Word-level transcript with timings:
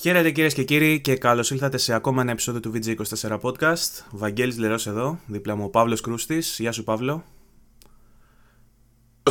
Χαίρετε 0.00 0.30
κυρίες 0.30 0.54
και 0.54 0.62
κύριοι 0.62 1.00
και 1.00 1.16
καλώς 1.16 1.50
ήλθατε 1.50 1.78
σε 1.78 1.94
ακόμα 1.94 2.22
ένα 2.22 2.30
επεισόδιο 2.30 2.60
του 2.60 2.72
VG24 2.74 3.40
Podcast. 3.40 4.04
Βαγγέλης 4.10 4.58
Λερός 4.58 4.86
εδώ, 4.86 5.18
δίπλα 5.26 5.56
μου 5.56 5.64
ο 5.64 5.68
Παύλος 5.68 6.00
Κρούστης. 6.00 6.56
Γεια 6.58 6.72
σου, 6.72 6.84
Παύλο. 6.84 7.24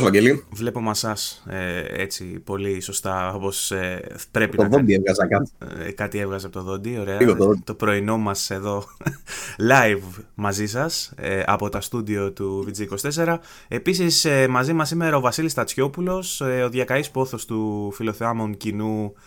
Βαγγέλη. 0.00 0.44
Βλέπω 0.50 0.80
μασάς 0.80 1.44
ε, 1.48 2.02
έτσι 2.02 2.24
πολύ 2.24 2.80
σωστά 2.80 3.34
όπως 3.34 3.70
ε, 3.70 4.16
πρέπει 4.30 4.56
το 4.56 4.62
να 4.62 4.68
δόντι 4.68 4.94
έβγαζα 4.94 5.26
κάτι. 5.26 5.50
Ε, 5.86 5.90
κάτι 5.92 6.18
έβγαζε 6.18 6.46
από 6.46 6.54
το 6.54 6.62
δόντι, 6.62 6.98
ωραία. 6.98 7.20
Λίγο 7.20 7.36
το 7.36 7.44
δόντι. 7.44 7.62
το 7.64 7.74
πρωινό 7.74 8.18
μας 8.18 8.50
εδώ 8.50 8.84
live 9.70 10.22
μαζί 10.34 10.66
σας 10.66 11.12
ε, 11.16 11.42
από 11.46 11.68
τα 11.68 11.80
στούντιο 11.80 12.32
του 12.32 12.66
VG24. 12.68 13.36
Επίσης 13.68 14.24
ε, 14.24 14.48
μαζί 14.48 14.72
μας 14.72 14.88
σήμερα 14.88 15.16
ο 15.16 15.20
Βασίλης 15.20 15.54
Τατσιόπουλος, 15.54 16.40
ε, 16.40 16.62
ο 16.62 16.68
διακαής 16.68 17.10
πόθος 17.10 17.44
του 17.44 17.90
φιλοθεάμων 17.92 18.56
κοινού 18.56 19.12
ε, 19.14 19.20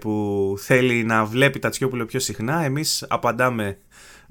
που 0.00 0.54
θέλει 0.58 1.04
να 1.04 1.24
βλέπει 1.24 1.58
Τατσιόπουλο 1.58 2.04
πιο 2.04 2.20
συχνά. 2.20 2.64
Εμείς 2.64 3.04
απαντάμε 3.08 3.78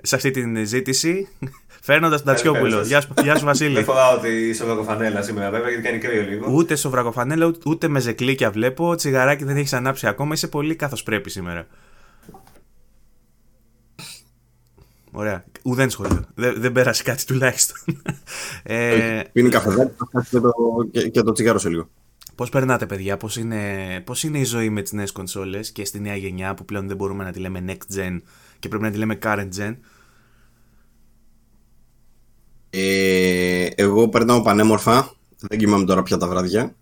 σε 0.01 0.15
αυτή 0.15 0.31
την 0.31 0.65
ζήτηση 0.65 1.27
φέρνοντας 1.87 2.17
τον 2.23 2.27
Τατσιόπουλο. 2.33 2.61
Καλησπέρα 2.71 2.87
Γεια, 2.87 3.01
σας. 3.01 3.09
σου- 3.17 3.23
γεια 3.25 3.35
σου, 3.37 3.45
Βασίλη. 3.45 3.73
Δεν 3.73 3.83
φοβάω 3.83 4.17
ότι 4.17 4.53
σοβρακοφανέλα 4.53 5.21
σήμερα 5.21 5.49
βέβαια 5.49 5.69
γιατί 5.69 5.83
κάνει 5.83 5.97
κρύο 5.97 6.21
λίγο. 6.21 6.51
Ούτε 6.51 6.75
σοβρακοφανέλα, 6.75 7.45
ούτε- 7.45 7.69
ούτε 7.69 7.87
με 7.87 7.99
ζεκλίκια 7.99 8.51
βλέπω. 8.51 8.95
Τσιγαράκι 8.95 9.43
δεν 9.43 9.57
έχεις 9.57 9.73
ανάψει 9.73 10.07
ακόμα. 10.07 10.33
Είσαι 10.33 10.47
πολύ 10.47 10.75
καθώ 10.75 10.95
πρέπει 11.03 11.29
σήμερα. 11.29 11.67
Ωραία. 15.11 15.43
Ουδέν 15.63 15.89
σχόλιο. 15.89 16.25
Δεν, 16.35 16.53
δεν 16.57 16.71
πέρασε 16.71 17.03
κάτι 17.03 17.25
τουλάχιστον. 17.25 17.77
ε, 18.63 19.21
Πίνει 19.31 19.49
καφεδάκι, 19.49 19.91
θα 19.97 20.07
κάτσει 20.11 20.29
και 20.29 20.39
το, 20.39 20.53
και, 20.91 21.09
και 21.09 21.21
το 21.21 21.31
τσιγάρο 21.31 21.57
σε 21.59 21.69
λίγο. 21.69 21.89
Πώς 22.35 22.49
περνάτε, 22.49 22.85
παιδιά, 22.85 23.17
πώς 23.17 23.37
είναι, 23.37 24.01
πώς 24.05 24.23
είναι 24.23 24.39
η 24.39 24.43
ζωή 24.43 24.69
με 24.69 24.81
τις 24.81 24.91
νέες 24.91 25.11
κονσόλες 25.11 25.71
και 25.71 25.85
στη 25.85 25.99
νέα 25.99 26.15
γενιά 26.15 26.53
που 26.53 26.65
πλέον 26.65 26.87
δεν 26.87 26.95
μπορούμε 26.95 27.23
να 27.23 27.31
τη 27.31 27.39
λέμε 27.39 27.63
next 27.67 27.97
gen 27.97 28.21
και 28.59 28.67
πρέπει 28.67 28.83
να 28.83 28.91
τη 28.91 28.97
λέμε 28.97 29.17
current 29.23 29.49
gen; 29.57 29.75
Ε, 32.69 33.67
εγώ 33.75 34.09
περνάω 34.09 34.41
πανέμορφα. 34.41 35.11
Δεν 35.39 35.59
κοιμάμαι 35.59 35.85
τώρα 35.85 36.03
πια 36.03 36.17
τα 36.17 36.27
βράδια. 36.27 36.75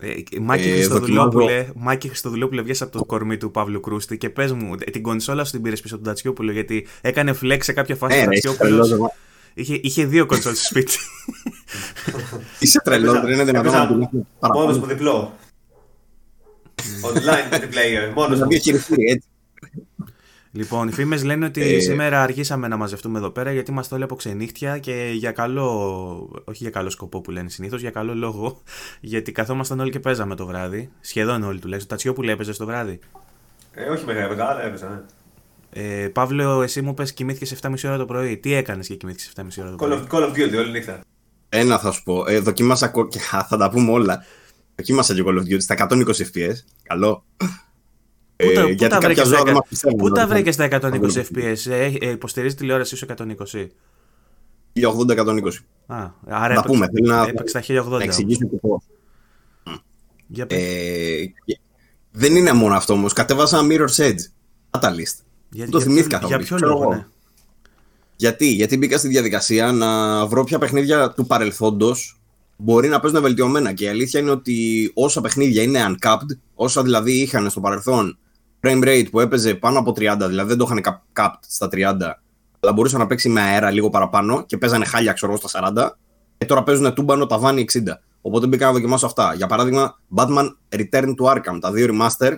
Ε, 0.00 0.14
Μάκη, 0.40 0.68
Ε, 0.68 0.72
Χριστοδουλόπουλε, 0.72 1.68
Μάκη 1.76 2.08
Χριστοδουλόπουλε, 2.08 2.62
βγες 2.62 2.82
από 2.82 2.98
το 2.98 3.04
κορμί 3.04 3.36
του 3.36 3.50
Παύλου 3.50 3.80
Κρούστη 3.80 4.18
και 4.18 4.30
πες 4.30 4.52
μου, 4.52 4.74
ε, 4.86 4.90
την 4.90 5.02
κονσόλα 5.02 5.44
σου 5.44 5.52
την 5.52 5.62
πήρες 5.62 5.80
πίσω 5.80 5.94
από 5.94 6.04
τον 6.04 6.12
Τατσιόπουλο 6.12 6.52
γιατί 6.52 6.86
έκανε 7.00 7.34
flex 7.42 7.58
σε 7.60 7.72
κάποια 7.72 7.96
φάση 7.96 8.18
Ε, 8.18 8.22
ο 8.22 8.28
ρε, 8.28 8.36
είσαι 8.36 8.46
Τατσιόπουλος. 8.48 9.10
Τρελός, 9.58 9.66
εγώ. 9.66 9.74
Είχε, 9.74 9.80
είχε 9.82 10.04
δύο 10.06 10.26
κονσόλ 10.26 10.54
στο 10.54 10.64
σπίτι. 10.66 10.96
Είσαι 12.58 12.80
τρελός, 12.80 13.20
δεν 13.20 13.32
είναι 13.32 13.44
δυνατόν 13.44 13.72
να 13.72 13.90
μιλάς 13.90 14.08
Μόνος 14.12 14.26
παραπάνω. 14.38 14.78
μου 14.78 14.86
διπλό. 14.86 15.32
Online 17.04 17.52
multiplayer. 17.54 18.12
Μόνος 18.14 18.38
Να 18.38 18.44
μου. 18.44 18.50
διαχειριστεί 18.50 18.94
έτσι. 19.08 19.28
λοιπόν, 20.52 20.88
οι 20.88 20.92
φήμες 20.92 21.24
λένε 21.24 21.44
ότι 21.46 21.62
Ε. 21.74 21.80
σήμερα 21.80 22.22
αργήσαμε 22.22 22.68
να 22.68 22.76
μαζευτούμε 22.76 23.18
εδώ 23.18 23.30
πέρα 23.30 23.52
γιατί 23.52 23.70
είμαστε 23.70 23.94
όλοι 23.94 24.04
από 24.04 24.14
ξενύχτια 24.14 24.78
και 24.78 25.10
για 25.14 25.32
καλό, 25.32 25.70
όχι 26.44 26.58
για 26.62 26.70
καλό 26.70 26.90
σκοπό 26.90 27.20
που 27.20 27.30
λένε 27.30 27.48
συνήθως, 27.48 27.80
για 27.80 27.90
καλό 27.90 28.14
λόγο. 28.14 28.62
Γιατί 29.00 29.32
καθόμασταν 29.32 29.80
όλοι 29.80 29.90
και 29.90 30.00
παίζαμε 30.00 30.34
το 30.34 30.46
βράδυ. 30.46 30.90
Σχεδόν 31.00 31.42
όλοι 31.42 31.58
τουλάχιστον. 31.58 31.90
Τατσιόπουλο 31.90 32.30
έπαιζε 32.30 32.52
το 32.56 32.66
βράδυ. 32.66 32.98
Ε, 33.72 33.88
όχι 33.88 34.04
μεγάλα, 34.04 34.28
μεγάλα 34.28 34.62
έπαιζα. 34.64 34.88
ναι. 34.88 35.00
Ε, 35.70 36.08
Παύλο, 36.12 36.62
εσύ 36.62 36.82
μου 36.82 36.94
πες 36.94 37.12
κοιμήθηκες 37.12 37.54
7.30 37.62 37.74
ώρα 37.84 37.96
το 37.96 38.04
πρωί. 38.04 38.36
Τι 38.38 38.52
έκανες 38.52 38.86
και 38.86 38.94
κοιμήθηκες 38.94 39.32
7.30 39.36 39.62
ώρα 39.62 39.70
το 39.70 39.84
Call 39.84 39.88
πρωί. 39.88 40.06
of, 40.10 40.14
Call 40.14 40.28
of 40.28 40.32
Duty 40.32 40.56
όλη 40.58 40.70
νύχτα. 40.70 41.00
Ένα 41.48 41.78
θα 41.78 41.90
σου 41.90 42.02
πω. 42.02 42.24
Ε, 42.28 42.38
δοκίμασα 42.38 42.88
κο- 42.88 43.08
και 43.08 43.18
α, 43.36 43.44
θα 43.44 43.56
τα 43.56 43.70
πούμε 43.70 43.90
όλα. 43.90 44.24
Δοκίμασα 44.76 45.14
και 45.14 45.22
Call 45.26 45.34
of 45.38 45.42
Duty 45.42 45.60
στα 45.62 45.74
120 45.74 46.24
FPS. 46.24 46.54
Καλό. 46.82 47.24
Πού 47.36 48.52
τα- 48.54 48.60
Ε, 48.60 48.62
πού 48.62 48.68
γιατί 48.68 48.88
τα 48.88 48.98
βρήκες 49.00 49.00
κάποια 49.00 49.24
στα 49.24 49.24
ζώα 49.24 49.36
δεν 49.38 49.46
εκα- 49.46 49.52
μας 49.52 49.66
πιστεύουν. 49.68 49.98
Πού 49.98 50.08
τα 50.08 50.12
δηλαδή. 50.14 50.32
βρήκες 50.32 50.54
στα 50.54 50.64
120 50.64 51.22
Θα 51.22 51.24
FPS, 51.34 51.70
ε, 51.70 51.84
ε, 52.00 52.10
υποστηρίζει 52.10 52.54
τηλεόρασή 52.54 52.96
σου 52.96 53.04
120. 53.04 53.70
1080-120. 54.72 55.64
Α, 55.86 56.10
άρα 56.26 56.54
Να 56.54 56.62
πούμε, 56.62 56.86
θέλει 56.94 57.08
να- 57.08 57.22
έπαιξε 57.22 57.46
στα 57.48 57.58
Να 57.58 57.64
1080. 57.64 58.04
εξηγήσω 58.04 58.46
και 58.48 58.56
πώς. 58.56 58.82
Για 60.26 60.46
πες. 60.46 60.58
Ε, 60.58 61.24
και- 61.44 61.58
δεν 62.12 62.36
είναι 62.36 62.52
μόνο 62.52 62.74
αυτό 62.74 62.92
όμως. 62.92 63.12
Κατέβασα 63.12 63.60
Mirror's 63.70 63.96
Edge. 63.96 64.20
Catalyst. 64.70 65.16
Για, 65.50 65.68
το 65.68 65.76
για 65.76 65.86
θυμήθηκα, 65.86 66.18
ποιο, 66.18 66.20
θα 66.20 66.26
για 66.26 66.36
μου 66.36 66.40
πεις. 66.42 66.46
ποιο 66.48 66.56
Ξέρω 66.56 66.70
λόγο, 66.72 66.82
εγώ. 66.82 66.94
ναι. 66.94 67.06
Γιατί; 68.16 68.46
Γιατί 68.46 68.76
μπήκα 68.76 68.98
στη 68.98 69.08
διαδικασία 69.08 69.72
να 69.72 70.26
βρω 70.26 70.44
ποια 70.44 70.58
παιχνίδια 70.58 71.10
του 71.10 71.26
παρελθόντος 71.26 72.20
μπορεί 72.56 72.88
να 72.88 73.00
παίζουν 73.00 73.20
βελτιωμένα. 73.22 73.72
Και 73.72 73.84
η 73.84 73.88
αλήθεια 73.88 74.20
είναι 74.20 74.30
ότι 74.30 74.90
όσα 74.94 75.20
παιχνίδια 75.20 75.62
είναι 75.62 75.80
uncapped, 75.88 76.36
όσα 76.54 76.82
δηλαδή 76.82 77.12
είχαν 77.12 77.50
στο 77.50 77.60
παρελθόν 77.60 78.18
frame 78.60 78.84
rate 78.84 79.06
που 79.10 79.20
έπαιζε 79.20 79.54
πάνω 79.54 79.78
από 79.78 79.90
30, 79.90 80.16
δηλαδή 80.28 80.48
δεν 80.48 80.58
το 80.58 80.64
είχαν 80.70 80.80
cap- 80.84 81.22
capped 81.24 81.38
στα 81.48 81.68
30, 81.72 81.76
αλλά 82.60 82.72
μπορούσε 82.74 82.98
να 82.98 83.06
παίξει 83.06 83.28
με 83.28 83.40
αέρα 83.40 83.70
λίγο 83.70 83.90
παραπάνω 83.90 84.44
και 84.46 84.58
παίζανε 84.58 84.84
χάλια, 84.84 85.12
ξέρω 85.12 85.32
εγώ, 85.32 85.40
στα 85.48 85.72
40, 85.74 85.90
και 86.38 86.46
τώρα 86.46 86.62
παίζουν 86.62 86.94
τούμπανο 86.94 87.26
ταβάνι 87.26 87.64
60. 87.72 87.78
Οπότε 88.20 88.46
μπήκα 88.46 88.66
να 88.66 88.72
δοκιμάσω 88.72 89.06
αυτά. 89.06 89.34
Για 89.34 89.46
παράδειγμα, 89.46 89.98
Batman 90.14 90.48
Return 90.68 91.14
to 91.20 91.34
Arkham, 91.34 91.58
τα 91.60 91.72
δύο 91.72 91.86
remaster, 91.90 92.34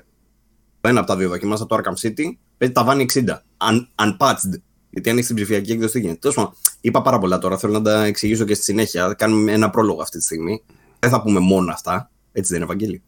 το 0.81 0.89
ένα 0.89 0.99
από 0.99 1.09
τα 1.09 1.17
δύο 1.17 1.29
δοκιμάσα 1.29 1.67
το 1.67 1.77
Arkham 1.77 2.07
City, 2.09 2.25
παίζει 2.61 2.75
ταβάνι 2.75 3.07
60. 3.13 3.19
Un, 3.57 3.87
unpatched. 3.95 4.61
Γιατί 4.91 5.11
αν 5.11 5.17
έχεις 5.17 5.27
την 5.27 5.37
ψηφιακή 5.37 5.73
έκδοση, 5.73 5.93
τι 5.93 6.01
γίνεται. 6.01 6.19
Τέλος 6.19 6.37
πάντων, 6.37 6.53
είπα 6.81 7.03
πάρα 7.03 7.19
πολλά 7.19 7.39
τώρα. 7.39 7.59
Θέλω 7.59 7.73
να 7.73 7.83
τα 7.83 8.05
εξηγήσω 8.05 8.45
και 8.45 8.55
στη 8.55 8.65
συνέχεια. 8.65 9.15
Κάνουμε 9.19 9.53
ένα 9.53 9.71
πρόλογο 9.71 10.03
αυτή 10.03 10.19
τη 10.19 10.25
στιγμή. 10.25 10.63
Δεν 10.99 11.11
θα 11.11 11.23
πούμε 11.23 11.39
μόνο 11.39 11.73
αυτά. 11.73 12.11
Έτσι 12.33 12.53
δεν 12.53 12.63
είναι, 12.63 12.73
Ευαγγέλη; 12.73 13.03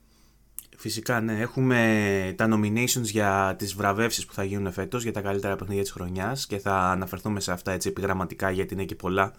Φυσικά, 0.77 1.21
ναι. 1.21 1.41
Έχουμε 1.41 2.35
τα 2.37 2.49
nominations 2.53 3.03
για 3.03 3.55
τις 3.59 3.75
βραβεύσεις 3.75 4.27
που 4.27 4.35
θα 4.35 4.45
γίνουν 4.45 4.73
φέτος 4.73 5.03
για 5.03 5.13
τα 5.13 5.21
καλύτερα 5.21 5.57
παιχνίδια 5.57 5.83
της 5.83 5.93
χρονιάς 5.93 6.47
και 6.47 6.59
θα 6.59 6.75
αναφερθούμε 6.75 7.41
σε 7.41 7.53
αυτά 7.53 7.73
έτσι 7.73 7.89
επιγραμματικά 7.89 8.51
γιατί 8.51 8.75
είναι 8.75 8.85
και 8.85 8.95
πολλά. 8.95 9.33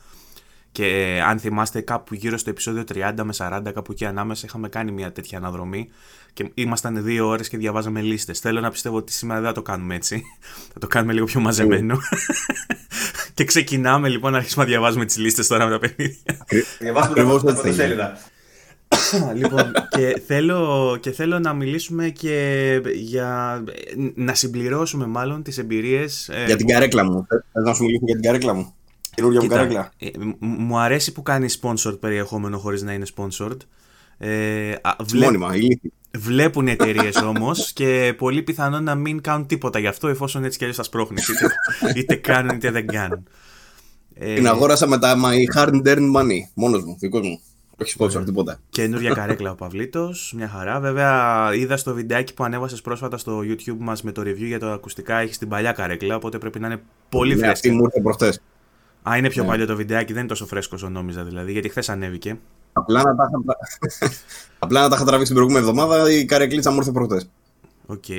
Και 0.74 0.86
ε, 0.86 1.22
αν 1.22 1.40
θυμάστε 1.40 1.82
κάπου 1.82 2.14
γύρω 2.14 2.38
στο 2.38 2.50
επεισόδιο 2.50 2.84
30 2.94 3.14
με 3.24 3.34
40 3.38 3.62
κάπου 3.74 3.92
εκεί 3.92 4.06
ανάμεσα 4.06 4.46
είχαμε 4.48 4.70
κάνει 4.70 4.92
μια 4.92 5.12
τέτοια 5.12 5.38
αναδρομή 5.38 5.90
και 6.34 6.52
ήμασταν 6.54 7.04
δύο 7.04 7.28
ώρες 7.28 7.50
και 7.50 7.58
διαβάζαμε 7.58 8.02
λίστες. 8.02 8.40
Θέλω 8.40 8.60
να 8.60 8.70
πιστεύω 8.72 8.96
ότι 8.98 9.12
σήμερα 9.12 9.40
δεν 9.40 9.50
θα 9.50 9.56
το 9.56 9.62
κάνουμε 9.62 9.96
έτσι. 9.96 10.24
θα 10.74 10.80
το 10.80 10.88
κάνουμε 10.88 11.14
λίγο 11.14 11.26
πιο 11.26 11.40
μαζεμένο. 11.40 11.98
και 13.34 13.44
ξεκινάμε 13.44 14.10
λοιπόν 14.10 14.32
να 14.32 14.38
αρχίσουμε 14.38 14.64
να 14.64 14.70
διαβάζουμε 14.70 15.06
τις 15.06 15.18
λίστες 15.18 15.48
τώρα 15.48 15.66
με 15.66 15.72
τα 15.72 15.80
παιχνίδια. 15.80 16.46
Διαβάσουμε 16.80 17.12
Ακριβώς 17.20 17.44
τα 17.44 17.50
έτσι 17.52 17.62
θα 17.62 17.70
γίνει. 17.70 17.96
πρωτοσέλιδα. 17.96 18.18
λοιπόν, 19.42 19.72
και 19.90 20.22
θέλω, 20.28 20.98
και 21.02 21.12
θέλω 21.12 21.40
να 21.40 21.54
μιλήσουμε 21.54 22.10
και 22.10 22.82
για. 22.96 23.64
να 24.16 24.34
συμπληρώσουμε 24.34 25.06
μάλλον 25.08 25.44
τις 25.44 25.58
εμπειρίες. 25.58 26.30
ε, 26.30 26.46
Για 26.46 26.56
την 26.56 26.66
που- 26.66 26.72
καρέκλα 26.72 27.04
μου. 27.04 27.26
Θες 27.30 27.64
να 27.64 27.74
σου 27.74 27.84
μιλήσω 27.84 28.06
για 28.06 28.14
την 28.16 28.24
καρέκλα 28.24 28.54
μου; 28.54 28.74
Καινούργια 29.16 29.42
μου 29.42 29.48
Κοίτα, 29.48 29.60
καρέκλα. 29.60 29.92
ε, 29.98 30.10
μ- 30.20 30.36
μου 30.40 30.78
αρέσει 30.80 31.12
που 31.12 31.22
κάνει 31.24 31.48
sponsored 31.62 32.00
περιεχόμενο 32.00 32.58
χωρίς 32.58 32.82
να 32.84 32.94
είναι 32.94 33.06
sponsored. 33.16 33.58
Ε, 34.18 34.72
α, 34.82 34.96
βλέ- 35.04 35.24
Μόνιμα, 35.26 35.56
ηλίθι. 35.56 35.92
βλέπουν 36.18 36.68
οι 36.68 36.72
εταιρείες 36.72 37.16
όμως 37.36 37.74
και 37.74 38.14
πολύ 38.18 38.42
πιθανό 38.42 38.80
να 38.80 38.96
μην 38.96 39.22
κάνουν 39.22 39.48
τίποτα 39.48 39.80
γι' 39.80 39.88
αυτό 39.88 40.08
εφόσον 40.08 40.44
έτσι 40.44 40.58
κι 40.58 40.64
αλλιώς 40.64 40.78
θα 40.78 40.84
σπρώχνει. 40.84 41.18
Είτε, 41.32 42.00
είτε 42.00 42.16
κάνουν 42.16 42.56
είτε 42.56 42.72
δεν 42.72 42.88
κάνουν. 42.88 43.28
Ε, 44.14 44.34
Την 44.34 44.48
αγόρασα 44.48 44.88
με 44.88 44.98
τα 45.00 45.16
my 45.24 45.58
hard 45.60 45.82
earned 45.88 46.16
money. 46.16 46.40
Μόνος 46.54 46.84
μου, 46.84 46.96
δικός 47.00 47.22
μου. 47.28 47.40
Όχι 47.82 47.96
sponsor, 48.00 48.26
τίποτα. 48.26 48.60
Καινούργια 48.70 49.12
καρέκλα 49.14 49.52
ο 49.52 49.56
Παυλίτος, 49.56 50.34
μια 50.38 50.48
χαρά. 50.48 50.80
Βέβαια, 50.80 51.50
είδα 51.54 51.78
στο 51.78 51.94
βιντεάκι 51.94 52.34
που 52.34 52.44
ανέβασες 52.44 52.82
πρόσφατα 52.82 53.18
στο 53.18 53.40
YouTube 53.40 53.78
μας 53.80 54.02
με 54.04 54.12
το 54.12 54.22
review 54.22 54.38
για 54.46 54.60
τα 54.60 54.74
ακουστικά. 54.74 55.18
Έχεις 55.18 55.38
την 55.38 55.48
παλιά 55.48 55.72
καρέκλα, 55.72 56.16
οπότε 56.16 56.38
πρέπει 56.38 56.60
να 56.60 56.68
είναι 56.68 56.82
πολύ 57.10 57.28
Ναι, 57.28 57.34
αυτή 57.34 57.46
φρέσκια. 57.46 57.74
μου 57.74 57.84
ήρθε 57.84 58.02
προχθές. 58.02 58.42
Α, 59.10 59.18
είναι 59.18 59.30
πιο 59.30 59.44
Ναι. 59.44 59.50
παλιό 59.50 59.66
το 59.66 59.76
βιντεάκι, 59.76 60.12
δεν 60.12 60.20
είναι 60.22 60.30
τόσο 60.30 60.46
φρέσκο 60.46 60.76
όσο 60.76 60.90
νόμιζα 60.90 61.24
δηλαδή, 61.24 61.52
γιατί 61.52 61.70
χθες 61.70 61.90
ανέβηκε. 61.90 62.38
Απλά 62.74 63.04
να 63.04 63.16
τα 63.16 63.30
είχα- 63.30 64.10
Απλά 64.60 64.82
να 64.82 64.90
τα 64.90 64.96
είχα 64.96 65.04
τραβήξει 65.06 65.34
την 65.34 65.42
προηγούμενη 65.42 65.68
εβδομάδα, 65.70 66.12
η 66.12 66.26
καρεκλίτσα 66.26 66.72
μου 66.72 66.78
ήρθε 66.78 66.92
προχθέ. 66.92 67.24
Οκ. 67.86 68.10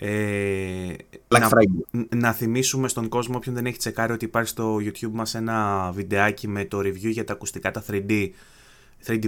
Ε, 0.00 0.94
Black 1.28 1.40
να, 1.40 1.48
Friday. 1.48 2.04
να 2.16 2.32
θυμίσουμε 2.32 2.88
στον 2.88 3.08
κόσμο, 3.08 3.36
όποιον 3.36 3.54
δεν 3.54 3.66
έχει 3.66 3.76
τσεκάρει, 3.78 4.12
ότι 4.12 4.24
υπάρχει 4.24 4.48
στο 4.48 4.76
YouTube 4.76 5.10
μας 5.12 5.34
ένα 5.34 5.90
βιντεάκι 5.94 6.48
με 6.48 6.64
το 6.64 6.78
review 6.78 7.10
για 7.10 7.24
τα 7.24 7.32
ακουστικά 7.32 7.70
τα 7.70 7.82
3D. 7.90 8.28
3D 9.06 9.24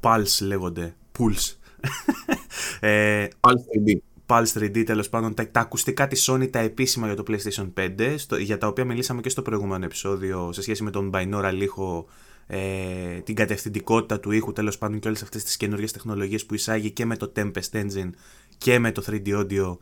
Pulse 0.00 0.38
λέγονται. 0.40 0.94
Pulse. 1.18 1.54
ε, 2.80 3.26
Πάλι 3.40 3.58
3D. 3.58 3.96
Pulse 4.30 4.58
3D 4.58 4.84
τέλος 4.84 5.08
πάντων, 5.08 5.34
τα, 5.34 5.50
τα 5.50 5.60
ακουστικά 5.60 6.06
της 6.08 6.30
Sony, 6.30 6.50
τα 6.50 6.58
επίσημα 6.58 7.06
για 7.06 7.16
το 7.16 7.24
PlayStation 7.28 7.72
5, 7.74 8.14
στο, 8.16 8.36
για 8.36 8.58
τα 8.58 8.66
οποία 8.66 8.84
μιλήσαμε 8.84 9.20
και 9.20 9.28
στο 9.28 9.42
προηγούμενο 9.42 9.84
επεισόδιο 9.84 10.52
σε 10.52 10.62
σχέση 10.62 10.82
με 10.82 10.90
τον 10.90 11.10
binaural 11.14 11.58
ήχο, 11.60 12.06
ε, 12.46 13.20
την 13.24 13.34
κατευθυντικότητα 13.34 14.20
του 14.20 14.30
ήχου 14.30 14.52
τέλος 14.52 14.78
πάντων 14.78 14.98
και 14.98 15.08
όλες 15.08 15.22
αυτές 15.22 15.44
τις 15.44 15.56
καινούργιες 15.56 15.92
τεχνολογίες 15.92 16.46
που 16.46 16.54
εισάγει 16.54 16.90
και 16.90 17.04
με 17.04 17.16
το 17.16 17.32
Tempest 17.36 17.70
Engine 17.72 18.10
και 18.58 18.78
με 18.78 18.92
το 18.92 19.02
3D 19.06 19.26
Audio 19.26 19.76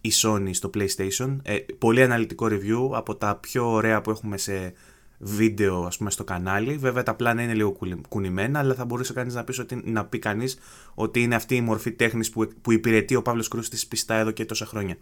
η 0.00 0.12
Sony 0.22 0.50
στο 0.52 0.70
PlayStation. 0.74 1.36
Ε, 1.42 1.56
πολύ 1.78 2.02
αναλυτικό 2.02 2.46
review 2.50 2.90
από 2.92 3.16
τα 3.16 3.36
πιο 3.36 3.72
ωραία 3.72 4.00
που 4.00 4.10
έχουμε 4.10 4.38
σε 4.38 4.72
βίντεο 5.18 5.84
ας 5.84 5.96
πούμε 5.96 6.10
στο 6.10 6.24
κανάλι. 6.24 6.76
Βέβαια 6.76 7.02
τα 7.02 7.14
πλάνα 7.14 7.42
είναι 7.42 7.54
λίγο 7.54 7.76
κουνημένα, 8.08 8.58
αλλά 8.58 8.74
θα 8.74 8.84
μπορούσε 8.84 9.12
κανείς 9.12 9.34
να 9.34 9.44
πεις, 9.44 9.58
ότι, 9.58 9.82
να 9.84 10.04
πει 10.04 10.18
κανείς 10.18 10.58
ότι 10.94 11.22
είναι 11.22 11.34
αυτή 11.34 11.56
η 11.56 11.60
μορφή 11.60 11.92
τέχνης 11.92 12.30
που, 12.30 12.48
που 12.60 12.72
υπηρετεί 12.72 13.14
ο 13.14 13.22
Παύλος 13.22 13.48
Κρούστης 13.48 13.86
πιστά 13.86 14.14
εδώ 14.14 14.30
και 14.30 14.44
τόσα 14.44 14.66
χρόνια. 14.66 14.96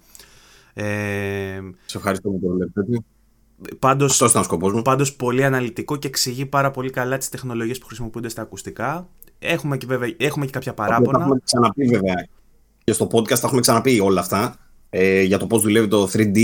Ε, 0.74 1.60
Σε 1.86 1.96
ευχαριστώ 1.96 2.30
που 2.30 2.38
το 2.42 2.48
βλέπετε. 2.48 3.04
Πάντως, 3.78 4.10
Αυτός 4.10 4.30
ήταν 4.30 4.42
ο 4.42 4.44
σκοπός 4.44 4.72
μου. 4.72 4.82
Πάντως 4.82 5.14
πολύ 5.14 5.44
αναλυτικό 5.44 5.96
και 5.96 6.06
εξηγεί 6.06 6.46
πάρα 6.46 6.70
πολύ 6.70 6.90
καλά 6.90 7.18
τις 7.18 7.28
τεχνολογίες 7.28 7.78
που 7.78 7.86
χρησιμοποιούνται 7.86 8.28
στα 8.28 8.42
ακουστικά. 8.42 9.08
Έχουμε 9.38 9.76
και, 9.76 9.86
βέβαια, 9.86 10.14
έχουμε 10.16 10.44
και 10.44 10.52
κάποια 10.52 10.74
παράπονα. 10.74 11.18
Τα 11.18 11.24
έχουμε 11.24 11.40
ξαναπεί 11.44 11.84
βέβαια 11.86 12.28
και 12.84 12.92
στο 12.92 13.06
podcast 13.12 13.28
τα 13.28 13.40
έχουμε 13.44 13.60
ξαναπεί 13.60 14.00
όλα 14.00 14.20
αυτά 14.20 14.56
ε, 14.90 15.22
για 15.22 15.38
το 15.38 15.46
πώς 15.46 15.62
δουλεύει 15.62 15.88
το 15.88 16.08
3D, 16.12 16.38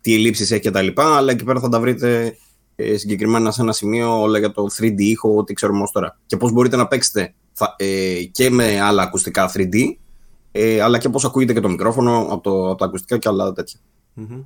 τι 0.00 0.14
ελλείψεις 0.14 0.50
έχει 0.50 0.70
κτλ. 0.70 0.88
Αλλά 0.94 1.32
εκεί 1.32 1.44
πέρα 1.44 1.60
θα 1.60 1.68
τα 1.68 1.80
βρείτε 1.80 2.36
ε, 2.82 2.96
συγκεκριμένα 2.96 3.50
σε 3.50 3.62
ένα 3.62 3.72
σημείο 3.72 4.20
όλα 4.20 4.38
για 4.38 4.52
το 4.52 4.66
3D 4.78 4.98
ήχο, 4.98 5.36
ό,τι 5.36 5.54
ξέρουμε 5.54 5.82
ως 5.82 5.90
τώρα. 5.90 6.18
Και 6.26 6.36
πώς 6.36 6.52
μπορείτε 6.52 6.76
να 6.76 6.86
παίξετε 6.86 7.34
θα, 7.52 7.74
ε, 7.78 8.22
και 8.32 8.50
με 8.50 8.80
άλλα 8.80 9.02
ακουστικά 9.02 9.50
3D, 9.54 9.74
ε, 10.52 10.80
αλλά 10.80 10.98
και 10.98 11.08
πώς 11.08 11.24
ακούγεται 11.24 11.52
και 11.52 11.60
το 11.60 11.68
μικρόφωνο 11.68 12.26
από, 12.30 12.40
το, 12.40 12.68
από 12.68 12.78
τα 12.78 12.84
ακουστικά 12.84 13.18
και 13.18 13.28
άλλα 13.28 13.52
τέτοια. 13.52 13.80
Mm-hmm. 14.20 14.44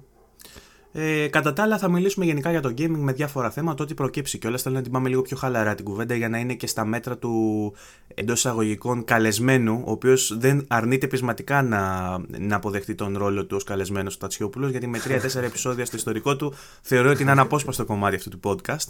Ε, 0.99 1.29
κατά 1.29 1.53
τα 1.53 1.63
άλλα, 1.63 1.79
θα 1.79 1.91
μιλήσουμε 1.91 2.25
γενικά 2.25 2.51
για 2.51 2.61
το 2.61 2.69
gaming 2.79 2.97
με 2.97 3.13
διάφορα 3.13 3.51
θέματα, 3.51 3.83
ό,τι 3.85 3.95
προκύψει 3.95 4.39
και 4.39 4.47
όλα. 4.47 4.59
Θέλω 4.59 4.75
να 4.75 4.83
την 4.83 4.93
πάμε 4.93 5.09
λίγο 5.09 5.23
πιο 5.23 5.37
χαλαρά 5.37 5.75
την 5.75 5.85
κουβέντα 5.85 6.15
για 6.15 6.29
να 6.29 6.39
είναι 6.39 6.55
και 6.55 6.67
στα 6.67 6.85
μέτρα 6.85 7.19
του 7.19 7.75
εντός 8.15 8.39
εισαγωγικών 8.39 9.05
καλεσμένου, 9.05 9.83
ο 9.87 9.91
οποίος 9.91 10.37
δεν 10.39 10.65
αρνείται 10.69 11.07
πεισματικά 11.07 11.63
να, 11.63 12.11
να 12.39 12.57
αποδεχτεί 12.57 12.95
τον 12.95 13.19
ρόλο 13.19 13.45
του 13.45 13.57
ως 13.57 13.65
καλεσμένος 13.65 14.13
του 14.13 14.19
Τατσιόπουλος, 14.19 14.71
γιατί 14.71 14.87
με 14.87 14.99
τρία-τέσσερα 14.99 15.47
επεισόδια 15.51 15.85
στο 15.85 15.97
ιστορικό 15.97 16.37
του 16.37 16.55
θεωρώ 16.83 17.11
ότι 17.11 17.23
είναι 17.23 17.31
αναπόσπαστο 17.31 17.85
κομμάτι 17.85 18.17
αυτού 18.17 18.29
του 18.29 18.41
podcast. 18.45 18.89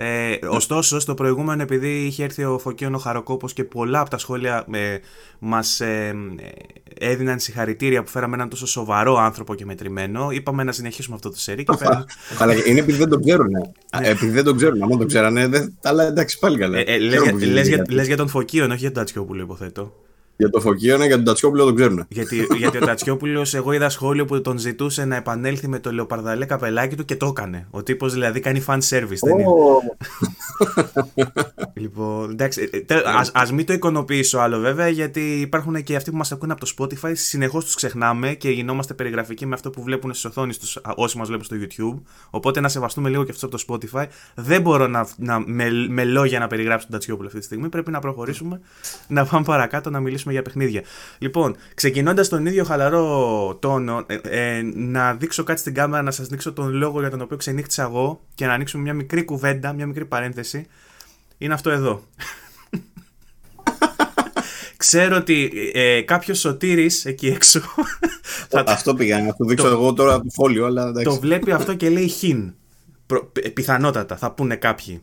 Ε, 0.00 0.38
ωστόσο, 0.48 1.00
στο 1.00 1.14
προηγούμενο, 1.14 1.62
επειδή 1.62 1.88
είχε 1.88 2.24
έρθει 2.24 2.44
ο 2.44 2.58
Φωκίων 2.58 2.94
ο 2.94 2.98
Χαροκόπος 2.98 3.52
και 3.52 3.64
πολλά 3.64 4.00
από 4.00 4.10
τα 4.10 4.18
σχόλια 4.18 4.64
ε, 4.72 4.96
μας 5.38 5.80
ε, 5.80 6.14
έδιναν 6.98 7.38
συγχαρητήρια 7.38 8.02
που 8.02 8.10
φέραμε 8.10 8.34
έναν 8.34 8.48
τόσο 8.48 8.66
σοβαρό 8.66 9.16
άνθρωπο 9.16 9.54
και 9.54 9.64
μετρημένο, 9.64 10.30
είπαμε 10.30 10.64
να 10.64 10.72
συνεχίσουμε 10.72 11.16
αυτό 11.16 11.30
το 11.30 11.38
σερί. 11.38 11.64
Και 11.64 11.76
φέραμε... 11.76 12.04
Αλλά 12.38 12.54
είναι 12.66 12.80
επειδή 12.80 12.98
δεν 12.98 13.08
το 13.08 13.18
ξέρουν. 13.18 13.50
Ναι. 13.50 14.08
επειδή 14.08 14.32
δεν 14.32 14.44
το 14.44 14.54
ξέρουν. 14.54 14.82
Αν 14.82 14.98
το 14.98 15.06
ξέρανε, 15.06 15.46
δεν... 15.46 15.78
αλλά 15.82 16.04
εντάξει, 16.04 16.38
πάλι 16.38 16.58
καλά. 16.58 16.78
Ε, 16.78 16.98
λες, 16.98 17.68
για, 17.68 18.02
για, 18.02 18.16
τον 18.16 18.28
Φωκίων, 18.28 18.70
όχι 18.70 18.80
για 18.80 18.92
τον 18.92 19.02
Τατσιόπουλο, 19.02 19.42
υποθέτω. 19.42 19.92
Για 20.40 20.50
το 20.50 20.60
Φωκίωνα, 20.60 21.06
για 21.06 21.16
τον 21.16 21.24
Τατσιόπουλο 21.24 21.64
το 21.64 21.72
ξέρουν. 21.72 22.06
Γιατί, 22.08 22.46
γιατί 22.56 22.76
ο 22.76 22.80
Τατσιόπουλος, 22.80 23.54
εγώ 23.54 23.72
είδα 23.72 23.88
σχόλιο 23.88 24.24
που 24.24 24.40
τον 24.40 24.58
ζητούσε 24.58 25.04
να 25.04 25.16
επανέλθει 25.16 25.68
με 25.68 25.78
το 25.78 25.92
λεοπαρδαλέ 25.92 26.44
καπελάκι 26.44 26.96
του 26.96 27.04
και 27.04 27.16
το 27.16 27.26
έκανε. 27.26 27.66
Ο 27.70 27.82
τύπος 27.82 28.12
δηλαδή 28.12 28.40
κάνει 28.40 28.64
fan 28.66 28.78
service. 28.88 29.18
Δεν 29.22 29.36
λοιπόν, 31.74 32.30
εντάξει. 32.30 32.70
Α 33.32 33.52
μην 33.52 33.66
το 33.66 33.72
εικονοποιήσω 33.72 34.38
άλλο 34.38 34.58
βέβαια, 34.58 34.88
γιατί 34.88 35.40
υπάρχουν 35.40 35.82
και 35.82 35.96
αυτοί 35.96 36.10
που 36.10 36.16
μας 36.16 36.32
ακούνε 36.32 36.52
από 36.52 36.64
το 36.66 36.72
Spotify. 36.78 37.12
Συνεχώς 37.14 37.64
τους 37.64 37.74
ξεχνάμε 37.74 38.34
και 38.34 38.50
γινόμαστε 38.50 38.94
περιγραφικοί 38.94 39.46
με 39.46 39.54
αυτό 39.54 39.70
που 39.70 39.82
βλέπουν 39.82 40.10
στις 40.10 40.24
οθόνες 40.24 40.58
τους 40.58 40.78
όσοι 40.94 41.18
μας 41.18 41.28
βλέπουν 41.28 41.44
στο 41.44 41.56
YouTube. 41.60 42.02
Οπότε 42.30 42.60
να 42.60 42.68
σεβαστούμε 42.68 43.08
λίγο 43.08 43.24
και 43.24 43.30
αυτό 43.30 43.46
από 43.46 43.56
το 43.56 43.64
Spotify. 43.68 44.04
Δεν 44.34 44.60
μπορώ 44.62 44.86
να, 44.86 45.08
να 45.16 45.40
με, 45.46 45.70
με 45.88 46.04
λόγια 46.04 46.38
να 46.38 46.46
περιγράψω 46.46 46.86
τον 46.86 46.94
Τατσιόπουλο 46.94 47.26
αυτή 47.26 47.38
τη 47.38 47.44
στιγμή. 47.44 47.68
Πρέπει 47.68 47.90
να 47.90 47.98
προχωρήσουμε, 47.98 48.60
να 49.08 49.26
πάμε 49.26 49.44
παρακάτω, 49.44 49.90
να 49.90 50.00
μιλήσουμε 50.00 50.32
για 50.32 50.42
παιχνίδια. 50.42 50.82
Λοιπόν, 51.18 51.56
ξεκινώντας 51.74 52.28
τον 52.28 52.46
ίδιο 52.46 52.64
χαλαρό 52.64 53.56
τόνο, 53.60 54.04
ε, 54.06 54.18
ε, 54.22 54.62
να 54.74 55.14
δείξω 55.14 55.44
κάτι 55.44 55.60
στην 55.60 55.74
κάμερα, 55.74 56.02
να 56.02 56.10
σας 56.10 56.26
δείξω 56.26 56.52
τον 56.52 56.72
λόγο 56.72 57.00
για 57.00 57.10
τον 57.10 57.20
οποίο 57.20 57.36
ξενύχτησα 57.36 57.82
εγώ 57.82 58.20
και 58.34 58.46
να 58.46 58.52
ανοίξουμε 58.52 58.82
μια 58.82 58.94
μικρή 58.94 59.24
κουβέντα, 59.24 59.72
μια 59.72 59.86
μικρή 59.86 60.04
παρένθεση. 60.04 60.37
Είναι 61.38 61.54
αυτό 61.54 61.70
εδώ. 61.70 62.02
Ξέρω 64.76 65.16
ότι 65.16 65.50
ε, 65.74 66.00
κάποιος 66.00 66.38
σωτήρης 66.38 67.04
εκεί 67.04 67.26
έξω. 67.26 67.60
θα... 68.48 68.64
Αυτό 68.66 68.94
πήγα 68.94 69.22
να 69.22 69.34
το 69.34 69.44
δείξω 69.44 69.66
εγώ 69.66 69.92
τώρα 69.92 70.20
το 70.20 70.26
φόλιο, 70.34 70.66
αλλά 70.66 70.88
εντάξει. 70.88 71.04
Το 71.04 71.20
βλέπει 71.20 71.52
αυτό 71.52 71.74
και 71.74 71.88
λέει 71.88 72.08
χιν. 72.08 72.54
Προ... 73.06 73.32
Πιθανότατα, 73.54 74.16
θα 74.16 74.32
πούνε 74.32 74.56
κάποιοι. 74.56 75.02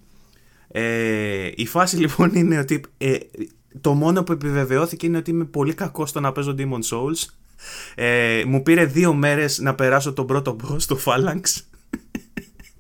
Ε, 0.67 1.51
η 1.55 1.65
φάση 1.65 1.97
λοιπόν 1.97 2.31
είναι 2.33 2.59
ότι 2.59 2.81
ε, 2.97 3.17
το 3.81 3.93
μόνο 3.93 4.23
που 4.23 4.31
επιβεβαιώθηκε 4.31 5.05
είναι 5.05 5.17
ότι 5.17 5.31
είμαι 5.31 5.45
πολύ 5.45 5.73
κακός 5.73 6.09
στο 6.09 6.19
να 6.19 6.31
παίζω 6.31 6.55
Demon 6.57 6.81
Souls. 6.89 7.29
Ε, 7.95 8.43
μου 8.45 8.63
πήρε 8.63 8.85
δύο 8.85 9.13
μέρες 9.13 9.59
να 9.59 9.75
περάσω 9.75 10.13
τον 10.13 10.25
πρώτο 10.25 10.55
boss 10.63 10.81
του 10.81 10.99
Phalanx. 11.05 11.41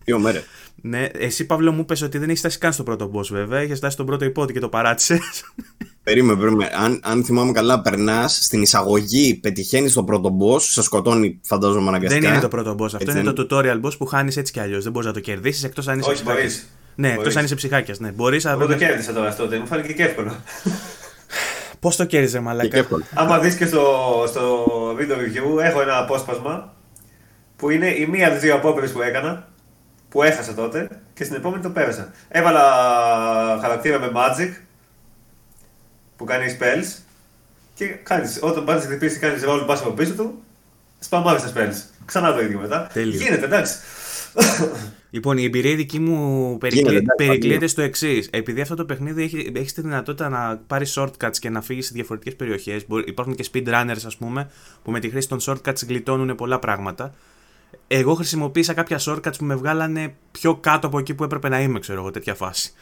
Δύο 0.03 0.19
μέρες. 0.19 0.43
Ναι, 0.87 1.07
εσύ 1.13 1.45
Παύλο 1.45 1.71
μου 1.71 1.85
πες 1.85 2.01
ότι 2.01 2.17
δεν 2.17 2.27
έχεις 2.27 2.39
φτάσει 2.39 2.57
καν 2.57 2.73
στο 2.73 2.83
πρώτο 2.83 3.11
boss 3.13 3.25
βέβαια, 3.29 3.59
έχει 3.59 3.75
φτάσει 3.75 3.93
στον 3.93 4.05
πρώτο 4.05 4.25
υπότι 4.25 4.53
και 4.53 4.59
το 4.59 4.69
παράτησες. 4.69 5.19
Περίμενε, 6.03 6.39
περίμενε. 6.39 6.71
Αν, 6.75 6.99
αν 7.03 7.23
θυμάμαι 7.23 7.51
καλά, 7.51 7.81
περνάς 7.81 8.39
στην 8.41 8.61
εισαγωγή, 8.61 9.35
πετυχαίνεις 9.35 9.93
τον 9.93 10.05
πρώτο 10.05 10.37
boss, 10.41 10.61
σε 10.61 10.81
σκοτώνει, 10.81 11.39
φαντάζομαι 11.43 11.87
αναγκαστικά. 11.87 12.21
Δεν 12.21 12.31
είναι 12.31 12.41
το 12.41 12.47
πρώτο 12.47 12.75
boss. 12.79 12.93
Αυτό 12.93 13.11
είναι 13.11 13.33
το 13.33 13.47
tutorial 13.49 13.81
boss 13.81 13.97
που 13.97 14.05
χάνεις 14.05 14.37
έτσι 14.37 14.53
κι 14.53 14.59
αλλιώς. 14.59 14.83
Δεν 14.83 14.91
μπορείς 14.91 15.07
να 15.07 15.13
το 15.13 15.19
κερδίσεις 15.19 15.63
εκτός 15.63 15.87
αν 15.87 15.99
είσαι. 15.99 16.09
Όχι, 16.09 16.23
μπορείς. 16.23 16.67
Ναι, 16.95 17.11
εκτός 17.11 17.35
αν 17.35 17.43
είσαι 17.43 17.55
ψυχάκιας. 17.55 17.99
Ναι. 17.99 18.11
Μπορείς, 18.11 18.45
Εγώ 18.45 18.65
το 18.65 18.75
κέρδισα 18.75 19.13
τώρα 19.13 19.27
αυτό, 19.27 19.47
δεν 19.47 19.59
μου 19.61 19.67
φάνηκε 19.67 19.93
και 19.93 20.03
εύκολο. 20.03 20.35
Πώς 21.79 21.95
το 21.95 22.05
κέρδιζε, 22.05 22.39
Μαλάκα; 22.39 22.87
Άμα 23.13 23.39
δεις 23.39 23.55
και 23.55 23.65
στο, 23.65 23.85
στο 24.27 24.65
βίντεο 24.97 25.17
review, 25.17 25.63
έχω 25.63 25.81
ένα 25.81 25.97
απόσπασμα 25.97 26.73
που 27.55 27.69
είναι 27.69 27.87
η 27.87 28.07
μία 28.11 28.25
από 28.25 28.35
τις 28.35 28.43
δύο 28.43 28.55
απόπειρες 28.55 28.91
που 28.91 29.01
έκανα, 29.01 29.47
που 30.15 30.23
έχασα 30.23 30.53
τότε 30.53 30.87
και 31.13 31.23
στην 31.23 31.35
επόμενη 31.35 31.63
το 31.63 31.69
πέρασα. 31.69 32.11
Έβαλα 32.27 32.61
χαρακτήρα 33.61 33.99
με 33.99 34.11
Magic 34.15 34.53
που 36.15 36.25
κάνει 36.25 36.57
spells 36.59 36.99
και 37.73 37.85
κάνεις, 37.85 38.39
όταν 38.41 38.63
πας 38.63 38.85
χτυπήσει, 38.85 39.19
κάνεις 39.19 39.43
ρόλο 39.43 39.65
πα 39.65 39.73
από 39.73 39.89
πίσω 39.89 40.13
του, 40.13 40.43
σπαμάρεις 40.99 41.41
τα 41.41 41.51
spells. 41.55 41.75
Ξανά 42.05 42.33
το 42.33 42.41
ίδιο 42.41 42.59
μετά. 42.59 42.89
Τέλειο. 42.93 43.19
Γίνεται, 43.19 43.45
εντάξει. 43.45 43.75
Λοιπόν, 45.09 45.37
η 45.37 45.43
εμπειρία 45.43 45.75
δική 45.75 45.99
μου 45.99 46.57
περικλείεται 47.17 47.67
στο 47.67 47.81
εξής. 47.81 48.29
Επειδή 48.31 48.61
αυτό 48.61 48.75
το 48.75 48.85
παιχνίδι 48.85 49.23
έχει, 49.23 49.51
έχεις 49.55 49.73
τη 49.73 49.81
δυνατότητα 49.81 50.29
να 50.29 50.61
πάρεις 50.67 50.97
shortcuts 50.97 51.37
και 51.39 51.49
να 51.49 51.61
φύγεις 51.61 51.85
σε 51.85 51.91
διαφορετικές 51.93 52.35
περιοχές. 52.35 52.85
Υπάρχουν 53.05 53.35
και 53.35 53.45
speedrunners, 53.53 54.03
ας 54.05 54.17
πούμε, 54.17 54.49
που 54.83 54.91
με 54.91 54.99
τη 54.99 55.09
χρήση 55.09 55.27
των 55.27 55.39
shortcuts 55.41 55.87
γλιτώνουν 55.87 56.35
πολλά 56.35 56.59
πράγματα. 56.59 57.13
Εγώ 57.87 58.13
χρησιμοποίησα 58.13 58.73
κάποια 58.73 58.99
shortcuts 58.99 59.37
που 59.37 59.45
με 59.45 59.55
βγάλανε 59.55 60.15
πιο 60.31 60.55
κάτω 60.55 60.87
από 60.87 60.99
εκεί 60.99 61.13
που 61.13 61.23
έπρεπε 61.23 61.49
να 61.49 61.61
είμαι, 61.61 61.79
ξέρω 61.79 61.99
εγώ, 61.99 62.11
τέτοια 62.11 62.35
φάση. 62.35 62.73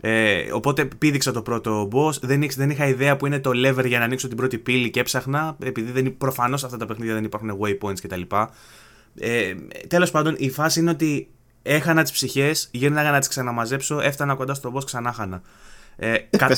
Ε, 0.00 0.52
οπότε 0.52 0.84
πήδηξα 0.84 1.32
το 1.32 1.42
πρώτο 1.42 1.88
boss. 1.92 2.20
Δεν, 2.20 2.46
δεν 2.56 2.70
είχα 2.70 2.86
ιδέα 2.86 3.16
που 3.16 3.26
είναι 3.26 3.38
το 3.38 3.50
lever 3.54 3.86
για 3.86 3.98
να 3.98 4.04
ανοίξω 4.04 4.28
την 4.28 4.36
πρώτη 4.36 4.58
πύλη 4.58 4.90
και 4.90 5.00
έψαχνα. 5.00 5.56
Επειδή 5.62 6.10
προφανώς 6.10 6.64
αυτά 6.64 6.76
τα 6.76 6.86
παιχνίδια 6.86 7.14
δεν 7.14 7.24
υπάρχουν 7.24 7.58
waypoints 7.60 8.00
κτλ. 8.02 8.20
Ε, 9.18 9.54
Τέλος 9.88 10.10
πάντων, 10.10 10.34
η 10.38 10.50
φάση 10.50 10.80
είναι 10.80 10.90
ότι 10.90 11.28
έχανα 11.62 12.02
τις 12.02 12.12
ψυχές, 12.12 12.68
γύρναγα 12.70 13.10
να 13.10 13.18
τις 13.18 13.28
ξαναμαζέψω, 13.28 14.00
έφτανα 14.00 14.34
κοντά 14.34 14.54
στο 14.54 14.72
boss, 14.74 14.84
ξανά 14.84 15.12
χάνα. 15.12 15.42
Ε, 15.96 16.16
κα... 16.36 16.56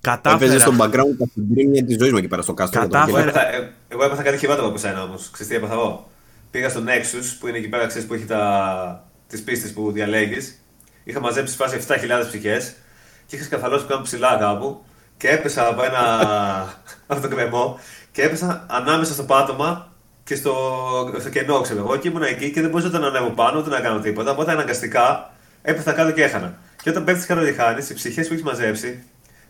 Κατάφερα. 0.00 0.44
Έπαιζες 0.44 0.60
στον 0.60 0.76
background 0.80 1.14
τα 1.18 1.26
συντρίμια 1.32 1.84
τη 1.84 1.96
ζωή 2.00 2.10
μου 2.10 2.16
εκεί 2.16 2.28
πέρα 2.28 2.42
στο 2.42 2.54
κάστρο. 2.54 2.80
Κατάφερα. 2.80 3.32
Εγώ 3.88 4.04
έπαθα 4.04 4.22
κάτι 4.22 4.38
χειρότερο 4.38 4.66
από 4.66 4.78
σένα 4.78 5.02
όμως. 5.02 5.30
Ξέρετε 5.30 5.54
τι 5.54 5.64
έπαθα 5.64 5.80
εγώ; 5.80 6.10
Πήγα 6.50 6.68
στο 6.68 6.82
Nexus 6.86 7.36
που 7.40 7.46
είναι 7.46 7.58
εκεί 7.58 7.68
πέρα 7.68 7.86
ξέρεις, 7.86 8.06
που 8.06 8.14
έχει 8.14 8.24
τα... 8.24 9.04
τις 9.26 9.42
πίστες 9.42 9.72
που 9.72 9.92
διαλέγεις. 9.92 10.62
Είχα 11.04 11.20
μαζέψει 11.20 11.56
φάση 11.56 11.84
7.000 11.88 11.96
ψυχές 12.28 12.74
και 13.26 13.36
είχα 13.36 13.44
σκαθαλώσει 13.44 13.86
κάπου 13.86 14.02
ψηλά 14.02 14.36
κάπου 14.40 14.84
και 15.16 15.28
έπεσα 15.28 15.66
από 15.68 15.82
ένα. 15.84 16.00
από 17.06 17.20
τον 17.20 17.30
κρεμό 17.30 17.78
και 18.12 18.22
έπεσα 18.22 18.66
ανάμεσα 18.68 19.12
στο 19.12 19.22
πάτωμα 19.22 19.92
και 20.24 20.34
στο, 20.34 20.54
στο 21.18 21.28
κενό, 21.28 21.60
ξέρω 21.60 21.78
εγώ, 21.78 21.96
και 21.96 22.08
ήμουν 22.08 22.22
εκεί 22.22 22.50
και 22.50 22.60
δεν 22.60 22.70
μπορούσα 22.70 22.98
να 22.98 23.06
ανέβω 23.06 23.30
πάνω 23.30 23.58
ούτε 23.58 23.70
να 23.70 23.80
κάνω 23.80 24.00
τίποτα. 24.00 24.30
Οπότε 24.30 24.52
αναγκαστικά 24.52 25.30
έπεφτα 25.62 25.92
κάτω 25.92 26.10
και 26.10 26.22
έχανα. 26.22 26.58
Και 26.82 26.90
όταν 26.90 27.04
πέφτεις 27.04 27.26
κάτω 27.26 27.44
και 27.44 27.52
χάνεις, 27.52 27.90
οι 27.90 27.94
ψυχές 27.94 28.26
που 28.26 28.32
έχεις 28.32 28.44
μαζέψει 28.44 29.02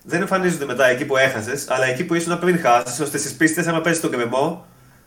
δεν 0.05 0.21
εμφανίζονται 0.21 0.65
μετά 0.65 0.87
εκεί 0.87 1.05
που 1.05 1.17
έχασες, 1.17 1.71
αλλά 1.71 1.85
εκεί 1.87 2.05
που 2.05 2.15
ήσουν 2.15 2.39
πριν 2.39 2.59
χάσεις, 2.59 3.01
ώστε 3.01 3.19
στις 3.19 3.35
πίστες, 3.35 3.67
άμα 3.67 3.81
πέσεις 3.81 4.01
τον 4.01 4.11
κρεμό, 4.11 4.67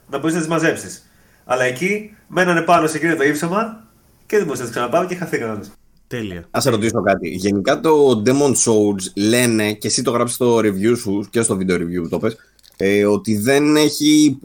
να 0.10 0.18
μπορείς 0.18 0.34
να 0.34 0.40
τις 0.40 0.50
μαζέψεις. 0.50 1.10
Αλλά 1.46 1.64
εκεί 1.64 2.16
μένανε 2.28 2.62
πάνω 2.62 2.88
σε 2.88 2.98
εκείνο 2.98 3.16
το 3.16 3.24
ύψωμα 3.24 3.88
και 4.26 4.36
δεν 4.36 4.46
μπορούσα 4.46 4.62
να 4.62 4.68
τι 4.68 4.74
ξαναπάω 4.76 5.06
και 5.06 5.16
χαθήκαν 5.16 5.64
Τέλεια. 6.08 6.48
Α 6.58 6.62
σε 6.62 6.70
ρωτήσω 6.70 7.02
κάτι. 7.02 7.30
Γενικά 7.30 7.80
το 7.80 8.24
Demon 8.26 8.52
Souls 8.52 9.12
λένε, 9.16 9.74
και 9.74 9.88
εσύ 9.88 10.02
το 10.02 10.12
γράψει 10.12 10.34
στο 10.34 10.58
review 10.58 10.98
σου 10.98 11.28
και 11.30 11.42
στο 11.42 11.58
video 11.60 11.74
review 11.74 12.10
το 12.10 12.20
πες, 12.20 12.36
ε, 12.78 13.06
ότι 13.06 13.38
δεν 13.38 13.76
έχει 13.76 14.40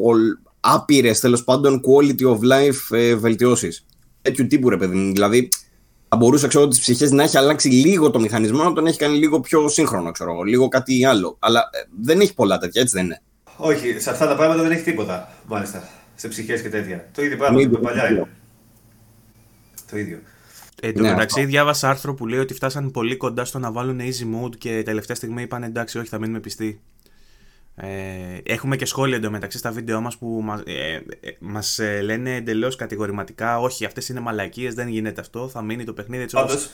άπειρες 0.60 1.20
τέλος 1.20 1.44
πάντων 1.44 1.80
quality 1.86 2.22
of 2.22 2.38
life 2.38 2.96
ε, 2.96 3.14
βελτιώσεις. 3.14 3.84
Τέτοιου 4.22 4.46
τύπου 4.46 4.68
ρε 4.68 4.76
παιδί 4.76 5.10
Δηλαδή, 5.12 5.48
θα 6.08 6.16
μπορούσε 6.16 6.48
ξέρω, 6.48 6.68
τις 6.68 6.80
ψυχές 6.80 7.10
να 7.10 7.22
έχει 7.22 7.36
αλλάξει 7.38 7.68
λίγο 7.68 8.10
το 8.10 8.20
μηχανισμό, 8.20 8.62
να 8.62 8.72
τον 8.72 8.86
έχει 8.86 8.98
κάνει 8.98 9.16
λίγο 9.16 9.40
πιο 9.40 9.68
σύγχρονο, 9.68 10.10
ξέρω 10.10 10.42
λίγο 10.42 10.68
κάτι 10.68 11.04
άλλο. 11.04 11.36
Αλλά 11.38 11.60
ε, 11.72 11.78
δεν 12.02 12.20
έχει 12.20 12.34
πολλά 12.34 12.58
τέτοια, 12.58 12.80
έτσι 12.82 12.96
δεν 12.96 13.04
είναι. 13.04 13.22
Όχι, 13.56 14.00
σε 14.00 14.10
αυτά 14.10 14.26
τα 14.26 14.36
πράγματα 14.36 14.62
δεν 14.62 14.70
έχει 14.70 14.82
τίποτα, 14.82 15.28
μάλιστα. 15.46 15.88
Σε 16.18 16.28
ψυχές 16.28 16.62
και 16.62 16.68
τέτοια. 16.68 17.08
Το 17.14 17.22
ίδιο 17.22 17.36
πράγμα, 17.36 17.68
το 17.68 17.78
παλιά 17.78 18.10
είναι. 18.10 18.28
Το 19.90 19.98
ίδιο. 19.98 20.18
Εν 20.82 20.94
τω 20.94 21.02
Ναι, 21.02 21.10
μεταξύ, 21.10 21.38
αυτό. 21.38 21.50
διάβασα 21.50 21.88
άρθρο 21.88 22.14
που 22.14 22.26
λέει 22.26 22.38
ότι 22.38 22.54
φτάσαν 22.54 22.90
πολύ 22.90 23.16
κοντά 23.16 23.44
στο 23.44 23.58
να 23.58 23.72
βάλουν 23.72 24.00
easy 24.00 24.44
mode 24.44 24.56
και 24.58 24.82
τελευταία 24.84 25.16
στιγμή 25.16 25.42
είπαν 25.42 25.62
εντάξει, 25.62 25.98
όχι, 25.98 26.08
θα 26.08 26.18
μείνουμε 26.18 26.40
πιστοί. 26.40 26.80
Ε, 27.74 27.86
έχουμε 28.42 28.76
και 28.76 28.84
σχόλια 28.84 29.16
εντωμεταξύ 29.16 29.58
στα 29.58 29.70
βίντεο 29.70 30.00
μας 30.00 30.16
που 30.18 30.40
μας, 30.42 30.62
ε, 30.66 31.02
ε, 31.20 31.30
μας 31.38 31.78
ε, 31.78 32.00
λένε 32.00 32.34
εντελώς 32.34 32.76
κατηγορηματικά 32.76 33.60
όχι 33.60 33.84
αυτές 33.84 34.08
είναι 34.08 34.20
μαλακίες, 34.20 34.74
δεν 34.74 34.88
γίνεται 34.88 35.20
αυτό, 35.20 35.48
θα 35.48 35.62
μείνει 35.62 35.84
το 35.84 35.92
παιχνίδι 35.92 36.22
έτσι 36.22 36.36
όπως 36.36 36.50
Πάντως, 36.50 36.70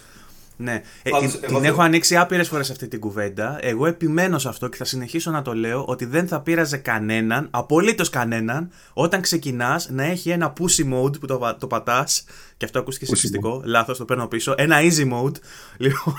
ναι. 0.56 0.82
Ε, 1.02 1.10
Πάντως, 1.10 1.30
την, 1.30 1.40
εγώ 1.42 1.52
την 1.52 1.56
θέλω- 1.62 1.72
έχω 1.72 1.82
ανοίξει 1.82 2.16
άπειρες 2.16 2.48
φορές 2.48 2.70
αυτή 2.70 2.88
την 2.88 3.00
κουβέντα. 3.00 3.58
Εγώ 3.60 3.86
επιμένω 3.86 4.38
σε 4.38 4.48
αυτό 4.48 4.68
και 4.68 4.76
θα 4.76 4.84
συνεχίσω 4.84 5.30
να 5.30 5.42
το 5.42 5.54
λέω 5.54 5.84
ότι 5.84 6.04
δεν 6.04 6.28
θα 6.28 6.40
πείραζε 6.40 6.76
κανέναν, 6.76 7.46
απολύτως 7.50 8.10
κανέναν, 8.10 8.70
όταν 8.92 9.20
ξεκινάς 9.20 9.88
να 9.90 10.04
έχει 10.04 10.30
ένα 10.30 10.52
pussy 10.60 10.92
mode 10.94 11.20
που 11.20 11.26
το, 11.26 11.38
πα- 11.38 11.56
το 11.56 11.66
πατάς. 11.66 12.24
Και 12.56 12.64
αυτό 12.64 12.78
ακούστηκε 12.78 13.04
Pussy 13.06 13.08
σεξιστικό. 13.14 13.62
Λάθος, 13.64 13.98
το 13.98 14.04
παίρνω 14.04 14.26
πίσω. 14.26 14.54
Ένα 14.56 14.76
easy 14.80 15.12
mode. 15.12 15.34
Λοιπόν, 15.76 16.14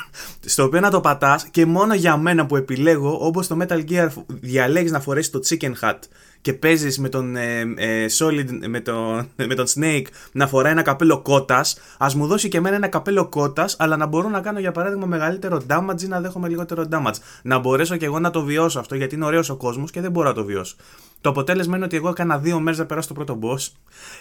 στο 0.46 0.63
οποίο 0.63 0.80
να 0.80 0.89
το 0.89 1.01
πατάς 1.01 1.48
και 1.51 1.65
μόνο 1.65 1.94
για 1.94 2.18
μένα 2.18 2.46
που 2.46 2.56
επιλέγω, 2.56 3.18
όπως 3.25 3.48
το 3.48 3.58
Metal 3.62 3.84
Gear 3.89 4.08
διαλέγεις 4.27 4.92
να 4.92 5.00
φορέσεις 5.00 5.32
το 5.32 5.39
chicken 5.50 5.74
hat 5.82 6.00
και 6.46 6.54
παίζεις 6.54 7.00
με 7.00 7.10
τον 7.10 7.36
ε, 7.36 7.60
ε, 7.75 8.06
Solid, 8.20 8.46
με 8.68 8.80
τον, 8.80 9.30
με 9.50 9.56
τον 9.56 9.66
Snake 9.75 10.06
να 10.32 10.48
φοράει 10.48 10.72
ένα 10.72 10.82
καπέλο 10.82 11.22
κότας, 11.22 11.78
ας 11.98 12.16
μου 12.16 12.28
δώσει 12.28 12.48
και 12.48 12.58
εμένα 12.58 12.75
ένα 12.75 12.88
καπέλο 12.88 13.25
κότας, 13.30 13.75
αλλά 13.80 13.98
να 13.98 14.06
μπορώ 14.06 14.30
να 14.30 14.40
κάνω 14.40 14.60
για 14.60 14.72
παράδειγμα 14.72 15.06
μεγαλύτερο 15.06 15.62
damage 15.70 16.02
ή 16.02 16.08
να 16.08 16.22
δέχομαι 16.22 16.48
λιγότερο 16.48 16.88
damage. 16.92 17.16
Να 17.42 17.60
μπορέσω 17.60 17.98
και 17.98 18.06
εγώ 18.06 18.20
να 18.20 18.30
το 18.30 18.42
βιώσω 18.42 18.80
αυτό, 18.80 18.96
γιατί 18.96 19.16
είναι 19.16 19.25
ωραίος 19.25 19.50
ο 19.50 19.56
κόσμος 19.56 19.92
και 19.92 20.02
δεν 20.02 20.12
μπορώ 20.12 20.28
να 20.28 20.34
το 20.34 20.44
βιώσω. 20.44 20.75
Το 21.22 21.30
αποτέλεσμα 21.30 21.75
είναι 21.75 21.86
ότι 21.86 21.96
εγώ 21.96 22.10
έκανα 22.10 22.38
δύο 22.38 22.60
μέρες 22.60 22.80
να 22.80 22.86
περάσω 22.86 23.08
το 23.08 23.14
πρώτο 23.14 23.40
boss. 23.42 23.72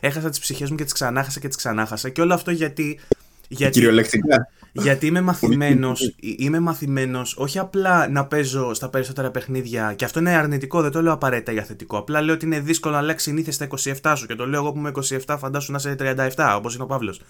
Έχασα 0.00 0.30
τις 0.30 0.38
ψυχές 0.38 0.70
μου 0.70 0.76
και 0.76 0.84
τις 0.84 0.92
ξανάχασα 0.92 1.40
και 1.40 1.48
τις 1.48 1.56
ξανάχασα. 1.56 2.08
Και 2.08 2.20
όλο 2.20 2.34
αυτό 2.34 2.50
γιατί. 2.50 3.00
Γιατί 3.48 3.72
Κυριολεκτικά. 3.72 4.48
γιατί 4.72 5.06
είμαι 5.06 5.20
μαθημένο, 5.20 5.92
είμαι 6.16 6.60
μαθημένος 6.60 7.36
όχι 7.36 7.58
απλά 7.58 8.08
να 8.08 8.26
παίζω 8.26 8.74
στα 8.74 8.88
περισσότερα 8.88 9.30
παιχνίδια, 9.30 9.94
και 9.96 10.04
αυτό 10.04 10.18
είναι 10.18 10.30
αρνητικό, 10.30 10.82
δεν 10.82 10.90
το 10.90 11.02
λέω 11.02 11.12
απαραίτητα 11.12 11.52
για 11.52 11.62
θετικό. 11.62 11.98
Απλά 11.98 12.20
λέω 12.20 12.34
ότι 12.34 12.44
είναι 12.46 12.60
δύσκολο 12.60 12.94
να 12.94 13.00
αλλάξει 13.00 13.24
συνήθεια 13.24 13.52
στα 13.52 13.68
27 14.02 14.14
σου. 14.16 14.26
Και 14.26 14.34
το 14.34 14.46
λέω 14.46 14.60
εγώ 14.60 14.72
που 14.72 14.78
είμαι 14.78 14.92
27, 15.26 15.36
φαντάσου 15.38 15.72
να 15.72 15.78
είσαι 15.78 15.96
37, 16.36 16.54
όπως 16.56 16.74
είναι 16.74 16.82
ο 16.82 16.86
Παύλος. 16.86 17.20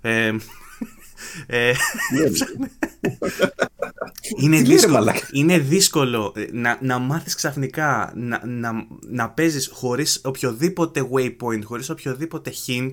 Ε, 0.00 0.32
ε, 1.46 1.72
είναι, 4.36 4.56
Τι 4.56 4.66
λέει, 4.66 4.68
ρε 4.68 4.74
δύσκολο, 4.74 4.94
μαλάκα; 4.94 5.28
είναι 5.32 5.58
δύσκολο 5.58 6.32
ε, 6.36 6.46
να, 6.52 6.78
να 6.80 6.98
μάθεις 6.98 7.34
ξαφνικά 7.34 8.12
να, 8.16 8.46
να, 8.46 8.86
να 9.08 9.30
παίζεις 9.30 9.70
χωρίς 9.72 10.20
οποιοδήποτε 10.24 11.08
waypoint, 11.12 11.62
χωρίς 11.64 11.90
οποιοδήποτε 11.90 12.52
hint 12.66 12.92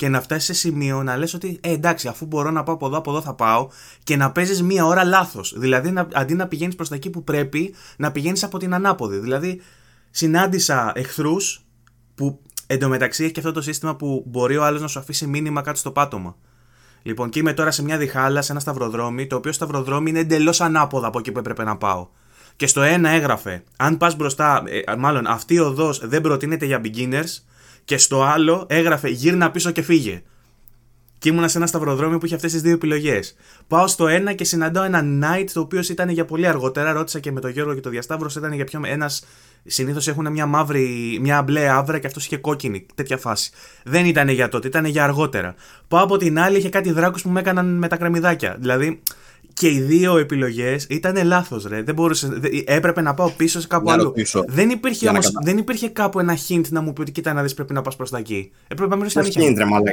και 0.00 0.08
να 0.08 0.20
φτάσεις 0.20 0.44
σε 0.44 0.52
σημείο 0.54 1.02
να 1.02 1.16
λες 1.16 1.34
ότι 1.34 1.58
ε, 1.60 1.72
εντάξει 1.72 2.08
αφού 2.08 2.26
μπορώ 2.26 2.50
να 2.50 2.62
πάω 2.62 2.74
από 2.74 2.86
εδώ, 2.86 2.96
από 2.96 3.10
εδώ 3.10 3.20
θα 3.20 3.34
πάω 3.34 3.68
και 4.04 4.16
να 4.16 4.32
παίζεις 4.32 4.62
μία 4.62 4.86
ώρα 4.86 5.04
λάθος. 5.04 5.54
Δηλαδή 5.56 5.90
να, 5.90 6.08
αντί 6.12 6.34
να 6.34 6.46
πηγαίνεις 6.46 6.74
προς 6.74 6.88
τα 6.88 6.94
εκεί 6.94 7.10
που 7.10 7.24
πρέπει 7.24 7.74
να 7.96 8.12
πηγαίνεις 8.12 8.42
από 8.42 8.58
την 8.58 8.74
ανάποδη. 8.74 9.18
Δηλαδή 9.18 9.60
συνάντησα 10.10 10.92
εχθρούς 10.94 11.64
που 12.14 12.40
εντωμεταξύ 12.66 13.24
έχει 13.24 13.32
και 13.32 13.40
αυτό 13.40 13.52
το 13.52 13.62
σύστημα 13.62 13.96
που 13.96 14.24
μπορεί 14.26 14.56
ο 14.56 14.64
άλλος 14.64 14.80
να 14.80 14.86
σου 14.86 14.98
αφήσει 14.98 15.26
μήνυμα 15.26 15.62
κάτω 15.62 15.78
στο 15.78 15.90
πάτωμα. 15.90 16.36
Λοιπόν, 17.02 17.30
και 17.30 17.38
είμαι 17.38 17.52
τώρα 17.52 17.70
σε 17.70 17.82
μια 17.82 17.96
διχάλα, 17.98 18.42
σε 18.42 18.52
ένα 18.52 18.60
σταυροδρόμι, 18.60 19.26
το 19.26 19.36
οποίο 19.36 19.52
σταυροδρόμι 19.52 20.10
είναι 20.10 20.18
εντελώς 20.18 20.60
ανάποδα 20.60 21.06
από 21.06 21.18
εκεί 21.18 21.32
που 21.32 21.38
έπρεπε 21.38 21.64
να 21.64 21.76
πάω. 21.76 22.08
Και 22.56 22.66
στο 22.66 22.82
ένα 22.82 23.08
έγραφε, 23.08 23.64
αν 23.76 23.96
πας 23.96 24.16
μπροστά, 24.16 24.62
ε, 24.66 24.96
μάλλον 24.96 25.26
αυτή 25.26 25.54
η 25.54 25.58
οδός 25.58 26.08
δεν 26.08 26.20
προτείνεται 26.20 26.66
για 26.66 26.80
beginners, 26.84 27.42
και 27.90 27.98
στο 27.98 28.22
άλλο 28.22 28.66
έγραφε 28.68 29.08
γύρνα 29.08 29.50
πίσω 29.50 29.70
και 29.70 29.82
φύγε. 29.82 30.22
Και 31.18 31.28
ήμουνα 31.28 31.48
σε 31.48 31.58
ένα 31.58 31.66
σταυροδρόμι 31.66 32.18
που 32.18 32.26
είχε 32.26 32.34
αυτές 32.34 32.52
τις 32.52 32.62
δύο 32.62 32.72
επιλογές. 32.72 33.36
Πάω 33.66 33.86
στο 33.86 34.06
ένα 34.08 34.32
και 34.32 34.44
συναντάω 34.44 34.84
ένα 34.84 35.02
knight 35.04 35.46
το 35.52 35.60
οποίο 35.60 35.80
ήταν 35.90 36.08
για 36.08 36.24
πολύ 36.24 36.46
αργότερα. 36.46 36.92
Ρώτησα 36.92 37.18
και 37.18 37.32
με 37.32 37.40
τον 37.40 37.50
Γιώργο 37.50 37.74
και 37.74 37.80
το 37.80 37.90
Διασταύρο, 37.90 38.30
ήταν 38.36 38.52
για 38.52 38.64
πιο. 38.64 38.80
Ένας. 38.84 39.24
Συνήθως 39.64 40.08
έχουν 40.08 40.32
μια 40.32 40.46
μαύρη, 40.46 41.18
μια 41.20 41.42
μπλε 41.42 41.68
άβρα 41.68 41.98
και 41.98 42.06
αυτός 42.06 42.24
είχε 42.24 42.36
κόκκινη. 42.36 42.86
Τέτοια 42.94 43.16
φάση. 43.16 43.50
Δεν 43.84 44.06
ήταν 44.06 44.28
για 44.28 44.48
τότε, 44.48 44.66
ήταν 44.66 44.84
για 44.84 45.04
αργότερα. 45.04 45.54
Πάω 45.88 46.02
από 46.02 46.16
την 46.16 46.38
άλλη, 46.38 46.56
είχε 46.58 46.68
κάτι 46.68 46.92
δράκους 46.92 47.22
που 47.22 47.28
με 47.28 47.40
έκαναν 47.40 47.78
με 47.78 47.88
τα 47.88 47.96
κρεμμυδάκια. 47.96 48.56
Δηλαδή 48.60 49.02
και 49.60 49.68
οι 49.68 49.80
δύο 49.80 50.16
επιλογές 50.18 50.86
ήταν 50.88 51.24
λάθος, 51.26 51.64
ρε. 51.66 51.82
Δεν 51.82 51.94
μπορούσε, 51.94 52.28
δε- 52.32 52.48
έπρεπε 52.64 53.00
να 53.00 53.14
πάω 53.14 53.30
πίσω 53.30 53.60
σε 53.60 53.66
κάπου 53.66 53.86
Να 53.88 53.92
άλλο. 53.92 54.02
ρωτήσω. 54.02 54.44
Δεν 54.48 54.70
υπήρχε, 54.70 54.98
Για 55.00 55.12
να 55.12 55.18
όμως, 55.18 55.26
κατα- 55.26 55.40
δεν 55.44 55.58
υπήρχε 55.58 55.88
κάπου 55.88 56.20
ένα 56.20 56.36
hint 56.48 56.68
να 56.68 56.80
μου 56.80 56.92
πει 56.92 57.00
ότι 57.00 57.12
κοίτα 57.12 57.32
να 57.32 57.42
δεις 57.42 57.54
πρέπει 57.54 57.72
να 57.72 57.82
πας 57.82 57.96
προς 57.96 58.10
τα 58.10 58.18
εκεί. 58.18 58.50
Έπρεπε 58.68 58.90
να 58.90 58.96
μιλήσει 58.96 59.14
Πώς 59.14 59.24
αλήθεια. 59.24 59.42
γίνεται, 59.42 59.62
ρε 59.62 59.68
μαλάκα. 59.68 59.90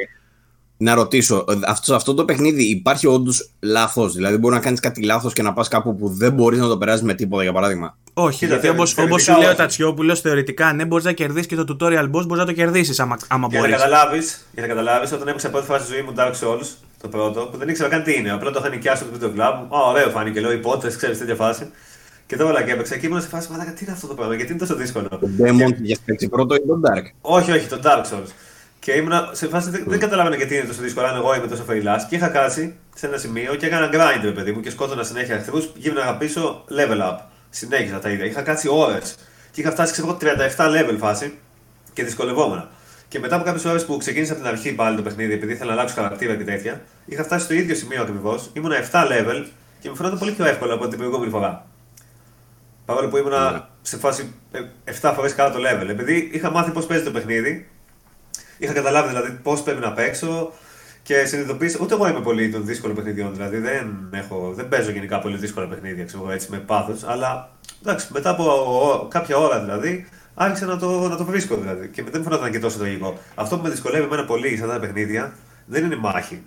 Να 0.77 0.93
ρωτήσω, 0.93 1.45
ε, 1.49 1.53
αυτό, 1.67 1.95
αυτό 1.95 2.13
το 2.13 2.25
παιχνίδι 2.25 2.63
υπάρχει 2.63 3.07
όντως 3.07 3.49
λάθος; 3.59 4.13
Δηλαδή, 4.13 4.37
μπορεί 4.37 4.55
να 4.55 4.61
κάνεις 4.61 4.79
κάτι 4.79 5.03
λάθος 5.03 5.33
και 5.33 5.41
να 5.41 5.53
πας 5.53 5.67
κάπου 5.67 5.95
που 5.95 6.09
δεν 6.09 6.33
μπορείς 6.33 6.59
να 6.59 6.67
το 6.67 6.77
περάσεις 6.77 7.01
με 7.01 7.13
τίποτα, 7.13 7.43
για 7.43 7.51
παράδειγμα; 7.53 7.97
Όχι, 8.13 8.37
Κοίτα, 8.37 8.47
γιατί 8.51 8.65
θε- 8.67 8.75
όπως 8.75 8.93
θεωρητικά 8.93 9.21
σου 9.21 9.31
λέει 9.37 9.45
ο 9.45 9.49
όχι. 9.49 9.57
Τατσιόπουλος, 9.57 10.21
θεωρητικά 10.21 10.73
ναι, 10.73 10.85
μπορείς 10.85 11.05
να 11.05 11.11
κερδίσεις 11.11 11.47
και 11.47 11.55
το 11.55 11.77
tutorial 11.79 12.03
boss, 12.03 12.09
μπορείς 12.09 12.27
να 12.37 12.45
το 12.45 12.51
κερδίσεις 12.53 12.99
άμα, 12.99 13.17
άμα 13.27 13.47
Για 13.49 13.59
να 13.59 13.67
μπορείς. 13.67 13.81
καταλάβεις, 13.83 14.47
για 14.53 14.61
να 14.61 14.67
καταλάβεις, 14.67 15.11
όταν 15.11 15.27
έπαιξα 15.27 15.49
πρώτη 15.49 15.65
φορά 15.65 15.79
στη 15.79 15.91
ζωή 15.93 16.01
μου 16.01 16.13
Dark 16.17 16.31
Souls, 16.31 16.67
το 17.01 17.07
πρώτο, 17.07 17.41
που 17.41 17.57
δεν 17.57 17.69
ήξερα 17.69 17.89
καν 17.89 18.03
τι 18.03 18.13
είναι. 18.13 18.31
Απλά 18.31 18.51
το 18.51 18.59
είχα 18.59 18.69
νοικιάσει 18.69 19.03
στο 19.03 19.11
βίντεο 19.11 19.29
κλαμπ. 19.29 19.73
Α, 19.73 19.79
ωραίο 19.89 20.09
φάνηκε, 20.09 20.39
λέω 20.39 20.51
υπότες, 20.51 20.95
ξέρεις 20.95 21.17
τέτοια 21.17 21.35
φάση. 21.35 21.71
Και 22.25 22.35
το 22.35 22.47
όλα 22.47 22.63
και 22.63 22.71
έπαιξα 22.71 22.97
και 22.97 23.05
ήμουν 23.05 23.21
σε 23.21 23.27
φάση, 23.27 23.51
μαλάκα, 23.51 23.71
τι 23.71 23.83
είναι 23.83 23.93
αυτό 23.93 24.07
το 24.07 24.13
πράγμα, 24.13 24.35
γιατί 24.35 24.51
είναι 24.51 24.59
τόσο 24.59 24.75
δύσκολο. 24.75 25.07
Το 25.07 25.29
Demon 25.39 25.73
για 25.81 25.97
παίξει 26.05 26.29
πρώτο 26.29 26.55
ή 26.55 26.61
το 26.67 26.79
Dark; 26.83 27.03
Όχι, 27.21 27.51
όχι, 27.51 27.67
το 27.67 27.79
Dark 27.83 28.01
Souls. 28.01 28.29
Και 28.79 28.91
ήμουν 28.91 29.13
σε 29.31 29.47
φάση 29.47 29.69
δεν, 29.69 29.83
δεν 29.87 29.99
καταλάβαινα 29.99 30.35
γιατί 30.35 30.55
είναι 30.55 30.65
τόσο 30.65 30.81
δύσκολο, 30.81 31.07
αν 31.07 31.15
εγώ 31.15 31.35
είμαι 31.35 31.47
τόσο 31.47 31.63
φεϊλά. 31.63 32.05
Και 32.09 32.15
είχα 32.15 32.27
κάτσει 32.27 32.75
σε 32.95 33.07
ένα 33.07 33.17
σημείο 33.17 33.55
και 33.55 33.65
έκανα 33.65 33.89
grind, 33.93 34.21
ρε 34.23 34.31
παιδί 34.31 34.51
μου, 34.51 34.59
και 34.59 34.69
σκότωνα 34.69 35.03
συνέχεια 35.03 35.35
εχθρού. 35.35 35.57
Γύρναγα 35.75 36.17
πίσω 36.17 36.63
level 36.69 37.01
up. 37.01 37.17
Συνέχιζα 37.49 37.99
τα 37.99 38.09
ίδια. 38.09 38.25
Είχα 38.25 38.41
κάτσει 38.41 38.67
ώρες. 38.71 39.15
Και 39.51 39.61
είχα 39.61 39.71
φτάσει, 39.71 39.91
ξέρω 39.91 40.07
εγώ, 40.07 40.17
37 40.55 40.65
level 40.65 40.95
φάση 40.97 41.37
και 41.93 42.03
δυσκολευόμουν. 42.03 42.67
Και 43.07 43.19
μετά 43.19 43.35
από 43.35 43.43
κάποιες 43.43 43.65
ώρες 43.65 43.85
που 43.85 43.97
ξεκίνησα 43.97 44.31
από 44.33 44.41
την 44.41 44.49
αρχή 44.51 44.73
πάλι 44.73 44.95
το 44.95 45.01
παιχνίδι, 45.01 45.33
επειδή 45.33 45.53
ήθελα 45.53 45.73
να 45.73 45.77
αλλάξω 45.79 45.95
χαρακτήρα 45.95 46.35
και 46.35 46.43
τέτοια, 46.43 46.81
είχα 47.05 47.23
φτάσει 47.23 47.45
στο 47.45 47.53
ίδιο 47.53 47.75
σημείο 47.75 48.01
ακριβώς. 48.01 48.49
Ήμουν 48.53 48.71
7 48.71 48.75
level 48.91 49.45
και 49.79 49.89
μου 49.89 49.95
φαίνονταν 49.95 50.19
πολύ 50.19 50.31
πιο 50.31 50.45
εύκολο 50.45 50.73
από 50.73 50.87
την 50.87 50.97
προηγούμενη 50.97 51.31
φορά. 51.31 51.65
Παρόλο 52.85 53.07
που 53.07 53.17
ήμουνα 53.17 53.51
Ναι. 53.51 53.59
σε 53.81 53.97
φάση 53.97 54.33
7 55.01 55.11
φορές 55.15 55.33
κάτω 55.35 55.57
το 55.59 55.63
level. 55.69 55.87
Επειδή 55.89 56.29
είχα 56.33 56.51
μάθει 56.51 56.71
πώς 56.71 56.85
παίζει 56.85 57.03
το 57.03 57.11
παιχνίδι, 57.11 57.67
είχα 58.57 58.73
καταλάβει 58.73 59.07
δηλαδή 59.07 59.31
πώς 59.43 59.61
πρέπει 59.63 59.79
να 59.81 59.91
παίξω 59.93 60.53
και 61.03 61.25
συνειδητοποίησα. 61.25 61.77
Ούτε 61.81 61.93
εγώ 61.93 62.07
είμαι 62.07 62.21
πολύ 62.21 62.49
των 62.49 62.65
δύσκολων 62.65 62.95
παιχνιδιών. 62.95 63.33
Δηλαδή 63.33 63.57
δεν, 63.57 64.09
έχω, 64.13 64.51
δεν 64.55 64.67
παίζω 64.69 64.91
γενικά 64.91 65.19
πολύ 65.19 65.37
δύσκολα 65.37 65.67
παιχνίδια 65.67 66.05
ξέρω, 66.05 66.23
εγώ, 66.23 66.31
έτσι, 66.31 66.47
με 66.51 66.57
πάθος. 66.57 67.03
Αλλά 67.03 67.49
εντάξει, 67.81 68.07
μετά 68.13 68.29
από 68.29 68.43
ο- 68.91 69.07
κάποια 69.07 69.37
ώρα 69.37 69.59
δηλαδή, 69.59 70.07
άρχισα 70.39 70.65
να 70.65 70.77
το, 70.77 71.07
να 71.07 71.17
το 71.17 71.25
βρίσκω 71.25 71.55
δηλαδή. 71.55 71.87
Και 71.87 72.03
δεν 72.03 72.11
μου 72.15 72.23
φαίνονταν 72.23 72.51
και 72.51 72.59
τόσο 72.59 72.77
λογικό. 72.79 73.17
Αυτό 73.35 73.57
που 73.57 73.63
με 73.63 73.69
δυσκολεύει 73.69 74.03
εμένα 74.05 74.25
πολύ 74.25 74.47
σε 74.57 74.63
αυτά 74.63 74.73
τα 74.73 74.79
παιχνίδια 74.79 75.33
δεν 75.65 75.83
είναι 75.85 75.95
η 75.95 75.99
μάχη. 75.99 76.41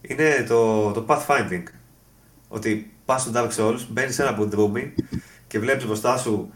Είναι 0.00 0.44
το, 0.48 0.90
το 0.92 1.04
pathfinding. 1.08 1.62
Ότι 2.48 2.92
πας 3.04 3.22
στο 3.22 3.30
Dark 3.34 3.50
Souls, 3.56 3.80
μπαίνεις 3.88 4.14
σε 4.14 4.22
ένα 4.22 4.32
μπουντρούμι 4.32 4.94
και 5.46 5.58
βλέπεις 5.58 5.86
μπροστά 5.86 6.16
σου 6.16 6.50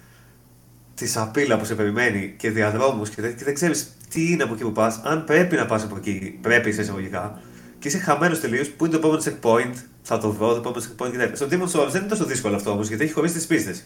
τη 0.94 1.06
σαπίλα 1.08 1.58
που 1.58 1.64
σε 1.64 1.74
περιμένει 1.74 2.34
και 2.38 2.50
διαδρόμους 2.50 3.10
και, 3.10 3.22
δεν- 3.22 3.36
και 3.36 3.44
δεν 3.44 3.54
ξέρεις 3.54 3.96
τι 4.10 4.30
είναι 4.32 4.42
από 4.42 4.54
εκεί 4.54 4.62
που 4.62 4.72
πας. 4.72 5.00
Αν 5.04 5.24
πρέπει 5.24 5.56
να 5.56 5.66
πας 5.66 5.82
από 5.82 5.96
εκεί, 5.96 6.38
πρέπει 6.40 6.72
σε 6.72 6.80
εισαγωγικά. 6.80 7.40
Και 7.78 7.88
είσαι 7.88 7.98
χαμένος 7.98 8.40
τελείως. 8.40 8.68
Πού 8.68 8.84
είναι 8.86 8.96
το 8.98 9.08
επόμενο 9.08 9.22
checkpoint, 9.24 9.74
θα 10.02 10.18
το 10.18 10.32
βρω, 10.32 10.48
το 10.52 10.56
επόμενο 10.58 10.82
checkpoint 10.84 11.10
και 11.10 11.16
τέτοια. 11.16 11.36
Στο 11.36 11.46
Demon 11.50 11.80
Souls 11.80 11.90
δεν 11.90 12.00
είναι 12.00 12.10
τόσο 12.10 12.24
δύσκολο 12.24 12.56
αυτό 12.56 12.70
όμως 12.70 12.88
γιατί 12.88 13.04
έχει 13.04 13.12
χωρίσει 13.12 13.34
τις 13.34 13.46
πίστες. 13.46 13.84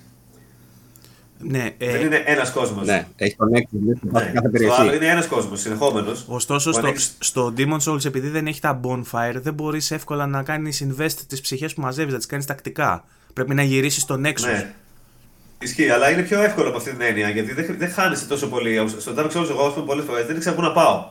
Ναι, 1.48 1.74
ε, 1.78 1.92
δεν 1.92 2.00
είναι 2.06 2.22
ένας 2.26 2.50
κόσμος. 2.52 2.86
Ναι, 2.86 3.06
έχει 3.16 3.36
τον 3.36 3.54
έξι 3.54 3.76
μέσα 3.76 3.98
σε 4.00 4.24
Ναι. 4.24 4.32
κάθε 4.32 4.32
Στο 4.32 4.42
άλλο 4.42 4.50
περιοχή. 4.50 4.96
είναι 4.96 5.06
ένας 5.06 5.26
κόσμος, 5.26 5.60
συνεχόμενος. 5.60 6.24
Ωστόσο, 6.28 6.72
στο, 6.72 6.92
στο 7.18 7.52
Demon 7.56 7.78
Souls, 7.80 8.04
επειδή 8.04 8.28
δεν 8.28 8.46
έχει 8.46 8.60
τα 8.60 8.80
bonfire, 8.84 9.34
δεν 9.42 9.54
μπορείς 9.54 9.90
εύκολα 9.90 10.26
να 10.26 10.42
κάνεις 10.42 10.86
invest 10.88 11.12
τις 11.28 11.40
ψυχές 11.40 11.74
που 11.74 11.80
μαζεύεις, 11.80 12.12
να 12.12 12.18
τις 12.18 12.26
κάνεις 12.26 12.46
τακτικά. 12.46 13.04
Πρέπει 13.32 13.54
να 13.54 13.62
γυρίσεις 13.62 14.02
στο 14.02 14.14
Nexus. 14.14 14.40
Ναι. 14.40 14.74
Ισχύει, 15.58 15.88
αλλά 15.88 16.10
είναι 16.10 16.22
πιο 16.22 16.42
εύκολο 16.42 16.68
από 16.68 16.76
αυτή 16.76 16.90
την 16.90 17.00
έννοια 17.00 17.28
γιατί 17.28 17.52
δεν, 17.52 17.74
δεν 17.78 17.88
χάνεσαι 17.90 18.26
τόσο 18.26 18.48
πολύ. 18.48 18.88
Στο 18.98 19.12
Dark 19.16 19.30
Souls, 19.30 19.48
εγώ, 19.50 19.66
ας 19.66 19.72
πούμε, 19.74 19.86
πολλές 19.86 20.04
φορές 20.04 20.26
δεν 20.26 20.36
ήξερα 20.36 20.54
πού 20.54 20.62
να 20.62 20.72
πάω. 20.72 21.04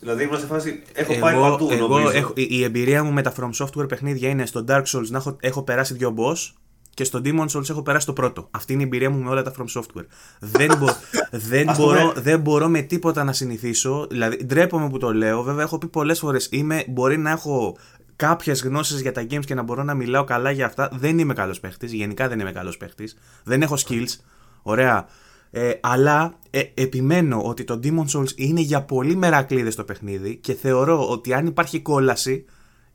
Δηλαδή 0.00 0.22
ήμουν 0.24 0.38
σε 0.38 0.46
φάση. 0.46 0.82
Έχω 0.92 1.14
πάει 1.18 1.34
παντού, 1.34 1.68
εγώ 1.70 1.88
νομίζω. 1.88 2.16
έχω, 2.16 2.32
η, 2.36 2.46
η 2.50 2.64
εμπειρία 2.64 3.04
μου 3.04 3.12
με 3.12 3.22
τα 3.22 3.32
From 3.40 3.64
Software 3.64 3.88
παιχνίδια 3.88 4.28
είναι 4.28 4.46
στο 4.46 4.64
Dark 4.68 4.82
Souls 4.82 5.06
να 5.08 5.18
έχω, 5.18 5.36
έχω 5.40 5.62
περάσει 5.62 5.94
δύο 5.94 6.14
boss 6.18 6.52
και 6.96 7.04
στο 7.04 7.20
Demon 7.24 7.46
Souls 7.46 7.68
έχω 7.70 7.82
περάσει 7.82 8.06
το 8.06 8.12
πρώτο. 8.12 8.48
Αυτή 8.50 8.72
είναι 8.72 8.82
η 8.82 8.84
εμπειρία 8.84 9.10
μου 9.10 9.18
με 9.22 9.30
όλα 9.30 9.42
τα 9.42 9.52
From 9.58 9.80
Software. 9.80 10.04
δεν, 10.40 10.76
μπο, 10.78 10.86
δεν, 11.50 11.68
Ας 11.68 11.78
μπορώ, 11.78 12.00
πούμε- 12.00 12.12
δεν 12.20 12.40
μπορώ 12.40 12.68
με 12.68 12.80
τίποτα 12.80 13.24
να 13.24 13.32
συνηθίσω. 13.32 14.06
Δηλαδή, 14.10 14.44
ντρέπομαι 14.44 14.88
που 14.88 14.98
το 14.98 15.12
λέω. 15.14 15.42
Βέβαια, 15.42 15.62
έχω 15.64 15.78
πει 15.78 15.86
πολλές 15.86 16.18
φορές. 16.18 16.50
Μπορεί 16.88 17.18
να 17.18 17.30
έχω 17.30 17.76
κάποιες 18.16 18.62
γνώσεις 18.62 19.00
για 19.00 19.12
τα 19.12 19.26
games 19.30 19.44
και 19.44 19.54
να 19.54 19.62
μπορώ 19.62 19.82
να 19.82 19.94
μιλάω 19.94 20.24
καλά 20.24 20.50
για 20.50 20.66
αυτά. 20.66 20.88
Δεν 20.92 21.18
είμαι 21.18 21.34
καλός 21.34 21.60
παίχτης. 21.60 21.92
Γενικά 21.92 22.28
δεν 22.28 22.40
είμαι 22.40 22.52
καλός 22.52 22.76
παίχτης. 22.76 23.16
Δεν 23.44 23.62
έχω 23.62 23.76
skills. 23.86 24.14
Ωραία. 24.62 25.06
Ε, 25.50 25.70
αλλά 25.80 26.34
ε, 26.50 26.62
επιμένω 26.74 27.42
ότι 27.42 27.64
το 27.64 27.80
Demon 27.82 28.04
Souls 28.16 28.30
είναι 28.36 28.60
για 28.60 28.82
πολύ 28.82 29.16
μερακλείδες 29.16 29.74
το 29.74 29.84
παιχνίδι 29.84 30.36
και 30.36 30.52
θεωρώ 30.54 31.08
ότι 31.08 31.34
αν 31.34 31.46
υπάρχει 31.46 31.80
κόλαση 31.80 32.44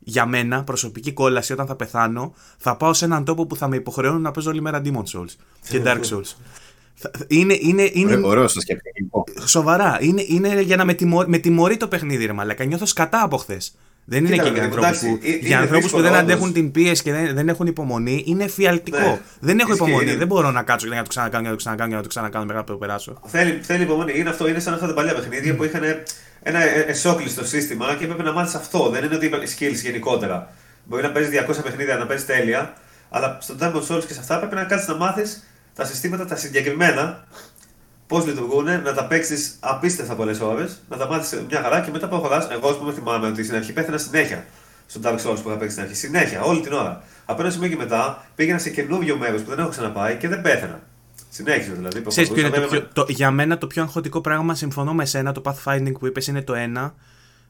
για 0.04 0.26
μένα, 0.26 0.64
προσωπική 0.64 1.12
κόλαση 1.12 1.52
όταν 1.52 1.66
θα 1.66 1.74
πεθάνω, 1.76 2.34
θα 2.58 2.76
πάω 2.76 2.92
σε 2.92 3.04
έναν 3.04 3.24
τόπο 3.24 3.46
που 3.46 3.56
θα 3.56 3.68
με 3.68 3.76
υποχρεώνουν 3.76 4.20
να 4.22 4.30
παίζω 4.30 4.50
όλη 4.50 4.60
μέρα 4.60 4.80
Demon 4.84 5.18
Souls 5.18 5.34
και 5.68 5.82
Dark 5.84 6.00
Souls. 6.00 6.34
Θα- 6.94 7.10
Είναι, 7.28 7.56
είναι, 7.60 7.90
είναι, 7.92 8.12
Ωραίο- 8.14 8.26
Ωραίο 8.28 8.42
το 8.42 8.60
σκεπτικό. 8.60 9.24
σοβαρά. 9.44 9.98
Είναι, 10.00 10.24
είναι 10.26 10.60
για 10.60 10.76
να 10.76 10.84
με, 10.84 10.94
τιμω, 10.94 11.24
με 11.26 11.38
τιμωρεί 11.38 11.76
το 11.76 11.88
παιχνίδι, 11.88 12.26
ρε 12.26 12.32
Μαλάκα. 12.32 12.64
Νιώθω 12.64 12.86
σκατά 12.86 13.22
από 13.22 13.36
χθε. 13.36 13.60
Δεν 14.04 14.24
είναι 14.24 14.30
Κοίτα, 14.34 14.42
και 14.44 14.48
για 14.50 14.58
ρε, 14.58 14.64
ανθρώπου 14.64 14.86
εντάξει, 14.86 15.06
που, 15.08 15.18
ε- 15.22 15.28
είναι 15.28 15.38
για 15.46 15.58
ανθρώπους 15.58 15.90
που 15.90 15.96
δύσκολο, 15.96 16.02
δεν 16.02 16.12
όντως. 16.12 16.22
αντέχουν 16.34 16.52
την 16.52 16.70
πίεση 16.70 17.02
και 17.02 17.12
δεν, 17.12 17.34
δεν 17.34 17.48
έχουν 17.48 17.66
υπομονή. 17.66 18.22
Είναι 18.26 18.48
φιαλτικό. 18.48 18.98
Ναι. 18.98 19.20
Δεν 19.40 19.58
έχω 19.58 19.72
Ισχύει, 19.72 19.84
υπομονή. 19.84 20.08
είναι. 20.08 20.16
Δεν 20.18 20.26
μπορώ 20.26 20.50
να 20.50 20.62
κάτσω 20.62 20.88
και 20.88 20.94
να 20.94 21.02
το 21.02 21.08
ξανακάνω, 21.08 21.40
για 21.42 21.50
να 21.50 21.56
το 21.56 21.62
ξανακάνω, 21.62 21.88
για 21.88 21.96
να 21.96 22.02
το 22.02 22.08
ξανακάνω 22.08 22.44
μέχρι 22.44 22.60
να 22.60 22.66
το 22.66 22.74
περάσω. 22.74 23.20
Θέλει, 23.26 23.58
θέλει 23.62 23.82
υπομονή. 23.82 24.12
Είναι, 24.18 24.28
αυτό, 24.30 24.48
είναι 24.48 24.60
σαν 24.60 24.74
αυτά 24.74 24.86
τα 24.86 24.94
παλιά 24.94 25.14
παιχνίδια 25.14 25.56
που 25.56 25.64
είχαν 25.64 25.82
ένα 26.42 26.62
ε- 26.62 26.80
εσόκλειστο 26.80 27.44
σύστημα 27.44 27.94
και 27.94 28.04
έπρεπε 28.04 28.22
να 28.22 28.32
μάθεις 28.32 28.54
αυτό. 28.54 28.88
Δεν 28.88 29.04
είναι 29.04 29.14
ότι 29.14 29.26
είπα 29.26 29.38
skills 29.38 29.80
γενικότερα. 29.82 30.48
Μπορεί 30.84 31.02
να 31.02 31.10
παίζεις 31.10 31.30
200 31.30 31.62
παιχνίδια, 31.62 31.96
να 31.96 32.06
παίζεις 32.06 32.26
τέλεια, 32.26 32.72
αλλά 33.10 33.38
στο 33.40 33.54
Dark 33.60 33.74
Souls 33.74 34.04
και 34.06 34.12
σε 34.12 34.20
αυτά 34.20 34.38
πρέπει 34.38 34.54
να 34.54 34.64
κάτσει 34.64 34.90
να 34.90 34.96
μάθεις 34.96 35.44
τα 35.74 35.84
συστήματα 35.84 36.24
τα 36.24 36.36
συγκεκριμένα, 36.36 37.24
πώς 38.06 38.26
λειτουργούν, 38.26 38.64
να 38.64 38.94
τα 38.94 39.06
παίξεις 39.06 39.56
απίστευτα 39.60 40.14
πολλές 40.14 40.40
ώρες, 40.40 40.82
να 40.88 40.96
τα 40.96 41.08
μάθεις 41.08 41.40
μια 41.48 41.60
χαρά 41.62 41.80
και 41.80 41.90
μετά 41.90 42.08
προχωράς. 42.08 42.48
Εγώ, 42.50 42.68
ας 42.68 42.78
πούμε, 42.78 42.92
θυμάμαι 42.92 43.26
ότι 43.26 43.44
στην 43.44 43.56
αρχή 43.56 43.72
πέθανα 43.72 43.98
συνέχεια 43.98 44.44
στο 44.86 45.00
Dark 45.04 45.16
Souls 45.16 45.38
που 45.42 45.48
είχα 45.48 45.56
παίξει 45.56 45.70
στην 45.70 45.82
αρχή. 45.82 45.94
Συνέχεια, 45.94 46.42
όλη 46.42 46.60
την 46.60 46.72
ώρα. 46.72 47.02
Από 47.24 47.42
ένα 47.42 47.50
σημείο 47.50 47.68
και 47.68 47.76
μετά 47.76 48.24
πήγαινα 48.34 48.58
σε 48.58 48.70
καινούριο 48.70 49.16
μέρος 49.16 49.42
που 49.42 49.50
δεν 49.50 49.58
έχω 49.58 49.68
ξαναπάει 49.68 50.16
και 50.16 50.28
δεν 50.28 50.40
πέθανα. 50.40 50.80
Συνέχιζε 51.34 51.72
δηλαδή. 51.72 52.02
Ξέρεις 52.02 52.30
ποιο 52.30 52.40
είναι 52.40 52.50
το 52.50 52.60
προχωρούσα, 52.60 52.82
πιο, 52.82 53.04
το, 53.04 53.12
για 53.12 53.30
μένα 53.30 53.58
το 53.58 53.66
πιο 53.66 53.82
αγχωτικό 53.82 54.20
πράγμα, 54.20 54.54
συμφωνώ 54.54 54.94
με 54.94 55.04
σένα, 55.04 55.32
το 55.32 55.42
pathfinding 55.44 55.92
που 55.98 56.06
είπες 56.06 56.26
είναι 56.26 56.42
το 56.42 56.54
ένα. 56.54 56.94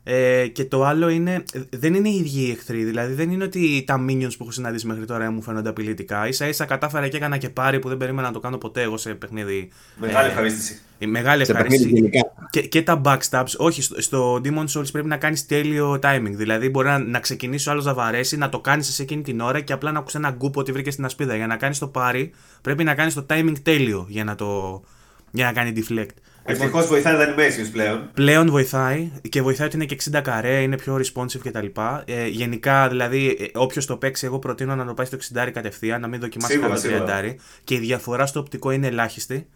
Ε, 0.05 0.47
και 0.47 0.65
το 0.65 0.85
άλλο 0.85 1.09
είναι, 1.09 1.43
δεν 1.71 1.95
είναι 1.95 2.09
οι 2.09 2.15
ίδιοι 2.17 2.41
οι 2.47 2.51
εχθροί. 2.51 2.85
Δηλαδή 2.85 3.15
δεν 3.15 3.31
είναι 3.31 3.45
ότι 3.45 3.85
τα 3.87 4.05
minions 4.09 4.31
που 4.37 4.43
έχω 4.43 4.51
συναντήσει 4.51 4.87
μέχρι 4.87 5.05
τώρα 5.05 5.31
μου 5.31 5.43
φαίνονται 5.43 5.69
απειλητικά. 5.69 6.33
σα 6.33 6.49
ίσα 6.49 6.65
κατάφερα 6.65 7.09
και 7.09 7.17
έκανα 7.17 7.37
και 7.37 7.49
πάρει 7.49 7.79
που 7.79 7.89
δεν 7.89 7.97
περίμενα 7.97 8.27
να 8.27 8.33
το 8.33 8.41
κάνω 8.41 8.59
ποτέ 8.59 8.83
εγώ 8.83 8.97
σε 8.97 9.15
παιχνίδι. 9.15 9.69
Μεγάλη 9.97 10.27
Ε, 10.27 10.31
ευχαρίστηση. 10.31 10.81
η 10.99 11.07
μεγάλη 11.07 11.45
Σε 11.45 11.53
παιχνίδι 11.53 11.75
ευχαρίστηση. 11.75 12.09
γενικά. 12.11 12.49
Και, 12.51 12.61
και 12.61 12.83
τα 12.83 13.01
backstabs, 13.05 13.55
όχι, 13.57 13.83
στο, 13.83 14.01
στο 14.03 14.41
Demon 14.45 14.65
Souls 14.69 14.93
πρέπει 14.93 15.09
να 15.09 15.17
κάνεις 15.17 15.47
τέλειο 15.47 15.99
timing. 16.03 16.33
Δηλαδή, 16.33 16.69
μπορεί 16.69 16.87
να, 16.89 16.99
να 16.99 17.21
ξεκινήσει 17.21 17.69
ο 17.69 17.73
άλλος 17.73 17.85
να 17.85 17.95
βαρέσει, 17.95 18.37
να 18.37 18.49
το 18.49 18.61
κάνεις 18.61 18.95
σε 18.95 19.03
εκείνη 19.03 19.23
την 19.23 19.41
ώρα 19.41 19.61
και 19.61 19.73
απλά 19.73 19.93
να 19.93 19.99
ακούσει 19.99 20.17
ένα 20.17 20.31
γκουπ 20.31 20.57
ότι 20.57 20.73
βρήκες 20.73 20.93
στην 20.93 21.05
ασπίδα. 21.05 21.37
Για 21.37 21.47
να 21.47 21.57
κάνεις 21.57 21.79
το 21.79 21.87
πάρει, 21.87 22.33
πρέπει 22.63 22.85
να 22.85 22.95
κάνεις 22.95 23.15
το 23.15 23.27
timing 23.31 23.55
τέλειο 23.63 24.07
για 24.09 24.25
να, 24.25 24.35
το, 24.35 24.83
για 25.31 25.45
να 25.45 25.53
κάνει 25.53 25.73
deflect. 25.77 26.15
Ευτυχώς 26.45 26.87
βοηθάνε 26.87 27.25
τα 27.25 27.35
animations 27.35 27.69
πλέον. 27.73 28.11
Πλέον 28.15 28.51
βοηθάει 28.51 29.11
και 29.29 29.43
βοηθάει 29.43 29.67
ότι 29.67 29.77
είναι 29.77 29.85
και 29.85 29.97
60 30.13 30.21
καρέ, 30.23 30.61
είναι 30.61 30.77
πιο 30.77 30.97
responsive 30.97 31.41
κτλ. 31.45 31.67
Ε, 32.05 32.27
γενικά, 32.27 32.89
δηλαδή, 32.89 33.51
όποιος 33.55 33.87
το 33.87 33.97
παίξει, 33.97 34.27
εγώ 34.27 34.39
προτείνω 34.39 34.75
να 34.75 34.85
το 34.85 34.95
πάει 34.95 35.07
στο 35.07 35.17
60 35.35 35.51
κατευθείαν, 35.53 36.01
να 36.01 36.07
μην 36.07 36.21
δοκιμάσει 36.21 36.53
Σίγουρα, 36.53 36.73
καν 36.73 36.83
το 36.83 36.89
σίγουρα. 36.89 37.21
30. 37.23 37.35
Και 37.65 37.75
η 37.75 37.79
διαφορά 37.79 38.27
στο 38.27 38.41
οπτικό 38.41 38.71
είναι 38.71 38.87
ελάχιστη. 38.87 39.47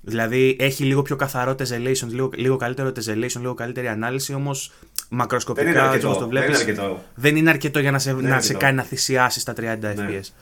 Δηλαδή 0.00 0.56
έχει 0.58 0.84
λίγο 0.84 1.02
πιο 1.02 1.16
καθαρό 1.16 1.54
tessellation, 1.58 2.08
λίγο, 2.08 2.30
λίγο 2.36 2.56
καλύτερο 2.56 2.88
tessellation, 2.88 3.40
λίγο 3.40 3.54
καλύτερη 3.54 3.88
ανάλυση, 3.88 4.34
όμως 4.34 4.72
μακροσκοπικά 5.08 5.64
Δεν 5.64 5.74
είναι 5.74 5.82
αρκετό, 5.82 5.94
έτσι 5.94 6.06
όπως 6.06 6.18
το 6.18 6.28
δεν 6.28 6.30
βλέπεις, 6.30 6.60
είναι 6.60 6.70
αρκετό. 6.70 7.02
δεν 7.14 7.36
είναι 7.36 7.50
αρκετό 7.50 7.78
για 7.78 7.90
να 7.90 7.98
σε, 7.98 8.10
είναι 8.10 8.20
να 8.20 8.28
σε 8.28 8.34
αρκετό. 8.34 8.58
κάνει 8.58 8.76
να 8.76 8.82
θυσιάσεις 8.82 9.42
τα 9.44 9.52
30 9.56 9.62
FPS. 9.62 10.32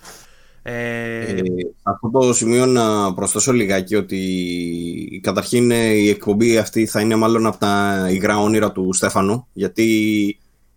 Ε, 0.66 1.20
Ε, 1.20 1.36
σε 1.36 1.42
αυτό 1.82 2.08
το 2.10 2.32
σημείο 2.34 2.66
να 2.66 3.14
προσθέσω 3.14 3.52
λιγάκι 3.52 3.94
ότι 3.96 5.20
καταρχήν 5.22 5.70
ε, 5.70 5.86
η 5.92 6.08
εκπομπή 6.08 6.58
αυτή 6.58 6.86
θα 6.86 7.00
είναι 7.00 7.14
μάλλον 7.16 7.46
από 7.46 7.56
τα 7.58 8.06
υγρά 8.10 8.38
όνειρα 8.38 8.72
του 8.72 8.92
Στέφανου 8.92 9.46
γιατί 9.52 9.86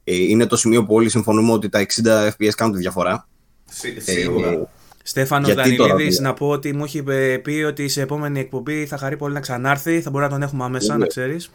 ε, 0.03 0.15
είναι 0.15 0.45
το 0.45 0.55
σημείο 0.57 0.85
που 0.85 0.93
όλοι 0.95 1.09
συμφωνούμε 1.09 1.51
ότι 1.51 1.69
τα 1.69 1.85
60 2.03 2.27
FPS 2.27 2.49
κάνουν 2.55 2.73
τη 2.73 2.79
διαφορά. 2.79 3.27
Σι- 3.71 3.97
Ε, 3.97 4.11
Σίγουρα. 4.11 4.69
Στέφανος 5.03 5.47
γιατί 5.53 5.75
τώρα, 5.75 5.89
Δανιλίδης, 5.91 6.15
δηλαδή; 6.17 6.31
να 6.33 6.37
πω 6.39 6.47
ότι 6.49 6.73
μου 6.73 6.83
έχει 6.83 7.03
ε, 7.07 7.37
πει 7.37 7.51
ότι 7.67 7.87
σε 7.87 8.01
επόμενη 8.01 8.39
εκπομπή 8.39 8.85
θα 8.85 8.97
χαρεί 8.97 9.17
πολύ 9.17 9.33
να 9.33 9.39
ξανάρθει. 9.39 10.01
Θα 10.01 10.09
μπορεί 10.09 10.23
να 10.23 10.29
τον 10.29 10.41
έχουμε 10.41 10.63
άμεσα, 10.63 10.85
Βέβαια. 10.85 10.97
να 10.99 11.07
ξέρεις. 11.07 11.49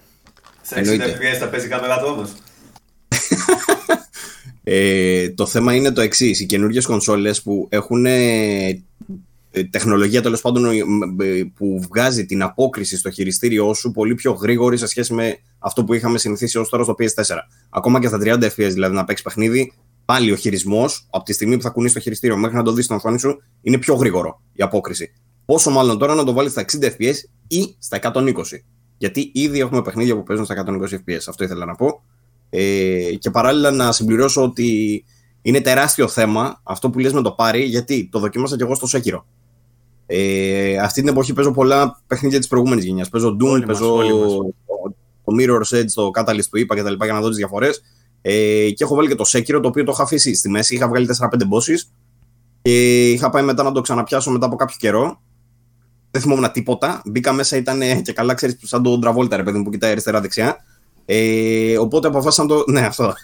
Σε 0.63 0.75
60 0.75 0.79
εννοείται. 0.79 1.19
FPS 1.21 1.37
θα 1.39 1.47
παίζει 1.49 1.69
κάμερα 1.69 1.99
του 1.99 2.07
όμως. 2.11 2.31
Ε, 4.65 5.31
το 5.31 5.47
θέμα 5.47 5.75
είναι 5.75 5.93
το 5.93 6.01
εξής. 6.01 6.41
Οι 6.41 6.47
καινούργιες 6.47 6.87
κονσόλες 6.87 7.43
που 7.43 7.67
έχουν 7.71 8.07
ε, 8.07 8.83
ε, 9.55 9.65
τεχνολογία 9.65 10.23
τέλος 10.23 10.41
πάντων 10.41 10.65
ε, 10.65 10.77
ε, 11.25 11.45
που 11.55 11.81
βγάζει 11.89 12.27
την 12.27 12.43
απόκριση 12.43 12.97
στο 12.97 13.11
χειριστήριό 13.11 13.75
σου 13.75 13.91
πολύ 13.91 14.15
πιο 14.15 14.33
γρήγορη 14.33 14.77
σε 14.77 14.87
σχέση 14.87 15.15
με 15.15 15.37
αυτό 15.59 15.85
που 15.85 15.95
είχαμε 15.95 16.19
συνηθίσει 16.19 16.59
ως 16.59 16.69
τώρα 16.69 16.85
στο 16.85 16.95
PS4. 16.99 17.37
Ακόμα 17.71 18.01
και 18.01 18.07
στα 18.07 18.19
30 18.21 18.43
FPS 18.43 18.51
δηλαδή 18.57 18.95
να 18.95 19.05
παίξεις 19.05 19.25
παιχνίδι, 19.25 19.73
πάλι 20.05 20.33
ο 20.33 20.37
χειρισμός 20.37 21.07
από 21.11 21.25
τη 21.25 21.33
στιγμή 21.33 21.57
που 21.57 21.63
θα 21.63 21.71
κουνήσει 21.71 21.95
το 21.95 22.01
χειριστήριο 22.01 22.37
μέχρι 22.37 22.57
να 22.57 22.63
το 22.63 22.73
δεις 22.73 22.85
στην 22.85 22.97
οθόνη 22.97 23.19
σου 23.19 23.43
είναι 23.63 23.79
πιο 23.79 23.95
γρήγορο 23.95 24.43
η 24.53 24.63
απόκριση. 24.63 25.13
Πόσο 25.45 25.71
μάλλον 25.71 25.99
τώρα 25.99 26.15
να 26.15 26.25
το 26.25 26.33
βάλεις 26.33 26.53
στα 26.53 26.65
60 26.81 26.85
FPS 26.85 27.15
ή 27.47 27.75
στα 27.79 27.99
120. 28.15 28.33
Γιατί 28.99 29.31
ήδη 29.35 29.61
έχουμε 29.61 29.83
παιχνίδια 29.83 30.15
που 30.15 30.23
παίζουν 30.23 30.45
στα 30.45 30.65
120 30.67 30.71
FPS. 30.71 31.21
Αυτό 31.29 31.45
ήθελα 31.45 31.65
να 31.65 31.75
πω. 31.75 32.03
Ε, 32.55 33.15
και 33.19 33.31
παράλληλα 33.31 33.71
να 33.71 33.93
συμπληρώσω 33.93 34.43
ότι 34.43 35.05
είναι 35.43 35.61
τεράστιο 35.61 36.09
θέμα 36.09 36.61
αυτό 36.63 36.91
που 36.91 36.99
λες 36.99 37.13
με 37.13 37.23
το 37.23 37.33
πάρει, 37.33 37.63
γιατί 37.63 38.09
το 38.13 38.19
δοκίμασα 38.19 38.57
και 38.57 38.63
εγώ 38.63 38.75
στο 38.75 38.87
Σέκυρο. 38.87 39.27
Ε, 40.07 40.77
αυτή 40.77 41.01
την 41.01 41.11
εποχή 41.11 41.33
παίζω 41.33 41.51
πολλά 41.51 42.03
παιχνίδια 42.07 42.39
της 42.39 42.49
προηγούμενης 42.49 42.85
γενιάς. 42.85 43.09
Παίζω 43.09 43.37
Doom, 43.41 43.49
Όλοι 43.49 43.67
μας, 43.67 43.79
παίζω 43.79 43.95
όλοι 43.95 44.15
μας. 44.15 44.33
το, 44.33 44.95
το 45.25 45.33
Mirror's 45.41 45.79
Edge, 45.79 45.91
το 45.95 46.11
Catalyst 46.15 46.49
που 46.51 46.59
είπα 46.59 46.75
κτλ. 46.77 47.05
για 47.05 47.13
να 47.13 47.21
δω 47.21 47.29
τις 47.29 47.37
διαφορές. 47.37 47.83
Ε, 48.23 48.71
και 48.71 48.85
έχω 48.85 48.95
βάλει 48.95 49.09
και 49.09 49.15
το 49.15 49.25
Sekiro, 49.27 49.59
το 49.63 49.69
οποίο 49.69 49.85
το 49.85 49.93
είχα 49.93 50.03
αφήσει 50.03 50.35
στη 50.35 50.49
μέση. 50.49 50.75
Είχα 50.75 50.89
βγάλει 50.89 51.07
4-5 51.07 51.27
bosses 51.27 51.91
και 52.63 53.11
είχα 53.11 53.31
πάει 53.31 53.43
μετά 53.43 53.63
να 53.63 53.73
το 53.73 53.81
ξαναπιάσω 53.81 54.31
μετά 54.31 54.47
από 54.47 54.57
κάποιο 54.57 54.77
καιρό. 54.79 55.21
Δεν 56.11 56.23
θυμόμουν 56.23 56.53
τίποτα. 56.53 57.03
Μπήκα 57.05 57.33
μέσα, 57.33 57.57
ήταν 57.57 57.83
ε, 57.83 58.01
και 58.01 58.13
καλά, 58.13 58.35
ξέρεις, 58.35 58.57
σαν 58.63 58.83
τον 58.83 59.01
Travolta, 59.05 59.37
ρε 59.37 59.43
παιδί 59.43 59.59
μου, 59.59 59.65
που 59.65 59.71
κοιτάει 59.71 59.91
αριστερά-δεξιά. 59.91 60.57
Ε, 61.05 61.79
οπότε 61.79 62.09
αποφάσισα 62.09 62.43
να 62.43 62.49
το. 62.49 62.65
Ναι, 62.67 62.81
αυτό. 62.81 63.15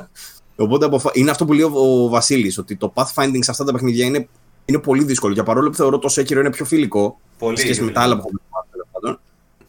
οπότε 0.56 0.84
αποφα... 0.84 1.10
είναι 1.14 1.30
αυτό 1.30 1.44
που 1.44 1.52
λέει 1.52 1.64
ο, 1.64 2.04
ο 2.04 2.08
Βασίλης, 2.08 2.58
ότι 2.58 2.76
το 2.76 2.92
pathfinding 2.94 3.38
σε 3.40 3.50
αυτά 3.50 3.64
τα 3.64 3.72
παιχνίδια 3.72 4.06
είναι, 4.06 4.28
είναι 4.64 4.78
πολύ 4.78 5.04
δύσκολο. 5.04 5.32
Για 5.34 5.42
παρόλο 5.42 5.70
που 5.70 5.76
θεωρώ 5.76 5.98
το 5.98 6.14
Sekiro 6.16 6.30
είναι 6.30 6.50
πιο 6.50 6.64
φιλικό, 6.64 7.20
Πολύ. 7.38 7.58
σχέση 7.58 7.82
με 7.82 7.90
τα 7.90 8.00
άλλα 8.00 8.14
που 8.14 8.20
έχουμε 8.20 8.40
μάθει, 8.50 8.68
τέλος 8.70 8.86
πάντων, 8.92 9.20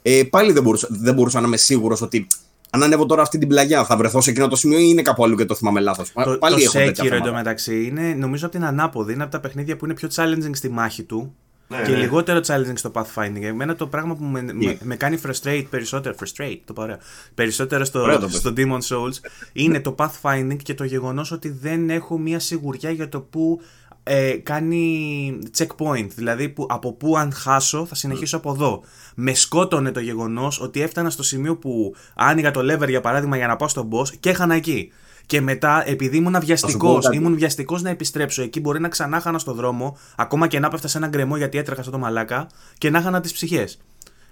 ε, 0.02 0.24
πάλι 0.24 0.52
δεν 0.52 0.64
μπορούσα, 0.64 0.88
δεν 0.92 1.14
μπορούσα 1.14 1.42
να 1.42 1.48
είμαι 1.48 1.58
σίγουρος 1.58 2.02
ότι 2.02 2.28
αν 2.70 2.84
ανέβω 2.84 3.06
τώρα 3.06 3.22
αυτή 3.22 3.38
την 3.38 3.48
πλαγιά 3.48 3.86
θα 3.86 3.98
βρεθώ 3.98 4.22
σε 4.22 4.30
εκείνο 4.30 4.48
το 4.48 4.56
σημείο 4.56 4.80
ή 4.80 4.86
είναι 4.90 5.02
κάπου 5.02 5.24
αλλού 5.24 5.36
και 5.36 5.46
το 5.46 5.56
θυμάμαι 5.56 5.80
λάθος. 5.80 6.12
Το, 6.12 6.38
Πάλι 6.38 6.56
το 6.56 6.62
έχω 6.62 6.72
τέτοια 6.72 7.04
Sekiro 7.04 7.08
θέματα. 7.08 7.28
εντωμεταξύ 7.28 7.86
είναι 7.86 8.14
νομίζω 8.14 8.46
από 8.46 8.56
την 8.56 8.66
ανάποδη. 8.66 9.14
Είναι 9.14 9.24
από 9.24 9.32
τα 9.32 9.40
παιχνίδια 9.40 9.78
που 9.78 9.86
είναι 9.86 9.94
πιο 9.94 10.10
challenging 10.16 10.52
στη 10.54 10.70
μάχη 10.70 11.04
του 11.04 11.36
Ναι, 11.68 11.82
και 11.82 11.92
ναι. 11.92 11.98
λιγότερο 11.98 12.40
challenging 12.48 12.74
στο 12.74 12.92
pathfinding. 12.94 13.42
Εμένα 13.42 13.76
το 13.76 13.88
πράγμα 13.88 14.16
που 14.16 14.24
με, 14.24 14.42
με, 14.42 14.78
με 14.82 14.96
κάνει 14.96 15.20
frustrate 15.26 15.66
περισσότερο, 15.70 16.16
frustrate, 16.20 16.60
το 16.66 16.74
παρέα, 16.74 17.00
περισσότερο 17.36 17.86
στο, 17.86 18.02
Ωραίο 18.02 18.20
το 18.20 18.26
πες. 18.26 18.36
στο 18.36 18.54
Demon 18.58 18.80
Souls 18.80 19.30
είναι 19.54 19.80
το 19.80 19.96
pathfinding 19.98 20.58
και 20.64 20.74
το 20.74 20.84
γεγονός 20.84 21.32
ότι 21.32 21.50
δεν 21.50 21.90
έχω 21.90 22.18
μία 22.18 22.40
σιγουριά 22.40 22.92
για 22.92 23.10
το 23.10 23.20
που 23.20 23.62
ε, 24.04 24.32
κάνει 24.32 25.40
checkpoint. 25.58 26.08
Δηλαδή 26.16 26.50
που, 26.50 26.68
από 26.70 26.94
πού 26.94 27.18
αν 27.18 27.34
χάσω 27.34 27.86
θα 27.86 27.96
συνεχίσω 27.96 28.38
από 28.38 28.52
εδώ. 28.52 28.84
Με 29.16 29.34
σκότωνε 29.34 29.92
το 29.92 30.00
γεγονός 30.00 30.62
ότι 30.62 30.82
έφτανα 30.82 31.10
στο 31.10 31.24
σημείο 31.24 31.58
που 31.58 31.96
άνοιγα 32.16 32.52
το 32.52 32.74
lever 32.74 32.90
για 32.90 33.02
παράδειγμα 33.02 33.38
για 33.38 33.48
να 33.48 33.56
πάω 33.56 33.68
στον 33.68 33.90
boss 33.92 34.10
και 34.20 34.30
έχανα 34.30 34.56
εκεί. 34.56 34.92
Και 35.26 35.42
μετά, 35.42 35.90
επειδή 35.90 36.18
ήμουν 36.18 36.40
βιαστικός, 36.40 37.04
κάτι. 37.04 37.18
ήμουν 37.18 37.36
βιαστικός 37.36 37.82
να 37.82 37.90
επιστρέψω 37.90 38.42
εκεί, 38.42 38.60
μπορεί 38.60 38.80
να 38.80 38.90
ξανά 38.90 39.20
χάνα 39.20 39.40
στο 39.40 39.54
δρόμο, 39.54 39.98
ακόμα 40.16 40.48
και 40.48 40.60
να 40.60 40.70
πέφτα 40.70 40.88
σε 40.88 40.98
έναν 40.98 41.10
γκρεμό 41.10 41.38
γιατί 41.38 41.58
έτρεχα 41.58 41.82
στο 41.82 41.92
το 41.92 41.98
μαλάκα 41.98 42.48
και 42.78 42.90
να 42.90 43.02
χάνα 43.02 43.22
τις 43.22 43.34
ψυχές. 43.34 43.80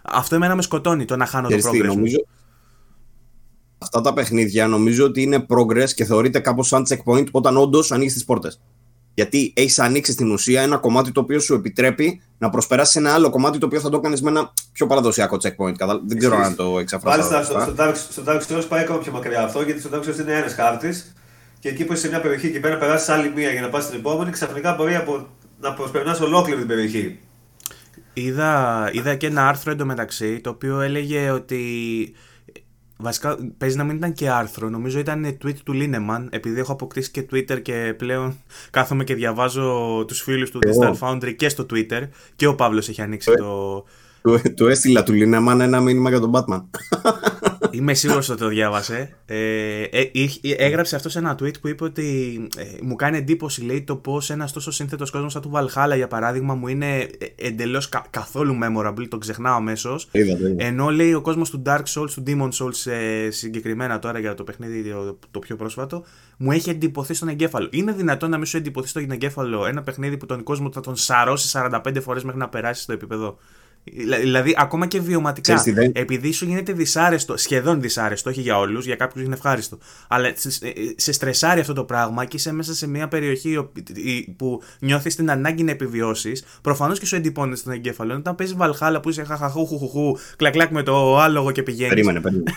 Αυτό 0.01 0.35
εμένα 0.35 0.55
με 0.55 0.61
σκοτώνει 0.61 1.05
το 1.05 1.15
να 1.15 1.25
χάνω 1.25 1.47
το 1.47 1.57
Ξέρεις 1.57 1.69
τι, 1.69 1.77
progress. 1.77 1.87
μου. 1.87 1.95
νομίζω, 1.95 2.25
αυτά 3.77 4.01
τα 4.01 4.13
παιχνίδια 4.13 4.67
νομίζω 4.67 5.05
ότι 5.05 5.21
είναι 5.21 5.45
progress 5.49 5.89
και 5.95 6.05
θεωρείται 6.05 6.39
κάπως 6.39 6.67
σαν 6.67 6.85
checkpoint 6.89 7.31
όταν 7.31 7.57
όντως 7.57 7.91
ανοίγεις 7.91 8.13
τις 8.13 8.25
πόρτες. 8.25 8.61
Γιατί 9.13 9.53
έχεις 9.55 9.79
ανοίξει 9.79 10.11
στην 10.11 10.31
ουσία 10.31 10.61
ένα 10.61 10.77
κομμάτι 10.77 11.11
το 11.11 11.19
οποίο 11.19 11.39
σου 11.39 11.53
επιτρέπει 11.53 12.21
να 12.37 12.49
προσπεράσεις 12.49 12.95
ένα 12.95 13.13
άλλο 13.13 13.29
κομμάτι 13.29 13.57
το 13.57 13.65
οποίο 13.65 13.79
θα 13.79 13.89
το 13.89 13.99
κάνεις 13.99 14.21
με 14.21 14.29
ένα 14.29 14.53
πιο 14.71 14.87
παραδοσιακό 14.87 15.37
checkpoint. 15.41 15.75
Κατα... 15.77 16.01
Δεν 16.05 16.17
ξέρω 16.17 16.33
Ισχύει. 16.33 16.47
αν 16.47 16.55
το 16.55 16.79
εξαφράζω. 16.79 17.17
Μάλιστα 17.17 17.43
στο, 17.43 17.59
στο, 17.59 17.75
Dark, 17.77 17.93
στο 17.95 18.23
Dark 18.27 18.41
Souls 18.47 18.65
πάει 18.69 18.81
ακόμα 18.81 18.99
πιο 18.99 19.11
μακριά 19.11 19.43
αυτό 19.43 19.61
γιατί 19.61 19.79
στο 19.79 19.89
Dark 19.93 19.99
Souls 19.99 20.19
είναι 20.19 20.33
ένας 20.33 20.53
χάρτης 20.53 21.13
και 21.59 21.69
εκεί 21.69 21.85
που 21.85 21.93
είσαι 21.93 22.01
σε 22.01 22.07
μια 22.07 22.21
περιοχή 22.21 22.51
και 22.51 22.59
πρέπει 22.59 22.73
να 22.73 22.79
περάσεις 22.79 23.09
άλλη 23.09 23.31
μία 23.35 23.51
για 23.51 23.61
να 23.61 23.69
πας 23.69 23.83
στην 23.83 23.99
επόμενη, 23.99 24.31
ξαφνικά 24.31 24.73
μπορεί 24.73 24.95
από, 24.95 25.27
να 25.59 25.73
προσπερνάς 25.73 26.19
ολόκληρη 26.19 26.59
την 26.59 26.67
περιοχή. 26.67 27.19
Είδα, 28.13 28.89
είδα 28.93 29.15
και 29.15 29.27
ένα 29.27 29.47
άρθρο 29.47 29.71
εντωμεταξύ 29.71 30.39
το 30.39 30.49
οποίο 30.49 30.81
έλεγε 30.81 31.29
ότι. 31.29 31.61
Βασικά 32.97 33.37
παίζει 33.57 33.77
να 33.77 33.83
μην 33.83 33.95
ήταν 33.95 34.13
και 34.13 34.29
άρθρο, 34.29 34.69
νομίζω 34.69 34.99
ήταν 34.99 35.37
tweet 35.43 35.55
του 35.63 35.73
Λίνεμαν, 35.73 36.27
επειδή 36.31 36.59
έχω 36.59 36.71
αποκτήσει 36.71 37.11
και 37.11 37.25
Twitter 37.31 37.61
και 37.61 37.93
πλέον 37.97 38.37
κάθομαι 38.71 39.03
και 39.03 39.15
διαβάζω 39.15 40.03
τους 40.07 40.21
φίλους 40.21 40.51
του 40.51 40.59
Εγώ. 40.61 40.79
Digital 40.79 41.07
Foundry 41.07 41.35
και 41.35 41.49
στο 41.49 41.65
Twitter 41.73 42.01
και 42.35 42.47
ο 42.47 42.55
Παύλος 42.55 42.89
έχει 42.89 43.01
ανοίξει 43.01 43.31
Ε. 43.31 43.35
το... 43.35 43.83
Του, 44.21 44.41
του 44.55 44.67
έστειλα 44.67 45.03
του 45.03 45.13
Λίνεμαν 45.13 45.61
ένα 45.61 45.79
μήνυμα 45.81 46.09
για 46.09 46.19
τον 46.19 46.31
Batman. 46.33 46.63
Είμαι 47.73 47.93
σίγουρος 47.93 48.29
ότι 48.29 48.39
το 48.39 48.47
διάβασε. 48.47 49.15
Ε, 49.25 49.81
ε, 49.81 50.09
έγραψε 50.57 50.95
αυτό 50.95 51.09
σε 51.09 51.19
ένα 51.19 51.37
tweet 51.41 51.59
που 51.61 51.67
είπε 51.67 51.83
ότι 51.83 52.37
ε, 52.57 52.63
μου 52.81 52.95
κάνει 52.95 53.17
εντύπωση 53.17 53.63
λέει, 53.63 53.81
το 53.81 53.95
πώς 53.95 54.29
ένας 54.29 54.51
τόσο 54.51 54.71
σύνθετος 54.71 55.11
κόσμος 55.11 55.31
σαν 55.31 55.41
του 55.41 55.51
Valhalla 55.53 55.95
για 55.95 56.07
παράδειγμα 56.07 56.53
μου 56.53 56.67
είναι 56.67 56.97
ε, 56.97 57.07
εντελώς 57.35 57.89
κα, 57.89 58.05
καθόλου 58.09 58.57
memorable, 58.63 59.07
τον 59.09 59.19
ξεχνάω 59.19 59.55
αμέσως. 59.55 60.09
Ενώ 60.57 60.89
λέει 60.89 61.13
ο 61.13 61.21
κόσμος 61.21 61.49
του 61.49 61.61
Dark 61.65 61.83
Souls, 61.95 62.09
του 62.09 62.23
Demon 62.27 62.49
Souls 62.49 62.91
ε, 62.91 63.29
συγκεκριμένα 63.29 63.99
τώρα 63.99 64.19
για 64.19 64.33
το 64.33 64.43
παιχνίδι 64.43 64.89
το, 64.89 65.17
το, 65.31 65.39
πιο 65.39 65.55
πρόσφατο, 65.55 66.03
μου 66.37 66.51
έχει 66.51 66.69
εντυπωθεί 66.69 67.13
στον 67.13 67.27
εγκέφαλο. 67.27 67.67
Είναι 67.71 67.91
δυνατόν 67.91 68.29
να 68.29 68.37
μην 68.37 68.45
σου 68.45 68.57
εντυπωθεί 68.57 68.87
στον 68.87 69.11
εγκέφαλο 69.11 69.65
ένα 69.65 69.83
παιχνίδι 69.83 70.17
που 70.17 70.25
τον 70.25 70.43
κόσμο 70.43 70.71
θα 70.73 70.81
τον 70.81 70.95
σαρώσει 70.95 71.59
45 71.71 71.97
φορές 72.01 72.23
μέχρι 72.23 72.39
να 72.39 72.49
περάσει 72.49 72.81
στο 72.81 72.93
επίπεδο 72.93 73.37
Δηλαδή, 74.21 74.55
ακόμα 74.57 74.87
και 74.87 74.99
βιωματικά. 74.99 75.63
Επειδή 75.93 76.31
σου 76.31 76.45
γίνεται 76.45 76.73
δυσάρεστο, 76.73 77.37
σχεδόν 77.37 77.81
δυσάρεστο, 77.81 78.29
όχι 78.29 78.41
για 78.41 78.57
όλους, 78.57 78.85
για 78.85 78.95
κάποιους 78.95 79.25
είναι 79.25 79.33
ευχάριστο. 79.33 79.77
Αλλά 80.07 80.33
σε 80.95 81.11
στρεσάρει 81.11 81.59
αυτό 81.59 81.73
το 81.73 81.83
πράγμα 81.83 82.25
και 82.25 82.35
είσαι 82.35 82.51
μέσα 82.51 82.73
σε 82.73 82.87
μια 82.87 83.07
περιοχή 83.07 83.69
που 84.35 84.61
νιώθεις 84.79 85.15
την 85.15 85.31
ανάγκη 85.31 85.63
να 85.63 85.71
επιβιώσεις. 85.71 86.43
Προφανώς 86.61 86.99
και 86.99 87.05
σου 87.05 87.15
εντυπώνει 87.15 87.55
στον 87.55 87.73
εγκέφαλο. 87.73 88.15
Όταν 88.15 88.35
παίζεις 88.35 88.55
βαλχάλα 88.55 88.99
που 88.99 89.09
είσαι 89.09 89.23
χαχαχούχουχου, 89.23 90.17
κλακλάκ 90.35 90.71
με 90.71 90.83
το 90.83 91.19
άλογο 91.19 91.51
και 91.51 91.63
πηγαίνεις. 91.63 91.89
Περίμενε, 91.89 92.19
περίμενε. 92.19 92.51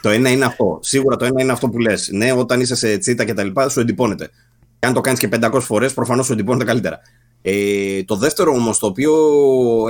το 0.00 0.08
ένα 0.08 0.30
είναι 0.30 0.44
αυτό. 0.44 0.78
Σίγουρα 0.82 1.16
το 1.16 1.24
ένα 1.24 1.42
είναι 1.42 1.52
αυτό 1.52 1.68
που 1.68 1.78
λες. 1.78 2.08
Ναι, 2.12 2.32
όταν 2.32 2.60
είσαι 2.60 2.74
σε 2.74 2.98
τσίτα 2.98 3.24
και 3.24 3.34
τα 3.34 3.44
λοιπά, 3.44 3.68
σου 3.68 3.80
εντυπώνεται. 3.80 4.30
Και 4.78 4.86
αν 4.86 4.92
το 4.92 5.00
κάνεις 5.00 5.18
και 5.18 5.28
500 5.28 5.60
φορές, 5.60 5.94
προφανώς 5.94 6.26
σου 6.26 6.32
εντυπώνεται 6.32 6.64
καλύτερα. 6.64 7.00
Ε, 7.44 8.02
το 8.04 8.16
δεύτερο 8.16 8.52
όμως 8.52 8.78
το 8.78 8.86
οποίο 8.86 9.14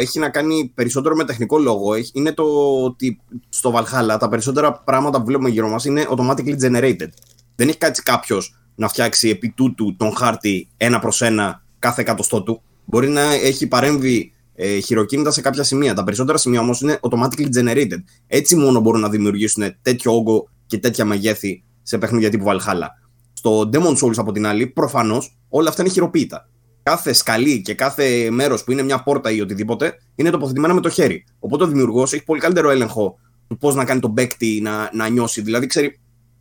έχει 0.01 0.19
να 0.19 0.29
κάνει 0.29 0.73
περισσότερο 0.75 1.15
με 1.15 1.25
τεχνικό 1.25 1.59
λόγο 1.59 1.93
είναι 2.13 2.33
το 2.33 2.45
ότι 2.85 3.21
στο 3.49 3.73
Valhalla 3.75 4.17
τα 4.19 4.29
περισσότερα 4.29 4.73
πράγματα 4.73 5.19
που 5.19 5.25
βλέπουμε 5.25 5.49
γύρω 5.49 5.69
μας 5.69 5.85
είναι 5.85 6.07
automatically 6.11 6.57
generated. 6.63 7.09
Δεν 7.57 7.69
έχει 7.69 7.79
κάτσει 7.79 8.03
κάποιος 8.03 8.57
να 8.75 8.89
φτιάξει 8.89 9.29
επί 9.29 9.53
τούτου 9.57 9.97
τον 9.97 10.17
χάρτη 10.17 10.69
ένα 10.77 10.99
προς 10.99 11.23
ένα 11.23 11.65
κάθε 11.79 12.01
εκατοστό 12.01 12.43
του. 12.43 12.63
Μπορεί 12.85 13.09
να 13.09 13.33
έχει 13.33 13.67
παρέμβει 13.67 14.33
ε, 14.55 14.79
χειροκίνητα 14.79 15.31
σε 15.31 15.41
κάποια 15.41 15.63
σημεία. 15.63 15.95
Τα 15.95 16.05
περισσότερα 16.05 16.39
σημεία 16.39 16.61
όμως 16.61 16.81
είναι 16.81 17.01
automatically 17.03 17.49
generated. 17.57 18.03
Έτσι 18.27 18.57
μόνο 18.57 18.81
μπορούν 18.81 19.01
να 19.01 19.09
δημιουργήσουν 19.09 19.75
τέτοιο 19.83 20.15
όγκο 20.17 20.49
και 20.67 20.79
τέτοια 20.79 21.05
μεγέθη 21.05 21.65
σε 21.83 21.99
παιχνίδια 21.99 22.31
τύπου 22.31 22.45
Valhalla. 22.49 22.87
Στο 23.33 23.71
Demon 23.73 23.97
Souls 23.97 24.17
από 24.17 24.33
την 24.33 24.47
άλλη, 24.47 24.67
προφανώς 24.67 25.39
όλα 25.49 25.69
αυτά 25.69 25.83
είναι 25.83 25.91
χειροποίητα 25.91 26.49
κάθε 26.83 27.13
σκαλί 27.13 27.63
και 27.63 27.75
κάθε 27.75 28.31
μέρος 28.31 28.65
που 28.65 28.73
είναι 28.73 28.83
μια 28.83 29.03
πόρτα 29.03 29.31
ή 29.31 29.41
οτιδήποτε 29.41 29.95
είναι 30.15 30.31
τοποθετημένα 30.31 30.75
με 30.75 30.81
το 30.81 30.89
χέρι. 30.89 31.25
Οπότε 31.39 31.65
ο 31.65 31.67
δημιουργός 31.67 32.13
έχει 32.13 32.25
πολύ 32.25 32.41
καλύτερο 32.41 32.71
έλεγχο 32.71 33.19
του 33.49 33.59
πώς 33.59 33.75
να 33.75 33.85
κάνει 33.85 34.01
τον 34.01 34.15
παίκτη 34.15 34.61
να, 34.63 34.91
να 34.93 35.09
νιώσει. 35.09 35.41
Δηλαδή, 35.41 35.67
ξέρει, 35.67 36.01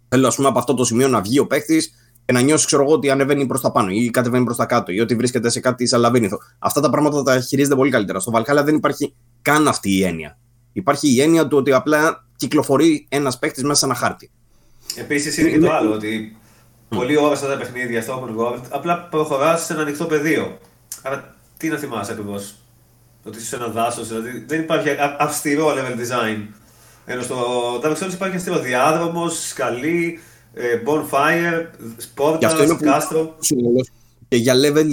θέλω 0.09 0.27
ας 0.27 0.35
πούμε, 0.35 0.47
από 0.47 0.59
αυτό 0.59 0.73
το 0.73 0.85
σημείο 0.85 1.07
να 1.07 1.21
βγει 1.21 1.39
ο 1.39 1.47
παίκτης 1.47 1.93
και 2.25 2.33
να 2.33 2.41
νιώσει, 2.41 2.65
ξέρω 2.65 2.83
εγώ, 2.83 2.93
ότι 2.93 3.09
ανεβαίνει 3.09 3.45
προς 3.45 3.61
τα 3.61 3.71
πάνω 3.71 3.89
ή 3.89 4.09
κατεβαίνει 4.09 4.43
προς 4.43 4.57
τα 4.57 4.65
κάτω 4.65 4.91
ή 4.91 4.99
ότι 4.99 5.15
βρίσκεται 5.15 5.49
σε 5.49 5.59
κάτι 5.59 5.87
σαν 5.87 5.99
λαβύρινθο. 5.99 6.37
Αυτά 6.59 6.81
τα 6.81 6.89
πράγματα 6.89 7.23
τα 7.23 7.39
χειρίζεται 7.39 7.75
πολύ 7.75 7.91
καλύτερα. 7.91 8.19
Στο 8.19 8.31
Valhalla 8.35 8.63
δεν 8.63 8.75
υπάρχει 8.75 9.13
καν 9.41 9.67
αυτή 9.67 9.91
η 9.91 10.03
έννοια. 10.03 10.37
Υπάρχει 10.73 11.13
η 11.13 11.21
έννοια 11.21 11.47
του 11.47 11.57
ότι 11.57 11.71
απλά 11.71 12.27
κυκλοφορεί 12.35 13.05
ένας 13.09 13.39
παίκτης 13.39 13.63
μέσα 13.63 13.75
σε 13.75 13.85
ένα 13.85 13.95
χάρτη. 13.95 14.31
Επίσης 14.95 15.37
είναι 15.37 15.49
και 15.49 15.59
το 15.59 15.71
άλλο, 15.71 15.93
ότι 15.93 16.35
πολύ 16.95 17.17
ώρα 17.17 17.35
στα 17.35 17.47
τα 17.47 17.57
παιχνίδια 17.57 18.01
στο 18.01 18.23
open 18.23 18.41
world, 18.41 18.61
απλά 18.69 19.07
προχωράς 19.11 19.65
σε 19.65 19.73
ένα 19.73 19.81
ανοιχτό 19.81 20.05
πεδίο. 20.05 20.57
Άρα 21.01 21.35
τι 21.57 21.67
να 21.67 21.77
θυμάσαι 21.77 22.11
ακριβώς; 22.11 22.55
Ότι 23.23 23.37
είσαι 23.37 23.45
σε 23.45 23.55
ένα 23.55 23.67
δάσος, 23.67 24.07
δηλαδή 24.07 24.43
δεν 24.47 24.59
υπάρχει 24.59 24.89
αυστηρό 25.19 25.67
level 25.69 25.99
design. 25.99 26.47
Ενώ 27.05 27.21
στο 27.21 27.35
Dark 27.83 27.95
Souls 27.95 28.13
υπάρχει 28.13 28.35
αυστηρό 28.35 28.59
διάδρομος, 28.59 29.47
σκαλί, 29.47 30.19
ε, 30.53 30.63
bonfire, 30.85 31.65
σπόρτα, 31.97 32.75
κάστρο. 32.81 33.35
Και 34.27 34.37
για 34.37 34.53
level, 34.53 34.87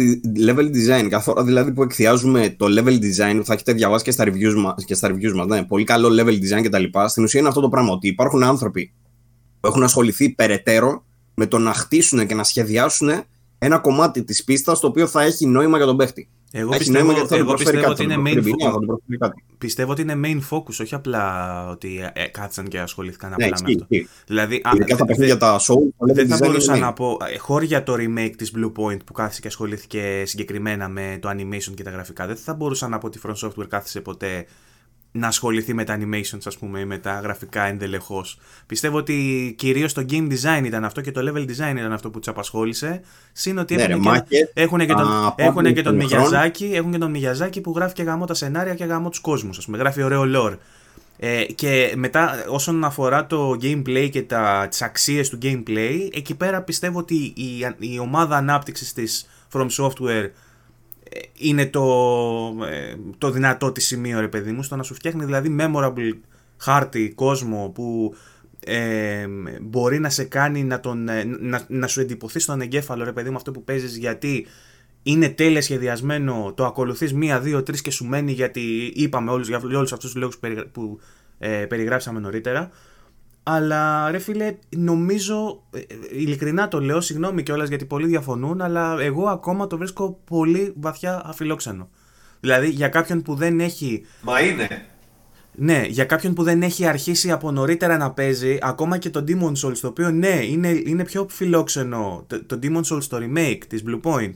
level 0.47 0.71
design, 0.71 1.07
καθόλου 1.09 1.43
δηλαδή 1.43 1.73
που 1.73 1.83
εκθιάζουμε 1.83 2.55
το 2.59 2.67
level 2.69 2.99
design 2.99 3.37
που 3.37 3.45
θα 3.45 3.53
έχετε 3.53 3.73
διαβάσει 3.73 4.05
και 4.05 4.11
στα 4.11 4.25
reviews 4.25 4.55
μας, 4.57 4.85
και 4.85 4.95
στα 4.95 5.09
reviews 5.09 5.33
μας 5.35 5.47
ναι, 5.47 5.65
πολύ 5.65 5.85
καλό 5.85 6.09
level 6.09 6.33
design 6.33 6.63
κτλ. 6.63 6.85
Στην 7.07 7.25
ουσία 7.25 7.41
είναι 7.41 7.49
αυτό 7.49 7.61
το 7.61 7.69
πράγμα, 7.69 7.93
ότι 7.93 8.09
υπάρχουν 8.09 8.43
άνθρωποι 8.43 8.93
που 9.61 9.69
έχουν 9.69 9.83
ασχοληθεί 9.83 10.31
περαιτέρω 10.31 11.07
με 11.38 11.46
το 11.46 11.59
να 11.59 11.72
χτίσουν 11.72 12.27
και 12.27 12.35
να 12.35 12.44
σχεδιάσουν 12.44 13.11
ένα 13.59 13.79
κομμάτι 13.79 14.24
της 14.24 14.44
πίστας 14.44 14.81
το 14.81 14.87
οποίο 14.87 15.07
θα 15.07 15.22
έχει 15.22 15.46
νόημα 15.46 15.77
για 15.77 15.87
τον 15.87 15.96
παίχτη. 15.96 16.29
Εγώ 16.53 16.70
πιστεύω, 16.77 17.12
εγώ 17.31 17.55
πιστεύω 17.55 17.90
ότι 17.90 18.03
είναι 18.03 18.16
main 18.27 18.37
focus. 18.37 18.98
Πιστεύω 19.59 19.92
ότι 19.92 20.03
είναι 20.03 20.20
main 20.24 20.40
focus, 20.51 20.81
όχι 20.81 20.94
απλά 20.94 21.68
ότι 21.68 22.11
ε, 22.12 22.27
κάτσαν 22.27 22.68
και 22.68 22.81
ασχολήθηκαν 22.81 23.33
απλά 23.33 23.46
ναι, 23.46 23.53
με 23.64 23.74
αυτό. 23.81 23.87
Δηλαδή, 24.27 24.62
Ειδικά 24.74 24.96
τα 24.96 25.05
παιχνίδια 25.05 25.37
τα 25.37 25.61
show. 25.61 25.77
Δεν 25.96 26.29
θα 26.29 26.38
μπορούσα 26.40 26.77
να 26.77 26.92
πω, 26.92 27.16
ε, 27.35 27.38
χώρια 27.38 27.83
το 27.83 27.94
remake 27.98 28.33
της 28.37 28.53
Blue 28.57 28.72
Point 28.83 28.98
που 29.05 29.12
κάθισε 29.12 29.40
και 29.40 29.48
ασχολήθηκε 29.48 30.22
συγκεκριμένα 30.27 30.88
με 30.88 31.18
το 31.20 31.31
animation 31.31 31.74
και 31.74 31.83
τα 31.83 31.90
γραφικά, 31.90 32.27
δεν 32.27 32.37
θα 32.37 32.55
μπορούσα 32.55 32.88
να 32.88 32.98
πω 32.98 33.07
ότι 33.07 33.18
η 33.18 33.20
From 33.24 33.48
Software 33.48 33.68
κάθισε 33.68 34.01
ποτέ 34.01 34.46
να 35.19 35.27
ασχοληθεί 35.27 35.75
με 35.75 35.85
τα 35.85 35.99
animations 36.01 36.41
ας 36.45 36.59
πούμε 36.59 36.81
ή 36.81 36.85
με 36.85 36.99
τα 36.99 37.21
γραφικά 37.21 37.63
εντελεχώς. 37.63 38.39
Πιστεύω 38.67 38.97
ότι 38.97 39.55
κυρίως 39.59 39.93
το 39.93 40.05
game 40.11 40.29
design 40.33 40.65
ήταν 40.65 40.85
αυτό 40.85 41.01
και 41.01 41.13
το 41.13 41.21
level 41.21 41.41
design 41.41 41.77
ήταν 41.77 41.93
αυτό 41.93 42.11
που 42.11 42.19
τους 42.19 42.29
απασχόλησε. 42.29 43.01
Συν 43.33 43.59
ότι 43.59 43.75
ναι, 43.75 43.83
έχουν, 43.83 44.79
και, 44.79 44.95
τον, 44.95 45.35
έχουν 45.37 45.75
και 45.75 45.83
τον 45.83 46.01
Miyazaki, 46.01 46.73
έχουν 46.73 46.93
και 46.93 46.99
τον 46.99 47.15
Miyazaki 47.17 47.63
που 47.63 47.73
γράφει 47.77 47.95
και 47.95 48.03
γαμό 48.03 48.25
τα 48.25 48.35
σενάρια 48.35 48.75
και 48.75 48.85
γαμό 48.85 49.09
τους 49.09 49.21
κόσμους, 49.21 49.59
ας 49.59 49.65
πούμε, 49.65 49.79
γράφει 49.79 50.03
ωραίο 50.03 50.25
lore. 50.35 50.57
Ε, 51.21 51.45
και 51.45 51.93
μετά 51.97 52.45
όσον 52.49 52.85
αφορά 52.85 53.27
το 53.27 53.51
gameplay 53.63 54.09
και 54.11 54.23
τα, 54.23 54.67
τις 54.71 54.83
αξίες 54.83 55.29
του 55.29 55.39
gameplay, 55.43 56.09
εκεί 56.13 56.35
πέρα 56.35 56.63
πιστεύω 56.63 56.99
ότι 56.99 57.15
η, 57.15 57.75
η 57.79 57.99
ομάδα 57.99 58.37
ανάπτυξης 58.37 58.93
της 58.93 59.29
From 59.53 59.67
Software 59.79 60.31
είναι 61.35 61.66
το, 61.66 61.85
ε, 62.71 62.94
το 63.18 63.31
δυνατό 63.31 63.73
της 63.73 63.87
σημείο, 63.87 64.21
ρε 64.21 64.29
παιδί 64.29 64.53
μου, 64.53 64.62
στο 64.62 64.77
να 64.77 64.83
σου 64.83 64.94
φτιάχνει 64.94 65.25
δηλαδή 65.25 65.57
memorable 65.61 66.12
χάρτη, 66.57 67.12
κόσμο 67.14 67.71
που 67.75 68.14
ε, 68.64 69.27
μπορεί 69.61 69.99
να 69.99 70.11
σε 70.11 70.25
κάνει 70.25 70.64
να, 70.64 70.81
τον, 70.81 71.09
ε, 71.09 71.25
να, 71.25 71.64
να 71.68 71.87
σου 71.87 72.01
εντυπωθεί 72.01 72.38
στον 72.38 72.61
εγκέφαλο, 72.61 73.05
ρε 73.05 73.12
παιδί 73.12 73.31
μου, 73.31 73.37
αυτό 73.37 73.51
που 73.51 73.64
παίζεις 73.64 73.97
γιατί 73.97 74.47
είναι 75.03 75.29
τέλεια 75.29 75.62
σχεδιασμένο, 75.62 76.53
το 76.57 76.64
ακολουθείς 76.64 77.14
μία, 77.14 77.40
δύο, 77.40 77.62
τρεις 77.62 77.83
και 77.83 77.90
σου 77.90 78.05
μένει 78.05 78.33
γιατί 78.33 78.92
είπαμε 78.94 79.31
όλους, 79.31 79.49
για 79.49 79.61
όλους 79.62 79.92
αυτούς 79.92 80.11
τους 80.11 80.21
λόγους 80.21 80.38
που 80.73 81.01
ε, 81.38 81.49
περιγράψαμε 81.49 82.21
νωρίτερα. 82.21 82.71
Αλλά 83.51 84.11
ρε 84.11 84.19
φίλε, 84.19 84.57
νομίζω, 84.77 85.63
ε, 85.71 85.81
ειλικρινά 86.11 86.69
το 86.69 86.81
λέω, 86.81 87.01
συγγνώμη 87.01 87.43
κιόλας 87.43 87.69
γιατί 87.69 87.85
πολλοί 87.85 88.07
διαφωνούν, 88.07 88.61
αλλά 88.61 88.97
εγώ 89.01 89.29
ακόμα 89.29 89.67
το 89.67 89.79
βρίσκω 89.79 90.21
πολύ 90.25 90.73
βαθιά 90.77 91.23
αφιλόξενο. 91.25 91.89
Δηλαδή 92.41 92.69
για 92.69 92.89
κάποιον 92.89 93.23
που 93.23 93.35
δεν 93.35 93.61
έχει. 93.61 94.05
Μα 94.23 94.41
είναι. 94.41 94.69
Ναι, 95.55 95.85
για 95.89 96.05
κάποιον 96.05 96.35
που 96.35 96.43
δεν 96.43 96.63
έχει 96.63 96.87
αρχίσει 96.87 97.31
από 97.31 97.51
νωρίτερα 97.51 97.97
να 97.97 98.11
παίζει, 98.11 98.59
ακόμα 98.61 98.99
και 98.99 99.11
το 99.11 99.25
Demon 99.29 99.53
Souls, 99.67 99.79
το 99.81 99.89
οποίο 99.89 100.11
ναι, 100.11 100.45
είναι, 100.45 100.69
είναι 100.69 101.05
πιο 101.05 101.27
φιλόξενο. 101.31 102.25
Το, 102.27 102.45
το 102.45 102.59
Demon 102.63 102.83
Souls, 102.83 103.05
το 103.05 103.19
remake 103.21 103.63
της 103.69 103.83
Blue 103.87 104.01
Point, 104.03 104.33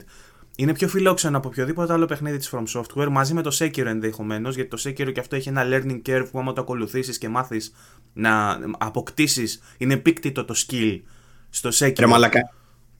είναι 0.55 0.73
πιο 0.73 0.87
φιλόξενο 0.87 1.37
από 1.37 1.47
οποιοδήποτε 1.47 1.93
άλλο 1.93 2.05
παιχνίδι 2.05 2.37
της 2.37 2.53
From 2.53 2.63
Software, 2.73 3.07
μαζί 3.11 3.33
με 3.33 3.41
το 3.41 3.57
Sekiro 3.59 3.85
ενδεχομένως, 3.85 4.55
γιατί 4.55 4.69
το 4.69 4.81
Sekiro 4.85 5.11
και 5.13 5.19
αυτό 5.19 5.35
έχει 5.35 5.49
ένα 5.49 5.63
learning 5.65 6.01
curve 6.05 6.27
που 6.31 6.39
άμα 6.39 6.53
το 6.53 6.61
ακολουθήσεις 6.61 7.17
και 7.17 7.29
μάθεις 7.29 7.73
να 8.13 8.59
αποκτήσεις, 8.77 9.61
είναι 9.77 9.93
επίκτητο 9.93 10.45
το 10.45 10.55
skill 10.67 10.99
στο 11.49 11.69
Sekiro. 11.73 11.99
Ρε 11.99 12.05
μαλακα. 12.05 12.39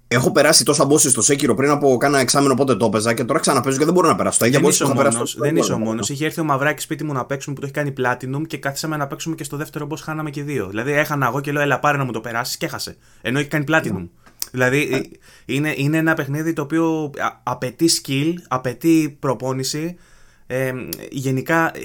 Έχω 0.08 0.32
περάσει 0.32 0.66
τόσα 0.66 0.86
μπόσει 0.86 1.10
στο 1.10 1.22
Sekiro 1.28 1.56
πριν 1.56 1.70
από 1.70 1.98
κάνα 1.98 2.20
εξάμεινο 2.20 2.54
πότε 2.54 2.76
το 2.76 2.86
έπαιζα 2.86 3.14
και 3.14 3.24
τώρα 3.24 3.40
ξαναπέζω 3.40 3.78
και 3.78 3.86
δεν 3.86 3.94
μπορώ 3.94 4.08
να 4.08 4.16
περάσω. 4.16 4.40
Τα 4.40 4.48
ίδια 4.48 4.60
δεν 4.60 4.70
είσαι 4.70 4.84
ο 4.84 4.94
μόνος, 4.94 5.36
δεν 5.40 5.56
είσαι 5.56 5.74
ο 5.74 5.78
μόνος. 5.78 6.10
Είχε 6.10 6.26
έρθει 6.26 6.42
ο 6.42 6.44
Μαυράκης 6.44 6.84
σπίτι 6.84 7.04
μου 7.04 7.14
να 7.14 7.26
παίξουμε 7.26 7.56
που 7.56 7.62
το 7.62 7.68
έχει 7.68 7.76
κάνει 7.76 7.94
Platinum 7.98 8.48
και 8.48 8.58
κάθισαμε 8.58 8.98
να 8.98 9.08
παίξουμε 9.08 9.36
και 9.36 9.44
στο 9.44 9.58
δεύτερο 9.58 9.88
boss 9.90 10.00
χάναμε 10.00 10.30
και 10.30 10.44
δύο. 10.44 10.68
Δηλαδή 10.68 10.92
έχανα 10.92 11.28
εγώ 11.28 11.42
και 11.42 11.52
λέω 11.52 11.62
Ελά, 11.62 11.80
πάρε 11.80 11.98
να 11.98 12.04
μου 12.04 12.12
το 12.12 12.22
περάσεις 12.22 12.58
και 12.58 12.66
έχασε. 12.66 12.98
Ενώ 13.22 13.40
έχει 13.40 13.48
κάνει 13.48 13.66
Platinum. 13.68 14.08
Δηλαδή 14.52 14.90
ε, 14.92 15.02
είναι, 15.46 15.74
είναι 15.78 15.98
ένα 15.98 16.14
παιχνίδι 16.14 16.54
το 16.54 16.62
οποίο 16.62 17.12
απαιτεί 17.44 17.90
skill, 18.02 18.34
απαιτεί 18.48 19.18
προπόνηση. 19.20 19.98
Ε, 20.48 20.74
γενικά 21.12 21.72
ε, 21.78 21.82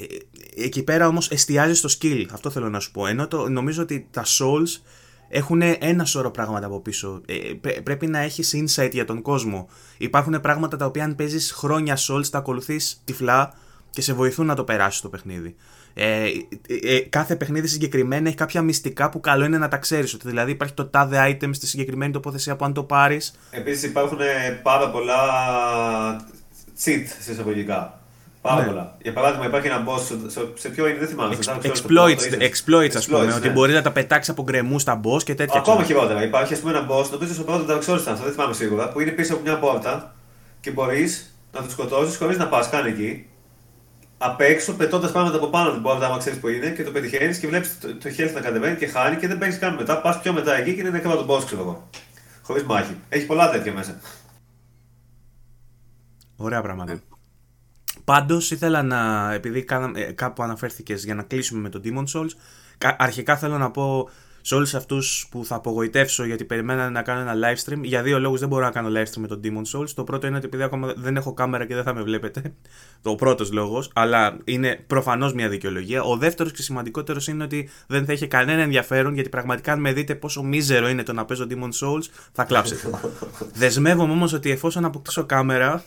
εκεί 0.64 0.82
πέρα 0.82 1.06
όμως 1.06 1.30
εστιάζει 1.30 1.74
στο 1.74 1.88
skill, 1.98 2.26
αυτό 2.32 2.50
θέλω 2.50 2.68
να 2.68 2.80
σου 2.80 2.90
πω. 2.90 3.06
Ενώ 3.06 3.28
το, 3.28 3.48
νομίζω 3.48 3.82
ότι 3.82 4.08
τα 4.10 4.24
Souls 4.24 4.82
έχουν 5.28 5.62
ένα 5.78 6.04
σώρο 6.04 6.30
πράγματα 6.30 6.66
από 6.66 6.80
πίσω. 6.80 7.20
Ε, 7.26 7.52
πρέπει 7.82 8.06
να 8.06 8.18
έχεις 8.18 8.54
insight 8.56 8.90
για 8.92 9.04
τον 9.04 9.22
κόσμο. 9.22 9.68
Υπάρχουν 9.98 10.40
πράγματα 10.40 10.76
τα 10.76 10.86
οποία 10.86 11.04
αν 11.04 11.14
παίζεις 11.14 11.52
χρόνια 11.52 11.98
Souls 12.08 12.26
τα 12.30 12.38
ακολουθείς 12.38 13.02
τυφλά 13.04 13.54
και 13.90 14.00
σε 14.00 14.12
βοηθούν 14.12 14.46
να 14.46 14.54
το 14.54 14.64
περάσεις 14.64 15.00
το 15.00 15.08
παιχνίδι. 15.08 15.56
Ε, 16.00 16.24
ε, 16.26 16.94
ε, 16.94 17.00
κάθε 17.00 17.36
παιχνίδι 17.36 17.66
συγκεκριμένα 17.66 18.26
έχει 18.26 18.36
κάποια 18.36 18.62
μυστικά 18.62 19.08
που 19.08 19.20
καλό 19.20 19.44
είναι 19.44 19.58
να 19.58 19.68
τα 19.68 19.76
ξέρεις. 19.76 20.14
Ότι 20.14 20.28
δηλαδή 20.28 20.50
υπάρχει 20.50 20.74
το 20.74 20.86
τάδε 20.86 21.36
item 21.40 21.50
στη 21.52 21.66
συγκεκριμένη 21.66 22.12
τοποθεσία 22.12 22.56
που 22.56 22.64
αν 22.64 22.72
το 22.72 22.82
πάρεις. 22.82 23.34
Επίσης 23.50 23.82
υπάρχουν 23.82 24.18
πάρα 24.62 24.90
πολλά 24.90 25.16
cheat 26.84 27.02
σε 27.20 27.32
εισαγωγικά. 27.32 28.00
Πάρα 28.40 28.60
Ναι. 28.60 28.66
πολλά. 28.66 28.96
Για 29.02 29.12
παράδειγμα, 29.12 29.46
υπάρχει 29.46 29.66
ένα 29.66 29.84
boss. 29.88 30.00
σε- 30.00 30.30
σε- 30.30 30.48
Σε 30.54 30.68
ποιο 30.68 30.86
είναι, 30.88 30.98
δεν 30.98 31.08
θυμάμαι. 31.08 31.34
στο 31.40 31.52
Dark 31.52 31.56
Souls, 31.56 31.60
το 31.62 31.68
Exploits, 31.68 31.82
πρώτο 31.86 32.08
ίσως. 32.08 32.28
exploits 32.30 32.96
ας 32.96 33.06
πούμε, 33.06 33.18
Exploits, 33.24 33.36
ότι 33.36 33.46
ναι. 33.46 33.52
μπορεί 33.52 33.72
να 33.72 33.82
τα 33.82 33.92
πετάξεις 33.92 34.32
από 34.32 34.42
γκρεμού 34.42 34.78
στα 34.78 35.00
boss 35.04 35.22
και 35.22 35.34
τέτοια. 35.34 35.58
Ακόμα 35.60 35.82
ξέρω. 35.82 35.98
χειρότερα. 35.98 36.24
Υπάρχει 36.24 36.52
ας 36.52 36.58
πούμε, 36.60 36.72
ένα 36.72 36.86
boss, 36.90 37.10
νομίζω 37.10 37.34
στο 37.34 37.42
πρώτο 37.42 37.64
Dark 37.68 37.78
Souls 37.78 38.00
ήταν 38.00 38.12
αυτό, 38.12 38.24
δεν 38.24 38.32
θυμάμαι 38.32 38.54
σίγουρα, 38.54 38.88
που 38.88 39.00
είναι 39.00 39.10
πίσω 39.10 39.34
από 39.34 39.42
μια 39.42 39.58
πόρτα 39.58 40.14
και 40.60 40.70
μπορείς 40.70 41.38
να 41.52 41.62
του 41.62 41.70
σκοτώσεις 41.70 42.16
χωρίς 42.16 42.36
να 42.38 42.46
πας 42.48 42.68
καν 42.68 42.86
εκεί. 42.86 43.26
Απ' 44.18 44.40
έξω, 44.40 44.72
πετώντας 44.74 45.12
πράγματα 45.12 45.36
από 45.36 45.46
πάνω 45.46 45.72
την 45.72 45.82
πόρτα, 45.82 46.06
άμα 46.06 46.18
ξέρεις 46.18 46.38
που 46.38 46.48
είναι, 46.48 46.70
και 46.70 46.84
το 46.84 46.90
πετυχαίνεις 46.90 47.38
και 47.38 47.46
βλέπεις 47.46 47.78
το, 47.80 47.94
το 47.96 48.08
health 48.18 48.30
να 48.34 48.40
κατεβαίνει 48.40 48.76
και 48.76 48.86
χάνει 48.86 49.16
και 49.16 49.28
δεν 49.28 49.38
παίρνεις 49.38 49.58
καν 49.58 49.74
μετά. 49.74 50.00
Πας 50.00 50.20
πιο 50.20 50.32
μετά 50.32 50.54
εκεί 50.56 50.74
και 50.74 50.80
είναι 50.80 50.90
νεκρό 50.90 51.16
το 51.24 51.34
boss, 51.34 51.44
ξέρω 51.44 51.60
εγώ. 51.60 51.88
Χωρίς 52.42 52.62
μάχη. 52.62 52.96
Έχει 53.08 53.26
πολλά 53.26 53.50
τέτοια 53.50 53.72
μέσα. 53.72 54.00
Ωραία 56.36 56.62
πράγματα. 56.62 57.00
Πάντως 58.04 58.50
ήθελα 58.50 58.82
να. 58.82 59.32
Επειδή 59.32 59.62
κάνα- 59.64 59.98
ε, 60.00 60.12
κάπου 60.12 60.42
αναφέρθηκες 60.42 61.04
για 61.04 61.14
να 61.14 61.22
κλείσουμε 61.22 61.60
με 61.60 61.68
τον 61.68 61.82
Demon 61.84 62.04
Souls, 62.18 62.30
κα- 62.78 62.96
αρχικά 62.98 63.36
θέλω 63.36 63.58
να 63.58 63.70
πω 63.70 64.08
σε 64.48 64.54
όλους 64.54 64.74
αυτούς 64.74 65.26
που 65.30 65.44
θα 65.44 65.54
απογοητεύσω 65.54 66.24
γιατί 66.24 66.44
περιμένανε 66.44 66.90
να 66.90 67.02
κάνω 67.02 67.30
ένα 67.30 67.34
live 67.34 67.64
stream. 67.64 67.80
Για 67.82 68.02
δύο 68.02 68.18
λόγους 68.18 68.40
δεν 68.40 68.48
μπορώ 68.48 68.64
να 68.64 68.70
κάνω 68.70 68.88
live 68.88 69.04
stream 69.04 69.16
με 69.16 69.26
τον 69.26 69.40
Demon 69.44 69.78
Souls. 69.78 69.88
Το 69.94 70.04
πρώτο 70.04 70.26
είναι 70.26 70.36
ότι 70.36 70.46
επειδή 70.46 70.62
ακόμα 70.62 70.92
δεν 70.96 71.16
έχω 71.16 71.34
κάμερα 71.34 71.66
και 71.66 71.74
δεν 71.74 71.84
θα 71.84 71.94
με 71.94 72.02
βλέπετε. 72.02 72.42
Το 73.02 73.14
πρώτος 73.14 73.52
λόγος, 73.52 73.90
αλλά 73.94 74.38
είναι 74.44 74.84
προφανώς 74.86 75.32
μια 75.32 75.48
δικαιολογία. 75.48 76.02
Ο 76.02 76.16
δεύτερος 76.16 76.52
και 76.52 76.62
σημαντικότερος 76.62 77.28
είναι 77.28 77.44
ότι 77.44 77.68
δεν 77.86 78.04
θα 78.04 78.12
είχε 78.12 78.26
κανένα 78.26 78.62
ενδιαφέρον 78.62 79.14
γιατί 79.14 79.28
πραγματικά 79.28 79.72
αν 79.72 79.80
με 79.80 79.92
δείτε 79.92 80.14
πόσο 80.14 80.42
μίζερο 80.42 80.88
είναι 80.88 81.02
το 81.02 81.12
να 81.12 81.24
παίζω 81.24 81.46
Demon 81.50 81.86
Souls, 81.86 82.04
θα 82.32 82.44
κλάψετε. 82.44 82.90
Δεσμεύομαι 83.60 84.12
όμως 84.12 84.32
ότι 84.32 84.50
εφόσον 84.50 84.84
αποκτήσω 84.84 85.24
κάμερα, 85.24 85.84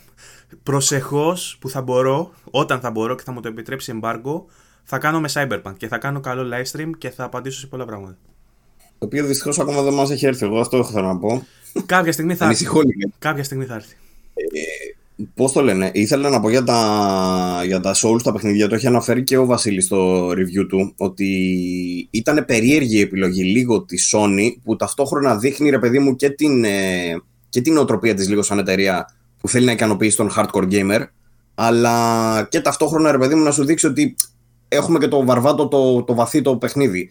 προσεχώς 0.64 1.58
που 1.60 1.70
θα 1.70 1.82
μπορώ, 1.82 2.32
όταν 2.52 2.80
θα 2.80 2.92
μπορώ 2.92 3.16
και 3.16 3.24
θα 3.24 3.32
μου 3.32 3.40
το 3.40 3.48
επιτρέψει 3.48 4.00
embargo, 4.02 4.44
θα 4.84 4.98
κάνω 4.98 5.20
με 5.20 5.30
Cyberpunk 5.34 5.74
και 5.78 5.88
θα 5.88 5.98
κάνω 5.98 6.20
καλό 6.20 6.50
live 6.54 6.78
stream 6.78 6.90
και 6.98 7.10
θα 7.10 7.24
απαντήσω 7.24 7.60
σε 7.60 7.68
πολλά 7.68 7.86
πράγματα. 7.86 8.18
Το 9.02 9.08
οποίο 9.08 9.26
δυστυχώς 9.26 9.60
ακόμα 9.60 9.82
δεν 9.82 9.94
μας 9.94 10.12
έχει 10.12 10.26
έρθει. 10.26 10.46
Εγώ 10.46 10.60
αυτό 10.60 10.78
έχω 10.78 10.92
θέλω 10.92 11.08
να 11.08 11.18
πω. 11.18 11.48
Κάποια 11.86 12.12
στιγμή 12.12 12.36
θα 12.36 12.46
έρθει. 12.46 12.46
Ανησυχώ 12.46 12.82
λίγο. 12.82 13.12
Κάποια 13.20 13.44
στιγμή 13.44 13.66
θα 13.66 13.74
έρθει. 13.76 13.96
Πώς 15.34 15.52
το 15.52 15.62
λένε, 15.62 15.92
ήθελα 15.94 16.30
να 16.30 16.40
πω 16.40 16.50
για 16.50 16.64
τα, 16.64 17.62
για 17.66 17.80
τα 17.80 17.96
Souls 17.96 18.22
τα 18.24 18.32
παιχνίδια. 18.32 18.68
Το 18.68 18.76
έχει 18.76 18.88
αναφέρει 18.88 19.24
και 19.24 19.38
ο 19.38 19.46
Βασίλης 19.46 19.86
στο 19.86 20.30
review 20.30 20.68
του. 20.70 20.94
Ότι 20.98 21.28
ήταν 22.12 22.46
περίεργη 22.46 22.98
η 22.98 23.02
επιλογή 23.02 23.44
λίγο 23.44 23.82
της 23.82 24.16
Sony 24.16 24.50
που 24.64 24.76
ταυτόχρονα 24.76 25.38
δείχνει 25.38 25.70
ρε 25.70 25.80
παιδί 25.80 26.00
μου 26.00 26.16
και 26.16 26.30
την, 26.30 26.64
ε, 26.64 27.22
και 27.50 27.62
την 27.62 27.78
οτροπία 27.78 28.14
της 28.14 28.30
λίγο 28.30 28.42
σαν 28.42 28.60
εταιρεία 28.60 29.16
που 29.40 29.48
θέλει 29.48 29.66
να 29.66 29.72
ικανοποιήσει 29.72 30.18
τον 30.18 30.32
hardcore 30.36 30.68
gamer. 30.72 31.06
Αλλά 31.56 32.48
και 32.50 32.62
ταυτόχρονα 32.62 33.12
ρε 33.12 33.18
παιδί 33.18 33.36
μου 33.36 33.44
να 33.44 33.52
σου 33.52 33.66
δείξει 33.66 33.88
ότι 33.88 34.16
έχουμε 34.68 35.00
και 35.00 35.08
το 35.08 35.26
βαρβάτο 35.26 35.68
το, 35.68 36.04
το 36.04 36.16
βαθύ 36.16 36.42
το 36.42 36.58
παιχνίδι. 36.58 37.10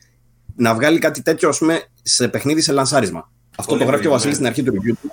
Να 0.56 0.74
βγάλει 0.74 0.98
κάτι 0.98 1.22
τέτοιο 1.22 1.48
ας 1.48 1.58
πούμε 1.58 1.82
σε 2.02 2.28
παιχνίδι 2.28 2.60
σε 2.60 2.72
λανσάρισμα. 2.72 3.30
Αυτό 3.56 3.72
Πολύ 3.72 3.84
το 3.84 3.88
γράφει 3.88 4.02
και 4.02 4.08
ο 4.08 4.10
περίεργο, 4.10 4.30
Βασίλης 4.30 4.38
ναι. 4.38 4.46
στην 4.46 4.46
αρχή 4.46 4.62
του 4.62 4.72
review 4.72 4.96
του. 5.02 5.12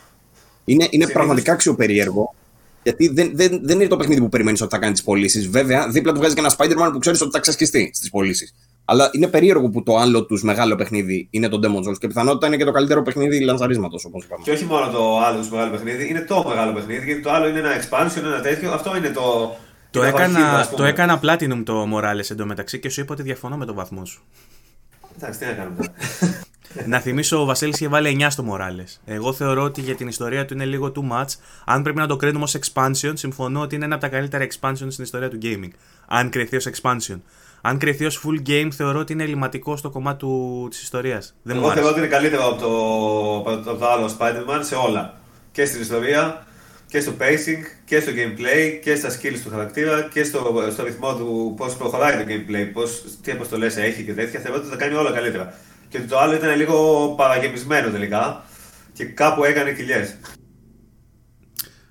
Είναι, 0.65 0.83
είναι 0.83 0.89
Συνήθως- 0.91 1.13
πραγματικά 1.13 1.51
αξιοπερίεργο. 1.51 2.35
Γιατί 2.83 3.07
δεν, 3.07 3.31
δεν, 3.33 3.59
δεν 3.63 3.79
είναι 3.79 3.87
το 3.89 3.97
παιχνίδι 3.97 4.21
που 4.21 4.29
περιμένεις 4.29 4.61
ότι 4.61 4.73
θα 4.73 4.77
κάνει 4.77 4.93
τις 4.93 5.03
πωλήσεις. 5.03 5.47
Βέβαια, 5.47 5.87
δίπλα 5.89 6.11
του 6.11 6.19
βγάζει 6.19 6.33
και 6.33 6.39
ένα 6.39 6.53
Spider-Man 6.57 6.89
που 6.93 6.99
ξέρεις 6.99 7.21
ότι 7.21 7.31
θα 7.31 7.39
ξεσκιστεί 7.39 7.91
στις 7.93 8.09
πωλήσεις. 8.09 8.53
Αλλά 8.85 9.09
είναι 9.13 9.27
περίεργο 9.27 9.69
που 9.69 9.83
το 9.83 9.95
άλλο 9.97 10.25
τους 10.25 10.43
μεγάλο 10.43 10.75
παιχνίδι 10.75 11.27
είναι 11.31 11.47
το 11.49 11.59
Demon 11.63 11.89
Souls 11.89 11.97
και 11.99 12.07
πιθανότητα 12.07 12.47
είναι 12.47 12.57
και 12.57 12.63
το 12.63 12.71
καλύτερο 12.71 13.01
παιχνίδι 13.01 13.39
λανσαρίσματος, 13.39 14.05
όπως 14.05 14.23
είπαμε. 14.23 14.43
Και 14.43 14.51
όχι 14.51 14.65
μόνο 14.65 14.91
το 14.91 15.19
άλλο 15.19 15.37
τους 15.39 15.49
μεγάλο 15.49 15.71
παιχνίδι, 15.71 16.09
είναι 16.09 16.21
το 16.21 16.45
μεγάλο 16.47 16.73
παιχνίδι. 16.73 17.05
Γιατί 17.05 17.21
το 17.21 17.31
άλλο 17.31 17.47
είναι 17.47 17.59
ένα 17.59 17.69
expansion, 17.81 18.17
ένα 18.23 18.41
τέτοιο. 18.41 18.71
Αυτό 18.71 18.97
είναι 18.97 19.09
το. 19.09 19.55
Το 19.91 19.99
η 19.99 20.11
ναυαρχίδα, 20.11 20.39
έκανα, 20.39 20.59
ας 20.59 20.69
το 20.69 20.75
πούμε. 20.75 20.89
έκανα 20.89 21.19
Platinum 21.23 21.61
το 21.65 21.83
Morales 21.93 22.31
εντωμεταξύ 22.31 22.79
και 22.79 22.89
σου 22.89 23.01
είπα 23.01 23.13
ότι 23.13 23.23
διαφωνώ 23.23 23.57
με 23.57 23.65
τον 23.65 23.75
βαθμό 23.75 24.05
σου. 24.05 24.21
Εντάξει, 25.17 25.39
τι 25.39 25.45
να 25.45 25.51
κάνουμε 25.51 25.75
τώρα. 25.75 25.93
να 26.85 26.99
θυμίσω, 26.99 27.41
ο 27.41 27.45
Βασίλης 27.45 27.75
είχε 27.75 27.87
βάλει 27.87 28.17
9 28.21 28.27
στο 28.29 28.45
Morales. 28.51 28.97
Εγώ 29.05 29.33
θεωρώ 29.33 29.63
ότι 29.63 29.81
για 29.81 29.95
την 29.95 30.07
ιστορία 30.07 30.45
του 30.45 30.53
είναι 30.53 30.65
λίγο 30.65 30.91
too 30.95 31.11
much. 31.11 31.27
Αν 31.65 31.81
πρέπει 31.81 31.97
να 31.97 32.07
το 32.07 32.15
κρίνουμε 32.15 32.43
ως 32.43 32.57
expansion, 32.59 33.11
συμφωνώ 33.13 33.61
ότι 33.61 33.75
είναι 33.75 33.85
ένα 33.85 33.95
από 33.95 34.03
τα 34.03 34.09
καλύτερα 34.09 34.45
expansion 34.45 34.87
στην 34.89 35.03
ιστορία 35.03 35.29
του 35.29 35.37
gaming. 35.41 35.69
Αν 36.07 36.29
κρυθεί 36.29 36.55
ως 36.55 36.67
expansion. 36.67 37.19
Αν 37.61 37.77
κρυθεί 37.77 38.05
ως 38.05 38.23
full 38.25 38.49
game, 38.49 38.67
θεωρώ 38.71 38.99
ότι 38.99 39.13
είναι 39.13 39.23
ελληματικό 39.23 39.77
στο 39.77 39.89
κομμάτι 39.89 40.25
της 40.69 40.81
ιστορίας. 40.81 41.35
Δεν 41.43 41.57
μου 41.57 41.63
Εγώ 41.63 41.73
θεωρώ 41.73 41.87
άρεσε. 41.87 41.99
ότι 41.99 42.07
είναι 42.07 42.17
καλύτερο 42.17 42.47
από 42.47 42.61
το, 42.61 43.51
από 43.51 43.79
το 43.79 43.87
άλλο 43.87 44.15
Spider-Man 44.19 44.59
σε 44.59 44.75
όλα. 44.75 45.17
Και 45.51 45.65
στην 45.65 45.81
ιστορία, 45.81 46.46
και 46.87 46.99
στο 46.99 47.13
pacing, 47.19 47.63
και 47.85 47.99
στο 47.99 48.11
gameplay, 48.11 48.79
και 48.81 48.95
στα 48.95 49.09
skills 49.09 49.39
του 49.43 49.49
χαρακτήρα, 49.49 50.09
και 50.13 50.23
στο, 50.23 50.67
στο 50.71 50.83
ρυθμό 50.83 51.15
του 51.15 51.53
πώς 51.57 51.75
προχωράει 51.77 52.23
το 52.23 52.31
gameplay, 52.31 52.69
πώς, 52.73 53.03
τι 53.21 53.31
αποστολές 53.31 53.77
έχει 53.77 54.03
και 54.03 54.13
τέτοια. 54.13 54.39
Θεωρώ 54.39 54.57
ότι 54.57 54.69
τα 54.69 54.75
κάνει 54.75 54.93
όλα 54.93 55.11
καλύτερα. 55.11 55.53
Και 55.89 55.97
ότι 55.97 56.07
το 56.07 56.17
άλλο 56.17 56.35
ήταν 56.35 56.57
λίγο 56.57 57.07
παραγεμισμένο 57.17 57.89
τελικά 57.89 58.45
και 58.93 59.05
κάπου 59.05 59.43
έκανε 59.43 59.71
κοιλιές. 59.71 60.15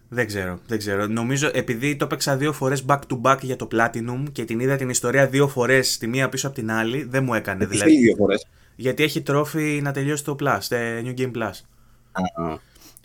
Δεν 0.08 0.26
ξέρω, 0.26 0.60
δεν 0.66 0.78
ξέρω. 0.78 1.06
Νομίζω 1.06 1.50
επειδή 1.52 1.96
το 1.96 2.04
έπαιξα 2.04 2.36
δύο 2.36 2.52
φορές 2.52 2.84
back 2.88 2.98
to 3.10 3.20
back 3.22 3.38
για 3.40 3.56
το 3.56 3.68
Platinum 3.72 4.22
και 4.32 4.44
την 4.44 4.60
είδα 4.60 4.76
την 4.76 4.88
ιστορία 4.88 5.26
δύο 5.26 5.48
φορές 5.48 5.98
τη 5.98 6.06
μία 6.06 6.28
πίσω 6.28 6.46
από 6.46 6.56
την 6.56 6.70
άλλη, 6.70 7.06
δεν 7.10 7.24
μου 7.24 7.34
έκανε. 7.34 7.58
Τι 7.58 7.66
Δηλαδή, 7.66 7.90
θέλει 7.90 8.02
δύο 8.02 8.16
φορές; 8.16 8.46
γιατί 8.76 9.02
έχει 9.02 9.22
τρόφι 9.22 9.80
να 9.82 9.92
τελειώσει 9.92 10.24
το 10.24 10.36
Plus, 10.40 10.58
το 10.68 10.76
New 11.04 11.20
Game 11.20 11.30
Plus. 11.36 11.50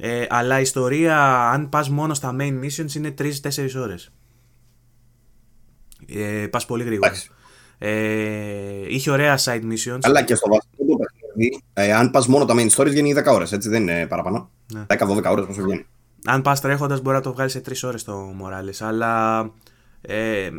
Ε, 0.04 0.26
αλλά 0.30 0.60
η 0.60 0.62
ιστορία, 0.62 1.50
αν 1.50 1.70
πας 1.70 1.90
μόνο 1.90 2.14
στα 2.14 2.36
main 2.40 2.60
missions, 2.64 2.94
είναι 2.96 3.14
3-4 3.18 3.76
ώρες. 3.76 4.12
Ε, 6.08 6.48
πας 6.48 6.66
πολύ 6.66 6.84
γρήγορα. 6.84 7.08
Εντάξει. 7.08 7.30
Ε, 7.78 8.94
είχε 8.94 9.12
ωραία 9.12 9.38
side 9.44 9.62
missions. 9.62 10.00
Αλλά 10.02 10.24
και 10.24 10.36
στο 10.36 10.50
βασικό 10.50 10.86
το 10.86 10.96
παιχνίδι, 10.96 11.62
ε, 11.74 11.94
αν 11.94 12.12
πας 12.12 12.28
μόνο 12.28 12.46
τα 12.46 12.54
main 12.58 12.70
stories, 12.70 12.90
βγαίνει 12.90 13.14
10 13.14 13.34
ώρες, 13.34 13.52
έτσι 13.52 13.70
δεν 13.70 13.82
είναι 13.82 14.08
παραπάνω. 14.08 14.50
Ναι. 14.74 14.86
10-12 14.88 15.32
ώρες 15.32 15.46
πόσο 15.46 15.62
βγαίνει. 15.62 15.86
Αν 16.26 16.42
πας 16.42 16.62
τρέχοντας 16.62 17.02
μπορεί 17.02 17.16
να 17.16 17.22
το 17.22 17.34
βγάλεις 17.34 17.52
σε 17.52 17.60
3 17.60 17.84
ώρες 17.84 18.04
το 18.04 18.36
Morales. 18.42 18.86
Αλλά 18.88 19.42
ε, 20.02 20.50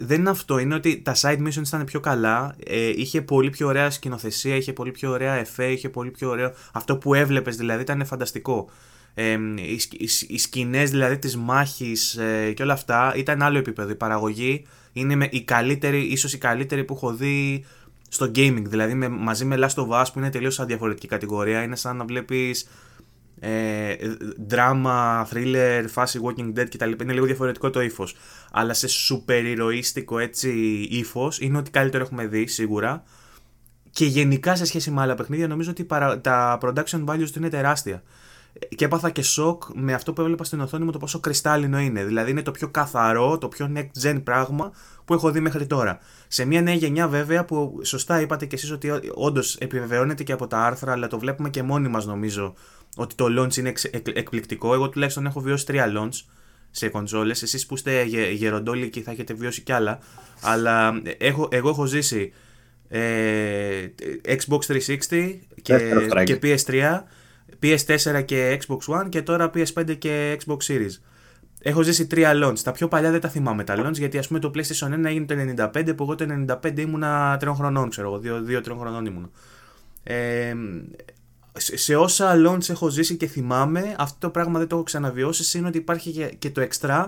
δεν 0.00 0.20
είναι 0.20 0.30
αυτό. 0.30 0.58
Είναι 0.58 0.74
ότι 0.74 1.00
τα 1.00 1.14
side 1.20 1.38
missions 1.38 1.66
ήταν 1.66 1.84
πιο 1.84 2.00
καλά. 2.00 2.54
Ε, 2.64 2.88
είχε 2.96 3.22
πολύ 3.22 3.50
πιο 3.50 3.66
ωραία 3.66 3.90
σκηνοθεσία, 3.90 4.56
είχε 4.56 4.72
πολύ 4.72 4.90
πιο 4.90 5.10
ωραία 5.10 5.34
εφέ, 5.34 5.66
είχε 5.66 5.88
πολύ 5.88 6.10
πιο 6.10 6.28
ωραίο... 6.28 6.52
Αυτό 6.72 6.96
που 6.96 7.14
έβλεπες 7.14 7.56
δηλαδή 7.56 7.82
ήταν 7.82 8.06
φανταστικό. 8.06 8.70
Ε, 9.14 9.38
οι, 9.54 9.78
σκ- 9.78 10.00
οι, 10.00 10.06
σκ- 10.06 10.30
οι 10.30 10.38
σκηνές 10.38 10.90
δηλαδή 10.90 11.18
της 11.18 11.36
μάχης 11.36 12.16
ε, 12.16 12.52
και 12.52 12.62
όλα 12.62 12.72
αυτά 12.72 13.12
ήταν 13.16 13.42
άλλο 13.42 13.58
επίπεδο. 13.58 13.90
Η 13.90 13.94
παραγωγή 13.94 14.66
είναι 14.92 15.14
με, 15.14 15.28
η 15.30 15.42
καλύτερη, 15.42 16.00
ίσως 16.00 16.32
η 16.32 16.38
καλύτερη 16.38 16.84
που 16.84 16.94
έχω 16.94 17.12
δει 17.12 17.64
στο 18.08 18.30
gaming. 18.34 18.62
Δηλαδή 18.66 18.94
με, 18.94 19.08
μαζί 19.08 19.44
με 19.44 19.56
Last 19.58 19.82
of 19.82 19.88
Us 19.88 20.04
που 20.12 20.18
είναι 20.18 20.30
τελείως 20.30 20.54
σαν 20.54 20.66
διαφορετική 20.66 21.06
κατηγορία. 21.06 21.62
Είναι 21.62 21.76
σαν 21.76 21.96
να 21.96 22.04
βλέπεις 22.04 22.68
ε, 23.40 23.94
drama, 24.50 25.24
thriller, 25.32 25.84
φάση 25.88 26.20
Walking 26.22 26.58
Dead 26.58 26.66
κτλ. 26.70 26.90
Είναι 27.02 27.12
λίγο 27.12 27.26
διαφορετικό 27.26 27.70
το 27.70 27.80
ύφος. 27.80 28.16
Αλλά 28.52 28.74
σε 28.74 28.88
σούπερ 28.88 29.44
ηρωίστικο 29.44 30.18
έτσι 30.18 30.50
ύφος 30.90 31.40
είναι 31.40 31.58
ότι 31.58 31.70
καλύτερο 31.70 32.04
έχουμε 32.04 32.26
δει 32.26 32.46
σίγουρα. 32.46 33.02
Και 33.90 34.04
γενικά 34.04 34.56
σε 34.56 34.64
σχέση 34.64 34.90
με 34.90 35.00
άλλα 35.00 35.14
παιχνίδια 35.14 35.46
νομίζω 35.48 35.70
ότι 35.70 35.84
παρα- 35.84 36.20
τα 36.20 36.58
production 36.62 37.04
values 37.04 37.26
του 37.32 37.38
είναι 37.38 37.48
τεράστια. 37.48 38.02
Και 38.76 38.84
έπαθα 38.84 39.10
και 39.10 39.22
σοκ 39.22 39.62
με 39.74 39.92
αυτό 39.92 40.12
που 40.12 40.20
έβλεπα 40.20 40.44
στην 40.44 40.60
οθόνη 40.60 40.84
μου 40.84 40.90
το 40.90 40.98
πόσο 40.98 41.20
κρυστάλλινο 41.20 41.78
είναι. 41.78 42.04
Δηλαδή 42.04 42.30
είναι 42.30 42.42
το 42.42 42.50
πιο 42.50 42.68
καθαρό, 42.68 43.38
το 43.38 43.48
πιο 43.48 43.72
next 43.76 44.02
gen 44.08 44.20
πράγμα 44.24 44.72
που 45.04 45.14
έχω 45.14 45.30
δει 45.30 45.40
μέχρι 45.40 45.66
τώρα. 45.66 45.98
Σε 46.28 46.44
μια 46.44 46.62
νέα 46.62 46.74
γενιά 46.74 47.08
βέβαια 47.08 47.44
που 47.44 47.80
σωστά 47.84 48.20
είπατε 48.20 48.46
κι 48.46 48.54
εσείς 48.54 48.70
ότι 48.70 48.90
όντως 49.14 49.56
επιβεβαιώνεται 49.56 50.22
και 50.22 50.32
από 50.32 50.46
τα 50.46 50.58
άρθρα 50.58 50.92
αλλά 50.92 51.06
το 51.06 51.18
βλέπουμε 51.18 51.50
και 51.50 51.62
μόνοι 51.62 51.88
μας 51.88 52.06
νομίζω 52.06 52.54
ότι 52.96 53.14
το 53.14 53.26
launch 53.42 53.56
είναι 53.56 53.68
εξ- 53.68 53.84
εκ- 53.84 54.16
εκπληκτικό. 54.18 54.74
Εγώ 54.74 54.88
τουλάχιστον 54.88 55.26
έχω 55.26 55.40
βιώσει 55.40 55.66
τρία 55.66 55.92
launch 55.96 56.20
σε 56.70 56.88
κονσόλες. 56.88 57.42
Εσείς 57.42 57.66
που 57.66 57.74
είστε 57.74 58.02
γε, 58.02 58.30
γεροντόλικοι 58.30 59.00
θα 59.02 59.10
έχετε 59.10 59.34
βιώσει 59.34 59.60
κι 59.62 59.72
άλλα. 59.72 59.98
Αλλά 60.40 61.00
έχω, 61.18 61.48
εγώ 61.50 61.68
έχω 61.68 61.84
ζήσει 61.86 62.32
ε, 62.88 63.86
Xbox 64.24 64.58
360 64.58 65.38
και, 65.62 65.76
Δεύτερο 65.76 66.06
strike. 66.10 66.24
και 66.24 66.38
PS3, 66.42 67.00
PS4 67.62 68.24
και 68.24 68.58
Xbox 68.66 68.78
One 69.00 69.08
και 69.08 69.22
τώρα 69.22 69.50
PS5 69.54 69.96
και 69.98 70.38
Xbox 70.46 70.56
Series. 70.66 70.94
Έχω 71.62 71.82
ζήσει 71.82 72.06
τρία 72.06 72.32
launch. 72.34 72.58
Τα 72.58 72.72
πιο 72.72 72.88
παλιά 72.88 73.10
δεν 73.10 73.20
τα 73.20 73.28
θυμάμαι 73.28 73.64
τα 73.64 73.86
launch 73.86 73.92
γιατί 73.98 74.18
ας 74.18 74.26
πούμε 74.26 74.38
το 74.38 74.50
PlayStation 74.54 74.92
1 74.94 75.04
έγινε 75.04 75.24
το 75.26 75.34
95 75.74 75.94
που 75.96 76.02
εγώ 76.02 76.14
το 76.14 76.26
95 76.62 76.78
ήμουνα 76.78 77.36
τριών 77.40 77.54
χρονών, 77.54 77.88
ξέρω 77.90 78.08
εγώ, 78.08 78.18
δύο- 78.18 78.40
δύο-τριών 78.42 78.78
χρονών 78.78 79.06
ήμουνα. 79.06 79.30
Ε, 80.02 80.54
σε, 81.56 81.76
σε 81.76 81.96
όσα 81.96 82.34
launch 82.46 82.68
έχω 82.68 82.88
ζήσει 82.88 83.16
και 83.16 83.26
θυμάμαι, 83.26 83.94
αυτό 83.98 84.16
το 84.18 84.30
πράγμα 84.30 84.58
δεν 84.58 84.68
το 84.68 84.74
έχω 84.74 84.84
ξαναβιώσει, 84.84 85.58
είναι 85.58 85.68
ότι 85.68 85.78
υπάρχει 85.78 86.10
και, 86.10 86.26
και 86.26 86.50
το 86.50 86.66
extra 86.70 87.06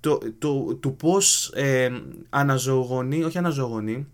το, 0.00 0.18
το, 0.38 0.74
του 0.74 0.96
πώς 0.96 1.52
ε, 1.54 1.90
αναζωογονεί, 2.30 3.22
όχι 3.24 3.38
αναζωογονεί, 3.38 4.06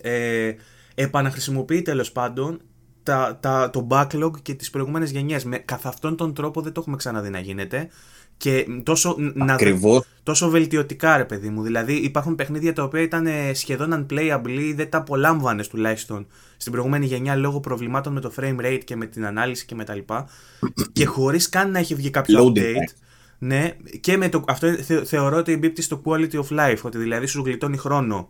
ε, 0.00 0.52
επαναχρησιμοποιεί 0.94 1.82
τέλος 1.82 2.12
πάντων 2.12 2.60
τα, 3.02 3.38
τα, 3.40 3.70
το 3.70 3.86
backlog 3.90 4.30
και 4.42 4.54
τις 4.54 4.70
προηγούμενες 4.70 5.10
γενιές. 5.10 5.44
Με, 5.44 5.58
καθ' 5.58 5.86
αυτόν 5.86 6.16
τον 6.16 6.34
τρόπο 6.34 6.60
δεν 6.60 6.72
το 6.72 6.80
έχουμε 6.80 6.96
ξαναδεί 6.96 7.30
να 7.30 7.38
γίνεται 7.38 7.88
Και 8.38 8.66
τόσο, 8.82 9.16
να, 9.34 9.54
Ακριβώς. 9.54 10.04
τόσο 10.22 10.48
βελτιωτικά, 10.50 11.16
ρε 11.16 11.24
παιδί 11.24 11.48
μου. 11.48 11.62
Δηλαδή, 11.62 11.92
υπάρχουν 11.92 12.34
παιχνίδια 12.34 12.72
τα 12.72 12.82
οποία 12.82 13.00
ήταν 13.02 13.26
ε, 13.26 13.54
σχεδόν 13.54 14.06
unplayable 14.10 14.48
ή 14.58 14.72
δεν 14.72 14.90
τα 14.90 14.98
απολάμβανε 14.98 15.62
τουλάχιστον 15.64 16.26
στην 16.56 16.72
προηγούμενη 16.72 17.06
γενιά 17.06 17.36
λόγω 17.36 17.60
προβλημάτων 17.60 18.12
με 18.12 18.20
το 18.20 18.32
frame 18.40 18.60
rate 18.60 18.80
και 18.84 18.96
με 18.96 19.06
την 19.06 19.26
ανάλυση 19.26 19.66
και 19.66 19.74
με 19.74 19.84
τα 19.84 19.94
λοιπά. 19.94 20.28
και 20.92 21.04
χωρίς 21.06 21.48
καν 21.48 21.70
να 21.70 21.78
έχει 21.78 21.94
βγει 21.94 22.10
κάποιο 22.10 22.44
Loading 22.44 22.56
update. 22.58 22.60
time. 22.60 22.94
Ναι, 23.38 23.72
και 24.00 24.16
με 24.16 24.28
το, 24.28 24.44
αυτό 24.48 24.72
θε, 24.74 25.04
θεωρώ 25.04 25.36
ότι 25.36 25.52
εμπίπτει 25.52 25.82
στο 25.82 26.02
quality 26.04 26.32
of 26.34 26.58
life, 26.60 26.78
ότι 26.82 26.98
δηλαδή 26.98 27.26
σου 27.26 27.42
γλιτώνει 27.44 27.76
χρόνο. 27.76 28.28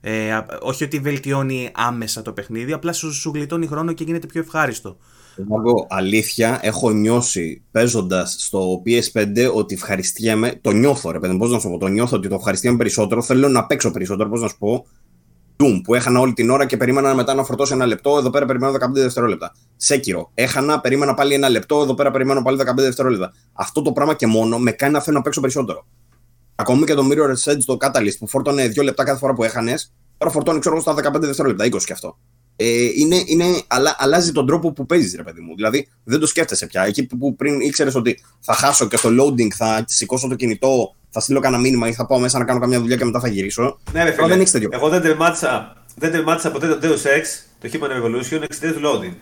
Ε, 0.00 0.32
α- 0.32 0.46
όχι 0.60 0.84
ότι 0.84 0.98
βελτιώνει 0.98 1.70
άμεσα 1.74 2.22
το 2.22 2.32
παιχνίδι, 2.32 2.72
απλά 2.72 2.92
σου, 2.92 3.12
σου 3.14 3.30
γλιτώνει 3.34 3.66
χρόνο 3.66 3.92
και 3.92 4.04
γίνεται 4.04 4.26
πιο 4.26 4.40
ευχάριστο. 4.40 4.96
Εγώ 5.38 5.86
αλήθεια 5.88 6.58
έχω 6.62 6.90
νιώσει 6.90 7.62
παίζοντας 7.70 8.36
στο 8.38 8.82
PS5 8.86 9.52
ότι 9.54 9.74
ευχαριστιέμαι. 9.74 10.58
Το 10.60 10.70
νιώθω, 10.70 11.10
ρε 11.10 11.18
παιδί, 11.18 11.36
πώς 11.36 11.50
να 11.50 11.58
σου 11.58 11.70
πω. 11.70 11.78
Το 11.78 11.86
νιώθω 11.86 12.16
ότι 12.16 12.28
το 12.28 12.34
ευχαριστιέμαι 12.34 12.76
περισσότερο. 12.76 13.22
Θέλω 13.22 13.48
να 13.48 13.66
παίξω 13.66 13.90
περισσότερο, 13.90 14.28
πώς 14.28 14.40
να 14.40 14.48
σου 14.48 14.58
πω. 14.58 14.86
Doom 15.62 15.80
που 15.84 15.94
έχανα 15.94 16.20
όλη 16.20 16.32
την 16.32 16.50
ώρα 16.50 16.66
και 16.66 16.76
περίμενα 16.76 17.14
μετά 17.14 17.34
να 17.34 17.44
φορτώσει 17.44 17.72
ένα 17.72 17.86
λεπτό. 17.86 18.16
Εδώ 18.18 18.30
πέρα 18.30 18.46
περιμένω 18.46 18.72
15 18.72 18.78
δευτερόλεπτα. 18.92 19.52
Σέκυρο. 19.76 20.30
Έχανα, 20.34 20.80
περίμενα 20.80 21.14
πάλι 21.14 21.34
ένα 21.34 21.48
λεπτό. 21.48 21.80
Εδώ 21.80 21.94
πέρα 21.94 22.10
περιμένω 22.10 22.42
πάλι 22.42 22.56
15 22.56 22.74
δευτερόλεπτα. 22.76 23.32
Αυτό 23.52 23.82
το 23.82 23.92
πράγμα 23.92 24.14
και 24.14 24.26
μόνο 24.26 24.58
με 24.58 24.70
κάνει 24.70 24.92
να 24.92 25.00
θέλω 25.00 25.16
να 25.16 25.22
παίξω 25.22 25.40
περισσότερο. 25.40 25.86
Ακόμη 26.54 26.84
και 26.84 26.94
το 26.94 27.02
Mirror's 27.10 27.52
Edge 27.52 27.62
το 27.64 27.76
Catalyst 27.80 28.18
που 28.18 28.28
φόρτωνε 28.28 28.66
2 28.66 28.82
λεπτά 28.82 29.04
κάθε 29.04 29.18
φορά 29.18 29.32
που 29.32 29.44
έχανες, 29.44 29.92
τώρα 30.18 30.32
φορτώνει 30.32 30.58
ξέρω 30.58 30.74
εγώ 30.74 30.84
στα 30.84 31.12
15 31.16 31.20
δευτερόλεπτα, 31.20 31.64
20 31.64 31.84
και 31.84 31.92
αυτό. 31.92 32.18
Ε, 32.56 32.84
είναι, 32.96 33.22
είναι, 33.26 33.44
αλλα, 33.66 33.96
αλλάζει 33.98 34.32
τον 34.32 34.46
τρόπο 34.46 34.72
που 34.72 34.86
παίζεις, 34.86 35.14
ρε 35.16 35.22
παιδί 35.22 35.40
μου. 35.40 35.54
Δηλαδή 35.54 35.88
δεν 36.04 36.20
το 36.20 36.26
σκέφτεσαι 36.26 36.66
πια. 36.66 36.82
Εκεί 36.84 37.06
που, 37.06 37.18
που 37.18 37.36
πριν 37.36 37.60
ήξερες 37.60 37.94
ότι 37.94 38.18
θα 38.40 38.54
χάσω 38.54 38.88
και 38.88 38.96
στο 38.96 39.10
loading 39.20 39.48
θα 39.54 39.84
σηκώσω 39.86 40.28
το 40.28 40.34
κινητό, 40.34 40.94
θα 41.10 41.20
στείλω 41.20 41.40
κανένα 41.40 41.62
μήνυμα 41.62 41.88
ή 41.88 41.92
θα 41.92 42.06
πάω 42.06 42.18
μέσα 42.18 42.38
να 42.38 42.44
κάνω 42.44 42.60
καμιά 42.60 42.80
δουλειά 42.80 42.96
και 42.96 43.04
μετά 43.04 43.20
θα 43.20 43.28
γυρίσω. 43.28 43.78
Ναι, 43.92 43.98
ρε 43.98 44.10
Τώρα 44.10 44.14
φίλε. 44.14 44.28
δεν 44.28 44.40
έχεις 44.40 44.52
τέτοιο. 44.52 44.68
Εγώ 44.72 44.88
δεν 44.88 45.02
τερμάτισα, 45.02 45.76
δεν 45.96 46.10
τερμάτισα 46.10 46.50
ποτέ 46.50 46.66
το 46.68 46.78
Deus 46.82 47.06
Ex, 47.06 47.24
το 47.60 47.68
Human 47.72 47.90
Revolution, 47.90 48.42
εξαιτίας 48.42 48.72
του 48.72 48.80
loading. 48.84 49.14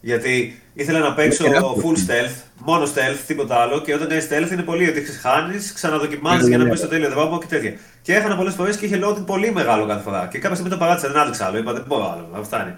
Γιατί 0.00 0.60
ήθελα 0.74 0.98
να 0.98 1.14
παίξω 1.14 1.44
Είναι 1.44 1.54
τεράστιο. 1.54 1.82
full 1.84 1.96
stealth, 1.96 2.34
μόνο 2.64 2.84
stealth, 2.84 3.18
τίποτα 3.26 3.54
άλλο. 3.56 3.80
Και 3.80 3.94
όταν 3.94 4.08
κάνει 4.08 4.22
stealth 4.30 4.52
είναι 4.52 4.62
πολύ 4.62 4.88
ότι 4.88 5.00
χάνει, 5.02 5.56
ξαναδοκιμάζεις 5.74 6.42
Ναι, 6.42 6.48
για 6.48 6.56
ναι, 6.56 6.62
να 6.62 6.68
ναι. 6.68 6.74
πεις 6.74 6.80
το 6.80 6.88
τέλειο 6.88 7.10
δρόμο 7.10 7.38
και 7.38 7.46
τέτοια. 7.46 7.74
Και 8.02 8.14
έχανα 8.14 8.36
πολλές 8.36 8.54
φορές 8.54 8.76
και 8.76 8.86
είχε 8.86 9.00
loading 9.02 9.26
πολύ 9.26 9.52
μεγάλο 9.52 9.86
κάθε 9.86 10.02
φορά. 10.02 10.28
Και 10.30 10.38
κάποια 10.38 10.54
στιγμή 10.56 10.72
το 10.72 10.78
παράτησα, 10.78 11.08
δεν 11.08 11.20
άντεξα 11.20 11.46
άλλο. 11.46 11.58
Είπα 11.58 11.72
δεν 11.72 11.84
μπορώ 11.86 12.12
άλλο, 12.12 12.28
να 12.32 12.42
φτάνει. 12.42 12.74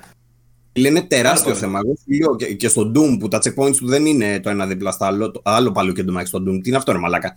Είναι 0.72 1.02
τεράστιο 1.02 1.44
Πάρα 1.44 1.59
θέμα. 1.59 1.81
Εγώ 1.85 1.94
σου 1.96 2.20
λέω 2.20 2.37
και, 2.37 2.54
και 2.54 2.68
στο 2.68 2.92
Doom 2.94 3.16
που 3.18 3.28
τα 3.28 3.38
checkpoints 3.38 3.76
του 3.76 3.87
δεν 3.87 4.07
είναι 4.07 4.40
το 4.40 4.50
ένα 4.50 4.66
δίπλα 4.66 4.90
στο 4.90 5.04
άλλο, 5.04 5.31
το 5.31 5.40
άλλο 5.44 5.72
παλού 5.72 5.92
και 5.92 6.04
το 6.04 6.12
μάχης 6.12 6.28
στο 6.28 6.38
Doom. 6.38 6.59
Τι 6.62 6.68
είναι 6.68 6.76
αυτό, 6.76 6.92
ρε 6.92 6.98
Μαλάκα; 6.98 7.37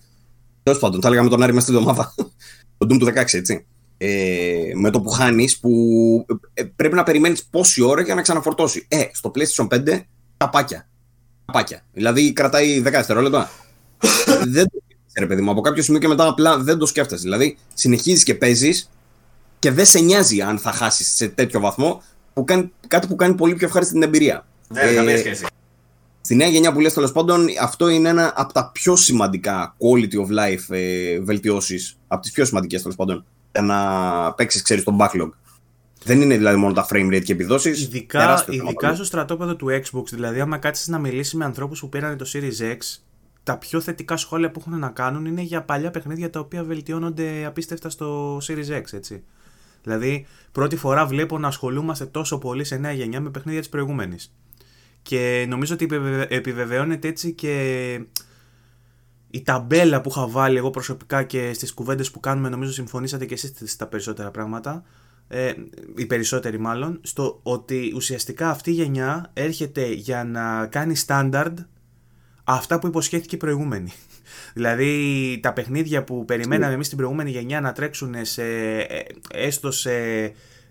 Τέλος 0.64 0.80
πάντων, 0.80 1.02
θα 1.02 1.08
έλεγα 1.08 1.24
με 1.24 1.30
τον 1.30 1.44
Άρη 1.44 1.54
μέσα 1.54 1.66
στην 1.66 1.78
εβδομάδα. 1.78 2.14
το 2.78 2.88
Doom 2.90 2.98
του 3.00 3.06
16, 3.06 3.14
έτσι. 3.34 3.66
Ε, 4.04 4.72
με 4.76 4.90
το 4.90 5.02
που 5.02 5.10
χάνεις, 5.10 5.60
που 5.60 6.26
ε, 6.54 6.64
πρέπει 6.64 6.96
να 6.96 7.04
περιμένεις 7.04 7.46
πόση 7.46 7.82
ώρα 7.82 8.02
για 8.02 8.16
να 8.16 8.22
ξαναφορτώσει. 8.22 8.86
Ε, 8.88 9.04
στο 9.12 9.32
PlayStation 9.36 9.68
5, 9.68 10.00
καπάκια. 10.38 10.88
Καπάκια. 11.46 11.86
Δηλαδή 11.94 12.34
κρατάει 12.34 12.80
10 12.80 12.84
δευτερόλεπτα. 12.84 13.52
δεν 14.56 14.66
το 14.66 14.80
σκέφτεσαι, 14.86 15.20
ρε 15.20 15.26
παιδί 15.26 15.42
μου. 15.42 15.52
Από 15.52 15.62
κάποιο 15.62 15.84
σημείο 15.84 16.00
και 16.00 16.08
μετά 16.08 16.28
απλά 16.28 16.58
δεν 16.58 16.78
το 16.78 16.86
σκέφτεσαι. 16.86 17.22
Δηλαδή 17.22 17.58
συνεχίζεις 17.74 18.24
και 18.24 18.36
παίζεις 18.36 18.90
και 19.60 19.72
δεν 19.72 19.86
σε 19.86 20.00
νοιάζει 20.00 20.42
αν 20.42 20.60
θα 20.60 20.72
χάσεις 20.72 21.16
σε 21.16 21.28
τέτοιο 21.28 21.60
βαθμό. 21.60 22.02
Που 22.34 22.44
κάνει, 22.44 22.72
κάτι 22.88 23.08
που 23.08 23.16
κάνει 23.16 23.36
πολύ 23.36 23.56
πιο 23.56 23.68
ευχάριστη 23.68 23.94
την 23.94 24.04
εμπειρία. 24.04 24.46
Ναι, 24.68 24.82
Ε, 24.82 24.94
καμία 24.94 25.18
σχέση. 25.18 25.46
Στη 26.22 26.36
νέα 26.36 26.48
γενιά 26.48 26.74
που 26.74 26.80
λες 26.80 26.94
τέλος 26.94 27.12
πάντων, 27.12 27.48
αυτό 27.62 27.88
είναι 27.88 28.10
ένα 28.10 28.34
από 28.36 28.54
τα 28.54 28.72
πιο 28.74 28.96
σημαντικά 28.96 29.76
quality 29.78 30.26
of 30.26 30.40
life 30.40 30.76
ε, 30.76 31.20
βελτιώσεις. 31.20 31.98
Από 32.08 32.22
τις 32.22 32.32
πιο 32.32 32.46
σημαντικές 32.46 32.82
τέλος 32.82 32.96
πάντων. 32.96 33.26
Για 33.52 33.62
να 33.62 34.34
παίξεις, 34.34 34.62
ξέρεις, 34.62 34.84
τον 34.84 34.98
backlog. 35.00 35.30
Δεν 36.04 36.22
είναι 36.22 36.38
δηλαδή 36.38 36.58
μόνο 36.58 36.74
τα 36.74 36.86
frame 36.90 37.08
rate 37.14 37.22
και 37.24 37.32
επιδόσεις. 37.34 37.82
Ειδικά, 37.82 38.46
ειδικά 38.50 38.96
στο 38.96 39.04
στρατόπεδο 39.04 39.56
του 39.56 39.68
Xbox, 39.70 40.04
δηλαδή 40.10 40.40
άμα 40.40 40.58
κάτσεις 40.58 40.88
να 40.88 41.00
μιλήσει 41.00 41.38
με 41.38 41.46
ανθρώπους 41.46 41.80
που 41.80 41.90
πήραν 41.90 42.18
το 42.18 42.26
Series 42.34 42.62
X, 42.62 42.78
τα 43.44 43.58
πιο 43.58 43.82
θετικά 43.82 44.18
σχόλια 44.18 44.52
που 44.52 44.64
έχουν 44.66 44.80
να 44.80 44.90
κάνουν 44.90 45.26
είναι 45.26 45.42
για 45.42 45.64
παλιά 45.64 45.92
παιχνίδια 45.92 46.30
τα 46.30 46.40
οποία 46.40 46.64
βελτιώνονται 46.64 47.46
απίστευτα 47.46 47.90
στο 47.90 48.38
Series 48.38 48.78
X, 48.82 48.94
έτσι. 48.94 49.24
Δηλαδή, 49.84 50.26
πρώτη 50.52 50.76
φορά 50.76 51.06
βλέπω 51.06 51.38
να 51.38 51.48
ασχολούμαστε 51.48 52.06
τόσο 52.06 52.38
πολύ 52.38 52.64
σε 52.64 52.78
νέα 52.78 52.92
γενιά 52.92 53.22
με 53.22 53.30
παιχνίδια 53.30 53.60
της 53.60 53.70
προηγούμενης. 53.70 54.34
Και 55.02 55.46
νομίζω 55.50 55.74
ότι 55.74 55.84
επιβεβαι- 55.86 56.32
επιβεβαιώνεται 56.32 57.08
έτσι 57.08 57.32
και 57.34 58.06
η 59.32 59.42
ταμπέλα 59.42 60.02
που 60.02 60.10
είχα 60.10 60.28
βάλει 60.28 60.58
εγώ 60.58 60.70
προσωπικά 60.70 61.24
και 61.24 61.54
στις 61.54 61.74
κουβέντες 61.74 62.12
που 62.12 62.20
κάνουμε 62.20 62.50
νομίζω 62.50 62.72
συμφωνήσατε 62.72 63.26
και 63.26 63.34
εσείς 63.34 63.54
στα 63.66 63.88
περισσότερα 63.88 64.32
πράγματα 64.32 64.84
ε, 65.28 65.54
οι 65.96 66.06
περισσότεροι 66.06 66.60
μάλλον 66.60 67.00
στο 67.04 67.40
ότι 67.44 67.92
ουσιαστικά 67.96 68.50
αυτή 68.50 68.70
η 68.70 68.74
γενιά 68.74 69.30
έρχεται 69.34 69.86
για 69.88 70.24
να 70.24 70.68
κάνει 70.68 70.96
standard 71.08 71.54
αυτά 72.44 72.80
που 72.80 72.88
υποσχέθηκε 72.88 73.36
η 73.36 73.38
προηγούμενη. 73.38 73.92
Δηλαδή 74.54 75.40
τα 75.42 75.54
παιχνίδια 75.54 76.04
που 76.04 76.26
περιμέναμε 76.26 76.74
εμείς 76.74 76.88
την 76.88 76.98
προηγούμενη 76.98 77.32
γενιά 77.32 77.62
να 77.62 77.72
τρέξουν 77.72 78.16
σε, 78.22 78.44
ε, 78.80 79.04
έστω 79.34 79.72
σε 79.72 79.94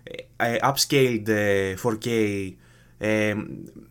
ε, 0.03 0.23
ε, 0.35 0.55
upscaled 0.61 1.27
ε, 1.27 1.73
4K 1.83 2.07
ε, 3.03 3.33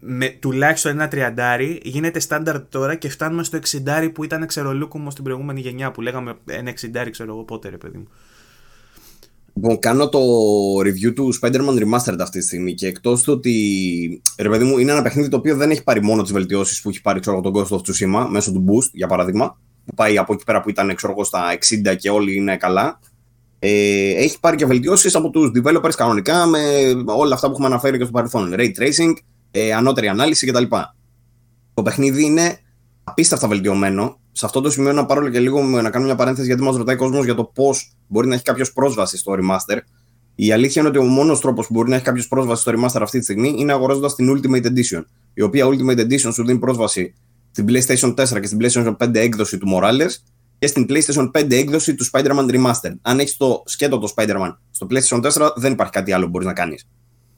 με 0.00 0.28
τουλάχιστον 0.28 0.92
ένα 0.92 1.08
τριαντάρι 1.08 1.80
γίνεται 1.84 2.20
standard 2.28 2.62
τώρα 2.68 2.94
και 2.94 3.08
φτάνουμε 3.08 3.44
στο 3.44 3.58
60 3.86 4.10
που 4.14 4.24
ήταν 4.24 4.46
ξερολούκουμο 4.46 5.10
στην 5.10 5.24
προηγούμενη 5.24 5.60
γενιά 5.60 5.90
που 5.90 6.00
λέγαμε 6.00 6.34
ένα 6.46 6.72
60 7.06 7.10
ξέρω 7.10 7.32
εγώ 7.32 7.44
πότε 7.44 7.68
ρε 7.68 7.76
παιδί 7.76 7.98
μου. 7.98 8.08
Λοιπόν, 9.54 9.78
κάνω 9.78 10.08
το 10.08 10.20
review 10.78 11.14
του 11.14 11.34
Spider-Man 11.40 11.82
Remastered 11.82 12.18
αυτή 12.20 12.38
τη 12.38 12.44
στιγμή 12.44 12.74
και 12.74 12.86
εκτός 12.86 13.22
του 13.22 13.32
ότι 13.32 14.22
ρε 14.38 14.48
παιδί 14.48 14.64
μου 14.64 14.78
είναι 14.78 14.92
ένα 14.92 15.02
παιχνίδι 15.02 15.28
το 15.28 15.36
οποίο 15.36 15.56
δεν 15.56 15.70
έχει 15.70 15.82
πάρει 15.82 16.02
μόνο 16.02 16.22
τις 16.22 16.32
βελτιώσεις 16.32 16.80
που 16.80 16.88
έχει 16.88 17.00
πάρει 17.00 17.20
ξέρω, 17.20 17.36
εγώ, 17.36 17.50
τον 17.50 17.64
Ghost 17.64 17.76
of 17.76 17.80
Tsushima 17.80 18.26
μέσω 18.30 18.52
του 18.52 18.64
Boost 18.68 18.90
για 18.92 19.06
παράδειγμα, 19.06 19.58
που 19.84 19.94
πάει 19.94 20.18
από 20.18 20.32
εκεί 20.32 20.44
πέρα 20.44 20.60
που 20.60 20.70
ήταν 20.70 20.94
ξέρω, 20.94 21.12
εγώ, 21.12 21.24
στα 21.24 21.58
60 21.92 21.96
και 21.96 22.10
όλοι 22.10 22.36
είναι 22.36 22.56
καλά. 22.56 23.00
Ε, 23.62 24.10
έχει 24.10 24.40
πάρει 24.40 24.56
και 24.56 24.66
βελτιώσεις 24.66 25.14
από 25.14 25.30
τους 25.30 25.50
developers 25.54 25.94
κανονικά 25.96 26.46
με 26.46 26.58
όλα 27.06 27.34
αυτά 27.34 27.46
που 27.46 27.52
έχουμε 27.52 27.66
αναφέρει 27.66 27.98
και 27.98 28.02
στο 28.02 28.12
παρελθόν. 28.12 28.54
Ray 28.56 28.70
tracing, 28.78 29.12
ε, 29.50 29.72
ανώτερη 29.72 30.08
ανάλυση 30.08 30.46
κτλ. 30.46 30.64
Το 31.74 31.82
παιχνίδι 31.82 32.24
είναι 32.24 32.58
απίστευτα 33.04 33.48
βελτιωμένο. 33.48 34.18
Σε 34.32 34.46
αυτό 34.46 34.60
το 34.60 34.70
σημείο 34.70 34.92
να 34.92 35.06
πάρω 35.06 35.28
και 35.28 35.38
λίγο 35.38 35.62
να 35.62 35.90
κάνω 35.90 36.04
μια 36.04 36.14
παρένθεση 36.14 36.46
γιατί 36.46 36.62
μας 36.62 36.76
ρωτάει 36.76 36.94
ο 36.94 36.98
κόσμος 36.98 37.24
για 37.24 37.34
το 37.34 37.44
πώς 37.44 37.92
μπορεί 38.06 38.28
να 38.28 38.34
έχει 38.34 38.42
κάποιος 38.42 38.72
πρόσβαση 38.72 39.16
στο 39.16 39.32
remaster. 39.32 39.78
Η 40.34 40.52
αλήθεια 40.52 40.82
είναι 40.82 40.90
ότι 40.90 40.98
ο 40.98 41.04
μόνος 41.04 41.40
τρόπος 41.40 41.66
που 41.66 41.72
μπορεί 41.72 41.88
να 41.88 41.94
έχει 41.94 42.04
κάποιος 42.04 42.28
πρόσβαση 42.28 42.60
στο 42.60 42.72
remaster 42.72 43.00
αυτή 43.00 43.18
τη 43.18 43.24
στιγμή 43.24 43.54
είναι 43.56 43.72
αγοράζοντας 43.72 44.14
την 44.14 44.36
Ultimate 44.36 44.64
Edition. 44.64 45.04
Η 45.34 45.42
οποία 45.42 45.66
Ultimate 45.66 45.98
Edition 45.98 46.32
σου 46.32 46.44
δίνει 46.44 46.58
πρόσβαση 46.58 47.14
στην 47.50 47.66
PlayStation 47.68 48.14
4 48.14 48.40
και 48.40 48.46
στην 48.46 48.58
PlayStation 48.60 48.96
5 48.96 49.14
έκδοση 49.14 49.58
του 49.58 49.66
Morales 49.74 50.10
και 50.60 50.66
στην 50.66 50.86
PlayStation 50.88 51.30
5 51.30 51.52
έκδοση 51.52 51.94
του 51.94 52.06
Spider-Man 52.12 52.50
Remastered. 52.50 52.94
Αν 53.02 53.18
έχεις 53.18 53.36
το 53.36 53.62
σκέτο 53.66 53.98
το 53.98 54.12
Spider-Man 54.16 54.56
στο 54.70 54.86
PlayStation 54.90 55.20
4, 55.22 55.50
δεν 55.56 55.72
υπάρχει 55.72 55.92
κάτι 55.92 56.12
άλλο 56.12 56.24
που 56.24 56.30
μπορείς 56.30 56.46
να 56.46 56.52
κάνεις. 56.52 56.88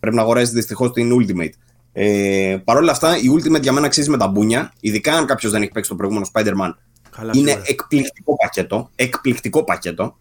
Πρέπει 0.00 0.16
να 0.16 0.22
αγοράσεις 0.22 0.50
δυστυχώς 0.50 0.92
την 0.92 1.12
Ultimate. 1.18 1.52
Ε, 1.92 2.56
Παρ' 2.64 2.76
όλα 2.76 2.90
αυτά, 2.90 3.18
η 3.18 3.24
Ultimate 3.35 3.61
για 3.62 3.72
μένα 3.72 3.87
αξίζει 3.87 4.11
με 4.11 4.16
τα 4.16 4.26
μπούνια, 4.26 4.72
ειδικά 4.80 5.12
αν 5.12 5.26
κάποιος 5.26 5.52
δεν 5.52 5.62
έχει 5.62 5.70
παίξει 5.70 5.90
το 5.90 5.96
προηγούμενο 5.96 6.26
Spider-Man. 6.32 6.74
Καλά, 7.16 7.30
είναι 7.35 7.50
σίγουρα. 7.50 7.62
εκπληκτικό 7.66 8.37
πακέτο. 8.37 8.90
Εκπληκτικό 8.94 9.64
πακέτο. 9.64 10.16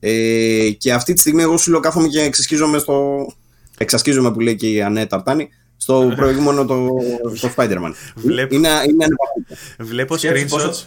Ε, 0.00 0.70
και 0.70 0.92
αυτή 0.92 1.12
τη 1.12 1.20
στιγμή 1.20 1.42
εγώ 1.42 1.56
σου 1.56 1.70
λέω 1.70 1.80
κάθομαι 1.80 2.08
και 2.08 2.20
εξασκίζομαι 2.20 2.78
στο. 2.78 3.26
Εξασκίζομαι 3.78 4.32
που 4.32 4.40
λέει 4.40 4.56
και 4.56 4.68
η 4.68 4.82
Ανέ 4.82 5.06
Ταρτάνη 5.06 5.48
στο 5.76 6.12
προηγούμενο 6.16 6.64
το, 6.64 6.88
το 7.40 7.52
Spider-Man. 7.56 7.92
Βλέπω. 8.14 8.54
Είναι, 8.54 8.68
είναι 8.68 9.04
ανεπαρκή. 9.04 9.54
Βλέπω 9.78 10.16
Σκέψου 10.16 10.46
screenshots. 10.56 10.84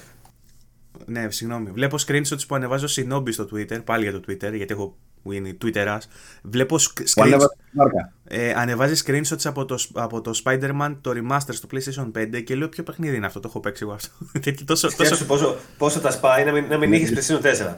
Πόσο- 1.05 1.19
Ναι, 1.21 1.31
συγγνώμη. 1.31 1.69
Βλέπω 1.71 1.97
screenshots 2.07 2.47
που 2.47 2.55
ανεβάζω 2.55 2.87
Shinobi 2.89 3.33
στο 3.33 3.47
Twitter, 3.53 3.83
πάλι 3.83 4.03
για 4.03 4.19
το 4.19 4.21
Twitter, 4.27 4.53
γιατί 4.55 4.73
έχω 4.73 4.97
που 5.23 5.31
είναι 5.31 5.57
Twitterάς. 5.65 5.97
Βλέπω 6.41 6.75
sc- 6.75 6.93
Που 6.95 7.03
screenshots, 7.03 7.23
ανέβασε 7.23 7.55
τη 7.71 7.77
μάρκα. 7.77 8.13
ε, 8.27 8.53
ανεβάζει 8.53 9.03
screenshots 9.05 9.43
από 9.43 9.65
το, 9.65 9.77
από 9.93 10.21
το 10.21 10.41
Spider-Man, 10.43 10.95
το 11.01 11.11
remaster 11.15 11.49
στο 11.53 11.67
PlayStation 11.71 12.11
5 12.11 12.41
και 12.43 12.55
λέω 12.55 12.69
ποιο 12.69 12.83
παιχνίδι 12.83 13.15
είναι 13.15 13.25
αυτό, 13.25 13.39
το 13.39 13.47
έχω 13.47 13.59
παίξει 13.59 13.83
εγώ 13.83 13.93
αυτό. 13.93 14.09
Γιατί 14.43 14.63
τόσο, 14.63 14.87
τόσο, 14.87 15.03
Σκέψου 15.03 15.25
πόσο, 15.25 15.55
πόσο 15.77 15.99
τα 15.99 16.11
σπάει 16.11 16.45
να 16.45 16.51
μην, 16.51 16.65
να 16.69 16.77
μην 16.77 16.93
είχε 16.93 17.13
PlayStation 17.15 17.41
4. 17.41 17.75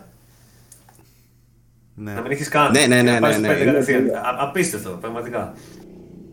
ναι. 1.95 2.13
Να 2.13 2.21
μην 2.21 2.31
έχεις 2.31 2.47
καν. 2.49 2.71
Ναι, 2.71 2.85
ναι, 2.85 2.95
Και 2.95 3.01
ναι, 3.01 3.11
να 3.11 3.19
πάρεις 3.19 3.37
ναι, 3.37 3.47
το 3.47 3.53
ναι. 3.53 3.59
5 3.61 3.65
κατευθείαν. 3.65 4.01
Είναι- 4.05 4.17
Α- 4.17 4.35
Απίστευτο, 4.39 4.89
πραγματικά. 5.01 5.53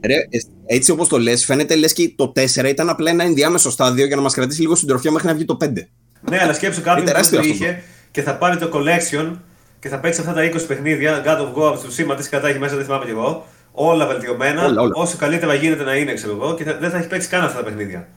Ρε, 0.07 0.15
ε, 0.15 0.39
έτσι 0.67 0.91
όπως 0.91 1.09
το 1.09 1.19
λες, 1.19 1.45
φαίνεται 1.45 1.77
λες 1.77 1.93
και 1.93 2.13
το 2.17 2.33
4 2.37 2.69
ήταν 2.69 2.89
απλά 2.89 3.11
ένα 3.11 3.25
ενδιάμεσο 3.25 3.71
στάδιο 3.71 4.07
για 4.07 4.17
να 4.17 4.23
μας 4.23 4.35
κρατήσει 4.35 4.61
λίγο 4.61 4.75
συντροφιά 4.75 5.11
μέχρι 5.11 5.29
να 5.29 5.35
βγει 5.35 5.45
το 5.45 5.57
5. 5.61 5.89
Ναι, 6.31 6.39
αλλά 6.43 6.53
σκέψου 6.53 6.81
κάποιον 6.83 6.97
Είναι 6.97 7.07
που 7.07 7.11
τεράστιο 7.13 7.39
το 7.41 7.51
αυτό. 7.51 7.55
είχε 7.65 7.83
και 8.11 8.23
θα 8.23 8.35
πάρει 8.37 8.57
το 8.57 8.71
collection 8.73 9.31
και 9.81 9.89
θα 9.89 9.99
παίξει 10.01 10.21
αυτά 10.21 10.33
τα 10.33 10.45
20 10.45 10.65
παιχνίδια. 10.67 11.23
God 11.27 11.39
of 11.41 11.63
War, 11.73 11.79
του 11.85 11.93
σήμα, 11.93 12.15
τις 12.15 12.29
κατά 12.29 12.49
έχει 12.49 12.59
μέσα, 12.59 12.77
δεν 12.77 12.85
θυμάμαι 12.85 13.05
κι 13.05 13.11
εγώ. 13.11 13.47
Όλα 13.73 14.07
βελτιωμένα, 14.07 14.65
Όλα, 14.65 14.81
όλα. 14.81 14.93
όσο 14.95 15.17
καλύτερα 15.17 15.55
γίνεται 15.55 15.85
να 15.85 15.95
είναι, 15.97 16.13
ξέρω 16.15 16.33
εγώ, 16.33 16.55
και 16.55 16.65
θα, 16.65 16.77
δεν 16.79 16.91
θα 16.91 16.99
έχει 16.99 17.09
παίξει 17.09 17.29
καν 17.29 17.45
αυτά 17.45 17.59
τα 17.59 17.65
παιχνίδια. 17.65 18.09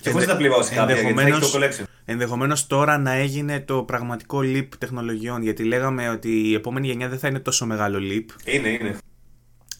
Και 0.00 0.10
χωρίς 0.10 0.26
να 0.26 0.32
τα 0.32 0.38
πληρώσει 0.38 0.74
κάποια, 0.74 0.94
γιατί 0.94 1.14
θα 1.14 1.26
έχει 1.26 1.38
το 1.40 1.50
collection. 1.58 1.84
ενδεχομένως 2.04 2.66
τώρα 2.66 2.98
να 2.98 3.12
έγινε 3.12 3.60
το 3.60 3.82
πραγματικό 3.82 4.38
leap 4.42 4.66
τεχνολογιών. 4.78 5.42
Γιατί 5.42 5.64
λέγαμε 5.64 6.08
ότι 6.10 6.48
η 6.48 6.54
επόμενη 6.54 6.86
γενιά 6.86 7.08
δεν 7.08 7.18
θα 7.18 7.28
είναι 7.28 7.38
τόσο 7.38 7.66
μεγάλο 7.66 7.98
leap. 7.98 8.24
Είναι, 8.54 8.68
είναι. 8.68 8.96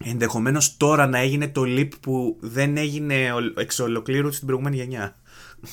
Ενδεχομένως 0.04 0.76
τώρα 0.76 1.06
να 1.06 1.18
έγινε 1.18 1.48
το 1.48 1.62
leap 1.66 1.88
που 2.00 2.36
δεν 2.40 2.76
έγινε 2.76 3.32
ο- 3.32 3.60
εξ 3.60 3.78
ολοκλήρου 3.78 4.32
στην 4.32 4.46
προηγούμενη 4.46 4.76
γενιά. 4.76 5.16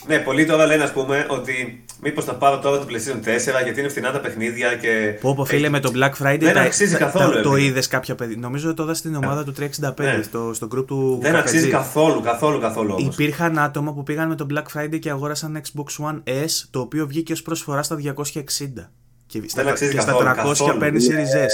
Ναι, 0.07 0.19
πολλοί 0.19 0.45
τώρα 0.45 0.65
λένε, 0.65 0.83
ας 0.83 0.91
πούμε, 0.91 1.25
ότι 1.29 1.83
μήπως 2.01 2.25
θα 2.25 2.35
πάρω 2.35 2.59
τώρα 2.59 2.79
το 2.79 2.85
PlayStation 2.89 3.15
4 3.59 3.63
γιατί 3.63 3.79
είναι 3.79 3.89
φθηνά 3.89 4.11
τα 4.11 4.19
παιχνίδια 4.19 4.75
και. 4.75 5.17
Πω 5.21 5.33
πω 5.35 5.45
φίλε 5.45 5.69
με 5.69 5.79
το 5.79 5.91
Black 5.95 6.23
Friday 6.23 6.37
Δεν 6.39 6.53
τα- 6.53 6.61
αξίζει 6.61 6.91
τα- 6.91 6.97
καθόλου, 6.97 7.33
τα- 7.33 7.41
το 7.41 7.55
ρε. 7.55 7.63
είδες 7.63 7.87
κάποια 7.87 8.15
παιδί. 8.15 8.35
Νομίζω 8.37 8.73
το 8.73 8.83
είδα 8.83 8.93
στην 8.93 9.15
ομάδα 9.15 9.43
του 9.43 9.53
365 9.53 10.03
Ναι. 10.17 10.21
στο, 10.23 10.51
στο 10.53 10.67
group 10.75 10.85
του 10.87 11.19
Δεν 11.21 11.35
αξίζει 11.35 11.67
Καφετζή. 11.69 11.93
καθόλου, 11.93 12.21
καθόλου, 12.21 12.59
καθόλου 12.59 12.93
όμως. 12.99 13.13
Υπήρχαν 13.13 13.59
άτομα 13.59 13.93
που 13.93 14.03
πήγαν 14.03 14.27
με 14.27 14.35
το 14.35 14.45
Black 14.53 14.79
Friday 14.79 14.99
και 14.99 15.09
αγόρασαν 15.09 15.61
Xbox 15.63 16.05
One 16.05 16.29
S 16.45 16.49
το 16.69 16.79
οποίο 16.79 17.07
βγήκε 17.07 17.31
ως 17.33 17.41
προσφορά 17.41 17.83
στα 17.83 17.95
260. 17.95 18.91
Και 19.27 19.41
στα, 19.47 19.61
αξίζει 19.69 19.91
και 19.93 19.99
στα 19.99 20.11
καθόλου, 20.11 20.29
300 20.29 20.35
καθόλου. 20.35 20.77
παίρνει 20.79 20.99
Series 21.09 21.45
S. 21.45 21.51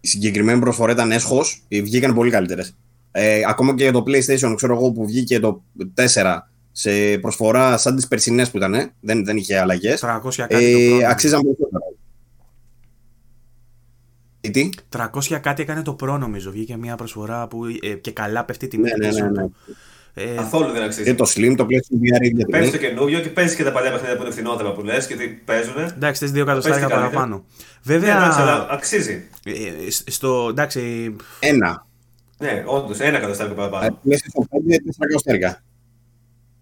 Η 0.00 0.08
συγκεκριμένη 0.08 0.60
προσφορά 0.60 0.92
ήταν 0.92 1.12
έσχος, 1.12 1.62
βγήκαν 1.68 2.14
πολύ 2.14 2.30
καλύτερες. 2.30 2.76
Ε, 3.10 3.40
ακόμα 3.48 3.74
και 3.74 3.82
για 3.82 3.92
το 3.92 4.02
PlayStation, 4.06 4.52
ξέρω 4.56 4.74
εγώ, 4.74 4.92
που 4.92 5.06
βγήκε 5.06 5.40
το 5.40 5.62
4 5.94 6.50
σε 6.80 7.18
προσφορά 7.18 7.76
σαν 7.76 7.96
τις 7.96 8.08
περσινές 8.08 8.50
που 8.50 8.56
ήταν, 8.56 8.74
ε, 8.74 8.92
δεν, 9.00 9.24
δεν 9.24 9.36
είχε 9.36 9.58
αλλαγές. 9.58 10.00
300 10.04 10.34
κάτι 10.36 10.54
το 10.54 10.78
Ε, 10.78 10.88
πρώτο. 10.98 11.06
αξίζαν 11.10 11.40
περισσότερο. 11.42 11.82
Τι, 14.40 14.50
τι; 14.50 14.68
300 14.96 15.38
κάτι 15.40 15.62
έκανε 15.62 15.82
το 15.82 15.96
Pro 16.00 16.18
νομίζω. 16.18 16.50
Βγήκε 16.50 16.76
μια 16.76 16.96
προσφορά 16.96 17.46
που 17.48 17.64
ε, 17.82 17.88
και 17.94 18.10
καλά 18.12 18.44
πέφτει 18.44 18.64
η 18.64 18.68
τιμή 18.68 18.82
Ναι, 18.82 18.90
του 18.90 18.98
ναι, 18.98 19.06
ναι, 19.08 19.12
PlayStation 19.28 19.32
ναι. 19.32 19.42
του. 19.42 19.54
Ε, 20.14 20.34
Καθόλου 20.34 20.64
δεν 20.66 20.74
Και 20.74 20.82
αξίζει. 20.84 21.14
το 21.14 21.24
Slim, 21.34 21.54
το 21.56 21.64
PlayStation 21.70 22.18
VR 22.20 22.22
ίδια 22.24 22.46
Παίζει 22.50 22.70
τιμή. 22.70 22.82
το 22.82 22.86
καινούριο 22.88 23.20
και 23.20 23.28
παίζει 23.28 23.56
και 23.56 23.64
τα 23.64 23.72
παλιά 23.72 23.90
παιχνίδια 23.90 24.16
που 24.16 24.22
είναι 24.22 24.30
φθηνότερα 24.32 24.72
που 24.72 24.82
λες 24.82 25.06
γιατί 25.06 25.26
παίζουν. 25.44 25.74
εντάξει, 25.78 26.20
θες 26.20 26.30
δύο 26.32 26.42
εκατοστάρια 26.42 26.78
Πες 26.78 26.86
τι 26.88 26.92
καλύτερα. 26.94 27.16
παραπάνω. 27.22 27.44
Ναι, 27.82 27.94
Βέβαια, 27.94 28.16
εντάξει, 28.16 28.40
αλλά 28.40 28.66
αξίζει. 28.70 29.28
ε, 29.44 29.90
στο, 30.10 30.46
εντάξει, 30.50 31.16
Ένα. 31.40 31.86
Ναι, 32.38 32.62
όντως, 32.66 33.00
ένα 33.00 33.16
εκατοστάρι 33.16 33.50
Ε, 33.50 33.54
παραπάνω. 33.54 33.98
PlayStation 34.04 34.42
5, 34.42 34.78
4 34.84 35.04
εκατοστάρια. 35.04 35.62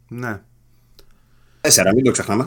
Ναι, 0.08 0.40
Τέσσερα, 1.60 1.94
μην 1.94 2.04
το 2.04 2.10
ξεχνάμε. 2.10 2.46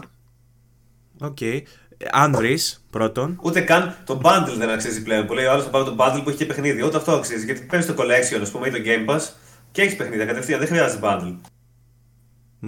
οκ. 1.20 1.41
Ε, 1.41 1.64
Αν 2.12 2.36
βρεις 2.36 2.86
πρώτον, 2.89 3.39
Ούτε 3.41 3.62
καν 3.62 3.95
το 4.05 4.22
bundle 4.24 4.55
δεν 4.57 4.70
αξίζει 4.70 5.03
πλέον. 5.03 5.26
Που 5.26 5.34
λέει 5.34 5.45
ο 5.45 5.51
άλλος 5.51 5.64
θα 5.64 5.70
πάρω 5.70 5.84
το 5.84 5.95
bundle 5.99 6.22
που 6.24 6.30
έχει 6.30 6.38
και 6.38 6.45
παιχνίδι. 6.45 6.84
Ούτε 6.84 6.97
αυτό 6.97 7.12
αξίζει. 7.12 7.45
Γιατί 7.45 7.62
παίρνεις 7.62 7.88
το 7.88 7.93
collection, 7.97 8.39
ας 8.41 8.51
πούμε, 8.51 8.68
ή 8.68 8.72
το 8.72 8.78
Game 8.86 9.10
Pass 9.16 9.22
και 9.72 9.82
έχεις 9.82 9.95
παιχνίδια 9.95 10.26
κατευθείαν. 10.26 10.60
Δεν 10.60 10.68
χρειάζεται 10.68 10.99
bundle. 11.03 11.36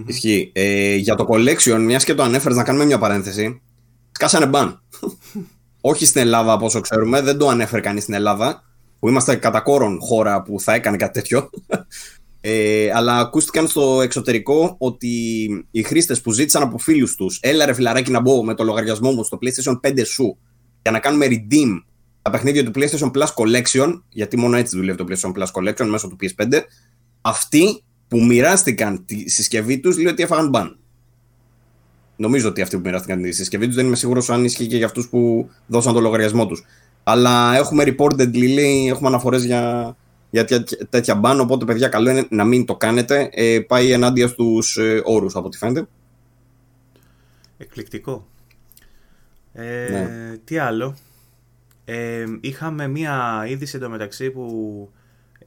Ισχύει. 0.06 0.52
Ε, 0.54 0.96
για 0.96 1.16
το 1.16 1.26
collection, 1.30 1.80
μιας 1.80 2.04
και 2.04 2.14
το 2.14 2.24
ανέφερες, 2.24 2.58
να 2.58 2.64
κάνουμε 2.64 2.86
μια 2.86 2.98
παρένθεση. 2.98 3.62
Σκάσανε 4.12 4.46
ban. 4.46 4.82
Όχι 5.82 6.06
στην 6.06 6.22
Ελλάδα, 6.22 6.52
από 6.52 6.66
όσο 6.66 6.80
ξέρουμε, 6.80 7.22
δεν 7.22 7.38
το 7.38 7.48
ανέφερε 7.48 7.82
κανείς 7.82 8.04
στην 8.04 8.14
Ελλάδα, 8.14 8.64
που 9.00 9.10
είμαστε 9.10 9.36
κατά 9.36 9.62
κόρον 9.62 10.00
χώρα 10.02 10.42
που 10.42 10.60
θα 10.60 10.74
έκανε 10.74 10.98
κάτι 10.98 11.14
τέτοιο. 11.14 11.50
Ε, 12.44 12.92
αλλά 12.94 13.20
ακούστηκαν 13.20 13.68
στο 13.68 14.02
εξωτερικό 14.02 14.76
ότι 14.78 15.08
οι 15.72 15.84
χρήστες 15.84 16.22
που 16.22 16.32
ζήτησαν 16.32 16.62
από 16.62 16.78
φίλους 16.78 17.16
τους, 17.16 17.40
έλα 17.42 17.66
ρε 17.66 17.74
φιλαράκι 17.74 18.12
να 18.12 18.20
μπω 18.20 18.44
με 18.44 18.54
το 18.54 18.64
λογαριασμό 18.64 19.12
μου 19.12 19.24
στο 19.24 19.38
PlayStation 19.42 19.80
5 19.88 20.02
σου 20.06 20.38
για 20.82 20.92
να 20.92 21.00
κάνουμε 21.00 21.28
redeem 21.30 21.84
τα 22.22 22.30
παιχνίδια 22.30 22.64
του 22.64 22.72
PlayStation 22.76 23.12
Plus 23.12 23.28
Collection, 23.36 24.02
γιατί 24.10 24.38
μόνο 24.38 24.58
έτσι 24.58 24.78
δουλεύει 24.78 24.98
το 24.98 25.06
PlayStation 25.10 25.32
Plus 25.32 25.46
Collection 25.52 25.86
μέσω 25.86 26.08
του 26.08 26.18
PS5, 26.22 26.60
αυτοί 27.22 27.84
που 28.08 28.24
μοιράστηκαν 28.26 29.06
τη 29.06 29.30
συσκευή 29.30 29.80
τους 29.80 29.98
λέει 29.98 30.08
ότι 30.08 30.24
έφαγαν 30.24 30.52
ban. 30.54 30.76
Νομίζω 32.16 32.48
ότι 32.48 32.62
αυτοί 32.62 32.76
που 32.76 32.82
μοιράστηκαν 32.86 33.22
τη 33.22 33.32
συσκευή 33.32 33.66
τους 33.66 33.76
δεν 33.76 33.86
είμαι 33.86 33.96
σίγουρος 33.96 34.30
αν 34.30 34.44
ισχύει 34.44 34.68
και 34.68 34.78
για 34.78 34.86
αυτούς 34.86 35.10
που 35.10 35.50
δώσαν 35.68 35.94
το 35.94 36.00
λογαριασμό 36.00 36.46
τους. 36.46 36.64
Αλλά 37.04 37.56
έχουμε 37.56 37.84
reportedly, 37.88 38.54
λέει, 38.54 38.88
έχουμε 38.88 39.08
αναφορές 39.08 39.46
για, 39.46 39.96
για 40.32 40.46
τέτοια, 40.46 40.88
τέτοια 40.90 41.20
ban. 41.24 41.38
Οπότε, 41.42 41.66
παιδιά, 41.66 41.88
καλό 41.88 42.10
είναι 42.10 42.28
να 42.30 42.44
μην 42.44 42.66
το 42.66 42.76
κάνετε. 42.76 43.30
Ε, 43.32 43.60
πάει 43.60 43.92
ενάντια 43.92 44.28
στους 44.28 44.78
ε, 44.78 45.02
όρους, 45.06 45.36
από 45.36 45.46
ό,τι 45.46 45.58
φαίνεται. 45.58 45.88
εκπληκτικό. 47.58 48.28
Ε, 49.54 49.90
Ναι. 49.90 50.38
Τι 50.44 50.58
άλλο; 50.58 50.96
Ε, 51.86 52.26
είχαμε 52.42 52.88
μία 52.88 53.46
είδηση 53.48 53.76
εντωμεταξύ 53.78 54.32
που 54.32 54.90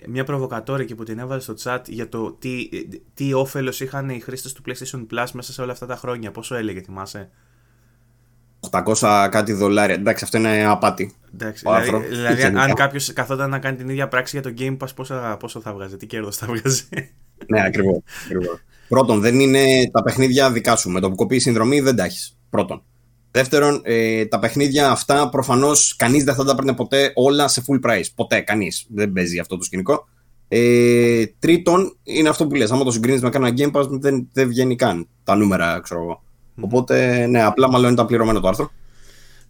μια 0.09 0.25
προβοκατόρικη 0.25 0.95
που 0.95 1.05
την 1.05 1.19
έβαλε 1.19 1.41
στο 1.41 1.55
chat 1.63 1.81
για 1.87 2.09
το 2.09 2.31
τι, 2.33 2.69
τι 3.15 3.33
όφελος 3.33 3.81
είχαν 3.81 4.09
οι 4.11 4.21
χρήστες 4.21 4.53
του 4.53 4.63
PlayStation 4.67 5.07
Plus 5.11 5.27
μέσα 5.33 5.53
σε 5.53 5.63
όλα 5.63 5.73
αυτά 5.73 5.87
τα 5.87 5.97
χρόνια. 5.97 6.31
Πόσο 6.31 6.55
έλεγε, 6.55 6.81
θυμάσαι; 6.81 7.31
800 8.71 9.29
κάτι 9.31 9.53
δολάρια. 9.53 9.95
Εντάξει, 9.95 10.25
αυτό 10.25 10.39
είναι 10.39 10.65
απάτη. 10.67 11.13
Εντάξει, 11.35 11.63
Ο 11.67 11.71
δηλαδή, 11.71 11.87
άνθρωπος. 11.87 12.17
δηλαδή 12.17 12.41
Γενικά. 12.41 12.63
αν 12.63 12.75
κάποιος 12.75 13.13
καθόταν 13.13 13.51
να 13.51 13.59
κάνει 13.59 13.77
την 13.77 13.89
ίδια 13.89 14.09
πράξη 14.09 14.41
για 14.41 14.53
το 14.53 14.57
Game 14.59 14.77
Pass, 14.77 14.95
πόσο, 14.95 15.37
πόσο 15.41 15.61
θα 15.61 15.73
βγάζει, 15.73 15.97
τι 15.97 16.07
κέρδος 16.07 16.37
θα 16.37 16.47
βγάζει; 16.47 16.83
Ναι, 17.47 17.65
ακριβώς. 17.65 18.03
Πρώτον, 18.89 19.21
δεν 19.21 19.41
είναι 19.41 19.91
τα 19.93 20.03
παιχνίδια 20.03 20.51
δικά 20.53 20.77
σου. 20.77 20.91
Με 20.91 21.01
το 21.01 21.09
που 21.11 21.15
κοπεί 21.15 21.37
η 21.37 21.41
συνδρομή 21.41 21.81
δεν 21.81 21.97
τα 21.97 22.05
έχεις. 22.05 22.39
Πρώτον. 22.51 22.83
Δεύτερον, 23.31 23.81
ε, 23.85 24.27
τα 24.27 24.39
παιχνίδια 24.39 24.91
αυτά 24.91 25.29
προφανώς 25.29 25.97
κανείς 25.97 26.25
δεν 26.25 26.35
θα 26.35 26.45
τα 26.45 26.55
παίρνει 26.55 26.75
ποτέ 26.75 27.13
όλα 27.15 27.49
σε 27.49 27.63
full 27.67 27.91
price. 27.91 28.05
Ποτέ, 28.15 28.41
κανείς. 28.41 28.87
Δεν 28.89 29.13
παίζει 29.13 29.39
αυτό 29.39 29.57
το 29.57 29.65
σκηνικό. 29.65 30.09
Ε, 30.49 31.27
τρίτον, 31.39 31.97
είναι 32.03 32.29
αυτό 32.29 32.47
που 32.47 32.55
λες. 32.55 32.71
Άμα 32.71 32.85
το 32.85 32.91
συγκρίνεις 32.91 33.23
με 33.23 33.31
κανένα 33.31 33.55
Game 33.59 33.81
Pass, 33.81 33.89
δεν, 33.89 34.29
δεν 34.33 34.49
βγαίνει 34.49 34.77
καν 34.77 35.09
τα 35.25 35.35
νούμερα, 35.35 35.81
ξέρω 35.83 36.01
εγώ. 36.01 36.24
Οπότε, 36.61 37.27
ναι, 37.27 37.43
απλά 37.43 37.71
μάλλον 37.71 37.93
ήταν 37.93 38.07
πληρωμένο 38.07 38.41
το 38.41 38.49
άρθρο. 38.49 38.71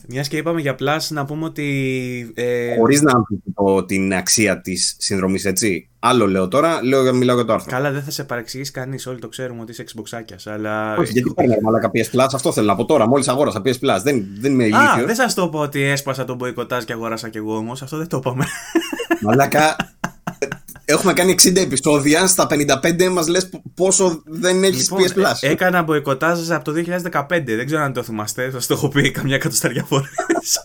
Μιας 0.08 0.28
και 0.28 0.36
είπαμε 0.36 0.60
για 0.60 0.74
Plus, 0.80 1.00
να 1.08 1.24
πούμε 1.24 1.44
ότι. 1.44 2.32
Ε, 2.34 2.76
Χωρίς 2.76 3.02
να 3.02 3.12
αμφισβητώ 3.12 3.84
την 3.84 4.14
αξία 4.14 4.60
της 4.60 4.96
συνδρομής, 4.98 5.44
έτσι. 5.44 5.88
Άλλο 5.98 6.26
λέω 6.26 6.48
τώρα, 6.48 6.84
λέω, 6.84 7.14
μιλάω 7.14 7.36
για 7.36 7.44
το 7.44 7.52
άρθρο. 7.52 7.70
Καλά, 7.70 7.90
δεν 7.90 8.02
θα 8.02 8.10
σε 8.10 8.24
παρεξηγήσει 8.24 8.70
κανείς. 8.70 9.06
Όλοι 9.06 9.18
το 9.18 9.28
ξέρουμε 9.28 9.60
ότι 9.60 9.70
είσαι 9.72 9.84
Xboxάκια. 9.94 10.36
Αλλά. 10.52 10.96
Όχι, 10.96 11.12
γιατί 11.12 11.32
παίρνει 11.34 11.56
μαλάκα 11.62 11.90
PS 11.94 12.18
Plus, 12.20 12.26
αυτό 12.34 12.52
θέλω 12.52 12.66
να 12.66 12.76
πω 12.76 12.84
τώρα. 12.84 13.08
Μόλις 13.08 13.28
αγόρασα 13.28 13.62
PS 13.64 13.68
Plus, 13.68 13.98
δεν, 14.02 14.24
δεν 14.40 14.52
είμαι 14.52 14.64
Α, 14.64 14.66
ηλίθιος. 14.66 15.06
δεν 15.06 15.14
σας 15.14 15.34
το 15.34 15.48
πω 15.48 15.58
ότι 15.58 15.82
έσπασα 15.82 16.24
τον 16.24 16.36
μποϊκοτάζ 16.36 16.84
και 16.84 16.92
αγόρασα 16.92 17.28
κι 17.28 17.36
εγώ 17.38 17.56
όμως. 17.56 17.82
Αυτό 17.82 17.96
δεν 17.96 18.08
το 18.08 18.16
είπαμε. 18.16 18.44
Μαλάκα. 19.22 19.76
Έχουμε 20.84 21.12
κάνει 21.12 21.34
60 21.42 21.56
επεισόδια. 21.56 22.26
Στα 22.26 22.46
55 22.50 23.08
μας 23.08 23.28
λες 23.28 23.48
πόσο 23.74 24.22
δεν 24.26 24.64
έχεις 24.64 24.90
Λοιπόν, 24.90 25.04
PS 25.08 25.18
Plus. 25.18 25.32
ε, 25.40 25.48
έκανα 25.50 25.82
μποϊκοτάζ 25.82 26.50
από 26.50 26.64
το 26.64 26.72
2015. 26.72 27.26
Δεν 27.44 27.66
ξέρω 27.66 27.82
αν 27.82 27.92
το 27.92 28.02
θυμάστε. 28.02 28.50
Σας 28.50 28.66
το 28.66 28.74
έχω 28.74 28.88
πει 28.88 29.10
καμιά 29.10 29.34
εκατοσταριά 29.34 29.84
φορές. 29.84 30.64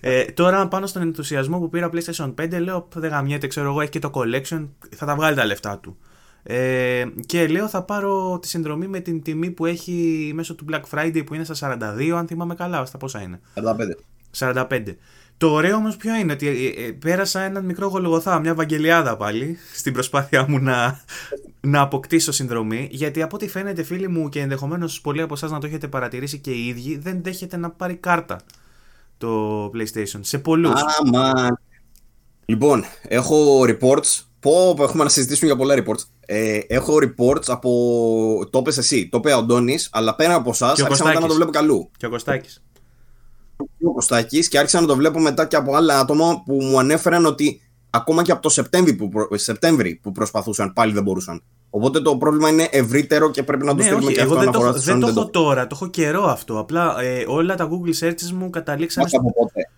ε, 0.00 0.24
τώρα 0.24 0.68
πάνω 0.68 0.86
στον 0.86 1.02
ενθουσιασμό 1.02 1.58
που 1.58 1.68
πήρα 1.68 1.90
PlayStation 1.92 2.34
5, 2.42 2.58
λέω 2.60 2.80
«Π, 2.80 2.98
δεν 2.98 3.10
γαμιέται, 3.10 3.46
ξέρω 3.46 3.66
εγώ, 3.68 3.80
έχει 3.80 3.90
και 3.90 3.98
το 3.98 4.10
collection. 4.14 4.68
Θα 4.96 5.06
τα 5.06 5.14
βγάλει 5.14 5.36
τα 5.36 5.44
λεφτά 5.44 5.78
του. 5.78 5.96
Ε, 6.42 7.04
και 7.26 7.46
λέω 7.46 7.68
θα 7.68 7.82
πάρω 7.82 8.38
τη 8.42 8.48
συνδρομή 8.48 8.86
με 8.86 9.00
την 9.00 9.22
τιμή 9.22 9.50
που 9.50 9.66
έχει 9.66 10.30
μέσω 10.34 10.54
του 10.54 10.64
Black 10.72 10.80
Friday 10.94 11.22
που 11.26 11.34
είναι 11.34 11.44
στα 11.44 11.76
42, 12.04 12.10
αν 12.16 12.26
θυμάμαι 12.26 12.54
καλά. 12.54 12.84
Στα 12.84 12.98
πόσα 12.98 13.22
είναι. 13.22 13.40
45. 13.54 13.64
45. 14.38 14.82
Το 15.36 15.50
ωραίο 15.52 15.76
όμως 15.76 15.96
ποιο 15.96 16.14
είναι, 16.14 16.32
ότι 16.32 16.46
ε, 16.48 16.86
ε, 16.86 16.90
πέρασα 16.92 17.40
έναν 17.40 17.64
μικρό 17.64 17.86
γολογοθά, 17.86 18.38
μια 18.38 18.54
βαγγελιάδα 18.54 19.16
πάλι, 19.16 19.58
στην 19.74 19.92
προσπάθειά 19.92 20.44
μου 20.48 20.58
να, 20.58 21.00
να 21.60 21.80
αποκτήσω 21.80 22.32
συνδρομή. 22.32 22.88
Γιατί 22.90 23.22
από 23.22 23.36
ό,τι 23.36 23.48
φαίνεται, 23.48 23.82
φίλοι 23.82 24.08
μου, 24.08 24.28
και 24.28 24.40
ενδεχομένως 24.40 25.00
πολλοί 25.00 25.22
από 25.22 25.34
εσάς 25.34 25.50
να 25.50 25.58
το 25.58 25.66
έχετε 25.66 25.88
παρατηρήσει 25.88 26.38
και 26.38 26.50
οι 26.50 26.66
ίδιοι, 26.66 26.98
δεν 26.98 27.22
δέχεται 27.22 27.56
να 27.56 27.70
πάρει 27.70 27.94
κάρτα 27.94 28.40
το 29.18 29.64
PlayStation. 29.74 30.18
Σε 30.20 30.38
πολλούς. 30.38 30.80
Άμα. 31.00 31.58
Λοιπόν, 32.44 32.84
έχω 33.08 33.60
reports. 33.62 34.22
Πω, 34.40 34.74
πω, 34.76 34.82
έχουμε 34.82 35.04
να 35.04 35.08
συζητήσουμε 35.10 35.46
για 35.46 35.56
πολλά 35.56 35.74
reports. 35.78 36.04
Ε, 36.26 36.58
έχω 36.66 36.94
reports 37.02 37.46
από. 37.46 38.48
Το 38.50 38.58
είπες 38.58 38.78
εσύ, 38.78 39.08
το 39.08 39.18
είπε 39.18 39.32
ο 39.32 39.38
Αντώνης, 39.38 39.88
αλλά 39.92 40.14
πέρα 40.14 40.34
από 40.34 40.50
εσάς, 40.50 40.74
Και 40.74 40.82
ο 40.82 40.84
άρχισα 40.84 41.04
μετά 41.04 41.20
να 41.20 41.26
Κωστάκης. 41.26 41.28
το 41.28 41.34
βλέπω 41.34 41.50
καλού. 41.50 41.90
Και 41.96 42.06
ο 42.06 42.10
Κωστάκης. 42.10 42.62
Ο 43.82 43.92
Κωστάκης 43.92 44.48
και 44.48 44.58
άρχισα 44.58 44.80
να 44.80 44.86
το 44.86 44.96
βλέπω 44.96 45.18
μετά 45.20 45.46
και 45.46 45.56
από 45.56 45.74
άλλα 45.74 45.98
άτομα 45.98 46.42
που 46.44 46.54
μου 46.54 46.78
ανέφεραν 46.78 47.26
ότι 47.26 47.60
ακόμα 47.90 48.22
και 48.22 48.32
από 48.32 48.42
το 48.42 48.48
Σεπτέμβρη 48.48 48.94
που, 48.94 49.08
προ... 49.08 49.28
Σεπτέμβρη 49.32 49.98
που 50.02 50.12
προσπαθούσαν 50.12 50.72
πάλι 50.72 50.92
δεν 50.92 51.02
μπορούσαν. 51.02 51.42
Οπότε 51.70 52.00
το 52.00 52.16
πρόβλημα 52.16 52.48
είναι 52.48 52.68
ευρύτερο 52.70 53.30
και 53.30 53.42
πρέπει 53.42 53.64
να 53.64 53.70
το 53.70 53.76
Ναι, 53.76 53.82
στείλουμε 53.82 54.04
όχι, 54.06 54.14
και 54.14 54.20
εγώ 54.20 54.32
αυτό 54.32 54.44
δεν 54.44 54.52
το, 54.52 54.58
αναφορά 54.58 54.68
έχω- 54.68 54.78
στη 54.78 54.90
δεν 54.90 55.00
το 55.00 55.06
Sony, 55.06 55.10
έχω 55.10 55.30
τώρα, 55.30 55.66
το 55.66 55.76
έχω 55.80 55.86
καιρό 55.90 56.24
αυτό. 56.24 56.58
Απλά 56.58 57.00
ε, 57.00 57.24
όλα 57.28 57.54
τα 57.54 57.68
Google 57.70 58.04
searches 58.04 58.30
μου 58.34 58.50
καταλήξαν 58.50 59.04
Όχι 59.04 59.16
από 59.16 59.32
πότε; 59.32 59.68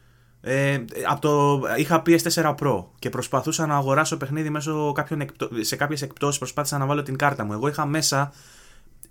Ε, 0.41 0.84
από 1.11 1.20
το, 1.20 1.61
είχα 1.76 2.03
PS4 2.07 2.55
Pro 2.55 2.84
και 2.99 3.11
προσπαθούσα 3.11 3.66
να 3.66 3.76
αγοράσω 3.76 4.16
παιχνίδι 4.16 4.51
μέσω 4.51 4.93
κάποιων 4.95 5.20
εκπτω... 5.20 5.49
σε 5.61 5.76
κάποιες 5.76 6.03
εκπτώσεις 6.03 6.39
προσπάθησα 6.39 6.78
να 6.78 6.87
βάλω 6.87 7.03
την 7.03 7.16
κάρτα 7.16 7.45
μου. 7.45 7.53
Εγώ 7.53 7.68
είχα 7.68 7.87
μέσα 7.87 8.32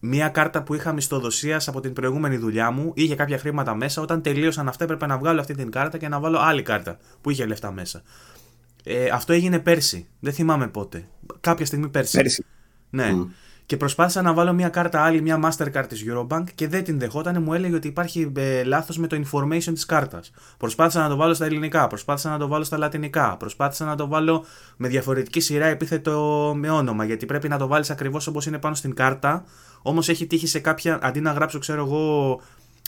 μια 0.06 0.30
κάρτα 0.30 0.64
που 0.64 0.74
είχα 0.74 0.94
μισθοδοσία 0.94 1.62
από 1.68 1.80
την 1.80 1.94
προηγούμενη 1.94 2.38
δουλειά 2.38 2.72
μου, 2.72 2.92
είχε 2.96 3.16
κάποια 3.16 3.38
χρήματα 3.38 3.76
μέσα. 3.76 4.02
Όταν 4.02 4.22
τελείωσαν 4.22 4.68
αυτά, 4.68 4.84
έπρεπε 4.84 5.06
να 5.06 5.18
βγάλω 5.18 5.40
αυτή 5.40 5.56
την 5.56 5.72
κάρτα 5.72 5.98
και 5.98 6.08
να 6.08 6.20
βάλω 6.20 6.40
άλλη 6.40 6.62
κάρτα 6.62 6.98
που 7.22 7.30
είχε 7.30 7.46
λεφτά 7.46 7.72
μέσα. 7.72 8.02
Ε, 8.84 9.10
αυτό 9.10 9.34
έγινε 9.34 9.60
πέρσι. 9.60 10.08
Δεν 10.20 10.34
θυμάμαι 10.34 10.68
πότε. 10.68 11.08
Κάποια 11.40 11.66
στιγμή 11.66 11.90
πέρσι. 11.90 12.18
Πέρυσι. 12.18 12.46
Ναι. 12.90 13.12
Μμ. 13.12 13.26
Και 13.66 13.78
προσπάθησα 13.78 14.22
να 14.22 14.34
βάλω 14.34 14.54
μια 14.54 14.70
κάρτα 14.70 15.04
άλλη, 15.04 15.22
μια 15.22 15.40
Mastercard 15.44 15.86
της 15.88 16.04
Eurobank 16.08 16.44
και 16.56 16.68
δεν 16.68 16.84
την 16.84 17.00
δεχόταν. 17.00 17.44
Μου 17.44 17.54
έλεγε 17.54 17.76
ότι 17.76 17.88
υπάρχει 17.88 18.32
ε, 18.38 18.64
λάθος 18.64 18.98
με 18.98 19.08
το 19.08 19.22
information 19.26 19.74
της 19.74 19.86
κάρτας. 19.86 20.32
Προσπάθησα 20.58 21.02
να 21.02 21.10
το 21.10 21.16
βάλω 21.16 21.34
στα 21.34 21.46
ελληνικά, 21.46 21.88
προσπάθησα 21.88 22.30
να 22.30 22.38
το 22.38 22.48
βάλω 22.48 22.64
στα 22.64 22.78
λατινικά, 22.78 23.38
προσπάθησα 23.38 23.86
να 23.86 23.96
το 23.96 24.08
βάλω 24.08 24.46
με 24.78 24.88
διαφορετική 24.88 25.40
σειρά 25.40 25.66
επίθετο 25.66 26.54
με 26.58 26.70
όνομα, 26.70 27.06
γιατί 27.06 27.26
πρέπει 27.26 27.48
να 27.48 27.58
το 27.58 27.68
βάλεις 27.68 27.90
ακριβώς 27.90 28.28
όπως 28.28 28.46
είναι 28.46 28.58
πάνω 28.58 28.76
στην 28.76 28.96
κάρτα. 28.96 29.46
Όμως 29.82 30.10
έχει 30.10 30.28
τύχει 30.28 30.48
σε 30.48 30.60
κάποια, 30.60 31.00
αντί 31.02 31.22
να 31.22 31.32
γράψω 31.32 31.60
ξέρω 31.60 31.86
εγώ 31.86 32.40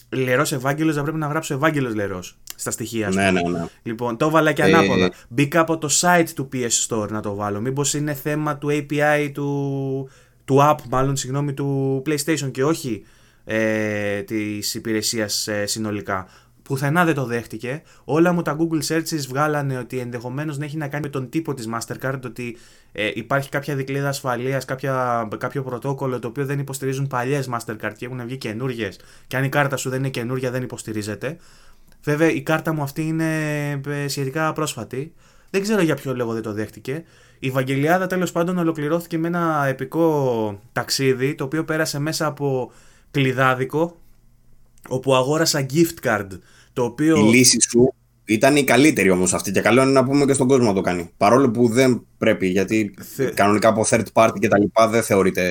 Λερός 0.10 0.52
Ευάγγελος, 0.52 0.96
θα 0.96 1.02
πρέπει 1.02 1.18
να 1.18 1.28
γράψω 1.28 1.54
Ευάγγελος 1.54 1.96
Λερός 1.96 2.38
στα 2.56 2.72
στοιχεία 2.72 3.12
σου. 3.12 3.18
Ναι, 3.18 3.32
ναι, 3.32 3.42
ναι. 3.42 3.66
Λοιπόν, 3.84 4.18
το 4.18 4.26
έβαλα 4.26 4.52
και 4.52 4.64
ανάποδα. 4.64 5.06
Ε... 5.06 5.12
Μπήκα 5.28 5.60
από 5.60 5.78
το 5.78 5.90
site 6.02 6.30
του 6.36 6.50
PS 6.54 6.88
Store 6.88 7.10
να 7.10 7.22
το 7.22 7.36
βάλω. 7.36 7.62
Μήπως 7.62 7.94
είναι 7.94 8.14
θέμα 8.14 8.58
του 8.58 8.68
API 8.72 9.32
του, 9.34 10.10
του 10.48 10.58
app, 10.62 10.78
μάλλον 10.90 11.16
συγγνώμη, 11.16 11.54
του 11.54 12.02
PlayStation 12.06 12.52
και 12.52 12.64
όχι 12.64 13.04
ε, 13.44 14.22
της 14.22 14.76
υπηρεσίας 14.76 15.48
ε, 15.48 15.66
συνολικά. 15.66 16.28
Πουθενά 16.64 17.06
δεν 17.06 17.14
το 17.14 17.26
δέχτηκε. 17.26 17.82
Όλα 18.04 18.32
μου 18.34 18.42
τα 18.42 18.58
Google 18.60 18.84
Searches 18.88 19.26
βγάλανε 19.28 19.78
ότι 19.78 20.00
ενδεχομένως 20.00 20.58
να 20.58 20.66
έχει 20.66 20.78
να 20.78 20.88
κάνει 20.88 21.04
με 21.04 21.10
τον 21.10 21.30
τύπο 21.30 21.54
της 21.54 21.70
Mastercard, 21.74 22.20
ότι 22.26 22.58
ε, 22.92 23.12
υπάρχει 23.14 23.50
κάποια 23.50 23.76
δικλίδα 23.76 24.08
ασφαλείας, 24.08 24.66
κάποιο 25.38 25.64
πρωτόκολλο 25.64 26.20
το 26.20 26.28
οποίο 26.28 26.46
δεν 26.46 26.60
υποστηρίζουν 26.60 27.08
παλιές 27.08 27.50
Mastercard 27.52 27.94
και 27.98 28.06
έχουν 28.06 28.22
βγει 28.26 28.38
καινούριε. 28.38 28.90
Και 29.28 29.38
αν 29.38 29.44
η 29.44 29.50
κάρτα 29.50 29.78
σου 29.78 29.90
δεν 29.90 30.00
είναι 30.00 30.10
καινούρια, 30.10 30.52
δεν 30.52 30.64
υποστηρίζεται. 30.64 31.38
Βέβαια, 32.04 32.32
η 32.32 32.42
κάρτα 32.42 32.74
μου 32.74 32.82
αυτή 32.82 33.02
είναι 33.02 33.72
ε, 33.88 34.08
σχετικά 34.08 34.54
πρόσφατη. 34.54 35.14
Δεν 35.58 35.66
ξέρω 35.66 35.82
για 35.82 35.96
ποιο 35.96 36.16
λόγο 36.16 36.34
δεν 36.34 36.42
το 36.42 36.54
δέχτηκε. 36.54 37.04
Η 37.40 37.50
Βαγγελιάδα 37.50 38.08
τέλος 38.08 38.32
πάντων 38.32 38.58
ολοκληρώθηκε 38.58 39.18
με 39.18 39.28
ένα 39.28 39.66
επικό 39.68 40.60
ταξίδι 40.72 41.36
το 41.36 41.44
οποίο 41.44 41.64
πέρασε 41.64 42.00
μέσα 42.00 42.26
από 42.26 42.72
κλειδάδικο 43.12 43.98
όπου 44.88 45.16
αγόρασα 45.16 45.66
gift 45.74 46.08
card 46.08 46.28
το 46.74 46.84
οποίο... 46.84 47.18
Η 47.18 47.22
λύση 47.22 47.58
σου 47.70 47.94
ήταν 48.26 48.56
η 48.56 48.64
καλύτερη 48.64 49.10
όμως 49.10 49.34
αυτή 49.34 49.52
και 49.52 49.62
καλό 49.62 49.82
είναι 49.82 49.92
να 49.92 50.04
πούμε 50.04 50.26
και 50.26 50.34
στον 50.34 50.48
κόσμο 50.48 50.66
να 50.68 50.74
το 50.74 50.82
κάνει. 50.82 51.10
Παρόλο 51.18 51.52
που 51.52 51.68
δεν 51.68 52.06
πρέπει, 52.18 52.48
γιατί 52.48 52.94
κανονικά 53.34 53.68
από 53.68 53.86
third 53.90 54.06
party 54.14 54.40
και 54.40 54.48
τα 54.48 54.60
λοιπά 54.60 54.88
δεν 54.88 55.04
θεωρείται. 55.04 55.44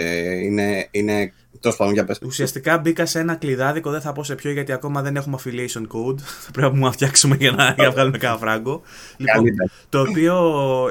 Είναι, 0.42 0.88
είναι 0.90 1.32
Τέλος 1.66 1.80
πάντων, 1.80 1.94
για 1.94 2.04
πες. 2.04 2.18
Ουσιαστικά 2.24 2.78
μπήκα 2.78 3.06
σε 3.06 3.18
ένα 3.18 3.34
κλειδάδικο, 3.34 3.90
δεν 3.90 4.00
θα 4.00 4.12
πω 4.12 4.24
σε 4.24 4.34
ποιο 4.34 4.50
γιατί 4.50 4.72
ακόμα 4.72 5.02
δεν 5.02 5.16
έχουμε 5.16 5.36
affiliation 5.44 5.82
code. 5.82 6.18
Θα 6.44 6.50
πρέπει 6.52 6.76
να 6.76 6.92
φτιάξουμε 6.92 7.36
για 7.36 7.50
να, 7.50 7.74
για 7.78 7.90
βγάλουμε 7.90 8.18
κάνα 8.18 8.38
φράγκο. 8.38 8.82
Λοιπόν, 9.16 9.44
το 9.88 10.00
οποίο 10.00 10.36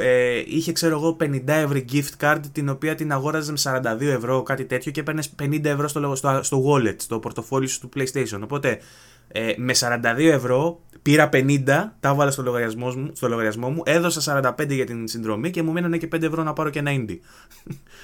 ε, 0.02 0.44
είχε, 0.46 0.72
ξέρω 0.72 0.96
εγώ, 0.96 1.18
50 1.20 1.42
ευρώ 1.46 1.80
gift 1.92 2.26
card, 2.26 2.40
την 2.52 2.70
οποία 2.70 2.96
την 2.96 3.12
αγόραζε 3.12 3.52
με 3.52 3.58
42 3.98 4.02
ευρώ, 4.02 4.44
κάτι 4.44 4.66
τέτοιο, 4.66 4.92
και 4.92 5.00
έπαιρνες 5.00 5.30
50 5.42 5.66
ευρώ 5.66 5.88
στο, 5.88 6.16
στο, 6.16 6.40
στο 6.44 6.64
wallet, 6.68 6.96
στο 6.98 7.20
πορτοφόλι 7.20 7.68
σου 7.68 7.80
του 7.80 7.90
PlayStation. 7.96 8.40
Οπότε 8.44 8.80
ε, 9.28 9.54
με 9.58 9.74
42 9.76 10.02
ευρώ 10.18 10.86
πήρα 11.06 11.30
50, 11.34 11.64
τα 12.00 12.10
έβαλα 12.10 12.32
στο 12.32 12.42
λογαριασμό, 12.42 12.88
μου, 12.96 13.12
στο 13.14 13.28
λογαριασμό 13.28 13.70
μου, 13.70 13.82
έδωσα 13.86 14.42
45 14.58 14.70
για 14.70 14.86
την 14.86 15.08
συνδρομή 15.08 15.50
και 15.50 15.64
μου 15.64 15.72
μείνανε 15.72 15.98
και 15.98 16.08
5 16.16 16.22
ευρώ 16.22 16.44
να 16.44 16.54
πάρω 16.54 16.70
και 16.70 16.80
ένα 16.80 16.92
indie. 16.94 17.18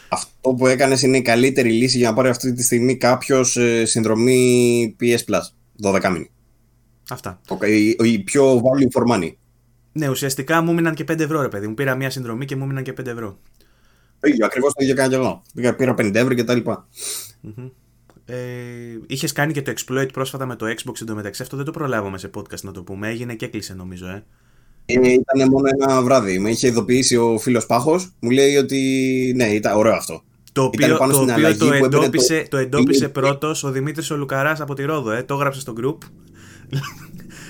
Αυτό 0.09 0.53
που 0.53 0.67
έκανες 0.67 1.01
είναι 1.01 1.17
η 1.17 1.21
καλύτερη 1.21 1.71
λύση 1.71 1.97
για 1.97 2.09
να 2.09 2.15
πάρει 2.15 2.29
αυτή 2.29 2.53
τη 2.53 2.63
στιγμή 2.63 2.97
κάποιος 2.97 3.57
ε, 3.57 3.85
συνδρομή 3.85 4.95
PS 4.99 5.33
Plus. 5.33 5.41
12 5.83 6.11
μήνυ. 6.11 6.29
Αυτά. 7.09 7.41
η, 7.67 7.97
η, 8.11 8.19
πιο 8.19 8.55
value 8.55 8.99
for 8.99 9.13
money. 9.15 9.31
Ναι, 9.91 10.09
ουσιαστικά 10.09 10.61
μου 10.61 10.73
μείναν 10.73 10.93
και 10.93 11.03
5 11.11 11.19
ευρώ, 11.19 11.41
ρε 11.41 11.47
παιδί 11.47 11.67
μου. 11.67 11.73
Πήρα 11.73 11.95
μια 11.95 12.09
συνδρομή 12.09 12.45
και 12.45 12.55
μου 12.55 12.65
μείναν 12.65 12.83
και 12.83 12.93
5 13.01 13.05
ευρώ. 13.05 13.39
Ακριβώς 14.43 14.73
το 14.73 14.83
ίδιο 14.83 14.93
έκανα 14.93 15.09
και 15.09 15.15
εγώ. 15.15 15.41
Πήρα 15.77 15.93
50 15.97 16.15
ευρώ 16.15 16.33
και 16.33 16.43
τα 16.43 16.53
λοιπά. 16.53 16.87
Mm-hmm. 17.43 17.71
Ε, 18.25 18.35
Είχες 19.07 19.31
κάνει 19.31 19.53
και 19.53 19.61
το 19.61 19.73
exploit 19.75 20.07
πρόσφατα 20.13 20.45
με 20.45 20.55
το 20.55 20.65
Xbox 20.65 21.01
εντωμεταξύ. 21.01 21.41
Αυτό 21.41 21.55
δεν 21.55 21.65
το 21.65 21.71
προλάβαμε 21.71 22.17
σε 22.17 22.29
podcast 22.35 22.61
να 22.61 22.71
το 22.71 22.83
πούμε. 22.83 23.09
Έγινε 23.09 23.33
και 23.33 23.45
έκλεισε 23.45 23.73
νομίζω, 23.73 24.07
ε. 24.07 24.23
Ε, 24.85 24.93
ήταν 24.93 25.49
μόνο 25.49 25.67
ένα 25.79 26.01
βράδυ. 26.01 26.39
Με 26.39 26.49
είχε 26.49 26.67
ειδοποιήσει 26.67 27.15
ο 27.15 27.37
φίλος 27.37 27.65
Πάχος. 27.65 28.11
Μου 28.19 28.29
λέει 28.29 28.55
ότι 28.55 29.33
ναι, 29.35 29.45
ήταν 29.45 29.77
ωραίο 29.77 29.93
αυτό. 29.93 30.23
Το 30.53 30.63
οποίο, 30.63 30.97
το, 30.97 31.21
οποίο 31.21 31.57
το, 31.57 31.73
εντόπισε, 31.73 32.41
το... 32.41 32.47
το 32.49 32.57
εντόπισε 32.57 33.09
πρώτος 33.09 33.63
ο 33.63 33.71
Δημήτρης 33.71 34.11
ο 34.11 34.17
Λουκαράς 34.17 34.61
από 34.61 34.73
τη 34.73 34.83
Ρόδο. 34.83 35.11
Ε. 35.11 35.23
Το 35.23 35.33
έγραψε 35.33 35.59
στο 35.59 35.73
group. 35.81 35.97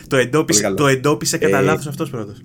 το 0.08 0.18
εντόπισε, 0.18 0.74
το 0.74 0.88
εντόπισε 0.88 1.38
κατά 1.38 1.58
ε, 1.58 1.62
λάθος 1.62 1.88
αυτός 1.88 2.10
πρώτος. 2.10 2.42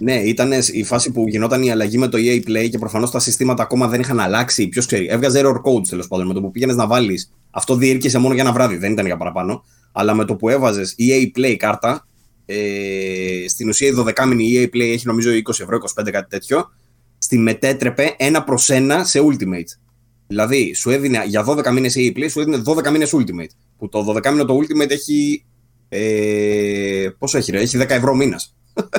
Ναι, 0.00 0.14
ήταν 0.14 0.52
η 0.72 0.84
φάση 0.84 1.10
που 1.10 1.28
γινόταν 1.28 1.62
η 1.62 1.70
αλλαγή 1.70 1.98
με 1.98 2.08
το 2.08 2.18
EA 2.20 2.48
Play 2.48 2.68
και 2.70 2.78
προφανώς 2.78 3.10
τα 3.10 3.18
συστήματα 3.18 3.62
ακόμα 3.62 3.88
δεν 3.88 4.00
είχαν 4.00 4.20
αλλάξει. 4.20 4.68
Ποιος 4.68 4.86
ξέρει, 4.86 5.06
έβγαζε 5.06 5.40
error 5.44 5.54
codes 5.54 5.86
τέλος 5.88 6.08
πάντων. 6.08 6.26
Με 6.26 6.34
το 6.34 6.40
που 6.40 6.50
πήγαινες 6.50 6.76
να 6.76 6.86
βάλεις, 6.86 7.32
αυτό 7.50 7.76
διήρκησε 7.76 8.18
μόνο 8.18 8.34
για 8.34 8.42
ένα 8.42 8.52
βράδυ, 8.52 8.76
δεν 8.76 8.92
ήταν 8.92 9.06
για 9.06 9.16
παραπάνω. 9.16 9.64
Αλλά 9.92 10.14
με 10.14 10.24
το 10.24 10.36
που 10.36 10.48
έβαζες 10.48 10.94
EA 10.98 11.38
Play 11.38 11.54
κάρτα, 11.56 12.06
ε, 12.46 13.48
στην 13.48 13.68
ουσία 13.68 13.88
η 13.88 13.92
12μηνη 13.96 14.54
EA 14.54 14.64
Play 14.64 14.92
έχει 14.92 15.06
νομίζω 15.06 15.30
20 15.30 15.60
ευρώ, 15.60 15.78
25 16.00 16.10
κάτι 16.10 16.28
τέτοιο, 16.28 16.70
στη 17.18 17.38
μετέτρεπε 17.38 18.14
ένα 18.18 18.44
προς 18.44 18.70
ένα 18.70 19.04
σε 19.04 19.20
Ultimate. 19.22 19.78
Δηλαδή, 20.26 20.74
σου 20.74 20.90
έδινε 20.90 21.22
για 21.26 21.44
12 21.48 21.72
μήνε 21.72 21.90
EA 21.94 22.16
Play, 22.16 22.26
σου 22.30 22.40
έδινε 22.40 22.62
12 22.64 22.90
μήνε 22.90 23.06
Ultimate. 23.10 23.54
Που 23.78 23.88
το 23.88 24.14
12 24.14 24.30
μήνο 24.30 24.44
το 24.44 24.56
Ultimate 24.56 24.90
έχει. 24.90 25.44
Ε, 25.88 27.08
πόσο 27.18 27.38
έχει, 27.38 27.50
ρε, 27.50 27.60
έχει 27.60 27.78
10 27.78 27.90
ευρώ 27.90 28.14
μήνας. 28.14 28.56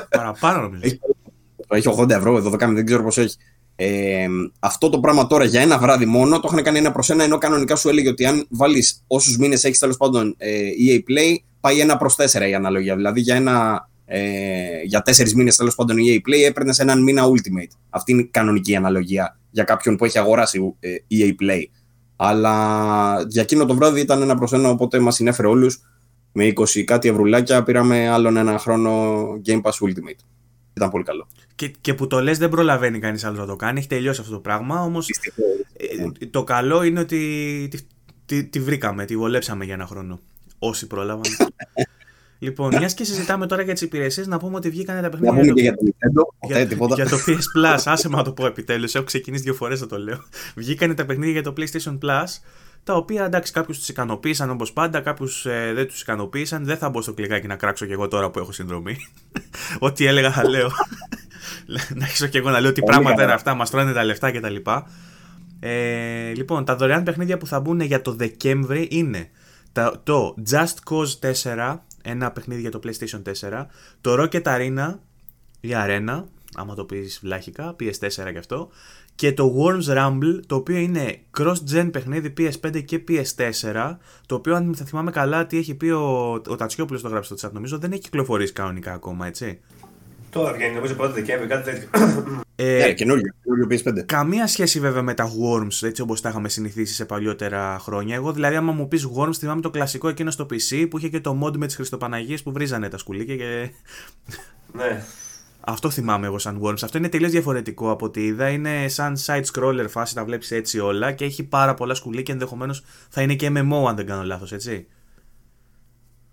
Παραπάνω 0.09 0.61
νομίζω. 0.61 0.81
Έχει, 0.83 0.99
έχει 1.67 1.89
80 1.97 2.09
ευρώ, 2.09 2.35
12 2.35 2.57
δεν 2.57 2.85
ξέρω 2.85 3.03
πώ 3.03 3.21
έχει. 3.21 3.35
Ε, 3.81 4.27
αυτό 4.59 4.89
το 4.89 4.99
πράγμα 4.99 5.27
τώρα 5.27 5.45
για 5.45 5.61
ένα 5.61 5.77
βράδυ 5.77 6.05
μόνο 6.05 6.39
το 6.39 6.49
είχαν 6.51 6.63
κάνει 6.63 6.77
ένα 6.77 6.91
προς 6.91 7.09
ένα, 7.09 7.23
ενώ 7.23 7.37
κανονικά 7.37 7.75
σου 7.75 7.89
έλεγε 7.89 8.09
ότι 8.09 8.25
αν 8.25 8.45
βάλεις 8.49 9.03
όσους 9.07 9.37
μήνες 9.37 9.63
έχεις 9.63 9.79
τέλος 9.79 9.97
πάντων 9.97 10.35
ε, 10.37 10.69
EA 10.87 10.97
Play, 10.97 11.35
πάει 11.59 11.79
ένα 11.79 11.97
προς 11.97 12.15
4 12.17 12.49
η 12.49 12.53
αναλογία. 12.53 12.95
Δηλαδή 12.95 13.21
για, 13.21 13.35
ένα, 13.35 13.87
ε, 14.05 14.81
για 14.83 15.01
τέσσερις 15.01 15.35
μήνες 15.35 15.55
τέλος 15.55 15.75
πάντων 15.75 15.95
EA 15.97 16.15
Play 16.15 16.47
έπαιρνες 16.47 16.79
έναν 16.79 17.03
μήνα 17.03 17.23
Ultimate. 17.23 17.77
Αυτή 17.89 18.11
είναι 18.11 18.21
η 18.21 18.25
κανονική 18.31 18.75
αναλογία 18.75 19.37
για 19.51 19.63
κάποιον 19.63 19.95
που 19.95 20.05
έχει 20.05 20.19
αγοράσει 20.19 20.75
ε, 20.79 20.95
EA 21.11 21.29
Play. 21.43 21.63
Αλλά 22.15 23.25
για 23.27 23.41
εκείνο 23.41 23.65
το 23.65 23.75
βράδυ 23.75 24.01
ήταν 24.01 24.21
ένα 24.21 24.35
προς 24.35 24.53
ένα, 24.53 24.69
οπότε 24.69 24.99
μας 24.99 25.15
συνέφερε 25.15 25.47
όλους 25.47 25.81
με 26.31 26.53
20 26.55 26.83
κάτι 26.83 27.09
ευρουλάκια 27.09 27.63
πήραμε 27.63 28.09
άλλον 28.09 28.37
ένα 28.37 28.57
χρόνο 28.57 29.23
Game 29.45 29.61
Pass 29.61 29.87
Ultimate. 29.87 30.19
Ήταν 30.73 30.89
πολύ 30.89 31.03
καλό. 31.03 31.27
Και, 31.55 31.67
και 31.81 31.93
που 31.93 32.07
το 32.07 32.21
λες 32.21 32.37
δεν 32.37 32.49
προλαβαίνει 32.49 32.99
κανείς 32.99 33.23
άλλος 33.23 33.39
να 33.39 33.45
το 33.45 33.55
κάνει, 33.55 33.79
έχει 33.79 33.87
τελειώσει 33.87 34.21
αυτό 34.21 34.33
το 34.33 34.39
πράγμα, 34.39 34.81
όμως 34.81 35.09
ε, 36.19 36.25
το 36.25 36.43
καλό 36.43 36.83
είναι 36.83 36.99
ότι 36.99 37.17
τη, 37.71 37.79
τη, 38.25 38.43
τη, 38.43 38.59
βρήκαμε, 38.59 39.05
τη 39.05 39.17
βολέψαμε 39.17 39.65
για 39.65 39.73
ένα 39.73 39.85
χρόνο. 39.85 40.19
Όσοι 40.59 40.87
πρόλαβαν. 40.87 41.31
λοιπόν, 42.39 42.75
μιας 42.77 42.93
και 42.93 43.03
συζητάμε 43.03 43.47
τώρα 43.47 43.61
για 43.61 43.73
τις 43.73 43.81
υπηρεσίες, 43.81 44.27
να 44.27 44.37
πούμε 44.37 44.55
ότι 44.55 44.69
βγήκαν 44.69 45.01
τα 45.01 45.09
παιχνίδια. 45.09 45.31
Να 45.33 45.39
πούμε 45.39 45.53
και 45.53 45.61
για 45.61 45.73
το 45.73 45.85
Nintendo. 45.85 46.21
Για, 46.47 46.63
για, 46.95 47.09
το 47.09 47.17
PS 47.27 47.31
Plus. 47.57 47.81
Άσε 47.85 48.09
να 48.09 48.23
το 48.23 48.31
πω 48.31 48.45
επιτέλους. 48.45 48.95
Έχω 48.95 49.05
ξεκινήσει 49.05 49.43
δύο 49.43 49.53
φορές 49.53 49.81
να 49.81 49.87
το 49.87 49.97
λέω. 49.97 50.23
Βγήκαν 50.55 50.95
τα 50.95 51.05
παιχνίδια 51.05 51.31
για 51.31 51.43
το 51.43 51.53
PlayStation 51.57 51.97
Plus 51.97 52.25
τα 52.83 52.95
οποία 52.95 53.25
εντάξει 53.25 53.51
κάποιους 53.51 53.77
τους 53.77 53.89
ικανοποίησαν 53.89 54.49
όπως 54.49 54.73
πάντα, 54.73 55.01
κάποιους 55.01 55.45
ε, 55.45 55.71
δεν 55.75 55.87
τους 55.87 56.01
ικανοποίησαν. 56.01 56.65
Δεν 56.65 56.77
θα 56.77 56.89
μπω 56.89 57.01
στο 57.01 57.13
κλικάκι 57.13 57.47
να 57.47 57.55
κράξω 57.55 57.85
κι 57.85 57.91
εγώ 57.91 58.07
τώρα 58.07 58.29
που 58.29 58.39
έχω 58.39 58.51
συνδρομή. 58.51 58.97
Ό,τι 59.79 60.05
έλεγα 60.05 60.31
θα 60.31 60.49
λέω. 60.49 60.69
να 61.95 62.05
αρχίσω 62.05 62.27
κι 62.27 62.37
εγώ 62.37 62.49
να 62.49 62.59
λέω 62.59 62.71
τι 62.71 62.83
πράγματα 62.83 63.23
είναι 63.23 63.33
αυτά, 63.33 63.53
μας 63.53 63.69
τρώνε 63.69 63.93
τα 63.93 64.03
λεφτά 64.03 64.31
κτλ. 64.31 64.55
Ε, 65.59 66.33
λοιπόν, 66.33 66.65
τα 66.65 66.75
δωρεάν 66.75 67.03
παιχνίδια 67.03 67.37
που 67.37 67.47
θα 67.47 67.59
μπουν 67.59 67.79
για 67.79 68.01
το 68.01 68.13
Δεκέμβρη 68.13 68.87
είναι 68.91 69.29
το 70.03 70.35
Just 70.51 70.75
Cause 70.89 71.33
4, 71.43 71.77
ένα 72.01 72.31
παιχνίδι 72.31 72.61
για 72.61 72.71
το 72.71 72.79
PlayStation 72.83 73.21
4, 73.49 73.65
το 74.01 74.13
Rocket 74.21 74.43
Arena, 74.43 74.95
η 75.59 75.69
Arena, 75.73 76.23
άμα 76.55 76.75
το 76.75 76.85
πεις 76.85 77.19
βλάχικα, 77.21 77.75
PS4 77.79 78.31
γι' 78.31 78.37
αυτό, 78.37 78.69
και 79.19 79.33
το 79.33 79.55
Worms 79.57 79.97
Rumble, 79.97 80.39
το 80.47 80.55
οποίο 80.55 80.77
είναι 80.77 81.17
cross-gen 81.37 81.89
παιχνίδι 81.91 82.33
PS5 82.37 82.83
και 82.85 83.03
PS4, 83.07 83.97
το 84.25 84.35
οποίο 84.35 84.55
αν 84.55 84.75
θα 84.75 84.85
θυμάμαι 84.85 85.11
καλά 85.11 85.45
τι 85.45 85.57
έχει 85.57 85.75
πει 85.75 85.89
ο, 85.89 86.31
ο 86.47 86.55
Τατσιόπουλος 86.55 87.01
το 87.01 87.07
γράψει 87.07 87.37
στο 87.37 87.47
chat, 87.47 87.51
νομίζω 87.51 87.77
δεν 87.77 87.91
έχει 87.91 88.01
κυκλοφορήσει 88.01 88.53
κανονικά 88.53 88.93
ακόμα, 88.93 89.27
έτσι. 89.27 89.59
Τώρα 90.29 90.53
βγαίνει, 90.53 90.75
νομίζω 90.75 90.93
πρώτα 90.93 91.13
Δεκέμβρη, 91.13 91.47
κάτι 91.47 91.71
τέτοιο. 91.71 91.89
Ε, 92.55 92.77
ναι, 92.77 92.93
καινούριο, 92.93 93.33
PS5. 93.69 94.05
Καμία 94.05 94.47
σχέση 94.47 94.79
βέβαια 94.79 95.01
με 95.01 95.13
τα 95.13 95.25
Worms, 95.27 95.87
έτσι 95.87 96.01
όπως 96.01 96.21
τα 96.21 96.29
είχαμε 96.29 96.49
συνηθίσει 96.49 96.93
σε 96.93 97.05
παλιότερα 97.05 97.79
χρόνια. 97.79 98.15
Εγώ 98.15 98.33
δηλαδή, 98.33 98.55
άμα 98.55 98.71
μου 98.71 98.87
πεις 98.87 99.07
Worms, 99.17 99.35
θυμάμαι 99.37 99.61
το 99.61 99.69
κλασικό 99.69 100.07
εκείνο 100.07 100.31
στο 100.31 100.43
PC 100.43 100.87
που 100.89 100.97
είχε 100.97 101.09
και 101.09 101.19
το 101.19 101.39
mod 101.43 101.57
με 101.57 101.65
τις 101.65 101.75
Χριστοπαναγίες 101.75 102.43
που 102.43 102.51
βρίζανε 102.51 102.89
τα 102.89 102.97
σκουλίκια 102.97 103.35
και. 103.35 103.69
Ναι. 104.73 105.03
Αυτό 105.59 105.89
θυμάμαι 105.89 106.25
εγώ 106.25 106.37
σαν 106.37 106.61
Worms. 106.63 106.83
Αυτό 106.83 106.97
είναι 106.97 107.09
τελείως 107.09 107.31
διαφορετικό 107.31 107.91
από 107.91 108.05
ό,τι 108.05 108.25
είδα. 108.25 108.49
Είναι 108.49 108.87
σαν 108.87 109.17
side 109.25 109.43
scroller 109.53 109.85
φάση, 109.89 110.15
τα 110.15 110.25
βλέπεις 110.25 110.51
έτσι 110.51 110.79
όλα 110.79 111.11
και 111.11 111.25
έχει 111.25 111.43
πάρα 111.43 111.73
πολλά 111.73 111.93
σκουλίκια. 111.93 112.33
Ενδεχομένως 112.33 112.83
θα 113.09 113.21
είναι 113.21 113.35
και 113.35 113.47
MMO 113.51 113.85
αν 113.87 113.95
δεν 113.95 114.05
κάνω 114.05 114.23
λάθος, 114.23 114.51
έτσι. 114.51 114.87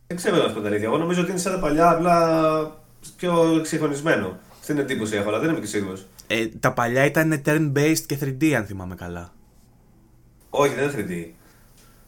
Δεν 0.07 0.17
ξέρω 0.17 0.45
αυτό 0.45 0.61
τα 0.61 0.67
αλήθεια. 0.69 0.87
Εγώ 0.87 0.97
νομίζω 0.99 1.21
ότι 1.21 1.31
είναι 1.31 1.39
σαν 1.41 1.53
τα 1.53 1.59
παλιά, 1.59 1.91
απλά 1.91 2.85
πιο 3.17 3.57
εξυγχρονισμένο. 3.59 4.39
Αυτή 4.61 4.73
είναι 4.73 4.81
εντύπωση 4.81 5.17
έχω, 5.17 5.29
αλλά 5.29 5.39
δεν 5.39 5.51
είμαι 5.51 5.61
και 5.61 5.67
σίγουρος. 5.67 6.07
Ε, 6.27 6.47
τα 6.47 6.73
παλιά 6.73 7.05
ήταν 7.05 7.43
turn-based 7.45 8.03
και 8.07 8.19
3D, 8.21 8.53
αν 8.53 8.65
θυμάμαι 8.67 8.95
καλά. 8.95 9.33
Όχι, 10.51 10.75
δεν 10.75 10.91
είναι 10.91 11.07
3D. 11.09 11.35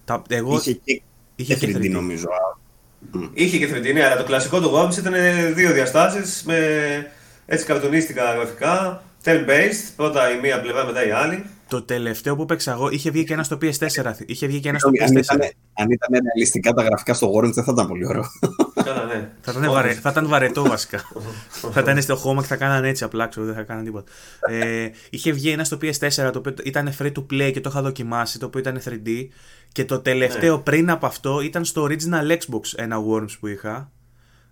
Τα, 0.04 0.22
εγώ 0.28 0.54
Είχε 0.54 0.72
και, 0.72 1.02
είχε 1.36 1.54
και 1.54 1.66
και 1.66 1.76
3D, 1.78 1.80
3D. 1.80 1.90
νομίζω. 1.90 2.28
Είχε 3.32 3.58
και 3.58 3.68
3D, 3.74 3.92
ναι, 3.92 4.04
αλλά 4.04 4.16
το 4.16 4.24
κλασικό 4.24 4.60
του 4.60 4.72
Worms 4.74 4.96
ήταν 4.96 5.14
δύο 5.54 5.72
διαστάσεις 5.72 6.42
με 6.46 6.56
έτσι 7.46 7.64
καρτονίστικα 7.64 8.32
γραφικά. 8.34 9.02
Turn-based, 9.24 9.92
πρώτα 9.96 10.30
η 10.30 10.40
μία 10.40 10.60
πλευρά, 10.60 10.84
μετά 10.84 11.06
η 11.06 11.10
άλλη. 11.10 11.44
Το 11.68 11.82
τελευταίο 11.82 12.36
που 12.36 12.44
παίξα 12.44 12.72
εγώ 12.72 12.88
είχε 12.90 13.10
βγει 13.10 13.24
και 13.24 13.32
ένα 13.32 13.42
στο 13.42 13.58
PS4. 13.62 14.12
Είχε 14.26 14.46
βγει 14.46 14.60
και 14.60 14.68
ένα 14.68 14.78
στο 14.78 14.88
Αν 14.88 14.94
ήταν, 14.94 15.38
PS4. 15.40 15.50
αν 15.74 15.90
ήταν 15.90 16.22
ρεαλιστικά 16.22 16.72
τα 16.72 16.82
γραφικά 16.82 17.14
στο 17.14 17.32
Orange 17.34 17.52
δεν 17.52 17.64
θα 17.64 17.72
ήταν 17.72 17.86
πολύ 17.86 18.06
ωραίο. 18.06 18.24
Καλά, 18.94 19.04
ναι. 19.04 19.28
Θα 19.40 19.52
ήταν, 19.58 19.72
βαρε... 19.72 19.92
θα 19.92 20.10
ήταν 20.10 20.28
βαρετό 20.28 20.62
βασικά. 20.62 21.00
θα 21.74 21.80
ήταν 21.80 22.02
στο 22.02 22.16
χώμα 22.16 22.40
και 22.40 22.46
θα 22.46 22.56
κάνανε 22.56 22.88
έτσι 22.88 23.04
απλά, 23.04 23.26
ξέρω, 23.26 23.46
δεν 23.46 23.54
θα 23.54 23.62
κάνανε 23.62 23.84
τίποτα. 23.86 24.12
ε, 24.50 24.90
είχε 25.10 25.32
βγει 25.32 25.50
ένα 25.50 25.64
στο 25.64 25.78
PS4 25.82 26.30
το 26.32 26.38
οποίο 26.38 26.54
ήταν 26.64 26.92
free 26.98 27.12
to 27.12 27.24
play 27.32 27.50
και 27.52 27.60
το 27.60 27.68
είχα 27.70 27.82
δοκιμάσει, 27.82 28.38
το 28.38 28.46
οποίο 28.46 28.60
ήταν 28.60 28.80
3D. 28.84 29.08
Και 29.72 29.84
το 29.84 29.98
τελευταίο 30.00 30.58
πριν 30.58 30.90
από 30.90 31.06
αυτό 31.06 31.40
ήταν 31.40 31.64
στο 31.64 31.88
original 31.90 32.30
Xbox 32.30 32.60
ένα 32.76 32.96
Worms 33.10 33.38
που 33.40 33.46
είχα. 33.46 33.90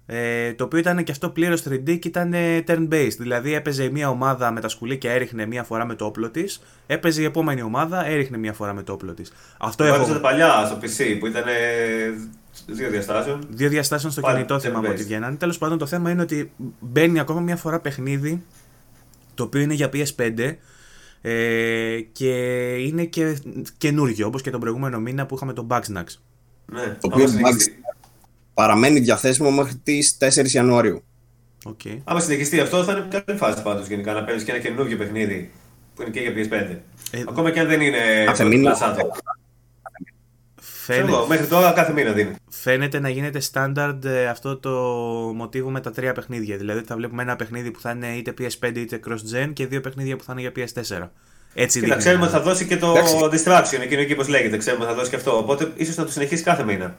Ε, 0.09 0.53
το 0.55 0.65
οποίο 0.65 0.79
ήταν 0.79 1.05
και 1.05 1.13
αυτό 1.13 1.29
πλήρως 1.31 1.63
3D 1.69 1.99
και 1.99 2.09
ήταν 2.09 2.33
ε, 2.33 2.65
turn-based. 2.67 3.17
Δηλαδή 3.19 3.55
έπαιζε 3.55 3.91
μια 3.91 4.09
ομάδα 4.09 4.51
με 4.51 4.61
τα 4.61 4.69
σκουλίκια, 4.69 5.11
έριχνε 5.13 5.47
μια 5.47 5.63
φορά 5.63 5.85
με 5.87 5.95
το 5.95 6.05
όπλο 6.05 6.31
της. 6.31 6.63
Έπαιζε 6.87 7.21
η 7.23 7.25
επόμενη 7.25 7.63
ομάδα, 7.63 8.07
έριχνε 8.07 8.37
μια 8.37 8.53
φορά 8.53 8.73
με 8.75 8.83
το 8.83 8.93
όπλο 8.93 9.15
της. 9.15 9.33
Αυτό 9.59 9.85
Το 9.85 9.89
έπαιζε 9.95 10.11
έχω. 10.11 10.13
τα 10.13 10.21
παλιά 10.21 10.65
στο 10.67 10.79
PC 10.83 11.17
που 11.19 11.27
ήταν 11.27 11.45
ε, 11.47 11.53
δύο 12.67 12.91
διαστάσεων. 12.91 13.47
Δύο 13.51 13.69
διαστάσεων 13.69 14.13
στο 14.13 14.21
Πάλι 14.21 14.35
κινητό 14.35 14.59
θυμάμαι 14.61 14.89
turn-based. 14.89 14.93
ότι 14.93 15.03
βγαίνανε. 15.03 15.37
Τέλος 15.37 15.59
πάντων, 15.59 15.79
το 15.79 15.87
θέμα 15.87 16.11
είναι 16.11 16.23
ότι 16.23 16.53
μπαίνει 16.81 17.19
ακόμα 17.21 17.41
μια 17.41 17.57
φορά 17.57 17.81
παιχνίδι 17.81 18.43
το 19.35 19.43
οποίο 19.43 19.61
είναι 19.61 19.75
για 19.75 19.91
PS5 19.93 20.57
ες, 21.23 22.05
και 22.13 22.31
είναι 22.75 23.05
και 23.05 23.39
καινούργιο 23.79 24.27
όπως 24.27 24.43
και 24.43 24.51
τον 24.51 24.61
προηγούμενο 24.61 24.99
μήνα 25.01 25.27
που 25.27 25.35
είχαμε 25.35 25.53
τον 25.53 25.67
Bugsnax. 25.71 26.05
Ναι, 26.73 26.81
Το 26.83 26.99
άμα 27.03 27.15
οποίο 27.15 27.27
συνεχιστεί- 27.29 27.75
Παραμένει 28.55 29.01
διαθέσιμο 29.01 29.51
μέχρι 29.51 29.75
τις 29.75 30.17
4 30.19 30.53
Ιανουαρίου. 30.53 31.03
Okay. 31.65 31.99
Άμα 32.05 32.21
συνεχιστεί 32.21 32.61
αυτό, 32.61 32.85
θα 32.85 32.93
είναι 32.93 33.23
καλή 33.25 33.39
φάση 33.39 33.63
πάντως 33.63 33.87
γενικά 33.87 34.13
να 34.13 34.25
παίζει 34.25 34.45
και 34.45 34.51
ένα 34.51 34.61
καινούργιο 34.61 34.97
παιχνίδι 34.97 35.51
που 35.95 36.03
είναι 36.03 36.11
και 36.11 36.21
για 36.21 36.33
PS5. 36.35 36.77
Ε, 37.11 37.21
Ακόμα 37.29 37.51
και 37.51 37.61
αν 37.61 37.67
δεν 37.67 37.81
είναι 37.81 38.25
Κάθε 38.27 38.45
first 38.45 38.49
μήνα. 38.49 38.77
Class 40.87 40.95
άτομο. 40.95 41.07
Ξέρω 41.07 41.07
Φαίνεται, 41.07 41.13
εγώ, 41.17 41.27
μέχρι 41.27 41.47
τώρα 41.47 41.73
κάθε 41.73 41.93
μήνα 41.93 42.13
δίνει. 42.13 42.35
φαίνεται 42.51 42.99
να 43.01 43.09
γίνεται 43.09 43.41
standard 43.53 44.05
ε, 44.05 44.27
αυτό 44.29 44.57
το 44.59 44.71
μοτίβο 45.37 45.71
με 45.71 45.81
τα 45.81 45.91
τρία 45.91 46.13
παιχνίδια. 46.13 46.57
Δηλαδή 46.57 46.83
θα 46.87 46.97
βλέπουμε 46.97 47.23
ένα 47.23 47.37
παιχνίδι 47.37 47.71
που 47.71 47.81
θα 47.81 47.91
είναι 47.91 48.07
είτε 48.17 48.35
PS5 48.39 48.77
είτε 48.77 49.01
cross-gen 49.09 49.51
και 49.53 49.67
δύο 49.67 49.81
παιχνίδια 49.81 50.17
που 50.17 50.25
θα 50.25 50.33
είναι 50.37 50.41
για 50.41 50.53
PS4. 50.57 51.09
Έτσι 51.55 51.81
Και 51.81 51.87
να 51.87 51.95
δείχνει. 51.95 51.97
ξέρουμε 51.97 52.25
ότι 52.25 52.33
θα 52.33 52.41
δώσει 52.41 52.67
και 52.67 52.77
το 52.77 52.91
Εντάξει. 52.91 53.15
distraction, 53.45 53.81
εκείνο 53.83 54.01
εκεί 54.01 54.15
πώς 54.15 54.29
λέγεται. 54.29 54.57
Ξέρουμε 54.57 54.85
ότι 54.85 54.93
θα 54.93 54.99
δώσει 54.99 55.11
και 55.11 55.17
αυτό. 55.17 55.39
Οπότε 55.39 55.73
ίσως 55.77 55.97
να 55.97 56.05
το 56.05 56.11
συνεχίσει 56.11 56.43
κάθε 56.43 56.65
μήνα. 56.65 56.99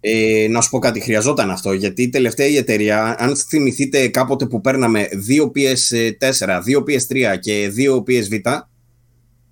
Ε, 0.00 0.46
να 0.50 0.60
σου 0.60 0.70
πω 0.70 0.78
κάτι, 0.78 1.00
χρειαζόταν 1.00 1.50
αυτό. 1.50 1.72
Γιατί 1.72 2.02
η 2.02 2.08
τελευταία 2.08 2.46
η 2.46 2.56
εταιρεία, 2.56 3.16
αν 3.18 3.36
θυμηθείτε 3.36 4.08
κάποτε 4.08 4.46
που 4.46 4.60
παίρναμε 4.60 5.08
δύο 5.12 5.52
PS4, 5.54 6.60
δύο 6.64 6.84
PS3 6.86 7.36
και 7.40 7.68
δύο 7.68 8.04
PSV, 8.06 8.40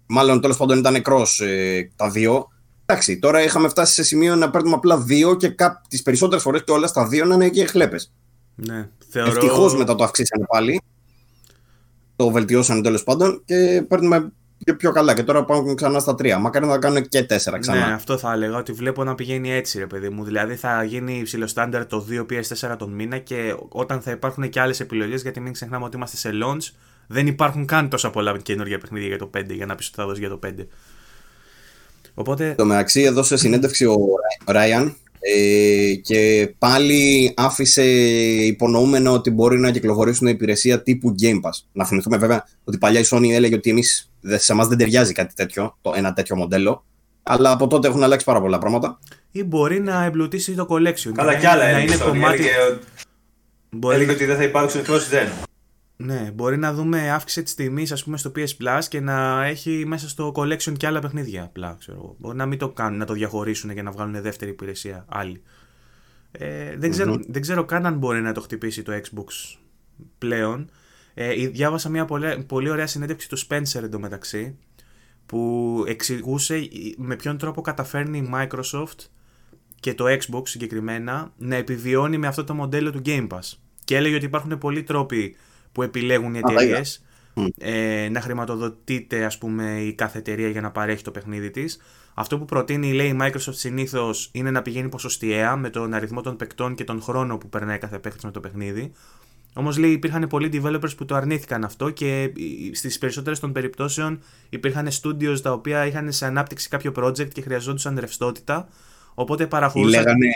μάλλον 0.07 0.41
τέλος 0.41 0.57
πάντων 0.57 0.79
ήταν 0.79 1.03
cross 1.09 1.45
ε, 1.47 1.83
τα 1.97 2.11
δύο. 2.11 2.49
Εντάξει, 2.87 3.19
τώρα 3.19 3.43
είχαμε 3.43 3.69
φτάσει 3.69 3.93
σε 3.93 4.03
σημείο 4.03 4.37
να 4.37 4.51
παίρνουμε 4.51 4.75
απλά 4.75 4.99
δύο 4.99 5.35
και 5.35 5.55
τις 5.89 6.03
περισσότερες 6.03 6.43
φορές 6.43 6.65
και 6.65 6.73
όλα 6.73 6.87
στα 6.87 7.07
δύο 7.07 7.25
να 7.25 7.35
είναι 7.35 7.49
και 7.49 7.65
χλέπες. 7.65 8.13
Ναι, 8.55 8.89
θεωρώ... 9.09 9.31
Ευτυχώς 9.31 9.77
μετά 9.77 9.95
το 9.95 10.05
αυξήσανε 10.05 10.45
πάλι. 10.49 10.83
Το 12.17 12.31
βελτιώσανε 12.31 12.81
τέλος 12.81 13.05
πάντων 13.05 13.43
και 13.45 13.85
παίρνουμε 13.89 14.33
και 14.65 14.75
πιο 14.75 14.93
καλά. 14.93 15.15
Και 15.15 15.23
τώρα 15.23 15.45
πάμε 15.45 15.75
ξανά 15.75 15.99
στα 15.99 16.15
τρία. 16.15 16.39
Μακάρι 16.39 16.67
να 16.67 16.73
τα 16.73 16.79
κάνουν 16.79 17.09
και 17.09 17.23
τέσσερα 17.23 17.59
ξανά. 17.59 17.87
Ναι, 17.87 17.93
αυτό 17.93 18.19
θα 18.19 18.33
έλεγα 18.33 18.57
ότι 18.57 18.73
βλέπω 18.73 19.05
να 19.05 19.15
πηγαίνει 19.15 19.53
έτσι, 19.53 19.79
ρε 19.79 19.87
παιδί 19.87 20.09
μου. 20.09 20.25
Δηλαδή 20.25 20.55
θα 20.55 20.83
γίνει 20.83 21.19
υψηλό 21.19 21.47
στάνταρ 21.47 21.87
το 21.87 22.07
2 22.11 22.21
PS4 22.21 22.77
τον 22.79 22.93
μήνα 22.93 23.19
και 23.19 23.55
όταν 23.69 24.01
θα 24.01 24.11
υπάρχουν 24.11 24.49
και 24.49 24.61
άλλες 24.61 24.81
επιλογές, 24.81 25.23
γιατί 25.23 25.41
μην 25.41 25.53
ξεχνάμε 25.53 25.85
ότι 25.85 25.97
είμαστε 25.97 26.17
σε 26.17 26.31
launch, 26.43 26.75
δεν 27.07 27.27
υπάρχουν 27.27 27.67
καν 27.67 27.89
τόσα 27.89 28.11
πολλά 28.11 28.37
καινούργια 28.37 28.79
παιχνίδια 28.79 29.09
για 29.09 29.19
το 29.19 29.31
5 29.37 29.45
για 29.49 29.67
να 29.67 29.75
πεις 29.75 29.87
ότι 29.87 29.97
θα 29.97 30.07
δώσει 30.07 30.21
για 30.21 30.29
το 30.29 30.39
5. 30.47 30.51
Οπότε. 32.19 32.55
Το 32.57 32.65
μεταξύ 32.65 33.01
έδωσε 33.03 33.37
συνέντευξη 33.37 33.85
ο 33.87 33.97
Ράιαν 34.47 34.97
ε, 35.21 35.95
και 35.95 36.53
πάλι 36.59 37.33
άφησε 37.37 37.85
υπονοούμενο 38.47 39.13
ότι 39.13 39.31
μπορεί 39.31 39.59
να 39.59 39.71
κυκλοφορήσουν 39.71 40.27
υπηρεσία 40.27 40.83
τύπου 40.83 41.15
Game 41.23 41.35
Pass. 41.41 41.65
Να 41.73 41.85
θυμηθούμε 41.87 42.17
βέβαια 42.17 42.45
ότι 42.65 42.79
παλιά 42.79 43.01
η 43.01 43.05
Sony 43.11 43.31
έλεγε 43.31 43.55
ότι 43.55 43.71
εμείς, 43.71 44.11
δε- 44.21 44.39
σε 44.39 44.53
εμάς 44.53 44.67
δεν 44.69 44.79
ταιριάζει 44.79 45.13
κάτι 45.13 45.35
τέτοιο, 45.35 45.77
το, 45.83 45.93
ένα 45.97 46.13
τέτοιο 46.13 46.37
μοντέλο. 46.37 46.85
Αλλά 47.23 47.51
από 47.51 47.67
τότε 47.67 47.89
έχουν 47.89 48.03
αλλάξει 48.03 48.25
πάρα 48.25 48.41
πολλά 48.41 48.59
πράγματα. 48.59 48.99
ή 49.33 49.45
μπορεί 49.45 49.81
να 49.81 50.05
εμπλουτίσει 50.05 50.55
το 50.55 50.67
collection. 50.71 51.11
Καλά, 51.15 51.33
να, 51.33 51.39
κι 51.39 51.47
άλλα 51.47 51.63
να 51.63 51.69
έλεγε. 51.69 51.85
είναι 51.95 52.03
Sony. 52.05 52.07
κομμάτι. 52.09 52.35
Έλεγε, 52.43 52.79
Μπορεί, 53.71 53.95
έλεγε 53.95 54.11
ότι 54.13 54.25
δεν 54.25 54.37
θα 54.37 54.43
υπάρξουν 54.43 54.81
cross-gen. 54.81 55.47
Ναι, 55.97 56.31
μπορεί 56.35 56.57
να 56.57 56.73
δούμε 56.73 57.11
αύξηση 57.11 57.43
της 57.43 57.55
τιμής, 57.55 57.93
ας 57.93 58.05
πούμε, 58.05 58.17
στο 58.17 58.33
PS 58.37 58.49
Plus 58.61 58.83
και 58.89 59.01
να 59.01 59.45
έχει 59.45 59.85
μέσα 59.87 60.09
στο 60.09 60.33
collection 60.37 60.73
και 60.77 60.87
άλλα 60.87 61.01
παιχνίδια. 61.01 61.43
Απλά, 61.43 61.77
ξέρω 61.79 61.99
εγώ. 61.99 62.17
Μπορεί 62.19 62.37
να 62.37 62.47
μην 62.47 62.59
το 62.59 62.69
κάνουν, 62.69 62.99
να 62.99 63.05
το 63.05 63.13
διαχωρίσουν 63.13 63.75
και 63.75 63.83
να 63.83 63.91
βγάλουν 63.91 64.23
δεύτερη 64.23 64.51
υπηρεσία 64.51 65.05
άλλη. 65.09 65.43
Ε, 66.31 66.77
δεν, 66.77 66.91
ξέρω, 66.91 67.21
δεν 67.29 67.43
ξέρω 67.43 67.65
καν 67.65 67.87
αν 67.87 67.99
μπορεί 67.99 68.21
να 68.21 68.33
το 68.33 68.41
χτυπήσει 68.41 68.83
το 68.83 68.93
Xbox 68.93 69.57
πλέον. 70.19 70.71
Ε, 71.15 71.35
διάβασα 71.49 71.89
μια 71.89 72.05
πολύ, 72.05 72.45
πολύ 72.47 72.71
ωραία 72.71 72.87
συνέντευξη 72.87 73.29
του 73.29 73.39
Spencer 73.39 73.83
εντωμεταξύ 73.83 74.59
που 75.27 75.85
εξηγούσε 75.87 76.69
με 76.97 77.17
ποιον 77.17 77.39
τρόπο 77.39 77.61
καταφέρνει 77.61 78.19
η 78.19 78.31
Microsoft 78.35 79.07
και 79.81 79.95
το 79.95 80.05
Xbox 80.09 80.43
συγκεκριμένα 80.49 81.33
να 81.37 81.57
επιβιώνει 81.57 82.19
με 82.19 82.27
αυτό 82.27 82.45
το 82.45 82.55
μοντέλο 82.55 82.91
του 82.91 83.03
Game 83.05 83.27
Pass. 83.29 83.53
Και 83.85 83.97
έλεγε 83.97 84.15
ότι 84.15 84.25
υπάρχουν 84.25 84.59
πολλοί 84.59 84.83
τρόποι 84.83 85.37
που 85.77 85.83
επιλέγουν 85.83 86.35
οι 86.35 86.41
τα 86.41 86.53
εταιρείες 86.53 87.05
είδα. 87.35 87.49
ε, 87.59 88.09
να 88.09 88.21
χρηματοδοτείται 88.21 89.25
ας 89.25 89.39
πούμε 89.39 89.81
η 89.81 89.93
κάθε 89.95 90.19
εταιρεία 90.19 90.49
για 90.49 90.61
να 90.61 90.71
παρέχει 90.71 91.03
το 91.03 91.11
παιχνίδι 91.11 91.51
της. 91.51 91.79
Αυτό 92.15 92.39
που 92.39 92.45
προτείνει 92.45 92.93
λέει 92.93 93.07
η 93.09 93.17
Microsoft 93.21 93.55
συνήθως 93.55 94.29
είναι 94.33 94.51
να 94.51 94.63
πηγαίνει 94.63 94.89
ποσοστιαία 94.89 95.57
με 95.57 95.71
τον 95.71 95.95
αριθμό 95.95 96.21
των 96.21 96.37
παικτών 96.37 96.75
και 96.75 96.85
τον 96.85 97.03
χρόνο 97.03 97.39
που 97.39 97.49
περνάει 97.49 97.79
κάθε 97.79 97.99
παίκτης 97.99 98.25
με 98.25 98.31
το 98.31 98.41
παιχνίδι. 98.41 98.93
Όμως 99.55 99.79
λέει 99.79 99.91
υπήρχαν 99.91 100.27
πολλοί 100.29 100.51
developers 100.53 100.97
που 100.97 101.05
το 101.05 101.15
αρνήθηκαν 101.15 101.65
αυτό 101.65 101.91
και 101.91 102.33
στις 102.73 102.99
περισσότερες 102.99 103.41
των 103.41 103.53
περιπτώσεων 103.53 104.21
υπήρχαν 104.49 104.89
studios 105.03 105.41
τα 105.43 105.53
οποία 105.53 105.87
είχαν 105.87 106.13
σε 106.13 106.27
ανάπτυξη 106.27 106.69
κάποιο 106.69 106.93
project 106.97 107.29
και 107.33 107.41
χρειαζόντουσαν 107.41 107.97
ρευστότητα. 108.01 108.69
Οπότε 109.15 109.43
Ή 109.43 109.47
παραχωρούσαν. 109.47 110.05
λέγανε, 110.05 110.27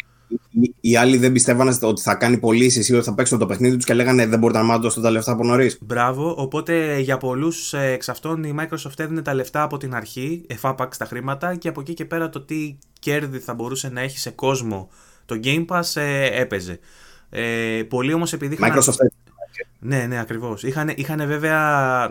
οι, 0.50 0.74
οι 0.80 0.96
άλλοι 0.96 1.16
δεν 1.16 1.32
πιστεύανε 1.32 1.76
ότι 1.82 2.02
θα 2.02 2.14
κάνει 2.14 2.38
πωλήσεις 2.38 2.88
ή 2.88 2.94
ότι 2.94 3.04
θα 3.04 3.14
παίξουν 3.14 3.38
το 3.38 3.46
παιχνίδι 3.46 3.76
τους 3.76 3.84
και 3.84 3.94
λέγανε 3.94 4.26
δεν 4.26 4.38
μπορείτε 4.38 4.58
να 4.58 4.64
μάθετε 4.64 4.84
δώσετε 4.84 5.02
τα 5.02 5.10
λεφτά 5.10 5.32
από 5.32 5.44
νωρίς. 5.44 5.78
Μπράβο. 5.80 6.34
Οπότε 6.38 6.98
για 6.98 7.16
πολλούς 7.16 7.72
εξ 7.72 8.08
αυτών 8.08 8.44
η 8.44 8.54
Microsoft 8.58 8.98
έδινε 8.98 9.22
τα 9.22 9.34
λεφτά 9.34 9.62
από 9.62 9.76
την 9.76 9.94
αρχή, 9.94 10.44
εφάπαξ 10.46 10.96
τα 10.96 11.04
χρήματα 11.04 11.54
και 11.54 11.68
από 11.68 11.80
εκεί 11.80 11.94
και 11.94 12.04
πέρα 12.04 12.28
το 12.28 12.40
τι 12.40 12.78
κέρδη 12.98 13.38
θα 13.38 13.54
μπορούσε 13.54 13.88
να 13.88 14.00
έχει 14.00 14.18
σε 14.18 14.30
κόσμο 14.30 14.88
το 15.24 15.40
Game 15.44 15.66
Pass 15.66 16.00
ε, 16.00 16.40
έπαιζε. 16.40 16.78
Ε, 17.30 17.82
πολλοί 17.88 18.12
όμως 18.12 18.32
επειδή 18.32 18.54
είχαν. 18.54 18.72
Microsoft 18.72 18.94
Ναι, 19.78 20.06
ναι, 20.06 20.20
ακριβώς. 20.20 20.62
Είχαν, 20.62 20.92
είχαν 20.94 21.26
βέβαια. 21.26 22.10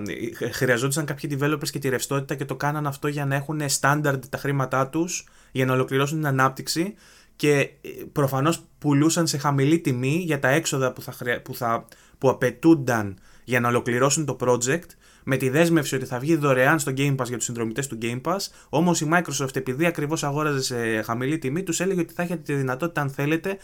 Χρειαζόντουσαν 0.52 1.06
κάποιοι 1.06 1.38
developers 1.40 1.70
και 1.70 1.80
τη 1.80 1.90
ρευστότητα 1.90 2.36
και 2.36 2.46
το 2.46 2.56
κάναν 2.56 2.88
αυτό 2.88 3.08
για 3.08 3.26
να 3.26 3.36
έχουν 3.36 3.62
standard 3.80 4.20
τα 4.30 4.38
χρήματά 4.38 4.88
τους 4.90 5.28
για 5.52 5.66
να 5.66 5.74
ολοκληρώσουν 5.74 6.18
την 6.18 6.28
ανάπτυξη 6.28 6.94
και 7.40 7.70
προφανώς 8.12 8.64
πουλούσαν 8.80 9.28
σε 9.28 9.38
χαμηλή 9.38 9.80
τιμή 9.80 10.22
για 10.26 10.40
τα 10.40 10.50
έξοδα 10.50 10.94
που, 10.94 11.02
θα, 11.02 11.12
χρεια- 11.12 11.42
που, 11.42 11.56
θα, 11.56 11.86
που 12.18 12.30
απαιτούνταν 12.30 13.18
για 13.44 13.60
να 13.60 13.68
ολοκληρώσουν 13.68 14.26
το 14.26 14.38
project 14.40 14.90
με 15.24 15.38
τη 15.38 15.50
δέσμευση 15.50 15.96
ότι 15.96 16.06
θα 16.06 16.20
βγει 16.20 16.36
δωρεάν 16.36 16.80
στο 16.80 16.92
Game 16.98 17.16
Pass 17.16 17.26
για 17.28 17.36
τους 17.38 17.46
συνδρομητές 17.46 17.88
του 17.88 17.98
Game 18.02 18.22
Pass. 18.22 18.38
Όμως 18.70 19.02
η 19.02 19.10
Microsoft 19.14 19.56
επειδή 19.56 19.86
ακριβώς 19.86 20.24
αγόραζε 20.24 20.62
σε 20.62 21.02
χαμηλή 21.02 21.38
τιμή 21.38 21.64
τους 21.64 21.80
έλεγε 21.80 22.02
ότι 22.02 22.14
θα 22.14 22.24
έχετε 22.24 22.42
τη 22.42 22.54
δυνατότητα 22.54 23.02
αν 23.02 23.10
θέλετε 23.10 23.58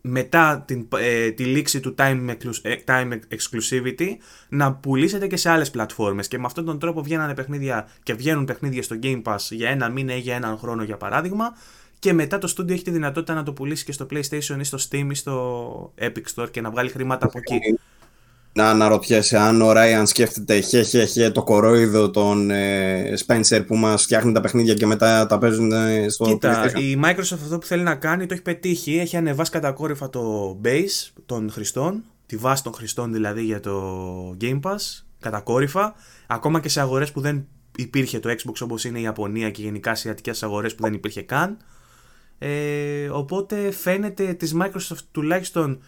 μετά 0.00 0.62
την, 0.66 0.88
ε, 0.96 1.30
τη 1.30 1.44
λήξη 1.44 1.80
του 1.80 1.94
time, 1.98 2.28
exclus- 2.30 2.60
ε, 2.62 2.74
time 2.86 3.12
exclusivity 3.12 4.08
να 4.48 4.74
πουλήσετε 4.74 5.26
και 5.26 5.36
σε 5.36 5.50
άλλες 5.50 5.70
πλατφόρμες. 5.70 6.28
Και 6.28 6.38
με 6.38 6.44
αυτόν 6.46 6.64
τον 6.64 6.78
τρόπο 6.78 7.02
βγαίνανε 7.02 7.34
παιχνίδια 7.34 7.88
και 8.02 8.14
βγαίνουν 8.14 8.44
παιχνίδια 8.44 8.82
στο 8.82 8.96
Game 9.02 9.22
Pass 9.22 9.36
για 9.50 9.70
ένα 9.70 9.88
μήνα 9.88 10.16
ή 10.16 10.18
για 10.20 10.34
έναν 10.34 10.58
χρόνο 10.58 10.82
για 10.82 10.96
παράδειγμα 10.96 11.52
και 12.02 12.12
μετά 12.12 12.38
το 12.38 12.54
studio 12.56 12.70
έχει 12.70 12.82
τη 12.82 12.90
δυνατότητα 12.90 13.34
να 13.34 13.42
το 13.42 13.52
πουλήσει 13.52 13.84
και 13.84 13.92
στο 13.92 14.06
PlayStation 14.10 14.56
ή 14.58 14.64
στο 14.64 14.78
Steam 14.90 15.06
ή 15.10 15.14
στο 15.14 15.92
Epic 16.00 16.22
Store 16.34 16.50
και 16.50 16.60
να 16.60 16.70
βγάλει 16.70 16.88
χρήματα 16.88 17.26
από 17.26 17.38
εκεί. 17.38 17.78
Να 18.52 18.70
αναρωτιέσαι 18.70 19.38
αν 19.38 19.62
ο 19.62 19.72
Ράιαν 19.72 20.06
σκέφτεται 20.06 20.60
χε, 20.60 20.82
χε, 20.82 21.04
χε, 21.04 21.30
το 21.30 21.42
κορόιδο 21.42 22.10
των 22.10 22.50
ε, 22.50 23.14
Spencer 23.26 23.64
που 23.66 23.76
μας 23.76 24.02
φτιάχνει 24.02 24.32
τα 24.32 24.40
παιχνίδια 24.40 24.74
και 24.74 24.86
μετά 24.86 25.26
τα 25.26 25.38
παίζουν 25.38 25.72
ε, 25.72 26.08
στο 26.08 26.24
Κοίτα, 26.24 26.64
PlayStation. 26.64 26.80
η 26.80 27.00
Microsoft 27.04 27.38
αυτό 27.42 27.58
που 27.58 27.66
θέλει 27.66 27.82
να 27.82 27.94
κάνει 27.94 28.26
το 28.26 28.34
έχει 28.34 28.42
πετύχει. 28.42 28.98
Έχει 28.98 29.16
ανεβάσει 29.16 29.50
κατακόρυφα 29.50 30.10
το 30.10 30.56
base 30.64 31.10
των 31.26 31.50
χρηστών, 31.50 32.04
τη 32.26 32.36
βάση 32.36 32.62
των 32.62 32.72
χρηστών 32.72 33.12
δηλαδή 33.12 33.42
για 33.42 33.60
το 33.60 34.36
Game 34.40 34.60
Pass, 34.60 35.02
κατακόρυφα. 35.20 35.94
Ακόμα 36.26 36.60
και 36.60 36.68
σε 36.68 36.80
αγορές 36.80 37.12
που 37.12 37.20
δεν 37.20 37.46
υπήρχε 37.76 38.18
το 38.18 38.30
Xbox 38.30 38.54
όπως 38.60 38.84
είναι 38.84 38.98
η 38.98 39.02
Ιαπωνία 39.02 39.50
και 39.50 39.62
γενικά 39.62 39.90
ασιατικές 39.90 40.42
αγορές 40.42 40.74
που 40.74 40.82
δεν 40.82 40.92
υπήρχε 40.92 41.22
καν. 41.22 41.56
Ε, 42.44 43.08
οπότε 43.08 43.70
φαίνεται 43.70 44.34
της 44.34 44.54
Microsoft 44.60 45.04
τουλάχιστον 45.12 45.82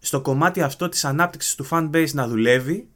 στο 0.00 0.20
κομμάτι 0.20 0.62
αυτό 0.62 0.88
της 0.88 1.04
ανάπτυξης 1.04 1.54
του 1.54 1.66
fanbase 1.70 2.10
να 2.12 2.28
δουλεύει 2.28 2.88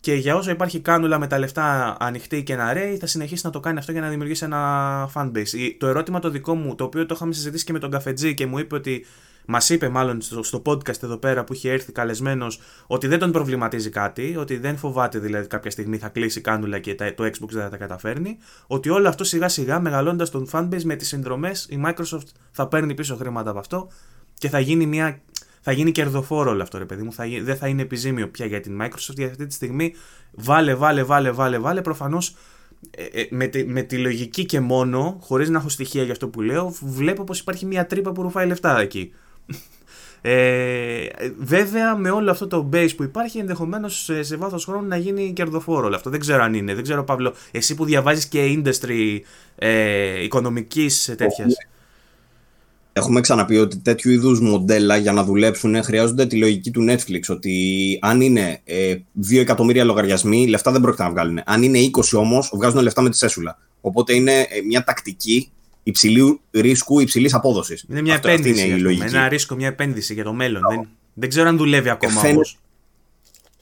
και 0.00 0.14
για 0.14 0.36
όσο 0.36 0.50
υπάρχει 0.50 0.80
κάνουλα 0.80 1.18
με 1.18 1.26
τα 1.26 1.38
λεφτά 1.38 1.96
ανοιχτή 2.00 2.42
και 2.42 2.52
ένα 2.52 2.72
ρέι, 2.72 2.96
θα 2.96 3.06
συνεχίσει 3.06 3.46
να 3.46 3.52
το 3.52 3.60
κάνει 3.60 3.78
αυτό 3.78 3.92
για 3.92 4.00
να 4.00 4.08
δημιουργήσει 4.08 4.44
ένα 4.44 5.10
fanbase. 5.14 5.74
Το 5.78 5.86
ερώτημα 5.86 6.18
το 6.18 6.30
δικό 6.30 6.54
μου, 6.54 6.74
το 6.74 6.84
οποίο 6.84 7.06
το 7.06 7.14
είχαμε 7.14 7.32
συζητήσει 7.32 7.64
και 7.64 7.72
με 7.72 7.78
τον 7.78 7.90
Καφετζή 7.90 8.34
και 8.34 8.46
μου 8.46 8.58
είπε 8.58 8.74
ότι. 8.74 9.06
Μας 9.46 9.70
είπε 9.70 9.88
μάλλον 9.88 10.20
στο, 10.20 10.62
podcast 10.64 11.02
εδώ 11.02 11.16
πέρα 11.16 11.44
που 11.44 11.52
είχε 11.52 11.70
έρθει 11.70 11.92
καλεσμένος 11.92 12.60
ότι 12.86 13.06
δεν 13.06 13.18
τον 13.18 13.32
προβληματίζει 13.32 13.90
κάτι, 13.90 14.36
ότι 14.36 14.56
δεν 14.56 14.76
φοβάται 14.76 15.18
δηλαδή 15.18 15.46
κάποια 15.46 15.70
στιγμή 15.70 15.98
θα 15.98 16.08
κλείσει 16.08 16.40
κάνουλα 16.40 16.78
και 16.78 16.94
το 16.94 17.24
Xbox 17.24 17.48
δεν 17.50 17.62
θα 17.62 17.68
τα 17.68 17.76
καταφέρνει. 17.76 18.38
Ότι 18.66 18.88
όλο 18.88 19.08
αυτό 19.08 19.24
σιγά 19.24 19.48
σιγά 19.48 19.80
μεγαλώντας 19.80 20.30
τον 20.30 20.48
fanbase 20.52 20.82
με 20.82 20.96
τις 20.96 21.08
συνδρομές, 21.08 21.66
η 21.70 21.82
Microsoft 21.86 22.26
θα 22.50 22.68
παίρνει 22.68 22.94
πίσω 22.94 23.16
χρήματα 23.16 23.50
από 23.50 23.58
αυτό 23.58 23.88
και 24.34 24.48
θα 24.48 24.58
γίνει 24.58 24.86
μια 24.86 25.20
θα 25.64 25.72
γίνει 25.72 25.92
κερδοφόρο 25.92 26.50
όλο 26.50 26.62
αυτό, 26.62 26.78
ρε 26.78 26.84
παιδί 26.84 27.02
μου. 27.02 27.12
Θα, 27.12 27.24
δεν 27.42 27.56
θα 27.56 27.68
είναι 27.68 27.82
επιζήμιο 27.82 28.28
πια 28.28 28.46
για 28.46 28.60
την 28.60 28.78
Microsoft. 28.82 29.14
Για 29.14 29.26
αυτή 29.26 29.46
τη 29.46 29.54
στιγμή 29.54 29.94
βάλε, 30.30 30.74
βάλε, 30.74 31.02
βάλε, 31.02 31.30
βάλε, 31.30 31.58
βάλε. 31.58 31.82
Προφανώς 31.82 32.34
ε, 32.90 33.20
ε, 33.20 33.26
με, 33.30 33.46
τη, 33.46 33.64
με 33.64 33.82
τη 33.82 33.98
λογική 33.98 34.44
και 34.44 34.60
μόνο, 34.60 35.18
χωρίς 35.20 35.48
να 35.48 35.58
έχω 35.58 35.68
στοιχεία 35.68 36.02
για 36.02 36.12
αυτό 36.12 36.28
που 36.28 36.40
λέω, 36.40 36.74
βλέπω 36.80 37.24
πως 37.24 37.38
υπάρχει 37.38 37.66
μια 37.66 37.86
τρύπα 37.86 38.12
που 38.12 38.22
ρουφάει 38.22 38.46
λεφτά 38.46 38.80
εκεί. 38.80 39.12
Ε, 40.24 41.06
βέβαια, 41.38 41.96
με 41.96 42.10
όλο 42.10 42.30
αυτό 42.30 42.46
το 42.46 42.68
base 42.72 42.90
που 42.96 43.02
υπάρχει, 43.02 43.38
ενδεχομένως 43.38 44.02
σε, 44.02 44.22
σε 44.22 44.36
βάθος 44.36 44.64
χρόνου 44.64 44.88
να 44.88 44.96
γίνει 44.96 45.32
κερδοφόρο 45.32 45.86
όλο 45.86 45.96
αυτό. 45.96 46.10
Δεν 46.10 46.20
ξέρω 46.20 46.42
αν 46.42 46.54
είναι. 46.54 46.74
Δεν 46.74 46.82
ξέρω, 46.82 47.04
Παύλο, 47.04 47.34
εσύ 47.50 47.74
που 47.74 47.84
διαβάζεις 47.84 48.26
και 48.26 48.40
industry 48.56 49.20
ε, 49.56 50.22
οικονομικής 50.22 51.14
τέτοιας. 51.16 51.54
Έχουμε 52.92 53.20
ξαναπεί 53.20 53.58
ότι 53.58 53.78
τέτοιου 53.78 54.10
είδους 54.10 54.40
μοντέλα 54.40 54.96
για 54.96 55.12
να 55.12 55.24
δουλέψουν 55.24 55.82
χρειάζονται 55.82 56.26
τη 56.26 56.36
λογική 56.36 56.70
του 56.70 56.86
Netflix. 56.88 57.20
Ότι 57.28 57.98
αν 58.00 58.20
είναι 58.20 58.60
ε, 58.64 58.96
2 59.30 59.38
εκατομμύρια 59.38 59.84
λογαριασμοί, 59.84 60.46
λεφτά 60.46 60.72
δεν 60.72 60.80
πρόκειται 60.80 61.02
να 61.02 61.10
βγάλουν. 61.10 61.40
Αν 61.44 61.62
είναι 61.62 61.78
20 61.78 62.18
όμως, 62.18 62.52
βγάζουν 62.54 62.82
λεφτά 62.82 63.02
με 63.02 63.10
τη 63.10 63.16
σέσουλα. 63.16 63.58
Οπότε 63.80 64.14
είναι 64.14 64.32
ε, 64.32 64.46
μια 64.66 64.84
τακτική 64.84 65.52
υψηλού 65.82 66.40
ρίσκου, 66.50 67.00
υψηλής 67.00 67.34
απόδοσης. 67.34 67.84
Είναι 67.88 68.02
μια 68.02 68.14
Αυτό, 68.14 68.28
επένδυση. 68.28 68.66
Είναι 68.66 68.76
η 68.76 68.80
λογική. 68.80 69.06
Ένα 69.06 69.28
ρίσκο, 69.28 69.54
μια 69.54 69.68
επένδυση 69.68 70.14
για 70.14 70.24
το 70.24 70.32
μέλλον. 70.32 70.62
Δεν, 70.68 70.88
δεν 71.14 71.28
ξέρω 71.28 71.48
αν 71.48 71.56
δουλεύει 71.56 71.88
ακόμα 71.88 72.12
φαίνεται, 72.12 72.32
όμως. 72.32 72.58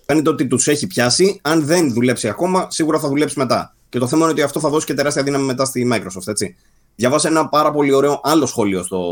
Φαίνεται 0.06 0.30
ότι 0.30 0.46
τους 0.46 0.68
έχει 0.68 0.86
πιάσει. 0.86 1.38
Αν 1.42 1.64
δεν 1.64 1.92
δουλέψει 1.92 2.28
ακόμα, 2.28 2.66
σίγουρα 2.70 2.98
θα 2.98 3.08
δουλέψει 3.08 3.38
μετά. 3.38 3.74
Και 3.88 3.98
το 3.98 4.06
θέμα 4.06 4.22
είναι 4.22 4.32
ότι 4.32 4.42
αυτό 4.42 4.60
θα 4.60 4.68
δώσει 4.68 4.86
και 4.86 4.94
τεράστια 4.94 5.22
δύναμη 5.22 5.44
μετά 5.44 5.64
στη 5.64 5.90
Microsoft. 5.92 6.26
Έτσι. 6.26 6.56
Διαβάσα 6.96 7.28
ένα 7.28 7.48
πάρα 7.48 7.70
πολύ 7.70 7.92
ωραίο 7.92 8.20
άλλο 8.22 8.46
σχόλιο 8.46 8.82
στο, 8.82 9.02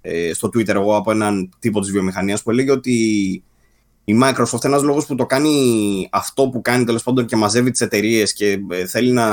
ε, 0.00 0.32
στο 0.32 0.48
Twitter 0.48 0.68
εγώ 0.68 0.96
από 0.96 1.10
έναν 1.10 1.50
τύπο 1.58 1.80
της 1.80 1.90
βιομηχανίας 1.90 2.42
που 2.42 2.50
έλεγε 2.50 2.70
ότι 2.70 2.94
η 4.04 4.18
Microsoft 4.22 4.64
ένας 4.64 4.82
λόγος 4.82 5.06
που 5.06 5.14
το 5.14 5.26
κάνει 5.26 6.08
αυτό 6.12 6.48
που 6.48 6.60
κάνει 6.60 6.84
τέλος 6.84 7.02
πάντων 7.02 7.26
και 7.26 7.36
μαζεύει 7.36 7.70
τις 7.70 7.80
εταιρείες 7.80 8.32
και 8.32 8.58
ε, 8.70 8.86
θέλει 8.86 9.10
να 9.10 9.26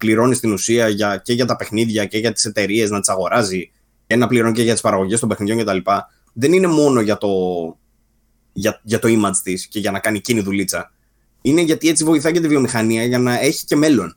πληρώνει 0.00 0.34
στην 0.34 0.52
ουσία 0.52 0.88
για, 0.88 1.16
και 1.24 1.32
για 1.32 1.44
τα 1.44 1.56
παιχνίδια 1.56 2.04
και 2.04 2.18
για 2.18 2.32
τις 2.32 2.44
εταιρείες 2.44 2.90
να 2.90 3.00
τις 3.00 3.08
αγοράζει 3.08 3.70
και 4.06 4.16
να 4.16 4.26
πληρώνει 4.26 4.54
και 4.54 4.62
για 4.62 4.72
τις 4.72 4.82
παραγωγές 4.82 5.20
των 5.20 5.28
παιχνιδιών 5.28 5.58
κτλ. 5.58 5.90
Δεν 6.32 6.52
είναι 6.52 6.66
μόνο 6.66 7.00
για 7.00 7.18
το, 7.18 7.28
για, 8.52 8.80
για 8.82 8.98
το 8.98 9.08
image 9.08 9.36
της 9.42 9.66
και 9.66 9.78
για 9.78 9.90
να 9.90 9.98
κάνει 9.98 10.16
εκείνη 10.16 10.40
δουλίτσα. 10.40 10.92
Είναι 11.42 11.60
γιατί 11.60 11.88
έτσι 11.88 12.04
βοηθάει 12.04 12.32
και 12.32 12.40
τη 12.40 12.48
βιομηχανία 12.48 13.04
για 13.04 13.18
να 13.18 13.40
έχει 13.40 13.64
και 13.64 13.76
μέλλον. 13.76 14.16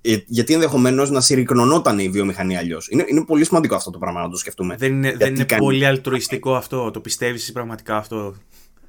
Ε, 0.00 0.16
γιατί 0.26 0.54
ενδεχομένως 0.54 1.10
να 1.10 1.20
συρρυκνωνόταν 1.20 1.98
η 1.98 2.08
βιομηχανία 2.08 2.58
αλλιώς. 2.58 2.88
Είναι, 2.90 3.04
είναι 3.08 3.24
πολύ 3.24 3.44
σημαντικό 3.44 3.74
αυτό 3.74 3.90
το 3.90 3.98
πράγμα 3.98 4.20
να 4.20 4.30
το 4.30 4.36
σκεφτούμε. 4.36 4.76
Δεν 4.78 4.92
είναι, 4.92 5.16
δεν 5.16 5.34
είναι 5.34 5.46
πολύ 5.58 5.86
αλτρουιστικό 5.86 6.54
αυτό. 6.54 6.90
Το 6.90 7.00
πιστεύεις 7.00 7.52
πραγματικά 7.52 7.96
αυτό; 7.96 8.34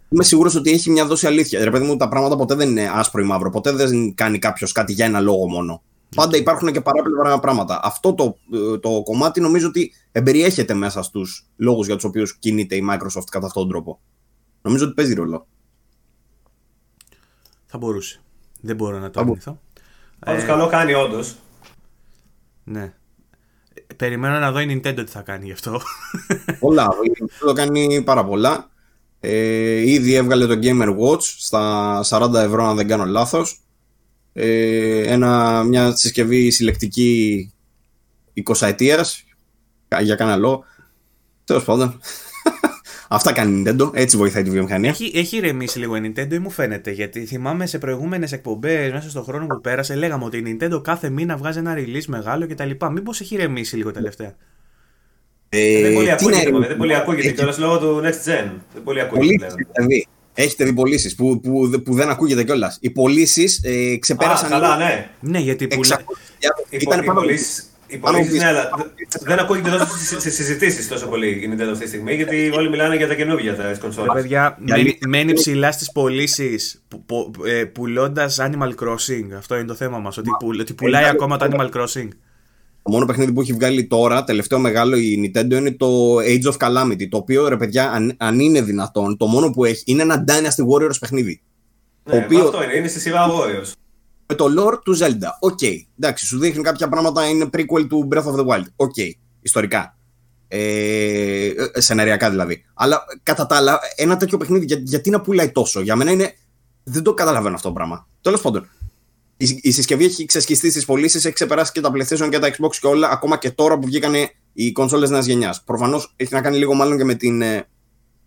Είμαι 0.10 0.24
σίγουρος 0.24 0.56
ότι 0.56 0.72
έχει 0.72 0.90
μια 0.90 1.06
δόση 1.06 1.28
αλήθεια. 1.28 1.64
Ρε 1.64 1.72
παιδί 1.72 1.86
μου, 1.86 1.98
τα 1.98 2.08
πράγματα 2.08 2.36
ποτέ 2.36 2.56
δεν 2.56 2.70
είναι 2.70 2.92
άσπρο 2.94 3.22
ή 3.22 3.26
μαύρο. 3.26 3.50
Ποτέ 3.50 3.72
δεν 3.72 4.16
κάνει 4.16 4.40
κάποιος 4.40 4.72
κάτι 4.72 4.94
για 4.94 5.06
ένα 5.06 5.20
λόγο 5.20 5.50
μόνο. 5.50 5.82
Πάντα 6.16 6.38
υπάρχουν 6.38 6.72
και 6.72 6.82
παράπλευρα 6.82 7.40
πράγματα. 7.40 7.80
Αυτό 7.84 8.14
το, 8.14 8.38
το 8.80 9.02
κομμάτι 9.04 9.42
νομίζω 9.42 9.68
ότι 9.68 9.94
εμπεριέχεται 10.12 10.74
μέσα 10.74 11.04
στους 11.04 11.48
λόγους 11.56 11.86
για 11.86 11.96
τους 11.96 12.04
οποίους 12.04 12.38
κινείται 12.38 12.76
η 12.76 12.88
Microsoft 12.92 13.28
κατά 13.32 13.46
αυτόν 13.46 13.62
τον 13.62 13.70
τρόπο. 13.70 14.00
Νομίζω 14.62 14.86
ότι 14.86 14.94
παίζει 14.94 15.14
ρόλο. 15.14 15.48
Θα 17.66 17.78
μπορούσε. 17.78 18.22
Δεν 18.62 18.76
μπορώ 18.76 19.00
να 19.00 19.10
το 19.10 19.20
αρνηθώ. 19.20 19.60
Πάντως 20.20 20.44
ε, 20.44 20.46
καλό 20.46 20.68
κάνει 20.68 20.94
όντως. 20.94 21.36
Ναι. 22.64 22.94
Περιμένω 23.96 24.40
να 24.40 24.52
δω 24.52 24.60
η 24.60 24.82
Nintendo 24.84 25.04
τι 25.06 25.12
θα 25.12 25.22
κάνει 25.22 25.46
γι' 25.46 25.52
αυτό. 25.52 25.82
Πολλά. 26.60 26.90
Η 27.04 27.12
Nintendo 27.20 27.54
κάνει 27.56 28.02
πάρα 28.02 28.26
πολλά. 28.26 28.70
Ε, 29.20 29.92
ήδη 29.92 30.14
έβγαλε 30.14 30.46
το 30.46 30.60
Gamer 30.62 30.98
Watch 30.98 31.22
στα 31.22 32.02
40 32.10 32.34
ευρώ 32.34 32.68
αν 32.68 32.76
δεν 32.76 32.88
κάνω 32.88 33.06
λάθος. 33.06 33.62
Ε, 34.42 35.14
ένα, 35.14 35.64
μια 35.64 35.96
συσκευή 35.96 36.50
συλλεκτική 36.50 37.54
20 38.46 38.68
ετίας 38.68 39.26
για 40.02 40.16
κανένα 40.16 40.38
λόγο. 40.38 40.64
Τέλος 41.44 41.64
πάντων. 41.64 42.00
Αυτά 43.08 43.34
κάνει 43.34 43.60
η 43.60 43.64
Nintendo, 43.66 43.92
έτσι 43.94 44.18
βοηθάει 44.18 44.44
τη 44.44 44.50
βιομηχανία. 44.50 44.90
Έχει, 44.90 45.12
έχει 45.16 45.38
ηρεμήσει 45.38 45.80
λίγο 45.80 45.96
η 45.96 46.14
Nintendo 46.16 46.34
ή 46.34 46.40
μου 46.40 46.50
φαίνεται, 46.50 46.92
γιατί 46.92 47.26
θυμάμαι 47.26 47.66
σε 47.66 47.78
προηγούμενες 47.78 48.32
εκπομπές 48.32 48.92
μέσα 48.92 49.10
στον 49.10 49.24
χρόνο 49.24 49.48
που 49.48 49.62
πέρασε, 49.62 49.96
λέγαμε 49.96 50.26
ότι 50.26 50.38
η 50.38 50.58
Nintendo 50.62 50.84
κάθε 50.84 51.10
μήνα 51.10 51.38
βγάζει 51.38 51.60
ένα 51.60 51.76
release 51.78 52.06
μεγάλο 52.08 52.48
κτλ. 52.48 52.70
Μήπως 52.92 53.22
έχει 53.22 53.36
ηρεμήσει 53.36 53.76
λίγο 53.76 53.92
τελευταία; 53.92 54.36
Ε, 55.50 55.82
δεν 55.82 55.94
πολύ 55.94 56.12
ακούγεται, 56.12 56.68
δεν 56.68 56.78
πολύ 56.78 56.96
ακούγεται 56.96 57.32
κιόλας 57.32 57.58
λόγω 57.58 57.80
του 57.80 58.02
Next 58.04 58.30
Gen. 58.30 58.52
Δεν 58.74 58.84
πολύ 58.84 59.02
ακούγεται. 59.02 59.48
Δηλαδή, 59.74 60.08
έχετε 60.44 60.64
δει 60.64 60.74
πωλήσεις 60.74 61.16
που, 61.16 61.40
που, 61.40 61.82
που, 61.86 61.94
δεν 61.94 62.10
ακούγεται 62.10 62.44
κιόλας. 62.44 62.78
Οι 62.82 62.90
πωλήσεις 62.90 63.62
ε, 63.64 63.98
ξεπέρασαν. 63.98 64.48
Α, 64.48 64.50
καλά, 64.50 64.78
ναι. 64.78 65.10
Ναι, 65.20 65.40
γιατί 65.40 65.68
πουλά... 65.68 66.02
Ήταν 66.70 67.04
πάνω 67.06 67.22
οι 67.92 67.98
πωλήσεις, 67.98 68.40
ναι, 68.40 68.46
αλλά 68.46 68.70
δεν 69.22 69.40
ακούγεται 69.40 69.70
τόσο 69.70 70.20
σε 70.20 70.30
συζητήσεις 70.30 70.88
τόσο 70.88 71.08
πολύ 71.08 71.28
η 71.28 71.50
Nintendo 71.54 71.70
αυτή 71.72 71.84
τη 71.84 71.88
στιγμή, 71.88 72.16
γιατί 72.16 72.52
όλοι 72.54 72.70
μιλάνε 72.70 72.96
για 72.96 73.08
τα 73.08 73.16
καινούργια 73.16 73.56
τα 73.56 73.76
κονσόλε. 73.80 74.14
Παιδιά, 74.14 74.58
μένει 75.08 75.34
ψηλά 75.34 75.72
στις 75.72 75.92
πωλήσεις 75.92 76.84
ε, 77.46 77.64
πουλώντας 77.64 78.38
Animal 78.42 78.70
Crossing. 78.84 79.36
Αυτό 79.38 79.56
είναι 79.56 79.66
το 79.66 79.74
θέμα 79.74 80.00
μας. 80.00 80.18
Ότι 80.18 80.74
πουλάει 80.74 81.06
ακόμα 81.06 81.38
το 81.38 81.48
Animal 81.52 81.70
Crossing. 81.70 82.08
Το 82.84 82.92
μόνο 82.92 83.06
παιχνίδι 83.06 83.34
που 83.34 83.42
έχει 83.42 83.54
βγάλει 83.54 83.88
τώρα, 83.88 84.24
τελευταίο 84.24 84.60
μεγάλο 84.60 84.98
η 84.98 85.32
Nintendo, 85.36 85.52
είναι 85.52 85.72
το 85.72 86.16
Age 86.16 86.52
of 86.52 86.58
Calamity. 86.58 87.08
Το 87.10 87.18
οποίο 87.18 87.48
ρε 87.48 87.58
παιδιά, 87.58 87.92
αν, 87.92 88.14
αν 88.18 88.40
είναι 88.40 88.62
δυνατόν, 88.62 89.18
το 89.18 89.26
μόνο 89.26 89.50
που 89.50 89.66
έχει 89.66 89.84
είναι 89.86 90.02
ένα 90.02 90.24
Dynasty 90.28 90.68
Warriors 90.74 91.00
παιχνίδι. 91.00 91.42
Ναι, 92.04 92.18
οποίο... 92.18 92.44
αυτό 92.44 92.64
είναι, 92.64 92.76
είναι 92.76 92.88
στη 92.88 93.00
σειρά 93.00 93.28
Warriors 93.30 93.72
με 94.30 94.36
το 94.36 94.46
lore 94.58 94.80
του 94.84 94.98
Zelda. 94.98 95.30
OK. 95.40 95.60
Okay. 95.62 95.76
Εντάξει, 96.00 96.26
σου 96.26 96.40
δείχνει 96.40 96.64
κάποια 96.64 96.90
πράγματα, 96.90 97.30
είναι 97.30 97.50
prequel 97.54 97.88
του 97.90 98.08
Breath 98.12 98.24
of 98.24 98.36
the 98.36 98.46
Wild. 98.46 98.64
OK. 98.76 98.94
Okay. 98.98 99.12
Ιστορικά. 99.42 99.98
Ε, 100.48 101.46
ε, 101.46 101.82
σεναριακά 101.82 102.30
δηλαδή. 102.30 102.66
Αλλά 102.74 103.04
κατά 103.24 103.46
τα 103.46 103.56
άλλα, 103.56 103.80
ένα 103.96 104.18
τέτοιο 104.18 104.38
παιχνίδι, 104.38 104.66
για, 104.66 104.78
γιατί 104.84 105.10
να 105.10 105.22
πουλάει 105.22 105.52
τόσο; 105.52 105.82
Για 105.82 105.96
μένα 105.96 106.12
είναι. 106.12 106.34
Δεν 106.84 107.04
το 107.04 107.14
καταλαβαίνω 107.14 107.56
αυτό 107.56 107.68
το 107.68 107.74
πράγμα. 107.74 108.08
Τέλος 108.22 108.42
πάντων. 108.42 108.70
Η, 109.42 109.60
η 109.62 109.72
συσκευή 109.72 110.06
έχει 110.06 110.26
ξεσχιστεί 110.26 110.70
στις 110.70 110.86
πωλήσεις, 110.86 111.26
έχει 111.26 111.34
ξεπεράσει 111.34 111.72
και 111.72 111.82
τα 111.82 111.92
PlayStation 111.94 112.30
και 112.30 112.40
τα 112.40 112.50
Xbox 112.50 112.76
και 112.82 112.88
όλα, 112.88 113.10
ακόμα 113.10 113.38
και 113.38 113.52
τώρα 113.52 113.80
που 113.80 113.86
βγήκαν 113.86 114.14
οι 114.54 114.72
κονσόλες 114.72 115.10
νέας 115.10 115.26
γενιάς. 115.26 115.64
Προφανώς 115.64 116.14
έχει 116.16 116.34
να 116.34 116.42
κάνει 116.42 116.58
λίγο 116.58 116.74
μάλλον 116.74 116.98
και 116.98 117.04
με 117.04 117.16
την 117.16 117.42
ε, 117.42 117.68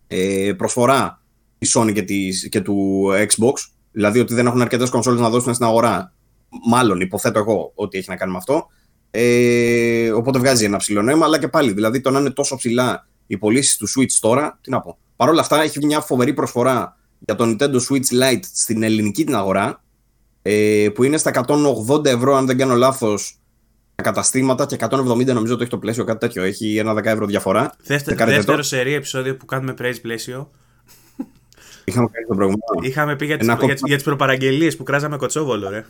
ε 0.06 0.52
προσφορά 0.52 1.22
της 1.58 1.76
Sony 1.78 1.92
και, 1.92 2.02
της, 2.02 2.48
και 2.48 2.60
του 2.60 3.08
Xbox 3.28 3.52
Δηλαδή 3.92 4.20
ότι 4.20 4.34
δεν 4.34 4.46
έχουν 4.46 4.60
αρκετές 4.60 4.90
κονσόλες 4.90 5.20
να 5.20 5.30
δώσουν 5.30 5.54
στην 5.54 5.66
αγορά. 5.66 6.12
Μάλλον 6.68 7.00
υποθέτω 7.00 7.38
εγώ 7.38 7.72
ότι 7.74 7.98
έχει 7.98 8.10
να 8.10 8.16
κάνει 8.16 8.32
με 8.32 8.38
αυτό. 8.38 8.66
Ε, 9.10 10.10
οπότε 10.10 10.38
βγάζει 10.38 10.64
ένα 10.64 10.76
ψηλό 10.76 11.02
νόημα, 11.02 11.24
αλλά 11.24 11.38
και 11.38 11.48
πάλι. 11.48 11.72
Δηλαδή 11.72 12.00
το 12.00 12.10
να 12.10 12.18
είναι 12.18 12.30
τόσο 12.30 12.56
ψηλά 12.56 13.06
οι 13.26 13.38
πωλήσεις 13.38 13.76
του 13.76 13.88
Switch 13.88 14.12
τώρα, 14.20 14.58
τι 14.62 14.70
να 14.70 14.80
πω. 14.80 14.98
Παρ' 15.16 15.28
όλα 15.28 15.40
αυτά 15.40 15.62
έχει 15.62 15.84
μια 15.84 16.00
φοβερή 16.00 16.32
προσφορά 16.32 16.96
για 17.18 17.34
το 17.34 17.44
Nintendo 17.44 17.76
Switch 17.88 18.22
Lite 18.22 18.44
στην 18.54 18.82
ελληνική 18.82 19.24
την 19.24 19.34
αγορά, 19.34 19.82
ε, 20.42 20.88
που 20.94 21.04
είναι 21.04 21.16
στα 21.16 21.30
180 21.88 22.04
ευρώ, 22.04 22.34
αν 22.36 22.46
δεν 22.46 22.58
κάνω 22.58 22.74
λάθος, 22.74 23.36
τα 23.94 24.02
καταστήματα 24.02 24.66
και 24.66 24.76
170 24.80 25.26
νομίζω 25.26 25.52
ότι 25.52 25.62
έχει 25.62 25.70
το 25.70 25.78
πλαίσιο, 25.78 26.04
κάτι 26.04 26.18
τέτοιο. 26.18 26.42
Έχει 26.42 26.76
ένα 26.76 26.92
10 26.92 27.04
ευρώ 27.04 27.26
διαφορά. 27.26 27.76
δεύτερο 27.84 28.62
σερή 28.62 28.94
επεισόδιο 28.94 29.36
που 29.36 29.44
κάνουμε 29.44 29.74
praise 29.78 29.98
πλαίσιο. 30.02 30.50
Είχαμε 31.84 32.08
κάνει 32.12 32.26
το 32.26 32.34
προηγούμενο. 32.34 32.80
Είχαμε 32.82 33.16
πει 33.16 33.26
για 33.26 33.36
τι 33.36 33.44
για, 33.44 33.76
για 33.84 33.96
τις 33.96 34.04
προπαραγγελίες 34.04 34.76
που 34.76 34.82
κράζαμε 34.82 35.16
κοτσόβολο, 35.16 35.68
ρε. 35.68 35.84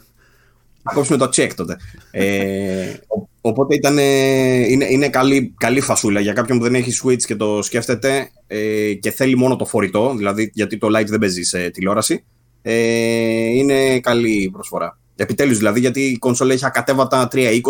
Να 0.83 0.93
κόψουμε 0.93 1.19
το 1.19 1.25
check 1.25 1.51
τότε. 1.57 1.77
ε, 2.11 2.95
οπότε 3.41 3.75
ήταν, 3.75 3.99
είναι, 3.99 4.85
είναι 4.91 5.09
καλή, 5.09 5.55
καλή 5.59 5.81
φασούλα 5.81 6.21
για 6.21 6.33
κάποιον 6.33 6.59
που 6.59 6.65
δεν 6.65 6.75
έχει 6.75 7.01
switch 7.05 7.23
και 7.23 7.37
το 7.37 7.63
σκέφτεται 7.63 8.31
ε, 8.47 8.93
και 8.95 9.11
θέλει 9.11 9.37
μόνο 9.37 9.57
το 9.57 9.65
φορητό, 9.65 10.15
δηλαδή 10.17 10.51
γιατί 10.55 10.79
το 10.79 10.99
light 10.99 11.07
δεν 11.07 11.19
παίζει 11.19 11.43
σε 11.43 11.71
τηλεόραση. 11.71 12.25
Ε, 12.63 12.75
είναι 13.45 14.01
καλή 14.01 14.51
προσφορά. 14.53 14.97
Επιτέλους 15.17 15.59
δηλαδή, 15.59 15.81
γιατί 15.81 16.01
η 16.01 16.19
κονσόλα 16.19 16.53
έχει 16.53 16.67
ακατέβατα 16.67 17.29
3.20, 17.33 17.61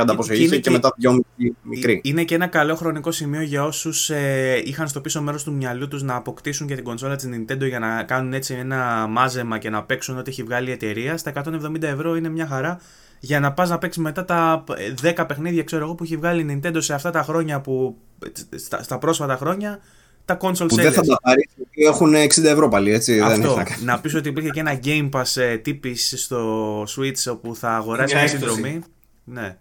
3.30 0.00 0.14
πόσο 0.16 0.32
είχε 0.32 0.58
και, 0.58 0.70
μετά 0.70 0.94
2.5 1.02 1.16
μικρή. 1.62 2.00
Είναι 2.04 2.24
και 2.24 2.34
ένα 2.34 2.46
καλό 2.46 2.74
χρονικό 2.74 3.10
σημείο 3.10 3.42
για 3.42 3.64
όσους 3.64 4.10
ε, 4.10 4.62
είχαν 4.64 4.88
στο 4.88 5.00
πίσω 5.00 5.22
μέρος 5.22 5.44
του 5.44 5.52
μυαλού 5.52 5.88
τους 5.88 6.02
να 6.02 6.14
αποκτήσουν 6.14 6.66
και 6.66 6.74
την 6.74 6.84
κονσόλα 6.84 7.16
της 7.16 7.28
Nintendo 7.32 7.66
για 7.68 7.78
να 7.78 8.02
κάνουν 8.02 8.32
έτσι 8.32 8.54
ένα 8.54 9.06
μάζεμα 9.10 9.58
και 9.58 9.70
να 9.70 9.82
παίξουν 9.82 10.18
ό,τι 10.18 10.30
έχει 10.30 10.42
βγάλει 10.42 10.68
η 10.68 10.72
εταιρεία. 10.72 11.16
Στα 11.16 11.32
170 11.44 11.82
ευρώ 11.82 12.16
είναι 12.16 12.28
μια 12.28 12.46
χαρά 12.46 12.80
για 13.20 13.40
να 13.40 13.52
πας 13.52 13.70
να 13.70 13.78
παίξεις 13.78 14.02
μετά 14.02 14.24
τα 14.24 14.64
10 15.02 15.24
παιχνίδια 15.28 15.62
ξέρω 15.62 15.84
εγώ, 15.84 15.94
που 15.94 16.04
έχει 16.04 16.16
βγάλει 16.16 16.42
η 16.42 16.60
Nintendo 16.64 16.76
σε 16.78 16.94
αυτά 16.94 17.10
τα 17.10 17.22
χρόνια 17.22 17.60
που. 17.60 17.96
στα, 18.56 18.82
στα 18.82 18.98
πρόσφατα 18.98 19.36
χρόνια 19.36 19.78
τα 20.24 20.36
console 20.40 20.68
που 20.68 20.74
δεν 20.74 20.92
θα 20.92 21.02
τα 21.02 21.20
πάρεις 21.22 21.50
γιατί 21.56 21.82
έχουν 21.82 22.14
60 22.14 22.44
ευρώ 22.44 22.68
πάλι, 22.68 22.92
έτσι. 22.92 23.20
Αυτό. 23.20 23.54
Δεν 23.54 23.66
να 23.84 24.00
πεις 24.00 24.14
ότι 24.14 24.28
υπήρχε 24.28 24.48
και 24.48 24.60
ένα 24.60 24.80
Game 24.84 25.10
Pass 25.10 25.40
ε, 25.40 25.56
τύπης 25.56 26.14
στο 26.16 26.82
Switch 26.82 27.32
όπου 27.32 27.56
θα 27.56 27.76
αγοράσει 27.76 28.14
μια 28.14 28.28
συνδρομή. 28.28 28.82
Ναι. 29.24 29.56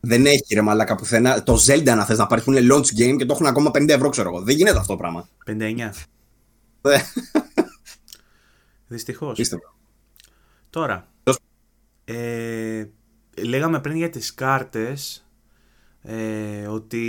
Δεν 0.00 0.26
έχει 0.26 0.54
ρε 0.54 0.60
μαλάκα 0.60 0.94
πουθενά. 0.94 1.42
Το 1.42 1.58
Zelda 1.66 1.84
να 1.84 2.04
θες 2.04 2.18
να 2.18 2.26
πάρει 2.26 2.42
που 2.42 2.52
είναι 2.52 2.74
launch 2.74 3.00
game 3.00 3.16
και 3.16 3.24
το 3.24 3.32
έχουν 3.32 3.46
ακόμα 3.46 3.70
50 3.74 3.88
ευρώ, 3.88 4.08
ξέρω 4.08 4.28
εγώ. 4.28 4.42
Δεν 4.42 4.56
γίνεται 4.56 4.78
αυτό 4.78 4.92
το 4.92 4.98
πράγμα. 4.98 5.28
59. 5.46 5.90
Δυστυχώς. 8.86 9.40
Τώρα. 10.70 11.08
Ε, 12.04 12.84
λέγαμε 13.42 13.80
πριν 13.80 13.96
για 13.96 14.10
τις 14.10 14.34
κάρτες 14.34 15.27
ε, 16.02 16.66
ότι 16.66 17.02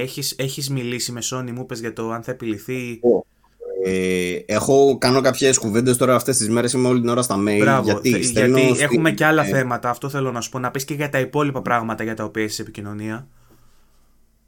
έχεις, 0.00 0.34
έχεις 0.38 0.70
μιλήσει 0.70 1.12
με 1.12 1.20
Sony, 1.30 1.50
μου 1.54 1.66
πες 1.66 1.80
για 1.80 1.92
το 1.92 2.10
αν 2.10 2.22
θα 2.22 2.30
επιληθεί. 2.30 3.00
Ε, 3.84 4.38
έχω 4.46 4.98
κάνω 4.98 5.20
κάποιες 5.20 5.58
κουβέντες 5.58 5.96
τώρα 5.96 6.14
αυτές 6.14 6.36
τις 6.36 6.48
μέρες, 6.48 6.72
είμαι 6.72 6.88
όλη 6.88 7.00
την 7.00 7.08
ώρα 7.08 7.22
στα 7.22 7.36
mail. 7.46 7.58
Μπράβο, 7.58 7.84
γιατί, 7.84 8.18
γιατί 8.18 8.76
έχουμε 8.78 9.10
και 9.10 9.24
άλλα 9.24 9.46
ε, 9.46 9.48
θέματα, 9.50 9.90
αυτό 9.90 10.08
θέλω 10.08 10.32
να 10.32 10.40
σου 10.40 10.50
πω, 10.50 10.58
να 10.58 10.70
πεις 10.70 10.84
και 10.84 10.94
για 10.94 11.08
τα 11.08 11.20
υπόλοιπα 11.20 11.62
πράγματα 11.62 12.04
για 12.04 12.14
τα 12.14 12.24
οποία 12.24 12.42
έχεις 12.42 12.58
επικοινωνία. 12.58 13.26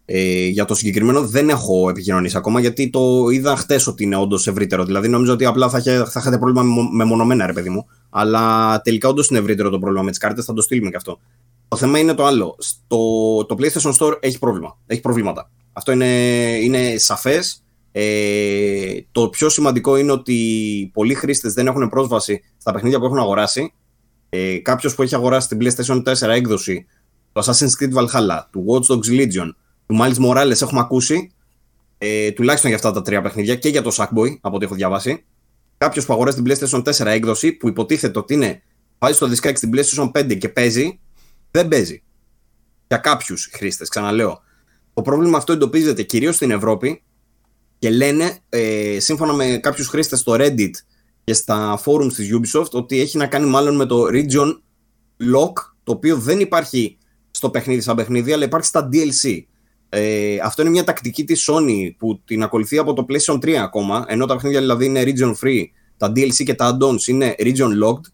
Ε, 0.09 0.47
για 0.47 0.64
το 0.64 0.74
συγκεκριμένο 0.74 1.26
δεν 1.26 1.49
έχω 1.49 1.89
επικοινωνήσει 1.89 2.37
ακόμα 2.37 2.61
γιατί 2.61 2.91
το 2.91 3.28
είδα 3.30 3.57
χτες 3.57 3.87
ότι 3.87 4.05
είναι 4.05 4.16
όντως 4.16 4.47
ευρύτερο. 4.47 4.84
Δηλαδή 4.84 5.09
νομίζω 5.09 5.32
ότι 5.32 5.45
απλά 5.45 5.68
θα, 5.68 5.80
θα 5.82 6.20
είχατε 6.20 6.39
πρόβλημα 6.39 6.62
με 6.93 7.05
μονομένα, 7.05 7.47
ρε 7.47 7.53
παιδί 7.53 7.68
μου. 7.68 7.87
Αλλά 8.11 8.80
τελικά 8.80 9.09
όντως 9.09 9.28
είναι 9.28 9.39
ευρύτερο 9.39 9.70
το 9.70 9.78
πρόβλημα 9.78 10.05
με 10.05 10.11
τις 10.11 10.18
κάρτες, 10.18 10.45
θα 10.45 10.53
το 10.53 10.62
στείλουμε 10.62 10.91
και 10.91 10.97
αυτό. 10.97 11.20
Το 11.69 11.77
θέμα 11.77 11.99
είναι 11.99 12.14
το 12.14 12.25
άλλο. 12.25 12.57
Στο, 12.59 12.97
το 13.47 13.57
PlayStation 13.59 13.93
Store 13.93 14.17
έχει 14.21 14.39
πρόβλημα. 14.39 14.79
Έχει 14.87 15.01
προβλήματα. 15.01 15.51
Αυτό 15.73 15.93
είναι, 15.93 16.07
είναι 16.62 16.99
σαφές. 16.99 17.64
Ε, 17.93 19.01
το 19.12 19.29
πιο 19.29 19.49
σημαντικό 19.49 19.97
είναι 19.97 20.12
ότι 20.12 20.91
πολλοί 20.93 21.14
χρήστες 21.14 21.53
δεν 21.55 21.67
έχουν 21.67 21.89
πρόσβαση 21.89 22.43
στα 22.57 22.73
παιχνίδια 22.73 22.99
που 22.99 23.05
έχουν 23.05 23.19
αγοράσει. 23.19 23.73
Ε, 24.29 24.59
Κάποιος 24.59 24.95
που 24.95 25.03
έχει 25.03 25.14
αγοράσει 25.14 25.49
την 25.49 25.59
PlayStation 25.61 26.03
4 26.03 26.29
έκδοση, 26.29 26.87
το 27.33 27.43
Assassin's 27.45 27.83
Creed 27.83 27.93
Valhalla, 27.93 28.41
του 28.51 28.64
Watch 28.69 28.95
Dogs 28.95 29.21
Legion, 29.21 29.51
του 29.87 29.99
Miles 30.01 30.27
Morales 30.27 30.62
έχουμε 30.62 30.81
ακούσει. 30.81 31.31
Ε, 31.99 32.31
τουλάχιστον 32.31 32.69
για 32.71 32.79
αυτά 32.79 32.93
τα 32.93 33.03
τρία 33.03 33.23
παιχνίδια 33.23 33.57
και 33.57 33.69
για 33.69 33.83
το 33.83 33.91
Sackboy, 33.97 34.37
από 34.41 34.57
ό,τι 34.57 34.64
έχω 34.64 34.75
διαβάσει. 34.75 35.25
Κάποιος 35.79 36.07
που 36.07 36.12
αγοράσει 36.12 36.43
την 36.43 36.53
PlayStation 36.53 36.83
4 36.83 37.07
έκδοση, 37.07 37.53
που 37.53 37.69
υποτίθεται 37.69 38.19
ότι 38.19 38.35
είναι, 38.35 38.62
βάζει 38.99 39.19
το 39.19 39.27
δισκάκι 39.27 39.57
στην 39.57 39.71
PlayStation 39.75 40.11
5 40.11 40.39
και 40.39 40.49
παίζει, 40.49 41.01
δεν 41.57 41.69
παίζει. 41.69 42.03
Για 42.89 42.97
κάποιους 42.97 43.51
χρήστες, 43.53 43.89
ξαναλέω. 43.89 44.43
Το 44.95 45.03
πρόβλημα 45.03 45.39
αυτό 45.39 45.53
εντοπίζεται 45.53 46.03
κυρίως 46.03 46.35
στην 46.35 46.51
Ευρώπη 46.51 47.03
και 47.79 47.91
λένε, 47.91 48.39
ε, 48.49 48.97
σύμφωνα 49.01 49.33
με 49.33 49.59
κάποιους 49.63 49.89
χρήστες 49.89 50.19
στο 50.21 50.37
Reddit 50.39 50.71
και 51.25 51.33
στα 51.33 51.81
forums 51.85 52.13
της 52.13 52.31
Ubisoft, 52.35 52.71
ότι 52.71 53.01
έχει 53.01 53.17
να 53.17 53.27
κάνει 53.27 53.47
μάλλον 53.47 53.77
με 53.77 53.87
το 53.87 54.05
Region 54.11 54.49
Lock, 55.35 55.53
το 55.85 55.93
οποίο 55.93 56.17
δεν 56.17 56.41
υπάρχει 56.41 56.99
στο 57.31 57.51
παιχνίδι 57.51 57.81
σαν 57.81 57.97
παιχνίδι, 57.97 58.33
αλλά 58.33 58.45
υπάρχει 58.45 58.67
στα 58.67 58.89
DLC. 58.93 59.41
Ε, 59.89 60.39
αυτό 60.43 60.63
είναι 60.63 60.71
μια 60.71 60.85
τακτική 60.85 61.25
της 61.25 61.51
Sony 61.51 61.91
που 61.99 62.23
την 62.25 62.43
ακολουθεί 62.43 62.79
από 62.79 62.93
το 62.93 63.07
PlayStation 63.09 63.35
3 63.35 63.51
ακόμα, 63.53 64.05
ενώ 64.09 64.27
τα 64.27 64.35
παιχνίδια 64.35 64.61
δηλαδή 64.61 64.85
είναι 64.85 65.03
region 65.07 65.35
free, 65.43 65.65
τα 65.97 66.09
DLC 66.09 66.45
και 66.45 66.55
τα 66.55 66.77
add-ons 66.77 67.07
είναι 67.07 67.35
region 67.39 67.85
locked 67.85 68.11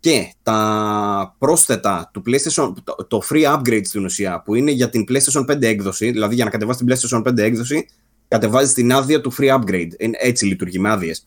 και 0.00 0.34
τα 0.42 1.36
πρόσθετα 1.38 2.10
του 2.12 2.22
PlayStation, 2.26 2.72
το 3.08 3.22
free 3.30 3.56
upgrade 3.56 3.84
στην 3.84 4.04
ουσία 4.04 4.42
που 4.44 4.54
είναι 4.54 4.70
για 4.70 4.90
την 4.90 5.04
PlayStation 5.08 5.44
5 5.50 5.62
έκδοση, 5.62 6.10
δηλαδή 6.10 6.34
για 6.34 6.44
να 6.44 6.50
κατεβάσεις 6.50 6.84
την 6.84 7.18
PlayStation 7.18 7.28
5 7.28 7.38
έκδοση, 7.38 7.86
κατεβάζεις 8.28 8.72
την 8.72 8.92
άδεια 8.92 9.20
του 9.20 9.32
free 9.38 9.58
upgrade. 9.58 9.88
Έτσι 10.20 10.46
λειτουργεί 10.46 10.78
με 10.78 10.90
άδειες. 10.90 11.26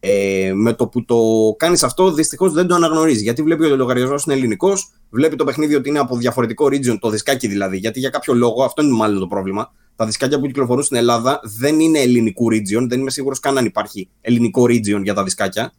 Ε, 0.00 0.52
με 0.54 0.72
το 0.72 0.86
που 0.86 1.04
το 1.04 1.16
κάνεις 1.56 1.82
αυτό, 1.82 2.12
δυστυχώς 2.12 2.52
δεν 2.52 2.66
το 2.66 2.74
αναγνωρίζεις. 2.74 3.22
Γιατί 3.22 3.42
βλέπει 3.42 3.64
ότι 3.64 3.72
ο 3.72 3.76
λογαριασμός 3.76 4.24
είναι 4.24 4.34
ελληνικός, 4.34 4.92
βλέπει 5.10 5.36
το 5.36 5.44
παιχνίδι 5.44 5.74
ότι 5.74 5.88
είναι 5.88 5.98
από 5.98 6.16
διαφορετικό 6.16 6.66
region, 6.66 6.96
το 7.00 7.10
δισκάκι 7.10 7.46
δηλαδή. 7.46 7.76
Γιατί 7.76 7.98
για 7.98 8.10
κάποιο 8.10 8.34
λόγο, 8.34 8.64
αυτό 8.64 8.82
είναι 8.82 8.92
μάλλον 8.92 9.18
το 9.20 9.26
πρόβλημα. 9.26 9.72
Τα 9.96 10.06
δισκάκια 10.06 10.40
που 10.40 10.46
κυκλοφορούν 10.46 10.82
στην 10.82 10.96
Ελλάδα 10.96 11.40
δεν 11.42 11.80
είναι 11.80 11.98
ελληνικού 11.98 12.46
region, 12.50 12.86
δεν 12.88 13.00
είμαι 13.00 13.10
σίγουρος 13.10 13.40
καν 13.40 13.58
αν 13.58 13.64
υπάρχει 13.64 14.08
ελληνικό 14.20 14.62
region 14.62 15.00
για 15.02 15.14
τα 15.14 15.24
δισκάκια. 15.24 15.72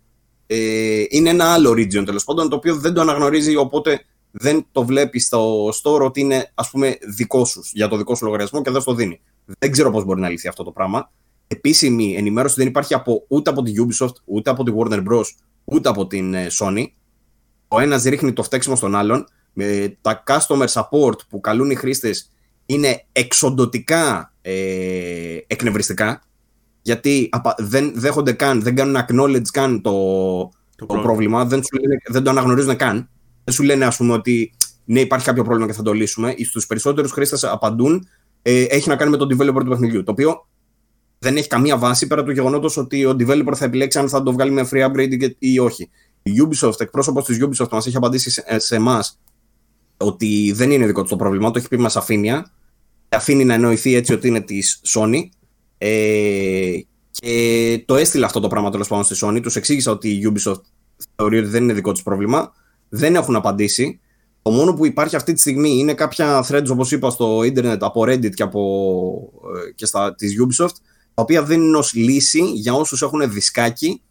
Ε, 0.47 1.03
είναι 1.09 1.29
ένα 1.29 1.53
άλλο 1.53 1.71
region 1.71 2.05
τέλος 2.05 2.23
πάντων, 2.23 2.49
το 2.49 2.55
οποίο 2.55 2.75
δεν 2.75 2.93
το 2.93 3.01
αναγνωρίζει, 3.01 3.55
οπότε 3.55 4.01
δεν 4.31 4.65
το 4.71 4.85
βλέπει 4.85 5.19
στο 5.19 5.67
store 5.67 6.01
ότι 6.01 6.19
είναι 6.19 6.51
ας 6.53 6.69
πούμε 6.69 6.97
δικό 7.15 7.45
σου, 7.45 7.61
για 7.73 7.87
το 7.87 7.97
δικό 7.97 8.15
σου 8.15 8.25
λογαριασμό 8.25 8.61
και 8.61 8.71
δεν 8.71 8.81
στο 8.81 8.93
δίνει. 8.93 9.21
Δεν 9.59 9.71
ξέρω 9.71 9.91
πώς 9.91 10.03
μπορεί 10.03 10.21
να 10.21 10.29
λυθεί 10.29 10.47
αυτό 10.47 10.63
το 10.63 10.71
πράγμα 10.71 11.11
επίσημη 11.47 12.15
ενημέρωση 12.15 12.55
δεν 12.57 12.67
υπάρχει 12.67 12.93
από, 12.93 13.25
ούτε 13.27 13.49
από 13.49 13.61
την 13.61 13.87
Ubisoft, 13.87 14.15
ούτε 14.25 14.49
από 14.49 14.63
την 14.63 14.75
Warner 14.77 15.03
Bros, 15.09 15.25
ούτε 15.63 15.89
από 15.89 16.07
την 16.07 16.33
ε, 16.33 16.47
Sony. 16.51 16.85
Ο 17.67 17.79
ένας 17.79 18.03
ρίχνει 18.03 18.33
το 18.33 18.43
φταίξιμο 18.43 18.75
στον 18.75 18.95
άλλον. 18.95 19.27
Με 19.53 19.97
τα 20.01 20.23
customer 20.27 20.67
support 20.67 21.27
που 21.29 21.39
καλούν 21.41 21.69
οι 21.71 21.75
χρήστες 21.75 22.31
είναι 22.65 23.05
εξοντοτικά 23.11 24.33
ε, 24.41 25.37
εκνευριστικά 25.47 26.21
γιατί 26.87 27.29
δεν 27.57 27.91
δέχονται 27.95 28.31
καν, 28.31 28.61
δεν 28.61 28.75
κάνουν 28.75 28.95
acknowledge 29.07 29.47
καν 29.53 29.81
το, 29.81 29.91
το, 30.75 30.85
πρόβλημα, 30.85 31.45
δεν, 31.45 31.63
σου 31.63 31.77
λένε, 31.81 31.97
δεν 32.07 32.23
το 32.23 32.29
αναγνωρίζουν 32.29 32.75
καν. 32.75 33.09
Δεν 33.43 33.53
σου 33.53 33.63
λένε 33.63 33.85
ας 33.85 33.97
πούμε 33.97 34.13
ότι 34.13 34.53
ναι 34.85 34.99
υπάρχει 34.99 35.25
κάποιο 35.25 35.43
πρόβλημα 35.43 35.67
και 35.67 35.73
θα 35.73 35.81
το 35.83 35.93
λύσουμε. 35.93 36.35
Στους 36.45 36.67
περισσότερους 36.67 37.11
χρήστες 37.11 37.43
απαντούν 37.43 38.07
ε, 38.41 38.63
έχει 38.63 38.89
να 38.89 38.95
κάνει 38.95 39.11
με 39.11 39.17
τον 39.17 39.27
developer 39.31 39.59
του 39.59 39.69
παιχνιδιού, 39.69 40.03
το 40.03 40.11
οποίο 40.11 40.47
δεν 41.19 41.37
έχει 41.37 41.47
καμία 41.47 41.77
βάση 41.77 42.07
πέρα 42.07 42.23
του 42.23 42.31
γεγονότος 42.31 42.77
ότι 42.77 43.05
ο 43.05 43.15
developer 43.19 43.53
θα 43.55 43.65
επιλέξει 43.65 43.99
αν 43.99 44.09
θα 44.09 44.23
το 44.23 44.31
βγάλει 44.31 44.51
με 44.51 44.67
free 44.71 44.85
upgrade 44.85 45.31
ή 45.39 45.59
όχι. 45.59 45.89
Η 46.23 46.31
Ubisoft, 46.47 46.81
εκπρόσωπος 46.81 47.25
της 47.25 47.39
Ubisoft, 47.41 47.69
μας 47.71 47.87
έχει 47.87 47.97
απαντήσει 47.97 48.43
σε 48.55 48.75
εμάς 48.75 49.19
ότι 49.97 50.51
δεν 50.55 50.71
είναι 50.71 50.85
δικό 50.85 51.01
του 51.01 51.09
το 51.09 51.15
πρόβλημα, 51.15 51.51
το 51.51 51.59
έχει 51.59 51.67
πει 51.67 51.77
με 51.77 51.89
σαφήνεια. 51.89 52.51
Αφήνει 53.09 53.45
να 53.45 53.53
εννοηθεί 53.53 53.95
έτσι 53.95 54.13
ότι 54.13 54.27
είναι 54.27 54.41
της 54.41 54.81
Sony. 54.85 55.21
Ε, 55.77 56.79
και 57.11 57.83
το 57.85 57.95
έστειλε 57.95 58.25
αυτό 58.25 58.39
το 58.39 58.47
πράγμα 58.47 58.69
τέλος 58.69 58.87
πάντων 58.87 59.03
στη 59.03 59.15
Sony. 59.21 59.41
Τους 59.41 59.55
εξήγησα 59.55 59.91
ότι 59.91 60.09
η 60.09 60.31
Ubisoft 60.33 60.61
θεωρεί 61.15 61.37
ότι 61.37 61.47
δεν 61.47 61.63
είναι 61.63 61.73
δικό 61.73 61.91
του 61.91 62.03
πρόβλημα. 62.03 62.53
Δεν 62.89 63.15
έχουν 63.15 63.35
απαντήσει. 63.35 63.99
Το 64.41 64.51
μόνο 64.51 64.73
που 64.73 64.85
υπάρχει 64.85 65.15
αυτή 65.15 65.33
τη 65.33 65.39
στιγμή 65.39 65.77
είναι 65.77 65.93
κάποια 65.93 66.45
threads, 66.49 66.67
όπως 66.69 66.91
είπα, 66.91 67.09
στο 67.09 67.43
ίντερνετ 67.43 67.83
από 67.83 68.01
Reddit 68.01 68.33
και, 68.33 68.43
από, 68.43 68.61
ε, 69.67 69.71
και 69.71 69.85
στα, 69.85 70.15
της 70.15 70.35
Ubisoft 70.41 70.75
τα 71.17 71.23
οποία 71.23 71.43
δίνουν 71.43 71.75
ως 71.75 71.93
λύση 71.93 72.43
για 72.43 72.73
όσους 72.73 73.01
έχουν 73.01 73.31
δισκάκι 73.31 74.01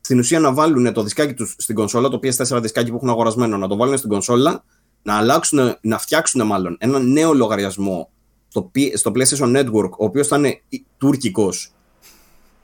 στην 0.00 0.18
ουσία 0.18 0.40
να 0.40 0.52
βάλουν 0.52 0.92
το 0.92 1.02
δισκάκι 1.02 1.34
τους 1.34 1.54
στην 1.58 1.74
κονσόλα, 1.74 2.08
το 2.08 2.20
PS4 2.22 2.58
δισκάκι 2.62 2.90
που 2.90 2.96
έχουν 2.96 3.08
αγορασμένο, 3.08 3.56
να 3.56 3.68
το 3.68 3.76
βάλουν 3.76 3.96
στην 3.96 4.10
κονσόλα, 4.10 4.64
να 5.02 5.14
αλλάξουν, 5.16 5.76
να 5.80 5.98
φτιάξουν 5.98 6.46
μάλλον 6.46 6.76
ένα 6.80 6.98
νέο 6.98 7.34
λογαριασμό 7.34 8.10
στο, 8.52 8.70
στο 8.94 9.12
PlayStation 9.14 9.56
Network, 9.56 9.90
ο 9.90 10.04
οποίος 10.04 10.26
θα 10.26 10.36
είναι 10.36 10.60
τουρκικός 10.98 11.72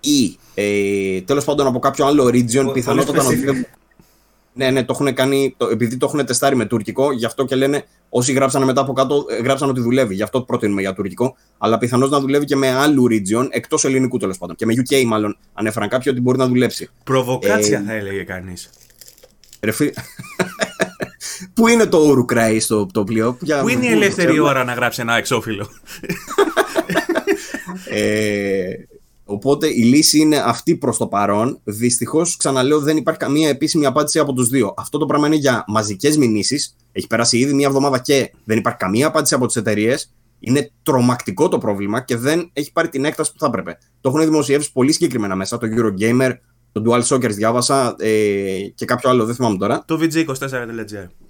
ή 0.01 0.37
ε, 0.55 1.21
τέλος 1.21 1.45
πάντων 1.45 1.67
από 1.67 1.79
κάποιο 1.79 2.07
άλλο 2.07 2.25
region, 2.25 2.71
πιθανότατα 2.73 3.23
να 3.23 3.31
ναι, 4.53 4.71
ναι, 4.71 4.85
το 4.85 4.93
έχουν 4.93 5.15
κάνει, 5.15 5.55
το, 5.57 5.67
επειδή 5.67 5.97
το 5.97 6.07
έχουν 6.07 6.27
τεστάρει 6.27 6.57
με 6.57 6.65
τουρκικό, 6.65 7.13
γι' 7.13 7.25
αυτό 7.25 7.45
και 7.45 7.55
λένε 7.55 7.85
όσοι 8.09 8.33
γράψανε 8.33 8.65
μετά 8.65 8.81
από 8.81 8.93
κάτω, 8.93 9.25
ε, 9.29 9.43
γράψαν 9.43 9.69
ότι 9.69 9.81
δουλεύει. 9.81 10.15
Γι' 10.15 10.23
αυτό 10.23 10.43
προτείνουμε 10.43 10.81
για 10.81 10.93
τουρκικό. 10.93 11.37
Αλλά 11.59 11.79
πιθανώς 11.79 12.11
να 12.11 12.21
δουλεύει 12.21 12.45
και 12.45 12.57
με 12.57 12.71
άλλου 12.71 13.07
region, 13.11 13.47
εκτός 13.51 13.85
ελληνικού 13.85 14.19
τέλος 14.19 14.39
πάντων. 14.39 14.57
Και 14.57 14.67
με 14.67 14.75
UK, 14.77 15.05
μάλλον, 15.05 15.39
ανέφεραν 15.53 15.89
κάποιοι 15.89 16.13
ότι 16.15 16.21
μπορεί 16.21 16.39
να 16.39 16.47
δουλέψει. 16.47 16.89
Προβοκάτσια 17.05 17.79
ε, 17.79 17.83
θα 17.87 17.93
έλεγε 17.93 18.23
κανείς. 18.23 18.71
Ρεφή... 19.61 19.93
Πού 21.55 21.69
είναι 21.69 21.87
το 21.87 21.99
Ουρουκράι 21.99 22.61
στο 22.61 22.87
το 22.87 23.05
πλοίο, 23.05 23.39
Πού 23.61 23.69
είναι 23.69 23.87
η 23.87 23.91
ελεύθερη 23.91 24.39
ώρα 24.39 24.65
να 24.65 24.73
γράψει 24.73 25.01
ένα 25.01 25.17
εξώφυλλο; 25.17 25.67
ε, 27.91 28.73
Οπότε 29.31 29.67
η 29.67 29.83
λύση 29.83 30.19
είναι 30.19 30.37
αυτή 30.37 30.77
προς 30.77 30.97
το 30.97 31.07
παρόν. 31.07 31.61
Δυστυχώς, 31.65 32.37
ξαναλέω, 32.37 32.81
δεν 32.81 32.97
υπάρχει 32.97 33.21
καμία 33.21 33.49
επίσημη 33.49 33.87
απάντηση 33.87 34.19
από 34.19 34.33
τους 34.33 34.49
δύο. 34.49 34.75
Αυτό 34.77 34.99
το 34.99 35.07
πράγμα 35.07 35.27
είναι 35.27 35.37
για 35.37 35.65
μαζικές 35.67 36.17
μηνύσεις. 36.17 36.77
Έχει 36.93 37.07
περάσει 37.07 37.39
ήδη 37.39 37.55
μία 37.55 37.67
εβδομάδα 37.67 37.99
και 37.99 38.33
δεν 38.45 38.59
υπάρχει 38.59 38.79
καμία 38.79 39.07
απάντηση 39.07 39.35
από 39.35 39.47
τις 39.47 39.57
εταιρείες. 39.57 40.13
Είναι 40.41 40.71
τρομακτικό 40.83 41.49
το 41.49 41.59
πρόβλημα 41.59 42.01
και 42.01 42.17
δεν 42.17 42.51
έχει 42.53 42.73
πάρει 42.73 42.89
την 42.89 43.05
έκταση 43.05 43.33
που 43.33 43.39
θα 43.39 43.47
έπρεπε. 43.47 43.79
Το 44.01 44.09
έχουν 44.09 44.25
δημοσιεύσει 44.25 44.73
πολύ 44.73 44.93
συγκεκριμένα 44.93 45.35
μέσα. 45.37 45.59
Το 45.59 45.67
Eurogamer, 45.77 46.33
Το 46.73 46.83
Dual 46.87 47.03
Shockers 47.03 47.35
διάβασα 47.35 47.97
ε, 47.99 48.59
και 48.75 48.85
κάποιο 48.85 49.11
άλλο, 49.11 49.25
δεν 49.25 49.35
θυμάμαι 49.35 49.57
τώρα. 49.57 49.85
Το 49.87 49.99
VG24.gr. 50.03 51.28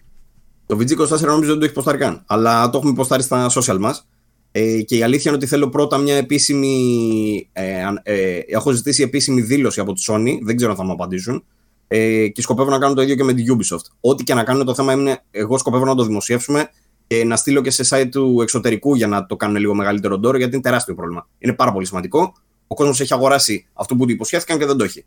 Το 0.68 0.76
VG24 0.76 1.20
νομίζω 1.20 1.50
δεν 1.50 1.58
το 1.58 1.64
έχει 1.64 1.74
ποστάρει 1.74 1.98
καν. 1.98 2.22
Αλλά 2.26 2.70
το 2.70 2.78
έχουμε 2.78 2.92
ποστάρει 2.92 3.22
στα 3.22 3.50
social 3.50 3.78
μας. 3.78 4.08
Ε, 4.52 4.82
και 4.82 4.96
η 4.96 5.02
αλήθεια 5.02 5.30
είναι 5.30 5.36
ότι 5.36 5.46
θέλω 5.46 5.68
πρώτα 5.68 5.98
μια 5.98 6.14
επίσημη. 6.16 7.48
Ε, 7.52 7.82
ε, 8.02 8.38
έχω 8.46 8.70
ζητήσει 8.70 9.02
επίσημη 9.02 9.40
δήλωση 9.40 9.80
από 9.80 9.92
τη 9.92 10.02
Sony. 10.08 10.38
Δεν 10.42 10.56
ξέρω 10.56 10.70
αν 10.70 10.76
θα 10.76 10.84
μου 10.84 10.92
απαντήσουν. 10.92 11.44
Ε, 11.88 12.28
και 12.28 12.42
σκοπεύω 12.42 12.70
να 12.70 12.78
κάνω 12.78 12.94
το 12.94 13.02
ίδιο 13.02 13.14
και 13.14 13.24
με 13.24 13.32
την 13.32 13.56
Ubisoft. 13.56 13.84
Ό,τι 14.00 14.24
και 14.24 14.34
να 14.34 14.44
κάνω 14.44 14.64
το 14.64 14.74
θέμα 14.74 14.92
είναι. 14.92 15.22
Εγώ 15.30 15.58
σκοπεύω 15.58 15.84
να 15.84 15.94
το 15.94 16.04
δημοσιεύσουμε 16.04 16.70
και 17.06 17.24
να 17.24 17.36
στείλω 17.36 17.60
και 17.60 17.70
σε 17.70 17.84
site 17.88 18.08
του 18.10 18.38
εξωτερικού 18.42 18.94
για 18.94 19.06
να 19.06 19.26
το 19.26 19.36
κάνουν 19.36 19.56
λίγο 19.56 19.74
μεγαλύτερο 19.74 20.18
ντόρο, 20.18 20.36
γιατί 20.36 20.52
είναι 20.52 20.62
τεράστιο 20.62 20.94
πρόβλημα. 20.94 21.28
Είναι 21.38 21.52
πάρα 21.52 21.72
πολύ 21.72 21.86
σημαντικό. 21.86 22.32
Ο 22.66 22.74
κόσμος 22.74 23.00
έχει 23.00 23.14
αγοράσει 23.14 23.66
αυτό 23.72 23.96
που 23.96 24.04
του 24.06 24.12
υποσχέθηκαν 24.12 24.58
και 24.58 24.66
δεν 24.66 24.76
το 24.76 24.84
έχει. 24.84 25.04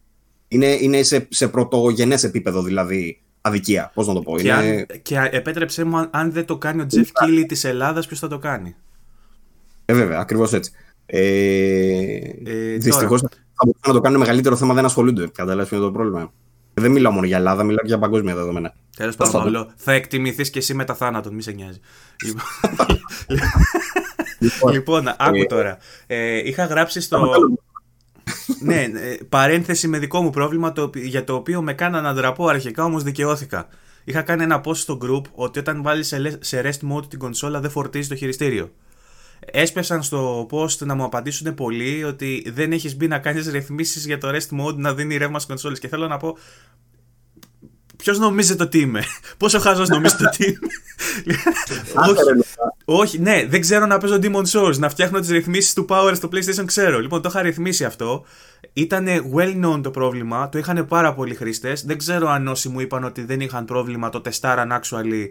Είναι, 0.48 0.78
είναι 0.82 1.04
σε, 1.04 1.28
σε 1.30 1.48
πρωτογενές 1.48 2.24
επίπεδο 2.24 2.62
δηλαδή 2.62 3.22
αδικία. 3.42 3.92
Πώς 3.94 4.08
να 4.08 4.14
το 4.14 4.22
πω. 4.22 4.38
Και, 4.38 4.42
είναι... 4.42 4.54
αν, 4.54 4.86
και 5.02 5.30
επέτρεψέ 5.32 5.84
μου, 5.84 6.08
αν 6.12 6.32
δεν 6.32 6.46
το 6.46 6.58
κάνει 6.58 6.82
ο 6.82 6.86
Τζεφ 6.86 7.10
Κίλι 7.12 7.46
της 7.46 7.64
Ελλάδας, 7.64 8.08
ποιος 8.08 8.20
θα 8.20 8.28
το 8.28 8.38
κάνει; 8.38 8.76
Ε, 9.86 9.94
βέβαια, 9.94 10.20
ακριβώς 10.20 10.54
έτσι. 10.54 10.72
Ε, 11.06 11.20
ε, 12.46 12.78
Δυστυχώς 12.78 13.22
θα 13.22 13.64
μπορούσαν 13.66 13.88
να 13.88 13.94
το 13.94 14.02
κάνουν 14.02 14.20
μεγαλύτερο 14.20 14.56
θέμα, 14.56 14.74
δεν 14.74 14.86
ασχολούνται. 14.86 15.28
Καταλάβεις 15.28 15.70
το 15.70 15.92
πρόβλημα. 15.92 16.32
Δεν 16.74 16.92
μιλάω 16.92 17.12
μόνο 17.12 17.26
για 17.26 17.38
Ελλάδα, 17.38 17.64
μιλάω 17.64 17.80
και 17.80 17.88
για 17.88 18.00
παγκόσμια 18.00 18.36
δεδομένα. 18.36 18.74
Τέλος 18.98 19.16
πάντων, 19.16 19.74
θα 19.76 19.92
εκτιμηθείς 19.92 20.50
και 20.50 20.60
εσύ 20.60 20.74
με 20.74 20.86
τα 20.86 20.94
θάνατο, 20.94 21.32
μη 21.32 21.42
σε 21.42 21.52
νοιάζει. 21.52 21.80
λοιπόν, 24.40 24.72
λοιπόν 24.74 25.08
άκου 25.18 25.36
ε, 25.36 25.46
τώρα. 25.46 25.78
Ε, 26.08 26.38
είχα 26.48 26.66
γράψει 26.66 27.02
στο. 27.02 27.32
Ναι, 28.60 28.82
ε, 28.82 29.18
παρένθεση 29.30 29.88
με 29.88 29.98
δικό 30.00 30.22
μου 30.22 30.30
πρόβλημα 30.30 30.72
το, 30.72 30.90
για 30.94 31.24
το 31.24 31.36
οποίο 31.36 31.62
με 31.62 31.74
κάνα 31.74 32.02
να 32.02 32.14
ντραπώ 32.14 32.48
αρχικά, 32.48 32.84
όμως 32.84 33.04
δικαιώθηκα. 33.04 33.68
Είχα 34.04 34.22
κάνει 34.22 34.44
ένα 34.44 34.62
post 34.66 34.76
στο 34.76 34.98
group 35.02 35.22
ότι 35.32 35.60
όταν 35.60 35.82
βάλεις 35.82 36.16
σε 36.40 36.62
rest 36.64 36.90
mode 36.94 37.10
την 37.10 37.20
κονσόλα 37.20 37.60
δεν 37.60 37.70
φορτίζεις 37.72 38.08
το 38.08 38.16
χειριστήριο 38.16 38.72
έσπευσαν 39.46 40.04
στο 40.04 40.48
post 40.52 40.78
να 40.78 40.96
μου 40.96 41.04
απαντήσουν 41.04 41.54
πολλοί 41.54 42.04
ότι 42.04 42.52
δεν 42.54 42.72
έχεις 42.72 42.96
μπει 42.96 43.08
να 43.08 43.20
κάνεις 43.20 43.48
ρυθμίσεις 43.48 44.06
για 44.06 44.18
το 44.18 44.30
rest 44.30 44.60
mode 44.60 44.76
να 44.76 44.94
δίνει 44.94 45.18
ρεύμα 45.18 45.36
στις 45.40 45.48
κονσόλες 45.48 45.80
και 45.80 45.88
θέλω 45.88 46.08
να 46.08 46.18
πω 46.18 46.38
Ποιος 48.02 48.20
νομίζετε 48.20 48.64
ότι 48.64 48.80
είμαι, 48.80 49.04
Πόσο 49.38 49.60
χάζο 49.60 49.84
νομίζετε 49.88 50.26
ότι 50.26 50.46
είμαι; 50.46 50.72
όχι, 51.96 52.22
όχι, 52.86 53.20
ναι, 53.20 53.46
δεν 53.50 53.62
ξέρω 53.62 53.86
να 53.86 53.98
παίζω 53.98 54.20
Demon 54.22 54.46
Souls. 54.46 54.78
Να 54.78 54.90
φτιάχνω 54.90 55.20
τις 55.20 55.30
ρυθμίσεις 55.30 55.74
του 55.74 55.86
Power 55.90 56.12
στο 56.16 56.30
PlayStation 56.32 56.66
ξέρω. 56.66 57.00
Λοιπόν, 57.00 57.22
το 57.22 57.30
είχα 57.30 57.42
ρυθμίσει 57.42 57.86
αυτό. 57.86 58.26
Ήταν 58.74 59.08
well 59.36 59.66
known 59.66 59.80
το 59.84 59.92
πρόβλημα. 59.92 60.50
Το 60.50 60.58
είχαν 60.58 60.88
πάρα 60.88 61.14
πολλοί 61.14 61.36
χρήστες. 61.36 61.86
Δεν 61.86 61.98
ξέρω 61.98 62.30
αν 62.30 62.48
όσοι 62.48 62.70
μου 62.70 62.80
είπαν 62.80 63.04
ότι 63.04 63.24
δεν 63.26 63.42
είχαν 63.42 63.66
πρόβλημα 63.66 64.10
το 64.10 64.22
τεστάραν 64.22 64.82
actually 64.82 65.30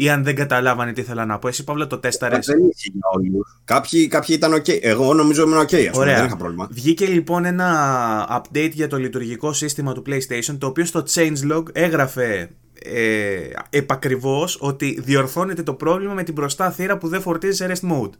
ή 0.00 0.10
αν 0.10 0.24
δεν 0.24 0.34
καταλάβανε 0.34 0.92
τι 0.92 1.00
ήθελα 1.00 1.24
να 1.24 1.38
πω. 1.38 1.48
Εσύ, 1.48 1.64
Παύλα, 1.64 1.86
το 1.86 1.98
τέσταρες; 1.98 2.46
Δεν 2.46 2.58
είχε 2.58 2.90
για 2.92 3.08
όλους. 3.12 3.60
Κάποιοι, 3.64 4.06
κάποιοι 4.06 4.36
ήταν 4.38 4.54
OK. 4.54 4.78
Εγώ 4.80 5.14
νομίζω 5.14 5.42
ήμουν 5.42 5.58
OK, 5.58 5.74
ας 5.74 5.90
πούμε. 5.90 6.04
Δεν 6.04 6.24
είχα 6.24 6.36
πρόβλημα. 6.36 6.68
Βγήκε 6.70 7.06
λοιπόν 7.06 7.44
ένα 7.44 8.42
update 8.42 8.70
για 8.72 8.88
το 8.88 8.96
λειτουργικό 8.96 9.52
σύστημα 9.52 9.92
του 9.92 10.02
PlayStation, 10.06 10.56
το 10.58 10.66
οποίο 10.66 10.84
στο 10.84 11.02
changelog 11.14 11.62
έγραφε 11.72 12.50
ε, 12.82 13.38
επακριβώς 13.70 14.58
ότι 14.60 15.00
διορθώνεται 15.00 15.62
το 15.62 15.74
πρόβλημα 15.74 16.14
με 16.14 16.22
την 16.22 16.34
μπροστά 16.34 16.70
θύρα 16.70 16.98
που 16.98 17.08
δεν 17.08 17.20
φορτίζει 17.20 17.56
σε 17.56 17.72
rest 17.72 17.90
mode. 17.92 18.10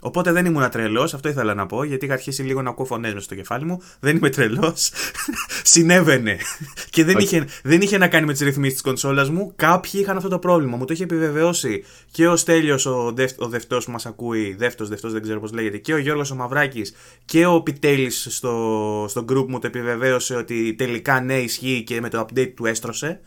Οπότε 0.00 0.32
δεν 0.32 0.46
ήμουν 0.46 0.70
τρελός, 0.70 1.14
αυτό 1.14 1.28
ήθελα 1.28 1.54
να 1.54 1.66
πω, 1.66 1.84
γιατί 1.84 2.04
είχα 2.04 2.14
αρχίσει 2.14 2.42
λίγο 2.42 2.62
να 2.62 2.70
ακούω 2.70 2.86
φωνές 2.86 3.24
στο 3.24 3.34
κεφάλι 3.34 3.64
μου. 3.64 3.82
Δεν 4.00 4.16
είμαι 4.16 4.30
τρελός. 4.30 4.90
Συνέβαινε. 5.62 6.36
και 6.90 7.04
δεν, 7.04 7.18
είχε, 7.18 7.46
δεν 7.62 7.80
είχε 7.80 7.98
να 7.98 8.08
κάνει 8.08 8.26
με 8.26 8.32
τις 8.32 8.40
ρυθμίσεις 8.40 8.72
της 8.72 8.82
κονσόλας 8.82 9.30
μου. 9.30 9.52
Κάποιοι 9.56 9.90
είχαν 9.94 10.16
αυτό 10.16 10.28
το 10.28 10.38
πρόβλημα. 10.38 10.76
Μου 10.76 10.84
το 10.84 10.92
είχε 10.92 11.02
επιβεβαιώσει 11.02 11.84
και 12.10 12.28
ο 12.28 12.36
Στέλιος, 12.36 12.86
ο, 12.86 13.12
δευ, 13.14 13.30
ο 13.36 13.48
δευτός 13.48 13.84
που 13.84 13.90
μας 13.90 14.06
ακούει, 14.06 14.54
δεύτερο, 14.58 14.88
δεύτερο, 14.88 15.12
δεν 15.12 15.22
ξέρω 15.22 15.40
πώς 15.40 15.52
λέγεται, 15.52 15.78
και 15.78 15.92
ο 15.92 15.98
Γιώργος 15.98 16.30
ο 16.30 16.34
Μαυράκης 16.34 16.94
και 17.24 17.46
ο 17.46 17.62
Πιτέλης 17.62 18.26
στο, 18.30 19.06
στο 19.08 19.24
group 19.28 19.46
μου 19.48 19.58
το 19.58 19.66
επιβεβαίωσε 19.66 20.34
ότι 20.34 20.74
τελικά 20.74 21.20
ναι, 21.20 21.38
ισχύει 21.38 21.82
και 21.86 22.00
με 22.00 22.08
το 22.08 22.20
update 22.20 22.52
του 22.56 22.66
έστρωσε. 22.66 23.20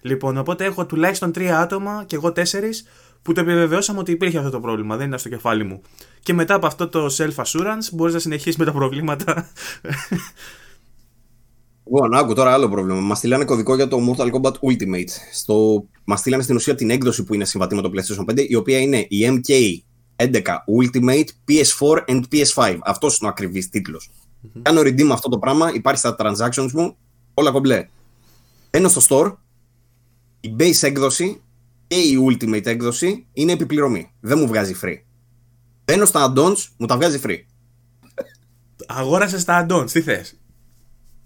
Λοιπόν, 0.00 0.36
οπότε 0.36 0.64
έχω 0.64 0.86
τουλάχιστον 0.86 1.32
τρία 1.32 1.60
άτομα 1.60 2.04
και 2.06 2.16
εγώ 2.16 2.32
τέσσερις 2.32 2.86
που 3.22 3.32
το 3.32 3.40
επιβεβαιώσαμε 3.40 3.98
ότι 3.98 4.12
υπήρχε 4.12 4.38
αυτό 4.38 4.50
το 4.50 4.60
πρόβλημα, 4.60 4.96
δεν 4.96 5.06
ήταν 5.06 5.18
στο 5.18 5.28
κεφάλι 5.28 5.64
μου. 5.64 5.82
Και 6.22 6.32
μετά 6.32 6.54
από 6.54 6.66
αυτό 6.66 6.88
το 6.88 7.06
self-assurance 7.18 7.92
μπορείς 7.92 8.14
να 8.14 8.20
συνεχίσεις 8.20 8.56
με 8.56 8.64
τα 8.64 8.72
προβλήματα. 8.72 9.50
Λοιπόν, 11.84 12.14
άκου 12.14 12.34
τώρα 12.34 12.52
άλλο 12.52 12.68
πρόβλημα. 12.68 13.00
Μας 13.00 13.18
στείλανε 13.18 13.44
κωδικό 13.44 13.74
για 13.74 13.88
το 13.88 13.98
Mortal 14.08 14.30
Kombat 14.30 14.52
Ultimate. 14.52 15.08
Στο... 15.32 15.84
Μας 16.04 16.20
στείλανε 16.20 16.42
στην 16.42 16.56
ουσία 16.56 16.74
την 16.74 16.90
έκδοση 16.90 17.24
που 17.24 17.34
είναι 17.34 17.44
συμβατή 17.44 17.74
με 17.74 17.82
το 17.82 17.90
PlayStation 17.94 18.30
5, 18.30 18.48
η 18.48 18.54
οποία 18.54 18.78
είναι 18.78 19.06
η 19.08 19.40
MK11 20.18 20.42
Ultimate 20.80 21.26
PS4 21.48 22.04
and 22.06 22.22
PS5. 22.32 22.78
Αυτός 22.84 23.18
είναι 23.18 23.28
ο 23.28 23.30
ακριβής 23.30 23.68
τίτλος. 23.68 24.10
Mm-hmm. 24.10 24.60
Κάνω 24.62 24.80
redeem 24.80 25.08
αυτό 25.12 25.28
το 25.28 25.38
πράγμα, 25.38 25.72
υπάρχει 25.74 25.98
στα 25.98 26.16
transactions 26.18 26.70
μου, 26.72 26.96
όλα 27.34 27.50
κομπλέ. 27.50 27.88
Μπαίνω 28.70 28.88
στο 28.88 29.00
store, 29.08 29.34
η 30.40 30.56
base 30.58 30.82
έκδοση 30.82 31.40
και 31.86 31.96
η 31.96 32.26
Ultimate 32.28 32.66
έκδοση 32.66 33.26
είναι 33.32 33.52
επιπληρωμή. 33.52 34.12
Δεν 34.20 34.38
μου 34.38 34.46
βγάζει 34.46 34.76
free. 34.82 34.96
Μπαίνω 35.92 36.04
στα 36.04 36.32
add-ons, 36.32 36.56
μου 36.76 36.86
τα 36.86 36.96
βγάζει 36.96 37.20
free. 37.26 37.38
Αγόρασε 38.86 39.44
τα 39.44 39.66
add-ons, 39.66 39.90
τι 39.90 40.00
θες; 40.00 40.40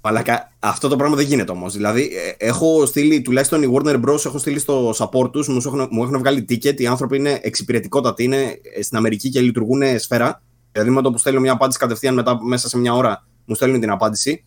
Αλλά 0.00 0.22
αυτό 0.58 0.88
το 0.88 0.96
πράγμα 0.96 1.16
δεν 1.16 1.26
γίνεται 1.26 1.52
όμως. 1.52 1.72
Δηλαδή, 1.72 2.02
ε, 2.02 2.46
έχω 2.46 2.86
στείλει, 2.86 3.22
τουλάχιστον 3.22 3.62
η 3.62 3.72
Warner 3.74 4.04
Bros. 4.04 4.24
έχω 4.24 4.38
στείλει 4.38 4.58
στο 4.58 4.90
support 4.90 5.32
τους, 5.32 5.48
μου, 5.48 5.60
έχουν, 5.66 5.88
μου 5.90 6.02
έχουν 6.02 6.18
βγάλει 6.18 6.44
ticket. 6.48 6.80
Οι 6.80 6.86
άνθρωποι 6.86 7.16
είναι 7.16 7.38
εξυπηρετικότατοι, 7.42 8.24
είναι 8.24 8.60
στην 8.82 8.96
Αμερική 8.96 9.28
και 9.28 9.40
λειτουργούν 9.40 9.82
σφαίρα. 9.98 10.42
Δηλαδή, 10.72 10.90
με 10.90 11.02
το 11.02 11.10
που 11.10 11.18
στέλνω 11.18 11.40
μια 11.40 11.52
απάντηση 11.52 11.78
κατευθείαν 11.78 12.14
μετά, 12.14 12.44
μέσα 12.44 12.68
σε 12.68 12.78
μια 12.78 12.94
ώρα, 12.94 13.26
μου 13.44 13.54
στέλνουν 13.54 13.80
την 13.80 13.90
απάντηση. 13.90 14.44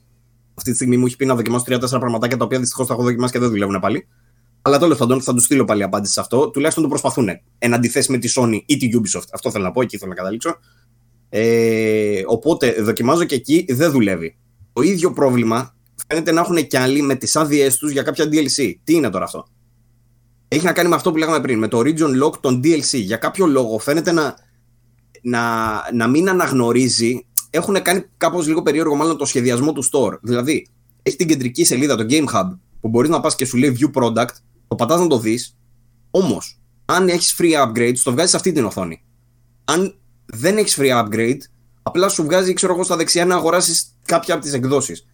Αυτή 0.53 0.70
τη 0.70 0.76
στιγμή 0.76 0.97
μου 0.97 1.05
έχει 1.05 1.15
πει 1.15 1.26
να 1.26 1.36
δοκιμάσω 1.36 1.65
3-4 1.67 1.99
πραγματάκια 1.99 2.38
τα 2.38 2.45
οποία 2.45 2.59
δυστυχώς 2.59 2.88
τα 2.88 2.93
έχω 2.93 3.03
δοκιμάσει 3.03 3.34
και 3.34 3.39
δεν 3.39 3.49
δουλεύουν 3.49 3.80
πάλι. 3.80 4.07
Αλλά 4.70 4.80
τέλος 4.80 4.97
πάντων 4.97 5.22
θα 5.22 5.34
του 5.34 5.39
στείλω 5.39 5.65
πάλι 5.65 5.84
απάντηση 5.84 6.13
σε 6.13 6.20
αυτό. 6.20 6.49
Τουλάχιστον 6.49 6.84
το 6.84 6.89
προσπαθούν. 6.89 7.30
Εν 7.57 7.74
αντιθέσει 7.74 8.11
με 8.11 8.17
τη 8.17 8.32
Sony 8.36 8.59
ή 8.65 8.78
τη 8.78 8.89
Ubisoft. 8.93 9.28
Αυτό 9.34 9.51
θέλω 9.51 9.63
να 9.63 9.72
πω, 9.72 9.82
εκεί 9.82 9.97
θέλω 9.97 10.09
να 10.09 10.15
καταλήξω. 10.15 10.55
Ε, 11.30 12.22
οπότε 12.26 12.72
δοκιμάζω 12.72 13.24
και 13.24 13.36
εκεί 13.36 13.65
δεν 13.70 13.91
δουλεύει. 13.91 14.38
Το 14.74 14.82
ίδιο 14.82 15.13
πρόβλημα 15.13 15.76
φαίνεται 16.07 16.32
να 16.32 16.41
έχουν 16.41 16.67
κι 16.67 16.78
άλλοι 16.78 17.01
με 17.01 17.15
τις 17.15 17.36
άδειές 17.36 17.78
τους 17.78 17.91
για 17.91 18.01
κάποια 18.01 18.26
DLC. 18.26 18.74
Τι 18.84 18.93
είναι 18.93 19.09
τώρα 19.09 19.24
αυτό; 19.24 19.47
Έχει 20.47 20.65
να 20.65 20.74
κάνει 20.74 20.89
με 20.89 20.95
αυτό 20.95 21.11
που 21.11 21.17
λέγαμε 21.17 21.39
πριν, 21.39 21.59
με 21.59 21.67
το 21.67 21.80
Region 21.80 22.24
Lock 22.24 22.39
των 22.39 22.61
DLC. 22.63 22.99
Για 22.99 23.17
κάποιο 23.17 23.45
λόγο 23.45 23.80
φαίνεται 23.80 24.11
να, 24.11 24.36
να, 25.22 25.41
να 25.93 26.07
μην 26.07 26.30
αναγνωρίζει. 26.30 27.26
Έχουν 27.49 27.82
κάνει 27.82 28.05
κάπως 28.17 28.47
λίγο 28.47 28.61
περίεργο 28.61 28.95
μάλλον 28.95 29.17
το 29.17 29.26
σχεδιασμό 29.26 29.74
του 29.74 29.84
store. 29.91 30.20
Δηλαδή, 30.22 30.67
έχει 31.03 31.15
την 31.15 31.28
κεντρική 31.28 31.63
σελίδα, 31.63 31.95
το 31.95 32.05
Game 32.09 32.26
Hub, 32.34 32.57
που 32.82 32.89
μπορείς 32.89 33.09
να 33.09 33.20
πας 33.20 33.36
και 33.36 33.45
σου 33.45 33.57
λέει 33.57 33.78
View 33.80 34.01
Product, 34.01 34.36
το 34.70 34.76
πατάς 34.76 34.99
να 34.99 35.07
το 35.07 35.20
δεις. 35.20 35.57
Όμως, 36.11 36.59
αν 36.86 37.07
έχεις 37.07 37.36
free 37.38 37.65
upgrades, 37.65 37.97
το 38.03 38.11
βγάζεις 38.11 38.30
σε 38.32 38.38
αυτή 38.38 38.51
την 38.51 38.65
οθόνη. 38.65 39.03
Αν 39.65 39.95
δεν 40.26 40.57
έχεις 40.57 40.78
free 40.80 41.03
upgrade, 41.03 41.39
απλά 41.82 42.09
σου 42.09 42.24
βγάζει, 42.24 42.53
ξέρω 42.53 42.74
εγώ, 42.74 42.84
στα 42.84 42.95
δεξιά 42.95 43.26
να 43.26 43.36
αγοράσεις 43.36 43.95
κάποια 44.05 44.34
από 44.34 44.43
τις 44.43 44.53
εκδόσεις. 44.53 45.07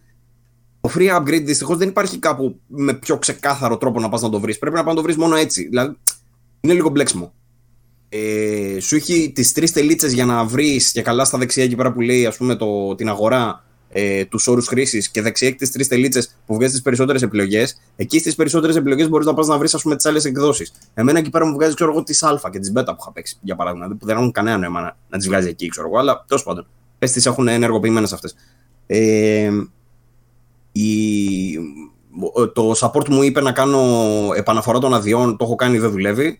Το 0.80 0.90
free 0.94 1.16
upgrade 1.16 1.42
δυστυχώς 1.44 1.76
δεν 1.76 1.88
υπάρχει 1.88 2.18
κάπου 2.18 2.60
με 2.66 2.94
πιο 2.94 3.18
ξεκάθαρο 3.18 3.76
τρόπο 3.76 4.00
να 4.00 4.08
πας 4.08 4.22
να 4.22 4.30
το 4.30 4.40
βρεις. 4.40 4.58
Πρέπει 4.58 4.76
να 4.76 4.80
πας 4.82 4.90
να 4.90 4.96
το 4.96 5.02
βρεις 5.02 5.16
μόνο 5.16 5.36
έτσι. 5.36 5.68
Δηλαδή, 5.68 5.96
είναι 6.60 6.72
λίγο 6.72 6.88
μπλέξιμο. 6.88 7.32
Ε, 8.08 8.80
σου 8.80 8.96
έχει 8.96 9.32
τις 9.34 9.52
τρεις 9.52 9.72
τελίτσες 9.72 10.12
για 10.12 10.24
να 10.24 10.44
βρεις 10.44 10.92
και 10.92 11.02
καλά 11.02 11.24
στα 11.24 11.38
δεξιά 11.38 11.64
εκεί 11.64 11.76
πέρα 11.76 11.92
που 11.92 12.00
λέει 12.00 12.26
ας 12.26 12.36
πούμε, 12.36 12.54
το, 12.54 12.94
την 12.94 13.08
αγορά 13.08 13.64
ε, 13.98 14.24
τους 14.24 14.46
όρους 14.46 14.66
χρήσης 14.66 15.08
και 15.08 15.22
δεξιά 15.22 15.46
έχεις 15.48 15.60
τις 15.60 15.70
τρεις 15.70 15.88
τελίτσες 15.88 16.36
που 16.46 16.54
βγάζει 16.54 16.72
τις 16.72 16.82
περισσότερες 16.82 17.22
επιλογές, 17.22 17.80
εκεί 17.96 18.18
στις 18.18 18.34
περισσότερες 18.34 18.76
επιλογές 18.76 19.08
μπορείς 19.08 19.26
να 19.26 19.34
πας 19.34 19.46
να 19.46 19.58
βρεις 19.58 19.84
τις 19.96 20.06
άλλες 20.06 20.24
εκδόσεις. 20.24 20.72
Εμένα 20.94 21.18
εκεί 21.18 21.30
πέρα 21.30 21.46
μου 21.46 21.54
βγάζει 21.54 21.74
ξέρω 21.74 21.90
εγώ 21.90 22.02
τις 22.02 22.22
Α 22.22 22.40
και 22.52 22.58
τις 22.58 22.72
Β 22.72 22.74
που 22.74 22.96
είχα 23.00 23.12
παίξει 23.12 23.36
για 23.40 23.56
παράδειγμα, 23.56 23.86
που 23.86 24.06
δεν 24.06 24.16
έχουν 24.16 24.32
κανένα 24.32 24.58
νόημα 24.58 24.80
να, 24.80 24.96
να 25.08 25.18
τις 25.18 25.26
βγάζει 25.26 25.48
εκεί, 25.48 25.68
ξέρω 25.68 25.86
εγώ, 25.86 25.98
αλλά 25.98 26.24
τέλος 26.28 26.42
πάντων. 26.42 26.66
Πες 26.98 27.12
τις 27.12 27.26
έχουν 27.26 27.48
ενεργοποιημένες 27.48 28.12
αυτές. 28.12 28.34
Ε, 28.86 29.50
το 32.52 32.72
support 32.80 33.08
μου 33.08 33.22
είπε 33.22 33.40
να 33.40 33.52
κάνω 33.52 33.80
επαναφορά 34.36 34.78
των 34.78 34.94
αδειών, 34.94 35.36
το 35.36 35.44
έχω 35.44 35.54
κάνει, 35.54 35.78
δεν 35.78 35.90
δουλεύει. 35.90 36.38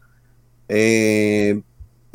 Ε, 0.66 1.56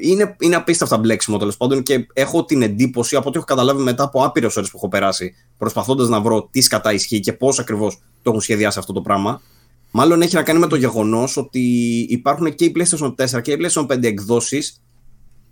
είναι, 0.01 0.35
είναι 0.39 0.55
απίστευτα 0.55 0.97
μπλέξιμο 0.97 1.37
τέλος 1.37 1.57
πάντων 1.57 1.83
και 1.83 2.07
έχω 2.13 2.45
την 2.45 2.61
εντύπωση 2.61 3.15
από 3.15 3.27
ό,τι 3.27 3.37
έχω 3.37 3.45
καταλάβει 3.45 3.81
μετά 3.81 4.03
από 4.03 4.23
άπειρες 4.23 4.55
ώρες 4.55 4.69
που 4.69 4.77
έχω 4.77 4.87
περάσει 4.87 5.35
προσπαθώντας 5.57 6.09
να 6.09 6.21
βρω 6.21 6.47
τι 6.51 6.61
σκατά 6.61 6.93
ισχύει 6.93 7.19
και 7.19 7.33
πώς 7.33 7.59
ακριβώς 7.59 7.95
το 7.95 8.29
έχουν 8.29 8.41
σχεδιάσει 8.41 8.79
αυτό 8.79 8.93
το 8.93 9.01
πράγμα. 9.01 9.41
Μάλλον 9.91 10.21
έχει 10.21 10.35
να 10.35 10.43
κάνει 10.43 10.59
με 10.59 10.67
το 10.67 10.75
γεγονός 10.75 11.37
ότι 11.37 11.59
υπάρχουν 12.09 12.55
και 12.55 12.65
οι 12.65 12.71
PlayStation 12.75 13.15
4 13.15 13.41
και 13.41 13.51
οι 13.51 13.57
PlayStation 13.61 13.85
5 13.85 14.03
εκδόσεις 14.03 14.81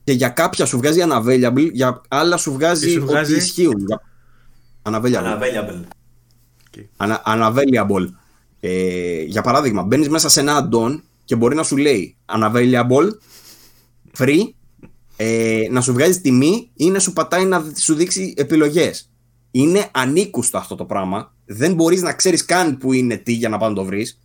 και 0.03 0.11
για 0.11 0.29
κάποια 0.29 0.65
σου 0.65 0.77
βγάζει 0.77 0.99
unavailable, 1.09 1.69
για 1.71 2.01
άλλα 2.07 2.37
σου 2.37 2.51
βγάζει, 2.53 2.89
σου 2.89 3.05
βγάζει... 3.05 3.33
ότι 3.33 3.43
ισχύουν. 3.43 3.85
Unavailable. 4.83 5.83
Okay. 6.97 7.07
unavailable. 7.25 8.07
Ε, 8.59 9.21
για 9.21 9.41
παράδειγμα, 9.41 9.83
μπαίνεις 9.83 10.09
μέσα 10.09 10.29
σε 10.29 10.39
ένα 10.39 10.69
add-on 10.69 11.01
και 11.25 11.35
μπορεί 11.35 11.55
να 11.55 11.63
σου 11.63 11.77
λέει 11.77 12.15
unavailable, 12.25 13.07
free, 14.17 14.39
ε, 15.21 15.67
να 15.71 15.81
σου 15.81 15.93
βγάζει 15.93 16.21
τιμή 16.21 16.69
ή 16.73 16.89
να 16.89 16.99
σου 16.99 17.13
πατάει 17.13 17.45
να 17.45 17.63
σου 17.77 17.93
δείξει 17.95 18.33
επιλογές. 18.37 19.09
Είναι 19.51 19.87
ανήκουστο 19.91 20.57
αυτό 20.57 20.75
το 20.75 20.85
πράγμα. 20.85 21.33
Δεν 21.45 21.73
μπορείς 21.73 22.01
να 22.01 22.13
ξέρεις 22.13 22.45
καν 22.45 22.77
που 22.77 22.93
είναι 22.93 23.17
τι 23.17 23.31
για 23.31 23.49
να 23.49 23.57
πάνε 23.57 23.75
το 23.75 23.83
βρεις. 23.83 24.19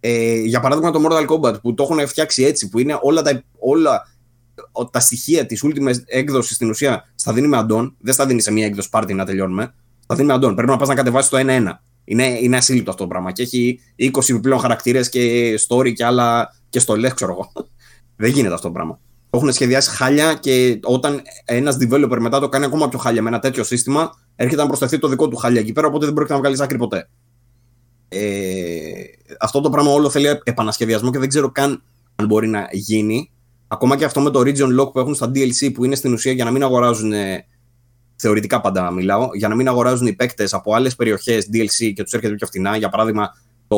Ε, 0.00 0.40
για 0.40 0.60
παράδειγμα 0.60 0.90
το 0.90 1.02
Mortal 1.06 1.26
Kombat 1.26 1.60
που 1.62 1.74
το 1.74 1.82
έχουν 1.82 2.06
φτιάξει 2.06 2.42
έτσι, 2.42 2.68
που 2.68 2.78
είναι 2.78 2.98
όλα 3.02 3.22
τα, 3.22 3.42
όλα 3.58 4.02
τα 4.90 5.00
στοιχεία 5.00 5.46
της 5.46 5.64
Ultimate 5.66 6.02
έκδοσης 6.06 6.54
στην 6.56 6.70
ουσία 6.70 7.12
στα 7.14 7.32
δίνει 7.32 7.46
με 7.48 7.56
αντών. 7.56 7.96
Δεν 8.00 8.14
στα 8.14 8.26
δίνει 8.26 8.40
σε 8.40 8.52
μία 8.52 8.66
έκδοση 8.66 8.88
πάρτι 8.88 9.14
να 9.14 9.24
τελειώνουμε. 9.24 9.74
Στα 10.02 10.14
δίνει 10.14 10.26
με 10.26 10.34
αντών. 10.34 10.54
Πρέπει 10.54 10.70
να 10.70 10.76
πας 10.76 10.88
να 10.88 10.94
κατεβάσεις 10.94 11.30
το 11.30 11.38
1-1. 11.40 11.78
Είναι, 12.04 12.38
είναι 12.40 12.56
ασύλληπτο 12.56 12.90
αυτό 12.90 13.02
το 13.02 13.08
πράγμα. 13.08 13.32
Και 13.32 13.42
έχει 13.42 13.80
20 13.98 14.28
επιπλέον 14.28 14.58
χαρακτήρες 14.58 15.08
και 15.08 15.54
story 15.68 15.92
και 15.92 16.04
άλλα 16.04 16.54
και 16.68 16.80
στολέ, 16.80 17.10
ξέρω 17.10 17.32
εγώ. 17.32 17.52
δεν 18.16 18.30
γίνεται 18.30 18.54
αυτό 18.54 18.66
το 18.66 18.72
πράγμα. 18.72 19.00
Το 19.30 19.38
έχουν 19.38 19.52
σχεδιάσει 19.52 19.90
χάλια 19.90 20.34
και 20.34 20.80
όταν 20.82 21.22
ένας 21.44 21.76
developer 21.80 22.18
μετά 22.20 22.40
το 22.40 22.48
κάνει 22.48 22.64
ακόμα 22.64 22.88
πιο 22.88 22.98
χάλια 22.98 23.22
με 23.22 23.28
ένα 23.28 23.38
τέτοιο 23.38 23.64
σύστημα, 23.64 24.10
έρχεται 24.36 24.62
να 24.62 24.66
προσθεθεί 24.66 24.98
το 24.98 25.08
δικό 25.08 25.28
του 25.28 25.36
χάλια 25.36 25.60
εκεί 25.60 25.72
πέρα, 25.72 25.86
οπότε 25.86 26.04
δεν 26.04 26.14
πρόκειται 26.14 26.34
να 26.34 26.40
βγάλεις 26.40 26.60
άκρη 26.60 26.78
ποτέ. 26.78 27.08
Ε, 28.08 28.90
αυτό 29.40 29.60
το 29.60 29.70
πράγμα 29.70 29.90
όλο 29.90 30.10
θέλει 30.10 30.40
επανασχεδιασμό 30.44 31.10
και 31.10 31.18
δεν 31.18 31.28
ξέρω 31.28 31.50
καν 31.50 31.82
αν 32.16 32.26
μπορεί 32.26 32.48
να 32.48 32.68
γίνει. 32.72 33.30
Ακόμα 33.68 33.96
και 33.96 34.04
αυτό 34.04 34.20
με 34.20 34.30
το 34.30 34.40
region 34.40 34.80
lock 34.80 34.92
που 34.92 34.98
έχουν 34.98 35.14
στα 35.14 35.30
DLC 35.34 35.72
που 35.74 35.84
είναι 35.84 35.94
στην 35.94 36.12
ουσία 36.12 36.32
για 36.32 36.44
να 36.44 36.50
μην 36.50 36.62
αγοράζουν. 36.62 37.12
Θεωρητικά 38.20 38.60
πάντα 38.60 38.90
μιλάω, 38.90 39.28
για 39.32 39.48
να 39.48 39.54
μην 39.54 39.68
αγοράζουν 39.68 40.06
οι 40.06 40.12
παίκτες 40.12 40.54
από 40.54 40.74
άλλες 40.74 40.96
περιοχές 40.96 41.48
DLC 41.52 41.92
και 41.94 42.02
τους 42.02 42.12
έρχεται 42.12 42.34
πιο 42.34 42.46
φθηνά. 42.46 42.76
Για 42.76 42.88
παράδειγμα, 42.88 43.32
το 43.68 43.76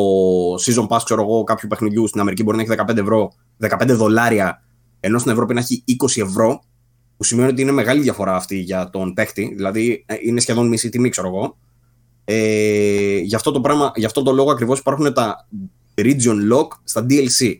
season 0.54 0.86
pass, 0.88 1.00
ξέρω 1.04 1.22
εγώ, 1.22 1.44
κάποιου 1.44 1.68
παιχνιδιού 1.68 2.06
στην 2.06 2.20
Αμερική 2.20 2.42
μπορεί 2.42 2.56
να 2.56 2.62
έχει 2.62 2.72
15 2.88 2.96
ευρώ, 2.96 3.32
15 3.58 3.86
δολάρια, 3.86 4.62
ενώ 5.00 5.18
στην 5.18 5.32
Ευρώπη 5.32 5.54
να 5.54 5.60
έχει 5.60 5.84
20 6.16 6.22
ευρώ, 6.22 6.62
που 7.16 7.24
σημαίνει 7.24 7.48
ότι 7.48 7.62
είναι 7.62 7.72
μεγάλη 7.72 8.00
διαφορά 8.00 8.34
αυτή 8.36 8.58
για 8.58 8.90
τον 8.90 9.14
παίκτη. 9.14 9.52
Δηλαδή, 9.56 10.04
ε, 10.06 10.14
είναι 10.22 10.40
σχεδόν 10.40 10.68
μισή 10.68 10.88
τιμή, 10.88 11.08
ξέρω 11.08 11.28
εγώ. 11.28 11.56
Ε, 12.24 13.16
γι, 13.18 13.34
αυτό 13.34 13.50
το 13.50 13.60
πράγμα, 13.60 13.92
γι' 13.94 14.04
αυτό 14.04 14.22
το 14.22 14.32
λόγο 14.32 14.50
ακριβώς 14.50 14.78
υπάρχουν 14.78 15.12
τα 15.12 15.48
region 15.94 16.52
lock 16.52 16.68
στα 16.84 17.06
DLC. 17.08 17.54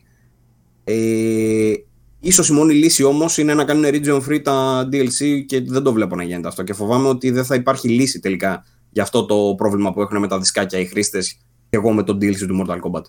Ε, 0.85 1.73
ίσως 2.21 2.49
η 2.49 2.53
μόνη 2.53 2.75
λύση 2.75 3.03
όμως 3.03 3.39
είναι 3.39 3.55
να 3.55 3.65
κάνουν 3.65 3.85
region 3.87 4.23
free 4.29 4.43
τα 4.43 4.89
DLC 4.93 5.45
και 5.47 5.61
δεν 5.61 5.83
το 5.83 5.93
βλέπω 5.93 6.17
να 6.17 6.23
γίνεται 6.23 6.49
αυτό 6.49 6.63
και 6.63 6.73
φοβάμαι 6.73 7.09
ότι 7.09 7.31
δεν 7.31 7.45
θα 7.45 7.55
υπάρχει 7.55 7.89
λύση 7.89 8.21
τελικά 8.21 8.65
για 8.91 9.03
αυτό 9.03 9.25
το 9.25 9.55
πρόβλημα 9.57 9.93
που 9.93 10.01
έχουν 10.01 10.19
με 10.19 10.29
τα 10.29 10.39
δισκάκια 10.39 10.79
οι 10.79 10.85
χρήστες 10.85 11.33
και 11.71 11.77
εγώ 11.77 11.93
με 11.93 12.03
το 12.03 12.13
DLC 12.13 12.47
του 12.47 12.65
Mortal 12.67 12.79
Kombat. 12.79 13.05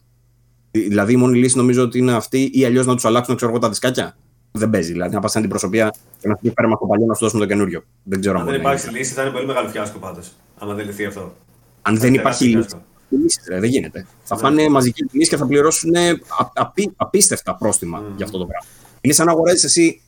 Δηλαδή 0.72 1.13
η 1.13 1.15
μόνη 1.15 1.38
λύση 1.38 1.57
νομίζω 1.57 1.84
ότι 1.84 1.97
είναι 1.97 2.13
αυτή 2.13 2.49
ή 2.53 2.65
αλλιώς 2.65 2.86
να 2.86 2.93
τους 2.93 3.05
αλλάξουν 3.05 3.36
ξέρω, 3.36 3.59
τα 3.59 3.69
δισκάκια. 3.69 4.17
Δεν 4.51 4.69
παίζει. 4.69 4.91
Δηλαδή 4.91 5.13
να 5.13 5.19
πας 5.19 5.30
στην 5.30 5.41
αντιπροσωπεία 5.41 5.93
και 6.19 6.28
να 6.28 6.36
πει 6.36 6.51
φέρουμε 6.55 6.76
το 6.80 6.86
παλιό 6.86 7.05
να 7.05 7.13
σου 7.13 7.24
δώσουμε 7.24 7.41
το 7.41 7.47
καινούριο. 7.47 7.84
Δεν 8.03 8.19
ξέρω 8.19 8.39
αν, 8.39 8.45
δεν 8.45 8.55
υπάρχει 8.55 8.89
λύση, 8.89 9.13
θα 9.13 9.22
είναι 9.22 9.32
πολύ 9.32 9.45
μεγάλο 9.45 9.69
φιάσκο 9.69 9.99
πάντως. 9.99 10.32
Αν 10.57 10.76
δεν 10.76 10.86
λυθεί 10.86 11.05
αυτό. 11.05 11.34
Αν 11.82 11.97
δεν 11.97 12.13
υπάρχει 12.13 12.45
λύση, 13.09 13.39
δεν 13.47 13.63
γίνεται. 13.63 14.05
Θα 14.24 14.36
ναι. 14.36 14.41
φάνε 14.41 14.69
μαζική 14.69 15.05
λύση 15.11 15.30
και 15.30 15.38
θα 15.38 15.47
πληρώσουν 15.47 15.91
απί, 16.53 16.91
απίστευτα 16.95 17.55
πρόστιμα 17.55 17.99
mm. 17.99 18.15
για 18.15 18.26
αυτό 18.26 18.38
το 18.38 18.45
πράγμα. 18.45 18.67
Είναι 19.01 19.13
σαν 19.13 19.26
να 19.26 19.32
αγοράζεις 19.32 19.63
εσύ. 19.63 20.01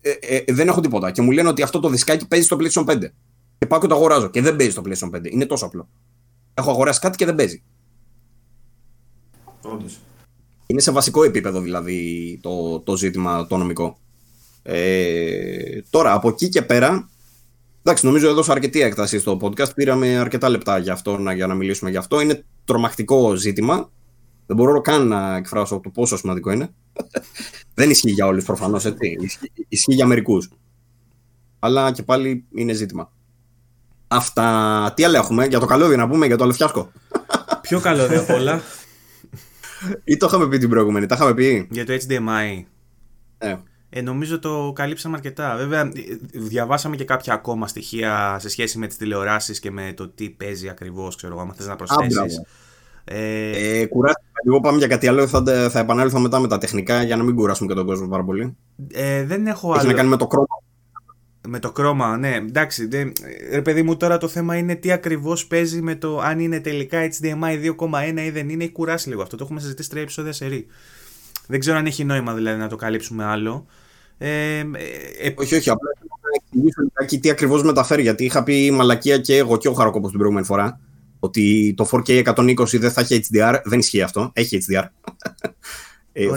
Ε, 0.00 0.36
ε, 0.36 0.52
δεν 0.52 0.68
έχω 0.68 0.80
τίποτα. 0.80 1.10
Και 1.10 1.22
μου 1.22 1.30
λένε 1.30 1.48
ότι 1.48 1.62
αυτό 1.62 1.80
το 1.80 1.88
δισκάκι 1.88 2.28
παίζει 2.28 2.44
στο 2.44 2.56
PlayStation 2.60 2.84
5. 2.84 2.98
Και 3.58 3.66
πάω 3.66 3.80
και 3.80 3.86
το 3.86 3.94
αγοράζω. 3.94 4.30
Και 4.30 4.42
δεν 4.42 4.56
παίζει 4.56 4.72
στο 4.72 4.82
PlayStation 4.86 5.16
5. 5.16 5.30
Είναι 5.30 5.46
τόσο 5.46 5.66
απλό. 5.66 5.88
Έχω 6.54 6.70
αγοράσει 6.70 7.00
κάτι 7.00 7.16
και 7.16 7.24
δεν 7.24 7.34
παίζει. 7.34 7.62
Όντως. 9.62 9.98
Είναι 10.66 10.80
σε 10.80 10.90
βασικό 10.90 11.24
επίπεδο 11.24 11.60
δηλαδή 11.60 12.38
το, 12.42 12.80
το 12.80 12.96
ζήτημα 12.96 13.46
το 13.46 13.56
νομικό. 13.56 13.98
Ε, 14.62 15.82
τώρα, 15.90 16.12
από 16.12 16.28
εκεί 16.28 16.48
και 16.48 16.62
πέρα, 16.62 17.08
Εντάξει, 17.88 18.06
νομίζω 18.06 18.28
έδωσα 18.28 18.52
αρκετή 18.52 18.80
έκταση 18.80 19.18
στο 19.18 19.38
podcast. 19.40 19.74
Πήραμε 19.74 20.16
αρκετά 20.16 20.48
λεπτά 20.48 20.78
για, 20.78 20.92
αυτό, 20.92 21.18
για 21.34 21.46
να 21.46 21.54
μιλήσουμε 21.54 21.90
γι' 21.90 21.96
αυτό. 21.96 22.20
Είναι 22.20 22.44
τρομακτικό 22.64 23.34
ζήτημα. 23.34 23.90
Δεν 24.46 24.56
μπορώ 24.56 24.80
καν 24.80 25.08
να 25.08 25.36
εκφράσω 25.36 25.80
το 25.80 25.90
πόσο 25.90 26.16
σημαντικό 26.16 26.50
είναι. 26.50 26.74
Δεν 27.74 27.90
ισχύει 27.90 28.10
για 28.10 28.26
όλους 28.26 28.44
προφανώς, 28.44 28.84
έτσι. 28.84 29.16
Ισχύει, 29.68 29.94
για 29.94 30.06
μερικούς. 30.06 30.50
Αλλά 31.58 31.92
και 31.92 32.02
πάλι 32.02 32.44
είναι 32.54 32.72
ζήτημα. 32.72 33.12
Αυτά. 34.08 34.92
Τι 34.96 35.04
άλλο 35.04 35.16
έχουμε, 35.16 35.46
για 35.46 35.60
το 35.60 35.66
καλώδιο 35.66 35.96
να 35.96 36.08
πούμε, 36.08 36.26
για 36.26 36.36
το 36.36 36.44
αλεφιάσκο. 36.44 36.92
Πιο 37.60 37.80
καλώδιο 37.80 38.20
απ' 38.20 38.30
όλα. 38.30 38.60
Ή 40.04 40.16
το 40.16 40.26
είχαμε 40.26 40.48
πει 40.48 40.58
την 40.58 40.68
προηγούμενη, 40.68 41.06
τα 41.06 41.14
είχαμε 41.14 41.34
πει; 41.34 41.68
Για 41.70 41.86
το 41.86 41.92
HDMI. 41.92 42.64
Ε. 43.38 43.56
Ε, 43.90 44.00
νομίζω 44.00 44.38
το 44.38 44.72
καλύψαμε 44.74 45.16
αρκετά. 45.16 45.56
Βέβαια, 45.56 45.90
διαβάσαμε 46.32 46.96
και 46.96 47.04
κάποια 47.04 47.34
ακόμα 47.34 47.66
στοιχεία 47.66 48.36
σε 48.40 48.48
σχέση 48.48 48.78
με 48.78 48.86
τις 48.86 48.96
τηλεοράσεις 48.96 49.58
και 49.60 49.70
με 49.70 49.92
το 49.96 50.08
τι 50.08 50.30
παίζει 50.30 50.68
ακριβώς, 50.68 51.16
ξέρω 51.16 51.32
εγώ, 51.32 51.42
αν 51.42 51.52
θες 51.56 51.66
να 51.66 51.76
προσθέσεις. 51.76 52.40
Ε, 53.04 53.80
ε, 53.80 53.86
κουράστηκα 53.86 54.28
λίγο, 54.44 54.60
πάμε 54.60 54.78
για 54.78 54.86
κάτι 54.86 55.08
άλλο. 55.08 55.26
Θα, 55.26 55.68
θα 55.70 55.78
επανέλθω 55.78 56.18
μετά 56.18 56.38
με 56.38 56.48
τα 56.48 56.58
τεχνικά 56.58 57.02
για 57.02 57.16
να 57.16 57.22
μην 57.22 57.34
κουράσουμε 57.34 57.68
και 57.68 57.74
τον 57.74 57.86
κόσμο 57.86 58.08
πάρα 58.08 58.24
πολύ. 58.24 58.56
Ε, 58.92 59.24
δεν 59.24 59.46
έχω 59.46 59.70
Έχει 59.70 59.80
άλλο. 59.80 59.90
να 59.90 59.96
κάνει 59.96 60.08
με 60.08 60.16
το 60.16 60.26
κρόμα. 60.26 60.46
Με 61.50 61.58
το 61.58 61.72
κρόμα, 61.72 62.16
ναι. 62.16 62.34
Εντάξει, 62.34 62.86
δε, 62.86 63.04
ρε 63.50 63.62
παιδί 63.62 63.82
μου, 63.82 63.96
τώρα 63.96 64.18
το 64.18 64.28
θέμα 64.28 64.56
είναι 64.56 64.74
τι 64.74 64.92
ακριβώς 64.92 65.46
παίζει 65.46 65.82
με 65.82 65.94
το 65.94 66.20
αν 66.20 66.40
είναι 66.40 66.60
τελικά 66.60 67.08
HDMI 67.08 67.74
2,1 67.78 68.18
ή 68.26 68.30
δεν 68.30 68.48
είναι. 68.48 68.64
Έχει 68.64 68.72
κουράσει 68.72 69.08
λίγο 69.08 69.22
αυτό. 69.22 69.36
Το 69.36 69.44
έχουμε 69.44 69.60
συζητήσει 69.60 69.90
τρία 69.90 70.02
επεισόδια 70.02 70.32
σε 70.32 70.46
ρί. 70.46 70.66
Δεν 71.46 71.60
ξέρω 71.60 71.76
αν 71.76 71.86
έχει 71.86 72.04
νόημα 72.04 72.34
δηλαδή 72.34 72.58
να 72.58 72.68
το 72.68 72.76
καλύψουμε 72.76 73.24
άλλο. 73.24 73.66
Ε, 74.18 74.28
ε, 74.28 74.64
ε 75.18 75.34
όχι, 75.36 75.54
όχι, 75.54 75.70
απλά 75.70 75.90
να 76.00 76.28
εξηγήσω 76.44 76.80
λιγάκι 76.82 77.18
τι 77.18 77.30
ακριβώς 77.30 77.62
μεταφέρει. 77.62 78.02
Γιατί 78.02 78.24
είχα 78.24 78.42
πει 78.42 78.70
μαλακία 78.70 79.18
και 79.18 79.36
εγώ 79.36 79.56
και 79.56 79.68
ο 79.68 79.72
Χαροκόπο 79.72 80.08
την 80.08 80.16
προηγούμενη 80.16 80.46
φορά. 80.46 80.80
Ότι 81.18 81.74
το 81.76 81.88
4K 81.90 82.22
120 82.34 82.78
δεν 82.78 82.90
θα 82.90 83.00
έχει 83.00 83.20
HDR. 83.30 83.60
Δεν 83.64 83.78
ισχύει 83.78 84.02
αυτό. 84.02 84.30
Έχει 84.32 84.64
HDR. 84.68 84.84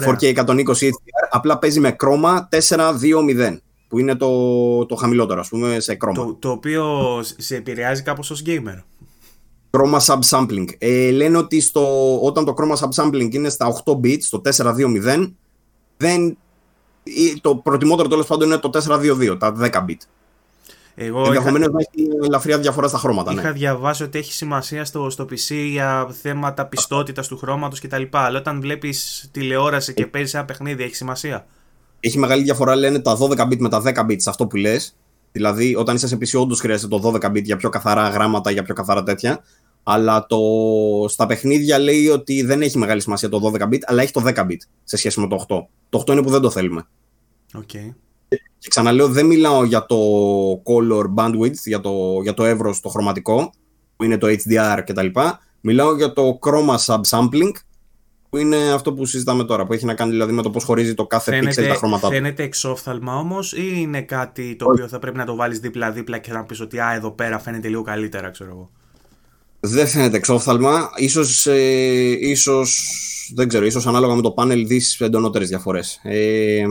4K 0.06 0.34
120 0.34 0.64
HDR 0.64 1.26
απλά 1.30 1.58
παίζει 1.58 1.80
με 1.80 1.90
κρόμα 1.90 2.48
4-2-0 2.68 3.56
που 3.92 3.98
είναι 3.98 4.14
το, 4.16 4.86
το 4.86 4.94
χαμηλότερο 4.94 5.40
ας 5.40 5.48
πούμε 5.48 5.80
σε 5.80 5.94
κρόμα. 5.94 6.24
Το, 6.24 6.36
το 6.38 6.50
οποίο 6.50 6.84
σε 7.22 7.56
επηρεάζει 7.56 8.02
κάπως 8.02 8.30
ως 8.30 8.42
gamer. 8.46 8.82
Chroma 9.70 9.98
subsampling. 9.98 10.64
Ε, 10.78 11.10
λένε 11.10 11.36
ότι 11.36 11.60
στο, 11.60 12.18
όταν 12.22 12.44
το 12.44 12.54
chroma 12.56 12.76
subsampling 12.76 13.34
είναι 13.34 13.48
στα 13.48 13.82
8 13.84 13.92
bits, 13.92 14.20
στο 14.20 14.40
420, 14.56 15.32
δεν, 15.96 16.36
το 17.40 17.56
προτιμότερο 17.56 18.08
τέλος 18.08 18.26
πάντων 18.26 18.48
είναι 18.48 18.58
το 18.58 18.70
422, 18.72 19.36
τα 19.38 19.56
10 19.60 19.70
bit. 19.70 19.96
Εγώ 20.94 21.24
Ενδεχομένως 21.26 21.68
είχα... 21.68 21.76
να 21.76 21.78
έχει 21.80 22.08
ελαφριά 22.24 22.58
διαφορά 22.58 22.88
στα 22.88 22.98
χρώματα. 22.98 23.32
Ναι. 23.32 23.40
Είχα 23.40 23.48
ναι. 23.48 23.56
διαβάσει 23.56 24.02
ότι 24.02 24.18
έχει 24.18 24.32
σημασία 24.32 24.84
στο, 24.84 25.10
στο 25.10 25.24
PC 25.24 25.54
για 25.70 26.08
θέματα 26.22 26.66
πιστότητας 26.66 27.28
του 27.28 27.36
χρώματος 27.38 27.80
κτλ. 27.80 28.02
Αλλά 28.10 28.38
όταν 28.38 28.60
βλέπεις 28.60 29.28
τηλεόραση 29.32 29.94
και 29.94 30.02
ε... 30.02 30.06
παίζεις 30.06 30.34
ένα 30.34 30.44
παιχνίδι, 30.44 30.82
έχει 30.82 30.94
σημασία; 30.94 31.46
Έχει 32.04 32.18
μεγάλη 32.18 32.42
διαφορά, 32.42 32.76
λένε 32.76 32.98
τα 32.98 33.18
12 33.18 33.46
bit 33.48 33.58
με 33.58 33.68
τα 33.68 33.82
10 33.84 34.10
bit 34.10 34.16
σε 34.16 34.30
αυτό 34.30 34.46
που 34.46 34.56
λες. 34.56 34.96
Δηλαδή, 35.32 35.74
όταν 35.76 35.94
είσαι 35.94 36.06
σε 36.06 36.18
PC, 36.20 36.40
όντως 36.40 36.60
χρειάζεται 36.60 36.98
το 36.98 37.12
12 37.22 37.30
bit 37.30 37.42
για 37.42 37.56
πιο 37.56 37.68
καθαρά 37.68 38.08
γράμματα, 38.08 38.50
για 38.50 38.62
πιο 38.62 38.74
καθαρά 38.74 39.02
τέτοια. 39.02 39.42
Αλλά 39.82 40.26
το... 40.26 40.38
στα 41.08 41.26
παιχνίδια 41.26 41.78
λέει 41.78 42.08
ότι 42.08 42.42
δεν 42.42 42.62
έχει 42.62 42.78
μεγάλη 42.78 43.00
σημασία 43.00 43.28
το 43.28 43.52
12 43.54 43.62
bit, 43.62 43.78
αλλά 43.84 44.02
έχει 44.02 44.12
το 44.12 44.22
10 44.26 44.34
bit 44.34 44.56
σε 44.84 44.96
σχέση 44.96 45.20
με 45.20 45.28
το 45.28 45.44
8. 45.48 45.66
Το 45.88 46.02
8 46.06 46.12
είναι 46.12 46.22
που 46.22 46.30
δεν 46.30 46.40
το 46.40 46.50
θέλουμε. 46.50 46.86
Okay. 47.54 47.94
Και 48.58 48.68
ξαναλέω, 48.68 49.08
δεν 49.08 49.26
μιλάω 49.26 49.64
για 49.64 49.86
το 49.86 49.96
color 50.52 51.04
bandwidth, 51.14 51.62
για 51.64 51.80
το, 51.80 52.20
για 52.22 52.34
το 52.34 52.44
εύρος, 52.44 52.80
το 52.80 52.88
χρωματικό, 52.88 53.52
που 53.96 54.04
είναι 54.04 54.18
το 54.18 54.26
HDR 54.26 54.80
κτλ. 54.86 55.06
Μιλάω 55.60 55.96
για 55.96 56.12
το 56.12 56.38
chroma 56.42 56.76
subsampling, 56.86 57.50
που 58.32 58.38
είναι 58.38 58.72
αυτό 58.72 58.92
που 58.92 59.04
συζητάμε 59.04 59.44
τώρα, 59.44 59.66
που 59.66 59.72
έχει 59.72 59.84
να 59.84 59.94
κάνει 59.94 60.10
δηλαδή 60.10 60.32
με 60.32 60.42
το 60.42 60.50
πώς 60.50 60.64
χωρίζει 60.64 60.94
το 60.94 61.06
κάθε 61.06 61.30
φαίνεται, 61.30 61.62
pixel 61.62 61.68
τα 61.68 61.74
χρώματά 61.74 62.08
του. 62.08 62.14
Φαίνεται 62.14 62.42
εξόφθαλμα 62.42 63.16
όμως, 63.16 63.52
ή 63.52 63.72
είναι 63.74 64.02
κάτι 64.02 64.56
το 64.56 64.64
οποίο 64.68 64.88
θα 64.88 64.98
πρέπει 64.98 65.16
να 65.16 65.24
το 65.24 65.34
βάλεις 65.34 65.58
δίπλα-δίπλα 65.58 66.18
και 66.18 66.32
να 66.32 66.44
πεις 66.44 66.60
ότι 66.60 66.78
α, 66.78 66.94
εδώ 66.94 67.10
πέρα 67.10 67.38
φαίνεται 67.38 67.68
λίγο 67.68 67.82
καλύτερα, 67.82 68.30
ξέρω 68.30 68.50
εγώ. 68.50 68.70
Δεν 69.60 69.86
φαίνεται 69.86 70.16
εξόφθαλμα. 70.16 70.90
Ίσως, 70.96 71.46
ε, 71.46 72.16
ίσως, 72.20 72.82
δεν 73.34 73.48
ξέρω, 73.48 73.64
ίσως 73.64 73.86
ανάλογα 73.86 74.14
με 74.14 74.22
το 74.22 74.30
πάνελ 74.30 74.66
δεις 74.66 75.00
εντονότερες 75.00 75.48
διαφορές. 75.48 76.00
Ε, 76.02 76.64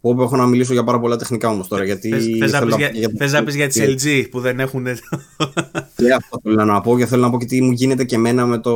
Όπου 0.00 0.22
έχω 0.22 0.36
να 0.36 0.46
μιλήσω 0.46 0.72
για 0.72 0.84
πάρα 0.84 1.00
πολλά 1.00 1.16
τεχνικά 1.16 1.48
όμως 1.48 1.68
τώρα. 1.68 1.84
Γιατί 1.84 2.08
θες, 2.38 2.52
να 2.52 2.64
πεις 2.64 2.76
για, 2.76 2.90
για, 2.92 3.10
να 3.30 3.44
πεις 3.44 3.54
για 3.54 3.68
τις 3.68 3.82
LG 3.82 4.28
που 4.30 4.40
δεν 4.40 4.60
έχουν. 4.60 4.86
Ναι, 5.96 6.14
αυτό 6.14 6.40
θέλω 6.42 6.64
να 6.64 6.80
πω 6.80 6.98
και 6.98 7.06
θέλω 7.06 7.22
να 7.22 7.30
πω 7.30 7.38
και 7.38 7.44
τι 7.44 7.62
μου 7.62 7.70
γίνεται 7.70 8.04
και 8.04 8.14
εμένα 8.14 8.46
με 8.46 8.58
το. 8.58 8.74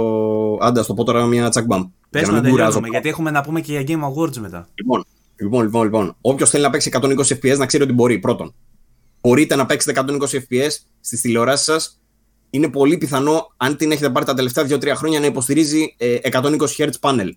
Άντε, 0.60 0.82
το 0.82 0.94
πω 0.94 1.04
τώρα 1.04 1.24
μια 1.24 1.48
τσακμπαμ. 1.48 1.84
Πες 2.10 2.28
να, 2.28 2.32
να 2.32 2.42
τελειώσουμε, 2.42 2.88
γιατί 2.88 3.08
έχουμε 3.08 3.30
να 3.30 3.42
πούμε 3.42 3.60
και 3.60 3.78
για 3.78 3.84
Game 3.86 4.12
Awards 4.12 4.36
μετά. 4.36 4.68
Λοιπόν, 4.74 5.04
λοιπόν, 5.36 5.64
λοιπόν. 5.64 5.84
λοιπόν. 5.84 6.16
Όποιος 6.20 6.50
θέλει 6.50 6.62
να 6.62 6.70
παίξει 6.70 6.90
120 6.92 7.16
FPS 7.16 7.56
να 7.56 7.66
ξέρει 7.66 7.82
ότι 7.82 7.92
μπορεί. 7.92 8.18
Πρώτον, 8.18 8.54
μπορείτε 9.20 9.56
να 9.56 9.66
παίξετε 9.66 10.02
120 10.06 10.18
FPS 10.18 10.70
στις 11.00 11.20
τηλεοράσεις 11.20 11.64
σας 11.64 12.00
είναι 12.50 12.68
πολύ 12.68 12.98
πιθανό, 12.98 13.54
αν 13.56 13.76
την 13.76 13.92
έχετε 13.92 14.10
πάρει 14.10 14.26
τα 14.26 14.34
τελευταία 14.34 14.64
2-3 14.68 14.92
χρόνια, 14.96 15.20
να 15.20 15.26
υποστηρίζει 15.26 15.94
ε, 15.96 16.16
120 16.30 16.58
Hz 16.76 16.90
panel. 17.00 17.30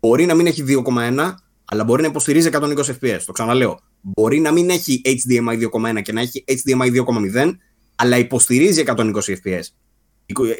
Μπορεί 0.00 0.26
να 0.26 0.34
μην 0.34 0.46
έχει 0.46 0.64
2,1, 0.68 1.34
αλλά 1.64 1.84
μπορεί 1.84 2.02
να 2.02 2.08
υποστηρίζει 2.08 2.48
120 2.52 2.76
FPS. 3.00 3.20
Το 3.26 3.32
ξαναλέω. 3.32 3.80
Μπορεί 4.00 4.40
να 4.40 4.52
μην 4.52 4.70
έχει 4.70 5.00
HDMI 5.04 5.68
2,1 5.96 6.02
και 6.02 6.12
να 6.12 6.20
έχει 6.20 6.44
HDMI 6.46 7.04
2,0, 7.34 7.52
αλλά 7.94 8.18
υποστηρίζει 8.18 8.82
120 8.86 9.12
FPS. 9.42 9.62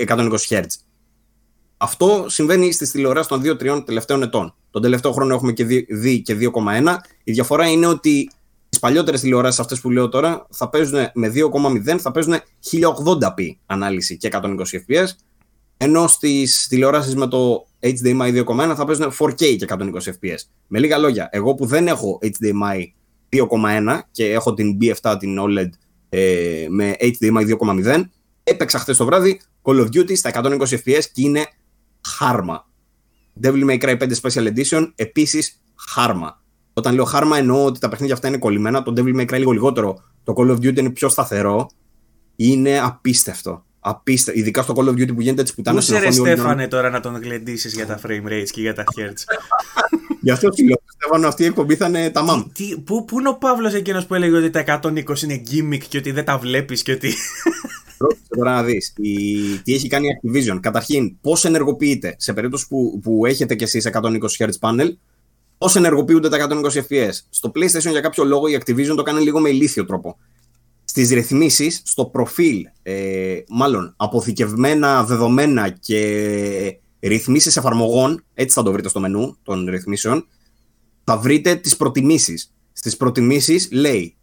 120 0.07 0.37
Hz. 0.49 0.65
Αυτό 1.81 2.25
συμβαίνει 2.29 2.73
στις 2.73 2.91
τηλεοράσεις 2.91 3.29
των 3.29 3.43
2-3 3.45 3.83
τελευταίων 3.85 4.23
ετών. 4.23 4.55
Τον 4.71 4.83
τελευταίο 4.83 5.13
χρόνο 5.13 5.35
έχουμε 5.35 5.53
και 5.53 5.65
δει 5.89 6.23
και 6.23 6.37
2,1. 6.41 6.97
Η 7.25 7.33
διαφορά 7.33 7.67
είναι 7.67 7.87
ότι 7.87 8.31
τις 8.69 8.79
παλιότερες 8.79 9.21
τηλεοράσεις, 9.21 9.61
αυτές 9.61 9.81
που 9.81 9.91
λέω 9.91 10.09
τώρα, 10.09 10.47
θα 10.51 10.69
παίζουν 10.69 10.99
με 11.15 11.29
2,0, 11.29 11.99
θα 11.99 12.11
παίζουν 12.11 12.35
1080p 12.71 13.57
ανάλυση 13.67 14.17
και 14.17 14.29
120 14.33 14.47
fps. 14.89 15.07
Ενώ 15.77 16.07
στις 16.07 16.67
τηλεοράσεις 16.69 17.17
με 17.17 17.27
το 17.27 17.67
HDMI 17.81 18.45
2,1 18.45 18.75
θα 18.77 18.85
παίζουν 18.85 19.13
4K 19.19 19.57
και 19.57 19.67
120 19.69 19.85
fps. 19.85 20.39
Με 20.67 20.79
λίγα 20.79 20.99
λόγια, 20.99 21.29
εγώ 21.33 21.55
που 21.55 21.67
δεν 21.67 21.87
έχω 21.87 22.19
HDMI 22.23 22.83
2,1 23.29 24.01
και 24.11 24.33
έχω 24.33 24.55
την 24.55 24.79
B7 24.81 25.17
την 25.19 25.39
OLED 25.41 25.69
ε, 26.09 26.67
με 26.69 26.95
HDMI 27.01 27.57
2,0, 27.85 28.03
έπαιξα 28.43 28.79
χθες 28.79 28.97
το 28.97 29.05
βράδυ 29.05 29.41
Call 29.63 29.81
of 29.81 29.87
Duty 29.87 30.17
στα 30.17 30.31
120 30.35 30.59
fps 30.59 31.03
και 31.13 31.23
είναι 31.23 31.47
χάρμα. 32.07 32.67
Devil 33.43 33.65
May 33.71 33.79
Cry 33.81 33.99
5 33.99 34.11
Special 34.23 34.53
Edition 34.53 34.93
επίσης 34.95 35.61
χάρμα. 35.75 36.43
Όταν 36.73 36.95
λέω 36.95 37.05
χάρμα 37.05 37.39
εννοώ 37.39 37.65
ότι 37.65 37.81
τα 37.81 37.89
παιχνίδια 37.89 38.15
αυτά 38.15 38.29
είναι 38.29 38.39
κολλημένα. 38.39 38.83
Το 38.83 38.93
Devil 38.97 39.21
May 39.21 39.25
Cry 39.25 39.39
λίγο 39.39 39.51
λιγότερο. 39.51 40.03
Το 40.25 40.35
Call 40.37 40.51
of 40.51 40.57
Duty 40.57 40.77
είναι 40.77 40.91
πιο 40.91 41.09
σταθερό. 41.09 41.71
Είναι 42.37 42.81
απίστευτο. 42.81 43.65
Απίστευτο. 43.81 44.41
Ειδικά 44.41 44.63
στο 44.63 44.75
Call 44.77 44.85
of 44.85 44.93
Duty 44.93 45.15
που 45.15 45.21
γίνεται 45.21 45.43
τη 45.43 45.53
πουτάνα 45.55 45.81
στην 45.81 45.95
οθόνη. 45.95 46.13
Στέφανε 46.13 46.69
τώρα 46.69 46.91
να 46.91 47.01
τον 47.01 47.23
γλεντήσεις 47.23 47.75
για 47.75 47.87
τα 47.87 48.01
frame 48.07 48.29
rates 48.29 48.49
και 48.51 48.61
για 48.61 48.75
τα 48.75 48.85
hertz; 48.85 49.23
Γι' 50.21 50.31
αυτό 50.31 50.53
σου 50.57 50.65
λέω, 50.65 50.77
Στέφανο, 50.87 51.29
αυτή 51.29 51.43
η 51.43 51.47
εκπομπή 51.47 51.77
θα 51.77 51.87
είναι 51.87 52.11
τα 52.11 52.23
μάμ. 52.23 52.43
πού, 52.85 53.05
πού 53.05 53.19
είναι 53.19 53.29
ο 53.29 53.35
Παύλος 53.35 53.75
εκείνος 53.75 54.07
που 54.07 54.15
έλεγε 54.15 54.37
ότι 54.37 54.51
τα 54.51 54.81
120 54.83 55.23
είναι 55.23 55.43
gimmick 55.51 55.83
και 55.89 55.99
ότι 55.99 56.11
δεν 56.11 56.25
τα 56.25 56.39
βλέπεις 56.39 56.83
και 56.83 56.93
ότι. 56.93 57.15
Ρώτησε 57.99 58.23
τώρα 58.29 58.53
να 58.53 58.63
δεις 58.63 58.93
τι 59.63 59.75
έχει 59.75 59.89
κάνει 59.89 60.07
η 60.07 60.11
Activision. 60.21 60.59
Καταρχήν, 60.61 61.21
πώς 61.21 61.45
ενεργοποιείται 61.45 62.15
σε 62.19 62.33
περίπτωση 62.33 62.69
που, 62.69 63.01
που 63.03 63.27
έχετε 63.27 63.55
κι 63.55 63.65
εσείς 63.65 63.87
120 63.93 64.19
Hz 64.39 64.51
panel, 64.61 64.89
πώς 65.59 65.77
ενεργοποιούνται 65.77 66.29
τα 66.29 66.37
120 66.37 66.83
FPS. 66.89 67.13
Στο 67.31 67.53
PlayStation 67.55 67.91
για 67.91 68.01
κάποιο 68.01 68.25
λόγο 68.25 68.49
η 68.49 68.59
Activision 68.61 68.97
το 68.97 69.03
κάνει 69.03 69.23
λίγο 69.23 69.41
με 69.41 69.49
ηλίθιο 69.49 69.85
τρόπο. 69.85 70.19
Στις 70.85 71.11
ρυθμίσεις, 71.11 71.83
στο 71.85 72.05
προφίλ, 72.07 72.65
ε, 72.83 73.39
μάλλον 73.49 73.95
αποθηκευμένα 73.97 75.05
δεδομένα 75.05 75.69
και 75.69 76.81
ρυθμίσεις 77.01 77.57
εφαρμογών, 77.57 78.25
έτσι 78.35 78.55
θα 78.55 78.63
το 78.63 78.73
βρείτε 78.73 78.89
στο 78.89 79.01
μενού 79.01 79.37
των 79.43 79.67
ρυθμίσεων, 79.69 80.27
θα 81.05 81.17
βρείτε 81.17 81.55
τις 81.55 81.77
προτιμήσεις. 81.77 82.53
Στις 82.73 82.97
προτιμήσεις 82.97 83.69
λέει 83.73 84.18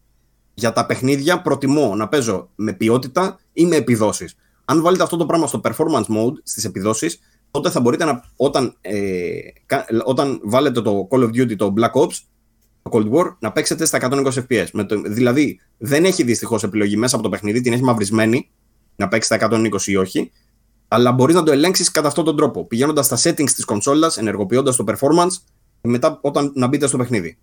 για 0.56 0.73
τα 0.73 0.86
παιχνίδια 0.86 1.41
προτιμώ 1.41 1.95
να 1.95 2.07
παίζω 2.07 2.49
με 2.56 2.73
ποιότητα 2.73 3.40
ή 3.53 3.65
με 3.65 3.76
επιδόσεις. 3.76 4.36
Αν 4.65 4.82
βάλετε 4.82 5.03
αυτό 5.03 5.18
το 5.18 5.26
πράγμα 5.26 5.48
στο 5.48 5.61
performance 5.64 6.06
mode, 6.15 6.34
στις 6.44 6.65
επιδόσεις, 6.65 7.19
τότε 7.52 7.69
θα 7.69 7.80
μπορείτε 7.80 8.06
να. 8.06 8.23
Όταν, 8.36 8.77
ε, 8.82 9.38
όταν 10.06 10.40
βάλετε 10.44 10.82
το 10.82 11.07
Call 11.11 11.19
of 11.19 11.30
Duty, 11.30 11.56
το 11.56 11.73
Black 11.77 12.02
Ops, 12.02 12.19
το 12.82 12.90
Cold 12.91 13.11
War, 13.11 13.36
να 13.40 13.52
παίξετε 13.52 13.86
στα 13.86 13.98
120 13.98 14.45
FPS. 14.48 14.68
Με 14.73 14.84
το, 14.84 15.02
δηλαδή, 15.02 15.60
δεν 15.77 16.06
έχει 16.06 16.23
δυστυχώς 16.23 16.64
επιλογή 16.64 16.98
μέσα 16.98 17.15
από 17.15 17.23
το 17.23 17.30
παιχνίδι, 17.30 17.61
την 17.61 17.73
έχει 17.73 17.84
μαυρισμένη 17.84 18.49
να 18.95 19.07
παίξει 19.07 19.34
στα 19.34 19.48
120 19.52 19.88
ή 19.88 19.95
όχι. 19.95 20.32
Αλλά 20.88 21.11
μπορείς 21.11 21.36
να 21.36 21.44
το 21.44 21.52
ελέγξεις 21.52 21.91
κατά 21.91 22.07
αυτόν 22.07 22.26
τον 22.26 22.36
τρόπο. 22.36 22.65
Πηγαίνοντας 22.65 23.06
στα 23.06 23.18
settings 23.18 23.49
της 23.49 23.65
κονσόλας, 23.65 24.18
ενεργοποιώντας 24.18 24.76
το 24.76 24.84
performance, 24.88 25.32
και 25.82 25.88
μετά 25.88 26.19
όταν 26.22 26.52
να 26.56 26.68
μπείτε 26.68 26.88
στο 26.88 26.98
παιχνίδι. 26.98 27.38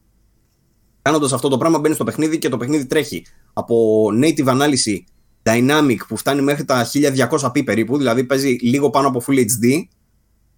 Κάνοντας 1.03 1.33
αυτό 1.33 1.49
το 1.49 1.59
πράγμα, 1.59 1.79
μπαίνει 1.79 1.95
στο 1.95 2.05
παιχνίδι 2.05 2.39
και 2.39 2.49
το 2.49 2.57
παιχνίδι 2.57 2.87
τρέχει 2.87 3.27
από 3.53 4.07
native 4.23 4.47
ανάλυση 4.47 5.05
dynamic 5.43 5.97
που 6.09 6.17
φτάνει 6.17 6.43
μέχρι 6.43 6.65
τα 6.65 6.87
1200p 6.93 7.65
περίπου, 7.65 7.97
δηλαδή 7.97 8.25
παίζει 8.25 8.57
λίγο 8.61 8.91
πάνω 8.91 9.09
από 9.09 9.23
Full 9.27 9.39
HD, 9.39 9.83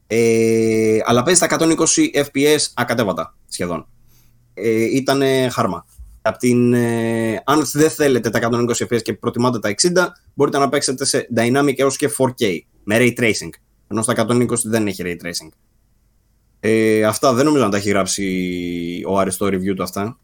ε, 0.06 0.98
αλλά 1.04 1.22
παίζει 1.22 1.44
στα 1.44 1.56
120 1.58 1.74
fps 2.14 2.58
ακατέβατα 2.74 3.36
σχεδόν. 3.48 3.88
Ε, 4.54 4.84
Ήταν 4.84 5.22
χάρμα. 5.50 5.86
Από 6.22 6.38
την, 6.38 6.74
ε, 6.74 7.42
αν 7.44 7.62
δεν 7.72 7.90
θέλετε 7.90 8.30
τα 8.30 8.38
120 8.38 8.86
fps 8.88 9.02
και 9.02 9.14
προτιμάτε 9.14 9.58
τα 9.58 9.68
60, 9.68 10.06
μπορείτε 10.34 10.58
να 10.58 10.68
παίξετε 10.68 11.04
σε 11.04 11.28
dynamic 11.36 11.74
έως 11.78 11.96
και 11.96 12.10
4K 12.18 12.58
με 12.84 12.96
ray 12.98 13.12
tracing. 13.20 13.50
Ενώ 13.88 14.02
στα 14.02 14.26
120 14.28 14.46
δεν 14.64 14.86
έχει 14.86 15.02
ray 15.04 15.26
tracing. 15.26 15.48
Ε, 16.60 17.04
αυτά 17.04 17.32
δεν 17.32 17.44
νομίζω 17.44 17.64
να 17.64 17.70
τα 17.70 17.76
έχει 17.76 17.88
γράψει 17.88 19.02
ο 19.06 19.18
Άρης 19.18 19.34
στο 19.34 19.46
review 19.46 19.74
του 19.76 19.82
αυτά 19.82 20.18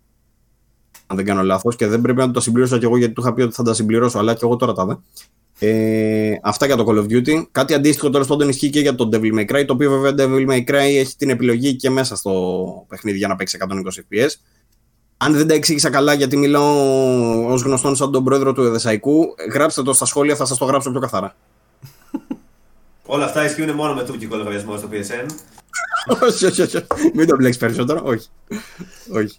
αν 1.11 1.17
δεν 1.17 1.25
κάνω 1.25 1.43
λάθος, 1.43 1.77
και 1.77 1.87
δεν 1.87 2.01
πρέπει 2.01 2.19
να 2.19 2.31
το 2.31 2.41
συμπλήρωσα 2.41 2.79
κι 2.79 2.85
εγώ 2.85 2.97
γιατί 2.97 3.13
του 3.13 3.21
είχα 3.21 3.35
πει 3.35 3.43
ότι 3.43 3.55
θα 3.55 3.63
τα 3.63 3.75
συμπληρώσω, 3.75 4.19
αλλά 4.19 4.33
και 4.35 4.41
εγώ 4.43 4.57
τώρα 4.57 4.73
τα 4.73 4.87
δε. 4.87 4.95
Ε, 5.63 6.39
αυτά 6.43 6.67
για 6.67 6.77
το 6.77 6.85
Call 6.89 6.99
of 6.99 7.05
Duty. 7.05 7.45
Κάτι 7.53 7.75
αντίστοιχο 7.75 8.11
τέλο 8.11 8.25
πάντων 8.25 8.49
ισχύει 8.49 8.71
και 8.71 8.81
για 8.81 8.95
το 8.95 9.09
Devil 9.13 9.39
May 9.39 9.51
Cry, 9.53 9.65
το 9.67 9.73
οποίο 9.73 10.01
βέβαια 10.01 10.27
Devil 10.27 10.51
May 10.51 10.71
Cry 10.71 10.75
έχει 10.75 11.17
την 11.17 11.31
επιλογή 11.31 11.75
και 11.75 11.91
μέσα 11.91 12.17
στο 12.17 12.85
παιχνίδι 12.89 13.19
για 13.19 13.29
να 13.29 13.37
παίξει 13.37 13.59
120 13.61 13.73
FPS. 13.75 14.29
Αν 15.17 15.33
δεν 15.33 15.49
τα 15.49 15.55
εξήγησα 15.55 15.91
καλά, 15.91 16.13
γιατί 16.15 16.37
μιλάω 16.37 17.53
ως 17.53 17.63
γνωστόν 17.63 17.97
σαν 17.97 18.13
τον 18.13 18.25
πρόεδρο 18.25 18.53
του 18.53 18.63
Εδεσαϊκού, 18.63 19.35
γράψτε 19.53 19.83
το 19.83 19.93
στα 19.93 20.05
σχόλια, 20.05 20.37
θα 20.37 20.45
σας 20.45 20.59
το 20.59 20.65
γράψω 20.65 20.91
πιο 20.91 21.01
καθαρά. 21.01 21.37
Όλα 23.07 23.25
αυτά 23.25 23.45
ισχύουν 23.45 23.71
μόνο 23.71 23.95
με 23.95 24.05
τουρκικό 24.05 24.37
λογαριασμό 24.37 24.77
στο 24.77 24.89
PSN. 24.93 25.31
όχι, 26.23 26.47
όχι, 26.47 26.63
όχι. 26.63 26.87
Μην 27.15 27.27
το 27.27 27.37
μπλέξεις 27.37 27.61
περισσότερο. 27.61 28.01
Όχι. 28.05 28.29
όχι. 29.13 29.39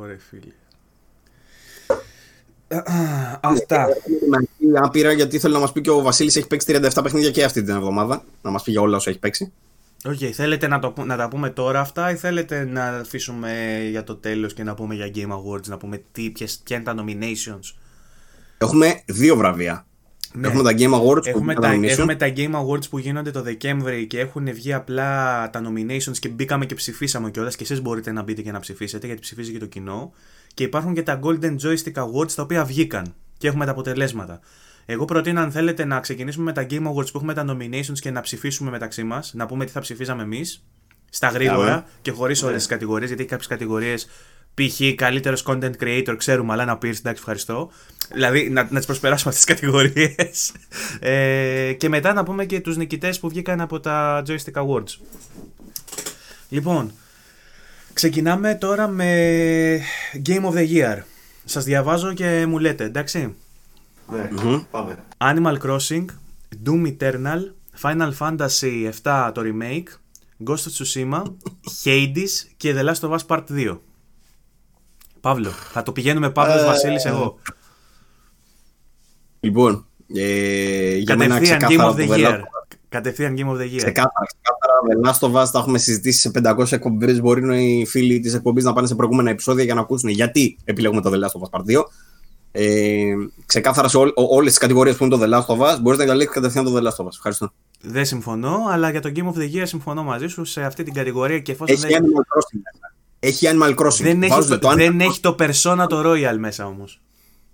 Ωραία, 0.00 0.16
φίλε. 0.30 0.52
Αυτά. 3.40 3.86
Άπειρα 4.82 5.12
γιατί 5.12 5.38
θέλω 5.38 5.54
να 5.54 5.60
μας 5.60 5.72
πει 5.72 5.80
και 5.80 5.90
ο 5.90 6.02
Βασίλης 6.02 6.36
έχει 6.36 6.46
παίξει 6.46 6.80
37 6.82 7.00
παιχνίδια 7.02 7.30
και 7.30 7.44
αυτή 7.44 7.62
την 7.62 7.74
εβδομάδα. 7.74 8.24
Να 8.42 8.50
μας 8.50 8.62
πει 8.62 8.70
για 8.70 8.80
όλα 8.80 8.96
όσα 8.96 9.10
έχει 9.10 9.18
παίξει. 9.18 9.52
OK, 10.04 10.12
okay, 10.20 10.30
θέλετε 10.30 10.66
να, 10.66 10.78
το, 10.78 10.94
να 11.04 11.16
τα 11.16 11.28
πούμε 11.28 11.50
τώρα 11.50 11.80
αυτά 11.80 12.10
ή 12.10 12.14
θέλετε 12.14 12.64
να 12.64 12.86
αφήσουμε 12.86 13.78
για 13.90 14.04
το 14.04 14.14
τέλος 14.14 14.54
και 14.54 14.62
να 14.62 14.74
πούμε 14.74 14.94
για 14.94 15.10
Game 15.14 15.30
Awards, 15.30 15.66
να 15.66 15.76
πούμε 15.76 16.02
τι, 16.12 16.30
ποιες, 16.30 16.60
ποια 16.64 16.76
είναι 16.76 16.84
τα 16.84 16.94
nominations; 16.98 17.74
Έχουμε 18.58 19.02
δύο 19.06 19.36
βραβεία. 19.36 19.86
Ναι. 20.32 20.46
Έχουμε 20.46 20.62
τα 20.62 20.72
Game 20.78 21.00
Awards 21.00 21.26
έχουμε 21.26 21.54
που 21.54 21.60
τα, 21.60 21.70
έχουμε 21.82 22.14
τα 22.14 22.32
Game 22.36 22.54
Awards 22.54 22.88
που 22.90 22.98
γίνονται 22.98 23.30
το 23.30 23.42
Δεκέμβρη 23.42 24.06
και 24.06 24.20
έχουν 24.20 24.52
βγει 24.52 24.72
απλά 24.72 25.50
τα 25.50 25.62
nominations 25.64 26.18
και 26.18 26.28
μπήκαμε 26.28 26.66
και 26.66 26.74
ψηφίσαμε 26.74 27.30
κιόλας 27.30 27.56
και 27.56 27.62
εσείς 27.62 27.82
μπορείτε 27.82 28.12
να 28.12 28.22
μπείτε 28.22 28.42
και 28.42 28.52
να 28.52 28.60
ψηφίσετε 28.60 29.06
γιατί 29.06 29.20
ψηφίζει 29.20 29.52
και 29.52 29.58
το 29.58 29.66
κοινό 29.66 30.12
και 30.58 30.64
υπάρχουν 30.64 30.94
και 30.94 31.02
τα 31.02 31.20
Golden 31.22 31.56
Joystick 31.62 31.92
Awards 31.94 32.32
τα 32.32 32.42
οποία 32.42 32.64
βγήκαν 32.64 33.14
και 33.38 33.48
έχουμε 33.48 33.64
τα 33.64 33.70
αποτελέσματα. 33.70 34.40
Εγώ 34.86 35.04
προτείνω 35.04 35.40
αν 35.40 35.50
θέλετε 35.50 35.84
να 35.84 36.00
ξεκινήσουμε 36.00 36.44
με 36.44 36.52
τα 36.52 36.66
Game 36.70 36.86
Awards 36.86 37.10
που 37.12 37.16
έχουμε 37.16 37.34
τα 37.34 37.44
nominations 37.48 37.98
και 38.00 38.10
να 38.10 38.20
ψηφίσουμε 38.20 38.70
μεταξύ 38.70 39.02
μας, 39.02 39.32
να 39.34 39.46
πούμε 39.46 39.64
τι 39.64 39.72
θα 39.72 39.80
ψηφίζαμε 39.80 40.22
εμείς 40.22 40.64
στα 41.10 41.28
γρήγορα 41.28 41.84
και 42.02 42.10
χωρίς 42.10 42.42
όλες 42.42 42.56
τις 42.56 42.66
κατηγορίες, 42.66 43.08
γιατί 43.08 43.22
έχει 43.22 43.30
κάποιες 43.30 43.48
κατηγορίες 43.48 44.08
π.χ. 44.54 44.94
καλύτερος 44.94 45.44
content 45.46 45.72
creator, 45.80 46.14
ξέρουμε, 46.16 46.52
αλλά 46.52 46.64
να 46.64 46.78
πει 46.78 46.88
εντάξει, 46.88 47.12
ευχαριστώ. 47.12 47.70
Δηλαδή 48.12 48.50
να, 48.50 48.68
να 48.70 48.76
τις 48.76 48.86
προσπεράσουμε 48.86 49.34
αυτές 49.34 49.44
τις 49.44 49.54
κατηγορίες. 49.54 50.52
ε, 51.00 51.72
και 51.72 51.88
μετά 51.88 52.12
να 52.12 52.24
πούμε 52.24 52.44
και 52.44 52.60
τους 52.60 52.76
νικητές 52.76 53.20
που 53.20 53.28
βγήκαν 53.28 53.60
από 53.60 53.80
τα 53.80 54.22
Joystick 54.26 54.62
Awards. 54.62 54.96
Λοιπόν, 56.48 56.92
Ξεκινάμε 57.98 58.54
τώρα 58.54 58.88
με 58.88 59.80
Game 60.26 60.44
of 60.44 60.52
the 60.52 60.68
Year. 60.68 60.98
Σας 61.44 61.64
διαβάζω 61.64 62.12
και 62.12 62.46
μου 62.46 62.58
λέτε, 62.58 62.84
εντάξει; 62.84 63.34
Ναι, 64.10 64.28
πάμε. 64.70 65.04
Animal 65.18 65.56
Crossing, 65.62 66.04
Doom 66.64 66.96
Eternal, 66.96 67.40
Final 67.82 68.12
Fantasy 68.18 68.90
7 69.02 69.30
το 69.34 69.42
remake, 69.44 69.84
Ghost 70.46 70.54
of 70.54 70.72
Tsushima, 70.78 71.22
Hades 71.84 72.30
και 72.56 72.74
The 72.76 72.84
Last 72.84 73.08
of 73.08 73.18
Us 73.18 73.26
Part 73.26 73.44
2. 73.50 73.78
Παύλο, 75.20 75.50
θα 75.50 75.82
το 75.82 75.92
πηγαίνουμε 75.92 76.30
Παύλος, 76.30 76.62
ε, 76.62 76.64
Βασίλης, 76.64 77.04
εγώ. 77.04 77.38
Λοιπόν, 79.40 79.86
ε, 80.14 80.96
για 80.96 81.16
μένα 81.16 81.38
Game 81.40 81.80
of 81.80 81.94
the 81.94 82.08
Year. 82.08 82.40
Κατευθείαν 82.88 83.34
Game 83.38 83.48
of 83.48 83.56
the 83.56 83.72
Year. 83.72 83.76
Ξεκάθαρα, 83.76 84.26
ξεκάθαρα. 84.26 84.67
Με 84.86 85.10
Last 85.10 85.28
of 85.28 85.42
Us 85.42 85.48
τα 85.52 85.58
έχουμε 85.58 85.78
συζητήσει 85.78 86.20
σε 86.20 86.30
500 86.42 86.72
εκπομπές. 86.72 87.20
Μπορεί 87.20 87.64
οι 87.64 87.86
φίλοι 87.86 88.20
της 88.20 88.34
εκπομπής 88.34 88.64
να 88.64 88.72
πάνε 88.72 88.86
σε 88.86 88.94
προηγούμενα 88.94 89.30
επεισόδια 89.30 89.64
για 89.64 89.74
να 89.74 89.80
ακούσουν 89.80 90.08
γιατί 90.08 90.56
επιλέγουμε 90.64 91.00
το 91.00 91.10
The 91.10 91.14
Last 91.14 91.40
of 91.40 91.60
Us 91.60 91.60
Part 91.60 91.78
2. 91.78 91.82
Ε, 92.52 93.14
ξεκάθαρα 93.46 93.88
σε 93.88 93.96
όλες 94.14 94.50
τις 94.50 94.58
κατηγορίες 94.58 94.96
που 94.96 95.04
είναι 95.04 95.16
το 95.16 95.22
The 95.22 95.28
Last 95.28 95.46
of 95.46 95.74
Us, 95.74 95.80
μπορείς 95.80 95.98
να 95.98 96.04
διαλέξεις 96.04 96.34
κατευθείαν 96.34 96.64
το 96.64 96.76
The 96.76 96.80
Last 96.80 97.04
of 97.04 97.04
Us. 97.04 97.12
Ευχαριστώ. 97.12 97.52
Δεν 97.80 98.04
συμφωνώ, 98.04 98.66
αλλά 98.70 98.90
για 98.90 99.00
το 99.00 99.12
Game 99.16 99.26
of 99.26 99.38
the 99.38 99.54
Year 99.54 99.62
συμφωνώ 99.64 100.02
μαζί 100.02 100.26
σου 100.26 100.44
σε 100.44 100.62
αυτή 100.62 100.82
την 100.82 100.92
κατηγορία 100.92 101.38
και 101.38 101.52
εφόσον. 101.52 101.76
Έχει 101.76 101.86
δεν... 101.86 102.02
Animal 102.02 102.20
Crossing 102.20 102.60
μέσα. 102.64 102.94
Έχει 103.18 103.46
Animal 103.50 103.74
Crossing. 103.74 104.02
Δεν, 104.02 104.22
έχει 104.22 104.48
το, 104.48 104.58
το, 104.58 104.74
δεν 104.74 105.00
έχει 105.00 105.20
το 105.20 105.36
Persona 105.38 105.86
το 105.88 106.10
Royal 106.10 106.36
μέσα 106.38 106.66
όμως. 106.66 107.00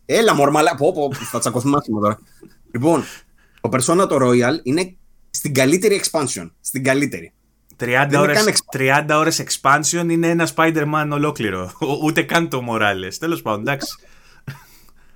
Έλα, 0.07 0.35
μορμαλά. 0.35 0.75
Πω, 0.75 0.93
πω, 0.93 1.15
θα 1.15 1.39
τσακωθούμε 1.39 1.77
άσχημα 1.77 2.01
τώρα. 2.01 2.19
λοιπόν, 2.73 3.03
Το 3.61 3.71
Persona 3.73 4.09
το 4.09 4.19
Royal 4.21 4.61
είναι 4.63 4.97
στην 5.35 5.55
καλύτερη 5.55 6.01
expansion. 6.05 6.51
Στην 6.61 6.85
καλύτερη. 6.85 7.33
30 7.81 7.87
είναι 8.09 8.19
ώρες, 8.19 8.45
καν 8.45 8.55
30 9.09 9.19
ώρες 9.19 9.43
expansion 9.45 10.07
είναι 10.11 10.29
ένα 10.29 10.49
Spider-Man 10.57 11.09
ολόκληρο. 11.13 11.73
Ο- 11.79 12.05
Ούτε 12.05 12.23
καν 12.23 12.49
το 12.49 12.63
Morales. 12.71 13.13
Τέλος 13.19 13.43
πάντων, 13.43 13.61
εντάξει. 13.61 13.89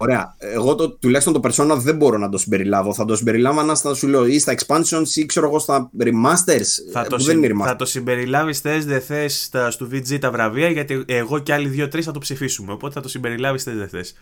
Ωραία. 0.00 0.34
Εγώ 0.38 0.74
το, 0.74 0.90
τουλάχιστον 0.90 1.40
το 1.40 1.40
Persona 1.48 1.76
δεν 1.78 1.96
μπορώ 1.96 2.18
να 2.18 2.28
το 2.28 2.38
συμπεριλάβω. 2.38 2.94
Θα 2.94 3.04
το 3.04 3.16
συμπεριλάμβανα 3.16 3.74
στα 3.74 3.94
σου 3.94 4.06
λέω 4.08 4.26
ή 4.26 4.38
στα 4.38 4.54
expansions 4.58 5.06
ή 5.14 5.26
ξέρω 5.26 5.46
εγώ 5.46 5.58
στα 5.58 5.90
remasters. 6.00 6.66
θα, 6.92 7.00
ε, 7.00 7.06
το 7.08 7.16
που 7.16 7.22
συ- 7.22 7.26
δεν 7.26 7.42
είναι 7.42 7.54
remasters. 7.54 7.66
θα 7.66 7.76
το 7.76 7.84
συμπεριλάβεις 7.84 8.60
θες, 8.60 8.84
δεν 8.84 9.00
θες 9.00 9.50
στο 9.68 9.88
VG 9.92 10.18
τα 10.20 10.30
βραβεία, 10.30 10.68
γιατί 10.68 11.02
εγώ 11.06 11.38
και 11.38 11.52
άλλοι 11.52 11.68
δύο-τρεις 11.68 12.04
θα 12.04 12.12
το 12.12 12.18
ψηφίσουμε. 12.18 12.72
Οπότε 12.72 12.94
θα 12.94 13.00
το 13.00 13.08
συμπεριλάβεις 13.08 13.62
θες, 13.62 13.76
δεν 13.76 13.88
θες. 13.88 14.14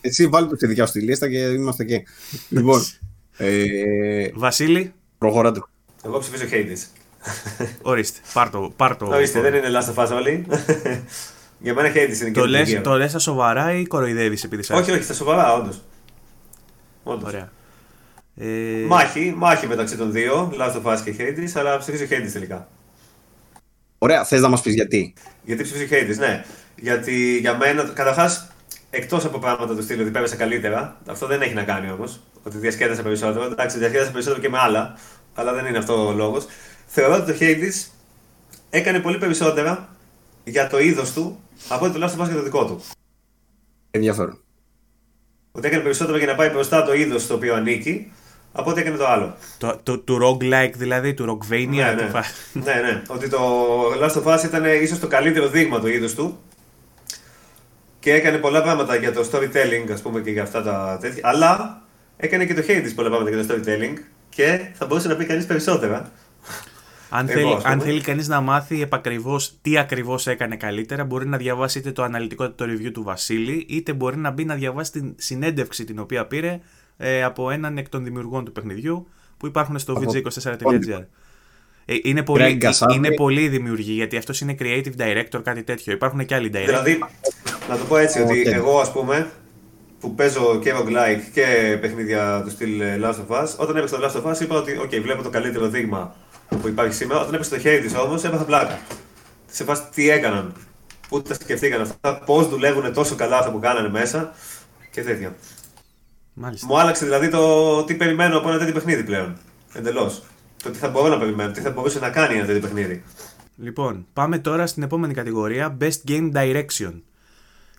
Εσύ 0.00 0.26
βάλει 0.26 0.48
το 0.48 0.56
στη 0.56 0.66
δικιά 0.66 0.86
σου 0.86 0.92
τη 0.92 1.00
λίστα 1.00 1.28
και 1.30 1.38
είμαστε 1.38 1.82
εκεί. 1.82 2.02
λοιπόν. 2.48 2.80
Ε, 3.38 4.28
Βασίλη, 4.34 4.92
προχωράτε. 5.26 5.62
Εγώ 6.04 6.18
ψηφίζω 6.18 6.44
Hades. 6.50 6.86
ορίστε. 7.82 8.18
Πάρ 8.32 8.50
το. 8.50 8.72
Πάρ 8.76 8.96
το, 8.96 9.06
Ορίστε, 9.06 9.40
δεν 9.40 9.54
είναι 9.54 9.68
Last 9.72 9.94
of 9.94 10.04
Us 10.06 10.10
όλοι. 10.16 10.46
Για 11.58 11.74
μένα 11.74 11.88
Hades 11.88 11.94
είναι 12.20 12.30
και 12.30 12.40
το, 12.40 12.44
η 12.44 12.48
λες, 12.48 12.60
επιτυχία. 12.60 12.80
το 12.80 12.94
λες 12.96 13.10
στα 13.10 13.18
σοβαρά 13.18 13.72
ή 13.72 13.86
κοροϊδεύεις 13.86 14.44
επειδή 14.44 14.62
σ' 14.62 14.70
Όχι, 14.70 14.78
άρεσε; 14.78 14.92
όχι, 14.92 15.02
στα 15.02 15.14
σοβαρά, 15.14 15.54
όντως. 15.54 15.80
Ωραία. 17.02 17.50
Ε, 18.36 18.46
Μάχη, 18.86 19.34
μάχη 19.36 19.66
μεταξύ 19.66 19.96
των 19.96 20.12
δύο, 20.12 20.52
Last 20.60 20.82
of 20.82 20.92
Us 20.92 21.00
και 21.04 21.14
Hades, 21.18 21.50
αλλά 21.54 21.78
ψηφίζω 21.78 22.04
Hades 22.04 22.30
τελικά. 22.32 22.68
Ωραία, 23.98 24.24
θες 24.24 24.40
να 24.40 24.48
μας 24.48 24.60
πεις 24.60 24.74
γιατί; 24.74 25.14
Γιατί 25.44 25.62
ψηφίζω 25.62 25.86
Hades, 25.90 26.16
ναι. 26.18 26.44
Γιατί 26.76 27.38
για 27.38 27.56
μένα, 27.56 27.82
καταρχάς, 27.94 28.50
εκτός 28.90 29.24
από 29.24 29.38
πράγματα 29.38 29.74
του 29.76 29.82
στυλ 29.82 30.00
ότι 30.00 30.10
πέρασε 30.10 30.36
καλύτερα, 30.36 30.96
αυτό 31.06 31.26
δεν 31.26 31.42
έχει 31.42 31.54
να 31.54 31.62
κάνει 31.62 31.90
όμως. 31.90 32.20
Ότι 32.46 32.58
διασκέδασα 32.58 33.02
περισσότερο. 33.02 33.44
Εντάξει, 33.44 33.78
διασκέδασα 33.78 34.10
περισσότερο 34.10 34.42
και 34.42 34.48
με 34.48 34.58
άλλα, 34.58 34.98
αλλά 35.34 35.52
δεν 35.52 35.66
είναι 35.66 35.78
αυτό 35.78 36.06
ο 36.06 36.12
λόγος. 36.12 36.46
Θεωρώ 36.86 37.14
ότι 37.14 37.32
το 37.32 37.38
Hades 37.40 37.90
έκανε 38.70 38.98
πολύ 38.98 39.18
περισσότερα 39.18 39.88
για 40.44 40.66
το 40.68 40.78
είδος 40.78 41.12
του 41.12 41.40
από 41.68 41.84
ότι 41.84 41.98
το 41.98 42.06
Last 42.06 42.18
of 42.20 42.22
Us 42.22 42.26
για 42.26 42.36
το 42.36 42.42
δικό 42.42 42.64
του. 42.66 42.80
Ενδιαφέρον. 43.90 44.40
Ότι 45.52 45.66
έκανε 45.66 45.82
περισσότερο 45.82 46.18
για 46.18 46.26
να 46.26 46.34
πάει 46.34 46.48
μπροστά 46.48 46.82
το 46.84 46.94
είδος 46.94 47.22
στο 47.22 47.34
οποίο 47.34 47.54
ανήκει 47.54 48.12
από 48.52 48.70
ό,τι 48.70 48.80
έκανε 48.80 48.96
το 48.96 49.06
άλλο. 49.06 49.36
το, 49.58 49.80
το, 49.82 49.98
του 49.98 50.18
roguelike 50.22 50.72
δηλαδή, 50.76 51.14
του 51.14 51.38
rockvania. 51.38 51.66
Ναι, 51.68 51.94
του 51.96 52.02
ναι. 52.02 52.08
φα- 52.10 52.24
ναι, 52.52 52.74
ναι. 52.74 53.02
Ότι 53.08 53.28
το 53.28 53.38
Last 54.02 54.22
of 54.22 54.34
Us 54.34 54.44
ήταν 54.44 54.64
ίσως 54.64 54.98
το 54.98 55.06
καλύτερο 55.06 55.48
δείγμα 55.48 55.80
του 55.80 55.86
είδους 55.86 56.14
του 56.14 56.38
και 58.00 58.12
έκανε 58.12 58.38
πολλά 58.38 58.62
πράγματα 58.62 58.96
για 58.96 59.12
το 59.12 59.28
storytelling, 59.32 59.90
ας 59.92 60.02
πούμε, 60.02 60.20
και 60.20 60.30
για 60.30 60.42
αυτά 60.42 60.62
τα 60.62 60.98
τέτοια. 61.00 61.20
Αλλά 61.24 61.82
έκανε 62.16 62.44
και 62.44 62.54
το 62.54 62.62
Hades 62.68 62.92
πολλά 62.94 63.08
πράγματα 63.08 63.36
για 63.36 63.46
το 63.46 63.54
storytelling 63.54 63.94
και 64.28 64.70
θα 64.74 64.86
μπορούσε 64.86 65.08
να 65.08 65.16
πει 65.16 65.24
κανείς 65.24 65.46
περισσότερα. 65.46 66.12
Αν, 67.10 67.28
Εγώ, 67.28 67.38
θέλει, 67.38 67.52
ας 67.52 67.62
πούμε. 67.62 67.72
αν 67.72 67.80
θέλει 67.80 68.00
κανείς 68.00 68.28
να 68.28 68.40
μάθει 68.40 68.82
επακριβώς 68.82 69.58
τι 69.62 69.78
ακριβώς 69.78 70.26
έκανε 70.26 70.56
καλύτερα, 70.56 71.04
μπορεί 71.04 71.26
να 71.26 71.36
διαβάσει 71.36 71.78
είτε 71.78 71.92
το 71.92 72.02
αναλυτικό 72.02 72.50
το 72.50 72.64
review 72.64 72.90
του 72.92 73.02
Βασίλη, 73.02 73.66
είτε 73.68 73.92
μπορεί 73.92 74.16
να 74.16 74.30
μπει 74.30 74.44
να 74.44 74.54
διαβάσει 74.54 74.92
την 74.92 75.14
συνέντευξη 75.16 75.84
την 75.84 75.98
οποία 75.98 76.26
πήρε 76.26 76.60
ε, 76.96 77.22
από 77.22 77.50
έναν 77.50 77.78
εκ 77.78 77.88
των 77.88 78.04
δημιουργών 78.04 78.44
του 78.44 78.52
παιχνιδιού 78.52 79.08
που 79.36 79.46
υπάρχουν 79.46 79.78
στο 79.78 79.92
Από- 79.92 80.12
vg24.gr. 80.12 81.04
Ε, 81.84 81.94
είναι, 82.02 82.22
πολύ, 82.22 82.58
Greg 82.60 82.64
Kasavin. 82.68 82.94
είναι 82.94 83.10
πολύ 83.14 83.48
δημιουργοί 83.48 83.92
γιατί 83.92 84.16
αυτός 84.16 84.40
είναι 84.40 84.54
creative 84.58 84.92
director, 84.98 85.40
κάτι 85.42 85.62
τέτοιο. 85.62 85.92
Υπάρχουν 85.92 86.26
και 86.26 86.34
άλλοι 86.34 86.50
directors. 86.54 86.64
Δηλαδή, 86.66 86.98
να 87.68 87.76
το 87.78 87.84
πω 87.84 87.96
έτσι, 87.96 88.20
ότι 88.20 88.40
Οκ. 88.40 88.46
εγώ 88.46 88.78
ας 88.80 88.92
πούμε 88.92 89.30
που 90.00 90.14
παίζω 90.14 90.58
και 90.58 90.72
roguelike 90.74 91.22
και 91.32 91.78
παιχνίδια 91.80 92.42
του 92.44 92.50
στυλ 92.50 92.80
ε, 92.80 92.98
Last 93.02 93.14
of 93.14 93.42
Us, 93.42 93.46
όταν 93.56 93.76
έπαιξα 93.76 93.98
το 93.98 94.06
Last 94.06 94.22
of 94.22 94.32
Us 94.32 94.40
είπα 94.40 94.56
ότι 94.56 94.80
OK, 94.84 95.00
βλέπω 95.02 95.22
το 95.22 95.30
καλύτερο 95.30 95.68
δείγμα 95.68 96.14
που 96.48 96.68
υπάρχει 96.68 96.94
σήμερα. 96.94 97.20
Όταν 97.20 97.34
έπαιξα 97.34 97.56
το 97.56 97.62
Hades 97.64 98.04
όμως 98.06 98.24
έπαθα 98.24 98.44
πλάκα. 98.44 98.78
Σε 99.46 99.64
φάση 99.64 99.82
τι 99.94 100.10
έκαναν, 100.10 100.52
πού 101.08 101.22
τα 101.22 101.34
σκεφτήκαν 101.34 101.80
αυτά, 101.80 102.18
πώς 102.18 102.48
δουλεύουν 102.48 102.92
τόσο 102.92 103.14
καλά 103.14 103.38
αυτά 103.38 103.50
που 103.50 103.58
κάνανε 103.58 103.88
μέσα 103.88 104.34
και 104.90 105.02
τέτοια. 105.02 105.34
Μάλιστα. 106.32 106.66
Μου 106.66 106.78
άλλαξε 106.78 107.04
δηλαδή 107.04 107.28
το 107.28 107.84
τι 107.84 107.94
περιμένω 107.94 108.38
από 108.38 108.48
ένα 108.48 108.58
τέτοιο 108.58 108.74
παιχνίδι 108.74 109.04
πλέον. 109.04 109.36
Εντελώς. 109.72 110.22
Το 110.62 110.70
τι 110.70 110.78
θα 110.78 110.88
μπορώ 110.88 111.08
να 111.08 111.18
περιμένω, 111.18 111.50
τι 111.50 111.60
θα 111.60 111.70
μπορούσε 111.70 111.98
να 111.98 112.10
κάνει 112.10 112.36
ένα 112.36 112.46
τέτοιο 112.46 112.60
παιχνίδι. 112.60 113.02
Λοιπόν, 113.56 114.06
πάμε 114.12 114.38
τώρα 114.38 114.66
στην 114.66 114.82
επόμενη 114.82 115.14
κατηγορία, 115.14 115.76
Best 115.80 116.10
Game 116.10 116.32
Direction. 116.32 116.92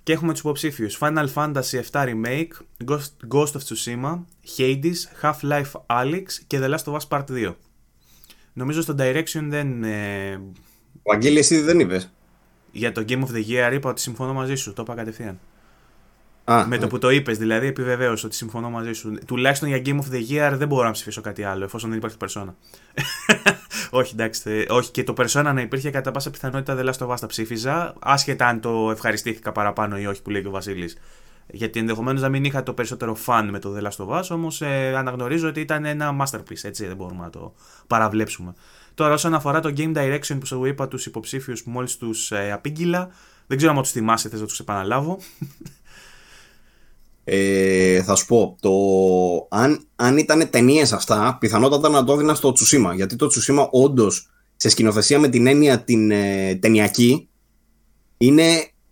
Και 0.07 0.13
έχουμε 0.13 0.31
τους 0.31 0.39
υποψήφιους 0.41 0.97
Final 1.01 1.27
Fantasy 1.33 1.81
VII 1.91 2.05
Remake, 2.05 2.47
Ghost, 2.85 3.33
Ghost 3.33 3.51
of 3.51 3.61
Tsushima, 3.67 4.19
Hades, 4.57 5.21
Half-Life 5.21 5.71
Alyx 5.87 6.23
και 6.47 6.59
The 6.61 6.69
Last 6.75 6.83
of 6.83 6.97
Us 6.97 7.07
Part 7.09 7.23
2. 7.29 7.55
Νομίζω 8.53 8.81
στο 8.81 8.95
Direction 8.97 9.43
δεν... 9.47 9.83
ε, 9.83 10.41
Ο 11.03 11.13
Αγγέλη, 11.13 11.37
εσύ 11.37 11.59
δεν 11.61 11.79
είπες. 11.79 12.11
για 12.71 12.91
το 12.91 13.03
Game 13.07 13.21
of 13.23 13.27
the 13.27 13.45
Year 13.47 13.73
είπα 13.73 13.89
ότι 13.89 14.01
συμφωνώ 14.01 14.33
μαζί 14.33 14.55
σου, 14.55 14.73
το 14.73 14.81
είπα 14.81 14.95
κατευθείαν. 14.95 15.39
Α, 16.43 16.65
Με 16.67 16.77
το 16.77 16.87
που 16.87 16.97
το 16.97 17.09
είπες, 17.09 17.37
δηλαδή 17.37 17.67
επιβεβαίωσα 17.67 18.25
ότι 18.25 18.35
συμφωνώ 18.35 18.69
μαζί 18.69 18.93
σου. 18.93 19.17
Τουλάχιστον 19.25 19.69
για 19.69 19.81
Game 19.85 19.99
of 19.99 20.13
the 20.13 20.29
Year 20.29 20.53
δεν 20.57 20.67
μπορώ 20.67 20.85
να 20.85 20.91
ψηφίσω 20.91 21.21
κάτι 21.21 21.43
άλλο, 21.43 21.63
εφόσον 21.63 21.89
δεν 21.89 21.97
υπάρχει 21.97 22.17
Persona. 22.19 22.53
Όχι, 23.91 24.13
εντάξει. 24.13 24.41
θε- 24.41 24.71
όχι, 24.71 24.91
και 24.91 25.03
το 25.03 25.13
Persona 25.17 25.51
να 25.53 25.61
υπήρχε 25.61 25.89
κατά 25.89 26.11
πάσα 26.11 26.29
πιθανότητα 26.29 26.75
δεν 26.75 26.89
Last 26.89 27.07
of 27.07 27.13
Us 27.13 27.19
τα 27.19 27.27
ψήφιζα, 27.27 27.93
άσχετα 27.99 28.47
αν 28.47 28.61
το 28.61 28.91
ευχαριστήθηκα 28.91 29.51
παραπάνω 29.51 29.97
ή 29.97 30.05
όχι 30.05 30.21
που 30.21 30.29
λέει 30.29 30.41
και 30.41 30.47
ο 30.47 30.51
Βασίλης. 30.51 30.97
Γιατί 31.47 31.79
ενδεχομένως 31.79 32.21
να 32.21 32.29
μην 32.29 32.43
είχα 32.43 32.63
το 32.63 32.73
περισσότερο 32.73 33.17
fan 33.25 33.47
με 33.51 33.59
το 33.59 33.75
The 33.77 33.87
Last 33.87 34.05
of 34.05 34.19
Us, 34.19 34.23
όμως 34.29 34.61
ε, 34.61 34.93
αναγνωρίζω 34.95 35.47
ότι 35.47 35.59
ήταν 35.59 35.85
ένα 35.85 36.15
masterpiece, 36.21 36.63
έτσι 36.63 36.87
δεν 36.87 36.95
μπορούμε 36.95 37.23
να 37.23 37.29
το 37.29 37.53
παραβλέψουμε. 37.87 38.53
Τώρα, 38.93 39.13
όσον 39.13 39.33
αφορά 39.33 39.59
το 39.59 39.73
Game 39.77 39.95
Direction 39.95 40.37
που 40.39 40.45
σου 40.45 40.65
είπα 40.65 40.87
τους 40.87 41.05
υποψήφιους 41.05 41.63
που 41.63 41.69
μόλις 41.69 41.97
τους 41.97 42.31
ε, 42.31 42.51
απήγγειλα, 42.51 43.09
δεν 43.47 43.57
ξέρω 43.57 43.71
αν 43.71 43.81
τους 43.81 43.91
θυμάσαι, 43.91 44.29
θες 44.29 44.39
να 44.39 44.45
τους 44.45 44.59
επαναλάβω. 44.59 45.19
Ε, 47.29 48.03
θα 48.03 48.15
σου 48.15 48.25
πω, 48.25 48.57
το... 48.59 48.71
αν, 49.57 49.87
αν 49.95 50.17
ήταν 50.17 50.49
ταινίες 50.49 50.93
αυτά, 50.93 51.37
πιθανότατα 51.39 51.89
να 51.89 52.03
το 52.03 52.13
έδινα 52.13 52.35
στο 52.35 52.51
Τσουσίμα. 52.51 52.93
Γιατί 52.93 53.15
το 53.15 53.27
Τσουσίμα, 53.27 53.67
όντως, 53.71 54.29
σε 54.55 54.69
σκηνοθεσία 54.69 55.19
με 55.19 55.27
την 55.27 55.47
έννοια 55.47 55.79
την 55.79 56.11
ε, 56.11 56.55
ταινιακή, 56.55 57.29
είναι 58.17 58.43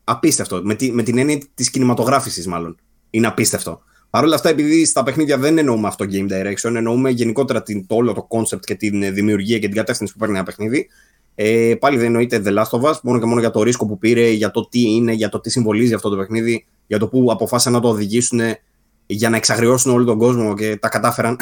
απίστευτο. 0.03 0.61
Με, 0.63 0.75
τη, 0.75 0.91
με 0.91 1.03
την 1.03 1.17
έννοια 1.17 1.41
της 1.53 1.69
κινηματογράφησης, 1.69 2.47
μάλλον. 2.47 2.77
Είναι 3.09 3.27
απίστευτο. 3.27 3.81
Παρ' 4.09 4.23
όλα 4.23 4.35
αυτά, 4.35 4.49
επειδή 4.49 4.85
στα 4.85 5.03
παιχνίδια 5.03 5.37
δεν 5.37 5.57
εννοούμε 5.57 5.87
αυτό 5.87 6.05
game 6.11 6.31
direction, 6.31 6.75
εννοούμε 6.75 7.09
γενικότερα 7.09 7.63
την, 7.63 7.87
το 7.87 7.95
όλο 7.95 8.13
το 8.13 8.27
concept 8.29 8.65
και 8.65 8.75
την 8.75 9.03
ε, 9.03 9.11
δημιουργία 9.11 9.59
και 9.59 9.67
την 9.67 9.75
κατεύθυνση 9.75 10.13
που 10.13 10.19
παίρνει 10.19 10.35
ένα 10.35 10.43
παιχνίδι. 10.43 10.87
Ε, 11.35 11.75
πάλι 11.79 11.97
δεν 11.97 12.05
εννοείται 12.05 12.41
The 12.45 12.57
Last 12.57 12.79
of 12.79 12.89
Us, 12.89 12.99
μόνο 13.03 13.19
και 13.19 13.25
μόνο 13.25 13.39
για 13.39 13.51
το 13.51 13.63
ρίσκο 13.63 13.85
που 13.85 13.97
πήρε, 13.97 14.29
για 14.29 14.51
το 14.51 14.67
τι 14.69 14.81
είναι, 14.81 15.13
για 15.13 15.29
το 15.29 15.39
τι 15.39 15.49
συμβολίζει 15.49 15.93
αυτό 15.93 16.09
το 16.09 16.15
παιχνίδι, 16.15 16.65
για 16.87 16.99
το 16.99 17.07
που 17.07 17.27
αποφάσισαν 17.31 17.73
να 17.73 17.79
το 17.79 17.87
οδηγήσουν 17.89 18.39
για 19.05 19.29
να 19.29 19.37
εξαγριώσουν 19.37 19.91
όλο 19.91 20.05
τον 20.05 20.17
κόσμο 20.17 20.53
και 20.55 20.77
τα 20.77 20.89
κατάφεραν. 20.89 21.37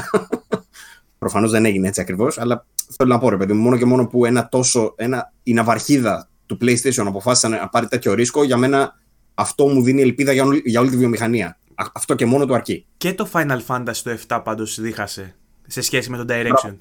Προφανώς 1.19 1.51
δεν 1.51 1.65
έγινε 1.65 1.87
έτσι 1.87 2.01
ακριβώς, 2.01 2.37
αλλά 2.39 2.65
θέλω 2.97 3.09
να 3.13 3.19
πω 3.19 3.29
ρε 3.29 3.37
παιδί 3.37 3.53
μου, 3.53 3.61
μόνο 3.61 3.77
και 3.77 3.85
μόνο 3.85 4.07
που 4.07 4.25
ένα 4.25 4.49
τόσο, 4.49 4.93
ένα, 4.97 5.31
η 5.43 5.53
ναυαρχίδα 5.53 6.29
του 6.45 6.57
PlayStation 6.61 7.03
αποφάσισαν 7.07 7.51
να 7.51 7.69
πάρει 7.69 7.87
τέτοιο 7.87 8.13
ρίσκο, 8.13 8.43
για 8.43 8.57
μένα 8.57 8.99
αυτό 9.33 9.67
μου 9.67 9.81
δίνει 9.83 10.01
ελπίδα 10.01 10.31
για, 10.33 10.43
όλη- 10.43 10.61
για 10.65 10.79
όλη 10.79 10.89
τη 10.89 10.97
βιομηχανία. 10.97 11.57
Α- 11.75 11.85
Αυτό 11.93 12.15
και 12.15 12.25
μόνο 12.25 12.45
του 12.45 12.53
αρκεί. 12.55 12.85
Και 12.97 13.13
το 13.13 13.29
Final 13.33 13.59
Fantasy 13.67 13.95
το 14.03 14.17
7 14.27 14.41
πάντως 14.43 14.79
δίχασε 14.81 15.35
σε 15.67 15.81
σχέση 15.81 16.09
με 16.09 16.17
το 16.17 16.25
Direction. 16.29 16.73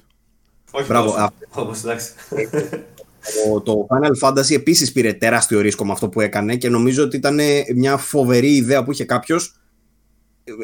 Όχι 0.71 0.87
Μπράβο, 0.87 1.09
τόσο. 1.11 1.21
α. 1.21 1.31
Όμως, 1.49 1.79
εντάξει. 1.83 2.11
Το, 3.53 3.61
το 3.61 3.87
Final 3.89 4.27
Fantasy 4.29 4.51
επίσης 4.55 4.91
πήρε 4.91 5.13
τεράστιο 5.13 5.59
ρίσκο 5.61 5.85
με 5.85 5.91
αυτό 5.91 6.09
που 6.09 6.21
έκανε 6.21 6.55
και 6.55 6.69
νομίζω 6.69 7.03
ότι 7.03 7.15
ήταν 7.15 7.39
μια 7.75 7.97
φοβερή 7.97 8.55
ιδέα 8.55 8.83
που 8.83 8.91
είχε 8.91 9.05
κάποιος. 9.05 9.55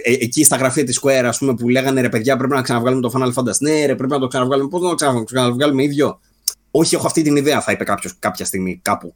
εκεί 0.04 0.44
στα 0.44 0.56
γραφεία 0.56 0.84
της 0.84 1.00
Square, 1.04 1.24
ας 1.26 1.38
πούμε, 1.38 1.54
που 1.54 1.70
λέγανε 1.70 2.02
ρε 2.02 2.10
παιδιά, 2.10 2.38
πρέπει 2.38 2.54
να 2.54 2.62
ξαναβγάλουμε 2.62 3.02
το 3.02 3.12
Final 3.16 3.34
Fantasy. 3.34 3.58
Ναι, 3.60 3.86
ρε, 3.86 3.96
πρέπει 3.96 4.12
να 4.12 4.20
το 4.20 4.28
ξαναβγάλουμε. 4.28 4.70
Πώς 4.70 4.82
να 4.82 4.90
το 4.90 4.96
ξαναβγάλουμε, 4.96 5.32
ξαναβγάλουμε 5.34 5.84
ίδιο. 5.84 6.20
Όχι, 6.72 6.96
έχω 6.96 7.08
αυτή 7.08 7.22
την 7.22 7.36
ιδέα, 7.36 7.62
θα 7.62 7.72
είπε 7.72 7.84
κάποιος 7.84 8.16
κάποια 8.20 8.46
στιγμή 8.46 8.80
κάπου. 8.82 9.16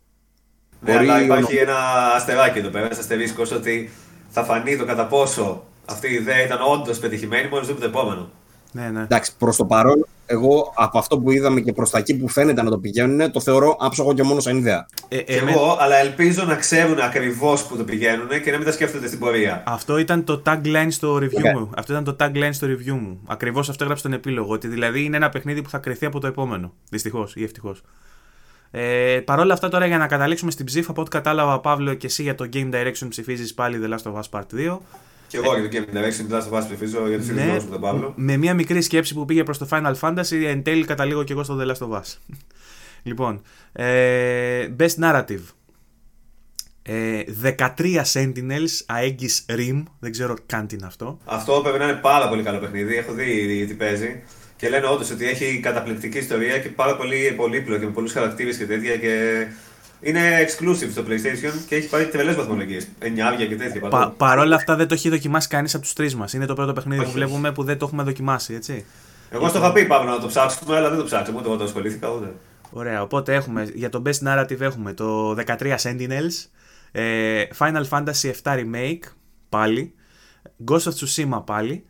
Ναι, 0.79 0.91
Μπορεί 0.93 1.09
αλλά 1.09 1.19
ο- 1.19 1.23
υπάρχει 1.23 1.55
ένα 1.55 1.75
αστεράκι 2.15 2.59
εδώ 2.59 2.69
πέρα, 2.69 2.85
ένα 2.85 2.95
αστερίσκο 2.99 3.43
ότι 3.53 3.89
θα 4.29 4.43
φανεί 4.43 4.77
το 4.77 4.85
κατά 4.85 5.05
πόσο 5.07 5.63
αυτή 5.85 6.07
η 6.11 6.13
ιδέα 6.13 6.43
ήταν 6.45 6.57
όντως 6.71 6.99
πετυχημένη 6.99 7.47
μόλις 7.49 7.67
δούμε 7.67 7.79
το 7.79 7.85
επόμενο. 7.85 8.31
Ναι, 8.73 8.89
ναι. 8.89 9.01
Εντάξει, 9.01 9.31
προς 9.37 9.55
το 9.57 9.65
παρόν, 9.65 10.05
εγώ 10.25 10.73
από 10.75 10.97
αυτό 10.97 11.19
που 11.19 11.31
είδαμε 11.31 11.59
και 11.61 11.73
προς 11.73 11.89
τα 11.89 11.97
εκεί 11.97 12.17
που 12.17 12.27
φαίνεται 12.27 12.63
να 12.63 12.69
το 12.69 12.77
πηγαίνουν, 12.77 13.31
το 13.31 13.39
θεωρώ 13.39 13.75
άψογο 13.79 14.13
και 14.13 14.23
μόνος 14.23 14.43
σαν 14.43 14.57
ιδέα. 14.57 14.87
Ε, 15.07 15.17
Και 15.21 15.33
εμέ- 15.37 15.55
εγώ, 15.55 15.77
αλλά 15.79 15.95
ελπίζω 15.95 16.43
να 16.43 16.55
ξέρουν 16.55 16.99
ακριβώς 16.99 17.63
που 17.65 17.77
το 17.77 17.83
πηγαίνουν 17.83 18.27
και 18.43 18.51
να 18.51 18.57
μην 18.57 18.65
τα 18.65 18.71
σκέφτονται 18.71 19.07
στην 19.07 19.19
πορεία. 19.19 19.63
Αυτό 19.65 19.97
ήταν 19.97 20.23
το 20.23 20.41
tagline 20.45 20.87
στο 20.89 21.15
review 21.17 21.45
Okay. 21.49 21.53
μου. 21.53 21.69
Αυτό 21.77 21.91
ήταν 21.93 22.03
το 22.03 22.15
tagline 22.19 22.49
στο 22.53 22.67
review 22.67 22.91
μου. 22.91 23.19
Ακριβώς 23.27 23.69
αυτό 23.69 23.83
έγραψε 23.83 24.07
στον 24.07 24.17
επίλογο. 24.17 24.53
Ότι 24.53 24.67
δηλαδή 24.67 25.03
είναι 25.03 25.15
ένα 25.17 25.29
παιχνίδι 25.29 25.61
που 25.61 25.69
θα 25.69 25.77
κρυθεί 25.77 26.05
από 26.05 26.19
το 26.19 26.27
επόμενο. 26.27 26.73
Δυστυχώς 26.89 27.35
ή 27.35 27.43
ευτυχώς. 27.43 27.81
Ε, 28.71 29.19
Παρ' 29.25 29.39
όλα 29.39 29.53
αυτά, 29.53 29.69
τώρα 29.69 29.85
για 29.85 29.97
να 29.97 30.07
καταλήξουμε 30.07 30.51
στην 30.51 30.65
ψήφα, 30.65 30.91
από 30.91 31.01
ό,τι 31.01 31.09
κατάλαβα, 31.09 31.59
Παύλο 31.59 31.93
και 31.93 32.05
εσύ 32.07 32.21
για 32.23 32.35
το 32.35 32.49
Game 32.53 32.71
Direction 32.73 33.05
ψηφίζεις 33.09 33.53
πάλι 33.53 33.79
The 33.83 33.93
Last 33.93 34.11
of 34.11 34.15
Us 34.19 34.39
Part 34.39 34.45
2. 34.53 34.77
Και 35.33 35.39
εγώ 35.45 35.57
για 35.59 35.69
το 35.69 35.77
Game 35.77 35.95
Direction, 35.97 36.15
την 36.15 36.29
Last 36.31 36.53
of 36.53 36.61
Us 36.61 36.65
ψηφίζω 36.65 37.07
για 37.07 37.17
τους 37.17 37.27
ίδιου 37.27 37.39
Ναι, 37.43 37.45
λόγου 37.45 37.63
με 37.63 37.69
τον 37.69 37.81
Παύλο. 37.81 38.13
με 38.15 38.37
μια 38.37 38.53
μικρή 38.53 38.81
σκέψη 38.81 39.13
που 39.13 39.25
πήγε 39.25 39.43
προς 39.43 39.57
το 39.57 39.67
Final 39.71 39.93
Fantasy, 39.99 40.43
εν 40.45 40.63
τέλει 40.63 40.85
καταλήγω 40.85 41.23
και 41.23 41.33
εγώ 41.33 41.43
στο 41.43 41.59
The 41.61 41.65
Last 41.67 41.87
of 41.87 41.99
Us. 41.99 42.17
λοιπόν, 43.09 43.41
ε, 43.71 44.67
Best 44.79 44.99
Narrative. 45.03 45.41
Ε, 46.81 47.21
13 47.77 48.01
Sentinels, 48.13 48.95
Aegis 48.97 49.55
Rim, 49.55 49.83
δεν 49.99 50.11
ξέρω 50.11 50.35
καν 50.45 50.67
τι 50.67 50.75
είναι 50.75 50.85
αυτό. 50.85 51.19
Αυτό 51.25 51.59
πρέπει 51.63 51.77
να 51.77 51.83
είναι 51.83 51.99
πάρα 52.01 52.29
πολύ 52.29 52.43
καλό 52.43 52.59
παιχνίδι. 52.59 52.95
Έχω 52.95 53.13
δει 53.13 53.65
τι 53.67 53.73
παίζει. 53.73 54.23
Και 54.55 54.69
λένε 54.69 54.85
όντως 54.87 55.11
ότι 55.11 55.27
έχει 55.27 55.59
καταπληκτική 55.59 56.17
ιστορία 56.17 56.59
και 56.59 56.69
πάρα 56.69 56.95
πολύ 56.95 57.33
πολύπλοκη 57.37 57.85
με 57.85 57.91
πολλούς 57.91 58.11
χαρακτήρες 58.11 58.57
και 58.57 58.65
τέτοια. 58.65 58.97
Και 58.97 59.45
είναι 60.03 60.45
exclusive 60.45 60.89
στο 60.91 61.03
PlayStation 61.07 61.53
και 61.67 61.75
έχει 61.75 61.89
πάρει 61.89 62.07
τρελές 62.07 62.35
βαθμολογίες. 62.35 62.87
9 62.99 63.05
και 63.47 63.55
τέτοια. 63.55 63.81
Πα, 63.81 63.87
παντού. 63.87 64.15
Παρ' 64.17 64.37
όλα 64.37 64.55
αυτά 64.55 64.75
δεν 64.75 64.87
το 64.87 64.93
έχει 64.93 65.09
δοκιμάσει 65.09 65.47
κανείς 65.47 65.73
από 65.73 65.83
τους 65.83 65.93
τρεις 65.93 66.15
μας. 66.15 66.33
Είναι 66.33 66.45
το 66.45 66.53
πρώτο 66.53 66.73
παιχνίδι 66.73 67.01
Όχι, 67.01 67.07
που 67.09 67.15
βλέπουμε 67.15 67.51
που 67.51 67.63
δεν 67.63 67.77
το 67.77 67.85
έχουμε 67.85 68.03
δοκιμάσει, 68.03 68.53
έτσι. 68.53 68.85
Εγώ 69.29 69.47
στο 69.47 69.57
είχα 69.57 69.71
πει 69.71 69.85
πάμε 69.85 70.11
να 70.11 70.19
το 70.19 70.27
ψάξουμε, 70.27 70.75
αλλά 70.75 70.89
δεν 70.89 70.97
το 70.97 71.03
ψάξαμε. 71.03 71.37
Ούτε 71.37 71.47
εγώ 71.47 71.57
το 71.57 71.63
ασχολήθηκα 71.63 72.09
ούτε. 72.09 72.33
Ωραία, 72.71 73.01
οπότε 73.01 73.33
έχουμε 73.33 73.71
για 73.73 73.89
το 73.89 74.01
Best 74.05 74.27
Narrative 74.27 74.59
έχουμε 74.59 74.93
το 74.93 75.35
13 75.45 75.75
Sentinels, 75.75 76.47
ε, 76.91 77.43
Final 77.57 77.83
Fantasy 77.89 78.31
VII 78.43 78.57
Remake 78.57 79.11
πάλι, 79.49 79.93
Ghost 80.71 80.79
of 80.79 80.91
Tsushima 80.91 81.43
πάλι, 81.45 81.85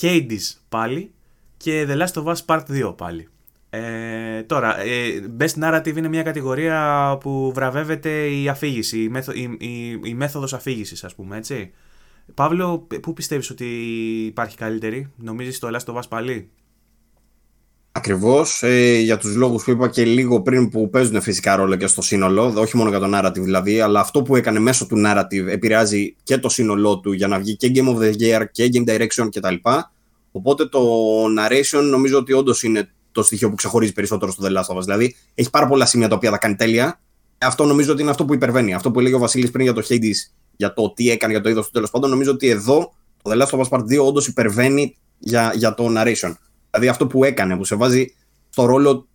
Hades 0.00 0.56
πάλι 0.68 1.12
και 1.56 1.86
The 1.88 2.02
Last 2.02 2.22
of 2.22 2.24
Us 2.24 2.44
Part 2.46 2.62
2 2.68 2.96
πάλι. 2.96 3.28
Ε, 3.76 4.42
τώρα, 4.42 4.80
ε, 4.80 5.24
Best 5.38 5.62
Narrative 5.62 5.96
είναι 5.96 6.08
μια 6.08 6.22
κατηγορία 6.22 7.18
που 7.20 7.52
βραβεύεται 7.54 8.26
η 8.26 8.48
αφήγηση, 8.48 9.02
η, 9.02 9.08
μέθο, 9.08 9.32
η, 9.32 9.56
η, 9.58 10.00
η 10.04 10.14
μέθοδος 10.14 10.52
αφήγησης 10.52 11.04
ας 11.04 11.14
πούμε, 11.14 11.36
έτσι. 11.36 11.70
Παύλο, 12.34 12.86
πού 13.02 13.12
πιστεύεις 13.12 13.50
ότι 13.50 13.64
υπάρχει 14.26 14.56
καλύτερη, 14.56 15.12
νομίζεις 15.16 15.58
το 15.58 15.68
Last 15.72 15.94
of 15.94 15.98
Us 15.98 16.08
πάλι; 16.08 16.50
Ακριβώς 17.92 18.62
ε, 18.62 18.98
για 18.98 19.18
τους 19.18 19.34
λόγους 19.34 19.64
που 19.64 19.70
είπα 19.70 19.88
και 19.88 20.04
λίγο 20.04 20.42
πριν 20.42 20.68
που 20.68 20.90
παίζουν 20.90 21.20
φυσικά 21.20 21.56
ρόλο 21.56 21.76
και 21.76 21.86
στο 21.86 22.02
σύνολο, 22.02 22.54
όχι 22.56 22.76
μόνο 22.76 22.90
για 22.90 22.98
το 22.98 23.10
narrative 23.14 23.42
δηλαδή, 23.42 23.80
αλλά 23.80 24.00
αυτό 24.00 24.22
που 24.22 24.36
έκανε 24.36 24.58
μέσω 24.58 24.86
του 24.86 25.02
narrative 25.06 25.46
επηρεάζει 25.46 26.16
και 26.22 26.38
το 26.38 26.48
σύνολό 26.48 27.00
του 27.00 27.12
για 27.12 27.26
να 27.26 27.38
βγει 27.38 27.56
και 27.56 27.72
Game 27.74 27.88
of 27.88 27.98
the 27.98 28.12
Year 28.12 28.44
και 28.52 28.70
Game 28.72 28.88
Direction 28.88 29.28
κτλ. 29.30 29.54
Οπότε 30.32 30.66
το 30.66 30.80
narration 31.24 31.82
νομίζω 31.82 32.18
ότι 32.18 32.32
όντως 32.32 32.62
είναι 32.62 32.93
το 33.14 33.22
στοιχείο 33.22 33.48
που 33.48 33.54
ξεχωρίζει 33.54 33.92
περισσότερο 33.92 34.32
στο 34.32 34.46
The 34.46 34.50
Last 34.50 34.74
of 34.74 34.78
Us. 34.78 34.82
Δηλαδή 34.82 35.16
έχει 35.34 35.50
πάρα 35.50 35.66
πολλά 35.66 35.86
σημεία 35.86 36.08
τα 36.08 36.14
οποία 36.14 36.30
τα 36.30 36.38
κάνει 36.38 36.54
τέλεια. 36.54 37.00
Αυτό 37.38 37.64
νομίζω 37.64 37.92
ότι 37.92 38.02
είναι 38.02 38.10
αυτό 38.10 38.24
που 38.24 38.34
υπερβαίνει. 38.34 38.74
Αυτό 38.74 38.90
που 38.90 39.00
έλεγε 39.00 39.14
ο 39.14 39.18
Βασίλης 39.18 39.50
πριν 39.50 39.64
για 39.64 39.72
το 39.72 39.82
Hades, 39.88 40.32
για 40.56 40.72
το 40.72 40.92
τι 40.92 41.10
έκανε, 41.10 41.32
για 41.32 41.42
το 41.42 41.48
είδος 41.48 41.64
του 41.66 41.70
τέλος 41.72 41.90
πάντων. 41.90 42.10
Νομίζω 42.10 42.30
ότι 42.30 42.48
εδώ 42.48 42.94
το 43.22 43.30
The 43.30 43.42
Last 43.42 43.58
of 43.58 43.60
Us 43.60 43.68
Part 43.68 43.82
2 43.82 44.06
όντως 44.06 44.26
υπερβαίνει 44.26 44.96
για, 45.18 45.52
για 45.54 45.74
το 45.74 45.86
narration. 45.86 46.34
Δηλαδή 46.70 46.88
αυτό 46.88 47.06
που 47.06 47.24
έκανε, 47.24 47.56
που 47.56 47.64
σε 47.64 47.74
βάζει 47.74 48.14
στο 48.48 48.64
ρόλο. 48.64 49.08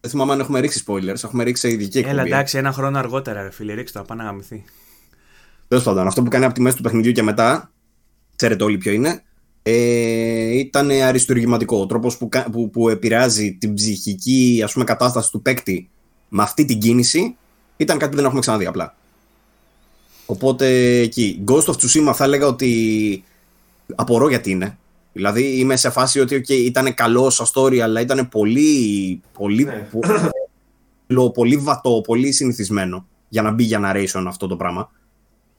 Δεν 0.00 0.10
θυμάμαι 0.10 0.32
αν 0.32 0.40
έχουμε 0.40 0.60
ρίξει 0.60 0.84
spoilers, 0.86 1.24
έχουμε 1.24 1.44
ρίξει 1.44 1.62
σε 1.62 1.72
ειδική 1.72 1.98
εκπομπή. 1.98 2.16
Έλα 2.16 2.26
εντάξει, 2.26 2.58
ένα 2.58 2.72
χρόνο 2.72 2.98
αργότερα 2.98 3.42
ρε 3.42 3.50
φίλε, 3.50 3.74
ρίξτε 3.74 3.98
το, 3.98 4.04
πάνε 4.04 4.22
να 4.22 4.28
γαμηθεί. 4.28 4.64
Τέλος 5.68 5.84
πάντων, 5.84 6.06
αυτό 6.06 6.22
που 6.22 6.30
κάνει 6.30 6.44
από 6.44 6.54
τη 6.54 6.60
μέση 6.60 6.76
του 6.76 6.82
παιχνιδιού 6.82 7.12
και 7.12 7.22
μετά, 7.22 7.72
ξέρετε 8.36 8.64
όλοι 8.64 8.78
ποιο 8.78 8.92
είναι, 8.92 9.22
ε, 9.62 10.58
ήταν 10.58 10.90
αριστουργηματικό. 10.90 11.76
Ο 11.80 11.86
τρόπος 11.86 12.16
που, 12.16 12.28
κα- 12.28 12.50
που, 12.52 12.70
που 12.70 12.88
επηρεάζει 12.88 13.52
την 13.54 13.74
ψυχική 13.74 14.60
ας 14.64 14.72
πούμε, 14.72 14.84
κατάσταση 14.84 15.30
του 15.30 15.42
παίκτη 15.42 15.90
με 16.28 16.42
αυτή 16.42 16.64
την 16.64 16.78
κίνηση 16.78 17.36
ήταν 17.76 17.98
κάτι 17.98 18.10
που 18.10 18.16
δεν 18.16 18.24
έχουμε 18.24 18.40
ξαναδεί 18.40 18.66
απλά. 18.66 18.96
Οπότε 20.26 20.96
εκεί. 20.98 21.42
Ghost 21.46 21.64
of 21.64 21.74
Tsushima 21.74 22.12
θα 22.14 22.24
έλεγα 22.24 22.46
ότι 22.46 23.24
απορώ 23.94 24.28
γιατί 24.28 24.50
είναι. 24.50 24.78
Δηλαδή 25.12 25.58
είμαι 25.58 25.76
σε 25.76 25.90
φάση 25.90 26.20
ότι 26.20 26.36
okay, 26.36 26.50
ήταν 26.50 26.94
καλό 26.94 27.30
σαν 27.30 27.46
story, 27.54 27.78
αλλά 27.78 28.00
ήταν 28.00 28.28
πολύ, 28.28 29.20
πολύ, 29.32 29.64
Ναι. 29.64 29.88
πο- 31.14 31.30
πολύ 31.30 31.56
βατό, 31.56 32.00
πολύ 32.06 32.32
συνηθισμένο 32.32 33.06
για 33.28 33.42
να 33.42 33.50
μπει 33.50 33.64
για 33.64 33.80
narration 33.84 34.24
αυτό 34.26 34.46
το 34.46 34.56
πράγμα. 34.56 34.90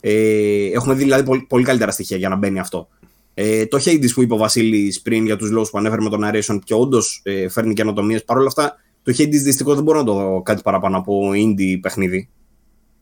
Ε, 0.02 0.66
έχουμε 0.72 0.94
δει 0.94 1.04
δηλαδή 1.04 1.24
πολύ, 1.24 1.42
πολύ 1.42 1.64
καλύτερα 1.64 1.92
στοιχεία 1.92 2.18
για 2.18 2.30
να 2.30 2.36
μπαίνει 2.36 2.60
αυτό. 2.60 2.88
Ε, 3.34 3.66
το 3.66 3.78
Hades 3.86 4.10
που 4.14 4.22
είπε 4.22 4.34
ο 4.34 4.38
Βασίλης 4.38 5.02
πριν 5.02 5.26
για 5.26 5.38
τους 5.38 5.50
λόγους 5.50 5.70
που 5.70 5.78
ανέφερε 5.78 6.02
με 6.02 6.10
το 6.10 6.18
narration 6.22 6.60
και 6.64 6.74
όντως 6.74 7.22
ε, 7.24 7.50
φέρνει 7.50 7.74
καινοτομίες. 7.74 8.24
Παρ' 8.24 8.38
όλα 8.38 8.48
αυτά, 8.48 8.76
το 9.04 9.12
Hades 9.18 9.30
δυστυχώς 9.44 9.76
δεν 9.76 9.84
μπορώ 9.84 9.98
να 10.00 10.06
το 10.06 10.14
δω 10.14 10.42
κάτι 10.42 10.62
παραπάνω 10.62 10.98
από 10.98 11.30
indie 11.34 11.80
παιχνίδι. 11.82 12.30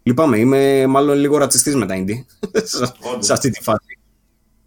Λυπάμαι, 0.04 0.38
είμαι 0.38 0.88
μάλλον 0.88 1.18
λίγο 1.18 1.38
ρατσιστής 1.38 1.76
με 1.76 1.86
τα 1.86 1.96
indie 1.98 2.26
σε- 2.64 2.94
Όντως. 3.12 3.26
σε 3.26 3.34
αυτή 3.34 3.50
τη 3.50 3.62
φάση. 3.64 4.00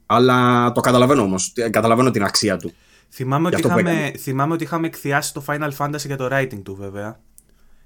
Αλλά 0.07 0.73
το 0.73 0.81
καταλαβαίνω 0.81 1.23
όμως. 1.23 1.53
Καταλαβαίνω 1.71 2.11
την 2.11 2.23
αξία 2.23 2.57
του. 2.57 2.73
Θυμάμαι 3.11 3.47
ότι, 3.47 3.55
αυτό 3.57 3.69
που 3.69 3.79
είχαμε, 3.79 4.13
θυμάμαι 4.19 4.53
ότι 4.55 4.65
είχαμε 4.65 4.87
εκθιάσει 4.87 5.33
το 5.33 5.45
Final 5.47 5.71
Fantasy 5.79 6.07
για 6.07 6.17
το 6.17 6.29
writing 6.33 6.61
του 6.63 6.75
βέβαια. 6.81 7.21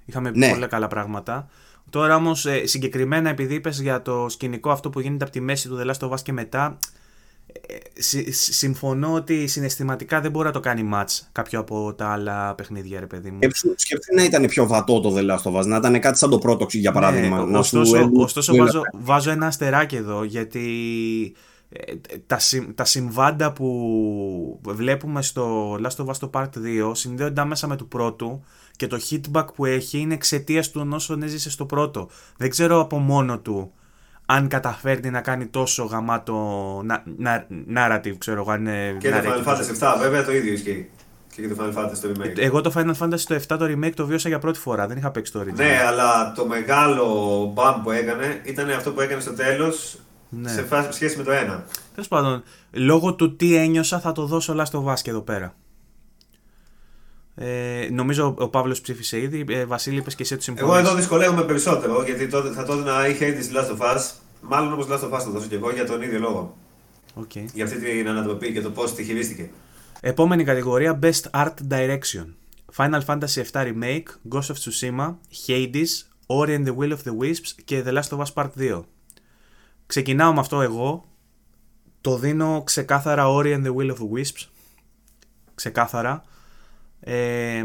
Είχαμε 0.05 0.31
πει 0.31 0.37
Ναι. 0.39 0.49
πολλά 0.49 0.67
καλά 0.67 0.87
πράγματα. 0.87 1.47
Τώρα 1.89 2.15
όμως 2.15 2.45
συγκεκριμένα 2.63 3.29
επειδή 3.29 3.53
είπες 3.55 3.81
για 3.81 4.01
το 4.01 4.25
σκηνικό 4.29 4.71
αυτό 4.71 4.89
που 4.89 4.99
γίνεται 4.99 5.23
από 5.23 5.33
τη 5.33 5.41
μέση 5.41 5.67
του 5.67 5.79
The 5.81 5.91
Last 5.93 6.09
of 6.09 6.13
Us 6.13 6.21
και 6.23 6.33
μετά. 6.33 6.77
Ε, 7.67 8.01
συ- 8.01 8.31
συ- 8.33 8.53
συμφωνώ 8.53 9.13
ότι 9.13 9.47
συναισθηματικά 9.47 10.21
δεν 10.21 10.31
μπορεί 10.31 10.45
να 10.47 10.53
το 10.53 10.59
κάνει 10.59 10.89
match 10.93 11.19
κάποιο 11.31 11.59
από 11.59 11.93
τα 11.93 12.07
άλλα 12.11 12.55
παιχνίδια, 12.55 12.99
ρε 12.99 13.05
παιδί 13.05 13.29
μου. 13.31 13.37
Σκέψου, 13.37 13.73
σκέψου 13.75 14.13
να 14.15 14.23
ήταν 14.23 14.45
πιο 14.47 14.67
βατό 14.67 14.99
το 14.99 15.15
The 15.17 15.21
Last 15.29 15.51
of 15.51 15.59
Us, 15.61 15.65
να 15.65 15.75
ήταν 15.77 15.99
κάτι 15.99 16.17
σαν 16.17 16.29
το 16.29 16.37
πρώτο, 16.37 16.65
για 16.69 16.91
παράδειγμα. 16.91 17.37
Ναι, 17.37 17.51
να 17.51 17.63
σου 17.63 17.79
ωστόσο, 17.79 17.95
έλεγε- 17.97 18.23
ωστόσο 18.23 18.55
βάζω, 18.55 18.81
βάζω 18.93 19.31
ένα 19.31 19.47
αστεράκι 19.47 19.95
εδώ 19.95 20.23
γιατί 20.23 20.65
ε, 21.69 21.93
τα, 22.27 22.39
συμ- 22.39 22.75
τα 22.75 22.85
συμβάντα 22.85 23.53
που 23.53 24.59
βλέπουμε 24.67 25.21
στο 25.21 25.73
Last 25.73 26.05
of 26.05 26.09
Us 26.09 26.15
το 26.19 26.29
Part 26.33 26.49
2 26.87 26.91
συνδέονται 26.95 27.41
άμεσα 27.41 27.67
με 27.67 27.75
του 27.75 27.87
πρώτου 27.87 28.43
και 28.75 28.87
το 28.87 28.99
hitback 29.09 29.45
που 29.55 29.65
έχει 29.65 29.97
είναι 29.99 30.13
εξαιτίας 30.13 30.71
του 30.71 30.87
όσων 30.91 31.23
έζησε 31.23 31.49
στο 31.49 31.65
πρώτο. 31.65 32.09
Δεν 32.37 32.49
ξέρω 32.49 32.79
από 32.79 32.97
μόνο 32.97 33.39
του 33.39 33.71
αν 34.31 34.47
καταφέρνει 34.47 35.09
να 35.09 35.21
κάνει 35.21 35.45
τόσο 35.45 35.83
γαμάτο 35.83 36.35
να, 36.85 37.03
να, 37.17 37.47
narrative, 37.75 38.15
ξέρω 38.17 38.39
εγώ. 38.41 38.51
αν 38.51 38.59
είναι 38.61 38.95
Και 38.99 39.09
το 39.09 39.15
narrative. 39.17 39.47
Final 39.47 39.57
Fantasy 39.57 39.93
7 39.95 39.95
βέβαια 39.99 40.25
το 40.25 40.31
ίδιο 40.31 40.53
ισχύει. 40.53 40.89
Και 41.35 41.41
για 41.41 41.55
το 41.55 41.63
Final 41.63 41.77
Fantasy 41.79 41.97
το 42.01 42.11
remake. 42.15 42.37
Εγώ 42.37 42.61
το 42.61 42.71
Final 42.75 42.93
Fantasy 42.99 43.19
το 43.19 43.35
7 43.35 43.57
το 43.57 43.65
remake 43.65 43.93
το 43.95 44.05
βίωσα 44.05 44.29
για 44.29 44.39
πρώτη 44.39 44.59
φορά, 44.59 44.87
δεν 44.87 44.97
είχα 44.97 45.11
παίξει 45.11 45.31
το 45.31 45.39
original. 45.39 45.53
Ναι, 45.55 45.79
αλλά 45.87 46.31
το 46.35 46.45
μεγάλο 46.47 47.05
μπαμ 47.53 47.81
που 47.81 47.91
έκανε 47.91 48.41
ήταν 48.43 48.69
αυτό 48.69 48.91
που 48.91 49.01
έκανε 49.01 49.21
στο 49.21 49.33
τέλος 49.33 49.97
Ναι. 50.29 50.49
σε 50.49 50.61
φάση 50.61 50.91
σχέση 50.91 51.17
με 51.17 51.23
το 51.23 51.31
1. 51.31 51.35
Τέλος 51.93 52.07
πάντων, 52.07 52.43
λόγω 52.71 53.13
του 53.15 53.35
τι 53.35 53.55
ένιωσα 53.55 53.99
θα 53.99 54.11
το 54.11 54.25
δώσω 54.25 54.55
Last 54.57 54.79
of 54.79 54.93
Us 54.93 54.99
και 55.01 55.09
εδώ 55.09 55.21
πέρα. 55.21 55.53
Ε, 57.41 57.87
νομίζω 57.91 58.35
ο 58.37 58.47
Παύλος 58.47 58.81
ψήφισε 58.81 59.19
ήδη. 59.21 59.45
Ε, 59.49 59.65
Βασίλη, 59.65 59.97
είπες 59.97 60.15
και 60.15 60.23
εσύ 60.23 60.33
ότι 60.33 60.43
συμφωνείς. 60.43 60.71
Εγώ 60.71 60.79
εδώ 60.79 60.95
δυσκολεύομαι 60.95 61.43
περισσότερο 61.43 62.03
γιατί 62.03 62.27
τότε, 62.27 62.49
θα 62.49 62.63
το 62.63 62.73
έδινα 62.73 63.07
ή 63.07 63.17
Hades 63.19 63.45
ή 63.45 63.49
Last 63.53 63.77
of 63.77 63.95
Us. 63.95 64.01
Μάλλον 64.41 64.73
όπω 64.73 64.85
Last 64.89 65.09
of 65.09 65.19
Us 65.19 65.23
το 65.23 65.31
δώσω 65.31 65.47
και 65.47 65.55
εγώ 65.55 65.71
για 65.71 65.85
τον 65.85 66.01
ίδιο 66.01 66.19
λόγο. 66.19 66.57
Okay. 67.15 67.45
Για 67.53 67.65
αυτή 67.65 67.79
την 67.79 68.07
ανατροπή 68.07 68.53
και 68.53 68.61
το 68.61 68.69
πώς 68.69 68.93
τη 68.93 69.03
χειρίστηκε. 69.03 69.49
Επόμενη 69.99 70.43
κατηγορία 70.43 70.99
Best 71.01 71.21
Art 71.31 71.53
Direction. 71.69 72.25
Final 72.75 73.01
Fantasy 73.05 73.43
VII 73.53 73.73
Remake, 73.73 74.07
Ghost 74.33 74.49
of 74.49 74.57
Tsushima, 74.57 75.15
Hades, 75.47 75.91
Ori 76.27 76.55
and 76.55 76.67
the 76.67 76.73
Will 76.73 76.91
of 76.91 77.03
the 77.03 77.15
Wisps 77.21 77.55
και 77.65 77.83
The 77.85 77.93
Last 77.93 78.17
of 78.17 78.19
Us 78.19 78.33
Part 78.33 78.49
2. 78.59 78.81
Ξεκινάω 79.85 80.33
με 80.33 80.39
αυτό 80.39 80.61
εγώ. 80.61 81.05
Το 82.01 82.17
δίνω 82.17 82.61
ξεκάθαρα 82.65 83.25
Ori 83.27 83.53
and 83.55 83.65
the 83.65 83.75
Will 83.75 83.89
of 83.89 83.97
the 83.97 84.17
Wisps. 84.17 84.47
Ξεκάθαρα. 85.55 86.23
Ε, 86.99 87.63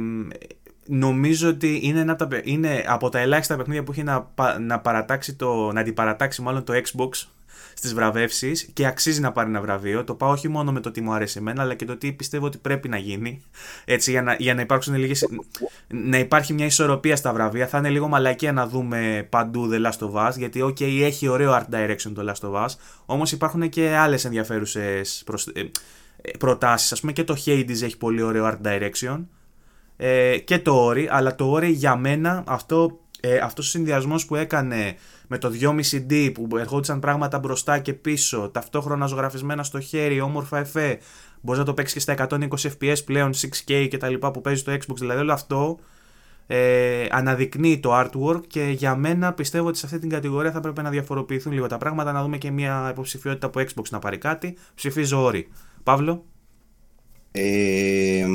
νομίζω 0.87 1.49
ότι 1.49 1.81
είναι, 1.83 2.01
ένα, 2.01 2.13
από 2.13 2.21
τα 2.23 2.29
παι- 2.29 2.47
είναι 2.47 2.85
από 2.87 3.09
τα 3.09 3.19
ελάχιστα 3.19 3.57
παιχνίδια 3.57 3.83
που 3.83 3.91
έχει 3.93 4.03
να, 4.03 4.23
πα- 4.23 4.59
να, 4.59 4.81
παρατάξει 4.81 5.35
το, 5.35 5.73
να 5.73 5.81
αντιπαρατάξει 5.81 6.43
μάλλον 6.43 6.65
το 6.65 6.73
Xbox 6.73 7.27
στις 7.85 7.97
βραβεύσεις 7.97 8.69
και 8.73 8.87
αξίζει 8.87 9.21
να 9.21 9.33
πάρει 9.33 9.49
ένα 9.49 9.61
βραβείο. 9.61 10.05
Το 10.05 10.15
πάω 10.15 10.31
όχι 10.31 10.49
μόνο 10.49 10.73
με 10.73 10.81
το 10.81 10.91
τι 10.91 11.01
μου 11.01 11.13
αρέσει 11.13 11.39
εμένα, 11.39 11.63
αλλά 11.63 11.75
και 11.75 11.85
το 11.85 11.97
τι 11.97 12.13
πιστεύω 12.13 12.47
ότι 12.47 12.59
πρέπει 12.59 12.89
να 12.89 12.97
γίνει. 12.97 13.43
Έτσι, 13.85 14.11
για 14.11 14.23
να, 14.23 14.35
για 14.39 14.55
να, 14.55 14.61
υπάρξουν 14.61 14.95
λίγες, 14.95 15.29
να 15.89 16.19
υπάρχει 16.19 16.53
μια 16.53 16.67
ισορροπία 16.67 17.17
στα 17.17 17.33
βραβεία. 17.33 17.67
Θα 17.67 17.79
είναι 17.79 17.91
λίγο 17.91 18.09
μαλακία 18.09 18.53
να 18.53 18.67
δούμε 18.67 19.27
παντού 19.31 19.71
The 19.73 19.87
Last 19.87 20.09
of 20.09 20.29
Us, 20.29 20.33
γιατί 20.37 20.61
ok, 20.63 20.81
έχει 21.03 21.29
ωραίο 21.29 21.53
art 21.53 21.75
direction 21.75 22.13
το 22.15 22.33
Last 22.33 22.49
of 22.49 22.65
Us, 22.65 22.69
όμως 23.07 23.33
υπάρχουν 23.33 23.69
και 23.69 23.89
άλλες 23.97 24.25
ενδιαφέρουσες 24.25 25.23
προσ... 25.25 25.47
ε, 25.47 25.71
ε, 26.23 26.31
προτάσεις. 26.39 26.93
Ας 26.93 27.01
πούμε 27.01 27.13
και 27.13 27.25
το 27.25 27.37
Hades 27.47 27.83
έχει 27.83 27.97
πολύ 27.97 28.23
ωραίο 28.23 28.51
art 28.53 28.67
direction 28.67 29.25
ε, 29.97 30.39
και 30.39 30.59
το 30.59 30.89
Ori, 30.91 31.07
αλλά 31.11 31.35
το 31.35 31.55
Ori 31.55 31.73
για 31.73 31.97
μένα 31.97 32.45
αυτό, 32.47 32.99
ε, 33.21 33.37
αυτός 33.37 33.67
ο 33.67 33.71
συνδυασμός 33.71 34.27
που 34.27 34.37
έκανε 34.37 34.97
με 35.27 35.39
το 35.39 35.53
2,5D 35.61 36.33
που 36.35 36.57
ερχόντουσαν 36.57 37.01
πράγματα 37.01 37.39
μπροστά 37.39 37.79
και 37.79 37.93
πίσω, 37.93 38.51
ταυτόχρονα 38.53 39.07
ζωγραφισμένα 39.07 39.63
στο 39.63 39.81
χέρι, 39.81 40.21
όμορφα 40.21 40.59
εφέ, 40.59 40.99
μπορείς 41.41 41.61
να 41.61 41.67
το 41.67 41.75
παίξεις 41.75 42.05
και 42.05 42.13
στα 42.13 42.29
120 42.31 42.49
fps 42.49 43.05
πλέον, 43.05 43.33
6K 43.35 43.87
και 43.91 43.97
τα 43.97 44.09
λοιπά 44.09 44.31
που 44.31 44.41
παίζει 44.41 44.61
στο 44.61 44.73
Xbox, 44.73 44.97
δηλαδή 44.99 45.21
όλο 45.21 45.33
αυτό 45.33 45.79
ε, 46.47 47.07
αναδεικνύει 47.11 47.81
το 47.81 48.01
artwork 48.01 48.47
και 48.47 48.63
για 48.63 48.97
μένα 48.97 49.33
πιστεύω 49.33 49.69
ότι 49.69 49.79
σε 49.79 49.87
αυτή 49.87 49.99
την 49.99 50.09
κατηγορία 50.09 50.53
θα 50.53 50.61
πρέπει 50.61 50.83
να 50.83 50.91
διαφοροποιηθούν 50.91 51.53
λίγο 51.53 51.67
τα 51.67 51.79
πράγματα, 51.79 52.13
να 52.13 52.23
δούμε 52.23 52.39
και 52.39 52.51
μια 52.51 52.89
υποψηφιότητα 52.91 53.47
από 53.47 53.61
Xbox 53.61 53.89
να 53.91 53.99
πάρει 53.99 54.19
κάτι. 54.19 54.57
Ψηφίζω 54.75 55.23
όρι. 55.23 55.49
Παύλο; 55.83 56.25
Ε, 57.33 58.27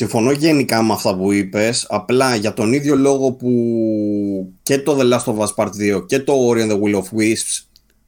συμφωνώ 0.00 0.30
γενικά 0.30 0.82
με 0.82 0.92
αυτά 0.92 1.16
που 1.16 1.32
είπες, 1.32 1.86
απλά 1.88 2.34
για 2.34 2.52
τον 2.52 2.72
ίδιο 2.72 2.96
λόγο 2.96 3.32
που 3.32 4.52
και 4.62 4.78
το 4.78 4.98
The 5.00 5.12
Last 5.12 5.24
of 5.24 5.36
Us 5.36 5.54
Part 5.54 5.96
2 5.98 6.06
και 6.06 6.18
το 6.18 6.48
Ori 6.48 6.56
and 6.56 6.70
the 6.70 6.80
Will 6.80 6.94
of 6.94 7.18
Wisps 7.18 7.64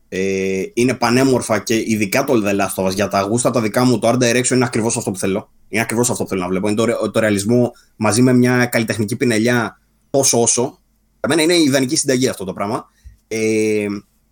ε, 0.09 0.63
είναι 0.75 0.95
πανέμορφα 0.95 1.59
και 1.59 1.75
ειδικά 1.75 2.25
το 2.25 2.43
The 2.45 2.61
Last 2.61 2.85
of 2.85 2.89
Us 2.89 2.95
για 2.95 3.09
τα 3.09 3.21
γούστα 3.21 3.51
τα 3.51 3.61
δικά 3.61 3.85
μου 3.85 3.99
το 3.99 4.09
Art 4.09 4.19
Direction 4.19 4.51
είναι 4.51 4.65
ακριβώς 4.65 4.97
αυτό 4.97 5.11
που 5.11 5.19
θέλω. 5.19 5.51
Είναι 5.69 5.83
ακριβώς 5.83 6.11
αυτό 6.11 6.23
που 6.23 6.29
θέλω 6.29 6.41
να 6.41 6.49
βλέπω. 6.49 6.69
Είναι 6.69 6.77
το, 6.77 7.11
το 7.11 7.21
ρεαλισμό 7.21 7.73
μαζί 7.97 8.23
με 8.23 8.33
μια 8.33 8.67
καλλιτεχνική 8.67 9.17
πινελιά 9.17 9.81
τόσο 10.11 10.43
όσο. 10.43 10.63
Για 11.21 11.29
μένα 11.29 11.43
είναι 11.43 11.55
η 11.55 11.63
ιδανική 11.63 11.97
συνταγή 11.97 12.29
αυτό 12.29 12.45
το 12.45 12.53
πράγμα. 12.53 12.85
Ε, 13.29 13.87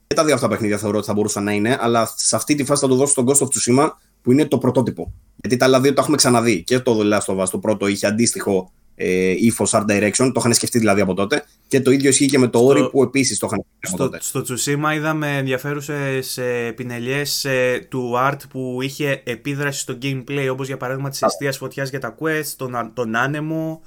και 0.07 0.15
τα 0.15 0.24
δύο 0.24 0.35
αυτά 0.35 0.49
παιχνίδια 0.49 0.78
θεωρώ 0.78 0.97
ότι 0.97 1.07
θα 1.07 1.12
μπορούσαν 1.12 1.45
να 1.45 1.53
είναι, 1.53 1.78
αλλά 1.81 2.12
σε 2.16 2.37
αυτή 2.37 2.55
τη 2.55 2.65
φάση 2.65 2.81
θα 2.81 2.89
το 2.89 2.95
δώσω 2.95 3.12
στον 3.12 3.27
Ghost 3.28 3.39
of 3.39 3.47
Tsushima 3.47 3.91
που 4.23 4.33
είναι 4.33 4.47
το 4.47 4.59
πρωτότυπο. 4.59 5.13
Γιατί 5.37 5.57
τα 5.57 5.65
άλλα 5.65 5.81
δύο 5.81 5.93
τα 5.93 6.01
έχουμε 6.01 6.17
ξαναδεί. 6.17 6.63
Και 6.63 6.79
το 6.79 6.99
The 7.01 7.19
Last 7.19 7.35
of 7.35 7.43
Us 7.43 7.49
το 7.49 7.59
πρώτο 7.59 7.87
είχε 7.87 8.07
αντίστοιχο 8.07 8.71
ε, 9.03 9.35
ύφος 9.37 9.71
Art 9.75 9.85
Direction, 9.87 10.13
το 10.33 10.33
είχαν 10.37 10.55
σκεφτεί 10.55 10.79
δηλαδή 10.79 11.01
από 11.01 11.15
τότε. 11.15 11.45
Και 11.69 11.81
το 11.81 11.91
ίδιο 11.91 12.09
ισχύει 12.09 12.27
και 12.27 12.39
με 12.39 12.49
το 12.49 12.69
Ori 12.69 12.91
που 12.91 13.03
επίσης 13.03 13.39
το 13.39 13.47
είχαν 13.47 13.65
σκεφτεί 13.79 14.03
από 14.03 14.11
τότε. 14.11 14.19
Στο 14.21 14.41
Tsushima 14.41 14.95
είδαμε 14.95 15.37
ενδιαφέρουσες 15.37 16.39
πινελιές 16.75 17.45
ε, 17.45 17.87
του 17.89 18.15
Art 18.29 18.39
που 18.51 18.79
είχε 18.83 19.23
επίδραση 19.25 19.81
στο 19.81 19.99
gameplay, 20.03 20.49
όπως 20.53 20.67
για 20.67 20.77
παράδειγμα 20.77 21.11
της 21.11 21.23
αιστείας 21.23 21.57
φωτιάς 21.57 21.91
για 21.91 22.01
τα 22.01 22.15
quest, 22.21 22.47
τον, 22.57 22.91
τον 22.95 23.17
άνεμο. 23.17 23.81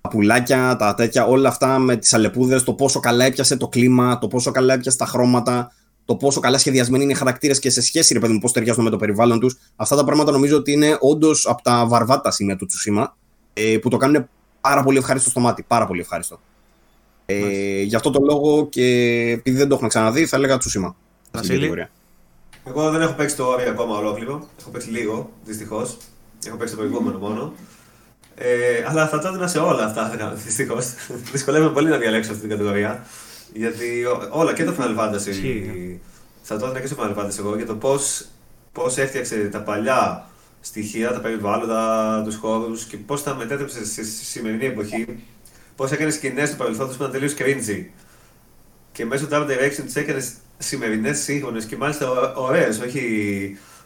Τα 0.00 0.08
πουλάκια, 0.08 0.76
τα 0.76 0.94
τέτοια, 0.94 1.26
όλα 1.26 1.48
αυτά 1.48 1.78
με 1.78 1.96
τις 1.96 2.14
αλεπούδες, 2.14 2.62
το 2.62 2.74
πόσο 2.74 3.00
καλά 3.00 3.24
έπιασε 3.24 3.56
το 3.56 3.68
κλίμα, 3.68 4.18
το 4.18 4.28
πόσο 4.28 4.50
καλά 4.50 4.74
έπιασε 4.74 4.96
τα 4.96 5.06
χρώματα, 5.06 5.72
το 6.04 6.16
πόσο 6.16 6.40
καλά 6.40 6.58
σχεδιασμένοι 6.58 7.02
είναι 7.02 7.12
οι 7.12 7.16
χαρακτήρες 7.16 7.58
και 7.58 7.70
σε 7.70 7.82
σχέση, 7.82 8.12
ρε 8.12 8.20
παιδί 8.20 8.32
μου, 8.32 8.38
πώς 8.38 8.52
ταιριάζουν 8.52 8.84
με 8.84 8.90
το 8.90 8.96
περιβάλλον 8.96 9.40
τους. 9.40 9.56
Αυτά 9.76 9.96
τα 9.96 10.04
πράγματα 10.04 10.32
νομίζω 10.32 10.56
ότι 10.56 10.72
είναι 10.72 10.96
όντως 11.00 11.46
από 11.46 11.62
τα 11.62 11.86
βαρβάτα 11.86 12.30
σημεία 12.30 12.56
του 12.56 12.66
Τσουσίμα 12.66 13.16
ε, 13.52 13.78
που 13.78 13.88
το 13.88 13.96
κάνουν 13.96 14.28
πάρα 14.60 14.82
πολύ 14.82 14.98
ευχάριστο 14.98 15.30
στο 15.30 15.40
μάτι. 15.40 15.64
Πάρα 15.66 15.86
πολύ 15.86 16.00
ευχάριστο. 16.00 16.40
Ε, 17.26 17.82
γι' 17.82 17.96
αυτό 17.96 18.10
το 18.10 18.20
λόγο 18.22 18.66
και 18.68 18.86
επειδή 19.30 19.56
δεν 19.56 19.68
το 19.68 19.74
έχουμε 19.74 19.88
ξαναδεί, 19.88 20.26
θα 20.26 20.36
έλεγα 20.36 20.58
Τσουσίμα. 20.58 20.96
Βασίλη. 21.30 21.88
Εγώ 22.64 22.90
δεν 22.90 23.00
έχω 23.00 23.12
παίξει 23.12 23.36
το 23.36 23.52
Ori 23.52 23.68
ακόμα 23.68 23.96
ολόκληρο. 23.96 24.48
Έχω 24.60 24.70
παίξει 24.70 24.90
λίγο, 24.90 25.30
δυστυχώς. 25.44 25.96
Έχω 26.46 26.56
παίξει 26.56 26.74
το 26.74 26.80
προηγούμενο 26.80 27.18
μόνο. 27.18 27.52
Ε, 28.34 28.84
αλλά 28.88 29.08
θα 29.08 29.18
το 29.18 29.28
έδινα 29.28 29.46
σε 29.46 29.58
όλα 29.58 29.84
αυτά, 29.84 30.34
δυστυχώς. 30.44 30.94
Δυσκολεύομαι 31.32 31.72
πολύ 31.72 31.88
να 31.88 31.96
διαλέξω 31.96 32.30
αυτή 32.30 32.40
την 32.40 32.50
κατηγορία. 32.50 33.06
Γιατί 33.52 34.04
όλα 34.30 34.52
και 34.52 34.64
το 34.64 34.74
Final 34.78 34.98
Fantasy. 34.98 35.32
Θα 36.42 36.56
το 36.56 36.64
έδινα 36.64 36.80
και 36.80 36.86
στο 36.86 36.96
Final 36.98 37.18
Fantasy 37.18 37.38
εγώ 37.38 37.56
για 37.56 37.66
το 37.66 37.74
πώς 37.74 38.26
πώς 38.72 38.96
έφτιαξε 38.96 39.48
τα 39.52 39.62
παλιά 39.62 40.26
στοιχεία, 40.60 41.12
τα 41.12 41.20
περιβάλλοντα, 41.20 42.22
τους 42.24 42.36
χώρους 42.36 42.84
και 42.84 42.96
πώς 42.96 43.22
τα 43.22 43.34
μετέτρεψε 43.34 43.84
στη 43.84 44.04
σημερινή 44.04 44.66
εποχή. 44.66 45.06
Πώς 45.76 45.90
έκανες 45.90 46.14
σκηνές 46.14 46.48
τους 46.48 46.58
παρελθόντο 46.58 46.88
που 46.88 46.96
ήταν 46.96 47.10
τελείως 47.10 47.34
cringy. 47.38 47.84
Και 48.92 49.04
μέσω 49.04 49.26
του 49.26 49.34
Art 49.34 49.46
Direction 49.46 49.82
τις 49.84 49.96
έκανες 49.96 50.32
σημερινές, 50.58 51.18
σύγχρονες 51.18 51.64
και 51.64 51.76
μάλιστα 51.76 52.34
ωραίες, 52.34 52.80
όχι 52.80 53.02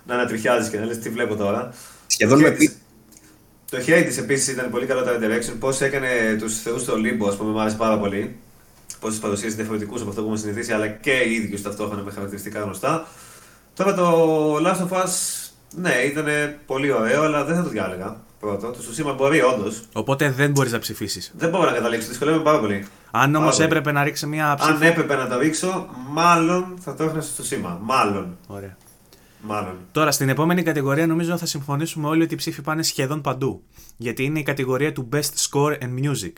να 0.07 0.15
ανατριχιάζεις 0.15 0.71
και 0.71 0.79
να 0.79 0.85
λες 0.85 0.99
τι 0.99 1.09
βλέπω 1.09 1.37
τώρα. 1.37 1.75
Σχεδόν 2.07 2.41
με 2.41 2.57
Το 3.71 3.79
Hades 3.87 4.19
επίσης 4.19 4.49
ήταν 4.49 4.71
πολύ 4.71 4.87
καλό 4.87 5.03
το 5.03 5.11
Art 5.11 5.25
Direction. 5.25 5.55
Πώς 5.59 5.81
έκανε 5.81 6.37
τους 6.39 6.61
θεούς 6.61 6.83
στο 6.83 6.95
Limbo, 6.95 7.33
α 7.33 7.37
πούμε, 7.37 7.51
μου 7.51 7.61
άρεσε 7.61 7.77
πάρα 7.77 7.99
πολύ. 7.99 8.37
Πώ 9.07 9.13
του 9.13 9.19
παρουσίασε 9.19 9.57
διαφορετικούς 9.57 10.01
από 10.01 10.11
αυτό 10.11 10.21
που 10.23 10.27
έχουμε 10.27 10.43
συνηθίσει, 10.43 10.73
αλλά 10.73 10.89
και 10.89 11.11
οι 11.11 11.33
ίδιους 11.33 11.63
ταυτόχρονα 11.63 12.03
με 12.03 12.11
χαρακτηριστικά 12.11 12.61
γνωστά. 12.61 13.07
Τώρα 13.75 13.95
το 13.95 14.57
Last 14.57 14.89
of 14.89 14.97
Us 14.97 15.11
ναι, 15.75 15.93
ήταν 15.93 16.27
πολύ 16.67 16.93
ωραίο, 16.93 17.23
αλλά 17.23 17.45
δεν 17.45 17.57
θα 17.57 17.63
το 17.63 17.69
διάλεγα 17.69 18.21
πρώτο. 18.41 18.71
Το 18.71 18.83
Σουσίμα 18.83 19.13
μπορεί 19.13 19.43
όντως. 19.43 19.83
Οπότε 19.93 20.31
δεν 20.31 20.51
μπορείς 20.51 20.73
να 20.73 20.79
ψηφίσεις. 20.79 21.33
Δεν 21.37 21.51
μπορώ 21.51 21.65
να 21.65 21.73
καταλήξω, 21.73 22.09
δυσκολεύομαι 22.09 22.45
πάρα 22.45 22.61
πολύ. 22.61 22.87
Αν 23.11 23.35
όμως 23.35 23.61
έπρεπε 23.61 23.93
να 23.93 24.05
ρίξει 24.05 24.27
μια 24.27 24.55
ψήφο. 24.55 24.75
Αν 24.75 24.83
έπρεπε 24.83 25.15
να 25.17 25.29
το 25.29 25.39
ρίξω, 25.39 25.89
μάλλον 26.11 26.77
θα 26.81 26.95
το 26.95 27.05
έκανα 27.05 27.21
στο 27.21 27.35
Σουσίμα. 27.43 27.79
Μάλλον. 27.83 28.37
Ωραία. 28.47 28.77
Μάλλον. 29.41 29.77
Τώρα 29.93 30.11
στην 30.11 30.29
επόμενη 30.29 30.63
κατηγορία 30.63 31.07
νομίζω 31.07 31.37
θα 31.37 31.47
συμφωνήσουμε 31.47 32.09
όλοι 32.09 32.23
ότι 32.23 32.35
οι 32.35 32.37
ψήφοι 32.37 32.63
πάνε 32.63 32.83
σχεδόν 32.83 33.21
παντού. 33.21 33.63
Γιατί 33.97 34.25
είναι 34.25 34.39
η 34.39 34.43
κατηγορία 34.43 34.93
του 34.93 35.09
Best 35.13 35.51
Score 35.51 35.79
and 35.79 36.05
Music. 36.05 36.33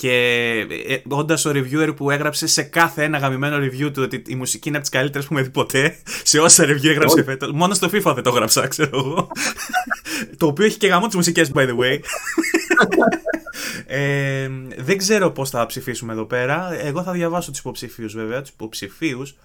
Και 0.00 0.66
ε, 0.86 0.96
όντας 1.08 1.44
ο 1.44 1.50
reviewer 1.54 1.96
που 1.96 2.10
έγραψε 2.10 2.46
σε 2.46 2.62
κάθε 2.62 3.04
ένα 3.04 3.18
γαμημένο 3.18 3.56
review 3.56 3.92
του 3.92 4.02
ότι 4.02 4.22
η 4.26 4.34
μουσική 4.34 4.68
είναι 4.68 4.76
από 4.76 4.86
τις 4.86 4.98
καλύτερες 4.98 5.26
που 5.26 5.34
με 5.34 5.42
δει 5.42 5.50
ποτέ, 5.50 5.96
σε 6.22 6.38
όσα 6.38 6.64
review 6.64 6.84
έγραψε 6.84 7.22
φέτος. 7.22 7.52
Μόνο 7.52 7.74
στο 7.74 7.86
FIFA 7.86 8.12
δεν 8.14 8.22
το 8.22 8.30
έγραψα, 8.30 8.68
ξέρω 8.68 8.90
εγώ. 8.98 9.30
το 10.36 10.46
οποίο 10.46 10.64
έχει 10.64 10.76
και 10.78 10.86
γαμό 10.86 11.06
τις 11.06 11.14
μουσικές, 11.14 11.52
by 11.54 11.68
the 11.68 11.78
way. 11.78 11.98
ε, 13.86 14.48
δεν 14.78 14.98
ξέρω 14.98 15.30
πώς 15.30 15.50
θα 15.50 15.66
ψηφίσουμε 15.66 16.12
εδώ 16.12 16.24
πέρα. 16.24 16.84
Εγώ 16.84 17.02
θα 17.02 17.12
διαβάσω 17.12 17.50
τους 17.50 17.60
υποψηφίους, 17.60 18.14
βέβαια. 18.14 18.40
Τους 18.40 18.50
υποψηφίους. 18.50 19.36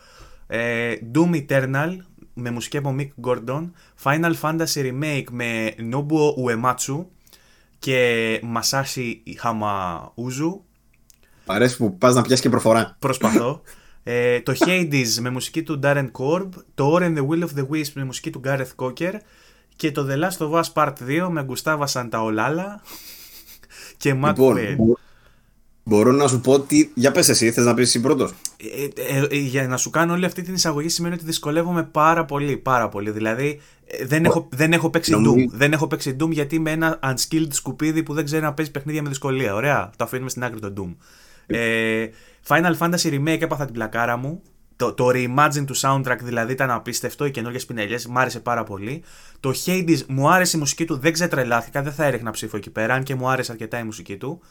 Ε, 0.48 0.94
Doom 1.14 1.46
Eternal 1.48 1.98
με 2.34 2.52
μουσική 2.52 2.78
από 2.78 2.96
Mick 3.00 3.10
Gordon. 3.28 3.70
Final 4.04 4.34
Fantasy 4.42 4.92
Remake 4.92 5.30
με 5.32 5.74
Nobuo 5.92 6.34
Uematsu 6.46 7.06
και 7.80 8.40
Μασάσι 8.44 9.24
Χάμα 9.38 10.12
Ούζου. 10.16 10.64
Αρέσει 11.46 11.78
που 11.78 11.98
πας 11.98 12.16
να 12.16 12.22
πιάσεις 12.22 12.42
και 12.42 12.50
προφορά. 12.50 12.96
Προσπαθώ. 13.00 13.62
ε, 14.04 14.42
το 14.42 14.54
Hades 14.60 15.20
με 15.20 15.30
μουσική 15.30 15.64
του 15.64 15.80
Darren 15.84 16.12
Korb, 16.12 16.50
το 16.74 16.96
Or 16.96 17.02
and 17.02 17.18
the 17.18 17.28
Will 17.28 17.44
of 17.44 17.60
the 17.60 17.68
Wisp 17.72 17.92
με 17.94 18.04
μουσική 18.04 18.30
του 18.30 18.42
Gareth 18.46 18.76
Cocker 18.76 19.14
και 19.76 19.92
το 19.92 20.08
The 20.10 20.24
Last 20.24 20.48
of 20.48 20.62
Us 20.62 20.74
Part 20.74 20.94
2 21.24 21.28
με 21.30 21.44
Γκουστάβα 21.44 21.88
Σανταολάλα 21.88 22.82
και 23.98 24.16
Matt 24.24 24.34
λοιπόν, 24.38 24.98
Μπορώ 25.88 26.12
να 26.12 26.28
σου 26.28 26.42
πω 26.42 26.52
ότι. 26.52 26.92
Για 26.96 27.12
πες 27.12 27.30
εσύ, 27.30 27.52
θες 27.52 27.66
να 27.66 27.74
πεις 27.74 27.88
εσύ 27.88 28.00
πρώτος; 28.00 28.34
Ε, 28.58 29.18
ε, 29.18 29.28
ε, 29.30 29.38
για 29.38 29.68
να 29.68 29.78
σου 29.78 29.90
κάνω 29.90 30.14
όλη 30.14 30.26
αυτή 30.26 30.42
την 30.42 30.54
εισαγωγή 30.54 30.90
σημαίνει 30.90 31.14
ότι 31.14 31.26
δυσκολεύομαι 31.26 31.84
πάρα 31.84 32.26
πολύ. 32.26 32.58
Πάρα 32.58 32.90
πολύ. 32.90 33.12
Δηλαδή 33.12 33.48
ε, 33.48 33.75
δεν, 34.06 34.26
έχω, 34.26 34.48
δεν 34.52 34.74
έχω 34.74 34.90
παίξει 34.90 35.14
Doom. 35.16 35.46
Δεν 35.50 35.74
έχω 35.74 35.88
παίξει 35.88 36.16
Doom 36.20 36.30
γιατί 36.30 36.56
είμαι 36.56 36.72
ένα 36.72 37.00
unskilled 37.04 37.48
σκουπίδι 37.50 38.04
που 38.04 38.14
δεν 38.14 38.26
ξέρει 38.26 38.42
να 38.42 38.54
παίζει 38.54 38.72
παιχνίδια 38.72 39.02
με 39.02 39.10
δυσκολία. 39.10 39.54
Ωραία. 39.54 39.92
Το 39.98 40.04
αφήνουμε 40.04 40.30
στην 40.30 40.44
άκρη 40.44 40.60
το 40.60 40.74
Doom. 40.78 40.96
Ε, 41.48 42.08
Final 42.48 42.78
Fantasy 42.78 43.14
Remake 43.14 43.42
έπαθα 43.42 43.66
την 43.66 43.74
πλακάρα 43.74 44.18
μου. 44.18 44.42
Το, 44.76 44.94
το 44.94 45.08
reimagine 45.14 45.66
του 45.66 45.78
soundtrack 45.78 46.18
δηλαδή 46.22 46.52
ήταν 46.52 46.72
απίστευτο, 46.72 47.26
οι 47.26 47.32
καινούργιες 47.32 47.66
πινελιές, 47.66 48.08
μου 48.08 48.20
άρεσε 48.20 48.40
πάρα 48.40 48.64
πολύ. 48.64 49.04
Το 49.40 49.52
Hades 49.66 50.00
μου 50.08 50.30
άρεσε 50.30 50.58
η 50.58 50.60
μουσική 50.60 50.86
του, 50.86 50.98
δεν 50.98 51.14
ξετρελάθηκα, 51.14 51.82
δεν 51.82 51.94
θα 51.94 52.06
έριχνα 52.06 52.32
ψήφο 52.32 52.58
εκεί 52.58 52.70
πέρα, 52.70 52.94
αν 52.94 53.04
και 53.04 53.16
μου 53.16 53.30
άρεσε 53.30 53.52
αρκετά 53.52 53.80
η 53.80 53.84
μουσική 53.84 54.18
του. 54.18 54.42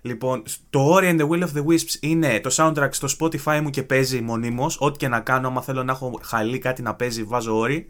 Λοιπόν, 0.00 0.42
το 0.70 0.96
Ori 0.96 1.02
and 1.02 1.20
the 1.20 1.28
Will 1.28 1.42
of 1.42 1.58
the 1.58 1.64
Wisps 1.64 1.96
είναι 2.00 2.40
το 2.40 2.50
soundtrack 2.52 2.88
στο 2.90 3.08
Spotify 3.18 3.60
μου 3.62 3.70
και 3.70 3.82
παίζει 3.82 4.20
μονίμως. 4.20 4.76
Ό,τι 4.80 4.98
και 4.98 5.08
να 5.08 5.20
κάνω, 5.20 5.48
άμα 5.48 5.62
θέλω 5.62 5.82
να 5.82 5.92
έχω 5.92 6.20
χαλί 6.22 6.58
κάτι 6.58 6.82
να 6.82 6.94
παίζει, 6.94 7.22
βάζω 7.22 7.60
Ori. 7.60 7.84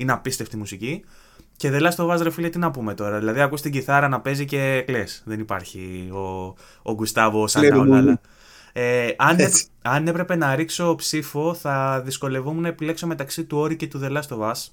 Είναι 0.00 0.12
απίστευτη 0.12 0.56
μουσική. 0.56 1.04
Και 1.56 1.70
δεν 1.70 1.80
λάστο 1.80 2.06
βάζει 2.06 2.22
ρε 2.22 2.30
φίλε, 2.30 2.48
τι 2.48 2.58
να 2.58 2.70
πούμε 2.70 2.94
τώρα. 2.94 3.18
Δηλαδή, 3.18 3.40
ακούς 3.40 3.60
την 3.60 3.72
κιθάρα 3.72 4.08
να 4.08 4.20
παίζει 4.20 4.44
και 4.44 4.82
κλε. 4.86 5.04
Δεν 5.24 5.40
υπάρχει 5.40 6.10
ο, 6.12 6.54
ο 6.82 6.94
Γκουστάβο 6.94 7.46
Σανταολάλα. 7.46 8.20
Ε, 8.72 9.08
αν, 9.16 9.36
αν 9.82 10.06
έπρεπε 10.06 10.36
να 10.36 10.54
ρίξω 10.54 10.94
ψήφο, 10.94 11.54
θα 11.54 12.02
δυσκολευόμουν 12.04 12.62
να 12.62 12.68
επιλέξω 12.68 13.06
μεταξύ 13.06 13.44
του 13.44 13.62
Ori 13.62 13.76
και 13.76 13.86
του 13.86 14.00
The 14.02 14.16
Last 14.16 14.38
of 14.38 14.50
Us. 14.50 14.66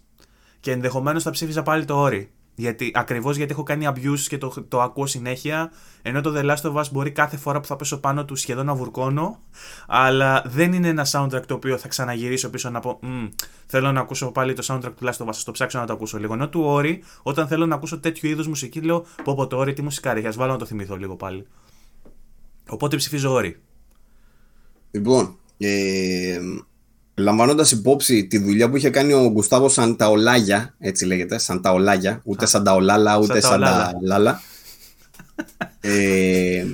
Και 0.60 0.72
ενδεχομένως 0.72 1.24
θα 1.24 1.32
ψήφιζα 1.32 1.64
πάλι 1.64 1.86
το 1.86 2.06
Ori. 2.06 2.26
Γιατί, 2.60 2.92
ακριβώς 2.94 3.38
γιατί 3.38 3.52
έχω 3.52 3.64
κάνει 3.64 3.88
abuse 3.90 4.20
και 4.20 4.38
το, 4.38 4.66
το 4.68 4.82
ακούω 4.82 5.06
συνέχεια, 5.06 5.72
ενώ 6.02 6.22
το 6.22 6.34
The 6.36 6.46
Last 6.50 6.72
of 6.72 6.74
Us 6.74 6.84
μπορεί 6.92 7.12
κάθε 7.12 7.38
φορά 7.38 7.60
που 7.60 7.68
θα 7.68 7.76
πέσω 7.76 8.00
πάνω 8.00 8.26
του 8.26 8.36
σχεδόν 8.36 8.66
να 8.66 8.76
βουρκώνω, 8.76 9.40
αλλά 9.88 10.44
δεν 10.46 10.74
είναι 10.74 10.88
ένα 10.88 11.06
soundtrack 11.12 11.46
το 11.46 11.54
οποίο 11.54 11.78
θα 11.78 11.88
ξαναγυρίσω 11.88 12.50
πίσω 12.50 12.70
να 12.70 12.80
πω 12.80 13.00
θέλω 13.66 13.92
να 13.92 14.00
ακούσω 14.00 14.32
πάλι 14.32 14.54
το 14.54 14.64
soundtrack 14.68 14.94
του 14.98 15.06
Last 15.06 15.26
of 15.26 15.28
Us, 15.28 15.36
το 15.46 15.52
ψάξω 15.52 15.80
να 15.80 15.86
το 15.86 15.94
ακούσω 15.94 16.18
λίγο. 16.18 16.34
Ενώ 16.34 16.50
του 16.50 16.64
Ori, 16.68 17.00
όταν 17.24 17.48
θέλω 17.48 17.66
να 17.66 17.76
ακούσω 17.76 18.00
τέτοιου 18.00 18.30
είδους 18.30 18.48
μουσική, 18.48 18.82
λέω 18.82 19.06
πω 19.24 19.36
πω 19.36 19.48
το 19.48 19.62
Ori 19.62 19.76
τι 19.76 19.82
μουσικά 19.82 20.14
ρε, 20.14 20.30
βάλω 20.30 20.52
να 20.52 20.58
το 20.58 20.66
θυμηθώ 20.66 20.96
λίγο 20.96 21.16
πάλι. 21.16 21.48
Οπότε 22.70 22.96
ψηφίζω 22.96 23.36
Ori. 23.36 23.54
Λοιπόν, 24.92 25.38
ε, 25.58 26.40
Λαμβάνοντας 27.20 27.72
υπόψη 27.72 28.28
τη 28.28 28.38
δουλειά 28.38 28.70
που 28.70 28.78
είχε 28.78 28.90
κάνει 28.90 29.14
ο 29.14 29.30
Γκουστάβος 29.32 29.74
Σανταολάγια, 29.74 30.76
έτσι 30.80 31.06
λέγεται, 31.06 31.38
Σανταολάγια, 31.38 32.22
ούτε 32.24 32.46
Σανταολάλα, 32.46 33.18
ούτε 33.18 33.40
Σανταολάλα. 33.42 34.42
ε, 35.80 36.66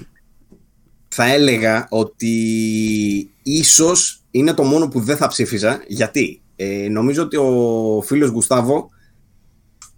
θα 1.08 1.26
έλεγα 1.26 1.88
ότι 1.90 2.34
ίσως 3.44 4.22
είναι 4.32 4.54
το 4.54 4.64
μόνο 4.64 4.88
που 4.88 5.00
δεν 5.00 5.18
θα 5.18 5.28
ψήφιζα. 5.28 5.84
Γιατί; 5.88 6.42
Ε, 6.56 6.88
νομίζω 6.90 7.24
ότι 7.24 7.38
ο 7.38 8.04
φίλος 8.06 8.32
Γκουστάβο 8.32 8.90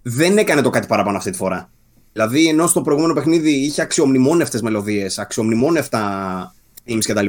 δεν 0.02 0.38
έκανε 0.38 0.62
το 0.62 0.70
κάτι 0.70 0.88
παραπάνω 0.88 1.18
αυτή 1.18 1.30
τη 1.32 1.38
φορά. 1.38 1.70
Δηλαδή, 2.14 2.48
ενώ 2.48 2.68
στο 2.68 2.82
προηγούμενο 2.82 3.14
παιχνίδι 3.14 3.52
είχε 3.52 3.82
αξιομνημόνευτες 3.82 4.62
μελωδίες, 4.62 5.20
αξιομνημόνευτα 5.20 6.56
themes 6.88 7.04
κτλ. 7.04 7.26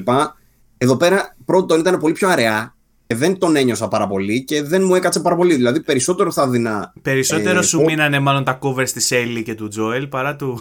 Εδώ 0.78 0.96
πέρα 0.96 1.36
πρώτον 1.44 1.80
ήταν 1.80 1.98
πολύ 1.98 2.14
πιο 2.14 2.28
αραιά 2.28 2.70
και 2.70 2.75
δεν 3.14 3.38
τον 3.38 3.56
ένιωσα 3.56 3.88
πάρα 3.88 4.06
πολύ 4.06 4.44
και 4.44 4.62
δεν 4.62 4.84
μου 4.84 4.94
έκατσε 4.94 5.20
πάρα 5.20 5.36
πολύ. 5.36 5.54
Δηλαδή, 5.54 5.82
περισσότερο 5.82 6.32
θα 6.32 6.48
δίνα. 6.48 6.92
Περισσότερο 7.02 7.58
ε, 7.58 7.62
σου 7.62 7.82
μείνανε 7.84 8.18
μάλλον 8.18 8.44
τα 8.44 8.58
covers 8.62 8.90
της 8.90 9.10
Έλλη 9.10 9.42
και 9.42 9.54
του 9.54 9.68
Τζόελ 9.68 10.06
παρά 10.06 10.36
του. 10.36 10.60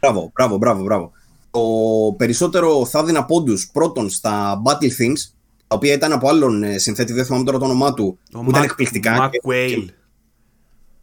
Μπράβο, 0.00 0.30
μπράβο, 0.34 0.56
μπράβο. 0.56 0.82
μπράβο. 0.82 1.12
Το 1.50 1.60
περισσότερο 2.16 2.86
θα 2.86 3.04
δίνα 3.04 3.24
πόντους 3.24 3.70
πρώτον 3.72 4.10
στα 4.10 4.62
Battle 4.64 5.02
Things, 5.02 5.32
τα 5.66 5.76
οποία 5.76 5.92
ήταν 5.92 6.12
από 6.12 6.28
άλλον 6.28 6.62
ε, 6.62 6.78
συνθέτη, 6.78 7.12
δεν 7.12 7.24
θυμάμαι 7.24 7.44
τώρα 7.44 7.58
το 7.58 7.64
όνομά 7.64 7.94
του, 7.94 8.18
ο 8.32 8.40
που 8.42 8.50
ήταν 8.50 8.62
εκπληκτικά. 8.62 9.30
Mac 9.30 9.50
Whale. 9.50 9.84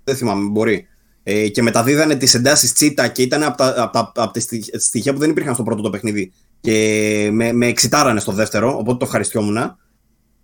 Δεν 0.03 0.15
θυμάμαι, 0.15 0.49
μπορεί. 0.49 0.87
Ε, 1.23 1.47
και 1.47 1.61
μεταδίδανε 1.61 2.15
τις 2.15 2.33
εντάσεις 2.33 2.73
τσίτα 2.73 3.07
και 3.07 3.21
ήταν 3.21 3.43
από 3.43 3.57
τα, 3.57 3.73
από 3.77 3.91
τα, 3.93 4.11
από 4.15 4.33
τα 4.33 4.79
στοιχεία 4.79 5.13
που 5.13 5.19
δεν 5.19 5.29
υπήρχαν 5.29 5.53
στο 5.53 5.63
πρώτο 5.63 5.81
το 5.81 5.89
παιχνίδι. 5.89 6.31
Και 6.61 7.29
με, 7.31 7.53
με 7.53 7.65
εξητάρανε 7.65 8.19
στο 8.19 8.31
δεύτερο, 8.31 8.77
οπότε 8.77 8.97
το 8.97 9.05
ευχαριστιόμουν. 9.05 9.57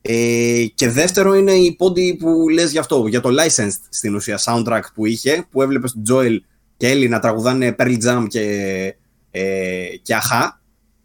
Ε, 0.07 0.65
και 0.76 0.90
δεύτερο 0.90 1.34
είναι 1.34 1.52
η 1.52 1.76
πόντι 1.76 2.15
που 2.19 2.49
λες 2.49 2.72
γι' 2.72 2.77
αυτό, 2.77 3.07
για 3.07 3.22
το 3.22 3.30
licensed 3.30 3.80
στην 3.90 4.15
ουσία 4.15 4.40
soundtrack 4.44 4.82
που 4.94 5.06
είχε, 5.06 5.45
που 5.52 5.61
έβλεπες 5.61 5.91
τον 5.91 6.03
Joel 6.10 6.38
και 6.77 6.91
Ellie 6.91 7.10
να 7.10 7.19
τραγουδάνε 7.19 7.76
Pearl 7.80 7.98
Jam 8.03 8.26
και, 8.27 8.95
ε, 9.32 9.86
και 10.02 10.15
Αχά. 10.15 10.61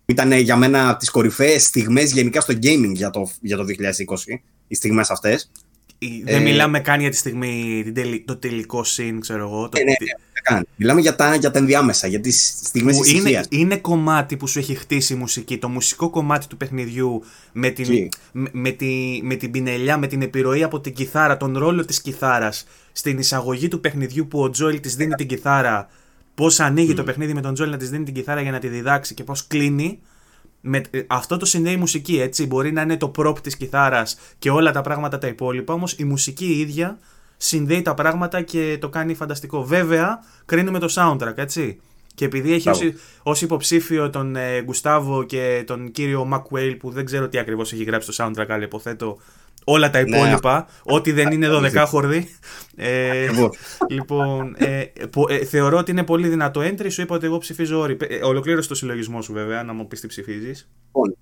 Ήταν 0.06 0.32
για 0.32 0.56
μένα 0.56 0.96
τις 0.96 1.10
κορυφαίες 1.10 1.62
στιγμές 1.62 2.12
γενικά 2.12 2.40
στο 2.40 2.54
gaming 2.62 2.92
για 2.92 3.10
το, 3.10 3.30
για 3.40 3.56
το 3.56 3.64
2020, 3.64 4.40
οι 4.66 4.74
στιγμές 4.74 5.10
αυτές. 5.10 5.50
Δεν 6.24 6.40
ε, 6.40 6.40
μιλάμε 6.40 6.80
καν 6.80 7.00
για 7.00 7.10
τη 7.10 7.16
στιγμή, 7.16 7.84
το 8.24 8.36
τελικό 8.36 8.84
scene, 8.96 9.16
ξέρω 9.20 9.42
εγώ. 9.42 9.68
Το... 9.68 9.78
Ε, 9.80 9.84
ναι, 9.84 9.92
ναι, 10.50 10.60
Μιλάμε 10.76 11.00
για 11.00 11.16
τα, 11.16 11.34
για 11.34 11.50
τα 11.50 11.58
ενδιάμεσα, 11.58 12.06
για 12.06 12.20
τις 12.20 12.60
στιγμές 12.62 12.98
της 12.98 13.12
είναι, 13.12 13.40
είναι 13.48 13.76
κομμάτι 13.76 14.36
που 14.36 14.46
σου 14.46 14.58
έχει 14.58 14.74
χτίσει 14.74 15.12
η 15.12 15.16
μουσική. 15.16 15.58
Το 15.58 15.68
μουσικό 15.68 16.10
κομμάτι 16.10 16.46
του 16.46 16.56
παιχνιδιού 16.56 17.22
με 17.52 17.70
την, 17.70 18.08
με, 18.52 18.70
τη, 18.70 19.20
με 19.22 19.34
την 19.34 19.50
πινελιά, 19.50 19.98
με 19.98 20.06
την 20.06 20.22
επιρροή 20.22 20.62
από 20.62 20.80
την 20.80 20.92
κιθάρα, 20.92 21.36
τον 21.36 21.58
ρόλο 21.58 21.84
της 21.84 22.00
κιθάρας 22.00 22.66
στην 22.92 23.18
εισαγωγή 23.18 23.68
του 23.68 23.80
παιχνιδιού 23.80 24.28
που 24.28 24.40
ο 24.40 24.50
Τζόιλ 24.50 24.80
της 24.80 24.96
δίνει 24.96 25.14
την 25.14 25.26
κιθάρα. 25.26 25.88
Πώς 26.34 26.60
ανοίγει 26.60 26.94
το 26.94 27.04
παιχνίδι 27.04 27.34
με 27.34 27.40
τον 27.40 27.54
Τζόιλ 27.54 27.70
να 27.70 27.76
της 27.76 27.90
δίνει 27.90 28.04
την 28.04 28.14
κιθάρα 28.14 28.40
για 28.40 28.50
να 28.50 28.58
τη 28.58 28.68
διδάξει 28.68 29.14
και 29.14 29.24
πώς 29.24 29.46
κλείνει 29.46 29.98
με, 30.60 30.80
ε, 30.90 31.02
αυτό 31.06 31.36
το 31.36 31.44
συνδέει 31.44 31.72
η 31.72 31.76
μουσική, 31.76 32.20
έτσι. 32.20 32.46
Μπορεί 32.46 32.72
να 32.72 32.82
είναι 32.82 32.96
το 32.96 33.10
prop 33.16 33.38
της 33.42 33.56
κιθάρας 33.56 34.18
και 34.38 34.50
όλα 34.50 34.72
τα 34.72 34.80
πράγματα 34.80 35.18
τα 35.18 35.26
υπόλοιπα, 35.26 35.74
όμως 35.74 35.92
η 35.92 36.04
μουσική 36.04 36.46
η 36.46 36.58
ίδια 36.58 36.98
συνδέει 37.36 37.82
τα 37.82 37.94
πράγματα 37.94 38.42
και 38.42 38.78
το 38.80 38.88
κάνει 38.88 39.14
φανταστικό. 39.14 39.64
Βέβαια, 39.64 40.24
κρίνουμε 40.44 40.78
το 40.78 40.92
soundtrack, 40.94 41.36
έτσι. 41.36 41.80
Και 42.14 42.24
επειδή 42.24 42.52
έχει 42.52 42.94
ως, 43.22 43.42
υποψήφιο 43.42 44.10
τον 44.10 44.36
ε, 44.36 44.62
Γκουστάβο 44.62 45.22
και 45.22 45.62
τον 45.66 45.90
κύριο 45.90 46.24
Μακ 46.24 46.46
που 46.78 46.90
δεν 46.90 47.04
ξέρω 47.04 47.28
τι 47.28 47.38
ακριβώς 47.38 47.72
έχει 47.72 47.84
γράψει 47.84 48.16
το 48.16 48.24
soundtrack, 48.24 48.46
αλλά 48.48 48.64
υποθέτω 48.64 49.18
όλα 49.64 49.90
τα 49.90 50.02
ναι. 50.02 50.16
υπόλοιπα, 50.16 50.66
ό,τι 50.82 51.12
δεν 51.12 51.32
είναι 51.32 51.48
12 51.50 51.84
χορδί. 51.86 52.28
Ε, 52.76 53.28
λοιπόν, 53.88 54.54
ε, 54.58 54.84
ε, 55.28 55.44
θεωρώ 55.44 55.78
ότι 55.78 55.90
είναι 55.90 56.04
πολύ 56.04 56.28
δυνατό 56.28 56.60
entry. 56.60 56.86
Σου 56.90 57.02
είπα 57.02 57.14
ότι 57.14 57.26
εγώ 57.26 57.38
ψηφίζω 57.38 57.78
όρη. 57.78 57.96
Ε, 58.08 58.24
ολοκλήρωσε 58.24 58.68
το 58.68 58.74
συλλογισμό 58.74 59.22
σου, 59.22 59.32
βέβαια, 59.32 59.62
να 59.62 59.72
μου 59.72 59.86
πεις 59.86 60.00
τι 60.00 60.06
ψηφίζεις. 60.06 60.68
Λοιπόν, 60.86 61.16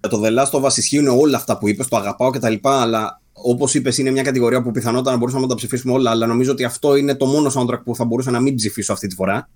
για 0.00 0.08
το 0.08 0.22
The 0.24 0.42
Last 0.42 0.60
of 0.60 0.64
Us 0.66 0.76
ισχύουν 0.76 1.06
όλα 1.06 1.36
αυτά 1.36 1.58
που 1.58 1.68
είπες, 1.68 1.88
το 1.88 1.96
αγαπάω 1.96 2.30
κτλ. 2.30 2.54
Αλλά 2.62 3.20
όπως 3.32 3.74
είπες, 3.74 3.98
είναι 3.98 4.10
μια 4.10 4.22
κατηγορία 4.22 4.62
που 4.62 4.70
πιθανότατα 4.70 5.10
να 5.10 5.16
μπορούσαμε 5.16 5.42
να 5.42 5.48
τα 5.48 5.54
ψηφίσουμε 5.54 5.92
όλα. 5.92 6.10
Αλλά 6.10 6.26
νομίζω 6.26 6.52
ότι 6.52 6.64
αυτό 6.64 6.96
είναι 6.96 7.14
το 7.14 7.26
μόνο 7.26 7.50
soundtrack 7.54 7.82
που 7.84 7.94
θα 7.96 8.04
μπορούσα 8.04 8.30
να 8.30 8.40
μην 8.40 8.54
ψηφίσω 8.54 8.92
αυτή 8.92 9.06
τη 9.06 9.14
φορά. 9.14 9.48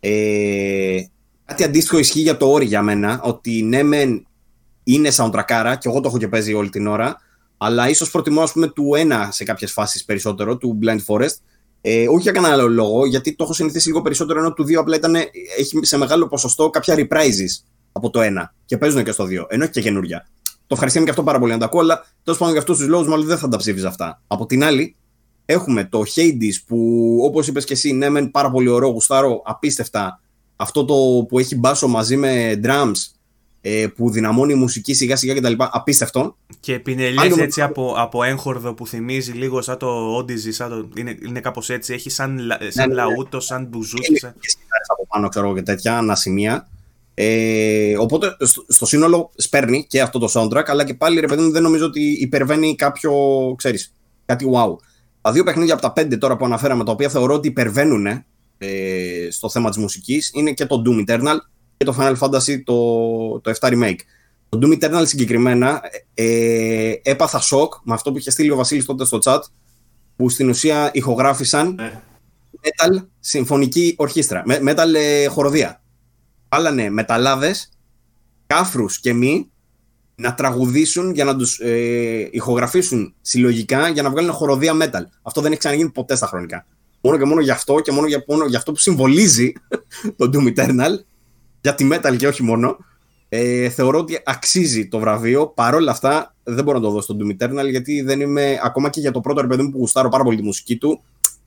Ε, 0.00 0.98
κάτι 1.44 1.64
αντίστοιχο 1.64 1.98
ισχύει 1.98 2.20
για 2.20 2.36
το 2.36 2.46
όρι 2.46 2.64
για 2.64 2.82
μένα. 2.82 3.20
Ότι 3.22 3.62
ναι, 3.62 3.82
μεν 3.82 4.26
είναι 4.84 5.10
soundtrackάρα 5.16 5.74
και 5.78 5.88
εγώ 5.88 6.00
το 6.00 6.08
έχω 6.08 6.18
και 6.18 6.28
παίζει 6.28 6.54
όλη 6.54 6.68
την 6.68 6.86
ώρα. 6.86 7.20
Αλλά 7.56 7.88
ίσως 7.88 8.10
προτιμώ 8.10 8.42
ας 8.42 8.52
πούμε, 8.52 8.68
του 8.68 8.94
ένα 8.94 9.28
σε 9.32 9.44
κάποιες 9.44 9.72
φάσεις 9.72 10.04
περισσότερο, 10.04 10.56
του 10.56 10.78
Blind 10.82 11.00
Forest. 11.06 11.34
Ε, 11.80 12.08
όχι 12.08 12.22
για 12.22 12.32
κανένα 12.32 12.52
άλλο 12.52 12.68
λόγο, 12.68 13.06
γιατί 13.06 13.34
το 13.34 13.44
έχω 13.44 13.52
συνηθίσει 13.52 13.88
λίγο 13.88 14.02
περισσότερο 14.02 14.38
ενώ 14.38 14.52
του 14.52 14.62
2 14.62 14.74
απλά 14.74 14.96
ήταν, 14.96 15.14
έχει 15.58 15.78
σε 15.80 15.96
μεγάλο 15.96 16.26
ποσοστό 16.26 16.70
κάποια 16.70 16.94
reprises 16.98 17.64
από 17.92 18.10
το 18.10 18.20
ένα 18.20 18.54
και 18.64 18.78
παίζουν 18.78 19.04
και 19.04 19.12
στο 19.12 19.24
2, 19.24 19.44
ενώ 19.48 19.62
έχει 19.62 19.72
και 19.72 19.80
καινούρια. 19.80 20.28
Το 20.42 20.70
ευχαριστούμε 20.70 21.04
και 21.04 21.10
αυτό 21.10 21.22
πάρα 21.22 21.38
πολύ 21.38 21.52
να 21.52 21.58
τα 21.58 21.64
ακούω, 21.64 21.80
αλλά 21.80 22.06
τέλος 22.22 22.38
πάντων 22.38 22.52
για 22.52 22.62
αυτούς 22.62 22.78
τους 22.78 22.88
λόγους 22.88 23.08
μάλλον 23.08 23.26
δεν 23.26 23.38
θα 23.38 23.48
τα 23.48 23.56
ψήφιζα 23.56 23.88
αυτά. 23.88 24.22
Από 24.26 24.46
την 24.46 24.64
άλλη, 24.64 24.96
έχουμε 25.44 25.84
το 25.84 26.02
Hades 26.14 26.62
που 26.66 27.18
όπως 27.22 27.46
είπες 27.48 27.64
και 27.64 27.72
εσύ, 27.72 27.92
ναι, 27.92 28.08
μεν 28.08 28.30
πάρα 28.30 28.50
πολύ 28.50 28.68
ωραίο, 28.68 28.88
γουστάρω 28.88 29.42
απίστευτα. 29.44 30.20
Αυτό 30.56 30.84
το 30.84 31.24
που 31.28 31.38
έχει 31.38 31.56
μπάσο 31.56 31.88
μαζί 31.88 32.16
με 32.16 32.60
drums 32.64 33.13
ε, 33.66 33.86
που 33.86 34.10
δυναμώνει 34.10 34.52
η 34.52 34.56
μουσική 34.56 34.94
σιγά 34.94 35.16
σιγά 35.16 35.34
κτλ. 35.34 35.52
Απίστευτο. 35.56 36.36
Και 36.60 36.78
πινελιές 36.78 37.36
έτσι 37.36 37.62
από, 37.62 37.94
από 37.96 38.22
έγχορδο 38.22 38.74
που 38.74 38.86
θυμίζει 38.86 39.32
λίγο 39.32 39.62
σαν 39.62 39.78
το 39.78 40.18
Odyssey, 40.18 40.50
σαν 40.50 40.68
το, 40.68 40.88
είναι, 41.00 41.18
είναι 41.26 41.40
κάπως 41.40 41.70
έτσι. 41.70 41.92
Έχει 41.92 42.10
σαν, 42.10 42.38
σαν 42.38 42.58
ναι, 42.58 42.66
ναι, 42.74 42.86
ναι. 42.86 42.94
λαούτο, 42.94 43.40
σαν 43.40 43.66
μπουζούκι. 43.66 44.12
Και 44.12 44.28
από 44.92 45.06
πάνω 45.08 45.28
ξέρω 45.28 45.54
και 45.54 45.62
τέτοια 45.62 45.98
ανασημεία. 45.98 46.68
Ε, 47.14 47.96
οπότε 47.98 48.36
στο, 48.68 48.86
σύνολο 48.86 49.30
σπέρνει 49.36 49.84
και 49.88 50.00
αυτό 50.00 50.18
το 50.18 50.28
soundtrack, 50.32 50.64
αλλά 50.66 50.84
και 50.84 50.94
πάλι 50.94 51.20
ρε 51.20 51.26
παιδί 51.26 51.42
μου 51.42 51.50
δεν 51.50 51.62
νομίζω 51.62 51.86
ότι 51.86 52.02
υπερβαίνει 52.20 52.76
κάποιο, 52.76 53.12
ξέρεις, 53.56 53.92
κάτι 54.26 54.46
wow. 54.54 54.76
Τα 55.20 55.32
δύο 55.32 55.44
παιχνίδια 55.44 55.72
από 55.72 55.82
τα 55.82 55.92
πέντε 55.92 56.16
τώρα 56.16 56.36
που 56.36 56.44
αναφέραμε, 56.44 56.84
τα 56.84 56.92
οποία 56.92 57.08
θεωρώ 57.08 57.34
ότι 57.34 57.48
υπερβαίνουν 57.48 58.06
ε, 58.58 59.28
στο 59.30 59.50
θέμα 59.50 59.68
της 59.68 59.78
μουσικής, 59.78 60.30
είναι 60.34 60.52
και 60.52 60.66
το 60.66 60.82
Doom 60.86 61.10
Eternal 61.10 61.36
και 61.76 61.84
το 61.84 61.96
Final 61.98 62.16
Fantasy 62.18 62.62
το, 62.64 63.40
το 63.40 63.52
7 63.60 63.68
Remake. 63.68 63.98
Το 64.48 64.58
Doom 64.62 64.82
Eternal 64.82 65.02
συγκεκριμένα 65.06 65.80
ε, 66.14 66.92
έπαθα 67.02 67.40
σοκ 67.40 67.74
με 67.82 67.94
αυτό 67.94 68.12
που 68.12 68.18
είχε 68.18 68.30
στείλει 68.30 68.50
ο 68.50 68.56
Βασίλης 68.56 68.84
τότε 68.84 69.04
στο 69.04 69.18
chat, 69.24 69.40
που 70.16 70.28
στην 70.28 70.48
ουσία 70.48 70.90
ηχογράφησαν 70.92 71.74
ναι. 71.74 72.02
metal 72.60 73.06
συμφωνική 73.20 73.94
ορχήστρα, 73.98 74.42
metal 74.46 74.94
ε, 74.94 75.26
χοροδία 75.26 75.78
βάλανε 76.54 76.90
μεταλλάδες, 76.90 77.68
κάφρους 78.46 79.00
και 79.00 79.12
μη 79.12 79.50
να 80.14 80.34
τραγουδήσουν 80.34 81.12
για 81.12 81.24
να 81.24 81.36
τους 81.36 81.58
ε, 81.60 82.28
ηχογραφήσουν 82.30 83.14
συλλογικά 83.20 83.88
για 83.88 84.02
να 84.02 84.10
βγάλουν 84.10 84.32
χοροδία 84.32 84.72
metal. 84.80 85.02
Αυτό 85.22 85.40
δεν 85.40 85.50
έχει 85.50 85.60
ξαναγίνει 85.60 85.90
ποτέ 85.90 86.16
στα 86.16 86.26
χρονικά. 86.26 86.66
Μόνο 87.00 87.18
και 87.18 87.24
μόνο 87.24 87.40
γι' 87.40 87.50
αυτό 87.50 87.80
και 87.80 87.92
μόνο 87.92 88.06
για, 88.06 88.24
μόνο 88.28 88.46
για 88.46 88.58
αυτό 88.58 88.72
που 88.72 88.78
συμβολίζει 88.78 89.52
το 90.18 90.30
Doom 90.32 90.54
Eternal 90.56 90.92
για 91.64 91.74
τη 91.74 91.88
metal 91.92 92.16
και 92.16 92.26
όχι 92.26 92.42
μόνο. 92.42 92.76
Ε, 93.28 93.68
θεωρώ 93.68 93.98
ότι 93.98 94.20
αξίζει 94.24 94.88
το 94.88 94.98
βραβείο. 94.98 95.46
Παρ' 95.46 95.74
όλα 95.74 95.90
αυτά 95.90 96.34
δεν 96.42 96.64
μπορώ 96.64 96.78
να 96.78 96.84
το 96.84 96.90
δώσω 96.90 97.02
στο 97.02 97.16
Doom 97.20 97.42
Eternal 97.42 97.70
γιατί 97.70 98.02
δεν 98.02 98.20
είμαι 98.20 98.60
ακόμα 98.62 98.90
και 98.90 99.00
για 99.00 99.10
το 99.10 99.20
πρώτο 99.20 99.40
ρε 99.40 99.56
που 99.56 99.72
γουστάρω 99.74 100.08
πάρα 100.08 100.24
πολύ 100.24 100.36
τη 100.36 100.42
μουσική 100.42 100.76
του. 100.76 101.02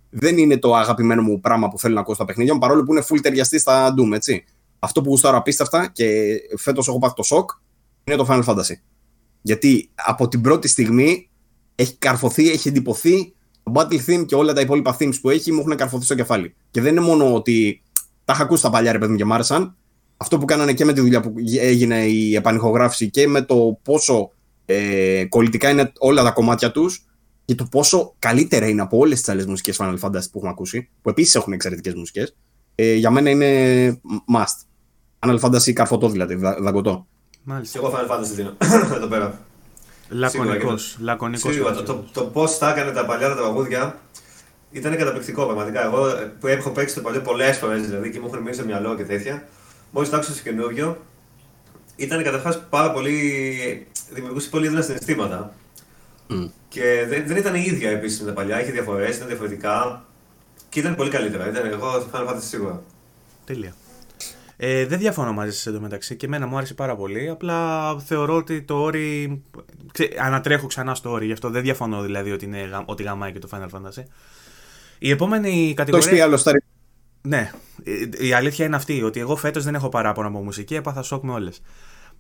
Δεν 0.10 0.38
είναι 0.38 0.58
το 0.58 0.76
αγαπημένο 0.76 1.22
μου 1.22 1.40
πράγμα 1.40 1.68
που 1.68 1.80
θέλω 1.80 1.94
να 1.94 2.00
ακούω 2.00 2.16
στα 2.16 2.26
παιχνίδια 2.26 2.54
μου 2.54 2.60
παρόλο 2.60 2.84
που 2.84 2.92
είναι 2.92 3.04
full 3.10 3.20
ταιριαστή 3.22 3.60
στα 3.60 3.94
Doom, 3.98 4.16
έτσι 4.16 4.46
αυτό 4.80 5.02
που 5.02 5.10
γουστάρω 5.10 5.38
απίστευτα 5.38 5.92
και 5.94 6.36
φέτος 6.58 6.88
έχω 6.88 7.00
πάθει 7.00 7.14
το 7.16 7.24
σοκ 7.24 7.50
είναι 8.04 8.16
το 8.16 8.26
Final 8.30 8.44
Fantasy. 8.44 8.76
Γιατί 9.42 9.90
από 9.96 10.28
την 10.28 10.42
πρώτη 10.42 10.68
στιγμή 10.68 11.30
έχει 11.76 11.96
καρφωθεί, 11.96 12.50
έχει 12.50 12.68
εντυπωθεί 12.68 13.34
το 13.64 13.72
Battle 13.76 14.00
Theme 14.08 14.26
και 14.26 14.36
όλα 14.36 14.54
τα 14.54 14.62
υπόλοιπα 14.62 14.98
themes 15.00 15.16
που 15.22 15.30
έχει 15.30 15.52
μου 15.52 15.60
έχουν 15.60 15.76
καρφωθεί 15.76 16.06
στο 16.06 16.16
κεφάλι. 16.16 16.56
Και 16.72 16.82
δεν 16.82 16.92
είναι 16.92 17.06
μόνο 17.06 17.34
ότι 17.34 17.82
τα 18.26 18.34
είχα 18.34 18.44
ακούσει 18.44 18.62
τα 18.62 18.70
παλιά 18.70 18.92
ρε 18.92 18.98
παιδί 18.98 19.12
μου 19.12 19.18
και 19.18 19.26
μ' 19.26 19.34
άρεσαν. 19.34 19.76
Αυτό 20.18 20.38
που 20.38 20.46
κάνανε 20.46 20.74
και 20.74 20.86
με 20.86 20.94
τη 20.94 21.02
δουλειά 21.02 21.22
που 21.22 21.34
έγινε 21.60 22.06
η 22.06 22.36
επανηχογράφηση 22.36 23.10
και 23.10 23.28
με 23.28 23.42
το 23.42 23.80
πόσο 23.84 24.32
ε, 24.66 25.26
κολλητικά 25.30 25.70
είναι 25.70 25.92
όλα 25.98 26.24
τα 26.24 26.32
κομμάτια 26.32 26.72
τους 26.72 27.06
και 27.46 27.56
το 27.56 27.68
πόσο 27.72 28.16
καλύτερα 28.20 28.68
είναι 28.68 28.82
από 28.82 28.98
όλες 28.98 29.20
τις 29.20 29.30
άλλες 29.30 29.46
μουσικές 29.46 29.78
Final 29.80 30.00
Fantasy 30.00 30.30
που 30.32 30.38
έχουμε 30.38 30.50
ακούσει, 30.50 30.90
που 31.02 31.10
επίσης 31.10 31.36
έχουν 31.36 31.54
εξαιρετικές 31.54 31.94
μουσικές, 31.94 32.36
ε, 32.76 32.94
για 32.94 33.12
μένα 33.12 33.30
είναι 33.30 34.02
must. 34.36 34.66
Final 35.20 35.40
Fantasy 35.40 35.74
καρφωτό 35.74 36.10
δηλαδή, 36.10 36.36
δαγκωτό. 36.36 37.08
Μάλιστα. 37.44 37.80
Και 37.80 37.86
εγώ 37.86 37.96
Final 37.96 38.12
Fantasy 38.12 38.34
δίνω 38.36 38.54
εδώ 38.98 39.08
πέρα. 39.08 39.40
Λακωνικός, 40.10 40.98
λακωνικός. 41.00 41.54
Σίγουρα, 41.54 41.74
το, 41.74 41.84
το, 41.84 42.06
το 42.12 42.24
πώς 42.24 42.58
τα 42.58 42.70
έκανε 42.70 42.92
τα 42.92 43.06
παλιά 43.06 43.28
τα 43.28 43.36
τραγούδια 43.36 44.00
ήταν 44.72 44.98
καταπληκτικό 44.98 45.46
πραγματικά. 45.46 45.84
Εγώ 45.84 46.06
που 46.40 46.48
έχω 46.48 46.70
παίξει 46.70 46.96
το 46.96 47.02
παλιό 47.02 47.22
πολλές 47.22 47.58
φορές 47.58 47.82
δηλαδή 47.82 48.10
και 48.12 48.20
μου 48.20 48.26
έχουν 48.28 48.40
μείνει 48.40 48.56
στο 48.56 48.66
μυαλό 48.66 48.96
και 48.96 49.04
τέτοια. 49.04 49.48
Μόλις 49.92 50.10
το 50.10 50.16
άκουσα 50.16 50.34
στο 50.34 50.44
καινούριο, 50.44 50.98
ήταν 51.96 52.24
καταρχάς 52.24 52.68
πάρα 52.70 52.92
πολύ. 52.92 53.88
δημιουργούσε 54.10 54.50
πολύ 54.50 54.66
έντονα 54.66 54.82
συναισθήματα. 54.82 55.54
Mm. 56.30 56.50
Και 56.68 57.06
δεν, 57.08 57.28
δεν 57.28 57.38
ήταν 57.38 57.56
η 57.56 57.64
ίδια 57.66 57.90
επίσης 57.90 58.20
με 58.20 58.26
τα 58.26 58.34
παλιά, 58.34 58.62
είχε 58.62 58.72
διαφορές, 58.72 59.16
ήταν 59.16 59.28
διαφορετικά. 59.28 60.06
Και 60.70 60.80
ήταν 60.80 60.96
πολύ 60.96 61.10
καλύτερα. 61.10 61.50
Ήταν 61.50 61.66
εγώ 61.66 62.08
Final 62.12 62.28
Fantasy 62.28 62.42
σίγουρα. 62.42 62.84
Τέλεια. 63.46 63.76
Ε, 64.58 64.86
δεν 64.86 65.00
διαφωνώ 65.00 65.34
μαζί 65.34 65.52
σας 65.52 65.66
εντωμεταξύ 65.66 66.16
και 66.16 66.26
εμένα 66.26 66.48
μου 66.48 66.58
άρεσε 66.58 66.74
πάρα 66.74 66.96
πολύ. 66.96 67.30
Απλά 67.30 68.00
θεωρώ 68.00 68.36
ότι 68.36 68.62
το 68.62 68.82
όρι. 68.82 69.42
ανατρέχω 70.22 70.68
ξανά 70.68 70.96
στο 70.96 71.12
όρι, 71.12 71.26
γι' 71.26 71.32
αυτό 71.32 71.50
δεν 71.50 71.62
διαφωνώ 71.62 72.02
δηλαδή 72.02 72.32
ότι, 72.32 72.46
είναι, 72.46 72.84
ότι 72.86 73.04
γαμάει 73.04 73.32
και 73.32 73.40
το 73.40 73.50
Final 73.52 73.70
Fantasy. 73.78 74.04
Η 75.00 75.10
επόμενη 75.10 75.74
κατηγορία. 75.76 76.06
Το 76.06 76.16
έχει 76.16 76.22
πει 76.22 76.28
άλλος 76.28 76.40
στα 76.40 76.52
Ναι, 77.28 77.52
η 78.20 78.34
αλήθεια 78.34 78.66
είναι 78.66 78.76
αυτή, 78.76 79.04
ότι 79.04 79.20
εγώ 79.20 79.36
φέτος 79.36 79.64
δεν 79.64 79.76
έχω 79.76 79.90
παράπονα 79.90 80.28
από 80.28 80.44
μουσική, 80.44 80.76
έπαθα 80.76 81.02
σοκ 81.02 81.24
με 81.24 81.32
όλες. 81.32 81.62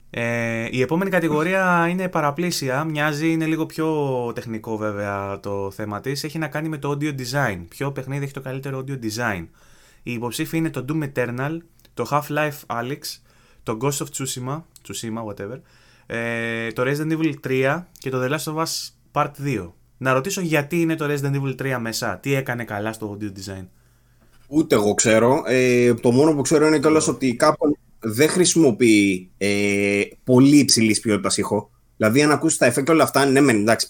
Ε, 0.09 0.67
η 0.71 0.81
επόμενη 0.81 1.09
κατηγορία 1.09 1.87
είναι 1.89 2.09
παραπλήσια, 2.09 2.83
μοιάζει, 2.83 3.31
είναι 3.31 3.45
λίγο 3.45 3.65
πιο 3.65 4.31
τεχνικό 4.35 4.77
βέβαια 4.77 5.39
το 5.39 5.71
θέμα 5.71 6.01
της, 6.01 6.23
έχει 6.23 6.37
να 6.37 6.47
κάνει 6.47 6.69
με 6.69 6.77
το 6.77 6.91
audio 6.91 7.15
design. 7.15 7.65
Ποιο 7.67 7.91
παιχνίδι 7.91 8.23
έχει 8.23 8.33
το 8.33 8.41
καλύτερο 8.41 8.83
audio 8.87 8.99
design. 9.03 9.47
Οι 10.03 10.13
υποψήφοι 10.13 10.57
είναι 10.57 10.69
το 10.69 10.85
Doom 10.89 11.09
Eternal, 11.13 11.57
το 11.93 12.07
Half-Life 12.11 12.77
Alyx, 12.79 12.99
το 13.63 13.77
Ghost 13.81 13.97
of 13.97 14.07
Tsushima, 14.17 14.61
Tsushima 14.87 15.23
whatever, 15.25 15.59
ε, 16.05 16.71
το 16.71 16.83
Resident 16.85 17.17
Evil 17.17 17.33
3 17.47 17.83
και 17.97 18.09
το 18.09 18.23
The 18.23 18.29
Last 18.29 18.53
of 18.53 18.63
Us 18.63 18.89
Part 19.11 19.31
2. 19.45 19.73
Να 19.97 20.13
ρωτήσω 20.13 20.41
γιατί 20.41 20.81
είναι 20.81 20.95
το 20.95 21.05
Resident 21.09 21.41
Evil 21.41 21.55
3 21.61 21.77
μέσα, 21.79 22.17
τι 22.17 22.33
έκανε 22.33 22.63
καλά 22.63 22.93
στο 22.93 23.17
audio 23.19 23.31
design. 23.39 23.65
Ούτε 24.47 24.75
εγώ 24.75 24.93
ξέρω. 24.93 25.43
Ε, 25.45 25.93
το 25.93 26.11
μόνο 26.11 26.35
που 26.35 26.41
ξέρω 26.41 26.67
είναι 26.67 26.79
κιόλας 26.79 27.07
ότι 27.07 27.35
κάπου 27.35 27.77
δεν 27.99 28.29
χρησιμοποιεί 28.29 29.31
ε, 29.37 30.01
πολύ 30.23 30.57
υψηλής 30.57 30.99
ποιότητας 30.99 31.37
ήχο. 31.37 31.69
Δηλαδή, 31.97 32.21
αν 32.21 32.31
ακούσεις 32.31 32.57
τα 32.57 32.65
εφέ 32.65 32.81
και 32.81 32.91
όλα 32.91 33.03
αυτά, 33.03 33.25
ναι, 33.25 33.41
μεν 33.41 33.59
εντάξει, 33.59 33.87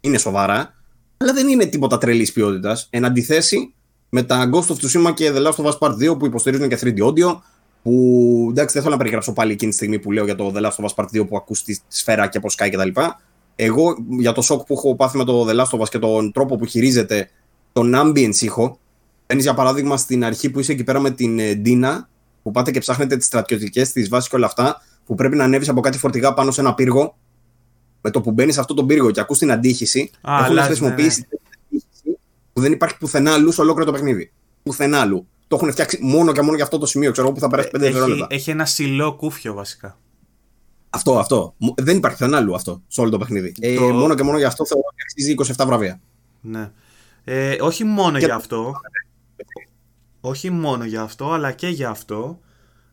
είναι 0.00 0.18
σοβαρά, 0.18 0.74
αλλά 1.16 1.32
δεν 1.32 1.48
είναι 1.48 1.66
τίποτα 1.66 1.98
τρελής 1.98 2.32
ποιότητας. 2.32 2.86
Εν 2.90 3.04
αντιθέσει 3.04 3.74
με 4.08 4.22
τα 4.22 4.50
Ghost 4.52 4.66
of 4.66 4.76
Tsushima 4.76 5.14
και 5.14 5.32
The 5.34 5.46
Last 5.46 5.64
of 5.64 5.64
Us 5.64 5.78
Part 5.78 6.10
2 6.10 6.18
που 6.18 6.26
υποστηρίζουν 6.26 6.68
και 6.68 6.78
3D 6.80 6.98
audio, 6.98 7.40
που 7.82 8.46
εντάξει, 8.50 8.72
δεν 8.72 8.82
θέλω 8.82 8.94
να 8.94 8.98
περιγράψω 8.98 9.32
πάλι 9.32 9.52
εκείνη 9.52 9.70
τη 9.70 9.76
στιγμή 9.76 9.98
που 9.98 10.12
λέω 10.12 10.24
για 10.24 10.34
το 10.34 10.52
The 10.56 10.60
Last 10.60 10.84
of 10.84 10.84
Us 10.84 10.94
Part 10.94 11.20
2 11.20 11.28
που 11.28 11.36
ακούς 11.36 11.62
τη 11.62 11.78
σφαίρα 11.88 12.26
και 12.26 12.40
πώ 12.40 12.50
σκάει 12.50 12.70
κτλ. 12.70 13.00
Εγώ 13.56 13.96
για 14.18 14.32
το 14.32 14.42
σοκ 14.42 14.66
που 14.66 14.74
έχω 14.74 14.96
πάθει 14.96 15.16
με 15.16 15.24
το 15.24 15.46
The 15.48 15.60
Last 15.60 15.78
of 15.78 15.80
Us 15.80 15.88
και 15.88 15.98
τον 15.98 16.32
τρόπο 16.32 16.56
που 16.56 16.66
χειρίζεται 16.66 17.30
τον 17.72 17.92
ambience 17.96 18.40
ήχο, 18.40 18.78
Μπαίνει 19.28 19.42
για 19.42 19.54
παράδειγμα 19.54 19.96
στην 19.96 20.24
αρχή 20.24 20.50
που 20.50 20.60
είσαι 20.60 20.72
εκεί 20.72 20.84
πέρα 20.84 21.00
με 21.00 21.10
την 21.10 21.36
Ντίνα, 21.62 21.90
ε, 21.94 22.06
που 22.42 22.50
πάτε 22.50 22.70
και 22.70 22.78
ψάχνετε 22.80 23.16
τις 23.16 23.26
στρατιωτικές, 23.26 23.92
τις 23.92 24.08
βάσεις 24.08 24.28
και 24.30 24.36
όλα 24.36 24.46
αυτά, 24.46 24.82
που 25.06 25.14
πρέπει 25.14 25.36
να 25.36 25.44
ανέβεις 25.44 25.68
από 25.68 25.80
κάτι 25.80 25.98
φορτηγά 25.98 26.34
πάνω 26.34 26.50
σε 26.50 26.60
ένα 26.60 26.74
πύργο. 26.74 27.16
Με 28.00 28.10
το 28.10 28.20
που 28.20 28.30
μπαίνεις 28.30 28.54
σε 28.54 28.60
αυτό 28.60 28.74
τον 28.74 28.86
πύργο 28.86 29.10
και 29.10 29.20
ακούς 29.20 29.38
την 29.38 29.50
αντίχηση, 29.50 30.10
Α, 30.20 30.32
έχουν 30.32 30.44
αλλάζει, 30.44 30.66
χρησιμοποιήσει 30.66 31.20
ναι, 31.30 31.38
αντίχηση 31.66 32.18
που 32.52 32.60
δεν 32.60 32.72
υπάρχει 32.72 32.98
πουθενά 32.98 33.32
αλλού 33.32 33.52
σε 33.52 33.60
ολόκληρο 33.60 33.86
το 33.86 33.92
παιχνίδι. 33.92 34.32
Πουθενά 34.62 35.00
αλλού. 35.00 35.26
Το 35.48 35.56
έχουν 35.56 35.70
φτιάξει 35.72 35.98
μόνο 36.02 36.32
και 36.32 36.40
μόνο 36.42 36.54
για 36.54 36.64
αυτό 36.64 36.78
το 36.78 36.86
σημείο. 36.86 37.12
Ξέρω 37.12 37.26
εγώ 37.26 37.36
που 37.36 37.42
θα 37.42 37.48
περάσει 37.48 37.68
5 37.72 37.74
έχει, 37.82 37.92
δευτερόλεπτα. 37.92 38.26
έχει 38.30 38.50
ένα 38.50 38.64
σιλό 38.64 39.14
κούφιο 39.14 39.54
βασικά. 39.54 39.98
Αυτό, 40.90 41.18
αυτό. 41.18 41.54
Μ- 41.58 41.80
Δεν 41.80 41.96
υπάρχει 41.96 42.18
πουθενά 42.18 42.36
αλλού 42.36 42.54
αυτό 42.54 42.82
σε 42.88 43.00
όλο 43.00 43.10
το 43.10 43.18
παιχνίδι. 43.18 43.54
Ε, 43.60 43.74
Το- 43.74 43.82
μόνο 43.82 44.14
και 44.14 44.22
μόνο 44.22 44.38
γι' 44.38 44.44
αυτό 44.44 44.66
θεωρώ 44.66 44.84
ότι 44.92 45.02
αξίζει 45.02 45.30
27 45.62 45.66
βραβεία. 45.66 46.00
Ναι. 46.40 46.70
Ε, 47.24 47.56
όχι 47.60 47.84
μόνο 47.84 48.18
Και- 48.18 48.24
για 48.24 48.34
αυτό. 48.34 48.72
Όχι 50.20 50.50
μόνο 50.50 50.84
για 50.84 51.02
αυτό, 51.02 51.32
αλλά 51.32 51.52
και 51.52 51.68
για 51.68 51.90
αυτό. 51.90 52.40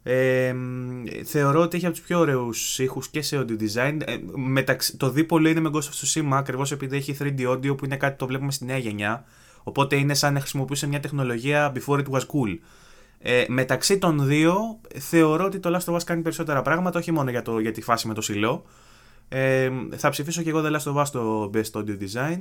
Ε, 0.04 0.54
μ, 0.54 1.04
θεωρώ 1.24 1.62
ότι 1.62 1.78
έχει 1.78 1.86
από 1.86 1.96
τους 1.96 2.04
πιο 2.04 2.20
ωραίους 2.20 2.80
ήχους 2.80 3.10
και 3.10 3.22
σε 3.22 3.40
audio 3.40 3.62
design. 3.62 4.00
Ε, 4.06 4.18
μεταξύ, 4.36 4.98
το 4.98 5.10
δίπολο 5.10 5.50
είναι 5.50 5.60
με 5.60 5.70
Ghost 5.74 5.78
of 5.78 6.22
Tsushima 6.22 6.30
ακριβώς 6.32 6.72
επειδή 6.72 6.98
έχει 6.98 7.18
3D 7.20 7.50
audio 7.50 7.78
που 7.78 7.86
είναι 7.86 7.98
κάτι 7.98 8.12
που 8.12 8.18
το 8.18 8.28
βλέπουμε 8.28 8.52
στη 8.52 8.66
νέα 8.66 8.78
γενιά. 8.78 9.26
Οπότε 9.64 9.96
είναι 9.96 10.14
σαν 10.14 10.34
να 10.34 10.40
χρησιμοποιούσε 10.40 10.88
μια 10.88 11.00
τεχνολογία 11.00 11.74
before 11.76 11.98
it 11.98 12.10
was 12.10 12.20
cool. 12.20 12.58
Ε, 13.20 13.46
μεταξύ 13.48 13.98
των 13.98 14.28
δύο, 14.28 14.80
θεωρώ 15.00 15.46
ότι 15.46 15.60
το 15.60 15.78
Last 15.78 15.94
of 15.94 15.96
Us 15.96 16.04
κάνει 16.06 16.22
περισσότερα 16.22 16.62
πράγματα, 16.62 17.00
όχι 17.00 17.12
μόνο 17.12 17.30
για, 17.30 17.42
το, 17.42 17.60
για 17.60 17.72
τη 17.72 17.82
φάση 17.82 18.08
με 18.08 18.14
το 18.14 18.22
σιλό. 18.22 18.66
Ε, 19.30 19.70
θα 19.96 20.10
ψηφίσω 20.10 20.42
και 20.42 20.50
εγώ 20.50 20.62
The 20.66 20.72
Last 20.76 20.94
of 20.94 21.02
Us 21.02 21.08
το 21.12 21.52
Best 21.54 21.72
Audio 21.72 21.98
Design. 22.00 22.40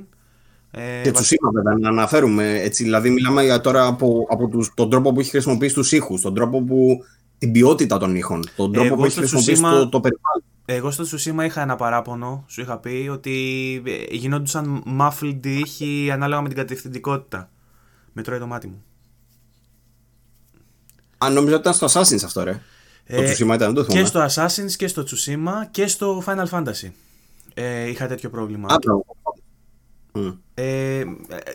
Ε, 0.76 1.01
Και 1.02 1.10
βασ- 1.10 1.14
Τσουσίμα, 1.14 1.51
βέβαια, 1.51 1.74
να 1.78 1.88
αναφέρουμε. 1.88 2.60
Έτσι, 2.60 2.82
δηλαδή, 2.82 3.10
μιλάμε 3.10 3.42
για 3.44 3.60
τώρα 3.60 3.86
από, 3.86 4.26
από 4.30 4.48
τους, 4.48 4.70
τον 4.74 4.90
τρόπο 4.90 5.12
που 5.12 5.20
έχει 5.20 5.30
χρησιμοποιήσει 5.30 5.74
τους 5.74 5.92
ήχους, 5.92 6.20
τον 6.20 6.34
τρόπο 6.34 6.62
που. 6.62 7.05
την 7.38 7.52
ποιότητα 7.52 7.98
των 7.98 8.14
ήχων, 8.16 8.44
τον 8.56 8.72
τρόπο 8.72 8.86
Εγώ 8.86 8.96
που 8.96 9.02
έχει 9.05 9.10
στο 9.12 9.20
χρησιμοποιήσει 9.20 9.62
Tsushima- 9.64 9.70
το, 9.78 9.88
το 9.88 10.01
περιβάλλον. 10.01 10.42
Εγώ 10.64 10.90
στο 10.90 11.05
Tsushima 11.05 11.44
είχα 11.44 11.60
ένα 11.62 11.76
παράπονο, 11.76 12.44
σου 12.48 12.60
είχα 12.60 12.78
πει, 12.78 13.09
ότι 13.12 13.82
ε, 13.86 14.14
γινόντουσαν 14.14 14.82
muffled 15.01 15.46
ήχοι 15.46 16.10
ανάλογα 16.12 16.40
με 16.42 16.48
την 16.48 16.56
κατευθυντικότητα. 16.56 17.51
Μετρώει 18.12 18.38
το 18.38 18.46
μάτι 18.46 18.66
μου. 18.66 18.82
Αν 21.18 21.32
νομίζω 21.32 21.56
ότι 21.56 21.68
ήταν 21.68 21.88
στο 21.88 22.01
Assassin's 22.01 22.24
αυτό, 22.24 22.42
ρε. 22.42 22.60
Ε, 23.05 23.16
το 23.16 23.22
Tsushima 23.30 23.55
ήταν, 23.55 23.59
δεν 23.59 23.74
το 23.74 23.84
Και 23.84 23.90
θυμάμαι. 24.06 24.26
στο 24.26 24.42
Assassin's 24.42 24.72
και 24.72 24.86
στο 24.88 25.02
Tsushima 25.02 25.52
και 25.70 25.86
στο 25.86 26.22
Final 26.26 26.46
Fantasy. 26.51 26.90
Ε, 27.55 27.88
είχα 27.88 28.06
τέτοιο 28.06 28.30
πρόβλημα. 28.30 28.68
Α, 28.72 28.76
μπράβο. 30.15 30.28
Μμ. 30.28 30.32
Ε, 30.55 31.05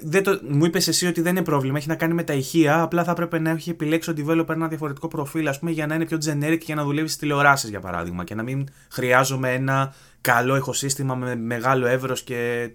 δεν 0.03 0.23
το, 0.23 0.39
μου 0.49 0.65
είπες 0.65 0.87
εσύ 0.87 1.07
ότι 1.07 1.21
δεν 1.21 1.35
είναι 1.35 1.43
πρόβλημα, 1.43 1.77
έχει 1.77 1.87
να 1.87 1.95
κάνει 1.95 2.13
με 2.13 2.23
τα 2.23 2.33
ηχεία. 2.33 2.81
Απλά 2.81 3.03
θα 3.03 3.11
έπρεπε 3.11 3.39
να 3.39 3.49
έχει 3.49 3.69
επιλέξει 3.69 4.09
ο 4.09 4.13
developer 4.17 4.49
ένα 4.49 4.67
διαφορετικό 4.67 5.07
προφίλ, 5.07 5.47
ας 5.47 5.59
πούμε, 5.59 5.71
για 5.71 5.87
να 5.87 5.95
είναι 5.95 6.05
πιο 6.05 6.17
generic 6.17 6.57
και 6.57 6.65
για 6.65 6.75
να 6.75 6.83
δουλεύει 6.83 7.07
στις 7.07 7.19
τηλεοράσεις, 7.19 7.69
για 7.69 7.79
παράδειγμα. 7.79 8.23
Και 8.23 8.35
να 8.35 8.43
μην 8.43 8.67
χρειάζομαι 8.91 9.53
ένα 9.53 9.93
καλό 10.21 10.55
ηχοσύστημα 10.55 11.15
με 11.15 11.35
μεγάλο 11.35 11.87
εύρος 11.87 12.23
και 12.23 12.69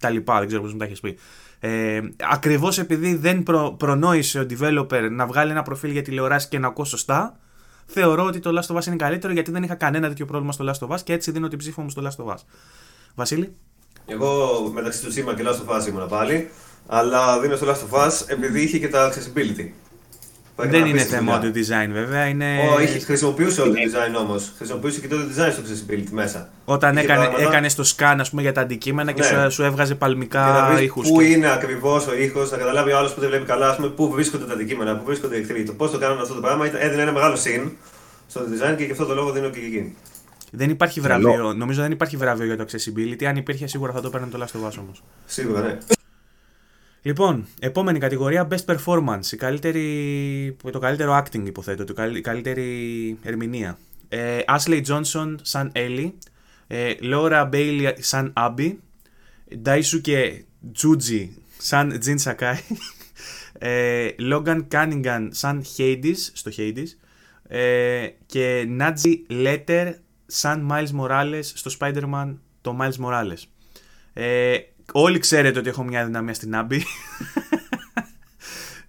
τα 0.00 0.10
λοιπά. 0.10 0.38
Δεν 0.38 0.46
ξέρω 0.46 0.62
πώς 0.62 0.72
μου 0.72 0.78
τα 0.78 0.84
έχεις 0.84 1.00
πει. 1.00 1.18
Ε, 1.60 2.00
Ακριβώς 2.30 2.78
επειδή 2.78 3.14
δεν 3.14 3.42
προ, 3.42 3.74
προνόησε 3.78 4.40
ο 4.40 4.46
developer 4.50 5.08
να 5.10 5.26
βγάλει 5.26 5.50
ένα 5.50 5.62
προφίλ 5.62 5.90
για 5.90 6.02
τηλεοράσεις 6.02 6.48
και 6.48 6.58
να 6.58 6.66
ακούω 6.66 6.84
σωστά, 6.84 7.38
θεωρώ 7.86 8.24
ότι 8.24 8.38
το 8.38 8.60
Last 8.60 8.74
of 8.74 8.78
Us 8.78 8.86
είναι 8.86 8.96
καλύτερο 8.96 9.32
γιατί 9.32 9.50
δεν 9.50 9.62
είχα 9.62 9.74
κανένα 9.74 10.08
τέτοιο 10.08 10.26
πρόβλημα 10.26 10.52
στο 10.52 10.64
Last 10.68 10.88
of 10.88 10.96
Us 10.96 11.00
και 11.04 11.12
έτσι 11.12 11.30
δίνω 11.30 11.48
την 11.48 11.58
ψήφο 11.58 11.82
μου 11.82 11.90
στο 11.90 12.02
Last 12.04 12.24
of 12.24 12.32
Us. 12.32 12.38
Βασίλη; 13.14 13.56
Εγώ 14.06 14.60
μεταξύ 14.74 15.04
του 15.04 15.12
Σίμα 15.12 15.34
και 15.34 15.42
Last 15.46 15.70
of 15.70 15.80
Us 15.82 15.86
ήμουν 15.88 16.08
πάλι. 16.08 16.48
Αλλά 16.86 17.40
δίνω 17.40 17.56
στο 17.56 17.66
Last 17.66 17.94
of 17.94 18.06
Us 18.06 18.12
επειδή 18.26 18.62
είχε 18.62 18.78
και 18.78 18.88
τα 18.88 19.12
accessibility. 19.12 19.68
Που 20.56 20.62
έκανε 20.62 20.78
Δεν 20.78 20.86
είναι 20.90 21.00
απίστευτη 21.00 21.24
θέμα 21.24 21.38
δουλειά. 21.40 21.52
audio 21.54 21.88
design 21.88 21.90
βέβαια. 21.92 22.26
Είναι... 22.26 22.46
Όχι, 22.76 23.00
χρησιμοποιούσε 23.00 23.62
audio 23.64 23.68
design 23.68 24.20
όμως. 24.20 24.52
Χρησιμοποιούσε 24.56 25.00
και 25.00 25.08
το 25.08 25.16
audio 25.16 25.40
design 25.40 25.52
στο 25.52 25.62
accessibility 25.62 26.08
μέσα. 26.10 26.48
Όταν 26.64 26.96
Είχε 26.96 27.04
έκανε, 27.04 27.20
πράγματα- 27.24 27.48
έκανε 27.48 27.68
το 27.76 27.92
scan 27.96 28.16
ας 28.20 28.30
πούμε, 28.30 28.42
για 28.42 28.52
τα 28.52 28.60
αντικείμενα 28.60 29.12
και 29.12 29.20
Ναι. 29.22 29.26
σου, 29.26 29.50
σου 29.52 29.62
έβγαζε 29.62 29.92
Και 29.92 29.98
να 30.00 30.06
παλμικά 30.06 30.68
βρεις 30.72 30.84
ήχους. 30.84 31.08
πού 31.08 31.18
και- 31.18 31.24
είναι 31.24 31.50
ακριβώς 31.52 32.06
ο 32.06 32.14
ήχος, 32.14 32.50
να 32.50 32.56
καταλάβει 32.56 32.92
ο 32.92 32.98
άλλος 32.98 33.14
που 33.14 33.20
δεν 33.20 33.28
βλέπει 33.28 33.44
καλά, 33.44 33.68
ας 33.68 33.76
πούμε, 33.76 33.88
πού 33.88 34.10
βρίσκονται 34.10 34.44
τα 34.44 34.52
αντικείμενα, 34.52 34.96
πού 34.96 35.04
βρίσκονται 35.04 35.36
οι 35.36 35.40
εχθροί. 35.40 35.62
Το 35.64 35.72
πώς 35.72 35.90
το 35.90 35.98
κάνουν 35.98 36.20
αυτό 36.20 36.34
το 36.34 36.40
πράγμα 36.40 36.66
ήταν- 36.66 36.80
έδινε 36.80 37.02
ένα 37.02 37.12
μεγάλο 37.12 37.36
συν 37.36 37.70
στο 38.28 38.40
design 38.40 38.74
και 38.76 38.84
γι' 38.84 38.92
αυτό 38.92 39.04
το 39.04 39.14
λόγο 39.14 39.30
δίνω 39.30 39.48
και 39.48 39.58
εκεί. 39.58 39.94
Δεν 40.52 40.70
υπάρχει 40.70 41.00
Τρελό. 41.00 41.20
βραβείο. 41.32 41.52
Νομίζω 41.54 41.82
δεν 41.82 41.90
υπάρχει 41.92 42.16
βραβείο 42.16 42.44
για 42.46 42.56
το 42.56 42.64
accessibility. 42.68 43.24
Αν 43.24 43.36
υπήρχε 43.36 43.66
σίγουρα 43.66 43.92
θα 43.92 44.00
το 44.00 44.10
παίρνει 44.10 44.28
το 44.28 44.38
Last 44.42 44.60
of 44.60 44.68
Us 44.68 44.74
όμως. 44.80 45.02
Σίγουρα, 45.26 45.60
ναι. 45.62 45.78
Λοιπόν, 47.02 47.46
επόμενη 47.60 47.98
κατηγορία 47.98 48.48
Best 48.50 48.76
Performance. 48.76 49.32
Η 49.32 49.36
καλύτερη, 49.36 50.56
το 50.72 50.78
καλύτερο 50.78 51.22
acting 51.24 51.42
υποθέτω, 51.46 51.84
το 51.84 51.92
καλ- 51.92 52.16
η 52.16 52.20
καλύτερη 52.20 53.18
ερμηνεία. 53.22 53.78
Ε, 54.08 54.38
Ashley 54.48 54.82
Johnson 54.86 55.34
σαν 55.42 55.72
Ellie, 55.74 56.12
ε, 56.66 56.92
Laura 57.02 57.50
Bailey 57.52 57.92
σαν 57.98 58.32
Abby, 58.36 58.74
Daisuke 59.64 60.32
Tsuji 60.74 61.28
σαν 61.58 61.98
Jin 62.06 62.16
Sakai, 62.24 62.56
ε, 63.58 64.08
Logan 64.18 64.60
Cunningham 64.72 65.26
σαν 65.30 65.64
Hades, 65.76 66.16
στο 66.32 66.50
Hades, 66.56 66.86
ε, 67.48 68.06
και 68.26 68.66
Naji 68.80 69.14
Letter 69.30 69.92
σαν 70.26 70.68
Miles 70.70 71.00
Morales 71.00 71.42
στο 71.42 71.70
Spider-Man 71.80 72.34
το 72.60 72.76
Miles 72.80 73.04
Morales. 73.04 73.42
Ε, 74.12 74.56
όλοι 74.92 75.18
ξέρετε 75.18 75.58
ότι 75.58 75.68
έχω 75.68 75.82
μια 75.82 76.04
δυναμία 76.04 76.34
στην 76.34 76.56
Άμπη. 76.56 76.82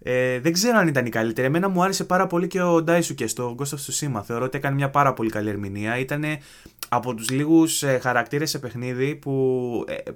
Ε, 0.10 0.40
δεν 0.40 0.54
ξέρω 0.54 0.78
αν 0.78 0.88
ήταν 0.88 1.06
η 1.06 1.10
καλύτερη. 1.10 1.48
Εμένα 1.48 1.70
μου 1.70 1.84
άρεσε 1.84 2.04
πάρα 2.04 2.28
πολύ 2.28 2.48
και 2.48 2.62
ο 2.62 2.84
Ντάισουκε 2.84 3.28
στο 3.28 3.56
Ghost 3.60 3.68
of 3.68 3.78
Tsushima. 3.78 4.22
Θεωρώ 4.26 4.46
ότι 4.46 4.58
έκανε 4.58 4.76
μια 4.76 4.90
πάρα 4.90 5.14
πολύ 5.14 5.30
καλή 5.30 5.50
ερμηνεία. 5.50 5.98
Ήταν 5.98 6.24
από 6.90 7.14
τους 7.14 7.30
λίγους 7.30 7.84
ε, 7.84 8.00
χαρακτήρες 8.02 8.50
σε 8.50 8.60
παιχνίδι 8.60 9.16
που 9.16 9.86
ε, 9.88 10.12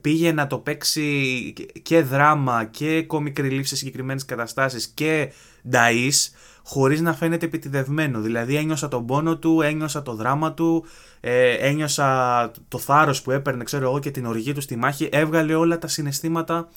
πήγε 0.00 0.32
να 0.32 0.46
το 0.46 0.58
παίξει 0.58 1.52
και 1.82 2.02
δράμα 2.02 2.64
και 2.64 3.06
comic 3.08 3.38
relief 3.38 3.64
σε 3.64 3.76
συγκεκριμένες 3.76 4.24
καταστάσεις 4.24 4.86
και 4.86 5.32
νταΐς 5.70 6.32
χωρίς 6.70 7.00
να 7.00 7.12
φαίνεται 7.14 7.46
επιτιδευμένο. 7.46 8.20
Δηλαδή 8.20 8.56
ένιωσα 8.56 8.88
τον 8.88 9.06
πόνο 9.06 9.36
του, 9.36 9.60
ένιωσα 9.60 10.02
το 10.02 10.14
δράμα 10.14 10.52
του, 10.52 10.84
ε, 11.20 11.52
ένιωσα 11.52 12.50
το 12.68 12.78
θάρρος 12.78 13.22
που 13.22 13.30
έπαιρνε 13.30 13.64
ξέρω 13.64 13.84
εγώ 13.84 13.98
και 13.98 14.10
την 14.10 14.26
οργή 14.26 14.52
του 14.52 14.60
στη 14.60 14.76
μάχη. 14.76 15.08
Έβγαλε 15.12 15.54
όλα 15.54 15.78
τα 15.78 15.88
συναισθήματα 15.88 16.68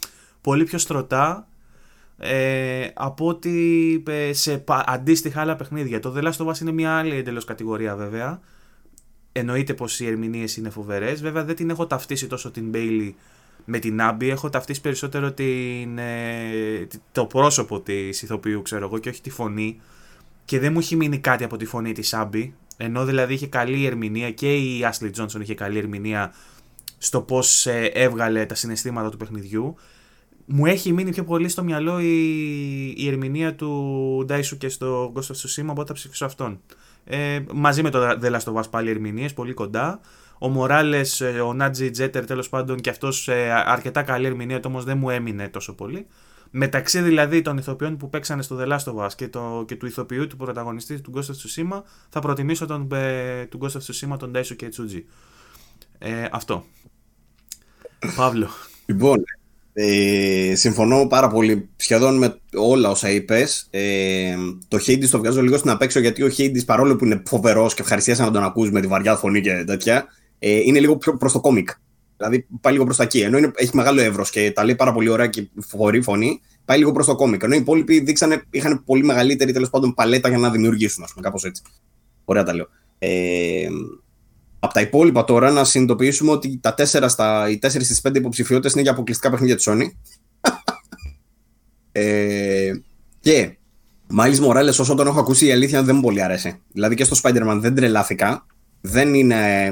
πολύ 0.41 0.63
πιο 0.63 0.77
στρωτά 0.77 1.47
ε, 2.17 2.87
από 2.93 3.27
ότι 3.27 4.03
ε, 4.07 4.33
σε 4.33 4.57
πα- 4.57 4.83
αντίστοιχα 4.87 5.41
άλλα 5.41 5.55
παιχνίδια. 5.55 5.99
Το 5.99 6.13
The 6.17 6.23
Last 6.23 6.45
of 6.45 6.47
Us 6.47 6.59
είναι 6.59 6.71
μια 6.71 6.97
άλλη 6.97 7.15
εντελώς 7.15 7.45
κατηγορία 7.45 7.95
βέβαια. 7.95 8.39
Εννοείται 9.31 9.73
πως 9.73 9.99
οι 9.99 10.07
ερμηνείες 10.07 10.57
είναι 10.57 10.69
φοβερές. 10.69 11.21
Βέβαια 11.21 11.43
δεν 11.43 11.55
την 11.55 11.69
έχω 11.69 11.87
ταυτίσει 11.87 12.27
τόσο 12.27 12.51
την 12.51 12.71
Bailey 12.73 13.11
με 13.65 13.79
την 13.79 14.01
Άμπη. 14.01 14.29
Έχω 14.29 14.49
ταυτίσει 14.49 14.81
περισσότερο 14.81 15.31
την, 15.31 15.97
ε, 15.97 16.87
το 17.11 17.25
πρόσωπο 17.25 17.79
της 17.79 18.21
ηθοποιού 18.21 18.61
ξέρω 18.61 18.85
εγώ 18.85 18.97
και 18.97 19.09
όχι 19.09 19.21
τη 19.21 19.29
φωνή. 19.29 19.79
Και 20.45 20.59
δεν 20.59 20.71
μου 20.71 20.79
έχει 20.79 20.95
μείνει 20.95 21.17
κάτι 21.17 21.43
από 21.43 21.57
τη 21.57 21.65
φωνή 21.65 21.91
της 21.91 22.13
Άμπη. 22.13 22.53
Ενώ 22.77 23.05
δηλαδή 23.05 23.33
είχε 23.33 23.47
καλή 23.47 23.85
ερμηνεία 23.85 24.31
και 24.31 24.55
η 24.55 24.85
Ashley 24.91 25.11
Johnson 25.17 25.41
είχε 25.41 25.53
καλή 25.53 25.77
ερμηνεία 25.77 26.33
στο 26.97 27.21
πώς 27.21 27.65
ε, 27.65 27.91
έβγαλε 27.93 28.45
τα 28.45 28.55
συναισθήματα 28.55 29.09
του 29.09 29.17
παιχνιδιού. 29.17 29.75
μου 30.45 30.65
έχει 30.65 30.93
μείνει 30.93 31.11
πιο 31.11 31.23
πολύ 31.23 31.49
στο 31.49 31.63
μυαλό 31.63 31.99
η, 31.99 32.93
η 32.97 33.07
ερμηνεία 33.07 33.55
του 33.55 34.23
Ντάισου 34.25 34.57
και 34.57 34.69
στο 34.69 35.13
Ghost 35.15 35.19
of 35.19 35.35
Tsushima, 35.35 35.67
οπότε 35.69 35.87
θα 35.87 35.93
ψηφίσω 35.93 36.25
αυτόν. 36.25 36.59
Ε, 37.05 37.39
μαζί 37.53 37.81
με 37.83 37.89
το 37.89 37.99
The 38.21 38.31
Last 38.31 38.53
of 38.53 38.53
Us 38.53 38.69
πάλι 38.69 38.89
ερμηνείες, 38.89 39.33
πολύ 39.33 39.53
κοντά. 39.53 39.99
Ο 40.37 40.47
Μοράλες, 40.47 41.21
ο 41.45 41.53
Νάτζι 41.53 41.89
Τζέτερ 41.89 42.25
τέλος 42.25 42.49
πάντων 42.49 42.79
και 42.79 42.89
αυτός 42.89 43.29
αρκετά 43.65 44.01
καλή 44.01 44.25
ερμηνεία, 44.25 44.59
όμως 44.65 44.83
δεν 44.83 44.97
μου 44.97 45.09
έμεινε 45.09 45.47
τόσο 45.47 45.75
πολύ. 45.75 46.07
Μεταξύ 46.55 47.01
δηλαδή 47.01 47.41
των 47.41 47.57
ηθοποιών 47.57 47.97
που 47.97 48.09
παίξανε 48.09 48.41
στο 48.41 48.57
The 48.59 48.67
Last 48.67 48.93
of 48.93 49.05
Us 49.05 49.13
και, 49.15 49.27
το, 49.27 49.63
και 49.67 49.75
του 49.75 49.85
ηθοποιού 49.85 50.27
του 50.27 50.37
πρωταγωνιστή 50.37 51.01
του 51.01 51.13
Ghost 51.15 51.19
of 51.19 51.21
Tsushima, 51.21 51.81
θα 52.09 52.19
προτιμήσω 52.19 52.65
τον, 52.65 52.87
ε, 52.93 53.45
του 53.45 53.59
Ghost 53.61 53.71
of 53.71 53.81
Tsushima 53.81 54.17
τον 54.19 54.31
Ντάισου 54.31 54.55
και 54.55 54.69
Τσούτζι. 54.69 55.05
Ε, 55.97 56.25
αυτό. 56.31 56.65
Παύλο. 58.15 58.47
Λοιπόν, 58.85 59.23
ε, 59.73 60.53
συμφωνώ 60.55 61.07
πάρα 61.07 61.27
πολύ 61.27 61.69
σχεδόν 61.75 62.17
με 62.17 62.39
όλα 62.53 62.89
όσα 62.89 63.09
είπες. 63.09 63.67
Ε, 63.69 64.35
το 64.67 64.77
Hades 64.87 65.07
το 65.11 65.17
βγάζω 65.17 65.41
λίγο 65.41 65.57
στην 65.57 65.69
απέξω 65.69 65.99
γιατί 65.99 66.23
ο 66.23 66.29
Hades 66.37 66.65
παρόλο 66.65 66.95
που 66.95 67.05
είναι 67.05 67.23
φοβερός 67.27 67.73
και 67.73 67.81
ευχαριστία 67.81 68.15
να 68.15 68.31
τον 68.31 68.43
ακούσει 68.43 68.71
με 68.71 68.81
τη 68.81 68.87
βαριά 68.87 69.15
φωνή 69.15 69.41
και 69.41 69.63
τέτοια, 69.63 70.05
ε, 70.45 70.59
είναι 70.59 70.79
λίγο 70.79 70.97
πιο 70.97 71.17
προς 71.17 71.31
το 71.31 71.39
κόμικ. 71.39 71.69
Δηλαδή 72.17 72.47
πάει 72.61 72.73
λίγο 72.73 72.85
προς 72.85 72.97
τα 72.97 73.03
εκεί. 73.03 73.19
Ενώ 73.19 73.37
είναι, 73.37 73.51
έχει 73.55 73.75
μεγάλο 73.75 74.01
εύρος 74.01 74.29
και 74.29 74.51
τα 74.51 74.63
λέει 74.63 74.75
πάρα 74.75 74.93
πολύ 74.93 75.09
ωραία 75.09 75.27
και 75.27 75.47
φοβερή 75.59 76.01
φωνή, 76.01 76.41
πάει 76.65 76.77
λίγο 76.77 76.91
προς 76.91 77.05
το 77.05 77.15
κόμικ. 77.15 77.43
Ενώ 77.43 77.55
οι 77.55 77.57
υπόλοιποι 77.57 77.99
δείξανε, 77.99 78.43
είχαν 78.49 78.83
πολύ 78.83 79.03
μεγαλύτερη 79.03 79.51
τέλος 79.51 79.69
πάντων 79.69 79.93
παλέτα 79.93 80.29
για 80.29 80.37
να 80.37 80.49
δημιουργήσουν, 80.49 81.03
ας 81.03 81.11
πούμε, 81.11 81.25
κάπως 81.25 81.43
έτσι. 81.43 81.61
Ωραία 82.25 82.43
τα 82.43 82.53
λέω. 82.53 82.67
Ε, 82.99 83.67
από 84.59 84.73
τα 84.73 84.81
υπόλοιπα 84.81 85.23
τώρα 85.23 85.51
να 85.51 85.63
συνειδητοποιήσουμε 85.63 86.31
ότι 86.31 86.59
τα 86.61 86.75
4 86.77 87.05
στα, 87.07 87.49
οι 87.49 87.59
4 87.61 87.67
στις 87.69 88.01
5 88.07 88.15
υποψηφιότητες 88.15 88.73
είναι 88.73 88.81
για 88.81 88.91
αποκλειστικά 88.91 89.29
παιχνίδια 89.29 89.55
της 89.55 89.67
Sony. 89.69 89.85
ε, 91.91 92.71
και 93.19 93.57
Miles 94.19 94.47
Morales 94.47 94.79
όσο 94.79 94.95
τον 94.95 95.07
έχω 95.07 95.19
ακούσει 95.19 95.45
η 95.45 95.51
αλήθεια 95.51 95.83
δεν 95.83 95.95
μου 95.95 96.01
πολύ 96.01 96.21
αρέσει. 96.21 96.61
Δηλαδή 96.71 96.95
και 96.95 97.03
στο 97.03 97.15
Spider-Man 97.23 97.57
δεν 97.59 97.75
τρελάθηκα. 97.75 98.45
Δεν 98.81 99.13
είναι... 99.13 99.71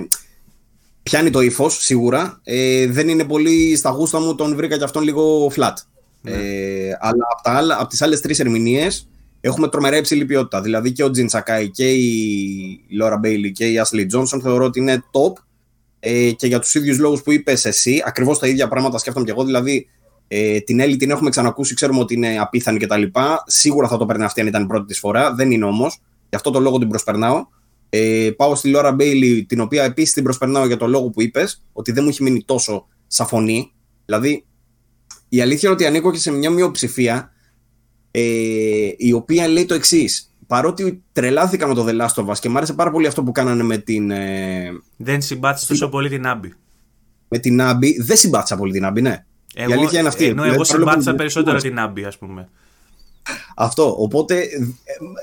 Πιάνει 1.04 1.30
το 1.30 1.42
ύφος 1.42 1.78
σίγουρα. 1.84 2.40
Ε, 2.44 2.88
δεν 2.88 3.10
είναι 3.10 3.24
πολύ 3.24 3.76
στα 3.76 3.90
γούστα 3.90 4.20
μου, 4.20 4.36
τον 4.36 4.56
βρήκα 4.56 4.78
και 4.78 4.84
αυτόν 4.84 5.04
λίγο 5.04 5.52
flat. 5.56 5.74
Ναι. 6.22 6.32
Ε, 6.32 6.98
αλλά 7.00 7.26
από, 7.32 7.42
τα 7.44 7.52
άλλα, 7.52 7.80
από 7.80 7.90
τις 7.90 8.02
άλλες 8.02 8.22
τρεις 8.22 8.40
ερμηνείες 8.40 9.08
έχουμε 9.42 9.68
τρομερά 9.68 9.98
υψηλή 9.98 10.26
ποιότητα. 10.26 10.62
Δηλαδή 10.62 10.92
και 10.92 11.04
ο 11.04 11.10
Τζιν 11.12 11.30
Σακάη 11.30 11.70
και 11.70 11.92
η 11.92 12.86
Λόρα 12.90 13.18
Μπέιλι 13.18 13.52
και 13.52 13.66
η 13.66 13.82
Ashley 13.86 14.06
Τζόνσον 14.08 14.42
θεωρώ 14.42 14.66
ότι 14.66 14.80
είναι 14.80 15.04
top 15.12 15.44
ε, 16.00 16.32
και 16.32 16.48
για 16.48 16.60
τους 16.60 16.76
ίδιους 16.76 16.98
λόγους 16.98 17.22
που 17.22 17.32
είπες 17.32 17.66
εσύ, 17.66 18.04
ακριβώς 18.06 18.40
τα 18.40 18.48
ίδια 18.48 18.68
πράγματα 18.68 18.98
σκέφτομαι 18.98 19.26
και 19.26 19.32
εγώ. 19.32 19.44
Δηλαδή 19.44 19.88
ε, 20.28 20.60
την 20.60 20.80
Έλλη 20.80 20.96
την 20.96 21.10
έχουμε 21.10 21.30
ξανακούσει, 21.30 21.74
ξέρουμε 21.74 22.00
ότι 22.00 22.14
είναι 22.14 22.38
απίθανη 22.40 22.80
κτλ. 22.80 23.04
Σίγουρα 23.46 23.88
θα 23.88 23.98
το 23.98 24.06
παίρνει 24.06 24.24
αυτή 24.24 24.42
αν 24.42 24.48
ήταν 24.48 24.64
η 24.64 24.66
πρώτη 24.66 24.86
της 24.86 25.00
φορά. 25.00 25.34
Δεν 25.34 25.52
είναι 25.52 25.66
όμως. 25.66 26.00
Γι' 26.30 26.36
αυτό 26.36 26.52
το 26.52 26.60
λόγο 26.60 26.78
την 26.78 26.88
προσπερνάω. 26.88 27.46
Ε, 27.94 28.30
πάω 28.36 28.56
στη 28.56 28.70
Λόρα 28.70 28.92
Μπέιλι, 28.92 29.46
την 29.46 29.60
οποία 29.60 29.84
επίσης 29.84 30.14
την 30.14 30.24
προσπερνάω 30.24 30.66
για 30.66 30.78
το 30.78 30.88
λόγο 30.88 31.10
που 31.10 31.22
είπες, 31.22 31.64
ότι 31.74 31.92
δεν 31.92 32.04
μου 32.04 32.10
έχει 32.10 32.24
μείνει 32.24 32.44
τόσο 32.44 32.88
σαν 33.08 33.28
φωνή. 33.28 33.72
Δηλαδή, 34.06 34.46
η 35.30 35.42
αλήθεια 35.42 35.70
είναι 35.70 35.78
ότι 35.78 35.86
ανήκω 35.86 36.12
και 36.12 36.18
σε 36.18 36.32
μια 36.32 36.50
μειοψηφία 36.50 37.32
ε, 38.12 38.22
η 38.98 39.14
οποία 39.14 39.48
λέει 39.48 39.66
το 39.66 39.74
εξής. 39.74 40.34
Παρότι 40.48 41.04
τρελάθηκα 41.12 41.68
με 41.68 41.74
το 41.74 41.86
The 41.88 42.02
Last 42.02 42.24
of 42.24 42.26
Us 42.26 42.38
και 42.40 42.50
μου 42.50 42.58
άρεσε 42.58 42.74
πάρα 42.74 42.92
πολύ 42.92 43.08
αυτό 43.08 43.24
που 43.24 43.32
κάνανε 43.32 43.64
με 43.64 43.78
την. 43.78 44.12
Ε, 44.12 44.72
δεν 44.98 45.22
συμπάθησες 45.22 45.68
τόσο 45.68 45.90
πολύ 45.90 46.10
την 46.10 46.28
Άμπη. 46.28 46.54
Με 47.28 47.38
την 47.38 47.62
Άμπη, 47.62 48.02
δεν 48.02 48.18
συμπάθησα 48.18 48.58
πολύ 48.58 48.72
την 48.72 48.86
Άμπη, 48.86 49.02
ναι. 49.02 49.26
Εγώ, 49.56 49.70
η 49.70 49.74
αλήθεια 49.74 50.00
είναι 50.00 50.08
αυτή. 50.08 50.26
Ενώ 50.26 50.44
εγώ 50.44 50.64
συμπάθησα 50.64 51.16
περισσότερο 51.16 51.58
την 51.58 51.80
Άμπη, 51.80 52.04
ας 52.04 52.18
πούμε. 52.18 52.50
Αυτό. 53.56 53.96
Οπότε 53.98 54.40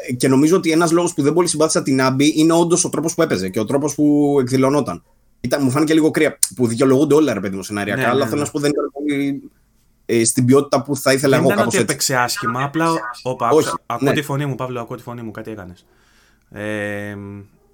ε, 0.08 0.12
και 0.12 0.28
νομίζω 0.28 0.56
ότι 0.56 0.70
ένας 0.70 0.92
λόγος 0.92 1.14
που 1.14 1.22
δεν 1.22 1.32
πολύ 1.32 1.48
συμπάθησα 1.48 1.82
την 1.82 2.02
Άμπη 2.02 2.32
είναι 2.36 2.52
όντως 2.52 2.84
ο 2.84 2.88
τρόπος 2.88 3.14
που 3.14 3.22
έπαιζε 3.22 3.48
και 3.48 3.60
ο 3.60 3.64
τρόπος 3.64 3.94
που 3.94 4.36
εκδηλωνόταν. 4.40 5.02
Ήταν, 5.40 5.60
μου 5.62 5.70
φάνηκε 5.70 5.94
λίγο 5.94 6.10
κρύα. 6.10 6.38
Που 6.54 6.66
δικαιολογούνται 6.66 7.14
όλα, 7.14 7.34
ρε 7.34 7.40
παιδί 7.40 7.56
μου, 7.56 7.62
σενάριακά, 7.62 8.00
ναι, 8.00 8.06
αλλά 8.06 8.18
ναι, 8.18 8.24
θέλω 8.24 8.34
ναι. 8.34 8.40
να 8.40 8.46
σου 8.46 8.52
πω 8.52 8.58
δεν 8.58 8.70
ήταν 8.70 8.90
πολύ 8.92 9.42
ε, 10.06 10.24
στην 10.24 10.44
ποιότητα 10.44 10.82
που 10.82 10.96
θα 10.96 11.12
ήθελα 11.12 11.36
δεν 11.36 11.44
εγώ 11.44 11.48
κάπως 11.48 11.64
έτσι. 11.64 11.76
Δεν 11.76 11.86
έπαιξε 11.86 12.16
άσχημα, 12.16 12.62
απλά 12.62 12.88
όπα, 13.22 13.48
Όχι, 13.48 13.68
ακούω 13.86 14.08
ναι. 14.08 14.14
τη 14.14 14.22
φωνή 14.22 14.46
μου, 14.46 14.54
Παύλο, 14.54 14.80
ακούω 14.80 14.96
τη 14.96 15.02
φωνή 15.02 15.22
μου, 15.22 15.30
κάτι 15.30 15.50
έκανες. 15.50 15.86
Ε, 16.50 17.16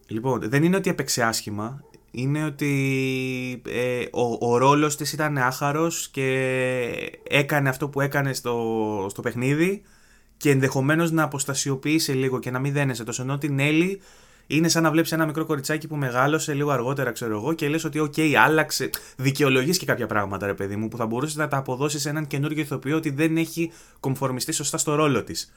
λοιπόν, 0.06 0.40
δεν 0.44 0.62
είναι 0.62 0.76
ότι 0.76 0.90
έπαιξε 0.90 1.22
άσχημα, 1.22 1.84
είναι 2.10 2.44
ότι 2.44 3.62
ε, 3.68 4.04
ο, 4.10 4.52
ο 4.52 4.58
ρόλος 4.58 4.96
της 4.96 5.12
ήταν 5.12 5.38
άχαρος 5.38 6.08
και 6.08 7.20
έκανε 7.28 7.68
αυτό 7.68 7.88
που 7.88 8.00
έκανε 8.00 8.32
στο, 8.32 9.06
στο 9.10 9.22
παιχνίδι 9.22 9.82
και 10.44 10.50
ενδεχομένως 10.50 11.10
να 11.10 11.22
αποστασιοποιήσει 11.22 12.12
λίγο 12.12 12.38
και 12.38 12.50
να 12.50 12.58
μην 12.58 12.72
δένεσαι 12.72 13.04
τόσο 13.04 13.22
ενώ 13.22 13.38
την 13.38 13.58
Έλλη 13.58 14.00
είναι 14.46 14.68
σαν 14.68 14.82
να 14.82 14.90
βλέπεις 14.90 15.12
ένα 15.12 15.26
μικρό 15.26 15.44
κοριτσάκι 15.44 15.86
που 15.86 15.96
μεγάλωσε 15.96 16.54
λίγο 16.54 16.70
αργότερα, 16.70 17.12
ξέρω 17.12 17.36
εγώ, 17.36 17.52
και 17.52 17.68
λες 17.68 17.84
ότι, 17.84 17.98
οκ, 17.98 18.14
άλλαξε. 18.44 18.90
Δικαιολογείς 19.16 19.78
και 19.78 19.86
κάποια 19.86 20.06
πράγματα, 20.06 20.46
ρε 20.46 20.54
παιδί 20.54 20.76
μου, 20.76 20.88
που 20.88 20.96
θα 20.96 21.06
μπορούσες 21.06 21.36
να 21.36 21.48
τα 21.48 21.56
αποδώσεις 21.56 22.00
σε 22.02 22.08
έναν 22.08 22.26
καινούργιο 22.26 22.62
ηθοποιό 22.62 22.96
ότι 22.96 23.10
δεν 23.10 23.36
έχει 23.36 23.72
κομφορμιστεί 24.00 24.52
σωστά 24.52 24.78
στο 24.78 24.94
ρόλο 24.94 25.24
της. 25.24 25.52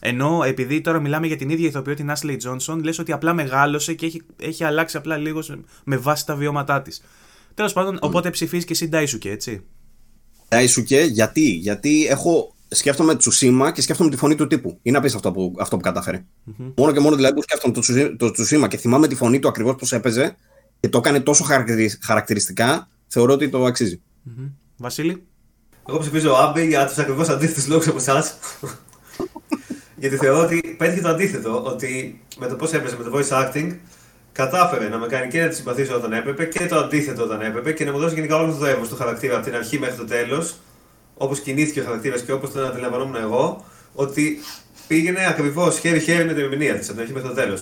Ενώ 0.00 0.42
επειδή 0.44 0.80
τώρα 0.80 1.00
μιλάμε 1.00 1.26
για 1.26 1.36
την 1.36 1.50
ίδια 1.50 1.68
ηθοποιό, 1.68 1.94
την 1.94 2.12
Ashley 2.16 2.36
Johnson, 2.44 2.80
λες 2.82 2.98
ότι 2.98 3.12
απλά 3.12 3.32
μεγάλωσε 3.34 3.94
και 3.94 4.06
έχει, 4.06 4.22
έχει 4.40 4.64
αλλάξει 4.64 4.96
απλά 4.96 5.16
λίγο 5.16 5.42
με 5.84 5.96
βάση 5.96 6.26
τα 6.26 6.36
βιώματά 6.36 6.82
της. 6.82 7.02
Τέλος 7.54 7.72
πάντων, 7.72 7.98
οπότε 8.00 8.30
ψηφίζεις 8.30 8.64
και 8.64 8.72
εσύ 8.72 8.88
Ντάισουκε, 8.88 9.30
έτσι. 9.30 9.64
Ντάισουκε, 10.48 11.00
γιατί, 11.00 11.50
γιατί 11.50 12.06
έχω 12.06 12.54
σκέφτομαι 12.74 13.16
Τσουσίμα 13.16 13.72
και 13.72 13.82
σκέφτομαι 13.82 14.10
τη 14.10 14.16
φωνή 14.16 14.34
του 14.34 14.46
τύπου. 14.46 14.78
Είναι 14.82 14.96
απίστευτο 14.96 15.28
αυτό 15.28 15.40
που, 15.40 15.56
αυτό 15.58 15.76
που 15.76 15.82
καταφερε 15.82 16.24
Μόνο 16.76 16.92
και 16.92 17.00
μόνο 17.00 17.16
δηλαδή 17.16 17.34
που 17.34 17.42
σκέφτομαι 17.42 17.74
το, 18.16 18.30
Τσουσίμα 18.30 18.68
και 18.68 18.76
θυμάμαι 18.76 19.06
τη 19.06 19.14
φωνή 19.14 19.38
του 19.38 19.48
ακριβώς 19.48 19.74
πώς 19.74 19.92
έπαιζε 19.92 20.36
και 20.80 20.88
το 20.88 20.98
έκανε 20.98 21.20
τόσο 21.20 21.44
χαρακτηριστικά, 22.00 22.88
θεωρώ 23.06 23.32
ότι 23.32 23.48
το 23.48 23.64
αξίζει. 23.64 24.02
Mm-hmm. 24.26 24.50
Βασίλη; 24.76 25.22
Εγώ 25.88 25.98
ψηφίζω 25.98 26.32
Άμπη 26.32 26.66
για 26.66 26.86
τους 26.86 26.98
ακριβώς 26.98 27.28
αντίθετους 27.28 27.68
λόγους 27.68 27.86
από 27.86 27.96
εσά. 27.96 28.24
Γιατί 30.02 30.16
θεωρώ 30.16 30.40
ότι 30.40 30.74
πέτυχε 30.78 31.00
το 31.00 31.08
αντίθετο, 31.08 31.62
ότι 31.64 32.20
με 32.38 32.46
το 32.46 32.56
πώς 32.56 32.72
έπαιζε 32.72 32.96
με 32.96 33.04
το 33.04 33.18
voice 33.18 33.28
acting, 33.28 33.76
κατάφερε 34.32 34.88
να 34.88 34.98
με 34.98 35.06
κάνει 35.06 35.28
και 35.28 35.40
να 35.40 35.48
τη 35.48 35.54
συμπαθήσω 35.54 35.96
όταν 35.96 36.12
έπρεπε 36.12 36.44
και 36.44 36.66
το 36.66 36.76
αντίθετο 36.76 37.22
όταν 37.22 37.40
έπρεπε 37.40 37.72
και 37.72 37.84
να 37.84 37.92
μου 37.92 37.98
δώσει 37.98 38.14
γενικά 38.14 38.36
όλο 38.36 38.54
το 38.54 38.66
εύρο 38.66 38.86
του 38.86 38.96
χαρακτήρα 38.96 39.36
από 39.36 39.44
την 39.44 39.54
αρχή 39.54 39.78
μέχρι 39.78 39.96
το 39.96 40.04
τέλος 40.04 40.56
όπως 41.22 41.40
κινήθηκε 41.40 41.80
ο 41.80 41.84
χαρακτήρας 41.84 42.22
και 42.22 42.32
όπως 42.32 42.52
τον 42.52 42.66
αντιλαμβανόμουν 42.66 43.16
εγώ, 43.16 43.64
ότι 43.94 44.38
πήγαινε 44.86 45.26
ακριβώς 45.26 45.78
χέρι-χέρι 45.78 46.24
με 46.24 46.32
την 46.32 46.42
ερμηνεία 46.42 46.78
της 46.78 46.88
από 46.88 46.92
την 46.92 47.00
αρχή 47.00 47.12
μέχρι 47.12 47.28
το 47.28 47.34
τέλος. 47.34 47.60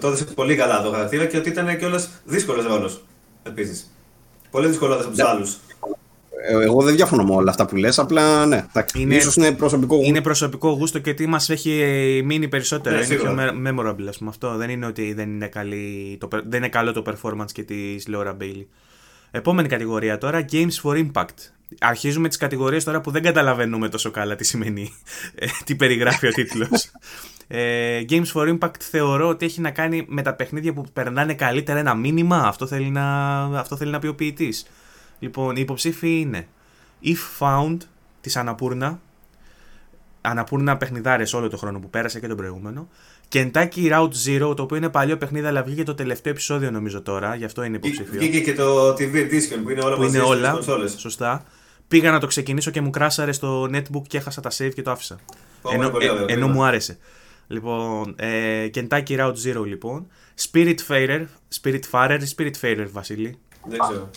Το 0.00 0.06
έδωσε 0.06 0.24
πολύ 0.24 0.56
καλά 0.56 0.82
το 0.82 0.90
χαρακτήρα 0.90 1.24
και 1.24 1.36
ότι 1.36 1.48
ήταν 1.48 1.78
κιόλας 1.78 2.10
δύσκολος 2.24 2.66
ρόλος 2.66 3.04
επίσης. 3.42 3.94
Πολύ 4.50 4.68
δυσκολότερο 4.68 5.00
από 5.00 5.10
τους 5.10 5.24
άλλους. 5.24 5.56
Ε, 6.46 6.64
εγώ 6.64 6.82
δεν 6.82 6.94
διαφωνώ 6.94 7.24
με 7.24 7.34
όλα 7.34 7.50
αυτά 7.50 7.66
που 7.66 7.76
λες, 7.76 7.98
απλά 7.98 8.46
ναι. 8.46 8.66
Είναι, 8.94 9.14
ίσως 9.14 9.36
είναι 9.36 9.52
προσωπικό 9.52 9.98
Είναι 10.02 10.20
προσωπικό 10.20 10.70
γούστο 10.70 10.98
και 10.98 11.14
τι 11.14 11.26
μας 11.26 11.50
έχει 11.50 12.22
μείνει 12.24 12.48
περισσότερο. 12.48 12.96
Ναι, 12.96 13.04
είναι 13.04 13.14
πιο 13.14 13.34
memorable, 13.66 14.06
ας 14.08 14.18
πούμε. 14.18 14.30
Αυτό 14.30 14.56
δεν 14.56 14.70
είναι 14.70 14.86
ότι 14.86 15.12
δεν 15.12 15.28
είναι, 15.28 15.46
καλή, 15.46 16.16
το, 16.20 16.28
δεν 16.30 16.58
είναι 16.58 16.68
καλό 16.68 16.92
το 16.92 17.02
performance 17.06 17.52
και 17.52 17.62
της 17.62 18.08
Laura 18.12 18.36
Bailey. 18.40 18.66
Επόμενη 19.30 19.68
κατηγορία 19.68 20.18
τώρα, 20.18 20.44
Games 20.52 20.82
for 20.82 21.06
Impact 21.06 21.38
αρχίζουμε 21.80 22.28
τις 22.28 22.36
κατηγορίες 22.36 22.84
τώρα 22.84 23.00
που 23.00 23.10
δεν 23.10 23.22
καταλαβαίνουμε 23.22 23.88
τόσο 23.88 24.10
καλά 24.10 24.36
τι 24.36 24.44
σημαίνει, 24.44 24.94
ε, 25.34 25.46
τι 25.64 25.74
περιγράφει 25.74 26.26
ο 26.26 26.30
τίτλος. 26.30 26.90
Ε, 27.46 28.04
Games 28.08 28.32
for 28.34 28.58
Impact 28.58 28.80
θεωρώ 28.80 29.28
ότι 29.28 29.44
έχει 29.44 29.60
να 29.60 29.70
κάνει 29.70 30.04
με 30.08 30.22
τα 30.22 30.34
παιχνίδια 30.34 30.72
που 30.72 30.84
περνάνε 30.92 31.34
καλύτερα 31.34 31.78
ένα 31.78 31.94
μήνυμα. 31.94 32.36
Αυτό 32.36 32.66
θέλει 32.66 32.90
να, 32.90 33.42
αυτό 33.42 33.76
θέλει 33.76 33.90
να 33.90 33.98
πει 33.98 34.06
ο 34.06 34.14
ποιητής. 34.14 34.66
Λοιπόν, 35.18 35.56
οι 35.56 35.60
υποψήφοι 35.60 36.20
είναι 36.20 36.46
If 37.04 37.38
Found 37.38 37.76
της 38.20 38.36
Αναπούρνα. 38.36 39.00
Αναπούρνα 40.20 40.76
παιχνιδάρες 40.76 41.32
όλο 41.32 41.48
το 41.48 41.56
χρόνο 41.56 41.78
που 41.78 41.90
πέρασε 41.90 42.20
και 42.20 42.26
τον 42.26 42.36
προηγούμενο. 42.36 42.88
Kentucky 43.32 43.92
Route 43.92 44.08
Zero, 44.26 44.56
το 44.56 44.62
οποίο 44.62 44.76
είναι 44.76 44.88
παλιό 44.88 45.16
παιχνίδι, 45.16 45.46
αλλά 45.46 45.62
βγήκε 45.62 45.82
το 45.82 45.94
τελευταίο 45.94 46.32
επεισόδιο 46.32 46.70
νομίζω 46.70 47.02
τώρα, 47.02 47.34
γι' 47.34 47.44
αυτό 47.44 47.62
είναι 47.62 47.76
υποψήφιο. 47.76 48.20
Βγήκε 48.20 48.40
και 48.40 48.54
το 48.54 48.88
TV 48.88 49.14
Edition 49.14 49.58
που 49.62 49.70
είναι 49.70 49.80
όλα 49.80 49.96
που 49.96 50.02
είναι 50.02 50.20
όλα, 50.20 50.60
σωστά. 50.96 51.44
Πήγα 51.88 52.10
να 52.10 52.20
το 52.20 52.26
ξεκινήσω 52.26 52.70
και 52.70 52.80
μου 52.80 52.90
κράσαρε 52.90 53.32
στο 53.32 53.62
netbook 53.64 54.02
και 54.06 54.16
έχασα 54.16 54.40
τα 54.40 54.50
save 54.50 54.70
και 54.74 54.82
το 54.82 54.90
άφησα. 54.90 55.18
ενώ, 55.72 55.92
ε, 56.26 56.32
ενώ 56.32 56.48
μου 56.48 56.64
άρεσε. 56.64 56.98
Λοιπόν, 57.46 58.14
ε, 58.18 58.68
Kentucky 58.74 59.18
Route 59.18 59.34
Zero 59.44 59.64
λοιπόν. 59.66 60.06
Spirit 60.50 60.76
Farer, 60.88 61.24
Spirit 61.62 61.80
Farer 61.90 62.18
ή 62.22 62.34
Spirit 62.36 62.52
Farer, 62.60 62.86
Βασίλη; 62.92 63.38
Δεν 63.66 63.78
ξέρω. 63.78 64.10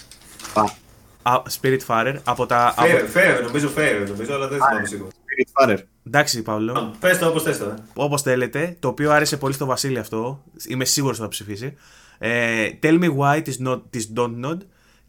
Spirit 1.62 1.80
Farer 1.88 2.16
από 2.24 2.46
τα. 2.46 2.76
Farer, 3.14 3.44
νομίζω 3.44 3.72
Farer, 3.78 4.06
νομίζω, 4.08 4.34
αλλά 4.34 4.48
δεν 4.48 4.60
θυμάμαι 4.68 4.88
σίγουρα. 4.88 5.10
Spirit 5.12 5.64
Farer. 5.64 5.78
Εντάξει, 6.08 6.42
Παύλο. 6.42 6.96
Πες 7.00 7.18
το 7.18 7.28
όπως 7.28 7.44
θες 7.44 7.58
το. 7.58 7.74
Όπως 7.94 8.22
θέλετε. 8.22 8.76
Το 8.80 8.88
οποίο 8.88 9.12
άρεσε 9.12 9.38
πολύ 9.38 9.54
στο 9.54 9.66
Βασίλη 9.66 10.00
αυτό. 10.00 10.44
Είμαι 10.68 10.86
σίγουρος 10.86 11.16
ότι 11.16 11.24
θα 11.26 11.30
ψηφίσει. 11.32 11.74
Ε, 12.18 12.70
Tell 12.82 13.04
me 13.04 13.18
why 13.18 13.42
της, 13.44 13.62
not, 13.68 13.82
της 13.90 14.14
Don't 14.16 14.46
Nod 14.46 14.58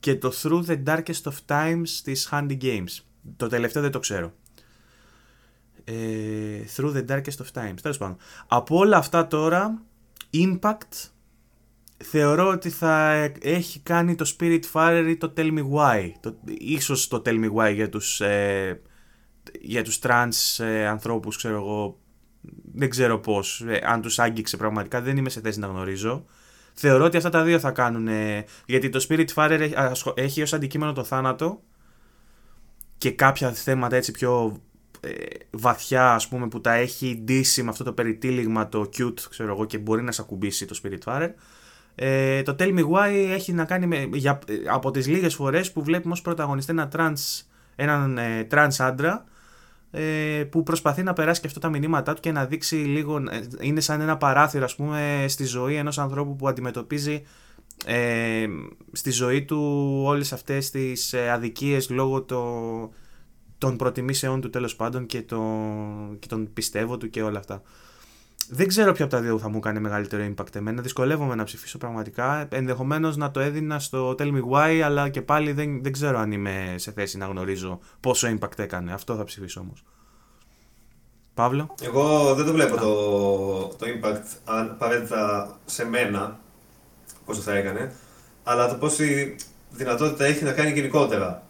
και 0.01 0.16
το 0.16 0.33
Through 0.43 0.65
the 0.65 0.83
Darkest 0.87 1.23
of 1.23 1.35
Times 1.47 1.89
της 2.03 2.29
Handy 2.33 2.59
Games. 2.61 2.99
Το 3.37 3.49
τελευταίο 3.49 3.83
δεν 3.83 3.91
το 3.91 3.99
ξέρω. 3.99 4.33
Ε, 5.85 5.95
through 6.77 6.95
the 6.95 7.05
darkest 7.11 7.39
of 7.39 7.62
times. 7.62 7.75
Τέλος 7.83 7.99
πάντων. 7.99 8.16
Από 8.47 8.77
όλα 8.77 8.97
αυτά 8.97 9.27
τώρα, 9.27 9.83
Impact 10.33 11.09
θεωρώ 11.97 12.49
ότι 12.49 12.70
θα 12.70 13.12
έχει 13.41 13.81
κάνει 13.81 14.15
το 14.15 14.35
Spirit 14.39 14.62
Fire 14.73 15.07
ή 15.09 15.16
το 15.16 15.33
Tell 15.37 15.59
Me 15.59 15.65
Why. 15.73 16.11
Το, 16.20 16.37
ίσως 16.59 17.09
το 17.09 17.23
Tell 17.25 17.45
Me 17.45 17.53
Why 17.53 17.75
για 17.75 17.89
τους, 17.89 18.20
ε, 18.20 18.81
για 19.61 19.85
τους 19.85 19.99
trans 20.03 20.65
ε, 20.65 20.87
ανθρώπους, 20.87 21.37
ξέρω 21.37 21.57
εγώ, 21.57 21.99
δεν 22.75 22.91
ξέρω 22.91 23.19
πώς, 23.19 23.65
ε, 23.69 23.81
αν 23.85 24.01
τους 24.01 24.19
άγγιξε 24.19 24.57
πραγματικά, 24.57 25.01
δεν 25.01 25.16
είμαι 25.16 25.31
σε 25.31 25.41
θέση 25.41 25.59
να 25.59 25.66
γνωρίζω. 25.66 26.25
Θεωρώ 26.80 27.05
ότι 27.05 27.16
αυτά 27.16 27.28
τα 27.28 27.42
δύο 27.42 27.59
θα 27.59 27.70
κάνουν, 27.70 28.09
γιατί 28.66 28.88
το 28.88 29.06
Spirit 29.09 29.28
Fire 29.34 29.70
έχει 30.14 30.42
ως 30.42 30.52
αντικείμενο 30.52 30.92
το 30.92 31.05
θάνατο 31.05 31.60
και 32.98 33.10
κάποια 33.10 33.52
θέματα 33.52 33.96
έτσι 33.96 34.12
πιο 34.12 34.60
ε, 35.00 35.10
βαθιά 35.50 36.14
ας 36.14 36.28
πούμε 36.28 36.48
που 36.48 36.60
τα 36.60 36.72
έχει 36.72 37.20
ντύσει 37.24 37.62
με 37.62 37.70
αυτό 37.70 37.84
το 37.84 37.92
περιτύλιγμα 37.92 38.68
το 38.68 38.90
cute 38.98 39.20
ξέρω 39.30 39.52
εγώ 39.52 39.64
και 39.64 39.78
μπορεί 39.78 40.02
να 40.02 40.12
σε 40.12 40.22
ακουμπήσει 40.22 40.66
το 40.66 40.80
Spirit 40.82 41.28
Ε, 41.94 42.42
το 42.42 42.56
Tell 42.59 42.78
Me 42.78 42.84
Why 42.90 43.28
έχει 43.30 43.52
να 43.52 43.64
κάνει 43.64 43.86
με, 43.86 44.09
για, 44.12 44.38
από 44.66 44.90
τις 44.90 45.06
λίγες 45.06 45.34
φορές 45.34 45.72
που 45.72 45.82
βλέπουμε 45.82 46.12
ως 46.12 46.22
πρωταγωνιστή 46.22 46.72
ένα 46.72 46.90
trans, 46.96 47.42
έναν 47.76 48.18
ε, 48.18 48.46
trans 48.50 48.74
άντρα 48.78 49.24
ε, 49.24 49.30
που 50.51 50.62
προσπαθεί 50.62 51.02
να 51.02 51.12
περάσει 51.12 51.40
και 51.40 51.47
αυτό 51.47 51.60
τα 51.60 51.69
μηνύματά 51.69 52.15
του 52.15 52.20
και 52.20 52.32
να 52.32 52.44
δείξει 52.44 52.77
λίγο, 52.77 53.16
ε, 53.16 53.47
είναι 53.60 53.81
σαν 53.81 54.01
ένα 54.01 54.16
παράθυρο 54.16 54.65
ας 54.65 54.74
πούμε 54.74 55.24
στη 55.28 55.44
ζωή 55.44 55.74
ενός 55.74 55.98
ανθρώπου 55.98 56.36
που 56.36 56.48
αντιμετωπίζει 56.48 57.23
ε, 57.85 58.47
στη 58.93 59.10
ζωή 59.10 59.44
του 59.44 59.59
όλες 60.05 60.32
αυτές 60.32 60.70
τις 60.70 61.12
ε, 61.12 61.31
αδικίες 61.31 61.90
λόγω 61.90 62.23
το, 62.23 62.43
των 63.59 63.77
προτιμήσεών 63.77 64.40
του 64.40 64.51
τέλος 64.51 64.77
πάντων 64.77 65.06
και, 65.06 65.23
το, 65.23 65.43
και 66.19 66.27
τον 66.28 66.52
πιστεύω 66.52 66.97
του 66.97 67.10
και 67.10 67.23
όλα 67.23 67.39
αυτά. 67.39 67.62
Δεν 68.51 68.69
ξέρω 68.69 68.93
ποιο 68.93 69.05
από 69.05 69.15
τα 69.15 69.20
δύο 69.20 69.39
θα 69.39 69.49
μου 69.49 69.61
κάνει 69.61 69.81
μεγαλύτερο 69.81 70.35
impact 70.35 70.55
εμένα. 70.55 70.83
Δυσκολεύομαι 70.83 71.35
να 71.35 71.45
ψηφίσω 71.45 71.79
πραγματικά. 71.79 72.49
Ενδεχομένως 72.51 73.16
να 73.16 73.31
το 73.31 73.41
έδινα 73.41 73.79
στο 73.79 74.15
Tell 74.19 74.33
Me 74.33 74.43
Why, 74.51 74.81
αλλά 74.85 75.09
και 75.09 75.23
πάλι 75.23 75.53
δεν, 75.53 75.83
δεν 75.83 75.93
ξέρω 75.93 76.19
αν 76.19 76.33
είμαι 76.33 76.75
σε 76.77 76.93
θέση 76.93 77.19
να 77.19 77.27
γνωρίζω 77.27 77.79
πόσο 78.01 78.29
impact 78.29 78.59
έκανε. 78.59 78.93
Αυτό 78.93 79.16
θα 79.16 79.25
ψηφίσω 79.25 79.61
όμως. 79.61 79.85
Παύλο; 81.35 81.75
Εγώ 81.83 82.35
δεν 82.35 82.47
το 82.47 82.53
βλέπω 82.53 82.77
το, 82.77 83.77
το 83.77 83.87
impact 83.87 84.25
αν 84.45 84.70
απαραίτητα 84.70 85.57
σε 85.65 85.85
μένα 85.85 86.41
πόσο 87.25 87.41
θα 87.41 87.55
έκανε, 87.55 87.95
αλλά 88.45 88.69
το 88.69 88.75
πόση 88.75 89.37
δυνατότητα 89.70 90.25
έχει 90.25 90.45
να 90.45 90.53
κάνει 90.53 90.70
γενικότερα 90.70 91.43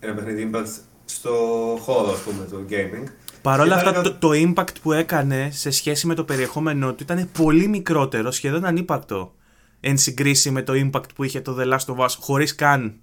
ένα 0.00 0.14
παιχνίδι 0.14 0.50
impact 0.52 0.78
στο 1.04 1.32
χώρο 1.80 2.12
ας 2.12 2.20
πούμε 2.20 2.44
του 2.44 2.66
gaming. 2.70 3.08
Παρ' 3.42 3.60
όλα 3.60 3.74
αυτά 3.74 4.00
το, 4.00 4.14
το, 4.14 4.30
impact 4.32 4.74
που 4.82 4.92
έκανε 4.92 5.48
σε 5.52 5.70
σχέση 5.70 6.06
με 6.06 6.14
το 6.14 6.24
περιεχόμενό 6.24 6.92
του 6.92 7.02
ήταν 7.02 7.28
πολύ 7.38 7.68
μικρότερο, 7.68 8.30
σχεδόν 8.30 8.64
ανύπαρκτο 8.64 9.32
εν 9.80 9.98
συγκρίση 9.98 10.50
με 10.50 10.62
το 10.62 10.72
impact 10.76 11.14
που 11.14 11.24
είχε 11.24 11.40
το 11.40 11.56
The 11.60 11.72
Last 11.72 11.94
of 11.94 12.04
Us 12.04 12.14
χωρίς 12.20 12.54
καν 12.54 12.94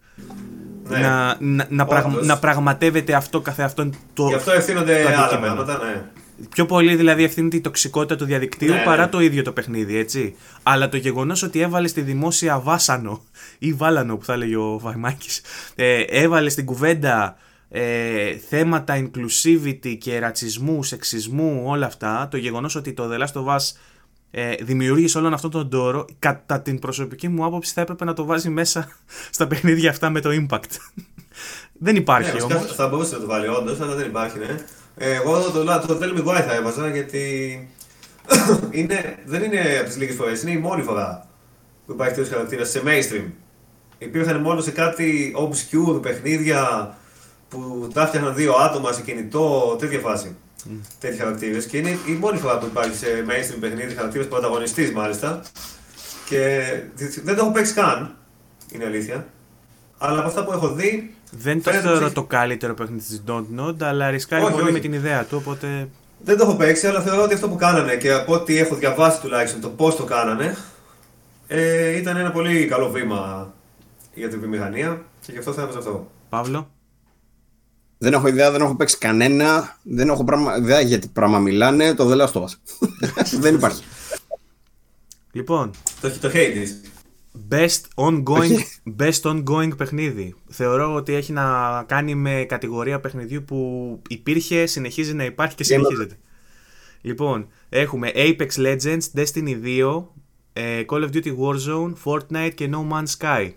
ναι. 0.84 0.98
να, 1.00 1.38
να, 1.40 1.68
να, 1.70 2.08
να, 2.24 2.38
πραγματεύεται 2.38 3.14
αυτό 3.14 3.42
καθε 3.42 3.64
αυτόν 3.64 3.94
το 4.14 4.28
Γι' 4.28 4.34
αυτό 4.34 4.52
ευθύνονται 4.52 5.16
άλλα 5.16 5.40
πράγματα, 5.40 5.78
ναι. 5.78 6.04
Πιο 6.50 6.66
πολύ 6.66 6.96
δηλαδή 6.96 7.24
ευθύνεται 7.24 7.56
η 7.56 7.62
τοξικότητα 7.62 8.16
του 8.16 8.26
διαδικτύου 8.26 8.74
ναι, 8.74 8.84
παρά 8.86 9.04
ναι. 9.04 9.10
το 9.10 9.20
ίδιο 9.20 9.44
το 9.44 9.52
παιχνίδι, 9.52 9.98
έτσι. 9.98 10.36
Αλλά 10.64 10.90
το 10.90 10.98
γεγονός 10.98 11.44
ότι 11.44 11.60
έβαλε 11.60 11.88
στη 11.88 12.02
δημόσια 12.02 12.60
βάσανο 12.60 13.22
ή 13.60 13.74
βάλανο 13.74 14.18
που 14.18 14.26
θα 14.26 14.34
έλεγε 14.34 14.56
ο 14.56 14.80
Βαϊμάκης, 14.80 15.42
ε, 15.76 16.02
έβαλε 16.02 16.50
στην 16.50 16.66
κουβέντα 16.66 17.38
ε, 17.70 18.38
θέματα 18.38 18.96
inclusivity 18.98 19.98
και 19.98 20.20
ρατσισμού, 20.20 20.84
σεξισμού, 20.84 21.64
όλα 21.66 21.86
αυτά, 21.86 22.28
το 22.32 22.38
γεγονός 22.38 22.76
ότι 22.76 22.94
το 22.94 23.10
The 23.12 23.20
Last 23.20 23.44
of 23.44 23.56
Us 23.56 23.72
ε, 24.32 24.56
δημιούργησε 24.62 25.18
όλον 25.18 25.34
αυτόν 25.34 25.52
τον 25.52 25.70
τόρο, 25.70 26.06
κατά 26.20 26.62
την 26.62 26.80
προσωπική 26.80 27.28
μου 27.28 27.46
άποψη 27.46 27.74
θα 27.74 27.82
έπρεπε 27.82 28.06
να 28.06 28.14
το 28.14 28.26
βάζει 28.26 28.50
μέσα 28.50 28.92
στα 29.36 29.48
παιχνίδια 29.48 29.90
αυτά 29.90 30.10
με 30.10 30.20
το 30.20 30.30
impact. 30.34 30.70
δεν 31.86 31.96
υπάρχει 31.96 32.36
ναι, 32.36 32.42
όμως. 32.42 32.76
Θα 32.76 32.88
μπορούσε 32.88 33.14
να 33.16 33.22
το 33.22 33.28
βάλει 33.28 33.48
όντως, 33.48 33.80
αλλά 33.80 33.96
δεν 33.96 34.06
υπάρχει, 34.06 34.40
ναι. 34.40 34.66
Ε, 34.98 35.14
εγώ 35.14 35.42
το, 35.42 35.52
το, 35.52 35.64
το 35.88 36.00
Tell 36.02 36.18
Me 36.18 36.26
Why 36.28 36.44
θα 36.48 36.54
έβαζα 36.54 36.90
γιατί 36.90 37.68
είναι, 38.72 39.18
δεν 39.26 39.44
είναι 39.44 39.60
από 39.80 39.88
τις 39.88 39.98
λίγες 39.98 40.16
φορές, 40.16 40.42
είναι 40.42 40.52
η 40.52 40.58
μόνη 40.58 40.82
φορά 40.84 41.28
που 41.86 41.92
υπάρχει 41.92 42.14
τέτοιος 42.14 42.34
χαρακτήρας 42.34 42.70
σε 42.70 42.82
mainstream. 42.86 43.32
Υπήρχαν 43.98 44.42
μόνο 44.42 44.62
σε 44.62 44.72
κάτι 44.72 45.36
obscure 45.38 46.02
παιχνίδια 46.02 46.98
που 47.50 47.90
τα 47.94 48.02
έφτιαχναν 48.02 48.36
δύο 48.36 48.54
άτομα 48.54 48.92
σε 48.92 49.02
κινητό, 49.02 49.76
τέτοια 49.80 50.00
φάση. 50.00 50.36
Mm. 50.66 50.72
Τέτοιοι 51.00 51.18
χαρακτήρες. 51.18 51.66
Και 51.66 51.78
είναι 51.78 51.98
η 52.08 52.12
μόνη 52.12 52.38
φορά 52.38 52.58
που 52.58 52.66
υπάρχει 52.66 52.96
σε 52.96 53.08
mainstream 53.28 53.58
παιχνίδι 53.60 53.96
χαρακτήρα 53.96 54.26
πρωταγωνιστής 54.26 54.94
μάλιστα. 54.94 55.42
Και 56.26 56.72
δεν 57.24 57.36
το 57.36 57.42
έχω 57.44 57.52
παίξει 57.52 57.74
καν. 57.74 58.16
Είναι 58.72 58.86
αλήθεια. 58.86 59.28
Αλλά 59.98 60.20
από 60.20 60.28
αυτά 60.28 60.44
που 60.44 60.52
έχω 60.52 60.70
δει. 60.70 61.14
Δεν 61.32 61.64
το 61.64 61.72
θεωρώ 61.72 62.12
το 62.12 62.24
καλύτερο 62.24 62.74
παιχνίδι 62.74 63.04
της 63.04 63.24
Don't 63.28 63.60
Nod, 63.60 63.76
αλλά 63.82 64.10
ρισκάρει 64.10 64.44
όχι, 64.44 64.52
πολύ 64.52 64.64
όχι. 64.64 64.74
με 64.74 64.80
την 64.80 64.94
ιδέα 64.94 65.24
του. 65.24 65.38
Οπότε... 65.42 65.90
Δεν 66.24 66.38
το 66.38 66.44
έχω 66.44 66.56
παίξει, 66.56 66.88
αλλά 66.88 67.02
θεωρώ 67.02 67.24
ότι 67.24 67.34
αυτό 67.34 67.50
που 67.50 67.56
κάνανε 67.56 67.96
και 67.96 68.14
από 68.14 68.34
ό,τι 68.34 68.58
έχω 68.58 68.76
διαβάσει 68.76 69.22
τουλάχιστον 69.22 69.62
το 69.62 69.70
πώς 69.70 69.96
το 69.96 70.04
κάνανε 70.04 70.58
ε, 71.52 71.98
ήταν 71.98 72.18
ένα 72.18 72.32
πολύ 72.32 72.66
καλό 72.66 72.90
βήμα 72.90 73.54
για 74.14 74.30
την 74.30 74.40
βιομηχανία 74.40 75.02
και 75.26 75.32
γι' 75.32 75.38
αυτό 75.38 75.54
θα 75.54 75.62
έβαζα 75.62 75.78
αυτό. 75.78 76.12
Παύλο; 76.30 76.70
Δεν 78.02 78.14
έχω 78.14 78.28
ιδέα, 78.28 78.52
δεν 78.52 78.62
έχω 78.62 78.76
παίξει 78.76 78.98
κανένα. 78.98 79.78
Δεν 79.84 80.10
έχω 80.10 80.24
πράγμα, 80.24 80.58
ιδέα 80.58 80.82
γιατί 80.82 81.08
πράγμα 81.08 81.40
μιλάνε. 81.40 81.94
Το 81.94 82.06
δεν 82.06 82.28
στο 82.28 82.50
δεν 83.40 83.56
υπάρχει. 83.56 83.84
Λοιπόν. 85.32 85.72
Το, 86.02 86.12
το 86.20 86.32
Hades. 86.34 86.90
Best 87.50 87.82
ongoing, 87.96 88.60
best 89.00 89.22
ongoing 89.22 89.78
παιχνίδι. 89.78 90.36
Θεωρώ 90.50 90.94
ότι 90.94 91.14
έχει 91.14 91.32
να 91.32 91.44
κάνει 91.88 92.16
με 92.16 92.46
κατηγορία 92.48 93.00
παιχνιδιού 93.00 93.44
που 93.44 94.02
υπήρχε, 94.10 94.66
συνεχίζει 94.66 95.14
να 95.14 95.24
υπάρχει 95.24 95.56
και 95.56 95.64
συνεχίζεται. 95.64 96.18
Λοιπόν, 97.02 97.48
έχουμε 97.70 98.12
Apex 98.16 98.48
Legends, 98.56 99.02
Destiny 99.16 99.64
2, 99.64 100.04
ε, 100.54 100.84
Call 100.90 101.04
of 101.04 101.10
Duty 101.14 101.36
Warzone, 101.38 101.94
Fortnite 102.04 102.52
και 102.56 102.70
No 102.72 102.94
Man's 102.94 103.18
Sky. 103.20 103.52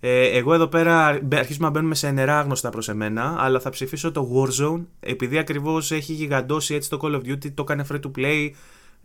Ε, 0.00 0.38
εγώ 0.38 0.54
εδώ 0.54 0.66
πέρα 0.66 1.06
αρχίζουμε 1.34 1.66
να 1.66 1.70
μπαίνουμε 1.70 1.94
σε 1.94 2.10
νερά 2.10 2.40
γνωστά 2.40 2.70
προς 2.70 2.88
εμένα, 2.88 3.36
αλλά 3.38 3.60
θα 3.60 3.70
ψηφίσω 3.70 4.12
το 4.12 4.28
Warzone 4.34 4.80
επειδή 5.00 5.38
ακριβώς 5.38 5.90
έχει 5.90 6.12
γιγαντώσει 6.12 6.74
έτσι 6.74 6.90
το 6.90 6.98
Call 7.02 7.14
of 7.14 7.20
Duty, 7.20 7.52
το 7.54 7.62
έκανε 7.62 7.86
free 7.92 8.00
to 8.00 8.10
play. 8.18 8.50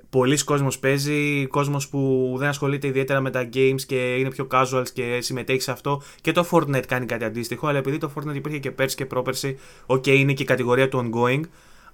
Πολλοί 0.09 0.43
κόσμος 0.43 0.79
παίζει, 0.79 1.47
κόσμος 1.47 1.89
που 1.89 2.33
δεν 2.37 2.47
ασχολείται 2.49 2.87
ιδιαίτερα 2.87 3.21
με 3.21 3.29
τα 3.29 3.49
games 3.53 3.81
και 3.87 4.15
είναι 4.15 4.29
πιο 4.29 4.47
casuals 4.51 4.89
και 4.93 5.17
συμμετέχει 5.21 5.61
σε 5.61 5.71
αυτό. 5.71 6.01
Και 6.21 6.31
το 6.31 6.47
Fortnite 6.51 6.85
κάνει 6.87 7.05
κάτι 7.05 7.23
αντίστοιχο, 7.23 7.67
αλλά 7.67 7.77
επειδή 7.77 7.97
το 7.97 8.11
Fortnite 8.15 8.35
υπήρχε 8.35 8.57
και 8.57 8.71
πέρσι 8.71 8.95
και 8.95 9.05
πρόπερσι, 9.05 9.57
οκ, 9.85 10.07
είναι 10.07 10.33
και 10.33 10.43
η 10.43 10.45
κατηγορία 10.45 10.89
του 10.89 11.11
ongoing. 11.11 11.41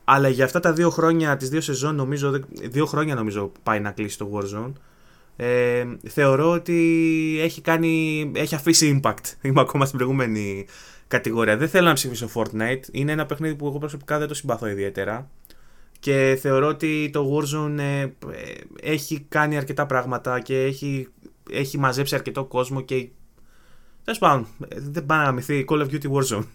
Αλλά 0.03 0.27
για 0.27 0.45
αυτά 0.45 0.59
τα 0.59 0.73
δύο 0.73 0.89
χρόνια, 0.89 1.37
τις 1.37 1.49
δύο 1.49 1.61
σεζόν, 1.61 1.95
νομίζω, 1.95 2.39
δύο 2.49 2.85
χρόνια 2.85 3.15
νομίζω 3.15 3.51
πάει 3.63 3.79
να 3.79 3.91
κλείσει 3.91 4.17
το 4.17 4.29
Warzone. 4.33 4.71
Ε, 5.43 5.85
θεωρώ 6.07 6.51
ότι 6.51 7.37
έχει, 7.41 7.61
κάνει, 7.61 8.31
έχει 8.35 8.55
αφήσει 8.55 8.99
impact. 9.03 9.33
Είμαι 9.41 9.61
ακόμα 9.61 9.85
στην 9.85 9.97
προηγούμενη 9.97 10.65
κατηγορία. 11.07 11.57
Δεν 11.57 11.69
θέλω 11.69 11.87
να 11.87 11.93
ψηφίσω 11.93 12.29
Fortnite. 12.33 12.81
Είναι 12.91 13.11
ένα 13.11 13.25
παιχνίδι 13.25 13.55
που 13.55 13.67
εγώ 13.67 13.77
προσωπικά 13.77 14.19
δεν 14.19 14.27
το 14.27 14.33
συμπαθώ 14.33 14.67
ιδιαίτερα. 14.67 15.29
Και 15.99 16.37
θεωρώ 16.41 16.67
ότι 16.67 17.09
το 17.13 17.37
Warzone 17.37 17.79
ε, 17.79 18.07
έχει 18.81 19.25
κάνει 19.29 19.57
αρκετά 19.57 19.85
πράγματα 19.85 20.39
και 20.39 20.61
έχει, 20.63 21.07
έχει 21.51 21.77
μαζέψει 21.77 22.15
αρκετό 22.15 22.45
κόσμο 22.45 22.81
και 22.81 23.09
Τέλος 24.03 24.19
πάντων, 24.19 24.47
δεν 24.67 25.05
πάει 25.05 25.25
να 25.25 25.31
μυθεί 25.31 25.65
Call 25.67 25.79
of 25.79 25.85
Duty 25.85 26.11
Warzone. 26.11 26.45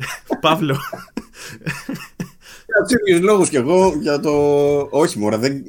Παύλο. 0.40 0.76
Για 3.06 3.16
τους 3.16 3.20
λόγους 3.20 3.48
κι 3.48 3.56
εγώ 3.56 3.94
για 4.00 4.20
το. 4.20 4.32
Όχι, 4.90 5.18
μωρέ, 5.18 5.36
δεν... 5.36 5.64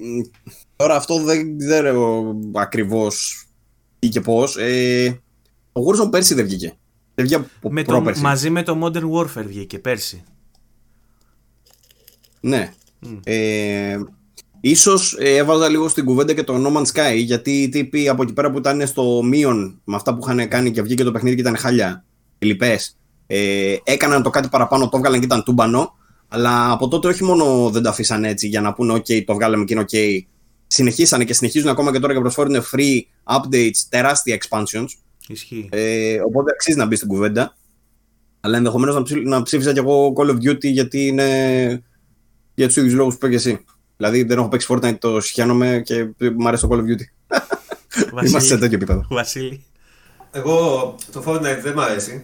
Τώρα 0.75 0.95
αυτό 0.95 1.23
δεν 1.23 1.57
ξέρω 1.57 2.35
ακριβώς 2.53 3.45
τι 3.99 4.09
και 4.09 4.21
πώς. 4.21 4.57
Ε, 4.57 5.21
ο 5.71 5.81
Warzone 5.81 6.11
πέρσι 6.11 6.33
δεν 6.33 6.45
βγήκε. 6.45 6.77
Δεν 7.15 7.25
βγήκε 7.25 7.45
με 7.69 7.83
το, 7.83 8.13
μαζί 8.21 8.49
με 8.49 8.63
το 8.63 8.79
Modern 8.83 9.11
Warfare 9.11 9.45
βγήκε 9.45 9.79
πέρσι. 9.79 10.23
Ναι. 12.39 12.73
Mm. 13.05 13.19
Ε, 13.23 13.99
ίσως 14.61 15.17
ε, 15.19 15.35
έβαζα 15.35 15.69
λίγο 15.69 15.87
στην 15.87 16.05
κουβέντα 16.05 16.33
και 16.33 16.43
το 16.43 16.55
No 16.65 16.77
Man's 16.77 16.85
Sky 16.85 17.15
γιατί 17.17 17.61
οι 17.61 17.69
τύποι 17.69 18.09
από 18.09 18.23
εκεί 18.23 18.33
πέρα 18.33 18.51
που 18.51 18.57
ήταν 18.57 18.87
στο 18.87 19.21
μείον 19.23 19.81
με 19.83 19.95
αυτά 19.95 20.15
που 20.15 20.19
είχαν 20.23 20.47
κάνει 20.47 20.71
και 20.71 20.81
βγήκε 20.81 21.03
το 21.03 21.11
παιχνίδι 21.11 21.35
και 21.35 21.41
ήταν 21.41 21.57
χάλια, 21.57 22.05
οι 22.39 22.57
ε, 23.27 23.75
έκαναν 23.83 24.23
το 24.23 24.29
κάτι 24.29 24.47
παραπάνω, 24.47 24.89
το 24.89 24.97
έβγαλαν 24.97 25.19
και 25.19 25.25
ήταν 25.25 25.43
τούμπανο. 25.43 25.97
Αλλά 26.27 26.71
από 26.71 26.87
τότε 26.87 27.07
όχι 27.07 27.23
μόνο 27.23 27.69
δεν 27.69 27.81
το 27.81 27.89
αφήσαν 27.89 28.23
έτσι 28.23 28.47
για 28.47 28.61
να 28.61 28.73
πούνε 28.73 28.93
OK, 28.93 29.23
το 29.23 29.33
βγάλαμε 29.33 29.63
και 29.63 29.73
είναι 29.73 29.85
OK, 29.91 30.19
συνεχίσανε 30.73 31.23
και 31.23 31.33
συνεχίζουν 31.33 31.69
ακόμα 31.69 31.91
και 31.91 31.99
τώρα 31.99 32.13
και 32.13 32.19
προσφέρουν 32.19 32.63
free 32.71 33.01
updates, 33.23 33.77
τεράστια 33.89 34.37
expansions. 34.41 34.87
Ισχύει. 35.27 35.69
Ε, 35.71 36.19
οπότε 36.25 36.51
αξίζει 36.51 36.77
να 36.77 36.85
μπει 36.85 36.95
στην 36.95 37.07
κουβέντα. 37.07 37.55
Αλλά 38.39 38.57
ενδεχομένως 38.57 38.95
να, 38.95 39.01
ψή, 39.03 39.15
να 39.19 39.41
ψήφισα 39.41 39.73
κι 39.73 39.79
εγώ 39.79 40.13
Call 40.17 40.29
of 40.29 40.35
Duty 40.35 40.71
γιατί 40.71 41.07
είναι 41.07 41.83
για 42.53 42.67
τους 42.67 42.75
ίδιους 42.75 42.93
λόγους 42.93 43.17
που 43.17 43.25
είπε 43.25 43.29
και 43.29 43.49
εσύ. 43.49 43.65
Δηλαδή 43.97 44.23
δεν 44.23 44.37
έχω 44.37 44.47
παίξει 44.47 44.67
Fortnite, 44.69 44.97
το 44.99 45.21
συχαίνομαι 45.21 45.81
και 45.85 46.03
μου 46.37 46.47
αρέσει 46.47 46.67
το 46.67 46.69
Call 46.71 46.77
of 46.77 46.83
Duty. 46.83 47.37
Είμαστε 48.27 48.39
σε 48.39 48.57
τέτοιο 48.57 48.75
επίπεδο. 48.75 49.05
Βασίλη. 49.09 49.63
Εγώ 50.31 50.95
το 51.11 51.23
Fortnite 51.25 51.59
δεν 51.61 51.73
μου 51.75 51.81
αρέσει. 51.81 52.23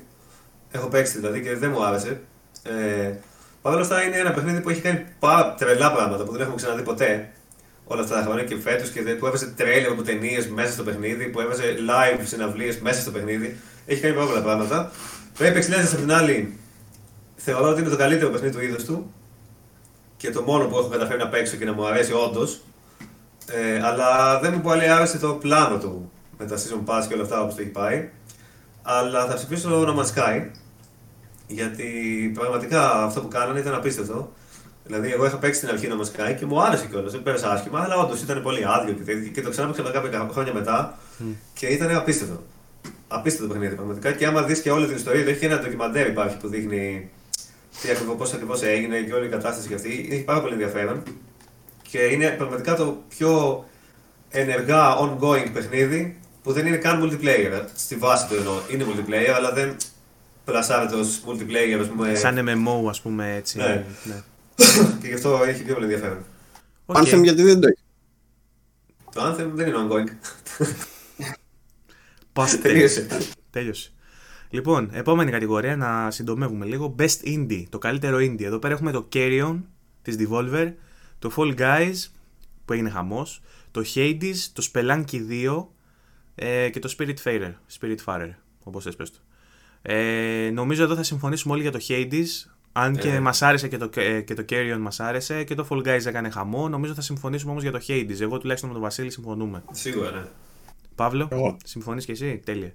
Έχω 0.71 0.87
παίξει 0.87 1.17
δηλαδή 1.17 1.41
και 1.41 1.55
δεν 1.55 1.71
μου 1.73 1.83
άρεσε. 1.85 2.21
Ε, 2.63 3.13
Παρ' 3.61 3.73
όλα 3.73 3.81
αυτά 3.81 4.03
είναι 4.03 4.17
ένα 4.17 4.31
παιχνίδι 4.31 4.61
που 4.61 4.69
έχει 4.69 4.81
κάνει 4.81 5.05
πάρα 5.19 5.53
τρελά 5.53 5.91
πράγματα 5.93 6.23
που 6.23 6.31
δεν 6.31 6.41
έχουμε 6.41 6.55
ξαναδεί 6.55 6.81
ποτέ 6.81 7.29
όλα 7.91 8.01
αυτά 8.01 8.15
τα 8.15 8.21
χρόνια 8.21 8.43
και 8.43 8.55
φέτος 8.55 8.89
και 8.89 9.01
που 9.01 9.25
έβαζε 9.25 9.47
τρέλερ 9.47 9.91
από 9.91 10.01
ταινίες 10.01 10.47
μέσα 10.47 10.71
στο 10.71 10.83
παιχνίδι, 10.83 11.25
που 11.25 11.39
έβαζε 11.39 11.63
live 11.63 12.21
συναυλίες 12.23 12.79
μέσα 12.79 13.01
στο 13.01 13.11
παιχνίδι. 13.11 13.57
Έχει 13.85 14.01
κάνει 14.01 14.15
πάρα 14.15 14.27
πολλά 14.27 14.41
πράγματα. 14.41 14.91
Το 15.37 15.45
Apex 15.45 15.57
Legends 15.57 15.91
απ' 15.93 15.99
την 15.99 16.11
άλλη 16.11 16.57
θεωρώ 17.35 17.69
ότι 17.69 17.81
είναι 17.81 17.89
το 17.89 17.97
καλύτερο 17.97 18.31
παιχνίδι 18.31 18.55
του 18.55 18.63
είδους 18.63 18.83
του 18.83 19.13
και 20.17 20.31
το 20.31 20.41
μόνο 20.41 20.65
που 20.65 20.77
έχω 20.77 20.87
καταφέρει 20.87 21.19
να 21.19 21.27
παίξω 21.27 21.55
και 21.55 21.65
να 21.65 21.73
μου 21.73 21.87
αρέσει 21.87 22.13
όντως. 22.13 22.61
Ε, 23.51 23.83
αλλά 23.83 24.39
δεν 24.39 24.53
μου 24.53 24.61
πολύ 24.61 24.89
άρεσε 24.89 25.17
το 25.17 25.33
πλάνο 25.33 25.77
του 25.77 26.11
με 26.37 26.45
τα 26.45 26.55
season 26.55 26.89
pass 26.89 27.05
και 27.07 27.13
όλα 27.13 27.23
αυτά 27.23 27.41
όπως 27.41 27.55
το 27.55 27.61
έχει 27.61 27.69
πάει. 27.69 28.09
Αλλά 28.81 29.25
θα 29.25 29.33
ψηφίσω 29.33 29.69
το 29.69 29.85
No 29.87 29.99
Man's 29.99 30.19
Sky 30.19 30.45
γιατί 31.47 31.85
πραγματικά 32.33 33.03
αυτό 33.03 33.21
που 33.21 33.27
κάνανε 33.27 33.59
ήταν 33.59 33.73
απίστευτο. 33.73 34.33
Δηλαδή, 34.89 35.11
εγώ 35.11 35.25
είχα 35.25 35.37
παίξει 35.37 35.59
την 35.59 35.69
αρχή 35.69 35.87
να 35.87 35.95
μα 35.95 36.05
κάνει 36.17 36.35
και 36.35 36.45
μου 36.45 36.61
άρεσε 36.61 36.85
κιόλας. 36.85 37.11
Δεν 37.11 37.23
πέρασα 37.23 37.51
άσχημα, 37.51 37.79
αλλά 37.79 37.95
όντως 37.95 38.21
ήταν 38.21 38.41
πολύ 38.41 38.65
άδειο 38.67 38.93
και, 38.93 39.13
και 39.13 39.41
το 39.41 39.49
ξανά 39.49 39.73
κάποια 39.91 40.29
χρόνια 40.31 40.53
μετά 40.53 40.97
mm. 41.19 41.23
και 41.53 41.67
ήταν 41.67 41.95
απίστευτο. 41.95 42.43
Απίστευτο 43.07 43.53
παιχνίδι 43.53 43.75
πραγματικά. 43.75 44.11
Και 44.11 44.25
άμα 44.25 44.43
δεις 44.43 44.61
και 44.61 44.71
όλη 44.71 44.85
την 44.87 44.95
ιστορία, 44.95 45.21
έχει 45.21 45.39
και 45.39 45.45
ένα 45.45 45.59
ντοκιμαντέρ 45.59 46.07
υπάρχει 46.07 46.37
που 46.37 46.47
δείχνει 46.47 47.09
πώς 48.17 48.33
ακριβώς 48.33 48.61
έγινε 48.61 48.99
και 48.99 49.13
όλη 49.13 49.25
η 49.25 49.29
κατάσταση 49.29 49.67
και 49.67 49.73
αυτή. 49.73 50.07
Έχει 50.11 50.23
πάρα 50.23 50.41
πολύ 50.41 50.53
ενδιαφέρον. 50.53 51.03
Και 51.81 51.99
είναι 51.99 52.29
πραγματικά 52.29 52.75
το 52.75 53.03
πιο 53.07 53.65
ενεργά 54.29 54.97
ongoing 54.97 55.49
παιχνίδι 55.53 56.17
που 56.43 56.51
δεν 56.51 56.65
είναι 56.65 56.77
καν 56.77 57.03
multiplayer. 57.03 57.63
Στη 57.75 57.95
βάση 57.95 58.27
του 58.27 58.35
εννοώ. 58.35 58.59
Είναι 58.71 58.85
multiplayer, 58.89 59.33
αλλά 59.35 59.51
δεν 59.51 59.75
πλασάρεται 60.45 60.95
ως 60.95 61.21
multiplayer, 61.27 61.79
ας 61.81 61.87
πούμε. 61.87 62.15
Σαν 62.15 62.49
MMO, 62.49 62.89
ας 62.89 63.01
πούμε 63.01 63.35
έτσι. 63.35 63.57
Ναι. 63.57 63.85
ναι. 64.03 64.23
Και 65.01 65.07
γι' 65.07 65.13
αυτό 65.13 65.43
έχει 65.43 65.63
πιο 65.63 65.73
πολύ 65.73 65.85
ενδιαφέρον. 65.85 66.25
Okay. 66.85 66.95
Anthem 66.95 67.23
γιατί 67.23 67.41
δεν 67.41 67.59
το 67.59 67.67
έχει; 67.67 67.83
Το 69.13 69.21
Anthem 69.21 69.49
δεν 69.53 69.67
είναι 69.67 69.77
ongoing. 69.77 70.09
Πάστε. 72.33 72.57
Τελείωσε. 72.69 73.07
Τέλειωσε. 73.49 73.91
Λοιπόν, 74.49 74.89
επόμενη 74.93 75.31
κατηγορία 75.31 75.75
να 75.75 76.11
συντομεύουμε 76.11 76.65
λίγο. 76.65 76.95
Best 76.99 77.25
Indie, 77.25 77.63
το 77.69 77.77
καλύτερο 77.77 78.17
Indie. 78.17 78.43
Εδώ 78.43 78.59
πέρα 78.59 78.73
έχουμε 78.73 78.91
το 78.91 79.07
Carrion 79.13 79.59
της 80.01 80.15
Devolver, 80.19 80.73
το 81.19 81.31
Fall 81.35 81.57
Guys 81.57 81.95
που 82.65 82.73
έγινε 82.73 82.89
χαμός, 82.89 83.41
το 83.71 83.83
Hades, 83.95 84.35
το 84.53 84.67
Spelunky 84.73 85.21
2 85.29 85.65
ε, 86.35 86.69
και 86.69 86.79
το 86.79 86.95
Spirit 86.97 87.15
Farer, 88.05 88.31
όπως 88.63 88.83
θες 88.83 88.95
πες 88.95 89.11
το. 89.11 89.19
Ε, 89.81 90.49
νομίζω 90.53 90.83
εδώ 90.83 90.95
θα 90.95 91.03
συμφωνήσουμε 91.03 91.53
όλοι 91.53 91.61
για 91.61 91.71
το 91.71 91.79
Hades. 91.87 92.25
Αν 92.71 92.97
και 92.97 93.09
ε. 93.09 93.19
μας 93.19 93.41
άρεσε 93.41 93.67
και 93.67 93.77
το, 93.77 93.89
ε, 93.95 94.21
και 94.21 94.33
το 94.33 94.45
Carrion 94.49 94.77
μας 94.79 94.99
άρεσε 94.99 95.43
και 95.43 95.55
το 95.55 95.67
Fall 95.69 95.77
Guys 95.77 96.05
έκανε 96.05 96.29
χαμό, 96.29 96.69
νομίζω 96.69 96.93
θα 96.93 97.01
συμφωνήσουμε 97.01 97.51
όμως 97.51 97.63
για 97.63 97.71
το 97.71 97.79
Hades. 97.87 98.21
Εγώ 98.21 98.37
τουλάχιστον 98.37 98.69
με 98.69 98.75
τον 98.75 98.83
Βασίλη 98.83 99.11
συμφωνούμε. 99.11 99.63
Σίγουρα, 99.71 100.11
ναι. 100.11 100.21
Παύλο, 100.95 101.57
συμφωνείς 101.63 102.05
και 102.05 102.11
εσύ, 102.11 102.41
τέλεια. 102.45 102.73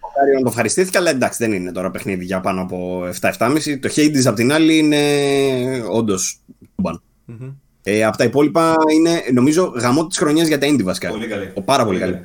Το 0.00 0.06
Carrion 0.06 0.42
το 0.42 0.48
ευχαριστήθηκα, 0.48 0.98
αλλά 0.98 1.10
εντάξει 1.10 1.44
δεν 1.44 1.52
είναι 1.52 1.72
τώρα 1.72 1.90
παιχνίδι 1.90 2.24
για 2.24 2.40
πάνω 2.40 2.60
από 2.60 3.02
7-7,5. 3.20 3.78
Το 3.80 3.88
Hades 3.96 4.22
απ' 4.24 4.34
την 4.34 4.52
άλλη 4.52 4.78
είναι 4.78 5.84
όντως 5.90 6.40
mm-hmm. 6.82 7.54
ε, 7.82 8.04
από 8.04 8.16
τα 8.16 8.24
υπόλοιπα 8.24 8.74
είναι 8.94 9.22
νομίζω 9.32 9.64
γαμό 9.64 10.06
της 10.06 10.18
χρονιάς 10.18 10.48
για 10.48 10.58
τα 10.58 10.66
Indie 10.70 10.82
βασικά. 10.82 11.08
Πολύ 11.10 11.26
καλή. 11.26 11.52
Ο, 11.54 11.62
πάρα 11.62 11.84
πολύ, 11.84 11.98
πολύ 11.98 12.22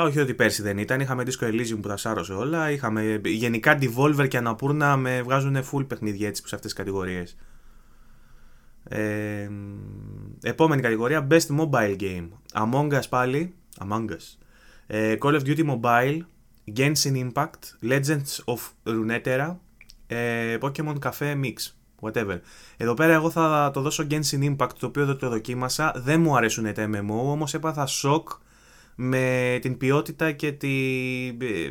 καλή. 0.00 0.08
Όχι 0.08 0.20
ότι 0.20 0.34
πέρσι 0.34 0.62
δεν 0.62 0.78
ήταν. 0.78 1.00
Είχαμε 1.00 1.22
Disco 1.26 1.44
Elysium 1.44 1.78
που 1.80 1.88
τα 1.88 1.96
σάρωσε 1.96 2.32
όλα. 2.32 2.70
Είχαμε 2.70 3.20
γενικά 3.24 3.78
Devolver 3.80 4.28
και 4.28 4.36
Αναπούρνα 4.36 4.96
με 4.96 5.22
βγάζουν 5.22 5.56
full 5.72 5.86
παιχνίδια 5.86 6.28
έτσι 6.28 6.42
σε 6.46 6.54
αυτές 6.54 6.72
τις 6.72 6.72
κατηγορίες. 6.72 7.36
Ε, 8.88 9.48
επόμενη 10.42 10.82
κατηγορία 10.82 11.26
Best 11.30 11.46
Mobile 11.58 11.96
Game. 12.00 12.28
Among 12.52 12.92
Us 12.92 13.08
πάλι. 13.08 13.54
Among 13.78 14.10
Us. 14.10 14.38
Ε, 14.86 15.16
Call 15.20 15.40
of 15.40 15.40
Duty 15.40 15.64
Mobile. 15.70 16.18
Genshin 16.76 17.30
Impact. 17.30 17.90
Legends 17.90 18.44
of 18.44 18.58
Runeterra. 18.84 19.56
Ε, 20.06 20.58
Pokemon 20.60 20.98
Cafe 20.98 21.40
Mix. 21.42 21.54
Whatever. 22.00 22.40
Εδώ 22.76 22.94
πέρα 22.94 23.14
εγώ 23.14 23.30
θα 23.30 23.70
το 23.72 23.80
δώσω 23.80 24.06
Genshin 24.10 24.56
Impact 24.56 24.72
το 24.78 24.86
οποίο 24.86 25.06
δεν 25.06 25.16
το 25.16 25.28
δοκίμασα. 25.28 25.92
Δεν 25.96 26.20
μου 26.20 26.36
αρέσουν 26.36 26.72
τα 26.72 26.88
MMO 26.90 27.08
όμως 27.08 27.54
έπαθα 27.54 27.86
σοκ 27.86 28.28
με 28.96 29.58
την 29.60 29.76
ποιότητα 29.76 30.32
και 30.32 30.52
τη... 30.52 30.68
Ε, 31.28 31.70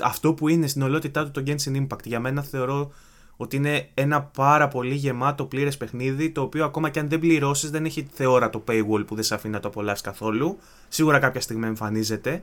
αυτό 0.00 0.34
που 0.34 0.48
είναι 0.48 0.66
στην 0.66 0.82
ολότητά 0.82 1.24
του 1.24 1.30
το 1.30 1.42
Genshin 1.46 1.86
Impact. 1.86 2.04
Για 2.04 2.20
μένα 2.20 2.42
θεωρώ 2.42 2.92
ότι 3.36 3.56
είναι 3.56 3.88
ένα 3.94 4.22
πάρα 4.22 4.68
πολύ 4.68 4.94
γεμάτο 4.94 5.44
πλήρες 5.44 5.76
παιχνίδι 5.76 6.30
το 6.30 6.40
οποίο 6.40 6.64
ακόμα 6.64 6.90
και 6.90 6.98
αν 6.98 7.08
δεν 7.08 7.18
πληρώσεις 7.18 7.70
δεν 7.70 7.84
έχει 7.84 8.08
θεόρατο 8.12 8.64
paywall 8.68 9.04
που 9.06 9.14
δεν 9.14 9.24
σε 9.24 9.34
αφήνει 9.34 9.54
να 9.54 9.60
το 9.60 9.68
απολαύσεις 9.68 10.04
καθόλου. 10.04 10.58
Σίγουρα 10.88 11.18
κάποια 11.18 11.40
στιγμή 11.40 11.66
εμφανίζεται. 11.66 12.42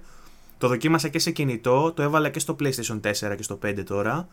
Το 0.57 0.67
δοκίμασα 0.67 1.07
και 1.07 1.19
σε 1.19 1.31
κινητό, 1.31 1.91
το 1.91 2.01
έβαλα 2.01 2.29
και 2.29 2.39
στο 2.39 2.55
PlayStation 2.59 2.99
4 3.01 3.35
και 3.35 3.43
στο 3.43 3.59
5 3.65 3.83
τώρα. 3.85 4.27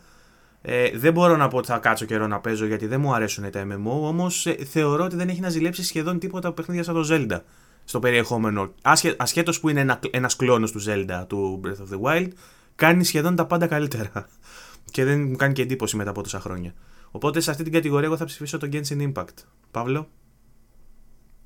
Ε, 0.61 0.89
δεν 0.97 1.13
μπορώ 1.13 1.35
να 1.35 1.47
πω 1.47 1.57
ότι 1.57 1.67
θα 1.67 1.77
κάτσω 1.77 2.05
καιρό 2.05 2.27
να 2.27 2.39
παίζω 2.39 2.65
γιατί 2.65 2.87
δεν 2.87 2.99
μου 2.99 3.13
αρέσουν 3.13 3.51
τα 3.51 3.67
MMO, 3.67 4.07
όμως 4.07 4.45
ε, 4.45 4.55
θεωρώ 4.55 5.03
ότι 5.03 5.15
δεν 5.15 5.29
έχει 5.29 5.39
να 5.39 5.49
ζηλέψει 5.49 5.83
σχεδόν 5.83 6.19
τίποτα 6.19 6.47
από 6.47 6.55
παιχνίδια 6.55 6.83
σαν 6.83 6.93
το 6.93 7.07
Zelda 7.11 7.39
στο 7.85 7.99
περιεχόμενο. 7.99 8.73
Ασχέ, 8.81 9.15
ασχέτως 9.17 9.59
που 9.59 9.69
είναι 9.69 9.79
ένα, 9.79 9.99
ένας 10.11 10.35
κλόνος 10.35 10.71
του 10.71 10.81
Zelda, 10.87 11.23
του 11.27 11.61
Breath 11.63 11.67
of 11.67 11.95
the 11.95 12.01
Wild, 12.01 12.27
κάνει 12.75 13.03
σχεδόν 13.03 13.35
τα 13.35 13.45
πάντα 13.45 13.67
καλύτερα. 13.67 14.11
Και 14.91 15.03
δεν 15.03 15.21
μου 15.21 15.35
κάνει 15.35 15.53
και 15.53 15.61
εντύπωση 15.61 15.95
μετά 15.95 16.09
από 16.09 16.23
τόσα 16.23 16.39
χρόνια. 16.39 16.73
Οπότε 17.11 17.39
σε 17.39 17.51
αυτή 17.51 17.63
την 17.63 17.71
κατηγορία 17.71 18.07
εγώ 18.07 18.17
θα 18.17 18.25
ψηφίσω 18.25 18.57
το 18.57 18.69
Genshin 18.71 19.11
Impact. 19.11 19.33
Παύλο; 19.71 20.07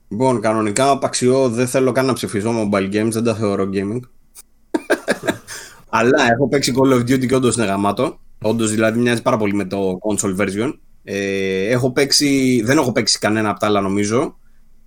Λοιπόν, 0.07 0.41
κανονικά 0.41 0.89
απαξιώ 0.89 1.49
δεν 1.49 1.67
θέλω 1.67 1.91
καν 1.91 2.05
να 2.05 2.13
ψηφίσω 2.13 2.51
mobile 2.51 2.93
games, 2.93 3.09
δεν 3.11 3.23
τα 3.23 3.35
θεωρώ 3.35 3.69
gaming. 3.73 3.99
Αλλά 5.89 6.31
έχω 6.31 6.47
παίξει 6.47 6.73
Call 6.77 6.93
of 6.93 6.99
Duty 6.99 7.27
και 7.27 7.35
όντως 7.35 7.55
είναι 7.55 7.65
γαμάτο. 7.65 8.19
Όντως 8.41 8.71
δηλαδή 8.71 8.99
μοιάζει 8.99 9.21
πάρα 9.21 9.37
πολύ 9.37 9.53
με 9.53 9.65
το 9.65 9.97
console 10.01 10.37
version. 10.37 10.73
Ε, 11.03 11.67
έχω 11.67 11.91
παίξει, 11.91 12.61
δεν 12.65 12.77
έχω 12.77 12.91
παίξει 12.91 13.19
κανένα 13.19 13.49
από 13.49 13.59
τα 13.59 13.65
άλλα 13.65 13.81
νομίζω. 13.81 14.37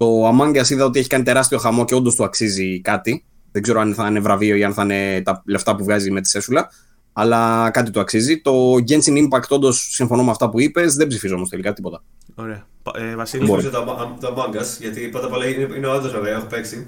Το 0.03 0.29
Among 0.29 0.61
Us 0.61 0.71
είδα 0.71 0.85
ότι 0.85 0.99
έχει 0.99 1.09
κάνει 1.09 1.25
τεράστιο 1.25 1.59
χαμό 1.59 1.85
και 1.85 1.95
όντως 1.95 2.15
του 2.15 2.25
αξίζει 2.25 2.81
κάτι. 2.81 3.25
Δεν 3.53 3.63
ξέρω 3.63 3.81
αν 3.81 3.95
θα 3.95 4.07
είναι 4.07 4.21
βραβείο 4.21 4.57
ή 4.57 4.65
αν 4.65 4.73
θα 4.73 4.83
είναι 4.83 5.23
τα 5.23 5.43
λεφτά 5.47 5.77
που 5.77 5.85
βγάζει 5.85 6.11
με 6.11 6.21
τη 6.21 6.29
Σέσουλα. 6.29 6.71
Αλλά 7.13 7.71
κάτι 7.71 7.91
του 7.91 8.01
αξίζει. 8.01 8.41
Το 8.41 8.75
Genshin 8.75 9.17
Impact, 9.17 9.49
όντως 9.49 9.89
συμφωνώ 9.91 10.25
με 10.25 10.31
αυτά 10.31 10.49
που 10.49 10.61
είπες. 10.61 10.95
Δεν 10.95 11.07
ψηφίζω 11.07 11.35
όμως 11.35 11.49
τελικά 11.49 11.73
τίποτα. 11.73 12.03
Ωραία. 12.35 12.67
Ε, 12.95 13.17
Βασίλη, 13.17 13.47
Μπορεί. 13.47 13.63
το, 13.63 13.71
το 14.21 14.35
Among 14.37 14.57
Us, 14.57 14.67
γιατί 14.81 15.01
πρώτα 15.09 15.27
απ' 15.27 15.33
όλα 15.33 15.47
είναι, 15.47 15.77
είναι 15.77 15.87
όντως 15.87 16.15
ωραίο, 16.15 16.37
έχω 16.37 16.47
παίξει. 16.47 16.87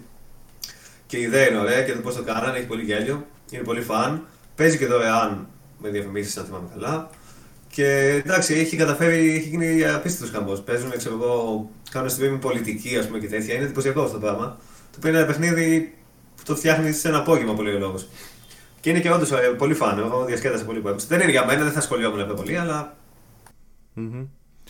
Και 1.06 1.16
η 1.16 1.22
ιδέα 1.22 1.48
είναι 1.48 1.58
ωραία 1.58 1.82
και 1.82 1.92
το 1.92 2.00
πώς 2.00 2.14
το 2.14 2.22
κάνανε, 2.22 2.58
έχει 2.58 2.66
πολύ 2.66 2.82
γέλιο. 2.82 3.26
Είναι 3.50 3.62
πολύ 3.62 3.80
φαν. 3.80 4.26
Παίζει 4.54 4.78
και 4.78 4.86
δωρεάν 4.86 5.48
με 5.78 5.88
διαφημίσεις, 5.88 6.36
αν 6.36 6.44
θυμάμαι 6.44 6.68
καλά. 6.74 7.10
Και 7.74 7.86
εντάξει, 8.24 8.54
έχει 8.54 8.76
καταφέρει, 8.76 9.34
έχει 9.34 9.48
γίνει 9.48 9.84
απίστευτος 9.84 10.30
καμπό. 10.30 10.52
Παίζουν, 10.52 10.92
ξέρω 10.96 11.14
εγώ, 11.14 11.70
κάνουν 11.90 12.08
στην 12.08 12.38
πολιτική 12.38 12.96
ας 12.96 13.06
πούμε, 13.06 13.18
και 13.18 13.28
τέτοια. 13.28 13.54
Είναι 13.54 13.64
εντυπωσιακό 13.64 14.00
αυτό 14.00 14.12
το 14.12 14.20
πράγμα. 14.20 14.58
Το 14.90 14.96
οποίο 14.96 15.08
είναι 15.08 15.18
ένα 15.18 15.26
παιχνίδι 15.26 15.94
που 16.36 16.42
το 16.44 16.56
φτιάχνει 16.56 16.92
σε 16.92 17.08
ένα 17.08 17.18
απόγευμα 17.18 17.54
πολύ 17.54 17.74
ο 17.74 17.78
λόγος. 17.78 18.08
Και 18.80 18.90
είναι 18.90 19.00
και 19.00 19.10
όντως 19.10 19.32
ε, 19.32 19.36
πολύ 19.36 19.74
φαν. 19.74 19.98
Εγώ 19.98 20.24
διασκέδασα 20.24 20.64
πολύ 20.64 20.80
που 20.80 20.88
έπαιξε. 20.88 21.06
Δεν 21.08 21.20
είναι 21.20 21.30
για 21.30 21.44
μένα, 21.44 21.62
δεν 21.62 21.72
θα 21.72 21.80
σχολιόμουν 21.80 22.20
αυτό 22.20 22.34
πολύ, 22.34 22.58
αλλά. 22.58 22.96
Mm-hmm. 23.96 24.26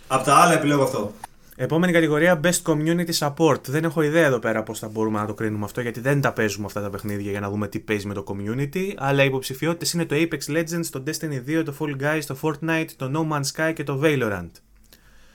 Από 0.07 0.25
τα 0.25 0.35
άλλα 0.35 0.53
επιλέγω 0.53 0.83
αυτό. 0.83 1.13
Επόμενη 1.57 1.93
κατηγορία 1.93 2.41
Best 2.45 2.63
Community 2.63 3.13
Support. 3.19 3.65
Δεν 3.67 3.85
έχω 3.85 4.03
ιδέα 4.03 4.27
εδώ 4.27 4.39
πέρα 4.39 4.63
πώς 4.63 4.79
θα 4.79 4.89
μπορούμε 4.89 5.19
να 5.19 5.27
το 5.27 5.35
κρίνουμε 5.35 5.65
αυτό, 5.65 5.81
γιατί 5.81 6.01
δεν 6.01 6.21
τα 6.21 6.33
παίζουμε 6.33 6.67
αυτά 6.67 6.81
τα 6.83 6.91
παιχνίδια 6.91 7.31
για 7.31 7.41
να 7.41 7.51
δούμε 7.51 7.69
τι 7.69 7.79
παίζει 7.79 8.07
με 8.07 8.15
το 8.15 8.25
community. 8.27 8.93
Αλλά 8.97 9.23
οι 9.23 9.27
υποψηφιότητες 9.27 9.93
είναι 9.93 10.05
το 10.05 10.17
Apex 10.19 10.57
Legends, 10.57 10.87
το 10.91 11.03
Destiny 11.07 11.61
2, 11.61 11.63
το 11.65 11.75
Fall 11.79 12.03
Guys, 12.03 12.21
το 12.27 12.37
Fortnite, 12.43 12.89
το 12.97 13.11
No 13.15 13.33
Man's 13.33 13.51
Sky 13.57 13.73
και 13.75 13.85
το 13.85 14.01
Valorant. 14.03 14.51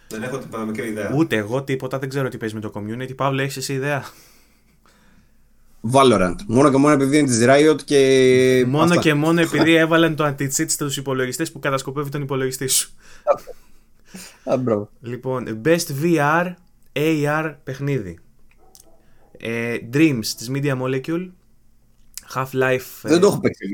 Δεν 0.07 0.23
έχω 0.23 0.37
την 0.37 0.49
παραμικρή 0.49 0.87
ιδέα. 0.87 1.11
Ούτε 1.15 1.35
εγώ 1.35 1.63
τίποτα, 1.63 1.99
δεν 1.99 2.09
ξέρω 2.09 2.29
τι 2.29 2.37
παίζει 2.37 2.55
με 2.55 2.61
το 2.61 2.71
community. 2.75 3.15
Παύλο, 3.15 3.41
έχεις 3.41 3.57
εσύ 3.57 3.73
ιδέα; 3.73 4.03
Valorant. 5.91 6.35
Μόνο 6.47 6.71
και 6.71 6.77
μόνο 6.77 6.93
επειδή 6.93 7.17
είναι 7.17 7.27
της 7.27 7.45
Riot 7.47 7.81
και. 7.85 8.65
Μόνο 8.67 8.83
Αυτά. 8.83 9.01
και 9.01 9.13
μόνο 9.13 9.41
επειδή 9.41 9.73
έβαλαν 9.73 10.15
το 10.15 10.25
anti-cheat 10.25 10.65
στους 10.67 10.97
υπολογιστές 10.97 11.51
που 11.51 11.59
κατασκοπεύει 11.59 12.09
τον 12.09 12.21
υπολογιστή 12.21 12.67
σου. 12.67 12.91
Λοιπόν, 15.01 15.61
Best 15.65 16.03
VR 16.03 16.45
AR 16.93 17.53
παιχνίδι. 17.63 18.19
Ε, 19.37 19.75
Dreams 19.93 20.25
της 20.37 20.51
Media 20.53 20.77
Molecule. 20.81 21.29
Half-Life. 22.33 22.81
Δεν 23.01 23.19
το 23.19 23.27
έχω 23.27 23.39
παίξει. 23.39 23.65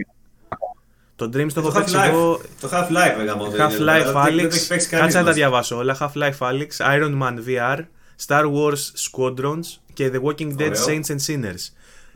Το 1.16 1.26
Dreams 1.26 1.48
το 1.54 1.62
Το 1.62 1.68
έχω 1.68 1.72
παίξει 1.72 1.96
Half-Life. 1.98 2.08
εγώ. 2.08 2.42
Το 2.60 2.70
Half-Life 2.72 3.20
έγαμε 3.20 3.42
ότι 3.44 3.56
είναι, 3.56 3.66
Half-Life 3.66 3.80
αλλά 3.80 4.24
δεν- 4.24 4.36
δεν 4.36 4.46
Alyx. 4.46 4.54
έχει 4.54 4.68
παίξει 4.68 4.88
κανείς 4.88 4.90
Κάτσε 4.90 5.18
να 5.18 5.22
τα 5.24 5.24
μας. 5.24 5.36
διαβάσω 5.36 5.78
όλα. 5.78 5.98
Half-Life 6.00 6.38
Alyx, 6.38 6.68
Iron 6.78 7.22
Man 7.22 7.34
VR, 7.48 7.80
Star 8.28 8.44
Wars 8.44 9.10
Squadrons 9.12 9.80
και 9.94 10.12
The 10.14 10.22
Walking 10.22 10.56
Dead 10.58 10.72
Ωραίο. 10.72 10.86
Saints 10.88 11.06
and 11.06 11.20
Sinners. 11.28 11.70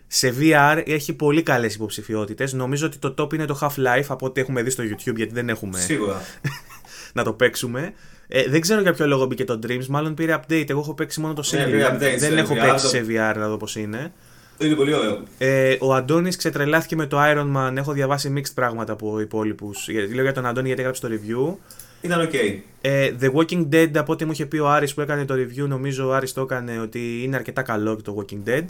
Σε 0.08 0.34
VR 0.40 0.82
έχει 0.86 1.14
πολύ 1.14 1.44
καλές 1.44 1.76
υποψηφιότητες. 1.76 2.54
Νομίζω 2.54 2.86
ότι 2.86 2.98
το 2.98 3.14
top 3.18 3.34
είναι 3.34 3.46
το 3.46 3.58
Half-Life 3.62 4.06
από 4.08 4.26
ό,τι 4.26 4.42
έχουμε 4.42 4.62
δει 4.62 4.70
στο 4.70 4.84
YouTube 4.84 5.16
γιατί 5.16 5.34
δεν 5.34 5.50
έχουμε 5.50 5.80
Σίγουρα. 5.80 6.22
να 7.14 7.24
το 7.24 7.34
παίξουμε. 7.34 7.94
Ε, 8.28 8.44
δεν 8.50 8.62
ξέρω 8.62 8.82
για 8.82 8.94
ποιο 8.94 9.08
λόγο 9.08 9.26
μπήκε 9.26 9.46
το 9.46 9.60
Dreams, 9.68 9.86
μάλλον 9.86 10.14
πήρε 10.14 10.40
update. 10.40 10.70
Εγώ 10.70 10.80
έχω 10.80 10.94
παίξει 10.94 11.20
μόνο 11.20 11.34
το 11.34 11.44
Ναι, 11.52 11.64
single. 11.64 11.70
πήρε 11.72 11.88
update 11.94 12.00
δεν 12.00 12.20
σε 12.20 12.40
έχω 12.40 12.54
VR, 12.54 12.60
παίξει 12.60 12.84
το- 12.84 12.90
σε 12.90 13.06
VR 13.10 13.36
να 13.38 13.48
δω 13.48 13.58
πώς 13.58 13.76
είναι. 13.76 14.12
Είναι 14.58 14.76
πολύ 14.76 14.94
ωραίο. 14.94 15.24
Ε, 15.38 15.76
ο 15.80 15.94
Αντώνης 15.94 16.36
ξετρελάθηκε 16.36 16.96
με 16.96 17.06
το 17.06 17.18
Iron 17.22 17.56
Man. 17.58 17.74
Έχω 17.76 17.92
διαβάσει 17.92 18.34
mixed 18.38 18.52
πράγματα 18.54 18.94
από 18.94 19.20
υπόλοιπους. 19.20 19.88
Λέω 20.14 20.24
για 20.24 20.34
τον 20.34 20.46
Αντώνη 20.46 20.66
γιατί 20.68 20.82
έγραψε 20.82 21.02
το 21.02 21.08
review. 21.14 21.56
Ήταν 22.02 22.22
οκ. 22.22 22.34
Ε, 22.82 23.12
The 23.22 23.32
Walking 23.34 23.68
Dead, 23.72 23.92
από 23.96 24.12
ό,τι 24.12 24.26
μου 24.26 24.32
είχε 24.32 24.46
πει 24.46 24.58
ο 24.58 24.70
Άρης 24.70 24.94
που 24.94 25.02
έκανε 25.02 25.26
το 25.26 25.34
review, 25.34 25.68
νομίζω 25.68 26.08
ο 26.08 26.14
Άρης 26.14 26.34
το 26.34 26.42
έκανε 26.42 26.80
ότι 26.80 27.24
είναι 27.24 27.36
αρκετά 27.36 27.62
καλό 27.62 27.96
και 27.96 28.02
το 28.02 28.16
Walking 28.26 28.50
Dead. 28.50 28.64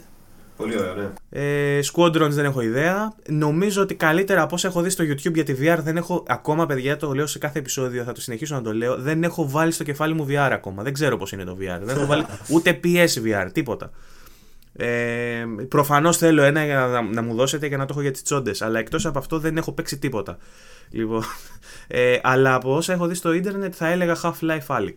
Πολύ 0.59 0.79
ωραίο, 0.79 0.95
ναι. 0.95 1.09
Ε, 1.29 1.79
Squadrons 1.93 2.29
δεν 2.29 2.45
έχω 2.45 2.61
ιδέα. 2.61 3.13
Νομίζω 3.27 3.81
ότι 3.81 3.95
καλύτερα 3.95 4.41
από 4.41 4.55
όσα 4.55 4.67
έχω 4.67 4.81
δει 4.81 4.89
στο 4.89 5.03
YouTube 5.03 5.33
για 5.33 5.43
τη 5.43 5.55
VR 5.61 5.77
δεν 5.81 5.97
έχω 5.97 6.23
ακόμα, 6.27 6.65
παιδιά, 6.65 6.97
το 6.97 7.13
λέω 7.13 7.27
σε 7.27 7.39
κάθε 7.39 7.59
επεισόδιο, 7.59 8.03
θα 8.03 8.11
το 8.11 8.21
συνεχίσω 8.21 8.55
να 8.55 8.61
το 8.61 8.73
λέω. 8.73 8.95
Δεν 8.97 9.23
έχω 9.23 9.49
βάλει 9.49 9.71
στο 9.71 9.83
κεφάλι 9.83 10.13
μου 10.13 10.25
VR 10.29 10.49
ακόμα. 10.51 10.83
Δεν 10.83 10.93
ξέρω 10.93 11.17
πώς 11.17 11.31
είναι 11.31 11.43
το 11.43 11.57
VR. 11.59 11.79
Δεν 11.81 11.97
έχω 11.97 12.05
βάλει 12.05 12.25
ούτε 12.53 12.79
PSVR, 12.83 13.49
τίποτα. 13.51 13.91
Ε, 14.73 15.45
Προφανώς 15.69 16.17
θέλω 16.17 16.43
ένα 16.43 16.65
για 16.65 16.75
να, 16.75 17.01
να 17.01 17.21
μου 17.21 17.35
δώσετε 17.35 17.67
για 17.67 17.77
να 17.77 17.85
το 17.85 17.93
έχω 17.93 18.01
για 18.01 18.11
τις 18.11 18.23
τσόντες. 18.23 18.61
Αλλά 18.61 18.79
εκτός 18.79 19.05
από 19.05 19.19
αυτό 19.19 19.39
δεν 19.39 19.57
έχω 19.57 19.71
παίξει 19.71 19.97
τίποτα. 19.97 20.37
Λοιπόν, 20.89 21.23
ε, 21.87 22.19
αλλά 22.23 22.53
από 22.53 22.75
όσα 22.75 22.93
έχω 22.93 23.07
δει 23.07 23.13
στο 23.13 23.33
ίντερνετ 23.33 23.73
θα 23.77 23.87
έλεγα 23.87 24.15
Half-Life 24.21 24.67
Alyx. 24.67 24.95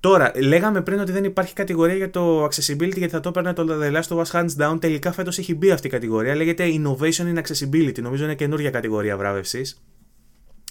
Τώρα, 0.00 0.32
λέγαμε 0.36 0.82
πριν 0.82 1.00
ότι 1.00 1.12
δεν 1.12 1.24
υπάρχει 1.24 1.54
κατηγορία 1.54 1.94
για 1.94 2.10
το 2.10 2.44
accessibility 2.44 2.96
γιατί 2.96 3.08
θα 3.08 3.20
το 3.20 3.28
έπαιρνε 3.28 3.52
το 3.52 3.66
The 3.68 3.92
Last 3.92 4.16
of 4.16 4.22
Us 4.22 4.30
Hands 4.30 4.56
Down. 4.58 4.80
Τελικά 4.80 5.12
φέτος 5.12 5.38
έχει 5.38 5.54
μπει 5.54 5.70
αυτή 5.70 5.86
η 5.86 5.90
κατηγορία. 5.90 6.34
Λέγεται 6.34 6.64
Innovation 6.66 7.34
in 7.34 7.42
Accessibility. 7.42 8.00
Νομίζω 8.00 8.24
είναι 8.24 8.34
καινούργια 8.34 8.70
κατηγορία 8.70 9.16
βράβευση. 9.16 9.76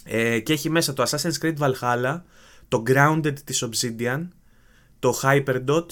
Ε, 0.04 0.38
και 0.38 0.52
έχει 0.52 0.70
μέσα 0.70 0.92
το 0.92 1.02
Assassin's 1.02 1.44
Creed 1.44 1.56
Valhalla, 1.58 2.20
το 2.68 2.82
Grounded 2.86 3.38
της 3.44 3.68
Obsidian, 3.68 4.28
το 4.98 5.20
Hyperdot, 5.22 5.86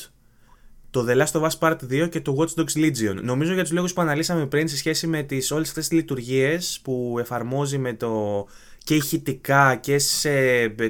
το 0.91 1.07
The 1.09 1.17
Last 1.17 1.41
of 1.41 1.49
Us 1.49 1.59
Part 1.59 1.77
2 1.91 2.09
και 2.11 2.21
το 2.21 2.37
Watch 2.39 2.61
Dogs 2.61 2.85
Legion. 2.85 3.21
Νομίζω 3.23 3.53
για 3.53 3.63
τους 3.63 3.73
λόγους 3.73 3.93
που 3.93 4.01
αναλύσαμε 4.01 4.47
πριν 4.47 4.69
σε 4.69 4.77
σχέση 4.77 5.07
με 5.07 5.23
τις 5.23 5.51
όλες 5.51 5.69
αυτές 5.69 5.89
τις 5.89 5.99
λειτουργίες 5.99 6.81
που 6.83 7.17
εφαρμόζει 7.19 7.79
με 7.79 7.95
το 7.95 8.47
και 8.85 8.95
ηχητικά 8.95 9.75
και 9.75 9.99
σε 9.99 10.31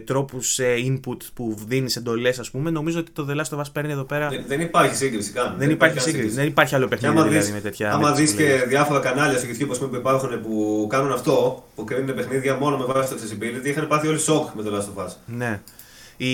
τρόπους 0.04 0.58
ε, 0.58 0.74
input 0.86 1.16
που 1.34 1.56
δίνεις 1.66 1.96
εντολές, 1.96 2.38
ας 2.38 2.50
πούμε, 2.50 2.70
νομίζω 2.70 2.98
ότι 2.98 3.10
το 3.10 3.26
The 3.30 3.34
Last 3.36 3.56
of 3.58 3.60
Us 3.60 3.64
παίρνει 3.72 3.92
εδώ 3.92 4.04
πέρα. 4.04 4.28
Δεν, 4.28 4.44
δεν 4.46 4.60
υπάρχει 4.60 4.94
σύγκριση 4.94 5.32
καν. 5.32 5.54
δεν 5.58 5.70
υπάρχει 5.70 5.96
καν 5.96 6.04
σύγκριση. 6.04 6.34
Δεν 6.34 6.46
υπάρχει 6.46 6.74
άλλο 6.74 6.84
Και 6.84 6.90
παιχνίδι 6.90 7.14
άμα 7.14 7.22
δηλαδή 7.28 7.44
δεις, 7.44 7.54
με 7.54 7.60
τέτοια. 7.60 7.92
άμα 7.92 8.08
με 8.08 8.14
δεις 8.14 8.30
τέτοιες 8.30 8.46
και 8.46 8.48
λογικές. 8.48 8.68
διάφορα 8.68 9.00
κανάλια 9.00 9.38
στο 9.38 9.48
YouTube 9.48 9.68
ας 9.70 9.78
πούμε, 9.78 9.90
που 9.90 9.96
υπάρχουν 9.96 10.42
που 10.42 10.86
κάνουν 10.90 11.12
αυτό, 11.12 11.64
που 11.74 11.84
κρίνουν 11.84 12.14
παιχνίδια 12.14 12.56
μόνο 12.56 12.76
με 12.76 12.84
βάση 12.84 13.14
το 13.14 13.20
accessibility, 13.20 13.66
είχαν 13.66 13.86
πάθει 13.88 14.06
όλοι 14.08 14.18
σοκ 14.18 14.54
με 14.54 14.62
το 14.62 14.76
Last 14.76 14.98
of 15.00 15.04
Us. 15.06 15.10
Ναι. 15.26 15.60
Η 16.16 16.32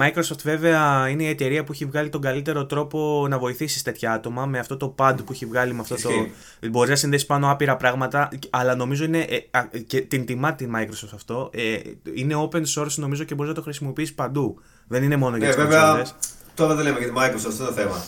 Microsoft 0.00 0.38
βέβαια 0.42 1.08
είναι 1.08 1.22
η 1.22 1.28
εταιρεία 1.28 1.64
που 1.64 1.72
έχει 1.72 1.84
βγάλει 1.84 2.08
τον 2.08 2.20
καλύτερο 2.20 2.66
τρόπο 2.66 3.26
να 3.28 3.38
βοηθήσει 3.38 3.84
τέτοια 3.84 4.12
άτομα 4.12 4.46
με 4.46 4.58
αυτό 4.58 4.76
το 4.76 4.94
pad 4.98 5.14
που 5.24 5.32
έχει 5.32 5.46
βγάλει 5.46 5.72
με 5.74 5.80
αυτό 5.80 5.94
Ισχύει. 5.94 6.32
το. 6.60 6.68
Μπορεί 6.68 6.90
να 6.90 6.96
συνδέσει 6.96 7.26
πάνω 7.26 7.50
άπειρα 7.50 7.76
πράγματα, 7.76 8.28
αλλά 8.50 8.74
νομίζω 8.74 9.04
είναι. 9.04 9.18
ε, 9.18 9.36
α, 9.58 9.64
και 9.86 10.00
την 10.00 10.26
τιμά 10.26 10.54
την 10.54 10.72
Microsoft 10.76 11.10
αυτό. 11.14 11.50
Ε, 11.52 11.76
είναι 12.14 12.34
open 12.50 12.62
source 12.74 12.94
νομίζω 12.94 13.24
και 13.24 13.34
μπορείς 13.34 13.50
να 13.50 13.56
το 13.56 13.62
χρησιμοποιήσεις 13.62 14.14
παντού. 14.14 14.60
Δεν 14.88 15.02
είναι 15.02 15.16
μόνο 15.16 15.36
για 15.36 15.46
Ναι, 15.48 15.54
τις 15.54 15.62
βέβαια, 15.62 15.80
κονσόλες. 15.80 16.14
τώρα 16.54 16.74
δεν 16.74 16.84
λέμε 16.84 16.98
για 16.98 17.08
τη 17.08 17.14
Microsoft, 17.16 17.46
αυτό 17.48 17.48
είναι 17.64 17.66
το 17.66 17.72
θέμα. 17.72 18.04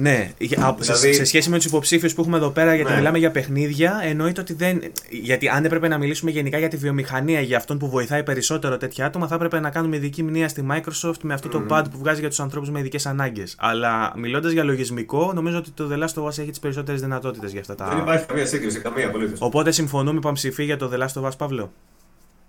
Ναι, 0.00 0.30
για- 0.38 0.66
από- 0.66 0.82
σε- 0.82 0.92
Δηλαδή- 0.92 1.14
σε, 1.14 1.24
σχέση 1.24 1.50
με 1.50 1.56
τους 1.56 1.64
υποψήφιους 1.64 2.14
που 2.14 2.20
έχουμε 2.20 2.36
εδώ 2.36 2.50
πέρα, 2.50 2.74
γιατί 2.74 2.90
Ναι. 2.90 2.96
μιλάμε 2.96 3.18
για 3.18 3.30
παιχνίδια, 3.30 4.00
εννοείται 4.02 4.40
ότι 4.40 4.52
δεν. 4.54 4.82
Γιατί 5.10 5.48
αν 5.48 5.64
έπρεπε 5.64 5.88
να 5.88 5.98
μιλήσουμε 5.98 6.30
γενικά 6.30 6.58
για 6.58 6.68
τη 6.68 6.76
βιομηχανία, 6.76 7.40
για 7.40 7.56
αυτόν 7.56 7.78
που 7.78 7.88
βοηθάει 7.88 8.22
περισσότερο 8.22 8.76
τέτοια 8.76 9.06
άτομα, 9.06 9.26
θα 9.26 9.34
έπρεπε 9.34 9.60
να 9.60 9.70
κάνουμε 9.70 9.96
ειδική 9.96 10.22
μνήμα 10.22 10.48
στη 10.48 10.66
Microsoft 10.70 11.18
με 11.22 11.34
αυτό 11.34 11.48
το 11.48 11.62
pad 11.70 11.82
που 11.90 11.98
βγάζει 11.98 12.20
για 12.20 12.28
τους 12.28 12.40
ανθρώπους 12.40 12.70
με 12.70 12.78
ειδικές 12.78 13.06
ανάγκες. 13.06 13.54
Αλλά 13.58 14.12
μιλώντας 14.16 14.52
για 14.52 14.64
λογισμικό, 14.64 15.32
νομίζω 15.34 15.56
ότι 15.58 15.70
το 15.70 15.88
The 15.92 15.98
Last 16.02 16.22
of 16.22 16.26
Us 16.26 16.38
έχει 16.38 16.50
τις 16.50 16.58
περισσότερες 16.60 17.00
δυνατότητες 17.00 17.50
για 17.50 17.60
αυτά 17.60 17.74
Δεν 17.74 17.86
τα. 17.96 18.00
υπάρχει 18.02 18.26
καμία 18.26 18.46
σύγκριση, 18.46 18.78
καμία 18.78 19.06
απολύτως. 19.06 19.38
Οπότε 19.40 19.70
συμφωνούμε 19.70 20.20
πανψηφί 20.20 20.64
για 20.64 20.76
το 20.76 20.90
The 20.94 20.98
Last 20.98 21.22
of 21.22 21.26
Us, 21.28 21.36
Παύλο. 21.38 21.72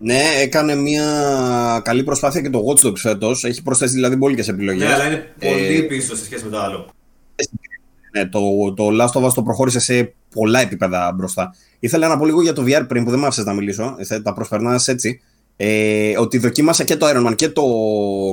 Ναι, 0.04 0.22
έκανε 0.42 0.76
μια 0.76 1.06
καλή 1.84 2.04
προσπάθεια 2.04 2.42
και 2.42 2.50
το 2.50 2.60
Watch 2.68 2.88
Dogs 2.88 2.98
φέτος. 2.98 3.44
Έχει 3.44 3.64
προσθέσει 3.64 3.94
δηλαδή 3.94 4.16
μπόλικες 4.16 4.48
επιλογές. 4.48 4.88
Ναι, 4.88 4.94
αλλά 4.94 5.08
είναι 5.08 5.34
πολύ 5.40 5.76
Ε, 5.78 5.82
πίσω 5.82 6.16
σε 6.16 6.24
σχέση 6.26 6.44
με 6.44 6.50
το 6.50 6.60
άλλο. 6.62 6.90
Ναι, 8.14 8.26
το, 8.26 8.74
το 8.74 8.88
Last 8.92 9.22
of 9.22 9.28
Us 9.28 9.34
το 9.34 9.44
προχώρησε 9.44 9.80
σε 9.80 10.14
πολλά 10.34 10.60
επίπεδα 10.60 11.12
μπροστά. 11.12 11.56
Ήθελα 11.80 12.08
να 12.08 12.18
πω 12.18 12.26
λίγο 12.26 12.42
για 12.42 12.54
το 12.54 12.64
VR 12.66 12.86
πριν 12.88 13.04
που 13.04 13.10
δεν 13.10 13.20
μ' 13.20 13.26
άφησες 13.26 13.46
να 13.46 13.54
μιλήσω. 13.54 13.96
Ε, 13.98 14.06
θα 14.06 14.22
τα 14.22 14.34
προσπερνάς 14.34 14.88
έτσι. 14.88 15.22
Ε, 15.56 16.18
ότι 16.18 16.38
δοκίμασα 16.38 16.84
και 16.84 16.98
το 16.98 17.08
Iron 17.10 17.28
Man 17.28 17.36
και 17.36 17.50
το, 17.50 17.64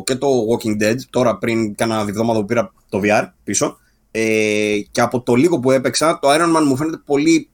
και 0.05 0.15
το 0.15 0.29
Walking 0.29 0.83
Dead 0.83 0.97
τώρα 1.11 1.39
πριν 1.39 1.75
κάνα 1.75 2.01
εβδομάδα 2.01 2.39
που 2.41 2.45
πήρα 2.45 2.73
το 2.89 3.01
VR 3.05 3.29
πίσω. 3.45 3.79
Ε, 4.11 4.79
και 4.91 5.01
από 5.01 5.21
το 5.21 5.35
λίγο 5.35 5.59
που 5.59 5.71
έπαιξα, 5.71 6.19
το 6.19 6.29
Iron 6.31 6.57
Man 6.57 6.63
μου 6.67 6.77
φαίνεται 6.77 7.01
πολύ 7.05 7.49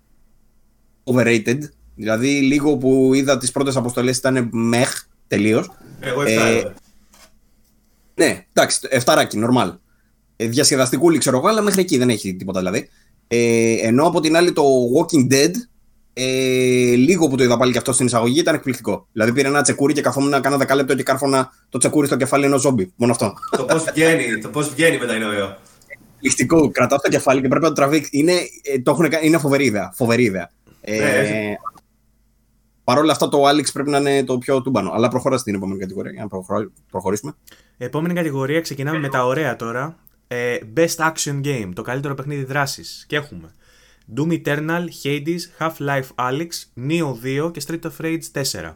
overrated. 1.05 1.59
Δηλαδή, 1.95 2.29
λίγο 2.29 2.77
που 2.77 3.11
είδα 3.15 3.39
τις 3.39 3.51
πρώτες 3.51 3.77
αποστολές 3.77 4.17
ήταν 4.17 4.49
μεχ 4.53 5.03
τελείως. 5.27 5.71
Εγώ 6.01 6.23
ε, 6.23 6.37
7 6.37 6.65
ε, 6.65 6.73
Ναι, 8.15 8.47
εντάξει, 8.53 8.79
εφταράκι, 8.91 9.39
normal. 9.43 9.73
Ε, 10.37 10.47
διασκεδαστικούλη 10.47 11.19
ξέρω 11.19 11.37
εγώ, 11.37 11.49
αλλά 11.49 11.61
μέχρι 11.63 11.81
εκεί 11.81 11.99
δεν 11.99 12.09
έχει 12.09 12.35
τίποτα 12.37 12.59
δηλαδή. 12.59 12.89
Ε, 13.29 13.73
ενώ 13.81 14.07
από 14.07 14.21
την 14.21 14.37
άλλη 14.37 14.53
το 14.53 14.63
Walking 14.97 15.33
Dead, 15.33 15.51
ε, 16.13 16.25
λίγο 16.97 17.29
που 17.29 17.37
το 17.37 17.43
είδα 17.45 17.57
πάλι 17.57 17.73
και 17.73 17.79
αυτό 17.79 17.93
στην 17.93 18.07
εισαγωγή, 18.07 18.39
ήταν 18.41 18.55
εκπληκτικό. 18.55 19.07
Δηλαδή 19.13 19.33
πήρε 19.33 19.49
ένα 19.49 19.63
τσεκούρι 19.63 19.93
και 19.93 20.01
καθόμουν 20.01 20.31
να 20.31 20.41
κάνω 20.41 20.57
δεκάλεπτο 20.57 20.95
και 20.95 21.03
κάρφωνα 21.03 21.51
το 21.69 21.79
τσεκούρι 21.79 22.07
στο 22.07 22.17
κεφάλι 22.17 22.45
ενός 22.45 22.61
ζόμπι. 22.61 22.93
Μόνο 22.97 23.13
αυτό. 23.13 23.33
το 23.57 23.65
πώς 23.65 23.85
βγαίνει, 23.95 24.39
το 24.39 24.49
πώς 24.49 24.69
βγαίνει 24.75 24.99
μετά 24.99 25.15
είναι 25.17 25.25
ωραίο. 25.27 25.57
Εκπληκτικό. 25.87 26.71
Κρατάω 26.71 26.99
το 26.99 27.09
κεφάλι 27.09 27.41
και 27.41 27.49
πρέπει 27.49 27.63
να 27.63 27.69
το 27.69 27.75
τραβήξει. 27.75 28.11
Είναι, 28.13 28.33
ε, 28.63 28.79
το 28.83 28.91
έχουν, 28.91 29.09
κα- 29.09 29.23
είναι 29.25 29.39
φοβερή 29.39 29.65
ιδέα. 29.65 29.93
Φοβερή 29.95 30.23
ιδέα. 30.25 30.51
Ε, 30.81 30.99
Ναι, 30.99 31.05
έχει. 31.05 31.57
Παρ' 32.85 32.99
όλα 32.99 33.13
αυτά 33.13 33.29
το 33.29 33.49
Alex 33.49 33.73
πρέπει 33.73 33.91
να 33.91 33.99
είναι 33.99 34.25
το 34.25 34.39
πιο 34.39 34.63
τούμπανο. 34.63 34.91
Αλλά 34.93 35.09
προχωρά 35.09 35.37
στην 35.39 35.55
επόμενη 35.55 35.79
κατηγορία 35.79 36.11
για 36.13 36.23
να 36.23 36.29
προχωρά- 36.29 36.71
προχωρήσουμε. 36.91 37.33
Επόμενη 37.79 38.15
κατηγορία 38.15 38.61
ξεκινάμε 38.61 38.99
με 38.99 39.09
τα 39.09 39.27
ωραία 39.27 39.57
τώρα. 39.57 39.97
Ε, 40.35 40.59
Best 40.77 41.13
Action 41.13 41.41
Game, 41.45 41.71
το 41.75 41.83
καλύτερο 41.83 42.15
παιχνίδι 42.15 42.45
δράσης. 42.45 43.05
Και 43.09 43.17
έχουμε 43.17 43.55
Doom 44.17 44.43
Eternal, 44.43 44.85
Hades, 45.03 45.41
Half-Life 45.59 46.09
Alyx, 46.15 46.49
Neo 46.89 47.15
2 47.47 47.53
και 47.53 47.63
Street 47.67 47.81
of 47.81 48.05
Rage 48.05 48.43
4. 48.53 48.75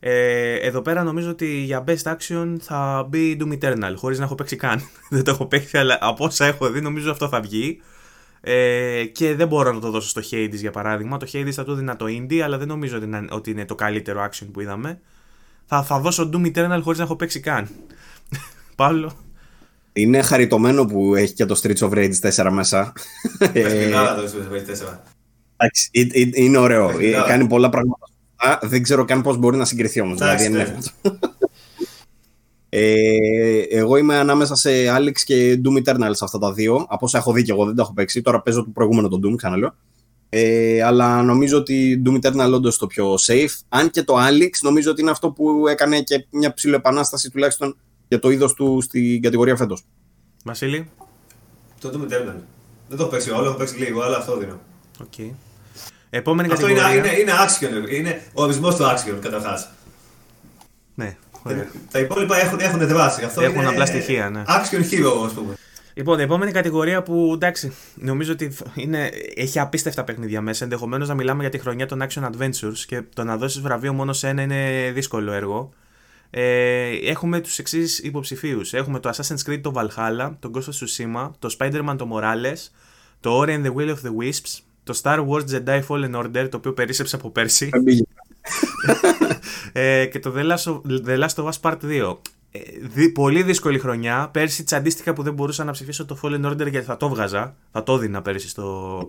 Ε, 0.00 0.54
εδώ 0.54 0.82
πέρα 0.82 1.02
νομίζω 1.02 1.30
ότι 1.30 1.46
για 1.46 1.84
Best 1.86 2.02
Action 2.02 2.56
θα 2.60 3.06
μπει 3.08 3.36
Doom 3.40 3.58
Eternal, 3.58 3.94
χωρίς 3.96 4.18
να 4.18 4.24
έχω 4.24 4.34
παίξει 4.34 4.56
καν. 4.56 4.80
δεν 5.10 5.24
το 5.24 5.30
έχω 5.30 5.46
παίξει, 5.46 5.78
αλλά 5.78 5.98
από 6.00 6.24
όσα 6.24 6.44
έχω 6.44 6.70
δει 6.70 6.80
νομίζω 6.80 7.10
αυτό 7.10 7.28
θα 7.28 7.40
βγει. 7.40 7.80
Ε, 8.40 9.04
και 9.04 9.34
δεν 9.34 9.48
μπορώ 9.48 9.72
να 9.72 9.80
το 9.80 9.90
δώσω 9.90 10.08
στο 10.08 10.20
Hades 10.30 10.54
για 10.54 10.70
παράδειγμα. 10.70 11.16
Το 11.16 11.26
Hades 11.32 11.50
θα 11.50 11.64
του 11.64 11.72
έδινα 11.72 11.96
το 11.96 12.04
Indie, 12.08 12.38
αλλά 12.38 12.58
δεν 12.58 12.68
νομίζω 12.68 12.96
ότι 12.96 13.04
είναι, 13.04 13.24
ότι 13.30 13.50
είναι 13.50 13.64
το 13.64 13.74
καλύτερο 13.74 14.28
action 14.30 14.46
που 14.52 14.60
είδαμε. 14.60 15.00
Θα, 15.66 15.82
θα 15.82 15.98
δώσω 15.98 16.30
Doom 16.32 16.54
Eternal 16.54 16.80
χωρίς 16.82 16.98
να 16.98 17.04
έχω 17.04 17.16
παίξει 17.16 17.40
καν. 17.40 17.68
Παύλο. 18.76 19.23
Είναι 19.96 20.22
χαριτωμένο 20.22 20.84
που 20.84 21.14
έχει 21.14 21.32
και 21.32 21.44
το 21.44 21.60
Streets 21.62 21.88
of 21.88 21.90
Rage 21.90 22.32
4 22.34 22.48
μέσα. 22.50 22.92
Ε, 23.38 23.46
Παιχνιδάρα 23.46 24.14
το 24.14 24.22
Street 24.22 24.54
Fighter 24.54 24.94
4. 24.94 25.00
Εντάξει, 25.56 25.88
ε- 25.92 26.20
ε- 26.20 26.30
είναι 26.32 26.58
ωραίο. 26.58 26.88
Ε, 26.88 26.92
Παιχνιδάρα. 26.92 27.26
Κάνει 27.26 27.46
πολλά 27.46 27.68
πράγματα. 27.68 28.08
Α, 28.36 28.58
δεν 28.62 28.82
ξέρω 28.82 29.04
καν 29.04 29.22
πώς 29.22 29.36
μπορεί 29.36 29.56
να 29.56 29.64
συγκριθεί 29.64 30.00
όμως. 30.00 30.20
Εντάξει, 30.20 30.48
Δηλαδή, 30.48 30.70
ναι. 30.70 30.76
είναι 31.02 31.18
ε, 32.76 33.58
εγώ 33.70 33.96
είμαι 33.96 34.16
ανάμεσα 34.16 34.54
σε 34.54 34.70
Alex 34.96 35.12
και 35.24 35.60
Doom 35.64 35.82
Eternal 35.84 36.10
σε 36.10 36.24
αυτά 36.24 36.38
τα 36.38 36.52
δύο. 36.52 36.86
Από 36.88 37.04
όσα 37.04 37.18
έχω 37.18 37.32
δει 37.32 37.42
και 37.42 37.52
εγώ 37.52 37.64
δεν 37.64 37.74
τα 37.74 37.82
έχω 37.82 37.92
παίξει. 37.92 38.22
Τώρα 38.22 38.42
παίζω 38.42 38.64
το 38.64 38.70
προηγούμενο 38.74 39.08
το 39.08 39.20
Doom, 39.24 39.36
ξαναλέω. 39.36 39.74
Ε, 40.28 40.82
αλλά 40.82 41.22
νομίζω 41.22 41.56
ότι 41.58 42.02
Doom 42.06 42.18
Eternal 42.20 42.52
όντως 42.54 42.78
το 42.78 42.86
πιο 42.86 43.14
safe. 43.14 43.62
Αν 43.68 43.90
και 43.90 44.02
το 44.02 44.14
Alex 44.18 44.50
νομίζω 44.62 44.90
ότι 44.90 45.00
είναι 45.00 45.10
αυτό 45.10 45.30
που 45.30 45.68
έκανε 45.68 46.00
και 46.00 46.26
μια 46.30 46.54
ψηλοεπανάσταση 46.54 47.30
τουλάχιστον 47.30 47.76
για 48.14 48.22
το 48.22 48.30
είδος 48.30 48.54
του 48.54 48.80
στην 48.80 49.22
κατηγορία 49.22 49.56
φέτος. 49.56 49.84
Βασίλη. 50.44 50.90
Το 51.80 51.90
Doom 51.92 52.12
Eternal. 52.12 52.36
Δεν 52.88 52.96
το 52.96 53.02
έχω 53.02 53.06
παίξει 53.06 53.30
όλο, 53.30 53.44
έχω 53.44 53.56
παίξει 53.56 53.76
λίγο, 53.76 54.02
αλλά 54.02 54.16
αυτό 54.16 54.36
δίνω. 54.36 54.60
Okay. 54.98 55.30
Επόμενη 56.10 56.52
Αυτό 56.52 56.68
είναι, 56.68 56.80
κατηγορία. 56.80 57.12
είναι, 57.12 57.20
είναι 57.20 57.32
action, 57.32 57.92
είναι 57.92 58.22
ο 58.32 58.42
ορισμός 58.42 58.76
του 58.76 58.84
action 58.84 59.18
καταρχάς. 59.20 59.70
Ναι, 60.94 61.16
ωραία. 61.42 61.66
Τα 61.90 61.98
υπόλοιπα 61.98 62.40
έχουν, 62.40 62.60
έχουν 62.60 62.86
δράση. 62.86 63.24
Αυτό 63.24 63.40
Έχουν 63.40 63.60
είναι 63.60 63.68
απλά 63.68 63.86
στοιχεία, 63.86 64.30
ναι. 64.30 64.42
Action 64.46 64.80
hero, 64.80 65.24
ας 65.26 65.32
πούμε. 65.32 65.54
Λοιπόν, 65.94 66.18
η 66.18 66.22
επόμενη 66.22 66.52
κατηγορία 66.52 67.02
που 67.02 67.30
εντάξει, 67.34 67.72
νομίζω 67.94 68.32
ότι 68.32 68.56
είναι, 68.74 69.10
έχει 69.34 69.58
απίστευτα 69.58 70.04
παιχνίδια 70.04 70.40
μέσα. 70.40 70.64
Ενδεχομένως 70.64 71.08
να 71.08 71.14
μιλάμε 71.14 71.40
για 71.40 71.50
τη 71.50 71.58
χρονιά 71.58 71.86
των 71.86 72.02
Action 72.02 72.22
Adventures 72.22 72.78
και 72.86 73.02
το 73.14 73.24
να 73.24 73.36
δώσεις 73.36 73.60
βραβείο 73.60 73.92
μόνο 73.92 74.12
σε 74.12 74.28
ένα 74.28 74.42
είναι 74.42 74.90
δύσκολο 74.94 75.32
έργο. 75.32 75.72
Ε, 76.36 77.10
έχουμε 77.10 77.40
τους 77.40 77.58
εξής 77.58 77.98
υποψηφίους. 77.98 78.72
Έχουμε 78.72 79.00
το 79.00 79.10
Assassin's 79.10 79.50
Creed 79.50 79.60
το 79.62 79.72
Valhalla, 79.74 80.32
το 80.38 80.50
Ghost 80.54 80.58
of 80.58 80.60
Tsushima, 80.60 81.30
το 81.38 81.56
Spider-Man 81.58 81.94
το 81.98 82.08
Morales, 82.12 82.68
το 83.20 83.40
Ori 83.40 83.48
and 83.48 83.64
the 83.64 83.74
Will 83.74 83.88
of 83.88 83.94
the 83.94 84.12
Wisps, 84.22 84.58
το 84.84 85.00
Star 85.02 85.26
Wars 85.28 85.44
Jedi 85.50 85.82
Fallen 85.88 86.14
Order, 86.14 86.48
το 86.50 86.56
οποίο 86.56 86.72
περίσσεψε 86.72 87.16
από 87.16 87.30
πέρσι. 87.30 87.70
ε, 89.72 90.06
και 90.06 90.18
το 90.18 90.34
The 90.36 90.50
Last, 90.50 90.72
of, 90.72 90.80
The 91.06 91.24
Last 91.24 91.34
of 91.34 91.48
Us 91.48 91.60
Part 91.60 91.78
2. 91.82 92.16
Ε, 92.50 92.60
δι, 92.80 93.08
πολύ 93.08 93.42
δύσκολη 93.42 93.78
χρονιά. 93.78 94.28
Πέρσι 94.32 94.64
τσαντίστηκα 94.64 95.12
που 95.12 95.22
δεν 95.22 95.34
μπορούσα 95.34 95.64
να 95.64 95.72
ψηφίσω 95.72 96.04
το 96.04 96.18
Fallen 96.22 96.50
Order 96.50 96.70
γιατί 96.70 96.86
θα 96.86 96.96
το 96.96 97.08
βγάζα. 97.08 97.56
Θα 97.72 97.82
το 97.82 97.98
δίνα 97.98 98.22
πέρσι 98.22 98.48
στο, 98.48 99.00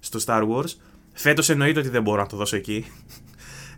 στο 0.00 0.18
Star 0.26 0.48
Wars. 0.48 0.70
Φέτος 1.12 1.48
εννοείται 1.48 1.80
ότι 1.80 1.88
δεν 1.88 2.02
μπορώ 2.02 2.20
να 2.20 2.26
το 2.26 2.36
δώσω 2.36 2.56
εκεί. 2.56 2.86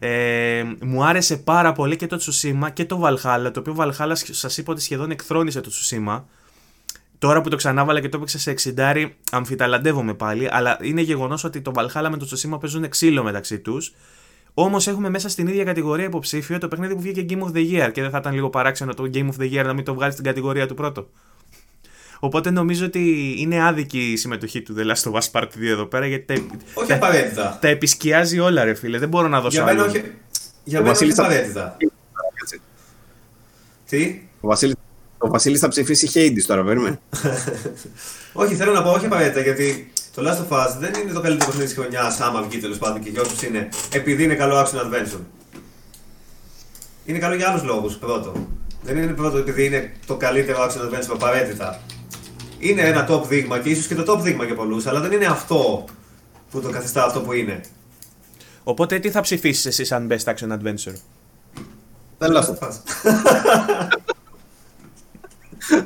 Ε, 0.05 0.65
μου 0.81 1.05
άρεσε 1.05 1.37
πάρα 1.37 1.73
πολύ 1.73 1.97
και 1.97 2.07
το 2.07 2.17
Tsushima 2.21 2.73
και 2.73 2.85
το 2.85 3.01
Valhalla, 3.05 3.51
το 3.53 3.61
οποίο 3.61 3.77
Valhalla 3.79 4.13
σας 4.15 4.59
είπα 4.59 4.73
ότι 4.73 4.81
σχεδόν 4.81 5.11
εκθρόνησε 5.11 5.61
το 5.61 5.71
Tsushima. 5.73 6.23
Τώρα 7.19 7.41
που 7.41 7.49
το 7.49 7.57
ξανάβαλα 7.57 8.01
και 8.01 8.09
το 8.09 8.17
έπαιξα 8.17 8.39
σε 8.39 8.75
60, 8.77 9.11
αμφιταλαντεύομαι 9.31 10.15
πάλι, 10.15 10.49
αλλά 10.51 10.79
είναι 10.81 11.01
γεγονός 11.01 11.45
ότι 11.45 11.61
το 11.61 11.73
Valhalla 11.75 12.09
με 12.11 12.17
το 12.17 12.29
Tsushima 12.31 12.61
παίζουν 12.61 12.89
ξύλο 12.89 13.23
μεταξύ 13.23 13.59
τους. 13.59 13.95
Όμως 14.55 14.87
έχουμε 14.87 15.09
μέσα 15.09 15.29
στην 15.29 15.47
ίδια 15.47 15.65
κατηγορία 15.65 16.05
υποψήφιο 16.05 16.59
το 16.59 16.69
παιχνίδι 16.69 16.95
που 16.95 17.01
βγήκε 17.01 17.27
Game 17.29 17.43
of 17.43 17.53
the 17.57 17.73
Year 17.73 17.93
και 17.93 18.01
δεν 18.01 18.11
θα 18.11 18.19
ήταν 18.19 18.35
λίγο 18.35 18.51
παράξενο 18.51 18.95
το 18.95 19.11
Game 19.15 19.29
of 19.29 19.43
the 19.43 19.53
Year 19.53 19.65
να 19.65 19.73
μην 19.73 19.85
το 19.85 19.95
βγάλεις 19.95 20.15
στην 20.15 20.27
κατηγορία 20.27 20.67
του 20.67 20.75
πρώτο. 20.75 21.09
Οπότε 22.25 22.51
νομίζω 22.51 22.87
ότι 22.87 23.35
είναι 23.39 23.67
άδικη 23.67 24.13
η 24.13 24.17
συμμετοχή 24.17 24.63
του 24.63 24.75
The 24.79 24.83
Last 24.83 25.13
of 25.13 25.19
Us 25.19 25.31
Part 25.33 25.45
2 25.45 25.49
εδώ 25.63 25.85
πέρα 25.87 26.07
γιατί 26.07 26.25
τα, 26.35 26.57
όχι 26.75 26.89
τα, 26.89 26.95
απαραίτητα. 26.95 27.59
τα 27.61 27.69
επισκιάζει 27.69 28.39
όλα 28.39 28.65
ρε 28.65 28.75
φίλε, 28.75 28.99
δεν 28.99 29.09
μπορώ 29.09 29.29
να 29.29 29.41
δώσω 29.41 29.57
Για 29.57 29.65
μένα 29.65 29.85
όχι, 29.85 30.03
για 30.65 30.81
μένα 30.81 30.93
όχι 30.93 31.13
απαραίτητα. 31.13 31.77
Τι; 33.89 34.23
Ο 34.41 34.49
Βασίλης, 34.49 34.75
ο 35.19 35.29
Βασίλης 35.29 35.61
θα 35.61 35.69
ψηφίσει 35.69 36.11
Hades 36.15 36.43
τώρα, 36.47 36.65
παίρνουμε. 36.65 37.01
όχι, 38.43 38.55
θέλω 38.55 38.73
να 38.73 38.83
πω 38.83 38.91
όχι 38.91 39.07
απαραίτητα 39.07 39.41
γιατί 39.41 39.93
το 40.15 40.23
Last 40.27 40.53
of 40.53 40.59
Us 40.59 40.77
δεν 40.79 40.95
είναι 41.03 41.13
το 41.13 41.21
καλύτερο 41.21 41.51
παιχνίδι 41.51 41.65
της 41.65 41.75
χρονιάς, 41.75 42.21
άμα 42.21 42.43
βγει 42.43 42.59
τέλος 42.59 42.79
πάντων 42.79 43.03
και 43.03 43.11
για 43.11 43.21
όσους 43.21 43.43
είναι, 43.43 43.69
επειδή 43.93 44.23
είναι 44.23 44.35
καλό 44.35 44.63
action 44.63 44.79
adventure. 44.79 45.21
Είναι 47.05 47.19
καλό 47.19 47.35
για 47.35 47.49
άλλους 47.49 47.63
λόγους. 47.63 47.97
Πρώτο. 47.97 48.49
Δεν 48.83 48.97
είναι 48.97 49.13
πρώτο 49.13 49.37
επειδή 49.37 49.65
είναι 49.65 49.93
το 50.07 50.17
καλύτερο 50.17 50.59
action 50.59 50.81
adventure 50.81 51.13
απαραίτητα. 51.13 51.81
Είναι 52.63 52.83
ένα 52.83 53.09
top 53.11 53.23
δείγμα 53.29 53.59
και 53.59 53.69
ίσως 53.69 53.87
και 53.87 53.95
το 53.95 54.13
top 54.13 54.21
δείγμα 54.21 54.45
για 54.45 54.55
πολλούς, 54.55 54.87
αλλά 54.87 55.01
δεν 55.01 55.13
είναι 55.13 55.27
αυτό 55.27 55.85
που 56.51 56.61
το 56.61 56.71
καθιστά 56.71 57.05
αυτό 57.05 57.21
που 57.21 57.33
είναι. 57.33 57.61
Οπότε 58.65 58.99
τι 58.99 59.11
θα 59.11 59.21
ψηφίσεις 59.21 59.67
εσύ 59.67 59.85
σαν 59.85 60.09
best 60.11 60.33
action 60.33 60.53
adventure; 60.53 60.95
Δεν 62.19 62.33
Last 62.33 62.49
of 62.49 62.69
Us. 62.69 62.75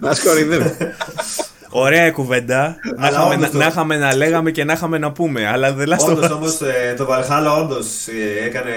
Να 0.00 0.14
σκορυδεύω. 0.14 0.76
Ωραία 1.70 2.10
κουβέντα. 2.10 2.76
να, 2.96 3.08
είχαμε, 3.08 3.36
να, 3.36 3.48
να 3.52 3.66
είχαμε 3.66 3.96
να 3.96 4.16
λέγαμε 4.16 4.50
και 4.50 4.64
να 4.64 4.72
είχαμε 4.72 4.98
να 4.98 5.12
πούμε. 5.12 5.46
Αλλά 5.46 5.72
δεν 5.72 5.86
λάστο. 5.86 6.12
Όντως 6.12 6.30
όμως 6.30 6.60
ε, 6.60 6.94
το 6.96 7.06
Valhalla 7.10 7.58
όντως 7.62 7.86
ε, 8.06 8.44
έκανε. 8.44 8.72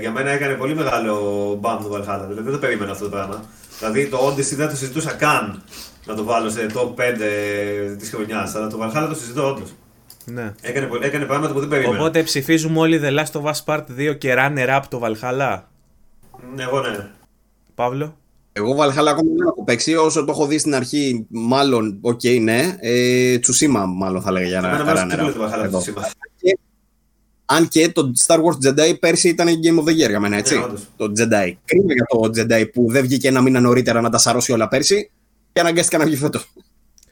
Για 0.00 0.10
μένα 0.10 0.30
έκανε 0.30 0.54
πολύ 0.54 0.74
μεγάλο 0.74 1.14
μπαμ 1.60 1.82
το 1.82 1.94
Valhalla. 1.96 2.24
Δηλαδή 2.26 2.42
δεν 2.42 2.52
το 2.52 2.58
περίμενα 2.58 2.92
αυτό 2.92 3.04
το 3.04 3.10
πράγμα. 3.10 3.44
Δηλαδή 3.80 4.06
το 4.06 4.28
Odyssey 4.28 4.54
δεν 4.56 4.68
το 4.68 4.76
συζητούσα 4.76 5.12
καν 5.12 5.62
να 6.06 6.14
το 6.14 6.24
βάλω 6.24 6.50
σε 6.50 6.66
top 6.74 7.00
5 7.00 7.96
της 7.98 8.10
χρονιάς. 8.10 8.54
Αλλά 8.54 8.66
το 8.66 8.78
Valhalla 8.82 9.06
το 9.08 9.14
συζητώ 9.14 9.48
όντως. 9.48 9.74
Ναι. 10.24 10.54
Έκανε, 10.60 10.88
έκανε 11.00 11.24
πράγματα 11.24 11.52
που 11.52 11.60
δεν 11.60 11.68
περίμενα. 11.68 11.98
Οπότε 11.98 12.22
ψηφίζουμε 12.22 12.78
όλοι 12.78 13.00
The 13.04 13.18
Last 13.18 13.40
of 13.40 13.52
Us 13.52 13.64
Part 13.64 13.84
2 13.98 14.18
και 14.18 14.34
runner 14.38 14.68
up 14.68 14.82
το 14.88 15.00
Valhalla; 15.02 15.60
Ναι, 16.54 16.62
εγώ 16.62 16.80
ναι. 16.80 17.10
Παύλο; 17.74 18.16
Εγώ 18.52 18.72
Valhalla 18.72 19.06
ακόμα 19.08 19.30
δεν 19.36 19.46
έχω 19.46 19.64
παίξει. 19.64 19.94
Όσο 19.94 20.24
το 20.24 20.32
έχω 20.32 20.46
δει 20.46 20.58
στην 20.58 20.74
αρχή, 20.74 21.26
μάλλον, 21.28 21.98
ok, 22.00 22.20
okay, 22.22 22.40
ναι. 22.40 22.76
Ε, 22.80 23.38
Tsushima, 23.38 23.86
μάλλον 23.86 24.22
θα 24.22 24.30
λέγα 24.30 24.46
για 24.46 24.60
να 24.60 24.84
runner 24.86 25.18
up. 25.18 26.29
Αν 27.52 27.68
και 27.68 27.88
το 27.88 28.12
Star 28.26 28.36
Wars 28.36 28.68
Jedi 28.68 28.98
πέρσι 29.00 29.28
ήταν 29.28 29.46
Game 29.48 29.78
of 29.78 29.84
the 29.84 29.92
Year 29.92 30.08
για 30.08 30.20
μένα, 30.20 30.36
έτσι. 30.36 30.58
Ναι, 30.58 30.64
το 30.96 31.12
Jedi. 31.16 31.52
Κρίμα 31.64 31.92
για 31.92 32.04
το 32.08 32.30
Jedi 32.36 32.70
που 32.72 32.86
δεν 32.90 33.02
βγήκε 33.02 33.28
ένα 33.28 33.40
μήνα 33.40 33.60
νωρίτερα 33.60 34.00
να 34.00 34.10
τα 34.10 34.18
σαρώσει 34.18 34.52
όλα 34.52 34.68
πέρσι 34.68 35.10
και 35.52 35.60
αναγκάστηκα 35.60 35.98
να 35.98 36.04
βγει 36.04 36.16
φέτο. 36.16 36.40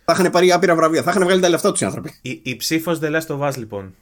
Θα 0.05 0.13
είχαν 0.13 0.31
πάρει 0.31 0.53
άπειρα 0.53 0.75
βραβεία. 0.75 1.03
Θα 1.03 1.11
είχαν 1.11 1.23
βγάλει 1.23 1.41
τα 1.41 1.49
λεφτά 1.49 1.71
τους 1.71 1.81
οι 1.81 1.85
άνθρωποι. 1.85 2.15
Η, 2.23 2.41
η 2.43 2.57
ψήφος 2.57 2.99
The 3.03 3.21
Last 3.21 3.27
of 3.27 3.49
Us, 3.49 3.57
λοιπόν. 3.57 3.95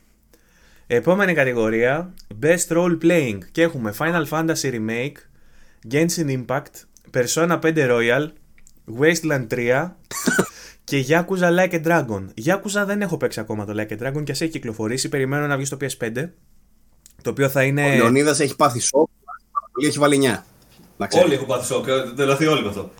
Επόμενη 0.86 1.34
κατηγορία. 1.34 2.14
Best 2.42 2.76
Role 2.76 2.98
Playing. 3.02 3.38
Και 3.52 3.62
έχουμε 3.62 3.94
Final 3.98 4.24
Fantasy 4.28 4.72
Remake, 4.72 5.16
Genshin 5.90 6.44
Impact, 6.46 6.84
Persona 7.12 7.58
5 7.60 7.76
Royal, 7.76 8.26
Wasteland 9.00 9.46
3 9.50 9.90
και 10.86 11.04
Yakuza 11.08 11.58
Like 11.58 11.72
a 11.72 11.84
Dragon. 11.84 12.26
Yakuza 12.44 12.84
δεν 12.86 13.02
έχω 13.02 13.16
παίξει 13.16 13.40
ακόμα 13.40 13.64
το 13.64 13.72
Like 13.76 13.92
a 13.92 14.06
Dragon 14.06 14.24
και 14.24 14.32
ας 14.32 14.40
έχει 14.40 14.50
κυκλοφορήσει. 14.50 15.08
Περιμένω 15.08 15.46
να 15.46 15.56
βγει 15.56 15.64
στο 15.64 15.76
PS5. 15.80 16.28
Το 17.22 17.30
οποίο 17.30 17.48
θα 17.48 17.62
είναι. 17.62 17.84
Ο 17.84 17.94
Λεωνίδας 17.96 18.40
έχει 18.40 18.56
πάθει 18.56 18.80
σοκ. 18.80 19.08
Έχει 19.86 19.98
βάλει 19.98 20.42
9. 20.96 21.06
Όλοι 21.22 21.34
έχουν 21.34 21.46
πάθει 21.46 21.66
σοκ. 21.66 21.84
Δηλαδή 22.14 22.46
όλοι 22.46 22.62
με 22.62 22.68
αυτό. 22.68 22.90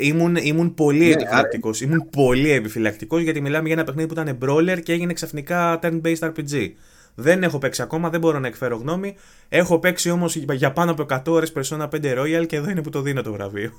Ήμουν, 0.00 0.36
ήμουν 0.36 0.74
πολύ 0.74 1.06
ναι, 1.06 1.12
επιφυλακτικός. 1.12 1.80
Ήμουν 1.80 2.08
πολύ 2.10 2.50
επιφυλακτικός 2.50 3.22
γιατί 3.22 3.40
μιλάμε 3.40 3.66
για 3.66 3.76
ένα 3.76 3.84
παιχνίδι 3.84 4.14
που 4.14 4.20
ήταν 4.20 4.38
brawler 4.42 4.78
και 4.82 4.92
έγινε 4.92 5.12
ξαφνικά 5.12 5.78
turn-based 5.82 6.18
RPG. 6.18 6.70
Δεν 7.14 7.42
έχω 7.42 7.58
παίξει 7.58 7.82
ακόμα, 7.82 8.10
δεν 8.10 8.20
μπορώ 8.20 8.38
να 8.38 8.46
εκφέρω 8.46 8.76
γνώμη. 8.76 9.16
Έχω 9.48 9.78
παίξει 9.78 10.10
όμως 10.10 10.36
για 10.36 10.72
πάνω 10.72 10.90
από 10.90 11.06
100 11.08 11.20
ώρες 11.26 11.52
Persona 11.56 11.88
5 11.88 12.18
Royal 12.18 12.46
και 12.46 12.56
εδώ 12.56 12.70
είναι 12.70 12.82
που 12.82 12.90
το 12.90 13.00
δίνω 13.00 13.22
το 13.22 13.32
βραβείο. 13.32 13.72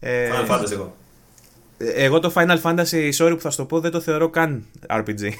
Final 0.00 0.48
Fantasy 0.48 0.72
εγώ. 0.72 0.96
Εγώ 1.94 2.18
το 2.18 2.32
Final 2.34 2.60
Fantasy, 2.62 3.10
sorry 3.16 3.32
που 3.34 3.40
θα 3.40 3.50
σου 3.50 3.56
το 3.56 3.64
πω, 3.64 3.80
δεν 3.80 3.90
το 3.90 4.00
θεωρώ 4.00 4.28
καν 4.28 4.64
RPG. 4.86 5.32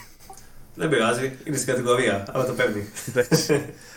Δεν 0.74 0.88
πειράζει, 0.88 1.32
είναι 1.44 1.56
στην 1.56 1.68
κατηγορία, 1.68 2.24
αλλά 2.32 2.46
το 2.46 2.52
παίρνει. 2.52 2.88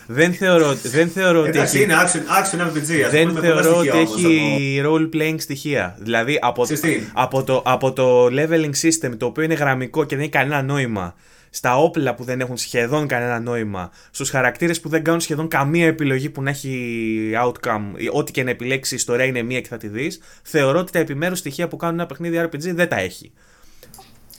δεν 0.07 0.33
θεωρώ, 0.33 0.73
δεν 0.73 1.09
θεωρώ 1.09 1.41
ότι 1.41 1.59
έχει... 1.59 1.81
είναι 1.81 1.93
action, 1.93 2.17
action 2.17 2.61
RPG. 2.61 3.01
Ας 3.05 3.11
δεν 3.11 3.27
πούμε, 3.27 3.39
θεωρώ 3.39 3.77
ότι 3.77 3.89
όμως, 3.89 4.15
έχει 4.15 4.81
role 4.85 5.15
playing 5.15 5.35
στοιχεία. 5.37 5.95
Δηλαδή 5.99 6.39
από, 6.41 6.65
από, 7.13 7.43
το, 7.43 7.61
από 7.65 7.93
το 7.93 8.25
leveling 8.25 8.71
system 8.81 9.11
το 9.17 9.25
οποίο 9.25 9.43
είναι 9.43 9.53
γραμμικό 9.53 10.03
και 10.03 10.15
δεν 10.15 10.23
έχει 10.23 10.33
κανένα 10.33 10.61
νόημα 10.61 11.15
στα 11.55 11.77
όπλα 11.77 12.15
που 12.15 12.23
δεν 12.23 12.39
έχουν 12.39 12.57
σχεδόν 12.57 13.07
κανένα 13.07 13.39
νόημα, 13.39 13.91
στους 14.11 14.29
χαρακτήρες 14.29 14.79
που 14.79 14.89
δεν 14.89 15.03
κάνουν 15.03 15.19
σχεδόν 15.19 15.47
καμία 15.47 15.87
επιλογή 15.87 16.29
που 16.29 16.41
να 16.41 16.49
έχει 16.49 17.31
outcome, 17.45 17.81
ό,τι 18.11 18.31
και 18.31 18.43
να 18.43 18.49
επιλέξεις 18.49 18.91
η 18.91 18.95
ιστορία 18.95 19.25
είναι 19.25 19.41
μία 19.41 19.61
και 19.61 19.67
θα 19.67 19.77
τη 19.77 19.87
δεις, 19.87 20.19
θεωρώ 20.43 20.79
ότι 20.79 20.91
τα 20.91 20.99
επιμέρους 20.99 21.39
στοιχεία 21.39 21.67
που 21.67 21.77
κάνουν 21.77 21.99
ένα 21.99 22.07
παιχνίδι 22.07 22.41
RPG 22.45 22.73
δεν 22.73 22.89
τα 22.89 22.99
έχει. 22.99 23.31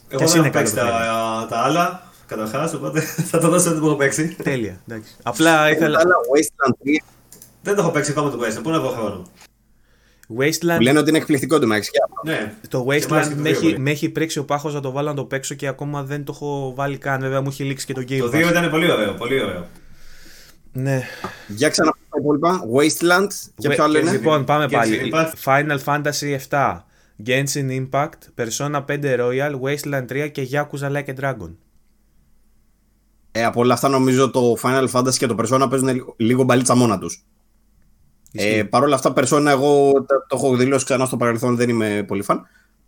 Εγώ 0.08 0.26
δεν 0.26 0.40
έχω 0.40 0.50
παίξει 0.50 0.74
τα, 0.74 1.46
τα 1.50 1.58
άλλα, 1.58 2.02
καταρχάς, 2.26 2.74
οπότε 2.74 3.00
θα 3.30 3.38
το 3.38 3.48
δώσω 3.48 3.70
ότι 3.70 3.78
που 3.78 3.86
έχω 3.86 3.96
παίξει. 3.96 4.36
Τέλεια, 4.42 4.80
εντάξει. 4.88 5.16
Απλά 5.22 5.70
ήθελα... 5.70 5.98
Wasteland 5.98 6.70
3. 6.70 7.04
Δεν 7.62 7.74
το 7.74 7.80
έχω 7.80 7.90
παίξει 7.90 8.10
ακόμα 8.10 8.30
το 8.30 8.38
Wasteland, 8.40 8.62
πού 8.62 8.70
να 8.70 8.80
βρω 8.80 8.90
χρόνο. 8.90 9.26
Wasteland... 10.38 10.76
Που 10.76 10.82
λένε 10.82 10.98
ότι 10.98 11.08
είναι 11.08 11.18
εκπληκτικό 11.18 11.58
το 11.58 11.66
Μαξ. 11.66 11.90
Ναι. 12.24 12.54
Το 12.68 12.86
Wasteland 12.88 13.32
με 13.36 13.48
έχει, 13.48 13.78
με 13.78 13.90
έχει 13.90 14.08
πρίξει 14.08 14.38
ο 14.38 14.44
πάχος 14.44 14.74
να 14.74 14.80
το 14.80 14.90
βάλω 14.90 15.08
να 15.08 15.14
το 15.14 15.24
παίξω 15.24 15.54
και 15.54 15.66
ακόμα 15.66 16.02
δεν 16.02 16.24
το 16.24 16.32
έχω 16.34 16.72
βάλει 16.74 16.98
καν. 16.98 17.20
Βέβαια 17.20 17.40
μου 17.40 17.48
έχει 17.48 17.64
λήξει 17.64 17.86
και 17.86 17.92
το 17.92 18.00
Game 18.00 18.18
Το 18.18 18.26
2 18.26 18.34
ήταν 18.34 18.70
πολύ 18.70 18.90
ωραίο, 18.90 19.14
πολύ 19.14 19.42
ωραίο. 19.42 19.66
Ναι. 20.72 21.02
Για 21.48 21.68
ξαναπώ 21.68 21.98
τα 22.10 22.18
υπόλοιπα. 22.20 22.60
Wasteland 22.76 23.28
και 23.56 23.68
ποιο 23.68 23.84
άλλο 23.84 23.98
είναι; 23.98 24.10
Λοιπόν, 24.10 24.44
πάμε 24.44 24.68
πάλι. 24.68 25.12
Final 25.44 25.78
Fantasy 25.84 26.38
7, 26.48 26.80
Genshin 27.26 27.88
Impact, 27.88 28.08
Persona 28.36 28.84
5 28.84 29.18
Royal, 29.18 29.60
Wasteland 29.60 30.04
3 30.08 30.30
και 30.32 30.48
Yakuza 30.52 30.90
Like 30.92 31.06
a 31.06 31.20
Dragon. 31.20 31.50
Ε, 33.32 33.44
από 33.44 33.60
όλα 33.60 33.74
αυτά 33.74 33.88
νομίζω 33.88 34.30
το 34.30 34.56
Final 34.62 34.88
Fantasy 34.92 35.14
και 35.14 35.26
το 35.26 35.36
Persona 35.38 35.66
παίζουν 35.70 36.14
λίγο 36.16 36.42
μπαλίτσα 36.42 36.74
μόνα 36.74 36.98
τους. 36.98 37.24
Ε, 38.36 38.62
Παρ' 38.62 38.82
όλα 38.82 38.94
αυτά, 38.94 39.12
Persona, 39.16 39.46
εγώ 39.46 39.92
το, 39.92 40.06
το 40.28 40.36
έχω 40.36 40.56
δηλώσει 40.56 40.84
ξανά 40.84 41.06
στο 41.06 41.16
παρελθόν, 41.16 41.56
δεν 41.56 41.68
είμαι 41.68 42.04
πολύ 42.06 42.22
φαν. 42.22 42.46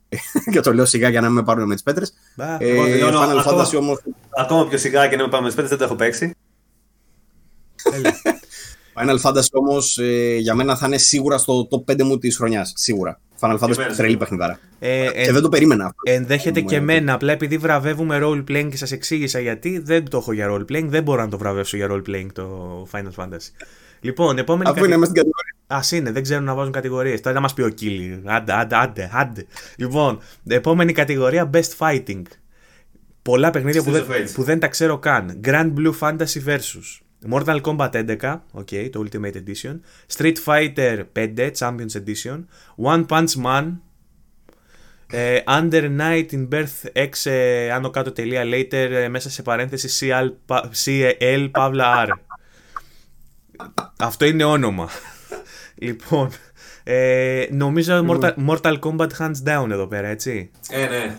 και 0.53 0.61
το 0.61 0.75
λέω 0.75 0.85
σιγά 0.85 1.09
για 1.09 1.21
να 1.21 1.27
μην 1.27 1.37
με 1.37 1.43
πάρουν 1.43 1.67
με 1.67 1.75
τις 1.75 1.83
πέτρες. 1.83 2.13
Ε, 2.59 3.01
Final 3.01 3.37
ακόμα, 3.39 3.45
Fantasy 3.45 3.77
όμω. 3.79 3.99
Ακόμα 4.39 4.69
πιο 4.69 4.79
σιγά 4.79 5.09
και 5.09 5.17
να 5.17 5.23
με 5.23 5.29
πάρουν 5.29 5.47
με 5.47 5.53
τις 5.53 5.63
πέτρες, 5.63 5.69
δεν 5.69 5.79
το 5.79 5.85
έχω 5.85 5.95
παίξει. 5.95 6.35
Final 8.99 9.21
Fantasy 9.21 9.49
όμως 9.53 9.99
ε, 9.99 10.37
για 10.37 10.55
μένα 10.55 10.77
θα 10.77 10.87
είναι 10.87 10.99
σίγουρα 10.99 11.39
στο 11.39 11.69
top 11.71 11.93
5 11.93 12.03
μου 12.03 12.19
της 12.19 12.37
χρονιάς. 12.37 12.73
Σίγουρα. 12.77 13.21
Final 13.41 13.59
Fantasy 13.59 13.77
τρελή 13.97 14.17
παιχνιδάρα. 14.17 14.59
Ε, 14.79 15.09
και 15.25 15.33
δεν 15.33 15.43
το 15.43 15.49
περίμενα. 15.49 15.95
Ενδέχεται 16.03 16.61
και 16.61 16.77
εμένα. 16.77 17.13
Απλά 17.13 17.33
επειδή 17.33 17.59
βραβεύουμε 17.59 18.19
role 18.23 18.45
playing 18.49 18.69
και 18.71 18.77
σας 18.77 18.93
εξήγησα 18.93 19.41
γιατί 19.41 19.79
δεν 19.79 20.09
το 20.11 20.17
έχω 20.17 20.33
για 20.33 20.49
role 20.51 20.73
playing, 20.73 20.87
δεν 20.87 21.03
μπορώ 21.03 21.23
να 21.23 21.29
το 21.29 21.39
βραβεύσω 21.39 21.77
για 21.77 21.89
role 21.91 22.03
playing 22.11 22.27
το 22.33 22.87
Final 22.93 23.23
Fantasy. 23.23 23.51
Λοιπόν, 24.01 24.39
επόμενη 24.39 24.71
Αφού 24.71 24.85
είναι 24.85 24.97
μέσα 24.97 25.11
στην 25.11 25.23
κατηγορία. 25.25 25.55
Α 25.67 25.81
είναι, 25.97 26.13
δεν 26.13 26.23
ξέρουν 26.23 26.45
να 26.45 26.55
βάζουν 26.55 26.73
κατηγορίες. 26.73 27.21
Τώρα 27.21 27.35
να 27.35 27.41
μας 27.41 27.55
πει 27.55 27.63
ο 27.63 27.69
Κίλι. 27.69 28.23
Άντε, 28.25 28.53
άντε, 28.53 28.77
άντε, 28.77 29.11
άντε. 29.13 29.47
Λοιπόν, 29.77 30.19
επόμενη 30.49 30.93
κατηγορία 30.93 31.51
Best 31.53 31.77
Fighting. 31.79 32.23
Πολλά 33.23 33.51
παιχνίδια 33.51 33.83
που 33.83 33.91
Streets 33.91 33.93
δεν, 33.93 34.05
of 34.09 34.13
Rage. 34.13 34.31
που 34.35 34.43
δεν 34.43 34.59
τα 34.59 34.69
ξέρω 34.69 34.99
καν. 34.99 35.41
Grand 35.45 35.73
Blue 35.79 35.93
Fantasy 36.01 36.45
Versus. 36.47 37.01
Mortal 37.31 37.61
Kombat 37.61 37.91
11, 38.21 38.41
okay, 38.53 38.91
το 38.93 39.05
Ultimate 39.05 39.35
Edition. 39.35 39.81
Street 40.17 40.37
Fighter 40.45 41.03
5, 41.17 41.51
Champions 41.59 41.95
Edition. 42.05 42.45
One 42.85 43.07
Punch 43.07 43.45
Man. 43.45 43.73
Ε, 45.11 45.39
Under 45.47 45.97
Night 46.01 46.27
in 46.33 46.49
Birth 46.49 47.07
X 47.09 47.31
ε, 47.31 47.71
άνω 47.71 47.91
κάτω 47.91 48.13
τελεία 48.13 48.43
later 48.45 48.73
ε, 48.73 49.09
μέσα 49.09 49.31
σε 49.31 49.43
παρένθεση 49.43 50.09
CL, 50.11 50.31
πα- 50.47 50.71
CL 50.85 51.51
Pavla 51.51 52.07
R. 52.07 52.09
Αυτό 53.99 54.25
είναι 54.25 54.45
όνομα. 54.45 54.89
λοιπόν, 55.75 56.31
ε, 56.85 57.47
νομίζω 57.51 58.05
Mortal, 58.09 58.33
Mortal 58.49 58.79
Kombat 58.79 59.09
hands 59.19 59.43
down 59.47 59.71
εδώ 59.71 59.87
πέρα, 59.87 60.09
έτσι. 60.09 60.51
Ε, 60.71 60.87
ναι. 60.87 61.17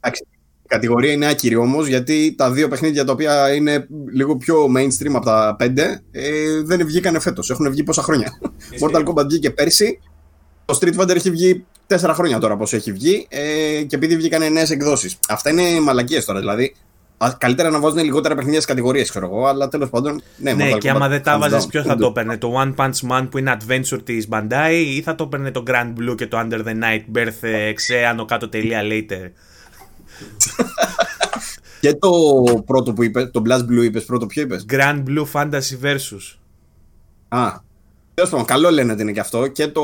Εντάξει, 0.00 0.26
η 0.62 0.66
κατηγορία 0.68 1.12
είναι 1.12 1.26
άκυρη 1.26 1.54
όμως, 1.54 1.86
γιατί 1.86 2.34
τα 2.36 2.50
δύο 2.50 2.68
παιχνίδια 2.68 3.04
τα 3.04 3.12
οποία 3.12 3.54
είναι 3.54 3.86
λίγο 4.12 4.36
πιο 4.36 4.66
mainstream 4.76 5.12
από 5.14 5.24
τα 5.24 5.54
πέντε 5.58 6.00
ε, 6.10 6.62
δεν 6.62 6.86
βγήκαν 6.86 7.20
φέτος. 7.20 7.50
Έχουν 7.50 7.70
βγει 7.70 7.82
πόσα 7.82 8.02
χρόνια. 8.02 8.38
Mortal 8.80 9.04
Kombat 9.04 9.26
βγήκε 9.26 9.50
πέρσι. 9.50 10.00
Το 10.64 10.78
Street 10.80 11.00
Fighter 11.00 11.14
έχει 11.14 11.30
βγει 11.30 11.64
τέσσερα 11.86 12.14
χρόνια 12.14 12.38
τώρα 12.38 12.56
πώ 12.56 12.66
έχει 12.70 12.92
βγει 12.92 13.26
ε, 13.28 13.82
και 13.82 13.96
επειδή 13.96 14.16
βγήκαν 14.16 14.52
νέες 14.52 14.70
εκδόσεις. 14.70 15.18
Αυτά 15.28 15.50
είναι 15.50 15.80
μαλακίες 15.80 16.24
τώρα. 16.24 16.38
Δηλαδή, 16.38 16.64
α, 16.64 16.72
καλύτερα 17.38 17.70
να 17.70 17.80
βάζουν 17.80 17.98
λιγότερα 17.98 18.34
παιχνίδια 18.34 18.60
στις 18.60 18.72
κατηγορίες, 18.74 19.10
ξέρω 19.10 19.26
εγώ, 19.26 19.46
αλλά 19.46 19.68
τέλος 19.68 19.90
πάντων. 19.90 20.22
Ναι, 20.36 20.52
Ναι, 20.52 20.70
Mortal 20.70 20.78
και 20.78 20.90
Kombat 20.90 20.94
άμα 20.94 21.08
δεν 21.08 21.22
τα 21.22 21.36
hands 21.36 21.40
βάζες 21.40 21.64
down. 21.64 21.68
ποιο 21.68 21.82
θα 21.82 21.96
το 21.96 22.06
έπαιρνε, 22.06 22.36
το 22.36 22.52
One 22.62 22.74
Punch 22.74 23.10
Man 23.10 23.28
που 23.30 23.38
είναι 23.38 23.56
adventure 23.60 24.00
της 24.04 24.28
Bandai 24.30 24.70
ή 24.86 25.02
θα 25.02 25.14
το 25.14 25.24
έπαιρνε 25.24 25.50
το 25.50 25.62
Grand 25.66 25.92
Blue 25.98 26.14
και 26.16 26.26
το 26.26 26.38
Under 26.38 26.64
the 26.64 26.74
Night 26.82 27.18
Birth 27.18 27.32
ε, 27.40 27.72
Xe 27.72 27.94
άνω 28.10 28.24
κάτω 28.24 28.48
τελεία 28.48 28.80
later; 28.82 29.30
Και 31.80 31.94
το 31.94 32.10
πρώτο 32.66 32.92
που 32.92 33.02
είπες, 33.02 33.30
το 33.32 33.42
Blast 33.48 33.60
Blue 33.60 33.84
είπες, 33.84 34.04
πρώτο 34.04 34.26
ποιο 34.26 34.42
είπες; 34.42 34.66
Granblue 34.70 35.24
Fantasy 35.32 35.78
Versus. 35.82 36.36
Α. 37.28 37.66
Τέλος 38.14 38.30
πάντων, 38.30 38.46
καλό 38.46 38.70
λένε 38.70 38.92
ότι 38.92 39.02
είναι 39.02 39.12
και 39.12 39.20
αυτό. 39.20 39.46
Και 39.46 39.66
το, 39.68 39.82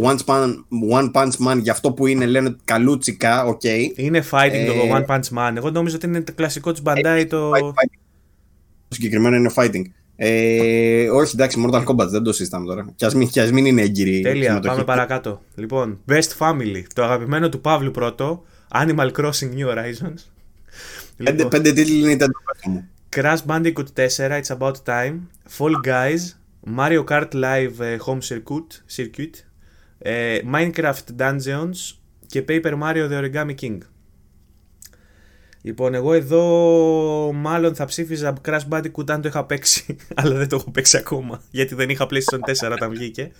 One, 0.04 0.18
Punch, 0.26 0.54
One 0.92 1.10
Punch 1.12 1.48
Man 1.48 1.58
για 1.62 1.72
αυτό 1.72 1.92
που 1.92 2.06
είναι, 2.06 2.26
λένε 2.26 2.56
καλούτσικα, 2.64 3.44
οκ. 3.44 3.62
Είναι 3.94 4.24
fighting 4.30 4.50
Ε, 4.52 4.66
το 4.66 4.72
One 4.92 5.06
Punch 5.06 5.38
Man. 5.38 5.52
Εγώ 5.56 5.70
νόμιζα 5.70 5.96
ότι 5.96 6.06
είναι 6.06 6.20
το 6.22 6.32
κλασικό 6.32 6.72
της 6.72 6.82
Bandai 6.84 7.26
το... 7.28 7.50
Fight- 7.50 7.58
fighting. 7.60 7.98
Το 8.88 8.94
συγκεκριμένο 8.94 9.36
είναι 9.36 9.50
fighting. 9.56 9.82
Ε, 10.16 11.08
όχι, 11.10 11.30
εντάξει, 11.34 11.64
Mortal 11.66 11.84
Kombat 11.84 12.06
δεν 12.08 12.22
το 12.22 12.32
συζητάμε 12.32 12.66
τώρα. 12.66 12.86
Κι 12.96 13.04
ας 13.04 13.14
μην, 13.14 13.28
κι 13.28 13.40
ας 13.40 13.50
μην 13.52 13.66
είναι 13.66 13.82
έγκυρη 13.82 14.16
η 14.18 14.22
Τέλεια, 14.22 14.44
συμμετοχή. 14.44 14.72
πάμε 14.72 14.84
παρακάτω. 14.84 15.40
Λοιπόν, 15.54 16.00
Best 16.08 16.38
Family. 16.38 16.82
Το 16.94 17.04
αγαπημένο 17.04 17.48
του 17.48 17.60
Παύλου 17.60 17.90
πρώτο. 17.90 18.44
Animal 18.74 19.10
Crossing 19.16 19.50
New 19.56 19.68
Horizons. 19.68 20.20
Πέντε, 21.16 21.30
Λοιπόν, 21.30 21.48
πέντε 21.48 21.72
τίτλοι 21.72 21.98
είναι 21.98 22.10
η 22.10 22.14
Nintendo, 22.14 22.28
πες 22.52 22.62
μου. 22.66 22.88
Crash 23.16 23.38
Bandicoot 23.46 24.06
4, 24.16 24.40
It's 24.42 24.56
About 24.58 24.72
Time, 24.86 25.14
Fall 25.58 25.86
Guys, 25.86 26.20
Mario 26.78 27.04
Kart 27.04 27.28
Live 27.32 27.80
ε, 27.80 27.96
Home 28.06 28.18
Circuit, 28.28 28.96
Circuit 28.96 29.30
ε, 30.06 30.38
Minecraft 30.52 31.18
Dungeons 31.18 31.96
και 32.26 32.44
Paper 32.48 32.78
Mario 32.82 33.10
The 33.10 33.24
Origami 33.24 33.54
King. 33.60 33.78
Λοιπόν, 35.62 35.94
εγώ 35.94 36.12
εδώ 36.12 37.32
μάλλον 37.34 37.74
θα 37.74 37.84
ψήφιζα 37.84 38.34
Crash 38.44 38.68
Bandicoot 38.70 39.10
αν 39.10 39.20
το 39.20 39.28
είχα 39.28 39.44
παίξει, 39.44 39.96
αλλά 40.14 40.34
δεν 40.34 40.48
το 40.48 40.56
έχω 40.56 40.70
παίξει 40.70 40.96
ακόμα, 40.96 41.42
γιατί 41.50 41.74
δεν 41.74 41.88
είχα 41.88 42.06
PlayStation 42.10 42.68
4 42.68 42.72
όταν 42.72 42.90
βγήκε. 42.90 43.30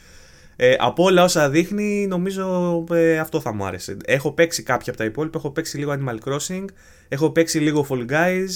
Ε, 0.57 0.77
από 0.79 1.05
όλα 1.05 1.23
όσα 1.23 1.51
δείχνει, 1.51 2.07
νομίζω 2.07 2.85
ε, 2.91 3.19
αυτό 3.19 3.41
θα 3.41 3.55
μου 3.55 3.65
άρεσε. 3.65 3.97
Έχω 4.05 4.33
παίξει 4.33 4.63
κάποια 4.63 4.93
από 4.93 5.01
τα 5.01 5.05
υπόλοιπα, 5.09 5.39
έχω 5.39 5.51
παίξει 5.51 5.79
λίγο 5.79 5.97
Animal 5.99 6.19
Crossing, 6.29 6.65
έχω 7.09 7.31
παίξει 7.31 7.59
λίγο 7.59 7.87
Fall 7.91 8.11
Guys, 8.11 8.49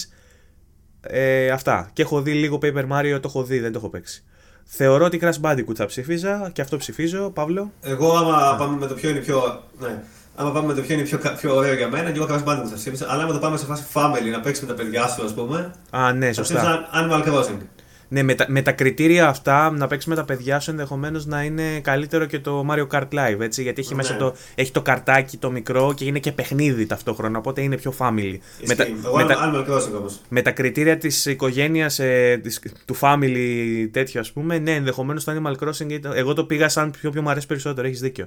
ε, 1.00 1.50
αυτά. 1.50 1.90
Και 1.92 2.02
έχω 2.02 2.22
δει 2.22 2.32
λίγο 2.32 2.58
Paper 2.62 2.88
Mario, 2.90 3.18
το 3.20 3.28
έχω 3.28 3.44
δει, 3.44 3.58
δεν 3.58 3.72
το 3.72 3.78
έχω 3.78 3.88
παίξει. 3.88 4.24
Θεωρώ 4.70 5.04
ότι 5.04 5.20
Crash 5.22 5.40
Bandicoot 5.50 5.74
θα 5.74 5.86
ψηφίζα 5.86 6.50
και 6.52 6.60
αυτό 6.62 6.76
ψηφίζω, 6.76 7.30
Παύλο. 7.30 7.72
Εγώ, 7.80 8.16
άμα 8.16 8.56
πάμε 8.58 8.76
με 8.78 8.86
το 8.86 8.94
ποιο 8.94 9.10
είναι 9.10 9.18
πιο. 9.18 9.62
Ναι. 9.78 10.02
Άμα 10.36 10.50
πάμε 10.50 10.66
με 10.66 10.74
το 10.74 10.80
ποιο 10.82 10.94
είναι 10.94 11.02
πιο, 11.02 11.18
πιο 11.40 11.54
ωραίο 11.56 11.74
για 11.74 11.88
μένα, 11.88 12.10
και 12.10 12.18
εγώ 12.18 12.26
Crash 12.30 12.44
Bandicoot 12.48 12.66
θα 12.68 12.74
ψήφισα. 12.74 13.06
Αλλά 13.08 13.22
άμα 13.22 13.32
το 13.32 13.38
πάμε 13.38 13.56
σε 13.56 13.66
φάση 13.66 13.84
family 13.92 14.30
να 14.32 14.40
παίξει 14.40 14.60
με 14.64 14.68
τα 14.68 14.74
παιδιά 14.74 15.06
σου, 15.08 15.24
ας 15.24 15.34
πούμε. 15.34 15.74
Α, 15.90 16.12
ναι, 16.12 16.26
Θα 16.26 16.32
σωστά. 16.32 16.54
ψήφισα 16.54 16.88
Animal 16.94 17.28
Crossing. 17.28 17.58
Ναι, 18.10 18.22
με 18.22 18.34
τα, 18.34 18.44
με 18.48 18.62
τα 18.62 18.72
κριτήρια 18.72 19.28
αυτά, 19.28 19.70
να 19.70 19.86
παίξει 19.86 20.08
με 20.08 20.14
τα 20.14 20.24
παιδιά 20.24 20.60
σου 20.60 20.70
ενδεχομένως 20.70 21.26
να 21.26 21.42
είναι 21.42 21.80
καλύτερο 21.80 22.24
και 22.24 22.38
το 22.38 22.66
Mario 22.70 22.86
Kart 22.90 23.08
Live, 23.14 23.40
έτσι. 23.40 23.62
Γιατί 23.62 23.80
έχει 23.80 23.90
Ναι. 23.90 23.96
μέσα 23.96 24.16
το, 24.16 24.34
έχει 24.54 24.72
το 24.72 24.82
καρτάκι 24.82 25.36
το 25.36 25.50
μικρό 25.50 25.92
και 25.96 26.04
είναι 26.04 26.18
και 26.18 26.32
παιχνίδι 26.32 26.86
ταυτόχρονα, 26.86 27.38
οπότε 27.38 27.60
είναι 27.60 27.76
πιο 27.76 27.94
family. 27.98 28.36
Με 28.66 28.74
τα, 28.74 28.82
Ισχύει. 28.84 28.96
Εγώ 29.04 29.16
με, 29.16 29.24
τα, 29.24 29.34
Animal 29.54 29.70
Crossing 29.70 29.92
όμω. 29.96 30.06
με 30.28 30.42
τα 30.42 30.50
κριτήρια 30.50 30.98
της 30.98 31.26
οικογένειας, 31.26 32.00
του 32.84 32.96
family 33.00 33.88
τέτοιο, 33.90 34.20
ας 34.20 34.32
πούμε, 34.32 34.58
ναι, 34.58 34.74
ενδεχομένως 34.74 35.24
το 35.24 35.32
Animal 35.32 35.66
Crossing, 35.68 35.90
ήταν- 35.90 36.12
εγώ 36.16 36.32
το 36.34 36.44
πήγα 36.44 36.68
σαν 36.68 36.90
πιο, 36.90 37.10
πιο 37.10 37.22
μου 37.22 37.30
αρέσει 37.30 37.46
περισσότερο, 37.46 37.86
έχεις 37.86 38.00
δίκιο. 38.00 38.26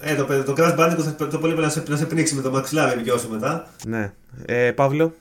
Ε, 0.00 0.14
το, 0.14 0.24
το 0.24 0.54
Crash 0.56 0.76
Bandicoot 0.78 1.14
θα 1.18 1.28
το 1.28 1.38
πολύ 1.38 1.54
να 1.54 1.68
σε, 1.68 1.82
να 1.88 1.96
σε 1.96 2.04
πνίξει 2.06 2.34
με 2.34 2.42
το 2.42 2.50
μαξιλάρι 2.50 3.02
δυο 3.02 3.18
σου 3.18 3.28
μετά. 3.30 3.68
Ναι. 3.86 4.12
Ε, 4.46 4.70
Παύλο; 4.70 5.14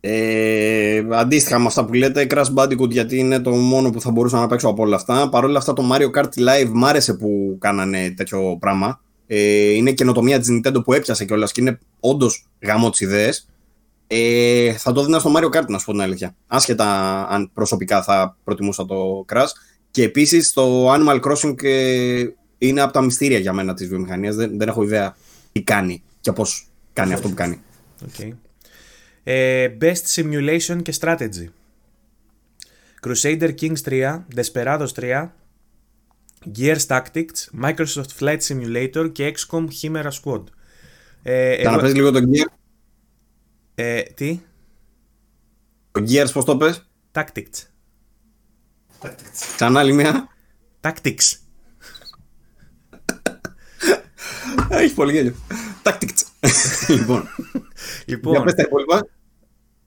Ε, 0.00 1.02
αντίστοιχα 1.10 1.58
με 1.58 1.66
αυτά 1.66 1.84
που 1.84 1.92
λέτε, 1.92 2.26
Crash 2.30 2.54
Bandicoot 2.54 2.90
γιατί 2.90 3.18
είναι 3.18 3.40
το 3.40 3.50
μόνο 3.50 3.90
που 3.90 4.00
θα 4.00 4.10
μπορούσα 4.10 4.38
να 4.38 4.46
παίξω 4.46 4.68
από 4.68 4.82
όλα 4.82 4.96
αυτά. 4.96 5.28
Παρ' 5.28 5.44
όλα 5.44 5.58
αυτά, 5.58 5.72
το 5.72 5.90
Mario 5.92 6.18
Kart 6.18 6.24
Live 6.24 6.70
μ' 6.72 6.84
άρεσε 6.84 7.14
που 7.14 7.56
κάνανε 7.60 8.14
τέτοιο 8.16 8.56
πράγμα. 8.60 9.00
Ε, 9.26 9.70
είναι 9.70 9.92
καινοτομία 9.92 10.38
της 10.38 10.48
Nintendo 10.50 10.84
που 10.84 10.92
έπιασε 10.92 11.24
κιόλας 11.24 11.52
και 11.52 11.60
είναι 11.60 11.78
όντως 12.00 12.46
γαμό 12.60 12.90
τι 12.90 13.04
ιδέες. 13.04 13.48
Ε, 14.06 14.72
θα 14.72 14.92
το 14.92 15.04
δίνα 15.04 15.18
στο 15.18 15.32
Mario 15.36 15.56
Kart, 15.56 15.66
να 15.68 15.78
σου 15.78 15.84
πω 15.84 15.92
την 15.92 16.00
αλήθεια. 16.00 16.34
Άσχετα 16.46 16.86
αν 17.28 17.50
προσωπικά 17.54 18.02
θα 18.02 18.36
προτιμούσα 18.44 18.86
το 18.86 19.24
Crash. 19.32 19.50
Και 19.90 20.02
επίσης 20.02 20.52
το 20.52 20.92
Animal 20.92 21.20
Crossing 21.20 21.62
ε, 21.62 22.24
είναι 22.58 22.80
από 22.80 22.92
τα 22.92 23.00
μυστήρια 23.00 23.38
για 23.38 23.52
μένα 23.52 23.74
της 23.74 23.88
βιομηχανίας. 23.88 24.34
Δεν, 24.34 24.58
δεν 24.58 24.68
έχω 24.68 24.82
ιδέα 24.82 25.16
τι 25.52 25.62
κάνει 25.62 26.02
και 26.20 26.32
πώς 26.32 26.68
κάνει 26.92 27.12
αυτό 27.12 27.28
που 27.28 27.34
κάνει. 27.34 27.60
Okay. 28.06 28.30
Ε, 29.24 29.68
best 29.80 30.02
Simulation 30.14 30.82
και 30.82 30.94
Strategy. 31.00 31.46
Crusader 33.06 33.54
Kings 33.60 33.80
3, 33.84 34.24
Desperados 34.34 34.88
3, 34.94 35.28
Gears 36.58 36.86
Tactics, 36.86 37.62
Microsoft 37.62 38.10
Flight 38.18 38.38
Simulator 38.48 39.10
και 39.12 39.34
XCOM 39.38 39.66
Chimera 39.82 40.10
Squad. 40.22 40.44
Ε, 41.22 41.56
Θα 41.56 41.62
να 41.64 41.70
εγώ- 41.70 41.80
πες 41.80 41.94
λίγο 41.94 42.10
το 42.10 42.20
Gear. 42.32 42.46
ε, 43.74 44.02
τι? 44.02 44.40
Το 45.92 46.04
Gears, 46.08 46.30
πώς 46.32 46.44
το 46.44 46.56
πες. 46.56 46.88
Tactics. 47.12 47.66
Ξανά 49.56 49.80
άλλη 49.80 49.92
μία. 49.92 50.28
Tactics. 50.80 51.38
Έχει 54.70 54.94
πολύ 54.94 55.12
γέλιο. 55.12 55.34
Tactics. 55.82 56.22
λοιπόν, 56.96 57.28
για 58.06 58.16
Λοιπόν, 58.16 58.44
πες 58.44 58.54
τα 58.54 58.62
υπόλοιπα. 58.62 59.06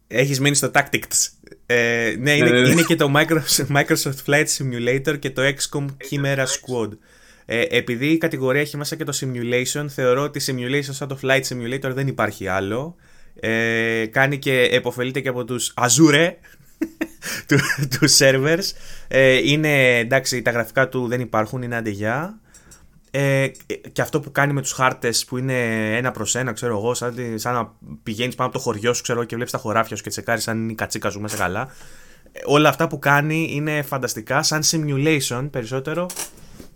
έχεις 0.07 0.40
μείνει 0.40 0.56
στο 0.56 0.72
Tactics. 0.74 1.30
Ε, 1.65 2.15
ναι, 2.20 2.36
είναι, 2.36 2.49
Ναι, 2.49 2.52
ναι, 2.52 2.61
ναι. 2.61 2.70
είναι 2.70 2.82
και 2.82 2.95
το 2.95 3.11
Microsoft, 3.15 3.78
Microsoft 3.78 4.26
Flight 4.26 4.45
Simulator 4.57 5.20
και 5.20 5.30
το 5.30 5.41
XCOM 5.41 5.86
Chimera 5.86 6.45
Squad. 6.45 6.90
Ε, 7.45 7.65
επειδή 7.70 8.07
η 8.07 8.18
κατηγορία 8.18 8.61
έχει 8.61 8.78
μέσα 8.78 8.95
και 8.95 9.03
το 9.03 9.18
Simulation, 9.22 9.86
θεωρώ 9.90 10.24
ότι 10.24 10.41
Simulation 10.45 10.90
σαν 10.90 11.07
το 11.07 11.20
Flight 11.22 11.41
Simulator 11.41 11.91
δεν 11.94 12.07
υπάρχει 12.07 12.48
άλλο. 12.48 12.95
Ε, 13.40 14.06
κάνει 14.06 14.38
και 14.38 14.61
επωφελείται 14.61 15.20
και 15.20 15.30
από 15.30 15.45
τους 15.45 15.74
Azure 15.78 16.32
του, 17.48 17.57
τους 17.99 18.18
servers. 18.20 18.72
Ε, 19.07 19.52
είναι 19.52 19.98
εντάξει, 19.98 20.41
τα 20.41 20.52
γραφικά 20.52 20.90
του 20.90 21.07
δεν 21.07 21.20
υπάρχουν, 21.20 21.61
είναι 21.61 21.76
αντεγιά. 21.76 22.41
Ε, 23.15 23.48
και 23.91 24.02
αυτό 24.02 24.19
που 24.19 24.31
κάνει 24.31 24.53
με 24.53 24.61
τους 24.61 24.72
χάρτες 24.72 25.26
που 25.26 25.38
είναι 25.38 25.57
ένα 25.98 26.11
προς 26.11 26.35
ένα, 26.35 26.52
ξέρω 26.52 26.77
εγώ, 26.77 26.94
σαν, 26.94 27.15
τη- 27.15 27.38
σαν 27.38 27.53
να 27.53 27.72
πηγαίνεις 28.03 28.35
πάνω 28.35 28.49
από 28.49 28.57
το 28.57 28.64
χωριό 28.64 28.94
σου 28.94 29.02
ξέρω, 29.02 29.18
εγώ, 29.19 29.27
και 29.27 29.35
βλέπεις 29.35 29.53
τα 29.53 29.57
χωράφια 29.60 29.95
σου 29.95 30.03
και 30.03 30.10
τσεκάρεις 30.10 30.48
αν 30.48 30.57
είναι 30.61 30.72
η 30.72 30.76
κατσίκα 30.76 31.10
σου 31.10 31.19
μέσα 31.19 31.38
καλά. 31.38 31.68
Ε, 32.31 32.40
όλα 32.45 32.69
αυτά 32.69 32.88
που 32.88 32.99
κάνει 32.99 33.48
είναι 33.52 33.81
φανταστικά, 33.81 34.44
σαν 34.44 34.61
simulation 34.72 35.48
περισσότερο. 35.52 36.06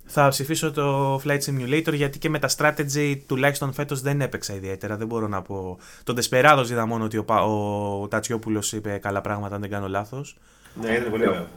Θα 0.06 0.28
ψηφίσω 0.28 0.72
το 0.72 1.16
Flight 1.26 1.40
Simulator 1.46 1.94
γιατί 1.94 2.18
και 2.18 2.30
με 2.30 2.40
τα 2.40 2.50
strategy 2.58 3.18
τουλάχιστον 3.28 3.74
φέτος 3.74 4.02
δεν 4.02 4.22
έπαιξα 4.22 4.54
ιδιαίτερα, 4.56 4.98
δεν 4.98 5.08
μπορώ 5.08 5.28
να 5.28 5.42
πω. 5.42 5.78
Τον 6.04 6.18
Desperados 6.20 6.66
είδα 6.70 6.86
μόνο 6.86 7.04
ότι 7.04 7.18
ο, 7.18 7.24
Πα- 7.24 7.44
ο 7.44 8.08
Τατσιόπουλος 8.08 8.74
είπε 8.74 8.98
καλά 8.98 9.22
πράγματα 9.22 9.56
αν 9.56 9.62
δεν 9.62 9.70
κάνω 9.70 9.88
λάθος. 9.88 10.38
Ναι, 10.82 10.90
ήταν 10.92 11.10
πολύ 11.10 11.28
ωραίο. 11.28 11.48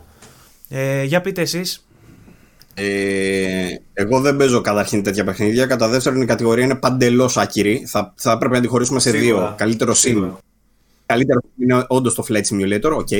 Ε, 0.69 1.03
για 1.03 1.21
πείτε 1.21 1.41
εσείς. 1.41 1.85
Ε, 2.75 3.75
εγώ 3.93 4.21
δεν 4.21 4.37
παίζω 4.37 4.61
καταρχήν 4.61 5.03
τέτοια 5.03 5.25
παιχνίδια. 5.25 5.67
Κατά 5.67 5.89
δεύτερον, 5.89 6.23
η 6.23 6.25
κατηγορία 6.27 6.65
είναι 6.65 6.75
παντελώς 6.75 7.37
άκυρη. 7.37 7.85
Θα, 7.87 8.15
θα 8.17 8.39
πρέπει 8.39 8.55
να 8.55 8.61
τη 8.61 8.67
χωρίσουμε 8.67 9.01
σε 9.01 9.11
Σίγουρα. 9.11 9.47
δύο. 9.47 9.55
Καλύτερο 9.57 9.93
sim. 9.93 9.97
Σίγουρα. 9.97 10.39
Καλύτερο 11.07 11.41
είναι 11.59 11.85
όντως 11.89 12.15
το 12.15 12.25
Flight 12.29 12.43
Simulator, 12.43 12.97
ok. 12.97 13.09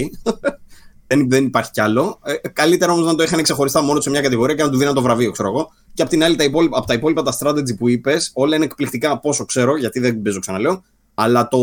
Δεν, 1.13 1.29
δεν 1.31 1.45
υπάρχει 1.45 1.71
κι 1.71 1.81
άλλο. 1.81 2.19
Ε, 2.25 2.49
καλύτερα 2.49 2.93
όμως 2.93 3.07
να 3.07 3.15
το 3.15 3.23
είχαν 3.23 3.43
ξεχωριστά 3.43 3.83
μόνο 3.83 4.01
σε 4.01 4.11
μια 4.11 4.21
κατηγορία 4.21 4.55
και 4.55 4.63
να 4.63 4.71
του 4.71 4.79
δίναν 4.79 4.95
το 4.95 5.03
βραβείο, 5.03 5.31
ξέρω 5.31 5.49
εγώ. 5.49 5.69
Και 5.95 6.03
απ' 6.03 6.09
την 6.09 6.25
άλλη, 6.25 6.37
τα 6.37 6.45
υπόλοιπα, 6.45 6.79
από 6.79 6.87
τα 6.87 6.95
υπόλοιπα 6.95 7.23
τα 7.23 7.37
strategy 7.41 7.77
που 7.79 7.89
είπες, 7.89 8.31
όλα 8.35 8.57
είναι 8.57 8.65
εκπληκτικά 8.65 9.19
απ' 9.19 9.32
όσο 9.32 9.45
ξέρω, 9.45 9.77
γιατί 9.77 10.01
δεν 10.01 10.23
παίζω, 10.23 10.39
ξαναλέω. 10.39 10.83
Αλλά 11.15 11.49
το, 11.49 11.59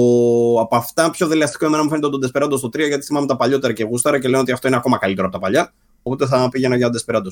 από 0.60 0.76
αυτά 0.76 1.10
πιο 1.10 1.28
δελεαστικό 1.28 1.66
εμένα 1.66 1.84
μου 1.84 1.90
φαίνεται 1.90 2.10
το 2.10 2.20
Desperado 2.28 2.58
στο 2.58 2.68
3, 2.68 2.88
γιατί 2.88 3.06
θυμάμαι 3.06 3.28
τα 3.28 3.36
παλιότερα 3.36 3.74
και 3.74 3.84
γούσταρα 3.84 4.20
και 4.20 4.28
λένε 4.28 4.42
ότι 4.42 4.52
αυτό 4.52 4.68
είναι 4.68 4.78
ακόμα 4.78 4.98
καλύτερο 4.98 5.28
από 5.28 5.36
τα 5.36 5.42
παλιά. 5.42 5.74
Οπότε 6.04 6.26
θα 6.26 6.50
πήγαινα 6.50 6.76
για 6.76 6.90
Desperado. 6.90 7.28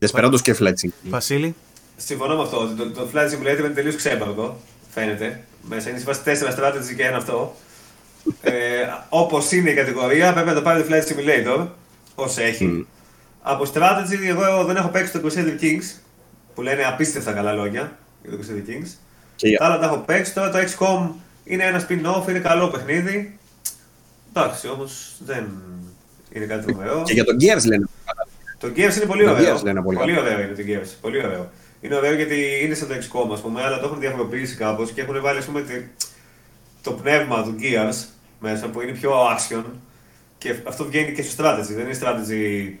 Desperado 0.00 0.40
και 0.42 0.56
Fletching. 0.60 0.88
Βασίλη. 1.02 1.54
Συμφωνώ 1.96 2.36
με 2.36 2.42
αυτό. 2.42 2.74
Το, 2.76 2.90
το 2.90 3.08
Flight 3.14 3.26
Simulator 3.26 3.58
είναι 3.58 3.68
τελείως 3.68 3.94
ξέμπαρδο. 3.96 4.60
Φαίνεται. 4.94 5.44
Μέσα 5.68 5.90
είναι 5.90 5.98
σε 5.98 6.06
4 6.24 6.58
strategy 6.58 6.94
και 6.96 7.04
ένα 7.04 7.16
αυτό. 7.16 7.56
ε, 8.40 8.52
Όπως 9.08 9.52
είναι 9.52 9.70
η 9.70 9.74
κατηγορία, 9.74 10.32
πρέπει 10.32 10.48
να 10.48 10.54
το 10.54 10.62
πάρει 10.62 10.82
το 10.82 10.88
Flight 10.90 11.02
Simulator. 11.08 11.66
Όσο 12.14 12.42
έχει. 12.42 12.78
Mm. 12.82 12.86
Από 13.42 13.64
strategy, 13.74 14.26
εγώ 14.28 14.64
δεν 14.64 14.76
έχω 14.76 14.88
παίξει 14.88 15.12
το 15.12 15.20
Crusader 15.24 15.62
Kings. 15.62 16.00
Που 16.54 16.62
λένε 16.62 16.84
απίστευτα 16.84 17.32
καλά 17.32 17.52
λόγια 17.52 17.98
για 18.22 18.30
το 18.30 18.38
Crusader 18.40 18.70
Kings. 18.70 18.88
Και 19.36 19.56
Τα 19.56 19.64
άλλα 19.64 19.78
τα 19.78 19.84
έχω 19.86 19.96
παίξει. 19.98 20.34
Τώρα 20.34 20.50
το 20.50 20.58
XCOM 20.58 21.08
είναι 21.44 21.64
ένα 21.64 21.86
spin-off, 21.88 22.28
είναι 22.28 22.38
καλό 22.38 22.68
παιχνίδι. 22.68 23.38
Εντάξει, 24.34 24.68
όμως 24.68 25.14
δεν 25.24 25.48
είναι 26.32 26.44
κάτι 26.44 26.64
τρομερό. 26.66 27.02
Και 27.02 27.12
για 27.12 27.24
τον 27.24 27.36
Gears 27.40 27.64
λένε. 27.66 27.86
Το 28.58 28.68
Gears 28.68 28.96
είναι 28.96 29.06
πολύ 29.06 29.24
Το 29.24 29.30
ωραίο. 29.30 29.56
Gears 29.56 29.62
λένε 29.62 29.82
πολύ 29.82 29.96
πολύ 29.98 30.12
καλά. 30.14 30.26
ωραίο 30.26 30.40
είναι 30.42 30.54
το 30.54 30.62
Gears. 30.66 30.94
Πολύ 31.00 31.24
ωραίο. 31.24 31.50
Είναι 31.80 31.94
ωραίο 31.96 32.14
γιατί 32.14 32.36
είναι 32.62 32.74
σαν 32.74 32.88
το 32.88 32.94
XCOM, 32.94 33.32
ας 33.32 33.40
πούμε, 33.40 33.62
αλλά 33.62 33.78
το 33.80 33.86
έχουν 33.86 34.00
διαφοροποιήσει 34.00 34.56
κάπως 34.56 34.90
και 34.90 35.00
έχουν 35.00 35.20
βάλει 35.20 35.38
ας 35.38 35.44
πούμε, 35.44 35.60
τη- 35.62 35.84
το 36.82 36.92
πνεύμα 36.92 37.42
του 37.42 37.54
Gears 37.60 38.04
μέσα 38.40 38.66
που 38.68 38.80
είναι 38.80 38.92
πιο 38.92 39.12
action. 39.36 39.62
Και 40.38 40.54
αυτό 40.68 40.84
βγαίνει 40.84 41.12
και 41.12 41.22
στο 41.22 41.44
strategy. 41.44 41.72
Δεν 41.76 41.84
είναι 41.86 41.98
strategy 42.02 42.72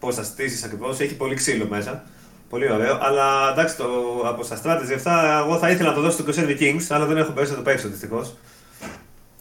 πώς 0.00 0.14
θα 0.14 0.22
στήσεις 0.22 0.64
ακριβώς. 0.64 1.00
Έχει 1.00 1.14
πολύ 1.16 1.34
ξύλο 1.34 1.66
μέσα. 1.70 2.04
Πολύ 2.50 2.72
ωραίο. 2.72 2.98
Αλλά 3.02 3.50
εντάξει, 3.52 3.76
το, 3.76 3.84
από 4.26 4.42
στα 4.44 4.60
strategy 4.64 4.92
αυτά, 4.94 5.42
εγώ 5.46 5.58
θα 5.58 5.70
ήθελα 5.70 5.88
να 5.88 5.94
το 5.94 6.00
δώσω 6.00 6.22
στο 6.22 6.24
Crusader 6.42 6.60
Kings, 6.60 6.82
αλλά 6.88 7.06
δεν 7.06 7.16
έχω 7.16 7.32
μπορέσει 7.32 7.50
να 7.50 7.56
το 7.56 7.62
παίξω 7.62 7.88
δυστυχώς. 7.88 8.34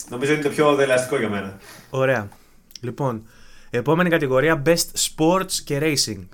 Νομίζω 0.09 0.33
είναι 0.33 0.41
το 0.41 0.49
πιο 0.49 0.75
δελαστικό 0.75 1.17
για 1.17 1.29
μένα. 1.29 1.57
Ωραία. 1.89 2.27
Λοιπόν, 2.81 3.27
επόμενη 3.75 4.09
κατηγορία 4.09 4.61
Best 4.65 4.87
Sports 4.97 5.51
και 5.63 5.79
Racing. 5.81 6.27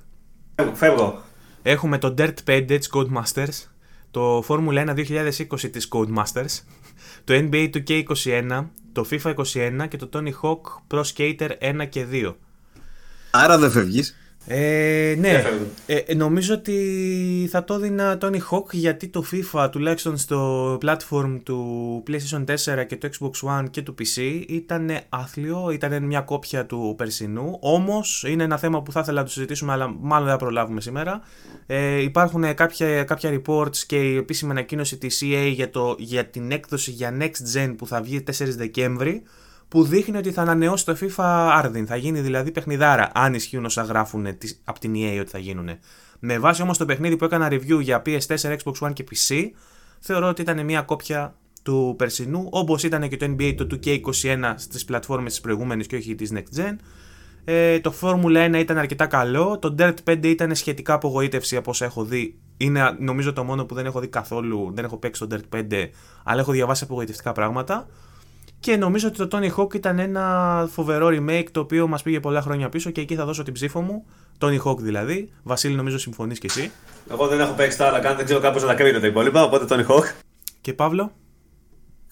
Φεύγω. 0.55 0.75
φεύγω. 0.75 1.21
Έχουμε 1.61 1.97
το 1.97 2.13
Dirt 2.17 2.33
5 2.45 2.65
της 2.67 2.89
Codemasters, 2.93 3.67
το 4.11 4.43
Formula 4.47 4.87
1 4.87 4.93
2020 4.93 5.69
της 5.71 5.87
Codemasters, 5.91 6.63
το 7.23 7.33
NBA 7.33 7.69
2K21, 7.73 8.65
το 8.91 9.05
FIFA 9.11 9.33
21 9.33 9.87
και 9.87 9.97
το 9.97 10.09
Tony 10.13 10.31
Hawk 10.41 10.61
Pro 10.87 11.01
Skater 11.15 11.49
1 11.61 11.87
και 11.89 12.05
2. 12.11 12.35
Άρα 13.31 13.57
δεν 13.57 13.71
φεύγει. 13.71 14.03
Ε, 14.45 15.15
ναι, 15.19 15.31
Δεν 15.31 15.41
φεύγω. 15.41 15.65
ε, 15.85 16.13
νομίζω 16.13 16.53
ότι 16.53 17.47
θα 17.51 17.63
το 17.63 17.73
έδινα 17.73 18.17
Tony 18.21 18.37
Hawk 18.51 18.71
γιατί 18.71 19.07
το 19.07 19.23
FIFA 19.31 19.67
τουλάχιστον 19.71 20.17
στο 20.17 20.77
platform 20.81 21.39
του 21.43 22.03
PlayStation 22.07 22.43
4 22.79 22.85
και 22.87 22.95
του 22.95 23.09
Xbox 23.09 23.49
One 23.49 23.65
και 23.71 23.81
του 23.81 23.95
PC 23.99 24.43
ήταν 24.47 24.91
άθλιο, 25.09 25.69
ήταν 25.71 26.05
μια 26.05 26.21
κόπια 26.21 26.65
του 26.65 26.93
περσινού. 26.97 27.57
Όμως 27.61 28.23
είναι 28.27 28.43
ένα 28.43 28.57
θέμα 28.57 28.81
που 28.81 28.91
θα 28.91 28.99
ήθελα 28.99 29.19
να 29.19 29.25
το 29.25 29.31
συζητήσουμε 29.31 29.71
αλλά 29.71 29.95
μάλλον 29.99 30.23
δεν 30.25 30.33
θα 30.33 30.39
προλάβουμε 30.39 30.81
σήμερα. 30.81 31.21
Ε, 31.65 32.01
υπάρχουν 32.01 32.53
κάποια, 32.55 33.03
κάποια 33.03 33.41
reports 33.41 33.77
και 33.77 33.95
η 33.97 34.15
επίσημη 34.15 34.51
ανακοίνωση 34.51 34.97
της 34.97 35.21
EA 35.25 35.51
για, 35.53 35.69
το, 35.69 35.95
για 35.99 36.25
την 36.25 36.51
έκδοση 36.51 36.91
για 36.91 37.17
Next 37.19 37.57
Gen 37.57 37.73
που 37.77 37.87
θα 37.87 38.01
βγει 38.01 38.23
4 38.27 38.31
Δεκέμβρη 38.57 39.23
που 39.71 39.83
δείχνει 39.83 40.17
ότι 40.17 40.31
θα 40.31 40.41
ανανεώσει 40.41 40.85
το 40.85 40.97
FIFA 41.01 41.49
Άρδιν. 41.51 41.87
Θα 41.87 41.95
γίνει 41.95 42.19
δηλαδή 42.19 42.51
παιχνιδάρα, 42.51 43.09
αν 43.13 43.33
ισχύουν 43.33 43.65
όσα 43.65 43.81
γράφουν 43.81 44.27
από 44.63 44.79
την 44.79 44.93
EA 44.95 45.17
ότι 45.19 45.29
θα 45.29 45.37
γίνουν. 45.37 45.69
Με 46.19 46.39
βάση 46.39 46.61
όμως 46.61 46.77
το 46.77 46.85
παιχνίδι 46.85 47.17
που 47.17 47.25
έκανα 47.25 47.47
review 47.51 47.81
για 47.81 48.01
PS4, 48.05 48.57
Xbox 48.57 48.73
One 48.79 48.93
και 48.93 49.03
PC, 49.11 49.35
θεωρώ 49.99 50.27
ότι 50.27 50.41
ήταν 50.41 50.65
μια 50.65 50.81
κόπια 50.81 51.35
του 51.63 51.95
περσινού, 51.97 52.47
όπως 52.51 52.83
ήταν 52.83 53.09
και 53.09 53.17
το 53.17 53.25
NBA 53.25 53.53
το 53.57 53.67
2K21 53.71 54.53
στις 54.55 54.85
πλατφόρμες 54.85 55.31
της 55.31 55.41
προηγούμενης 55.41 55.87
και 55.87 55.95
όχι 55.95 56.15
της 56.15 56.33
Next 56.33 56.59
Gen. 56.59 56.75
Ε, 57.43 57.79
το 57.79 57.93
Formula 58.01 58.55
1 58.55 58.59
ήταν 58.59 58.77
αρκετά 58.77 59.05
καλό. 59.05 59.59
Το 59.59 59.75
Dirt 59.79 59.95
5 60.03 60.25
ήταν 60.25 60.55
σχετικά 60.55 60.93
απογοήτευση 60.93 61.55
από 61.55 61.69
όσα 61.69 61.85
έχω 61.85 62.03
δει. 62.03 62.39
Είναι 62.57 62.95
νομίζω 62.99 63.33
το 63.33 63.43
μόνο 63.43 63.65
που 63.65 63.75
δεν 63.75 63.85
έχω 63.85 63.99
δει 63.99 64.07
καθόλου. 64.07 64.71
Δεν 64.73 64.85
έχω 64.85 64.97
παίξει 64.97 65.27
το 65.27 65.37
Dirt 65.51 65.57
5, 65.57 65.89
αλλά 66.23 66.41
έχω 66.41 66.51
διαβάσει 66.51 66.83
απογοητευτικά 66.83 67.31
πράγματα. 67.31 67.87
Και 68.61 68.77
νομίζω 68.77 69.07
ότι 69.07 69.27
το 69.27 69.27
Tony 69.31 69.55
Hawk 69.55 69.73
ήταν 69.75 69.99
ένα 69.99 70.67
φοβερό 70.71 71.07
remake 71.07 71.45
το 71.51 71.59
οποίο 71.59 71.87
μας 71.87 72.01
πήγε 72.01 72.19
πολλά 72.19 72.41
χρόνια 72.41 72.69
πίσω 72.69 72.89
και 72.89 73.01
εκεί 73.01 73.15
θα 73.15 73.25
δώσω 73.25 73.43
την 73.43 73.53
ψήφο 73.53 73.81
μου. 73.81 74.05
Tony 74.39 74.61
Hawk 74.63 74.77
δηλαδή. 74.77 75.31
Βασίλη, 75.43 75.75
νομίζω 75.75 75.97
συμφωνείς 75.97 76.39
κι 76.39 76.45
εσύ. 76.45 76.71
Εγώ 77.11 77.27
δεν 77.27 77.39
έχω 77.39 77.53
παίξει 77.53 77.77
τα 77.77 77.87
άλλα 77.87 77.99
καν, 77.99 78.15
δεν 78.15 78.25
ξέρω 78.25 78.39
κάπως 78.39 78.61
να 78.61 78.67
τα 78.67 78.73
κρίνω 78.73 78.99
τα 78.99 79.07
υπόλοιπα, 79.07 79.43
οπότε 79.43 79.65
Tony 79.69 79.91
Hawk. 79.91 80.03
Και 80.61 80.73
Παύλο; 80.73 81.11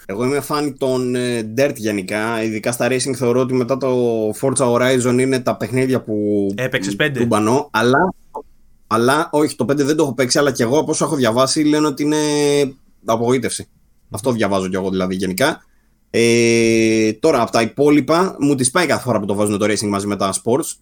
Εγώ 0.06 0.26
είμαι 0.26 0.40
φαν 0.40 0.78
των 0.78 1.16
ε, 1.16 1.54
Dirt 1.58 1.76
γενικά. 1.76 2.44
Ειδικά 2.44 2.72
στα 2.72 2.88
racing 2.88 3.14
θεωρώ 3.16 3.40
ότι 3.40 3.54
μετά 3.54 3.78
το 3.78 4.30
Forza 4.30 4.74
Horizon 4.74 5.18
είναι 5.20 5.40
τα 5.40 5.58
παιχνίδια 5.58 6.02
που. 6.02 6.48
Έπαιξες 6.56 6.96
πέντε. 6.96 7.20
Του 7.20 7.26
μπανώ. 7.26 7.70
Αλλά, 7.72 8.14
αλλά 8.88 9.30
όχι, 9.32 9.56
το 9.56 9.66
5 9.72 9.76
δεν 9.76 9.96
το 9.96 10.04
έχω 10.04 10.14
παίξει, 10.14 10.38
αλλά 10.40 10.52
και 10.52 10.64
εγώ 10.64 10.80
από 10.80 10.92
όσο 10.92 11.06
έχω 11.06 11.16
διαβάσει 11.16 11.64
λένε 11.64 11.88
ότι 11.88 12.04
είναι 12.04 12.18
απογοήτευση. 13.06 13.68
Αυτό 14.10 14.32
διαβάζω 14.32 14.68
κι 14.68 14.76
εγώ 14.76 14.90
δηλαδή 14.90 15.16
γενικά. 15.16 15.64
Ε, 16.12 17.14
τώρα 17.14 17.42
από 17.42 17.52
τα 17.52 17.62
υπόλοιπα 17.62 18.36
μου 18.40 18.56
τις 18.56 18.72
πάει 18.72 18.86
κάθε 18.86 19.04
φορά 19.04 19.20
που 19.20 19.26
το 19.26 19.34
βάζουν 19.36 19.58
το 19.58 19.66
racing 19.66 19.88
μαζί 19.88 20.08
με 20.08 20.16
τα 20.16 20.34
sports. 20.34 20.78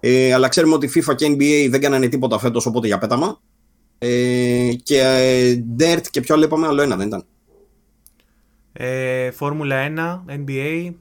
Ε, 0.00 0.32
αλλά 0.32 0.48
ξέρουμε 0.48 0.74
ότι 0.74 0.90
FIFA 0.94 1.14
και 1.14 1.26
NBA 1.26 1.66
δεν 1.70 1.80
κάνανε 1.80 2.08
τίποτα 2.08 2.38
φέτος 2.38 2.66
οπότε 2.66 2.86
για 2.86 2.98
πέταμα. 2.98 3.40
Ε, 3.98 4.70
και 4.82 5.00
ε, 5.00 5.64
Dirt 5.78 6.02
και 6.10 6.20
ποιο 6.20 6.34
άλλο 6.34 6.44
είπαμε, 6.44 6.66
άλλο 6.66 6.82
ένα 6.82 6.96
δεν 6.96 7.06
ήταν. 7.06 7.24
Ε, 8.72 9.30
Φόρμουλα 9.30 9.92
1, 10.28 10.34
NBA. 10.34 10.92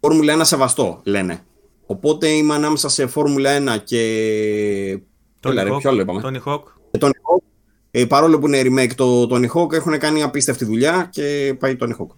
Φόρμουλα 0.00 0.38
1 0.38 0.40
σεβαστό, 0.42 1.00
λένε. 1.04 1.44
Οπότε 1.86 2.28
είμαι 2.28 2.54
ανάμεσα 2.54 2.88
σε 2.88 3.06
Φόρμουλα 3.06 3.76
1 3.76 3.78
και. 3.84 5.00
Tony 5.42 5.50
Έλα, 5.50 5.62
ρε, 5.62 5.70
Hawk, 5.70 5.78
ποιο 5.78 5.90
άλλο 5.90 6.00
είπαμε; 6.00 6.20
Tony 6.24 6.50
Hawk. 6.50 6.62
Και 6.90 6.98
Tony 7.00 7.06
Hawk. 7.06 7.42
Ε, 7.90 8.04
παρόλο 8.04 8.38
που 8.38 8.46
είναι 8.46 8.60
remake 8.64 8.94
το 8.94 9.22
Tony 9.22 9.48
Hawk, 9.54 9.72
έχουν 9.72 9.98
κάνει 9.98 10.22
απίστευτη 10.22 10.64
δουλειά 10.64 11.08
και 11.12 11.56
πάει 11.58 11.76
Tony 11.80 11.96
Hawk. 11.96 12.08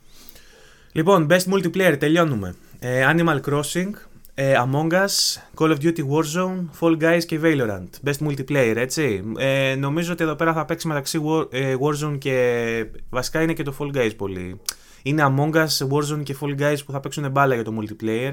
Λοιπόν, 0.93 1.27
Best 1.31 1.52
Multiplayer, 1.52 1.97
τελειώνουμε. 1.98 2.55
Ε, 2.78 3.06
Animal 3.14 3.40
Crossing, 3.40 3.90
ε, 4.35 4.55
Among 4.56 4.93
Us, 4.93 5.39
Call 5.55 5.70
of 5.70 5.77
Duty 5.81 6.02
Warzone, 6.10 6.64
Fall 6.81 7.02
Guys 7.02 7.24
και 7.27 7.40
Valorant. 7.43 7.89
Best 8.05 8.27
Multiplayer, 8.28 8.74
έτσι. 8.77 9.23
Ε, 9.39 9.74
νομίζω 9.74 10.12
ότι 10.12 10.23
εδώ 10.23 10.35
πέρα 10.35 10.52
θα 10.52 10.64
παίξει 10.64 10.89
μεταξύ 10.89 11.20
War, 11.24 11.47
ε, 11.51 11.77
Warzone 11.81 12.19
και... 12.19 12.86
Βασικά 13.09 13.43
είναι 13.43 13.52
και 13.52 13.62
το 13.62 13.74
Fall 13.78 13.97
Guys 13.97 14.10
πολύ. 14.16 14.60
Είναι 15.02 15.35
Among 15.36 15.55
Us, 15.55 15.89
Warzone 15.90 16.23
και 16.23 16.36
Fall 16.40 16.60
Guys 16.60 16.77
που 16.86 16.93
θα 16.93 17.01
παίξουν 17.01 17.31
μπάλα 17.31 17.55
για 17.55 17.64
το 17.64 17.73
multiplayer. 17.81 18.32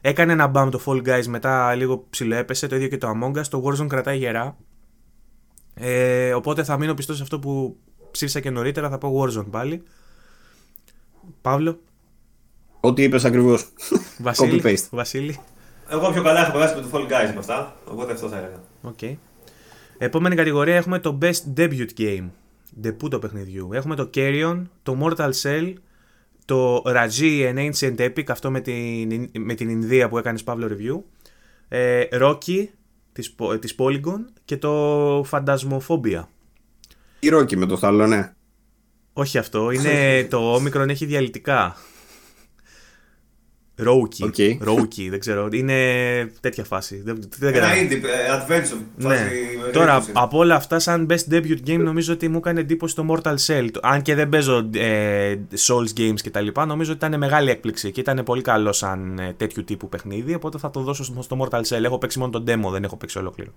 Έκανε 0.00 0.32
ένα 0.32 0.46
μπαμ 0.46 0.68
το 0.68 0.80
Fall 0.86 1.02
Guys, 1.08 1.26
μετά 1.26 1.74
λίγο 1.74 2.06
ψηλοέπεσε, 2.10 2.66
το 2.66 2.76
ίδιο 2.76 2.88
και 2.88 2.98
το 2.98 3.12
Among 3.14 3.38
Us. 3.38 3.46
Το 3.50 3.64
Warzone 3.64 3.86
κρατάει 3.86 4.18
γερά. 4.18 4.56
Ε, 5.74 6.34
οπότε 6.34 6.64
θα 6.64 6.78
μείνω 6.78 6.94
πιστός 6.94 7.16
σε 7.16 7.22
αυτό 7.22 7.38
που 7.38 7.76
ψήφισα 8.10 8.40
και 8.40 8.50
νωρίτερα, 8.50 8.88
θα 8.88 8.98
πω 8.98 9.22
Warzone 9.22 9.46
πάλι. 9.50 9.82
Παύλο. 11.40 11.80
Ό,τι 12.80 13.02
είπες 13.02 13.24
ακριβώς. 13.24 13.68
Βασίλη. 14.18 14.60
Copy-paste. 14.64 14.86
Βασίλη. 14.90 15.40
Εγώ 15.90 16.10
πιο 16.12 16.22
καλά 16.22 16.40
έχω 16.40 16.52
περάσει 16.52 16.74
με 16.74 16.80
το 16.80 16.88
Fall 16.92 17.00
Guys 17.02 17.32
με 17.32 17.38
αυτά, 17.38 17.76
οπότε 17.84 18.12
αυτό 18.12 18.28
θα 18.28 18.36
έλεγα. 18.36 18.60
Okay. 18.96 19.16
Επόμενη 19.98 20.34
κατηγορία 20.34 20.76
έχουμε 20.76 20.98
το 20.98 21.18
Best 21.22 21.56
Debut 21.56 21.86
Game. 21.98 22.28
Debut 22.84 23.20
παιχνιδιού. 23.20 23.68
Έχουμε 23.72 23.94
το 23.94 24.10
Carrion, 24.14 24.62
το 24.82 24.98
Mortal 25.02 25.30
Cell, 25.42 25.72
το 26.44 26.82
Raji 26.86 27.54
An 27.54 27.70
Ancient 27.70 27.96
Epic, 27.98 28.24
αυτό 28.28 28.50
με 28.50 28.60
την, 28.60 29.30
με 29.38 29.54
την 29.54 29.68
Ινδία 29.68 30.08
που 30.08 30.18
έκανες 30.18 30.42
Παύλο 30.42 30.68
Review. 30.70 31.02
Ε, 31.68 32.04
Röki 32.12 32.66
της, 33.12 33.34
Pol- 33.38 33.60
της 33.60 33.74
Polygon 33.78 34.18
και 34.44 34.56
το 34.56 35.20
Phasmophobia. 35.30 36.22
Τι 37.18 37.28
Röki 37.28 37.56
με 37.56 37.66
το 37.66 37.78
άλλο, 37.82 38.06
ναι. 38.06 38.32
Όχι 39.12 39.38
αυτό, 39.38 39.70
είναι 39.70 39.92
το 40.30 40.54
όμικρον 40.54 40.88
έχει 40.88 41.06
διαλυτικά. 41.06 41.76
Röki. 43.80 44.24
Ok. 44.24 44.34
Röki, 44.60 45.08
δεν 45.08 45.18
ξέρω. 45.20 45.48
Είναι 45.52 45.74
τέτοια 46.40 46.64
φάση. 46.64 47.02
Δεν, 47.04 47.18
δεν 47.38 47.54
Ένα 47.54 47.58
καταλαβαίνω. 47.60 47.88
indie 47.90 48.04
ε, 48.04 48.32
adventure. 48.38 48.80
Ναι. 48.96 49.06
φάση 49.08 49.72
Τώρα, 49.72 49.92
μεγάλη 49.92 50.12
από 50.12 50.38
όλα 50.38 50.54
αυτά, 50.54 50.78
σαν 50.78 51.06
best 51.10 51.32
debut 51.32 51.56
game, 51.66 51.78
νομίζω 51.78 52.12
ότι 52.12 52.28
μου 52.28 52.36
έκανε 52.36 52.60
εντύπωση 52.60 52.94
το 52.94 53.06
Mortal 53.10 53.34
Shell. 53.46 53.68
Το- 53.72 53.80
Αν 53.82 54.02
και 54.02 54.14
δεν 54.14 54.28
παίζω 54.28 54.70
ε, 54.74 55.34
Souls 55.66 55.98
games 56.00 56.20
κτλ., 56.24 56.46
νομίζω 56.66 56.92
ότι 56.92 57.06
ήταν 57.06 57.18
μεγάλη 57.20 57.50
έκπληξη 57.50 57.90
και 57.92 58.00
ήταν 58.00 58.22
πολύ 58.24 58.42
καλό 58.42 58.72
σαν 58.72 59.18
ε, 59.18 59.32
τέτοιου 59.36 59.64
τύπου 59.64 59.88
παιχνίδι. 59.88 60.34
Οπότε 60.34 60.58
θα 60.58 60.70
το 60.70 60.80
δώσω 60.80 61.04
στο, 61.04 61.22
στο 61.22 61.36
Mortal 61.50 61.60
Cell. 61.62 61.82
Έχω 61.84 61.98
παίξει 61.98 62.18
μόνο 62.18 62.30
τον 62.30 62.44
demo, 62.46 62.70
δεν 62.72 62.84
έχω 62.84 62.96
παίξει 62.96 63.18
ολόκληρο. 63.18 63.50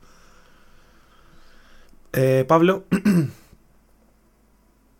Ε, 2.09 2.43
Παύλο, 2.43 2.83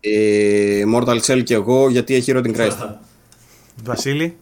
Ε, 0.00 0.82
Mortal 0.96 1.20
Cell 1.20 1.42
και 1.44 1.54
εγώ 1.54 1.88
γιατί 1.90 2.14
έχει 2.14 2.32
Rotten 2.36 2.56
Christ. 2.56 2.94
Βασίλη; 3.84 4.36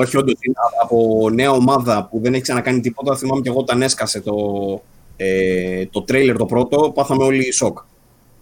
Όχι, 0.00 0.16
όντως 0.16 0.34
είναι 0.40 0.54
από 0.82 1.28
νέα 1.32 1.50
ομάδα 1.50 2.08
που 2.10 2.20
δεν 2.22 2.32
έχει 2.32 2.42
ξανακάνει 2.42 2.80
τίποτα. 2.80 3.16
Θυμάμαι 3.16 3.40
και 3.40 3.48
εγώ 3.48 3.58
όταν 3.58 3.82
έσκασε 3.82 4.20
το, 4.20 4.34
ε, 5.16 5.86
το 5.86 6.02
τρέιλερ 6.02 6.36
το 6.36 6.46
πρώτο, 6.46 6.92
πάθαμε 6.94 7.24
όλοι 7.24 7.52
σοκ. 7.52 7.78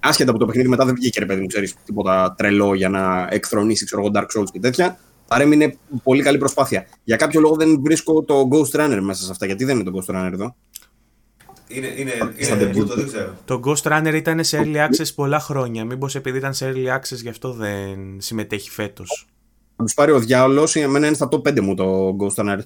Άσχετα 0.00 0.30
από 0.30 0.38
το 0.38 0.46
παιχνίδι 0.46 0.68
μετά 0.68 0.84
δεν 0.84 0.94
βγήκε 0.94 1.18
ρε 1.18 1.26
παιδί 1.26 1.40
μου, 1.40 1.46
ξέρεις 1.46 1.74
τίποτα 1.84 2.34
τρελό 2.36 2.74
για 2.74 2.88
να 2.88 3.28
εκθρονήσεις 3.30 3.84
ξέρω, 3.86 4.02
εγώ, 4.02 4.10
Dark 4.14 4.40
Souls 4.40 4.50
και 4.52 4.60
τέτοια. 4.60 4.98
Παρέμεινε 5.28 5.76
πολύ 6.02 6.22
καλή 6.22 6.38
προσπάθεια. 6.38 6.86
Για 7.04 7.16
κάποιο 7.16 7.40
λόγο 7.40 7.54
δεν 7.54 7.80
βρίσκω 7.82 8.22
το 8.22 8.48
Ghost 8.52 8.80
Runner 8.80 8.98
μέσα 9.02 9.24
σε 9.24 9.30
αυτά. 9.30 9.46
Γιατί 9.46 9.64
δεν 9.64 9.78
είναι 9.78 9.90
το 9.90 9.98
Ghost 9.98 10.14
Runner 10.14 10.30
εδώ; 10.32 10.56
Είναι, 11.68 11.86
είναι, 11.96 12.12
Στα 12.38 12.54
είναι 12.54 12.70
debut. 12.70 12.78
debut, 12.78 12.96
δεν 12.96 13.06
ξέρω. 13.06 13.34
Το 13.44 13.60
Ghost 13.64 13.92
Runner 13.92 14.14
ήταν 14.14 14.44
σε 14.44 14.62
early 14.64 14.76
access 14.76 15.14
πολλά 15.14 15.40
χρόνια. 15.40 15.84
Μήπως 15.84 16.14
επειδή 16.14 16.38
ήταν 16.38 16.54
σε 16.54 16.72
early 16.72 16.96
access 16.96 17.20
γι' 17.22 17.28
αυτό 17.28 17.52
δεν 17.52 17.98
συμμετέχει 18.18 18.70
φέτος. 18.70 19.26
Θα 19.76 19.84
τους 19.84 19.94
πάρει 19.94 20.12
ο 20.12 20.18
διάολος. 20.18 20.76
Εμένα 20.76 21.06
είναι 21.06 21.16
στα 21.16 21.28
top 21.30 21.48
5 21.48 21.60
μου 21.60 21.74
το 21.74 22.16
Ghost 22.20 22.44
Runner. 22.44 22.58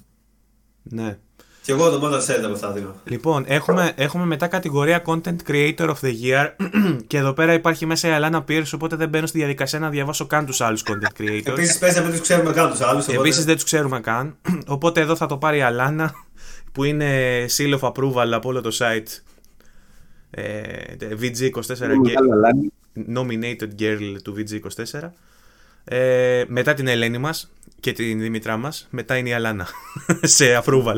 Ναι. 0.83 1.17
Και 1.63 1.71
εγώ 1.71 1.89
το 1.89 1.99
μόνο 1.99 2.17
set 2.17 2.41
από 2.43 2.53
αυτά 2.53 2.71
δίνω. 2.71 2.95
Λοιπόν, 3.03 3.43
έχουμε, 3.47 3.91
έχουμε 3.95 4.25
μετά 4.25 4.47
κατηγορία 4.47 5.01
Content 5.05 5.35
Creator 5.47 5.89
of 5.89 5.95
the 6.01 6.13
Year 6.23 6.49
και 7.07 7.17
εδώ 7.17 7.33
πέρα 7.33 7.53
υπάρχει 7.53 7.85
μέσα 7.85 8.07
η 8.07 8.21
Alana 8.21 8.43
Pierce, 8.47 8.71
οπότε 8.73 8.95
δεν 8.95 9.09
μπαίνω 9.09 9.25
στη 9.25 9.37
διαδικασία 9.37 9.79
να 9.79 9.89
διαβάσω 9.89 10.27
καν 10.27 10.45
τους 10.45 10.61
άλλους 10.61 10.83
Content 10.85 11.21
Creators. 11.21 11.45
Επίσης 11.45 11.77
παίζει 11.77 11.97
να 11.97 12.03
μην 12.03 12.11
τους 12.11 12.21
ξέρουμε 12.21 12.51
καν 12.51 12.69
τους 12.69 12.81
άλλους. 12.81 13.07
Επίσης 13.07 13.45
δεν 13.45 13.55
τους 13.55 13.63
ξέρουμε 13.63 13.99
καν, 13.99 14.35
οπότε 14.67 15.01
εδώ 15.01 15.15
θα 15.15 15.25
το 15.25 15.37
πάρει 15.37 15.57
η 15.57 15.61
Alana 15.65 16.07
που 16.73 16.83
είναι 16.83 17.09
seal 17.57 17.79
of 17.79 17.91
approval 17.91 18.31
από 18.31 18.49
όλο 18.49 18.61
το 18.61 18.77
site 18.79 19.21
ε, 20.29 20.95
VG24 21.21 21.77
Μεγάλο 21.77 22.31
αλάνι. 22.31 22.71
nominated 23.15 23.81
girl 23.81 24.15
του 24.23 24.35
VG24 24.37 24.99
ε, 25.83 26.43
μετά 26.47 26.73
την 26.73 26.87
Ελένη 26.87 27.17
μας 27.17 27.51
και 27.79 27.91
την 27.93 28.19
Δημητρά 28.19 28.57
μας 28.57 28.87
μετά 28.89 29.17
είναι 29.17 29.29
η 29.29 29.33
Αλάνα 29.33 29.67
σε 30.21 30.61
approval 30.65 30.95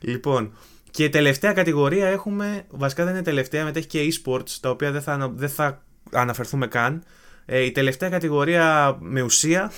λοιπόν 0.00 0.52
και 0.90 1.08
τελευταία 1.08 1.52
κατηγορία 1.52 2.08
έχουμε 2.08 2.64
βασικά 2.68 3.04
δεν 3.04 3.14
είναι 3.14 3.22
τελευταία 3.22 3.64
μετά 3.64 3.78
έχει 3.78 3.88
και 3.88 4.00
e-sports 4.12 4.50
τα 4.60 4.70
οποία 4.70 4.90
δεν 4.90 5.02
θα, 5.02 5.12
ανα- 5.12 5.32
δεν 5.34 5.48
θα 5.48 5.82
αναφερθούμε 6.12 6.66
καν 6.66 7.02
ε, 7.46 7.60
η 7.60 7.72
τελευταία 7.72 8.08
κατηγορία 8.08 8.96
με 9.00 9.22
ουσία 9.22 9.72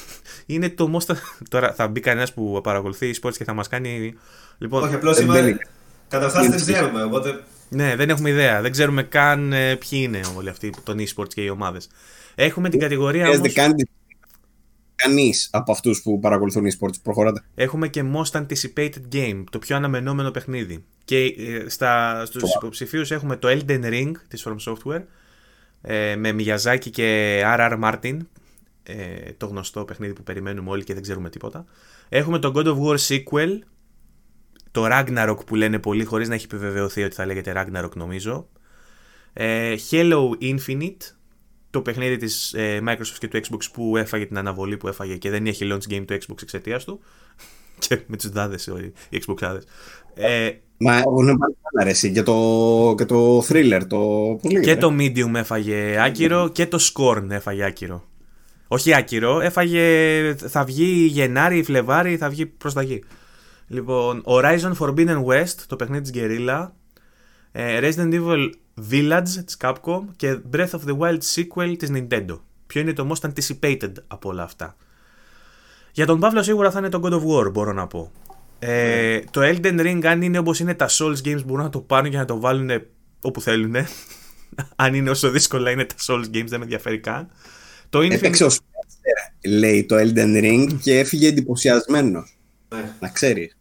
είναι 0.47 0.69
το 0.71 0.99
most... 0.99 1.15
Τώρα 1.51 1.73
θα 1.75 1.89
μπει 1.89 2.01
κανένας 2.01 2.33
που 2.33 2.61
παρακολουθεί 2.63 3.15
e-sports 3.15 3.37
και 3.37 3.45
θα 3.45 3.53
μας 3.53 3.69
κάνει... 3.69 4.15
Λοιπόν, 4.59 4.83
Όχι, 4.83 4.95
απλώς 4.95 5.17
Δεν 5.17 5.25
είμαι. 5.25 5.41
μπαίνει. 5.41 5.57
Καταρχάς 6.09 6.47
δεν 6.49 6.61
ξέρουμε, 6.61 7.03
οπότε. 7.03 7.43
ναι, 7.69 7.97
δεν 7.97 8.11
έχουμε 8.11 8.31
ιδέα. 8.31 8.61
Δεν 8.61 8.71
ξέρουμε 8.71 9.03
καν 9.03 9.53
ε, 9.53 9.77
ποιοι 9.77 10.01
είναι 10.03 10.21
όλοι 10.37 10.49
αυτοί 10.49 10.73
των 10.85 10.97
e-sports 10.99 11.29
και 11.29 11.41
οι 11.43 11.49
ομάδες. 11.49 11.89
Έχουμε 12.45 12.69
την 12.69 12.81
κατηγορία 12.81 13.25
Χρειάζεται 13.25 13.61
όμως... 13.61 13.77
καν 13.77 13.89
κανείς 14.95 15.49
από 15.53 15.73
αυτούς 15.73 16.03
που 16.03 16.19
παρακολουθούν 16.19 16.65
e-sports. 16.65 17.03
Προχωράτε. 17.03 17.43
Έχουμε 17.55 17.89
και 17.89 18.05
Most 18.15 18.41
Anticipated 18.41 19.03
Game, 19.13 19.45
το 19.51 19.59
πιο 19.59 19.77
αναμενόμενο 19.77 20.31
παιχνίδι. 20.31 20.85
Και 21.05 21.17
ε, 21.17 21.69
στα, 21.69 22.23
στους 22.27 22.43
Wow. 22.43 22.57
υποψηφίους 22.57 23.11
έχουμε 23.11 23.37
το 23.37 23.49
Elden 23.49 23.85
Ring 23.85 24.13
της 24.29 24.47
From 24.49 24.57
Software 24.73 25.03
ε, 25.83 26.17
με 26.17 26.35
Miyazaki 26.39 26.91
και 26.91 27.41
R.R. 27.45 27.81
Martin, 27.83 28.17
ε, 28.83 29.33
το 29.37 29.47
γνωστό 29.47 29.85
παιχνίδι 29.85 30.13
που 30.13 30.23
περιμένουμε 30.23 30.71
όλοι 30.71 30.85
και 30.85 30.95
δεν 30.95 31.03
ξέρουμε 31.03 31.31
τίποτα. 31.31 31.65
Έχουμε 32.09 32.39
το 32.39 32.53
God 32.55 32.65
of 32.67 32.77
War 32.81 32.99
sequel, 33.09 33.59
το 34.71 34.87
Ragnarok 34.91 35.47
που 35.47 35.55
λένε 35.55 35.79
πολλοί 35.79 36.05
χωρίς 36.05 36.29
να 36.29 36.35
έχει 36.35 36.45
επιβεβαιωθεί 36.45 37.03
ότι 37.03 37.15
θα 37.15 37.27
λέγεται 37.27 37.53
Ragnarok 37.57 37.93
νομίζω. 37.95 38.49
Ε, 39.33 39.75
Halo 39.91 40.29
Infinite, 40.41 41.20
το 41.71 41.81
παιχνίδι 41.81 42.17
της 42.17 42.53
ε, 42.53 42.83
Microsoft 42.89 43.17
και 43.19 43.29
του 43.29 43.41
Xbox 43.41 43.59
που 43.73 43.97
έφαγε 43.97 44.27
την 44.27 44.39
αναβολή 44.39 44.77
που 44.77 44.89
έφαγε 44.89 45.17
και 45.17 45.31
δεν 45.31 45.47
έχει 45.47 45.69
launch 45.73 45.93
game 45.93 46.05
το 46.07 46.15
Xbox 46.15 46.43
εξαιτίας 46.43 46.85
του. 46.85 47.01
και 47.89 47.99
με 48.07 48.17
τους 48.17 48.31
δάδες 48.31 48.69
όλοι, 48.69 48.93
οι 49.09 49.23
Xbox 49.27 49.59
Ε, 50.15 50.51
Μα 50.83 50.97
έχουν 50.97 51.39
πάρει 51.39 51.57
καλά, 51.63 51.85
ρε, 51.85 51.91
εσύ, 51.91 52.13
και 52.13 52.23
το, 52.23 52.95
και 52.97 53.05
το 53.05 53.39
thriller. 53.39 53.81
Το, 53.89 53.99
πώς 54.43 54.51
και 54.51 54.59
λέγεται, 54.59 54.81
το 54.81 54.95
Medium 54.99 55.35
έφαγε 55.35 56.03
άκυρο 56.03 56.49
και 56.49 56.67
το 56.67 56.79
Scorn 56.93 57.27
έφαγε 57.29 57.65
άκυρο. 57.65 58.05
Όχι 58.69 58.95
άκυρο, 58.95 59.41
έφαγε. 59.41 60.35
Θα 60.35 60.65
βγει 60.65 61.07
Γενάρη, 61.11 61.63
Φλεβάρη, 61.63 62.17
θα 62.17 62.29
βγει 62.29 62.47
προς 62.47 62.75
τα 62.75 62.83
γη. 62.83 63.03
Λοιπόν, 63.67 64.23
Horizon 64.27 64.73
Forbidden 64.79 65.25
West, 65.25 65.55
το 65.67 65.77
παιχνίδι 65.77 66.11
της 66.11 66.23
Guerrilla. 66.23 66.69
ε, 67.53 67.79
Resident 67.83 68.13
Evil 68.15 68.51
Village 68.91 69.29
της 69.45 69.57
Capcom 69.61 70.03
και 70.17 70.39
Breath 70.53 70.71
of 70.71 70.81
the 70.87 70.99
Wild 70.99 71.19
sequel 71.35 71.75
της 71.79 71.91
Nintendo. 71.93 72.41
Ποιο 72.67 72.81
είναι 72.81 72.93
το 72.93 73.13
most 73.13 73.29
anticipated 73.29 73.93
από 74.07 74.29
όλα 74.29 74.43
αυτά. 74.43 74.77
Για 75.93 76.07
τον 76.07 76.21
Παύλο 76.21 76.43
σίγουρα 76.43 76.71
θα 76.71 76.79
είναι 76.79 76.89
το 76.89 77.01
God 77.03 77.13
of 77.13 77.23
War, 77.27 77.53
μπορώ 77.53 77.73
να 77.73 77.87
πω. 77.87 78.13
Ε, 78.59 79.21
το 79.31 79.41
Elden 79.45 79.81
Ring, 79.81 80.05
αν 80.05 80.23
είναι 80.23 80.39
όπως 80.39 80.61
είναι 80.61 80.75
τα 80.75 80.89
Souls 80.89 81.17
games, 81.25 81.45
μπορούν 81.47 81.65
να 81.65 81.71
το 81.71 81.81
πάρουν 81.81 82.11
και 82.11 82.17
να 82.17 82.25
το 82.25 82.41
βάλουν 82.41 82.71
όπου 83.23 83.41
θέλουν. 83.41 83.75
αν 84.77 84.95
είναι 84.95 85.11
όσο 85.11 85.31
δύσκολα 85.31 85.71
είναι 85.71 85.85
τα 85.85 85.95
Souls 86.07 86.25
games, 86.25 86.47
δεν 86.47 86.59
με 86.59 86.65
ενδιαφέρει 86.65 86.99
καν. 86.99 87.31
Το 87.89 87.99
Infinite... 87.99 88.13
Έπαιξε 88.13 88.45
ο 88.45 88.49
Spencer, 88.49 89.49
λέει 89.49 89.85
το 89.85 89.97
Elden 89.99 90.45
Ring 90.45 90.79
και 90.83 90.99
έφυγε 90.99 91.29
εντυπωσιασμένος. 91.29 92.39
Ναι. 92.75 92.93
Να 93.01 93.09
ξέρεις. 93.09 93.57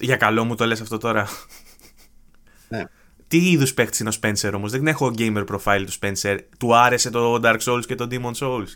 Για 0.00 0.16
καλό 0.16 0.44
μου 0.44 0.54
το 0.54 0.64
λες 0.64 0.80
αυτό 0.80 0.98
τώρα. 0.98 1.28
Ναι. 2.68 2.84
Τι 3.30 3.50
είδους 3.50 3.74
παίχτης 3.74 4.00
είναι 4.00 4.08
ο 4.08 4.12
Spencer 4.20 4.52
όμως, 4.54 4.70
δεν 4.70 4.86
έχω 4.86 5.12
gamer 5.18 5.44
profile 5.46 5.84
του 5.86 5.92
Spencer. 6.00 6.38
Του 6.58 6.76
άρεσε 6.76 7.10
το 7.10 7.40
Dark 7.42 7.58
Souls 7.64 7.86
και 7.86 7.94
το 7.94 8.08
Demon 8.10 8.32
Souls. 8.34 8.66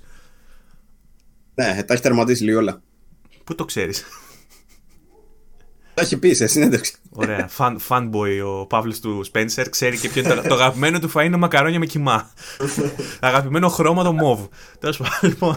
Ναι, 1.55 1.83
τα 1.83 1.93
έχει 1.93 2.03
τερματίσει 2.03 2.45
λίγο 2.45 2.59
όλα. 2.59 2.83
Πού 3.45 3.55
το 3.55 3.65
ξέρεις; 3.65 4.05
Τα 5.95 6.03
έχει 6.03 6.19
πει 6.19 6.35
σε 6.35 6.47
συνέντευξη. 6.47 6.95
Ωραία. 7.11 7.51
Fan, 7.59 7.77
fanboy 7.89 8.41
ο 8.45 8.67
Παύλος 8.67 9.01
του 9.01 9.25
Spencer 9.33 9.67
ξέρει 9.71 9.99
και 9.99 10.09
ποιο 10.09 10.23
είναι 10.23 10.35
το, 10.35 10.49
το 10.49 10.55
αγαπημένο 10.55 10.99
του 10.99 11.09
φα 11.09 11.23
είναι 11.23 11.37
μακαρόνια 11.37 11.79
με 11.79 11.87
κοιμά. 11.87 12.31
αγαπημένο 13.21 13.69
χρώμα 13.69 14.05
το 14.05 14.13
μοβ. 14.13 14.41
Τέλος 14.79 14.97
πάντων, 14.97 15.19
λοιπόν. 15.31 15.57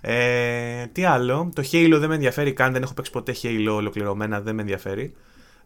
Ε, 0.00 0.86
τι 0.86 1.04
άλλο; 1.04 1.50
Το 1.54 1.62
Halo 1.72 1.96
δεν 1.98 2.08
με 2.08 2.14
ενδιαφέρει 2.14 2.52
καν. 2.52 2.72
Δεν 2.72 2.82
έχω 2.82 2.94
παίξει 2.94 3.10
ποτέ 3.10 3.34
Halo 3.42 3.70
ολοκληρωμένα. 3.70 4.40
Δεν 4.40 4.54
με 4.54 4.60
ενδιαφέρει. 4.60 5.14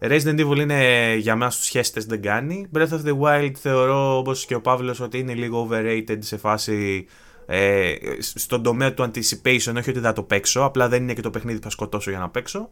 Resident 0.04 0.46
Evil 0.46 0.58
είναι 0.58 1.14
για 1.16 1.36
μας 1.36 1.56
τους 1.56 1.68
χέστες 1.68 2.04
δεν 2.04 2.22
κάνει. 2.22 2.66
Breath 2.74 2.88
of 2.88 3.04
the 3.04 3.18
Wild 3.20 3.52
θεωρώ 3.54 4.18
όπως 4.18 4.44
και 4.44 4.54
ο 4.54 4.60
Παύλος 4.60 5.00
ότι 5.00 5.18
είναι 5.18 5.34
λίγο 5.34 5.68
overrated 5.70 6.18
σε 6.18 6.36
φάση 6.36 7.06
ε, 7.46 7.94
στον 8.18 8.62
τομέα 8.62 8.94
του 8.94 9.02
anticipation 9.02 9.74
όχι 9.76 9.90
ότι 9.90 10.00
θα 10.00 10.12
το 10.12 10.22
παίξω 10.22 10.62
απλά 10.62 10.88
δεν 10.88 11.02
είναι 11.02 11.14
και 11.14 11.20
το 11.20 11.30
παιχνίδι 11.30 11.58
που 11.58 11.64
θα 11.64 11.70
σκοτώσω 11.70 12.10
για 12.10 12.18
να 12.18 12.28
παίξω. 12.28 12.70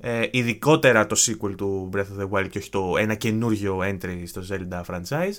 Ε, 0.00 0.28
ειδικότερα 0.30 1.06
το 1.06 1.16
sequel 1.18 1.54
του 1.56 1.90
Breath 1.94 1.98
of 1.98 2.22
the 2.22 2.28
Wild 2.30 2.48
και 2.50 2.58
όχι 2.58 2.70
το 2.70 2.94
ένα 2.98 3.14
καινούριο 3.14 3.78
entry 3.78 4.22
στο 4.26 4.42
Zelda 4.50 4.82
franchise. 4.94 5.36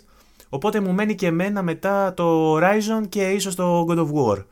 Οπότε 0.50 0.80
μου 0.80 0.94
μένει 0.94 1.16
και 1.16 1.28
εμένα 1.28 1.62
μετά 1.62 2.14
το 2.14 2.58
Horizon 2.58 3.10
και 3.10 3.30
ίσως 3.30 3.56
το 3.56 3.86
God 3.90 3.98
of 3.98 4.08
War 4.14 4.44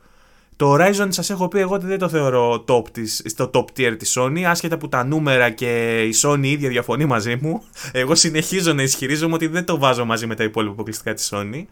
το 0.62 0.74
Horizon 0.74 1.06
σας 1.08 1.30
έχω 1.30 1.48
πει 1.48 1.58
εγώ 1.58 1.74
ότι 1.74 1.86
δεν 1.86 1.98
το 1.98 2.08
θεωρώ 2.08 2.64
top 2.68 2.88
της, 2.92 3.22
στο 3.26 3.50
top 3.54 3.64
tier 3.76 3.94
της 3.98 4.18
Sony 4.18 4.42
άσχετα 4.42 4.78
που 4.78 4.88
τα 4.88 5.04
νούμερα 5.04 5.50
και 5.50 6.02
η 6.02 6.14
Sony 6.22 6.44
ίδια 6.44 6.68
διαφωνεί 6.68 7.04
μαζί 7.04 7.36
μου. 7.40 7.62
Εγώ 7.92 8.14
συνεχίζω 8.14 8.72
να 8.72 8.82
ισχυρίζομαι 8.82 9.34
ότι 9.34 9.46
δεν 9.46 9.64
το 9.64 9.78
βάζω 9.78 10.04
μαζί 10.04 10.26
με 10.26 10.34
τα 10.34 10.44
υπόλοιπα 10.44 10.72
αποκλειστικά 10.72 11.14
της 11.14 11.32
Sony 11.34 11.64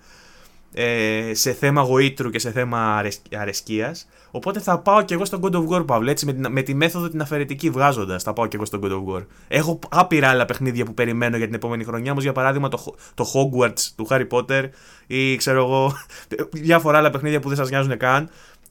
ε, 0.74 1.30
σε 1.34 1.52
θέμα 1.52 1.82
γοήτρου 1.82 2.30
και 2.30 2.38
σε 2.38 2.50
θέμα 2.50 2.96
αρεσ... 2.96 3.22
αρεσκίας. 3.36 4.08
Οπότε 4.30 4.60
θα 4.60 4.78
πάω 4.78 5.02
και 5.02 5.14
εγώ 5.14 5.24
στον 5.24 5.40
God 5.42 5.54
of 5.54 5.68
War 5.68 5.86
Παύλο 5.86 6.10
έτσι 6.10 6.26
με, 6.26 6.32
την, 6.32 6.46
με 6.50 6.62
τη 6.62 6.74
μέθοδο 6.74 7.08
την 7.08 7.20
αφαιρετική 7.20 7.70
βγάζοντας 7.70 8.22
θα 8.22 8.32
πάω 8.32 8.46
και 8.46 8.56
εγώ 8.56 8.64
στον 8.64 8.80
God 8.82 8.90
of 8.90 9.14
War. 9.14 9.24
Έχω 9.48 9.78
άπειρα 9.88 10.28
άλλα 10.28 10.44
παιχνίδια 10.44 10.84
που 10.84 10.94
περιμένω 10.94 11.36
για 11.36 11.46
την 11.46 11.54
επόμενη 11.54 11.84
χρονιά 11.84 12.10
όμως 12.10 12.22
για 12.22 12.32
παράδειγμα 12.32 12.68
το, 12.68 12.94
το 13.14 13.24
Hogwarts 13.34 13.88
του 13.96 14.06
Harry 14.10 14.26
Potter 14.30 14.68
ή 15.06 15.36
ξέρω 15.36 15.58
εγώ 15.64 15.92
διάφορα 16.52 16.98
άλλα 16.98 17.10
παιχνίδια 17.10 17.40
που 17.40 17.48
δεν 17.48 17.56
σας 17.56 17.70
νοιάζουν 17.70 17.96
καν 17.96 18.30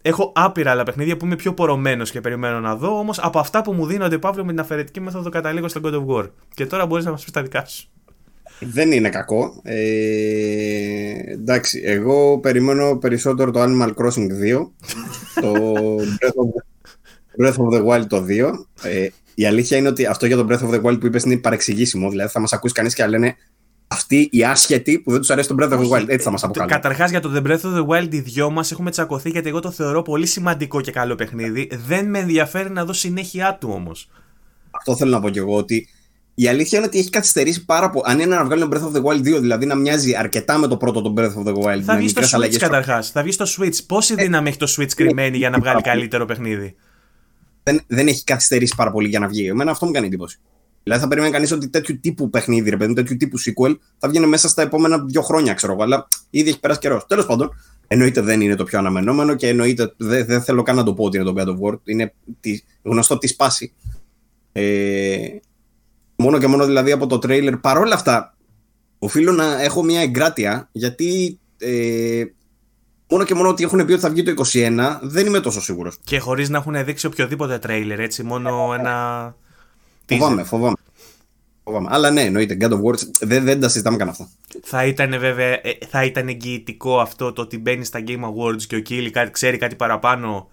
Έχω 0.09 0.31
άπειρα 0.35 0.71
άλλα 0.71 0.83
παιχνίδια 0.83 1.17
που 1.17 1.25
είμαι 1.25 1.35
πιο 1.35 1.53
πορωμένος 1.53 2.11
και 2.11 2.21
περιμένω 2.21 2.59
να 2.59 2.75
δω. 2.75 2.97
Όμως 2.97 3.19
από 3.19 3.39
αυτά 3.39 3.61
που 3.61 3.73
μου 3.73 3.85
δίνονται, 3.85 4.17
Παύλο, 4.17 4.45
με 4.45 4.51
την 4.51 4.59
αφαιρετική 4.59 4.99
μέθοδο 4.99 5.29
καταλήγω 5.29 5.67
στον 5.67 5.81
God 5.85 5.93
of 5.93 6.05
War. 6.05 6.29
Και 6.53 6.65
τώρα 6.65 6.85
μπορείς 6.85 7.05
να 7.05 7.11
μας 7.11 7.23
πεις 7.23 7.31
τα 7.31 7.41
δικά 7.41 7.65
σου. 7.65 7.89
Δεν 8.59 8.91
είναι 8.91 9.09
κακό. 9.09 9.59
Ε, 9.63 11.31
εντάξει, 11.31 11.81
εγώ 11.85 12.39
περιμένω 12.39 12.97
περισσότερο 12.97 13.51
το 13.51 13.63
Animal 13.63 13.93
Crossing 13.93 14.27
2. 14.57 14.69
το 15.41 15.95
Breath 15.97 16.39
of, 16.41 16.47
the, 16.53 17.45
Breath 17.45 17.57
of 17.57 17.77
the 17.77 17.85
Wild 17.85 18.05
το 18.07 18.25
2. 18.27 18.51
Ε, 18.83 19.07
η 19.33 19.45
αλήθεια 19.45 19.77
είναι 19.77 19.87
ότι 19.87 20.05
αυτό 20.05 20.25
για 20.25 20.37
το 20.37 20.47
Breath 20.49 20.69
of 20.69 20.73
the 20.73 20.81
Wild 20.83 20.99
που 20.99 21.05
είπες 21.05 21.23
είναι 21.23 21.37
παρεξηγήσιμο. 21.37 22.09
Δηλαδή 22.09 22.31
θα 22.31 22.39
μας 22.39 22.53
ακούσει 22.53 22.73
κανείς 22.73 22.93
και 22.93 23.01
θα 23.01 23.07
λένε 23.07 23.35
αυτοί 23.91 24.29
οι 24.31 24.43
άσχετοι 24.43 24.99
που 24.99 25.11
δεν 25.11 25.19
τους 25.19 25.29
αρέσει 25.29 25.47
το 25.47 25.55
Breath 25.59 25.71
of 25.71 25.79
the 25.79 25.89
Wild. 25.89 26.05
Έτσι 26.07 26.23
θα 26.23 26.31
μας 26.31 26.43
αποκαλούν. 26.43 26.71
Καταρχάς 26.71 27.09
για 27.09 27.19
το 27.19 27.31
The 27.35 27.47
Breath 27.47 27.61
of 27.61 27.75
the 27.77 27.85
Wild, 27.87 28.13
οι 28.13 28.19
δυο 28.19 28.49
μας 28.49 28.71
έχουμε 28.71 28.91
τσακωθεί 28.91 29.29
γιατί 29.29 29.49
εγώ 29.49 29.59
το 29.59 29.71
θεωρώ 29.71 30.01
πολύ 30.01 30.25
σημαντικό 30.25 30.81
και 30.81 30.91
καλό 30.91 31.15
παιχνίδι. 31.15 31.69
Δεν 31.85 32.09
με 32.09 32.19
ενδιαφέρει 32.19 32.69
να 32.69 32.85
δω 32.85 32.93
συνέχεια 32.93 33.57
του 33.59 33.69
όμως. 33.73 34.09
Αυτό 34.71 34.95
θέλω 34.95 35.11
να 35.11 35.19
πω 35.19 35.29
κι 35.29 35.37
εγώ 35.37 35.55
ότι 35.55 35.87
η 36.33 36.47
αλήθεια 36.47 36.77
είναι 36.77 36.87
ότι 36.87 36.99
έχει 36.99 37.09
καθυστερήσει 37.09 37.65
πάρα 37.65 37.89
πολύ. 37.89 38.03
Αν 38.07 38.19
είναι 38.19 38.35
να 38.35 38.45
βγάλουν 38.45 38.71
Breath 38.73 38.83
of 38.83 39.01
the 39.01 39.03
Wild 39.03 39.35
2, 39.35 39.39
δηλαδή 39.39 39.65
να 39.65 39.75
μοιάζει 39.75 40.15
αρκετά 40.15 40.57
με 40.57 40.67
το 40.67 40.77
πρώτο 40.77 41.01
το 41.01 41.13
Breath 41.17 41.43
of 41.43 41.47
the 41.47 41.53
Wild. 41.53 41.81
Θα 41.81 41.93
με 41.93 41.99
βγει 41.99 42.07
στο 42.07 42.19
μικρές 42.21 42.29
Switch 42.29 42.33
αλλαγές 42.33 42.57
καταρχάς. 42.57 43.09
Θα 43.09 43.21
βγει 43.21 43.31
στο 43.31 43.45
Switch. 43.57 43.85
Πόση 43.87 44.15
δύναμη 44.15 44.49
έχει 44.49 44.57
το 44.57 44.73
Switch 44.77 44.93
κρυμμένη 44.95 45.37
για 45.37 45.49
να 45.49 45.59
βγάλει 45.59 45.81
καλύτερο 45.81 46.25
παιχνίδι; 46.25 46.75
δεν, 47.63 47.81
δεν 47.87 48.07
έχει 48.07 48.23
καθυστερήσει 48.23 48.73
πάρα 48.75 48.91
πολύ 48.91 49.07
για 49.07 49.19
να 49.19 49.27
βγει. 49.27 49.47
Εμένα 49.47 49.71
αυτό 49.71 49.85
μου 49.85 49.91
κάνει 49.91 50.05
εντύπωση. 50.05 50.39
Δηλαδή 50.83 51.01
θα 51.01 51.07
περιμένει 51.07 51.33
κανείς 51.33 51.51
ότι 51.51 51.69
τέτοιου 51.69 51.99
τύπου 51.99 52.29
παιχνίδι, 52.29 52.69
ρε 52.69 52.77
παιδί, 52.77 52.93
τέτοιου 52.93 53.17
τύπου 53.17 53.37
sequel 53.39 53.75
θα 53.97 54.09
βγαίνει 54.09 54.25
μέσα 54.25 54.47
στα 54.47 54.61
επόμενα 54.61 54.99
δύο 54.99 55.21
χρόνια, 55.21 55.53
ξέρω 55.53 55.73
εγώ. 55.73 55.83
Αλλά 55.83 56.07
ήδη 56.29 56.49
έχει 56.49 56.59
περάσει 56.59 56.79
καιρός. 56.79 57.05
Τέλος 57.05 57.25
πάντων, 57.25 57.51
εννοείται 57.87 58.21
δεν 58.21 58.41
είναι 58.41 58.55
το 58.55 58.63
πιο 58.63 58.79
αναμενόμενο 58.79 59.35
και 59.35 59.47
εννοείται 59.47 59.93
δεν, 59.97 60.25
δεν 60.25 60.41
θέλω 60.41 60.61
καν 60.61 60.75
να 60.75 60.83
το 60.83 60.93
πω 60.93 61.03
ότι 61.03 61.17
είναι 61.17 61.25
το 61.25 61.33
God 61.37 61.47
of 61.47 61.73
War. 61.73 61.79
Είναι 61.83 62.13
τη, 62.39 62.61
γνωστό 62.83 63.17
τη 63.17 63.27
σπάση. 63.27 63.73
Ε, 64.51 65.17
μόνο 66.15 66.37
και 66.37 66.47
μόνο 66.47 66.65
δηλαδή 66.65 66.91
από 66.91 67.07
το 67.07 67.19
τρέιλερ. 67.19 67.57
Παρόλα 67.57 67.93
αυτά, 67.93 68.37
οφείλω 68.99 69.31
να 69.31 69.61
έχω 69.61 69.83
μια 69.83 70.01
εγκράτεια 70.01 70.69
γιατί 70.71 71.39
ε, 71.57 72.23
μόνο 73.09 73.23
και 73.23 73.35
μόνο 73.35 73.49
ότι 73.49 73.63
έχουν 73.63 73.85
πει 73.85 73.91
ότι 73.91 74.01
θα 74.01 74.09
βγει 74.09 74.23
το 74.23 74.43
21 74.53 74.99
δεν 75.01 75.25
είμαι 75.25 75.39
τόσο 75.39 75.61
σίγουρος. 75.61 75.97
Και 76.03 76.19
χωρίς 76.19 76.49
να 76.49 76.57
έχουν 76.57 76.85
δείξει 76.85 77.05
οποιοδήποτε 77.05 77.59
τρέιλερ, 77.59 77.99
έτσι, 77.99 78.23
μόνο 78.23 78.73
ένα. 78.79 79.35
Φοβάμαι, 80.17 80.43
φοβάμαι. 80.43 80.75
φοβάμαι. 81.63 81.87
Αλλά 81.91 82.11
ναι, 82.11 82.21
εννοείται. 82.21 82.57
God 82.61 82.71
of 82.71 82.81
War 82.81 82.93
δεν, 83.19 83.43
δεν 83.43 83.59
τα 83.59 83.69
συζητάμε 83.69 83.97
καν 83.97 84.09
αυτά. 84.09 84.29
Θα 84.63 84.85
ήταν 84.85 85.19
βέβαια 85.19 85.47
ε, 85.47 85.77
θα 85.89 86.03
ήταν 86.03 86.27
εγγυητικό 86.27 86.99
αυτό 86.99 87.33
το 87.33 87.41
ότι 87.41 87.57
μπαίνει 87.57 87.85
στα 87.85 88.03
Game 88.07 88.21
Awards 88.21 88.61
και 88.67 88.75
ο 88.75 88.79
Κίλι 88.79 89.11
ξέρει 89.31 89.57
κάτι 89.57 89.75
παραπάνω 89.75 90.49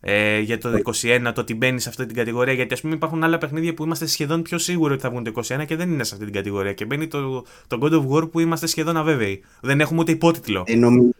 ε, 0.00 0.38
για 0.38 0.58
το 0.58 0.68
21, 1.02 1.30
το 1.34 1.40
ότι 1.40 1.54
μπαίνει 1.54 1.80
σε 1.80 1.88
αυτή 1.88 2.06
την 2.06 2.16
κατηγορία. 2.16 2.52
Γιατί 2.52 2.74
ας 2.74 2.80
πούμε 2.80 2.94
υπάρχουν 2.94 3.24
άλλα 3.24 3.38
παιχνίδια 3.38 3.74
που 3.74 3.84
είμαστε 3.84 4.06
σχεδόν 4.06 4.42
πιο 4.42 4.58
σίγουροι 4.58 4.92
ότι 4.92 5.02
θα 5.02 5.10
βγουν 5.10 5.24
το 5.24 5.32
21 5.34 5.64
και 5.66 5.76
δεν 5.76 5.90
είναι 5.90 6.04
σε 6.04 6.12
αυτή 6.14 6.24
την 6.24 6.34
κατηγορία. 6.34 6.72
Και 6.72 6.84
μπαίνει 6.84 7.06
το, 7.06 7.44
το 7.66 7.78
God 7.82 7.92
of 7.92 8.08
War 8.08 8.30
που 8.30 8.40
είμαστε 8.40 8.66
σχεδόν 8.66 8.96
αβέβαιοι. 8.96 9.44
Δεν 9.60 9.80
έχουμε 9.80 10.00
ούτε 10.00 10.12
υπότιτλο. 10.12 10.62
Ε, 10.66 10.74
νομίζω, 10.76 11.10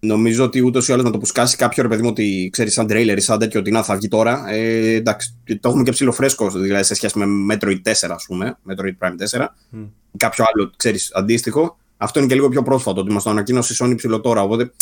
νομίζω 0.00 0.44
ότι 0.44 0.60
ούτως 0.60 0.88
ή 0.88 0.92
άλλως 0.92 1.04
να 1.04 1.10
το 1.10 1.18
πουσκάσει 1.18 1.56
κάποιο 1.56 1.82
ρε 1.82 1.88
παιδί 1.88 2.02
μου 2.02 2.08
ότι 2.08 2.48
ξέρεις 2.52 2.72
σαν 2.72 2.86
τρέιλερ 2.86 3.16
ή 3.16 3.20
σαν 3.20 3.38
τέτοιο 3.38 3.60
ότι 3.60 3.70
να 3.70 3.82
θα 3.82 3.96
βγει 3.96 4.08
τώρα. 4.08 4.44
Ε, 4.48 4.94
εντάξει, 4.94 5.34
το 5.60 5.68
έχουμε 5.68 5.82
και 5.82 5.90
ψηλοφρέσκο 5.90 6.50
δηλαδή 6.50 6.84
σε 6.84 6.94
σχέση 6.94 7.18
με 7.18 7.54
Metroid 7.54 7.80
4, 7.82 7.92
ας 8.10 8.24
πούμε. 8.26 8.58
Metroid 8.68 9.06
Prime 9.06 9.38
4. 9.38 9.40
Mm. 9.40 9.88
Κάποιο 10.16 10.44
άλλο, 10.52 10.70
ξέρεις, 10.76 11.10
αντίστοιχο. 11.14 11.78
Αυτό 11.96 12.18
είναι 12.18 12.28
και 12.28 12.34
λίγο 12.34 12.48
πιο 12.48 12.62
πρόσφατο, 12.62 13.00
ότι 13.00 13.12
μας 13.12 13.22
το 13.22 13.30
ανακοίνωσε 13.30 13.72
η 13.72 13.76
Sony 13.80 13.96
ψηλό 13.96 14.20
τώρα. 14.20 14.42
Οπότε 14.42 14.72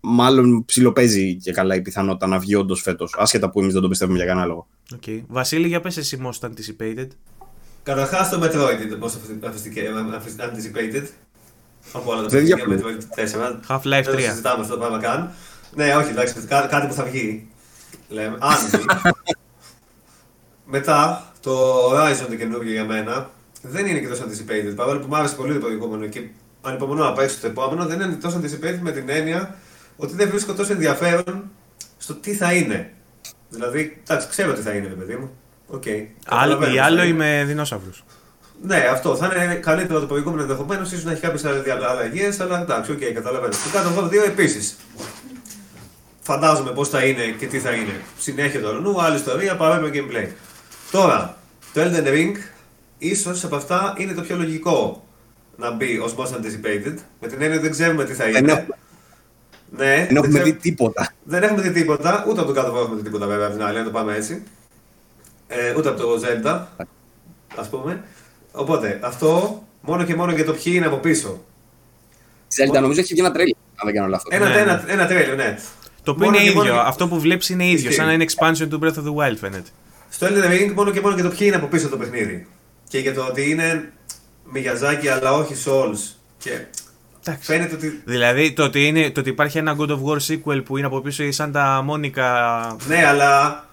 μάλλον 0.00 0.64
ψιλοπαίζει 0.64 1.36
και 1.36 1.52
καλά 1.52 1.74
η 1.74 1.80
πιθανότητα 1.80 2.26
να 2.26 2.38
βγει 2.38 2.54
όντως 2.54 2.80
φέτος. 2.82 3.14
Άσχετα 3.18 3.50
που 3.50 3.60
εμείς 3.60 3.72
δεν 3.72 3.82
το 3.82 3.88
πιστεύουμε 3.88 4.16
για 4.16 4.26
κανένα 4.26 4.46
λόγο. 4.46 4.66
Okay. 4.94 5.22
Βασίλη, 5.28 5.66
για 5.66 5.80
πες 5.80 5.96
εσύ 5.96 6.22
most 6.24 6.48
anticipated. 6.48 7.08
Καταρχάς 7.82 8.28
το 8.28 8.40
Metroid 8.42 8.82
είναι 8.82 8.98
most 9.00 9.14
anticipated. 10.44 11.06
Από 11.92 12.12
όλα 12.12 12.22
τα 12.22 12.28
παιχνίδια 12.28 12.56
Metroid 12.68 13.20
4. 13.68 13.76
Half-Life 13.76 13.98
3. 13.98 14.04
Δεν 14.04 14.20
συζητάμε 14.20 14.60
αυτό 14.62 14.74
το 14.74 14.78
πράγμα 14.78 14.98
καν. 14.98 15.32
Ναι, 15.74 15.94
όχι, 15.94 16.10
εντάξει, 16.10 16.34
κάτι 16.48 16.86
που 16.86 16.92
θα 16.92 17.04
βγει. 17.04 17.48
Λέμε, 18.08 18.36
αν 18.40 18.56
βγει. 18.70 18.84
Μετά, 20.74 21.24
το 21.40 21.84
Horizon 21.92 22.26
το 22.28 22.36
καινούργιο 22.36 22.72
για 22.72 22.84
μένα 22.84 23.30
δεν 23.62 23.86
είναι 23.86 23.98
και 23.98 24.08
τόσο 24.08 24.24
anticipated. 24.24 24.72
Παρόλο 24.76 24.98
που 24.98 25.06
μου 25.08 25.16
άρεσε 25.16 25.34
πολύ 25.34 25.52
το 25.52 25.58
προηγούμενο 25.58 26.06
και 26.06 26.28
ανυπομονώ 26.62 27.04
να 27.04 27.12
παίξω 27.12 27.40
το 27.40 27.46
επόμενο, 27.46 27.86
δεν 27.86 28.00
είναι 28.00 28.14
τόσο 28.14 28.40
anticipated 28.40 28.78
με 28.80 28.92
την 28.92 29.08
έννοια 29.08 29.56
ότι 29.96 30.14
δεν 30.14 30.28
βρίσκω 30.28 30.52
τόσο 30.52 30.72
ενδιαφέρον 30.72 31.50
στο 31.98 32.14
τι 32.14 32.34
θα 32.34 32.52
είναι. 32.52 32.92
Δηλαδή, 33.48 34.02
εντάξει, 34.02 34.28
ξέρω 34.28 34.52
τι 34.52 34.60
θα 34.60 34.70
είναι, 34.70 34.86
παιδί 34.86 35.16
μου. 35.16 35.30
Okay, 35.72 36.06
Aloy, 36.26 36.72
η 36.72 36.78
Aloy 36.78 37.02
με 37.02 37.44
δεινόσαυρους. 37.46 38.04
Ναι, 38.62 38.76
αυτό 38.76 39.16
θα 39.16 39.44
είναι 39.44 39.54
καλύτερο 39.54 40.00
το 40.00 40.06
προηγούμενο 40.06 40.42
ενδεχομένως, 40.42 40.92
ίσως 40.92 41.04
να 41.04 41.12
έχει 41.12 41.20
κάποιες 41.20 41.44
αλλαγές, 41.44 42.30
αλλά 42.38 42.60
εντάξει, 42.60 42.92
ok, 42.92 42.98
okay, 42.98 43.12
καταλαβαίνω. 43.14 43.52
Το 43.52 43.70
God 43.72 43.88
of 43.88 43.95
War 43.95 44.06
δύο 44.08 44.24
επίσης. 44.24 44.76
Φαντάζομαι 46.20 46.70
πώς 46.70 46.88
θα 46.88 47.04
είναι 47.04 47.34
και 47.38 47.46
τι 47.46 47.58
θα 47.58 47.70
είναι. 47.70 48.00
Συνέχεια 48.18 48.60
του 48.60 48.80
ενός, 48.80 49.02
άλλη 49.02 49.16
ιστορία, 49.16 49.56
παρόμοιο 49.56 49.90
gameplay. 49.94 50.28
Τώρα, 50.90 51.36
το 51.72 51.80
Elden 51.80 52.06
Ring, 52.06 52.32
ίσως 52.98 53.44
από 53.44 53.56
αυτά 53.56 53.94
είναι 53.96 54.12
το 54.12 54.22
πιο 54.22 54.36
λογικό 54.36 55.04
να 55.56 55.70
μπει 55.70 55.98
ως 55.98 56.14
most 56.18 56.36
anticipated. 56.36 56.94
Με 57.20 57.28
την 57.28 57.42
έννοια 57.42 57.50
ότι 57.50 57.58
δεν 57.58 57.70
ξέρουμε 57.70 58.04
τι 58.04 58.12
θα 58.12 58.28
είναι. 58.28 58.66
Ναι, 59.76 60.06
δεν 60.06 60.16
έχουμε 60.16 60.42
δει 60.42 60.54
τίποτα. 60.54 61.12
Δεν 61.22 61.42
έχουμε 61.42 61.62
δει 61.62 61.70
τίποτα, 61.70 62.24
ούτε 62.28 62.40
από 62.40 62.48
το 62.48 62.60
κάτω 62.60 62.78
έχουμε 62.78 62.96
δει 62.96 63.02
τίποτα 63.02 63.26
βέβαια 63.26 63.46
από 63.46 63.56
την 63.56 63.64
άλλη, 63.64 63.78
αν 63.78 63.84
το 63.84 63.90
πάμε 63.90 64.14
έτσι. 64.16 64.42
Ε, 65.46 65.74
ούτε 65.76 65.88
από 65.88 66.00
το 66.00 66.20
Zelda, 66.22 66.84
ας 67.56 67.68
πούμε. 67.68 68.04
Οπότε 68.52 68.98
αυτό 69.02 69.62
μόνο 69.80 70.04
και 70.04 70.14
μόνο 70.14 70.32
για 70.32 70.44
το 70.44 70.52
ποιοι 70.52 70.72
είναι 70.76 70.86
από 70.86 70.96
πίσω. 70.96 71.44
Zelda 72.56 72.80
νομίζω 72.80 73.00
έχει 73.00 73.12
βγει 73.12 73.20
ένα 73.20 73.32
τρέλιο, 73.32 73.56
αν 73.74 73.86
δεν 73.86 73.94
κάνω 73.94 74.08
λάθος. 74.08 74.28
Ένα, 74.30 74.48
ναι, 74.48 74.58
ένα, 74.58 74.82
ναι. 74.86 74.92
ένα 74.92 75.06
τρέλιο, 75.06 75.34
ναι. 75.34 75.58
Το 76.02 76.10
οποίο 76.10 76.26
είναι 76.26 76.42
ίδιο. 76.42 76.54
Μόνο... 76.54 76.74
Αυτό 76.74 77.08
που 77.08 77.20
βλέπεις 77.20 77.48
είναι 77.48 77.66
ίδιο. 77.66 77.90
Σαν 77.90 78.06
να 78.06 78.12
είναι 78.12 78.24
expansion 78.28 78.66
του 78.70 78.78
Breath 78.82 78.98
of 78.98 79.04
the 79.04 79.14
Wild 79.14 79.36
φαίνεται. 79.40 79.70
Στο 80.08 80.26
Elden 80.26 80.50
Ring 80.50 80.72
μόνο 80.74 80.90
και 80.90 81.00
μόνο 81.00 81.14
για 81.14 81.24
το 81.24 81.30
ποιοι 81.30 81.38
είναι 81.42 81.56
από 81.56 81.66
πίσω 81.66 81.88
το 81.88 81.96
παιχνίδι. 81.96 82.46
Και 82.88 82.98
για 82.98 83.14
το 83.14 83.24
ότι 83.24 83.50
είναι 83.50 83.92
Μιγιαζάκι 84.44 85.08
αλλά 85.08 85.32
όχι 85.32 85.54
Souls. 85.64 86.14
Και 86.38 86.50
Φαίνεται 87.40 87.74
ότι... 87.74 88.02
Δηλαδή 88.04 88.52
το 88.52 88.64
ότι, 88.64 88.86
είναι, 88.86 89.10
το 89.10 89.20
ότι 89.20 89.28
υπάρχει 89.28 89.58
ένα 89.58 89.76
God 89.78 89.88
of 89.88 89.98
War 90.04 90.18
sequel 90.28 90.64
που 90.64 90.76
είναι 90.76 90.86
από 90.86 91.00
πίσω 91.00 91.22
η 91.22 91.34
Santa 91.36 91.84
Monica. 91.88 92.22
Ναι, 92.86 93.06
αλλά 93.06 93.64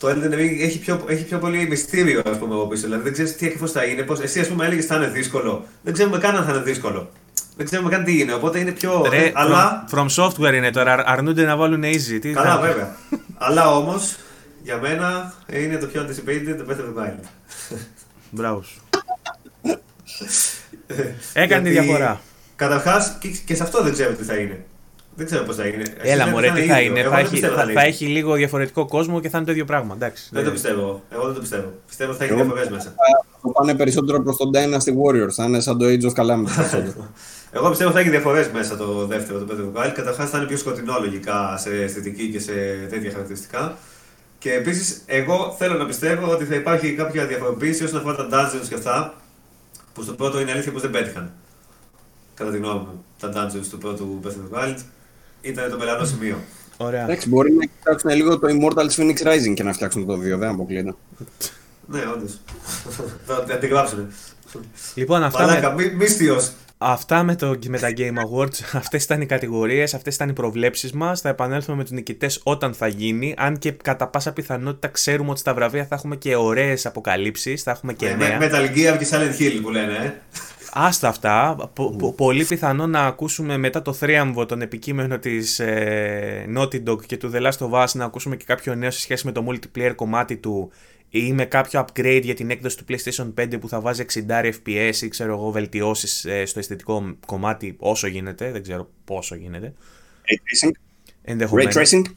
το 0.00 0.08
Elden 0.08 0.34
Ring 0.34 0.56
έχει 0.60 0.78
πιο, 0.78 1.04
έχει 1.06 1.24
πιο 1.24 1.38
πολύ 1.38 1.66
μυστήριο 1.68 2.22
ας 2.26 2.38
πούμε, 2.38 2.54
από 2.54 2.66
πίσω. 2.66 2.82
Δηλαδή 2.82 3.02
δεν 3.02 3.12
ξέρεις 3.12 3.36
τι 3.36 3.46
ακριβώς 3.46 3.72
θα 3.72 3.84
είναι. 3.84 4.02
Πώς, 4.02 4.20
εσύ, 4.20 4.40
ας 4.40 4.48
πούμε, 4.48 4.66
έλεγες 4.66 4.86
θα 4.86 4.96
είναι 4.96 5.08
δύσκολο. 5.08 5.66
Δεν 5.82 5.92
ξέρουμε 5.92 6.18
καν 6.18 6.36
αν 6.36 6.44
θα 6.44 6.50
είναι 6.50 6.62
δύσκολο. 6.62 7.10
Δεν 7.56 7.66
ξέρουμε 7.66 7.90
καν 7.90 8.04
τι 8.04 8.18
είναι. 8.18 8.32
Οπότε 8.32 8.58
είναι 8.58 8.70
πιο. 8.70 9.06
Ρε, 9.08 9.32
αλλά... 9.34 9.84
from, 9.90 9.98
from 9.98 10.06
software 10.16 10.54
είναι 10.54 10.70
τώρα. 10.70 11.02
Αρνούνται 11.06 11.44
να 11.44 11.56
βάλουν 11.56 11.82
easy. 11.84 12.18
Τι 12.20 12.32
Καλά, 12.32 12.54
θα... 12.54 12.60
βέβαια. 12.60 12.96
αλλά 13.38 13.76
όμως 13.76 14.16
για 14.62 14.78
μένα 14.78 15.34
είναι 15.52 15.76
το 15.76 15.86
πιο 15.86 16.06
anticipated 16.06 16.54
το 16.58 16.64
Better 16.68 17.00
of 17.00 17.02
the 17.02 17.04
Wild. 17.04 17.24
Μπράβο. 18.30 18.64
Έκανε 21.32 21.62
τη 21.62 21.70
διαφορά. 21.70 22.20
Καταρχάς 22.56 23.18
και, 23.44 23.54
σε 23.54 23.62
αυτό 23.62 23.82
δεν 23.82 23.92
ξέρω 23.92 24.12
τι 24.12 24.24
θα 24.24 24.34
είναι. 24.34 24.64
Δεν 25.20 25.28
ξέρω 25.28 25.44
πώς 25.44 25.56
θα 25.56 25.66
είναι. 25.66 25.82
Έλα, 26.02 26.26
μωρέ, 26.26 26.50
τι 26.50 26.62
θα 26.66 26.80
είναι. 26.80 27.02
Θα, 27.02 27.18
έχει, 27.18 27.38
θα, 27.38 27.66
θα, 27.74 27.80
έχει 27.80 28.06
λίγο 28.06 28.34
διαφορετικό 28.34 28.86
κόσμο 28.86 29.20
και 29.20 29.28
θα 29.28 29.36
είναι 29.36 29.46
το 29.46 29.52
ίδιο 29.52 29.64
πράγμα. 29.64 29.94
Εντάξει, 29.94 30.28
δεν 30.32 30.44
το 30.44 30.50
πιστεύω. 30.50 31.02
Εγώ 31.10 31.24
δεν 31.24 31.34
το 31.34 31.40
πιστεύω. 31.40 31.72
Πιστεύω 31.86 32.10
ότι 32.10 32.18
θα 32.18 32.24
έχει 32.24 32.34
διαφορές 32.34 32.68
μέσα. 32.68 32.94
Θα 33.42 33.52
πάνε 33.52 33.74
περισσότερο 33.74 34.22
προς 34.22 34.36
τον 34.36 34.50
Dynasty 34.54 34.92
Warriors. 35.02 35.30
Θα 35.30 35.44
είναι 35.44 35.60
σαν 35.60 35.78
το 35.78 35.86
Age 35.86 36.02
of 36.02 36.12
Calamity. 36.12 36.82
Εγώ 37.56 37.68
πιστεύω 37.68 37.90
ότι 37.90 37.98
θα 37.98 38.00
έχει 38.00 38.10
διαφορές 38.10 38.48
μέσα 38.48 38.76
το 38.76 39.06
δεύτερο, 39.06 39.38
το 39.38 39.44
πέντε 39.44 39.62
Wild. 39.74 39.92
Καταρχάς 39.94 40.30
θα 40.30 40.38
είναι 40.38 40.46
πιο 40.46 40.56
σκοτεινό 40.56 40.96
λογικά 41.00 41.56
σε 41.56 41.70
αισθητική 41.70 42.30
και 42.30 42.40
σε 42.40 42.52
τέτοια 42.90 43.10
χαρακτηριστικά. 43.10 43.76
Και 44.38 44.52
επίσης, 44.52 45.02
εγώ 45.06 45.54
θέλω 45.58 45.74
να 45.74 45.86
πιστεύω 45.86 46.30
ότι 46.30 46.44
θα 46.44 46.54
υπάρχει 46.54 46.92
κάποια 46.92 47.26
διαφοροποίηση 47.26 47.84
όσον 47.84 47.98
αφορά 47.98 48.16
τα 48.16 48.28
dungeons 48.30 48.68
και 48.68 48.74
αυτά. 48.74 49.14
Που 49.92 50.02
στο 50.02 50.12
πρώτο 50.12 50.40
είναι 50.40 50.50
αλήθεια 50.50 50.72
πως 50.72 50.82
δεν 50.82 50.90
πέτυχαν 50.90 51.32
κατά 52.40 52.52
τη 52.52 52.58
γνώμη 52.58 52.78
μου, 52.78 53.04
τα 53.18 53.32
dungeons 53.34 53.66
του 53.70 53.78
πρώτου 53.78 54.20
Breath 54.22 54.28
of 54.28 54.54
the 54.54 54.58
Wild 54.58 54.78
ήταν 55.40 55.70
το 55.70 55.78
μελανό 55.78 56.04
σημείο. 56.04 56.36
Ωραία. 56.76 57.02
Εντάξει, 57.02 57.28
μπορεί 57.28 57.52
να 57.52 57.64
κοιτάξουν 57.64 58.10
λίγο 58.10 58.38
το 58.38 58.48
Immortals 58.50 59.00
Phoenix 59.00 59.16
Rising 59.22 59.54
και 59.54 59.62
να 59.62 59.72
φτιάξουν 59.72 60.06
το 60.06 60.12
2, 60.14 60.18
δεν 60.18 60.48
αποκλείεται. 60.48 60.94
ναι, 61.86 62.00
όντως. 62.14 62.40
Θα 63.26 63.54
αντιγράψουν. 63.54 64.12
Λοιπόν, 64.94 65.22
αυτά. 65.22 65.46
Μαλάκα, 65.46 65.72
με... 65.74 65.92
μύστιος. 65.96 66.52
Αυτά 66.82 67.22
με, 67.22 67.36
το, 67.36 67.58
με 67.68 67.78
τα 67.78 67.92
Game 67.96 68.14
Awards, 68.14 68.60
αυτές 68.72 69.04
ήταν 69.04 69.20
οι 69.20 69.26
κατηγορίες, 69.26 69.94
αυτές 69.94 70.14
ήταν 70.14 70.28
οι 70.28 70.32
προβλέψεις 70.32 70.92
μας. 70.92 71.20
Θα 71.20 71.28
επανέλθουμε 71.28 71.76
με 71.76 71.82
τους 71.82 71.92
νικητές 71.92 72.40
όταν 72.42 72.74
θα 72.74 72.86
γίνει. 72.86 73.34
Αν 73.36 73.58
και 73.58 73.70
κατά 73.70 74.06
πάσα 74.06 74.32
πιθανότητα 74.32 74.88
ξέρουμε 74.88 75.30
ότι 75.30 75.38
στα 75.38 75.54
βραβεία 75.54 75.86
θα 75.86 75.94
έχουμε 75.94 76.16
και 76.16 76.36
ωραίες 76.36 76.86
αποκαλύψεις, 76.86 77.62
θα 77.62 77.70
έχουμε 77.70 77.92
και 77.92 78.08
ναι, 78.08 78.14
νέα. 78.14 78.38
Metal 78.40 78.76
Gear 78.76 78.96
και 78.98 79.06
Silent 79.10 79.40
Hill 79.40 79.58
που 79.62 79.70
λένε, 79.70 79.92
ε. 79.92 80.14
Άστα 80.72 81.08
αυτά. 81.08 81.70
πολύ 82.16 82.44
πιθανό 82.44 82.86
να 82.86 83.06
ακούσουμε 83.06 83.56
μετά 83.56 83.82
το 83.82 83.92
θρίαμβο 83.92 84.46
τον 84.46 84.62
επικείμενο 84.62 85.18
της 85.18 85.58
ε, 85.58 86.46
Naughty 86.56 86.82
Dog 86.84 87.06
και 87.06 87.16
του 87.16 87.30
The 87.34 87.46
Last 87.46 87.68
of 87.68 87.70
Us 87.70 87.88
να 87.92 88.04
ακούσουμε 88.04 88.36
και 88.36 88.44
κάποιο 88.44 88.74
νέο 88.74 88.90
σε 88.90 89.00
σχέση 89.00 89.26
με 89.26 89.32
το 89.32 89.46
multiplayer 89.48 89.92
κομμάτι 89.94 90.36
του 90.36 90.70
ή 91.10 91.32
με 91.32 91.44
κάποιο 91.44 91.86
upgrade 91.86 92.20
για 92.22 92.34
την 92.34 92.50
έκδοση 92.50 92.76
του 92.76 92.84
PlayStation 92.88 93.32
5 93.40 93.60
που 93.60 93.68
θα 93.68 93.80
βάζει 93.80 94.04
60 94.28 94.52
FPS 94.64 94.94
ή 95.00 95.08
ξέρω 95.08 95.32
εγώ 95.32 95.50
βελτιώσεις 95.50 96.24
ε, 96.24 96.44
στο 96.44 96.58
αισθητικό 96.58 97.16
κομμάτι 97.26 97.76
όσο 97.78 98.06
γίνεται, 98.06 98.50
δεν 98.50 98.62
ξέρω 98.62 98.90
πόσο 99.04 99.34
γίνεται. 99.34 99.74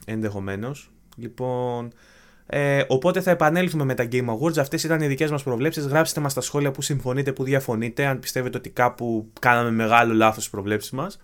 Ενδεχομένως. 0.05 0.91
Λοιπόν, 1.15 1.93
ε, 2.45 2.83
οπότε 2.87 3.21
θα 3.21 3.31
επανέλθουμε 3.31 3.83
με 3.83 3.93
τα 3.93 4.07
Game 4.11 4.25
Awards. 4.25 4.57
Αυτές 4.57 4.83
ήταν 4.83 5.01
οι 5.01 5.07
δικές 5.07 5.31
μας 5.31 5.43
προβλέψεις. 5.43 5.85
Γράψτε 5.85 6.19
μας 6.19 6.31
στα 6.31 6.41
σχόλια 6.41 6.71
που 6.71 6.81
συμφωνείτε, 6.81 7.31
που 7.31 7.43
διαφωνείτε, 7.43 8.05
αν 8.05 8.19
πιστεύετε 8.19 8.57
ότι 8.57 8.69
κάπου 8.69 9.31
κάναμε 9.39 9.71
μεγάλο 9.71 10.13
λάθος 10.13 10.35
στις 10.35 10.49
προβλέψεις 10.49 10.91
μας. 10.91 11.19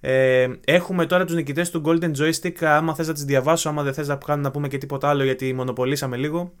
Ε, 0.00 0.48
έχουμε 0.64 1.06
τώρα 1.06 1.24
τους 1.24 1.34
νικητές 1.34 1.70
του 1.70 1.82
Golden 1.84 2.10
Joystick. 2.10 2.64
Άμα 2.64 2.94
θες 2.94 3.06
να 3.06 3.12
τις 3.12 3.24
διαβάσω, 3.24 3.68
άμα 3.68 3.82
δεν 3.82 3.94
θες 3.94 4.08
να, 4.08 4.36
να 4.36 4.50
πούμε 4.50 4.68
και 4.68 4.78
τίποτα 4.78 5.08
άλλο, 5.08 5.24
γιατί 5.24 5.52
μονοπολίσαμε 5.52 6.16
λίγο. 6.16 6.52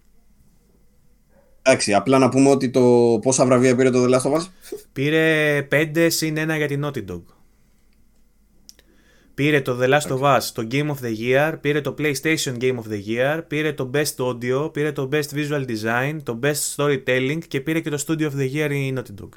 Εντάξει, 1.62 1.94
απλά 1.94 2.18
να 2.18 2.28
πούμε 2.28 2.50
ότι 2.50 2.70
το 2.70 3.18
πόσα 3.22 3.46
βραβεία 3.46 3.76
πήρε 3.76 3.90
το 3.90 4.04
The 4.04 4.08
Last 4.08 4.30
of 4.30 4.36
Us. 4.36 4.46
Πήρε 4.92 5.68
5 5.70 6.06
συν 6.10 6.36
1 6.38 6.56
για 6.56 6.66
την 6.66 6.84
Naughty 6.84 7.04
Dog. 7.10 7.22
Πήρε 9.36 9.60
το 9.60 9.78
The 9.80 9.88
Last 9.88 10.18
of 10.18 10.20
Us, 10.20 10.42
το 10.54 10.66
Game 10.70 10.86
of 10.86 10.96
the 11.04 11.16
Year, 11.18 11.54
πήρε 11.60 11.80
το 11.80 11.94
PlayStation 11.98 12.56
Game 12.60 12.76
of 12.76 12.88
the 12.90 13.00
Year, 13.08 13.42
πήρε 13.48 13.72
το 13.72 13.90
Best 13.94 14.14
Audio, 14.16 14.72
πήρε 14.72 14.92
το 14.92 15.08
Best 15.12 15.34
Visual 15.34 15.64
Design, 15.66 16.16
το 16.22 16.38
Best 16.42 16.74
Storytelling 16.76 17.38
και 17.48 17.60
πήρε 17.60 17.80
και 17.80 17.90
το 17.90 18.04
Studio 18.06 18.30
of 18.30 18.32
the 18.38 18.52
Year 18.54 18.70
η 18.70 18.94
Naughty 18.96 19.22
Dog. 19.22 19.28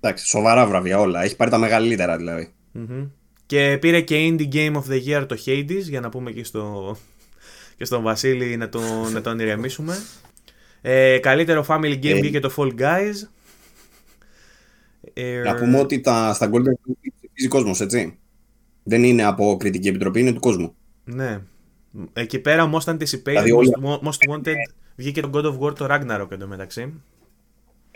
Εντάξει, 0.00 0.26
σοβαρά 0.26 0.66
βραβεία 0.66 0.98
όλα. 0.98 1.22
Έχει 1.22 1.36
πάρει 1.36 1.50
τα 1.50 1.58
μεγαλύτερα 1.58 2.16
δηλαδή. 2.16 2.52
Mm-hmm. 2.74 3.08
Και 3.46 3.78
πήρε 3.80 4.00
και 4.00 4.16
Indie 4.28 4.54
Game 4.54 4.72
of 4.74 4.82
the 4.90 5.00
Year 5.06 5.26
το 5.28 5.36
Hades, 5.46 5.82
για 5.82 6.00
να 6.00 6.08
πούμε 6.08 6.30
και, 6.30 6.44
στο, 6.44 6.96
και 7.76 7.84
στον 7.84 8.02
Βασίλη 8.02 8.56
να 8.56 8.68
τον, 8.68 9.12
να 9.12 9.20
τον 9.20 9.38
ηρεμήσουμε. 9.38 9.96
Ε, 10.80 11.18
καλύτερο 11.18 11.64
Family 11.68 11.94
Game 12.02 12.04
Ε. 12.04 12.20
βγήκε 12.20 12.40
το 12.40 12.54
Fall 12.56 12.70
Guys. 12.80 13.28
Ε, 15.14 15.42
Να 15.42 15.54
πούμε 15.54 15.78
ότι 15.78 16.00
τα, 16.00 16.32
στα 16.34 16.50
Golden 16.52 16.70
Globes 16.90 17.12
ψηφίζει 17.20 17.48
κόσμος, 17.48 17.80
έτσι. 17.80 18.18
Δεν 18.90 19.04
είναι 19.04 19.24
από 19.24 19.56
κριτική 19.58 19.88
επιτροπή, 19.88 20.20
είναι 20.20 20.32
του 20.32 20.40
κόσμου. 20.40 20.74
Ναι. 21.04 21.40
Εκεί 22.12 22.38
πέρα, 22.38 22.70
most 22.74 22.90
anticipated, 22.92 23.20
Δηλαδή, 23.24 23.52
όλοι- 23.52 23.72
most, 23.84 24.06
most 24.08 24.34
wanted, 24.34 24.54
βγήκε 24.96 25.20
το 25.20 25.30
God 25.34 25.44
of 25.44 25.58
War 25.68 25.74
το 25.74 25.86
Ragnarok 25.90 26.30
εντωμεταξύ. 26.30 26.92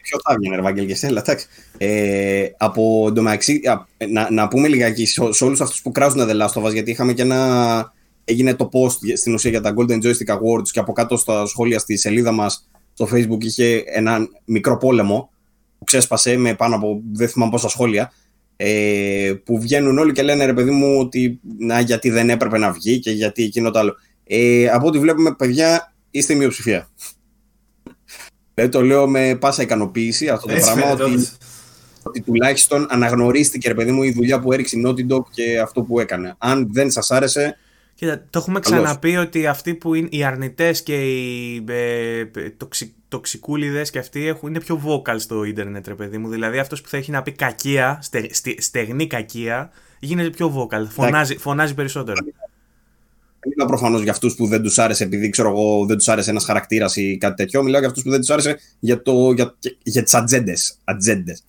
Ποιο 0.02 0.18
θα 0.24 0.32
έβγαινε, 0.32 0.56
ρε 0.56 0.62
Βαγγέλη 0.62 0.86
και 0.86 0.94
Σέλα, 0.94 1.20
εντάξει. 1.20 1.46
Ε, 1.78 2.46
από 2.56 3.04
εντωμεταξύ, 3.08 3.60
α, 3.64 3.86
να, 4.08 4.30
να 4.30 4.48
πούμε 4.48 4.68
λιγάκι 4.68 5.06
σε, 5.06 5.32
σε 5.32 5.44
όλους 5.44 5.60
αυτούς 5.60 5.82
που 5.82 5.92
κράζουν 5.92 6.20
The 6.28 6.42
Last 6.42 6.62
of 6.62 6.64
Us, 6.66 6.72
γιατί 6.72 6.90
είχαμε 6.90 7.12
και 7.12 7.22
ένα. 7.22 7.92
Έγινε 8.24 8.54
το 8.54 8.68
post 8.72 8.96
για- 9.00 9.16
στην 9.16 9.34
ουσία 9.34 9.50
για 9.50 9.60
τα 9.60 9.74
Golden 9.76 10.02
Joystick 10.02 10.34
Awards 10.34 10.68
και 10.72 10.78
από 10.78 10.92
κάτω 10.92 11.16
στα 11.16 11.46
σχόλια 11.46 11.78
στη 11.78 11.96
σελίδα 11.96 12.32
μας 12.32 12.68
στο 12.92 13.08
Facebook 13.12 13.44
είχε 13.44 13.82
ένα 13.86 14.28
μικρό 14.44 14.76
πόλεμο 14.76 15.30
που 15.78 15.84
ξέσπασε 15.84 16.36
με 16.36 16.54
πάνω 16.54 16.76
από 16.76 17.00
δεν 17.12 17.28
θυμάμαι 17.28 17.50
πόσα 17.50 17.68
σχόλια. 17.68 18.12
Ε, 18.56 19.32
που 19.44 19.60
βγαίνουν 19.60 19.98
όλοι 19.98 20.12
και 20.12 20.22
λένε 20.22 20.44
ρε 20.44 20.52
παιδί 20.52 20.70
μου 20.70 20.98
ότι 20.98 21.40
να, 21.58 21.80
γιατί 21.80 22.10
δεν 22.10 22.30
έπρεπε 22.30 22.58
να 22.58 22.72
βγει 22.72 22.98
και 22.98 23.10
γιατί 23.10 23.42
εκείνο 23.44 23.70
το 23.70 23.78
άλλο. 23.78 23.94
Ε, 24.24 24.68
από 24.68 24.86
ό,τι 24.86 24.98
βλέπουμε, 24.98 25.34
παιδιά, 25.34 25.94
είστε 26.10 26.32
η 26.32 26.36
μειοψηφία. 26.36 26.88
Δεν 28.54 28.70
το 28.70 28.82
λέω 28.82 29.08
με 29.08 29.36
πάσα 29.40 29.62
ικανοποίηση 29.62 30.28
αυτό 30.28 30.46
το 30.46 30.52
Έτσι 30.52 30.64
πράγμα 30.64 30.82
φαίνεται 30.82 31.02
ότι, 31.02 31.12
όντως. 31.12 31.36
ότι 32.02 32.20
τουλάχιστον 32.20 32.86
αναγνωρίστηκε 32.90 33.68
ρε 33.68 33.74
παιδί 33.74 33.90
μου 33.90 34.02
η 34.02 34.12
δουλειά 34.12 34.40
που 34.40 34.52
έριξε 34.52 34.78
η 34.78 34.82
Naughty 34.86 35.14
Dog 35.14 35.22
και 35.30 35.60
αυτό 35.60 35.82
που 35.82 36.00
έκανε. 36.00 36.34
Αν 36.38 36.68
δεν 36.72 36.90
σας 36.90 37.10
άρεσε, 37.10 37.56
Κοίτα, 37.94 38.24
το 38.30 38.38
έχουμε 38.38 38.60
Καλώς. 38.60 38.82
ξαναπεί 38.82 39.16
ότι 39.16 39.46
αυτοί 39.46 39.74
που 39.74 39.94
είναι 39.94 40.08
οι 40.10 40.24
αρνητές 40.24 40.82
και 40.82 41.02
οι 41.02 41.64
ε, 41.68 42.24
τοξι, 42.56 42.94
τοξικούλιδες 43.08 43.90
και 43.90 43.98
αυτοί 43.98 44.26
έχουν, 44.26 44.48
είναι 44.48 44.60
πιο 44.60 44.82
vocal 44.86 45.14
στο 45.18 45.44
ίντερνετ, 45.44 45.88
ρε 45.88 45.94
παιδί 45.94 46.18
μου. 46.18 46.28
Δηλαδή 46.28 46.58
αυτός 46.58 46.80
που 46.80 46.88
θα 46.88 46.96
έχει 46.96 47.10
να 47.10 47.22
πει 47.22 47.32
κακία, 47.32 47.98
στε, 48.02 48.28
στε- 48.30 48.60
στεγνή 48.62 49.06
κακία, 49.06 49.70
γίνεται 50.00 50.30
πιο 50.30 50.54
vocal. 50.56 50.86
Φωνάζει, 50.88 51.36
φωνάζει 51.36 51.74
περισσότερο. 51.74 52.24
μιλάω 53.46 53.66
προφανώς 53.66 54.02
για 54.02 54.12
αυτούς 54.12 54.34
που 54.34 54.46
δεν 54.46 54.62
τους 54.62 54.78
άρεσε 54.78 55.04
επειδή 55.04 55.28
ξέρω 55.28 55.48
εγώ 55.48 55.86
δεν 55.86 55.96
τους 55.96 56.08
άρεσε 56.08 56.30
ένας 56.30 56.44
χαρακτήρας 56.44 56.96
ή 56.96 57.16
κάτι 57.18 57.34
τέτοιο. 57.34 57.62
Μιλάω 57.62 57.78
για 57.80 57.88
αυτούς 57.88 58.02
που 58.02 58.10
δεν 58.10 58.20
τους 58.20 58.30
άρεσε 58.30 58.58
για, 58.78 59.02
το, 59.02 59.32
για, 59.32 59.54
για 59.82 60.02
τις 60.02 60.14
ατζέντες. 60.14 61.44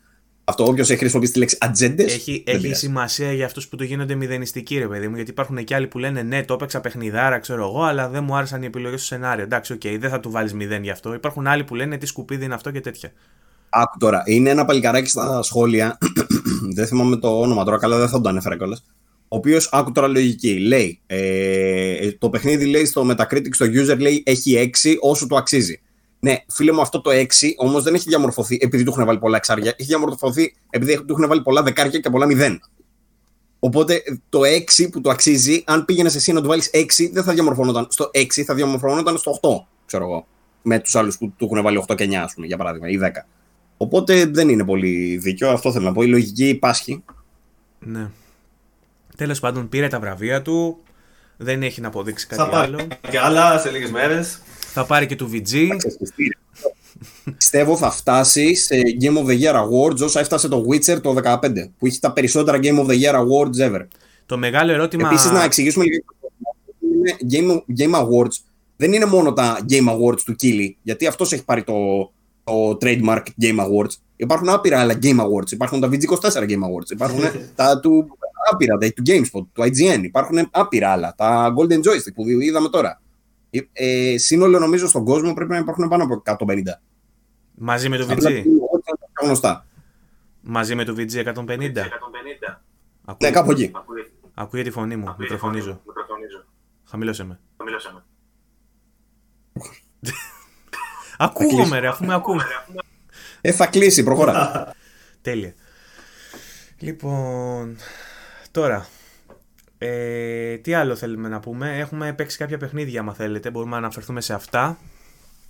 Ατζέντες. 0.47 0.65
Αυτό, 0.65 0.65
όποιος 0.65 0.89
έχει 0.89 0.99
χρησιμοποιήσει 0.99 1.33
τη 1.33 1.39
λέξη 1.39 1.57
ατζέντες. 1.59 2.13
Έχει, 2.13 2.43
έχει 2.47 2.73
σημασία 2.73 3.33
για 3.33 3.45
αυτούς 3.45 3.67
που 3.67 3.75
το 3.75 3.83
γίνονται 3.83 4.15
μηδενιστικοί, 4.15 4.77
ρε 4.77 4.87
παιδί 4.87 5.07
μου. 5.07 5.15
Γιατί 5.15 5.31
υπάρχουν 5.31 5.63
και 5.63 5.75
άλλοι 5.75 5.87
που 5.87 5.99
λένε 5.99 6.21
ναι, 6.21 6.43
το 6.43 6.53
έπαιξα 6.53 6.81
παιχνιδάρα, 6.81 7.39
ξέρω 7.39 7.63
εγώ, 7.63 7.83
αλλά 7.83 8.09
δεν 8.09 8.23
μου 8.23 8.35
άρεσαν 8.35 8.63
οι 8.63 8.65
επιλογές 8.65 8.99
στο 8.99 9.15
σενάριο. 9.15 9.43
Εντάξει, 9.43 9.73
οκ, 9.73 9.81
δεν 9.99 10.09
θα 10.09 10.19
του 10.19 10.31
βάλεις 10.31 10.53
μηδέν 10.53 10.83
γι' 10.83 10.89
αυτό. 10.89 11.13
Υπάρχουν 11.13 11.47
άλλοι 11.47 11.63
που 11.63 11.75
λένε 11.75 11.97
τι 11.97 12.05
σκουπίδι 12.05 12.45
είναι 12.45 12.53
αυτό 12.53 12.71
και 12.71 12.79
τέτοια. 12.79 13.11
Άκου 13.69 13.97
τώρα, 13.97 14.23
είναι 14.25 14.49
ένα 14.49 14.65
παλικαράκι 14.65 15.09
στα 15.09 15.41
σχόλια. 15.41 15.97
δεν 16.75 16.87
θυμάμαι 16.87 17.17
το 17.17 17.39
όνομα 17.39 17.63
τώρα, 17.63 17.77
καλά 17.77 17.97
δεν 17.97 18.09
θα 18.09 18.21
το 18.21 18.29
ανέφερα 18.29 18.57
κιόλας. 18.57 18.85
Ο 19.27 19.35
οποίος, 19.35 19.69
άκου 19.71 19.91
τώρα 19.91 20.07
λογική, 20.07 20.59
λέει 20.59 20.99
ε, 21.07 22.11
το 22.11 22.29
παιχνίδι 22.29 22.65
λέει 22.65 22.85
στο 22.85 23.07
Metacritic, 23.09 23.49
στο 23.51 23.65
user 23.65 23.97
λέει 23.99 24.23
έχει 24.25 24.71
6 24.83 24.95
όσο 24.99 25.27
του 25.27 25.37
αξίζει. 25.37 25.81
Ναι, 26.25 26.43
φίλε 26.47 26.71
μου, 26.71 26.81
αυτό 26.81 27.01
το 27.01 27.11
6 27.13 27.23
όμως 27.55 27.83
δεν 27.83 27.93
έχει 27.93 28.09
διαμορφωθεί 28.09 28.57
επειδή 28.61 28.83
του 28.83 28.91
έχουν 28.91 29.05
βάλει 29.05 29.19
πολλά 29.19 29.37
εξάρια. 29.37 29.73
Έχει 29.77 29.87
διαμορφωθεί 29.87 30.55
επειδή 30.69 30.97
του 30.97 31.05
έχουν 31.13 31.27
βάλει 31.27 31.41
πολλά 31.41 31.63
δεκάρια 31.63 31.99
και 31.99 32.09
πολλά 32.09 32.25
μηδέν. 32.25 32.61
Οπότε 33.59 34.03
το 34.29 34.39
6 34.77 34.89
που 34.91 35.01
του 35.01 35.09
αξίζει, 35.09 35.63
αν 35.65 35.85
πήγαινε 35.85 36.11
εσύ 36.15 36.33
να 36.33 36.41
του 36.41 36.47
βάλεις 36.47 36.69
6, 36.73 37.09
δεν 37.11 37.23
θα 37.23 37.33
διαμορφωνόταν 37.33 37.87
στο 37.89 38.09
6, 38.13 38.41
θα 38.45 38.53
διαμορφωνόταν 38.53 39.17
στο 39.17 39.39
8, 39.41 39.49
ξέρω 39.85 40.03
εγώ. 40.03 40.27
Με 40.61 40.79
τους 40.79 40.95
άλλους 40.95 41.17
που 41.17 41.33
του 41.37 41.45
έχουν 41.45 41.63
βάλει 41.63 41.83
8 41.87 41.95
και 41.95 42.03
9, 42.03 42.13
ας 42.13 42.33
πούμε, 42.33 42.47
για 42.47 42.57
παράδειγμα, 42.57 42.89
ή 42.89 42.97
10. 42.97 43.25
Οπότε 43.77 44.25
δεν 44.25 44.49
είναι 44.49 44.65
πολύ 44.65 45.17
δίκιο. 45.17 45.49
Αυτό 45.49 45.71
θέλω 45.71 45.85
να 45.85 45.91
πω. 45.93 46.01
Η 46.01 46.07
λογική 46.07 46.47
υπάρχει. 46.47 47.03
Ναι. 47.79 48.09
Τέλος 49.17 49.39
πάντων, 49.39 49.69
πήρε 49.69 49.87
τα 49.87 49.99
βραβεία 49.99 50.41
του. 50.41 50.77
Δεν 51.37 51.63
έχει 51.63 51.81
να 51.81 51.87
αποδείξει 51.87 52.27
κάτι 52.27 52.41
Θα 52.41 52.49
πάρει 52.49 52.73
άλλο. 52.73 52.87
και 53.09 53.19
άλλα 53.19 53.59
σε 53.59 53.71
λίγες 53.71 53.91
μέρες. 53.91 54.39
Θα 54.77 54.85
πάρει 54.85 55.05
και 55.05 55.15
του 55.15 55.29
VG. 55.33 55.67
Πιστεύω 57.37 57.77
θα 57.77 57.91
φτάσει 57.91 58.55
σε 58.55 58.75
Game 59.01 59.17
of 59.17 59.25
the 59.25 59.41
Year 59.41 59.53
Awards 59.53 59.99
όσα 60.03 60.19
έφτασε 60.19 60.47
το 60.47 60.65
Witcher 60.69 61.01
το 61.01 61.15
15, 61.23 61.39
που 61.77 61.85
έχει 61.85 61.99
τα 61.99 62.13
περισσότερα 62.13 62.59
Game 62.61 62.79
of 62.79 62.85
the 62.85 63.01
Year 63.01 63.13
Awards 63.13 63.69
ever. 63.69 63.85
Το 64.25 64.37
μεγάλο 64.37 64.71
ερώτημα. 64.71 65.07
Επίσης, 65.07 65.31
να 65.31 65.43
εξηγήσουμε 65.43 65.85
λίγο. 65.85 66.03
είναι 66.79 67.15
Game, 67.31 67.79
Game 67.79 67.95
Awards 68.01 68.35
δεν 68.75 68.93
είναι 68.93 69.05
μόνο 69.05 69.33
τα 69.33 69.65
Game 69.69 69.89
Awards 69.89 70.21
του 70.25 70.35
Kili, 70.41 70.69
γιατί 70.81 71.07
αυτός 71.07 71.31
έχει 71.31 71.43
πάρει 71.43 71.63
το, 71.63 72.11
το 72.43 72.77
trademark 72.81 73.23
Game 73.41 73.59
Awards. 73.59 73.93
Υπάρχουν 74.15 74.49
άπειρα 74.49 74.79
άλλα 74.79 74.99
Game 75.01 75.19
Awards. 75.19 75.51
Υπάρχουν 75.51 75.79
τα 75.79 75.89
VG24 75.91 76.49
Game 76.49 76.63
Awards. 76.63 76.91
Υπάρχουν 76.91 77.19
τα 77.55 77.79
του 77.79 78.17
άπειρα, 78.51 78.77
τα 78.77 78.87
του 78.93 79.03
GameSpot, 79.05 79.45
του 79.53 79.63
IGN. 79.63 80.03
Υπάρχουν 80.03 80.47
άπειρα 80.51 80.89
άλλα. 80.89 81.13
Τα 81.17 81.53
Golden 81.57 81.77
Joystick 81.77 82.13
που 82.15 82.29
είδαμε 82.29 82.69
τώρα. 82.69 83.01
Ε, 83.73 84.13
ε, 84.13 84.17
σύνολο 84.17 84.59
νομίζω 84.59 84.87
στον 84.87 85.05
κόσμο 85.05 85.33
πρέπει 85.33 85.51
να 85.51 85.57
υπάρχουν 85.57 85.87
πάνω 85.87 86.03
από 86.03 86.45
150. 86.45 86.55
Μαζί 87.55 87.89
με 87.89 87.97
το 87.97 88.03
Απλά 88.03 88.29
VG. 88.29 88.33
είναι 88.33 88.59
όλα 88.71 88.81
πιο 89.13 89.25
γνωστά. 89.25 89.65
Μαζί 90.41 90.75
με 90.75 90.83
το 90.83 90.95
VG 90.97 91.33
150. 91.33 91.77
Ακού... 93.05 93.17
Ναι, 93.23 93.31
κάπου 93.31 93.51
εκεί. 93.51 93.71
Ακούγεται 94.33 94.69
τη 94.69 94.75
φωνή 94.75 94.95
μου. 94.95 95.15
Μικροφωνίζω. 95.17 95.81
Χαμηλώσε 96.89 97.23
με. 97.23 97.39
Ακούγομαι 101.17 101.79
ρε, 101.79 101.87
αφού 101.87 102.05
με 102.05 102.13
ακούμε. 102.13 102.43
Ε, 103.41 103.51
θα 103.51 103.67
κλείσει, 103.67 104.03
προχώρα. 104.03 104.71
Τέλεια. 105.21 105.53
Λοιπόν, 106.79 107.77
τώρα, 108.51 108.87
ε, 109.77 110.55
τι 110.57 110.73
άλλο 110.73 110.95
θέλουμε 110.95 111.27
να 111.27 111.39
πούμε; 111.39 111.77
Έχουμε 111.77 112.13
παίξει 112.13 112.37
κάποια 112.37 112.57
παιχνίδια, 112.57 112.99
άμα 112.99 113.13
θέλετε. 113.13 113.49
Μπορούμε 113.49 113.71
να 113.71 113.77
αναφερθούμε 113.77 114.21
σε 114.21 114.33
αυτά. 114.33 114.77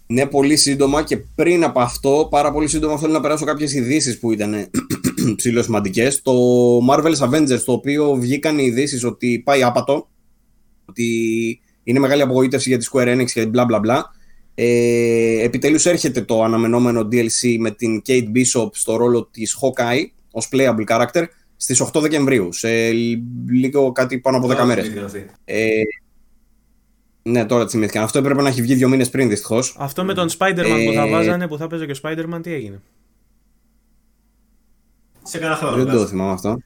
Ναι, 0.07 0.25
πολύ 0.25 0.55
σύντομα 0.55 1.03
και 1.03 1.17
πριν 1.17 1.63
από 1.63 1.79
αυτό, 1.79 2.27
πάρα 2.29 2.51
πολύ 2.51 2.67
σύντομα 2.67 2.97
θέλω 2.97 3.13
να 3.13 3.21
περάσω 3.21 3.45
κάποιες 3.45 3.73
ειδήσεις 3.73 4.19
που 4.19 4.31
ήταν 4.31 4.69
ψηλό 5.35 5.63
σημαντικές. 5.63 6.21
Το 6.21 6.33
Marvel's 6.89 7.29
Avengers, 7.29 7.61
το 7.65 7.71
οποίο 7.71 8.15
βγήκαν 8.15 8.59
οι 8.59 8.63
ειδήσεις 8.63 9.03
ότι 9.03 9.41
πάει 9.45 9.63
άπατο, 9.63 10.07
ότι 10.85 11.59
είναι 11.83 11.99
μεγάλη 11.99 12.21
απογοήτευση 12.21 12.69
για 12.69 12.77
τη 12.77 12.87
Square 12.91 13.15
Enix 13.15 13.25
και 13.25 13.45
μπλα 13.45 13.65
μπλα 13.65 13.79
μπλα. 13.79 14.13
Ε, 14.55 15.43
επιτέλους 15.43 15.85
έρχεται 15.85 16.21
το 16.21 16.43
αναμενόμενο 16.43 17.07
DLC 17.11 17.57
με 17.59 17.71
την 17.71 18.01
Kate 18.07 18.27
Bishop 18.35 18.69
στο 18.71 18.95
ρόλο 18.95 19.25
της 19.31 19.57
Hawkeye 19.61 20.05
ως 20.31 20.49
playable 20.51 20.85
character 20.87 21.23
στις 21.57 21.81
8 21.81 22.01
Δεκεμβρίου, 22.01 22.53
σε 22.53 22.91
λίγο 23.49 23.91
κάτι 23.91 24.19
πάνω 24.19 24.37
από 24.37 24.47
10 24.47 24.65
μέρες. 24.65 24.91
Ε, 25.45 25.81
ναι, 27.21 27.45
τώρα 27.45 27.65
τη 27.65 27.71
θυμήθηκαν. 27.71 28.03
Αυτό 28.03 28.19
έπρεπε 28.19 28.41
να 28.41 28.47
έχει 28.49 28.61
βγει 28.61 28.73
δύο 28.73 28.89
μήνες 28.89 29.09
πριν, 29.09 29.29
δυστυχώς. 29.29 29.75
Αυτό 29.79 30.03
με 30.03 30.13
τον 30.13 30.29
Spider-Man 30.29 30.83
που 30.87 30.93
θα 30.93 31.03
Ε, 31.03 31.09
βάζανε, 31.09 31.47
που 31.47 31.57
θα 31.57 31.67
παίζει 31.67 31.85
και 31.85 31.91
ο 31.91 31.95
Spider-Man, 32.03 32.39
τι 32.41 32.53
έγινε; 32.53 32.81
Σε 35.23 35.37
κανένα 35.37 35.55
χρόνο. 35.57 35.75
Δεν 35.75 35.85
το 35.85 35.91
τουλάχιστον. 35.91 36.17
θυμάμαι 36.17 36.31
αυτό. 36.33 36.57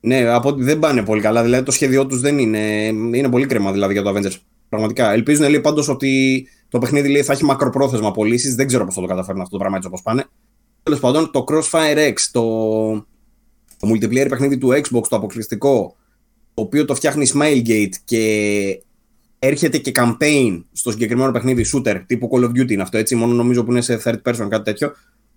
Ναι, 0.00 0.28
από 0.28 0.48
ότι 0.48 0.62
δεν 0.62 0.78
πάνε 0.78 1.02
πολύ 1.02 1.20
καλά. 1.20 1.42
Δηλαδή 1.42 1.64
το 1.64 1.70
σχέδιό 1.70 2.06
τους 2.06 2.20
δεν 2.20 2.38
είναι. 2.38 2.58
Είναι 2.86 3.28
πολύ 3.30 3.46
κρέμα 3.46 3.72
δηλαδή 3.72 3.92
για 3.92 4.02
το 4.02 4.10
Avengers. 4.10 4.36
Πραγματικά. 4.68 5.12
Ελπίζουν 5.12 5.48
λέει 5.48 5.60
πάντως 5.60 5.88
ότι 5.88 6.46
το 6.68 6.78
παιχνίδι 6.78 7.08
λέει, 7.08 7.22
θα 7.22 7.32
έχει 7.32 7.44
μακροπρόθεσμα 7.44 8.10
πωλήσεις. 8.10 8.54
Δεν 8.54 8.66
ξέρω 8.66 8.84
πώς 8.84 8.94
θα 8.94 9.00
το 9.00 9.06
καταφέρουν 9.06 9.40
αυτό 9.40 9.52
το 9.52 9.58
πράγμα 9.58 9.76
έτσι 9.76 9.88
όπως 9.88 10.02
πάνε. 10.02 10.24
Τέλος 10.82 11.00
πάντων, 11.00 11.30
το 11.30 11.44
Crossfire 11.48 12.12
X, 12.12 12.14
το, 12.32 13.06
το 13.84 13.90
multiplayer 13.90 14.26
παιχνίδι 14.28 14.58
του 14.58 14.68
Xbox, 14.68 15.02
το 15.08 15.16
αποκλειστικό, 15.16 15.96
το 16.54 16.62
οποίο 16.62 16.84
το 16.84 16.94
φτιάχνει 16.94 17.26
Smilegate 17.34 17.94
και 18.04 18.82
έρχεται 19.38 19.78
και 19.78 19.92
campaign 19.94 20.64
στο 20.72 20.90
συγκεκριμένο 20.90 21.32
παιχνίδι 21.32 21.66
shooter 21.72 22.02
τύπου 22.06 22.28
Call 22.32 22.44
of 22.44 22.48
Duty 22.48 22.70
είναι 22.70 22.82
αυτό 22.82 22.98
έτσι, 22.98 23.14
μόνο 23.14 23.34
νομίζω 23.34 23.64
που 23.64 23.70
είναι 23.70 23.80
σε 23.80 24.00
third 24.04 24.22
person 24.22 24.46
κάτι 24.48 24.64
τέτοιο. 24.64 24.92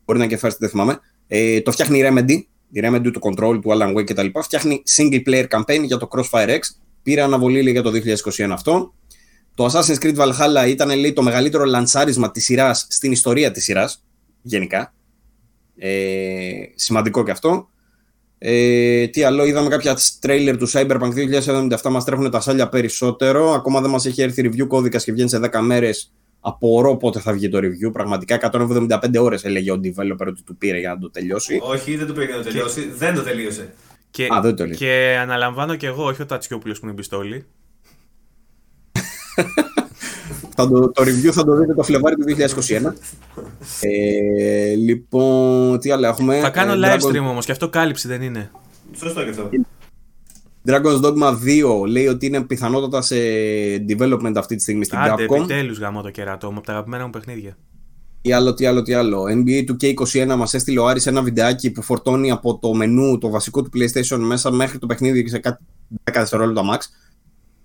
Μπορεί 0.06 0.20
να 0.20 0.26
είναι 0.26 0.36
και 0.36 0.48
first, 0.48 0.56
δεν 0.60 0.70
θυμάμαι. 0.70 1.00
Ε, 1.28 1.62
το 1.62 1.72
φτιάχνει 1.72 2.00
η 2.00 2.04
Remedy, 2.06 2.42
η 2.72 2.82
Remedy 2.84 3.10
του 3.14 3.20
Control, 3.24 3.60
του 3.62 3.70
Alan 3.72 3.96
Wake 3.96 4.04
κτλ. 4.06 4.28
Φτιάχνει 4.42 4.84
single 4.96 5.22
player 5.28 5.46
campaign 5.48 5.84
για 5.84 5.98
το 5.98 6.08
Crossfire 6.12 6.50
X. 6.50 6.60
Πήρε 7.04 7.22
αναβολή 7.22 7.62
λέει, 7.62 7.72
για 7.72 7.82
το 7.82 7.92
2021 8.38 8.50
αυτό. 8.52 8.94
Το 9.56 9.66
Assassin's 9.66 9.98
Creed 10.00 10.16
Valhalla 10.16 10.68
ήταν 10.68 11.00
λέει, 11.00 11.14
το 11.14 11.22
μεγαλύτερο 11.22 11.64
λανσάρισμα 11.64 12.32
της 12.32 12.44
σειράς 12.44 12.88
στην 12.90 13.12
ιστορία 13.12 13.52
της 13.52 13.64
σειράς, 13.64 14.04
γενικά. 14.42 14.94
Ε, 15.78 15.92
σημαντικό 16.76 17.24
και 17.24 17.32
αυτό. 17.32 17.70
Ε, 18.40 19.08
τι 19.08 19.24
άλλο, 19.24 19.46
είδαμε 19.46 19.70
κάποια 19.70 19.98
τρέιλερ 20.20 20.58
του 20.58 20.70
Cyberpunk 20.70 21.12
2077, 21.70 21.90
μας 21.90 22.04
τρέχουν 22.04 22.32
τα 22.32 22.40
σάλια 22.40 22.70
περισσότερο. 22.70 23.52
Ακόμα 23.54 23.82
δεν 23.82 23.90
μας 23.90 24.06
έχει 24.06 24.22
έρθει 24.22 24.50
review 24.52 24.68
κώδικας 24.68 25.04
και 25.04 25.12
βγαίνει 25.12 25.30
σε 25.30 25.40
10 25.40 25.60
μέρες. 25.62 26.12
Απορώ 26.40 26.98
πότε 26.98 27.20
θα 27.20 27.34
βγει 27.34 27.50
το 27.50 27.58
review. 27.58 27.92
Πραγματικά 27.94 28.40
175 28.52 29.00
ώρες 29.20 29.44
έλεγε 29.44 29.72
ο 29.72 29.80
developer 29.84 30.28
ότι 30.28 30.44
του 30.44 30.56
πήρε 30.58 30.80
για 30.80 30.90
να 30.90 30.98
το 31.00 31.10
τελειώσει. 31.10 31.60
Όχι, 31.62 31.96
δεν 31.96 32.08
το 32.08 32.14
πήρε 32.14 32.26
για 32.26 32.36
να 32.36 32.44
το 32.44 32.50
τελειώσει. 32.50 32.92
Δεν 32.98 33.16
το 33.16 33.22
τελείωσε. 33.24 33.74
Και, 34.12 34.24
Α, 34.24 34.42
δεν 34.42 34.50
το 34.56 34.58
τελείωσε. 34.58 34.84
και 34.86 35.18
αναλαμβάνω 35.22 35.76
και 35.76 35.88
εγώ, 35.88 36.04
όχι 36.06 36.22
ο 36.22 36.26
Τατσιόπουλος 36.26 36.80
που 36.80 36.86
είναι 36.86 36.96
πιστόλη. 36.96 37.46
Θα 40.60 40.68
το, 40.70 40.92
το 40.92 41.04
review 41.04 41.30
θα 41.32 41.44
το 41.44 41.56
δείτε 41.56 41.74
το 41.74 41.84
Φλεβάρι 41.84 42.16
του 42.16 42.26
2021. 42.28 42.94
ε, 43.82 44.74
λοιπόν, 44.76 45.80
τι 45.80 45.92
άλλο 45.92 46.08
έχουμε; 46.08 46.40
Θα 46.40 46.50
κάνω 46.50 46.74
Ε, 46.74 46.76
live 46.82 47.00
Dragon- 47.02 47.10
stream 47.16 47.22
όμως 47.30 47.46
και 47.46 47.52
αυτό 47.52 47.70
κάλυψη 47.70 48.08
δεν 48.08 48.22
είναι. 48.22 48.52
Σωστό 48.96 49.24
και 49.24 49.30
αυτό. 49.30 49.50
Dragon's 50.66 51.02
Dogma 51.02 51.34
2 51.84 51.88
λέει 51.88 52.08
ότι 52.08 52.26
είναι 52.26 52.42
πιθανότατα 52.42 53.02
σε 53.02 53.16
development 53.90 54.34
αυτή 54.36 54.56
τη 54.56 54.62
στιγμή 54.62 54.86
στην 54.86 54.98
Άντε, 54.98 55.26
Capcom. 55.30 55.36
επιτέλους 55.36 55.80
γαμώ 55.80 56.02
το 56.02 56.10
κερατό 56.12 56.52
μου 56.52 56.58
από 56.58 56.66
τα 56.66 56.72
αγαπημένα 56.72 57.04
μου 57.04 57.10
παιχνίδια. 57.10 57.58
Τι 58.22 58.32
άλλο, 58.32 58.54
τι 58.54 58.66
άλλο, 58.66 58.82
τι 58.82 58.94
άλλο. 58.94 59.24
NBA 59.24 59.64
2K21 59.72 60.36
μας 60.38 60.54
έστειλε 60.54 60.80
ο 60.80 60.88
Άρης 60.88 61.06
ένα 61.06 61.22
βιντεάκι 61.22 61.72
που 61.72 61.82
φορτώνει 61.82 62.32
από 62.32 62.58
το 62.58 62.74
μενού 62.74 63.18
το 63.18 63.30
βασικό 63.30 63.62
του 63.62 63.70
PlayStation 63.74 64.18
μέσα 64.20 64.52
μέχρι 64.52 64.78
το 64.78 64.86
παιχνίδι 64.86 65.24
και 65.24 65.30
σε 65.30 65.40
κάτι 65.40 65.64
10 66.04 66.14
δευτερόλεπτα 66.14 66.62
max. 66.74 66.80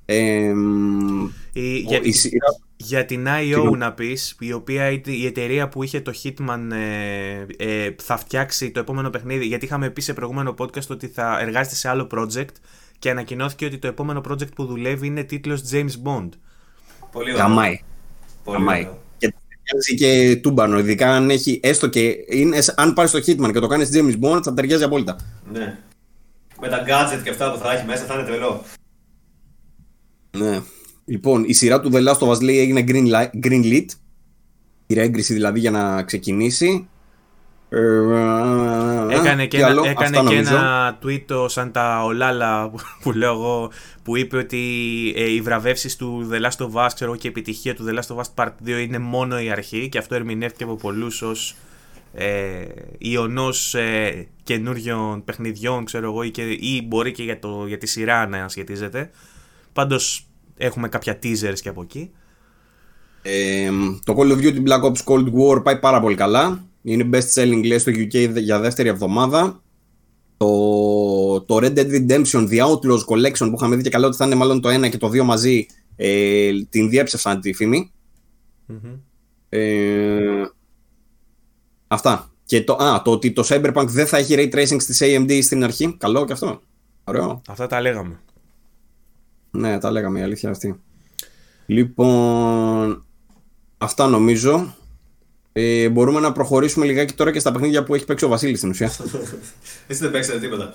Ε, 0.05 0.53
μ, 0.55 1.29
Η, 1.53 1.61
ο- 1.61 1.79
για, 1.89 2.01
η 2.03 2.13
σειρά- 2.13 2.61
για 2.77 3.05
την 3.05 3.27
IO 3.29 3.41
Συγγνώμη. 3.43 3.79
να 3.79 3.93
πεις, 3.93 4.37
η 4.41 4.53
οποία 4.53 4.91
ήταν 4.91 5.15
η 5.15 5.25
εταιρεία 5.27 5.69
που 5.69 5.83
είχε 5.83 6.01
το 6.01 6.13
Hitman 6.23 6.69
ε, 6.73 7.47
ε, 7.85 7.95
θα 8.03 8.17
φτιάξει 8.17 8.71
το 8.71 8.81
επόμενο 8.81 9.11
παιχνίδι, 9.11 9.47
γιατί 9.47 9.65
είχαμε 9.65 9.91
πει 9.91 10.01
σε 10.01 10.13
προηγούμενο 10.13 10.55
podcast 10.59 10.87
ότι 10.89 11.07
θα 11.09 11.39
εργάζεται 11.41 11.75
σε 11.77 11.89
άλλο 11.89 12.07
project 12.15 12.47
και 12.99 13.11
ανακοινώθηκε 13.11 13.65
ότι 13.65 13.79
το 13.79 13.87
επόμενο 13.87 14.21
project 14.29 14.55
που 14.55 14.65
δουλεύει 14.65 15.07
είναι 15.07 15.23
τίτλος 15.25 15.63
James 15.73 15.91
Bond. 16.05 16.29
Πολύ 17.13 17.33
ωραίο. 17.33 17.43
Γαμάει. 17.45 17.81
Πολύ 18.45 18.57
Γαμάει. 18.59 18.81
ωραίο. 18.81 19.01
Και 19.19 19.35
ταιριάζει 19.65 19.95
και 19.95 20.41
τούμπανο, 20.41 20.79
ειδικά 20.79 21.15
αν 21.17 21.31
έχει 21.31 21.61
έστω 21.63 21.87
και. 21.89 22.15
Είναι, 22.29 22.59
αν 22.77 22.93
πάρει 22.93 23.11
το 23.11 23.19
Hitman 23.19 23.53
και 23.53 23.59
το 23.61 23.67
κάνεις 23.67 23.91
James 23.95 24.15
Bond, 24.25 24.41
θα 24.43 24.55
ταιριάζει 24.55 24.85
απόλυτα. 24.85 25.17
Ναι. 25.53 25.79
Με 26.61 26.69
τα 26.69 26.85
gadget 26.89 27.21
και 27.23 27.31
αυτά 27.31 27.53
που 27.53 27.59
θα 27.59 27.73
έχει 27.73 27.87
μέσα 27.87 28.05
θα 28.05 28.15
είναι 28.15 28.23
τρελό. 28.25 28.65
Ναι. 30.39 30.61
Λοιπόν, 31.05 31.45
η 31.47 31.53
σειρά 31.53 31.81
του 31.81 31.91
The 31.93 32.09
Last 32.09 32.19
of 32.19 32.29
Us 32.29 32.43
λέει 32.43 32.59
έγινε 32.59 32.85
green, 32.89 33.13
light, 33.15 33.47
green 33.47 33.65
lit. 33.65 33.87
Η 34.87 35.01
έγκριση 35.01 35.33
δηλαδή 35.33 35.59
για 35.61 35.71
να 35.71 36.03
ξεκινήσει. 36.03 36.89
Ε, 37.69 37.79
Έκανε 39.11 39.47
και, 39.47 39.57
τι 39.57 39.63
ένα, 39.63 39.67
άλλο; 39.67 39.85
έκανε 39.85 40.17
Αυτά 40.17 40.29
και 40.29 40.35
νομίζω. 40.35 40.57
ένα 40.57 40.99
tweet 41.05 41.25
ο 41.29 41.49
Σαντα 41.49 42.05
Ολάλα 42.05 42.71
που, 42.71 42.79
που 43.03 43.13
λέω 43.13 43.33
εγώ 43.33 43.71
που 44.03 44.17
είπε 44.17 44.37
ότι 44.37 44.59
ε, 45.17 45.31
οι 45.31 45.41
βραβεύσεις 45.41 45.97
του 45.97 46.29
The 46.33 46.41
Last 46.41 46.67
of 46.67 46.87
Us 46.87 46.89
ξέρω, 46.95 47.17
και 47.17 47.27
η 47.27 47.31
επιτυχία 47.31 47.75
του 47.75 47.85
The 47.89 47.99
Last 47.99 48.17
of 48.17 48.21
Us 48.21 48.45
Part 48.45 48.53
2 48.67 48.69
είναι 48.83 48.99
μόνο 48.99 49.41
η 49.41 49.51
αρχή 49.51 49.89
και 49.89 49.99
αυτό 49.99 50.15
ερμηνεύτηκε 50.15 50.65
από 50.65 50.75
πολλούς 50.75 51.23
ως 51.23 51.57
ε, 52.15 52.65
ιονός 52.99 53.75
ε, 53.75 54.27
καινούριων 54.43 55.25
παιχνιδιών 55.25 55.85
ξέρω 55.85 56.07
εγώ 56.07 56.23
ή, 56.23 56.31
και, 56.31 56.43
ή 56.43 56.85
μπορεί 56.87 57.13
και 57.13 57.23
για, 57.23 57.39
το, 57.39 57.65
για 57.67 57.79
τη 57.79 57.87
σειρά 57.87 58.27
να 58.27 58.49
σχετίζεται. 58.49 59.11
Πάντως 59.73 60.27
έχουμε 60.57 60.89
κάποια 60.89 61.19
teasers 61.23 61.59
και 61.61 61.69
από 61.69 61.83
εκεί. 61.83 62.11
Ε, 63.23 63.71
το 64.05 64.15
Call 64.17 64.33
of 64.33 64.37
Duty 64.37 64.63
Black 64.67 64.83
Ops 64.83 65.05
Cold 65.05 65.33
War 65.33 65.63
πάει 65.65 65.79
πάρα 65.79 66.01
πολύ 66.01 66.15
καλά. 66.15 66.65
Είναι 66.83 67.09
best 67.13 67.33
selling 67.35 67.65
λέει 67.65 67.79
στο 67.79 67.93
UK 67.95 68.37
για 68.37 68.61
δεύτερη 68.61 68.89
εβδομάδα. 68.89 69.63
Το, 70.37 71.41
το 71.41 71.57
Red 71.57 71.79
Dead 71.79 71.91
Redemption 71.91 72.49
The 72.49 72.67
Outlaws 72.67 73.05
Collection 73.07 73.49
που 73.49 73.55
είχαμε 73.57 73.77
δει 73.77 73.83
και 73.83 73.91
καλά 73.91 74.07
ότι 74.07 74.17
θα 74.17 74.25
είναι 74.25 74.35
μάλλον 74.35 74.61
το 74.61 74.69
1 74.69 74.91
και 74.91 74.99
το 74.99 75.09
2 75.09 75.23
μαζί 75.23 75.67
ε, 75.97 76.51
την 76.69 76.89
διέψευσαν 76.89 77.41
τη 77.41 77.53
φήμη. 77.53 77.93
Μμμ. 78.67 78.95
Ε, 79.49 80.51
αυτά. 81.87 82.31
Και 82.45 82.63
το, 82.65 82.73
α, 82.73 83.03
το 83.03 83.11
ότι 83.11 83.33
το 83.33 83.45
Cyberpunk 83.49 83.87
δεν 83.87 84.07
θα 84.07 84.17
έχει 84.17 84.35
ray 84.39 84.55
tracing 84.55 84.81
στις 84.81 85.01
AMD 85.03 85.39
στην 85.43 85.65
αρχή. 85.65 85.97
Καλό 85.97 86.25
και 86.25 86.33
αυτό. 86.33 86.61
Ωραίο. 87.05 87.43
Αυτά 87.49 87.67
τα 87.67 87.81
λέγαμε. 87.81 88.21
Ναι, 89.53 89.79
τα 89.79 89.91
λέγαμε 89.91 90.19
η 90.19 90.23
αλήθεια 90.23 90.51
αυτή. 90.51 90.81
Λοιπόν, 91.67 93.05
αυτά 93.79 94.07
νομίζω. 94.07 94.75
Ε, 95.53 95.89
μπορούμε 95.89 96.21
να 96.21 96.33
προχωρήσουμε 96.33 96.87
λιγάκι 96.87 97.15
τώρα 97.15 97.33
και 97.33 97.39
στα 97.39 97.53
παιχνίδια 97.53 97.85
που 97.85 97.95
έχει 97.95 98.05
παίξει 98.05 98.25
ο 98.25 98.29
Βασίλης 98.29 98.59
στην 98.59 98.71
ουσία. 98.71 98.91
Εσύ 99.89 100.01
δεν 100.01 100.11
παίξατε 100.11 100.39
τίποτα. 100.39 100.73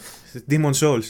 Demon 0.49 0.71
Souls. 0.73 1.03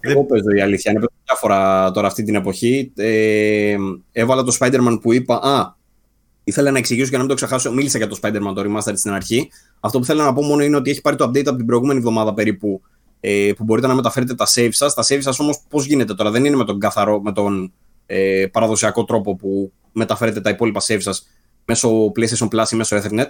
Εγώ 0.00 0.24
παίζω 0.24 0.50
η 0.56 0.60
αλήθεια. 0.60 0.90
Είναι 0.90 1.00
παίζω 1.00 1.12
διάφορα 1.24 1.90
τώρα 1.90 2.06
αυτή 2.06 2.22
την 2.22 2.34
εποχή. 2.34 2.92
Ε, 2.96 3.76
έβαλα 4.12 4.42
το 4.42 4.56
Spider-Man 4.60 4.98
που 5.02 5.12
είπα. 5.12 5.34
Α, 5.36 5.74
ήθελα 6.44 6.70
να 6.70 6.78
εξηγήσω 6.78 7.08
για 7.08 7.18
να 7.18 7.24
μην 7.24 7.36
το 7.36 7.44
ξεχάσω. 7.44 7.72
Μίλησα 7.72 7.98
για 7.98 8.08
το 8.08 8.18
Spider-Man 8.22 8.52
το 8.54 8.62
Remastered 8.66 8.96
στην 8.96 9.10
αρχή. 9.10 9.50
Αυτό 9.80 9.98
που 9.98 10.04
θέλω 10.04 10.22
να 10.22 10.32
πω 10.32 10.42
μόνο 10.42 10.62
είναι 10.62 10.76
ότι 10.76 10.90
έχει 10.90 11.00
πάρει 11.00 11.16
το 11.16 11.24
update 11.24 11.46
από 11.46 11.56
την 11.56 11.66
προηγούμενη 11.66 11.98
εβδομάδα 11.98 12.34
περίπου. 12.34 12.82
Ε, 13.20 13.52
που 13.56 13.64
μπορείτε 13.64 13.86
να 13.86 13.94
μεταφέρετε 13.94 14.34
τα 14.34 14.46
save 14.54 14.68
σας. 14.72 14.94
Τα 14.94 15.02
save 15.08 15.18
σας 15.20 15.38
όμως 15.38 15.58
πώς 15.68 15.86
γίνεται 15.86 16.14
τώρα; 16.14 16.30
Δεν 16.30 16.44
είναι 16.44 16.56
με 16.56 16.64
τον 16.64 16.78
καθαρό, 16.78 17.20
με 17.20 17.32
τον 17.32 17.72
ε, 18.06 18.46
παραδοσιακό 18.52 19.04
τρόπο 19.04 19.36
που 19.36 19.72
μεταφέρετε 19.92 20.40
τα 20.40 20.50
υπόλοιπα 20.50 20.80
save 20.86 21.00
σας 21.00 21.26
μέσω 21.64 22.12
PlayStation 22.16 22.48
Plus 22.48 22.70
ή 22.72 22.76
μέσω 22.76 22.96
Ethernet. 22.96 23.28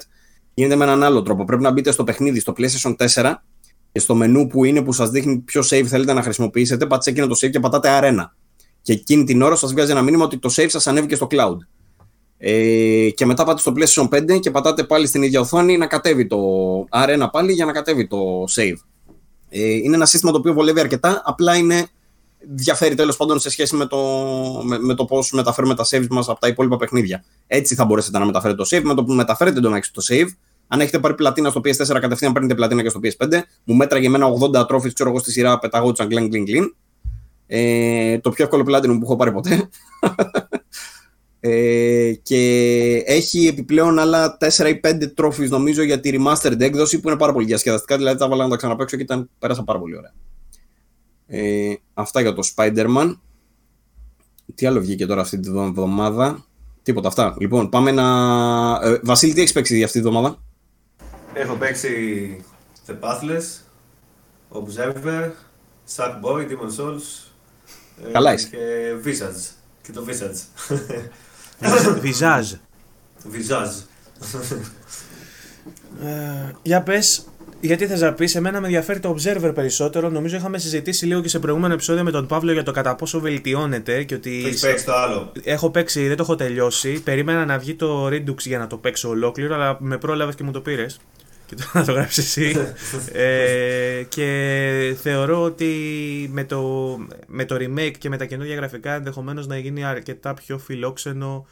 Γίνεται 0.55 0.77
με 0.77 0.85
έναν 0.85 1.03
άλλο 1.03 1.23
τρόπο. 1.23 1.45
Πρέπει 1.45 1.63
να 1.63 1.71
μπείτε 1.71 1.91
στο 1.91 2.05
παιχνίδι 2.05 2.41
στο 2.41 2.53
PlayStation 2.57 2.97
4 3.15 3.35
και 3.93 4.01
στο 4.01 4.15
μενού 4.15 4.47
που 4.47 4.65
είναι 4.65 4.83
που 4.83 4.93
σας 4.93 5.11
δείχνει 5.11 5.39
ποιο 5.39 5.61
save 5.61 5.85
θέλετε 5.87 6.13
να 6.13 6.23
χρησιμοποιήσετε, 6.23 6.87
πατήστε 6.87 7.11
εκείνο 7.11 7.27
το 7.27 7.39
save 7.43 7.51
και 7.51 7.61
πατάτε 7.61 7.99
Arena. 8.01 8.25
Και 8.83 8.93
εκείνη 8.93 9.25
την 9.25 9.43
ώρα 9.43 9.57
σας 9.57 9.73
βγάζει 9.73 9.91
ένα 9.91 10.03
μήνυμα 10.03 10.25
ότι 10.25 10.39
το 10.39 10.55
save 10.57 10.69
σας 10.69 10.87
ανέβηκε 10.87 11.15
στο 11.15 11.27
cloud. 11.31 11.57
Ε, 12.39 13.11
και 13.11 13.27
μετά 13.27 13.45
πάτε 13.45 13.61
στο 13.61 13.73
PlayStation 13.77 14.09
5 14.35 14.41
και 14.41 14.51
πατάτε 14.51 14.85
πάλι 14.85 15.07
στην 15.07 15.23
ίδια 15.23 15.41
οθόνη 15.41 15.77
να 15.77 15.87
κατέβει 15.87 16.27
το 16.27 16.39
Arena 16.91 17.27
πάλι 17.33 17.53
για 17.53 17.65
να 17.65 17.73
κατέβει 17.73 18.07
το 18.07 18.45
save. 18.57 18.77
Ε, 19.49 19.73
είναι 19.73 19.95
ένα 19.95 20.07
σύστημα 20.07 20.33
το 20.33 20.39
οποίο 20.39 20.53
βολεύει 20.53 20.81
αρκετά, 20.81 21.23
απλά 21.25 21.57
είναι 21.57 21.87
διαφέρει 22.55 22.95
τέλος 22.95 23.17
πάντων 23.17 23.39
σε 23.39 23.51
σχέση 23.51 23.77
με 23.77 23.87
το, 23.87 23.99
με, 24.65 24.79
με 24.79 24.95
το 24.95 25.05
πώς 25.05 25.31
μεταφέρουμε 25.33 25.75
τα 25.75 25.87
saves 25.91 26.07
μας 26.11 26.29
από 26.29 26.41
τα 26.41 26.49
υπόλοιπα 26.49 26.77
παιχνίδια. 26.77 27.25
Έτσι 27.47 27.75
θα 27.75 27.85
μπορέσετε 27.85 28.19
να 28.19 28.25
μεταφέρετε 28.25 28.63
το 28.63 28.69
save. 28.77 28.83
Με 28.83 28.95
το 28.95 29.05
που 29.05 29.13
μεταφέρετε 29.13 29.61
το 29.61 29.71
το 29.71 30.03
save, 30.09 30.29
αν 30.69 30.81
έχετε 30.81 30.99
πάρει 30.99 31.15
πλατίνα 31.15 31.51
στο 31.51 31.61
PS4, 31.65 31.99
κατευθείαν 32.01 32.33
παίρνετε 32.33 32.55
πλατίνα 32.55 32.83
και 32.83 32.89
στο 32.89 33.01
PS5. 33.03 33.41
Μου 33.65 33.75
μέτραγε 33.75 34.07
εμένα 34.07 34.27
80 34.61 34.67
τρόφις, 34.67 34.93
ξέρω 34.93 35.09
εγώ 35.11 35.19
στη 35.19 35.31
σειρά, 35.31 35.59
πεταγόντουσαν 35.59 36.07
γκλιν 36.07 36.29
γκλιν 36.29 36.45
γκλιν. 36.45 36.75
Ε, 37.47 38.19
το 38.19 38.31
πιο 38.31 38.45
εύκολο 38.45 38.63
πλάτινο 38.63 38.99
που 38.99 39.05
έχω 39.05 39.17
πάρει 39.17 39.33
ποτέ. 39.33 39.69
Ε, 41.49 42.13
και 42.23 43.03
έχει 43.07 43.47
επιπλέον 43.47 43.99
άλλα 43.99 44.37
4 44.41 44.67
ή 44.67 44.81
5 44.85 45.15
τρόφι 45.15 45.49
νομίζω 45.49 45.83
για 45.83 46.01
τη 46.01 46.11
remastered 46.13 46.61
έκδοση 46.61 47.01
που 47.01 47.09
είναι 47.09 47.19
πάρα 47.19 47.33
πολύ 47.33 47.47
διασκεδαστικά. 47.47 47.97
Δηλαδή 47.97 48.19
τα 48.19 48.29
βάλα 48.29 48.45
να 48.45 48.51
τα 48.51 48.57
ξαναπέξω 48.57 48.97
και 48.97 49.03
ήταν, 49.03 49.31
πέρασα 49.39 49.65
πάρα 49.65 49.79
πολύ 49.79 49.97
ωραία. 49.97 50.13
Ε, 51.27 51.75
αυτά 51.95 52.21
για 52.21 52.33
το 52.33 52.49
Spider-Man. 52.55 53.17
Τι 54.55 54.67
άλλο 54.67 54.81
βγήκε 54.81 55.07
τώρα 55.07 55.21
αυτή 55.21 55.41
τη 55.41 55.49
εβδομάδα. 55.49 56.45
Τίποτα 56.83 57.09
αυτά. 57.09 57.37
Λοιπόν, 57.39 57.69
πάμε 57.69 57.91
να. 57.91 58.07
Ε, 58.83 59.01
Βασίλη, 59.03 59.33
τι 59.33 59.41
έχεις 59.41 59.53
παίξει 59.53 59.77
για 59.77 59.85
αυτή 59.85 60.01
τη 60.01 60.07
εβδομάδα. 60.07 60.43
Έχω 61.33 61.55
παίξει 61.55 61.91
The 62.87 62.93
Pathless, 63.01 63.61
Observer, 64.53 65.31
Sackboy, 65.97 66.49
Demon 66.49 66.81
Souls 66.81 67.31
ε, 68.09 68.11
Καλά 68.13 68.33
είσαι. 68.33 68.49
και 68.49 68.93
Visage. 69.05 69.55
Και 69.83 69.93
το 69.93 70.05
Visage. 70.09 70.69
Βυζάζ. 72.01 72.53
Visage. 73.33 73.83
Ε, 76.03 76.51
για 76.63 76.83
πες, 76.83 77.27
γιατί 77.61 77.87
θες 77.87 78.01
να 78.01 78.13
πεις, 78.13 78.35
εμένα 78.35 78.61
με 78.61 78.67
ενδιαφέρει 78.67 79.01
το 79.01 79.17
Observer 79.19 79.55
περισσότερο. 79.55 80.11
Νομίζω 80.11 80.37
είχαμε 80.37 80.59
συζητήσει 80.59 81.07
λίγο 81.07 81.21
και 81.21 81.29
σε 81.29 81.39
προηγούμενο 81.39 81.75
επεισόδιο 81.75 82.03
με 82.05 82.11
τον 82.11 82.27
Παύλο 82.27 82.53
για 82.53 82.63
το 82.63 82.73
κατά 82.73 82.95
πόσο 82.95 83.21
βελτιώνεται 83.21 84.03
και 84.03 84.15
ότι. 84.15 84.41
Το 84.43 84.49
έχεις 84.49 84.61
παίξει 84.61 84.85
το 84.85 84.95
άλλο. 84.95 85.33
Έχω 85.43 85.71
παίξει, 85.71 86.07
δεν 86.07 86.17
το 86.17 86.23
έχω 86.23 86.35
τελειώσει. 86.37 87.03
Περίμενα 87.03 87.45
να 87.45 87.59
βγει 87.59 87.75
το 87.75 88.07
Redux 88.07 88.39
για 88.39 88.59
να 88.59 88.67
το 88.67 88.77
παίξω 88.77 89.09
ολόκληρο, 89.09 89.55
αλλά 89.55 89.77
με 89.81 89.99
πρόλαβες 89.99 90.35
και 90.35 90.43
μου 90.43 90.51
το 90.51 90.61
πήρες. 90.61 91.01
Και 91.47 91.55
το 91.55 91.65
να 91.73 91.85
το 91.85 91.93
γράψεις 91.93 92.25
εσύ. 92.37 92.57
ε, 93.13 94.03
και 94.09 94.97
θεωρώ 95.03 95.43
ότι 95.43 95.75
με 96.33 96.45
το, 96.45 96.97
με 97.27 97.45
το 97.45 97.57
remake 97.59 97.95
και 97.99 98.09
με 98.09 98.17
τα 98.17 98.25
καινούργια 98.25 98.55
γραφικά 98.55 98.95
ενδεχομένως 98.95 99.47
να 99.47 99.59
γίνει 99.59 99.85
αρκετά 99.85 100.35
πιο 100.35 100.59
φιλόξενο. 100.59 101.47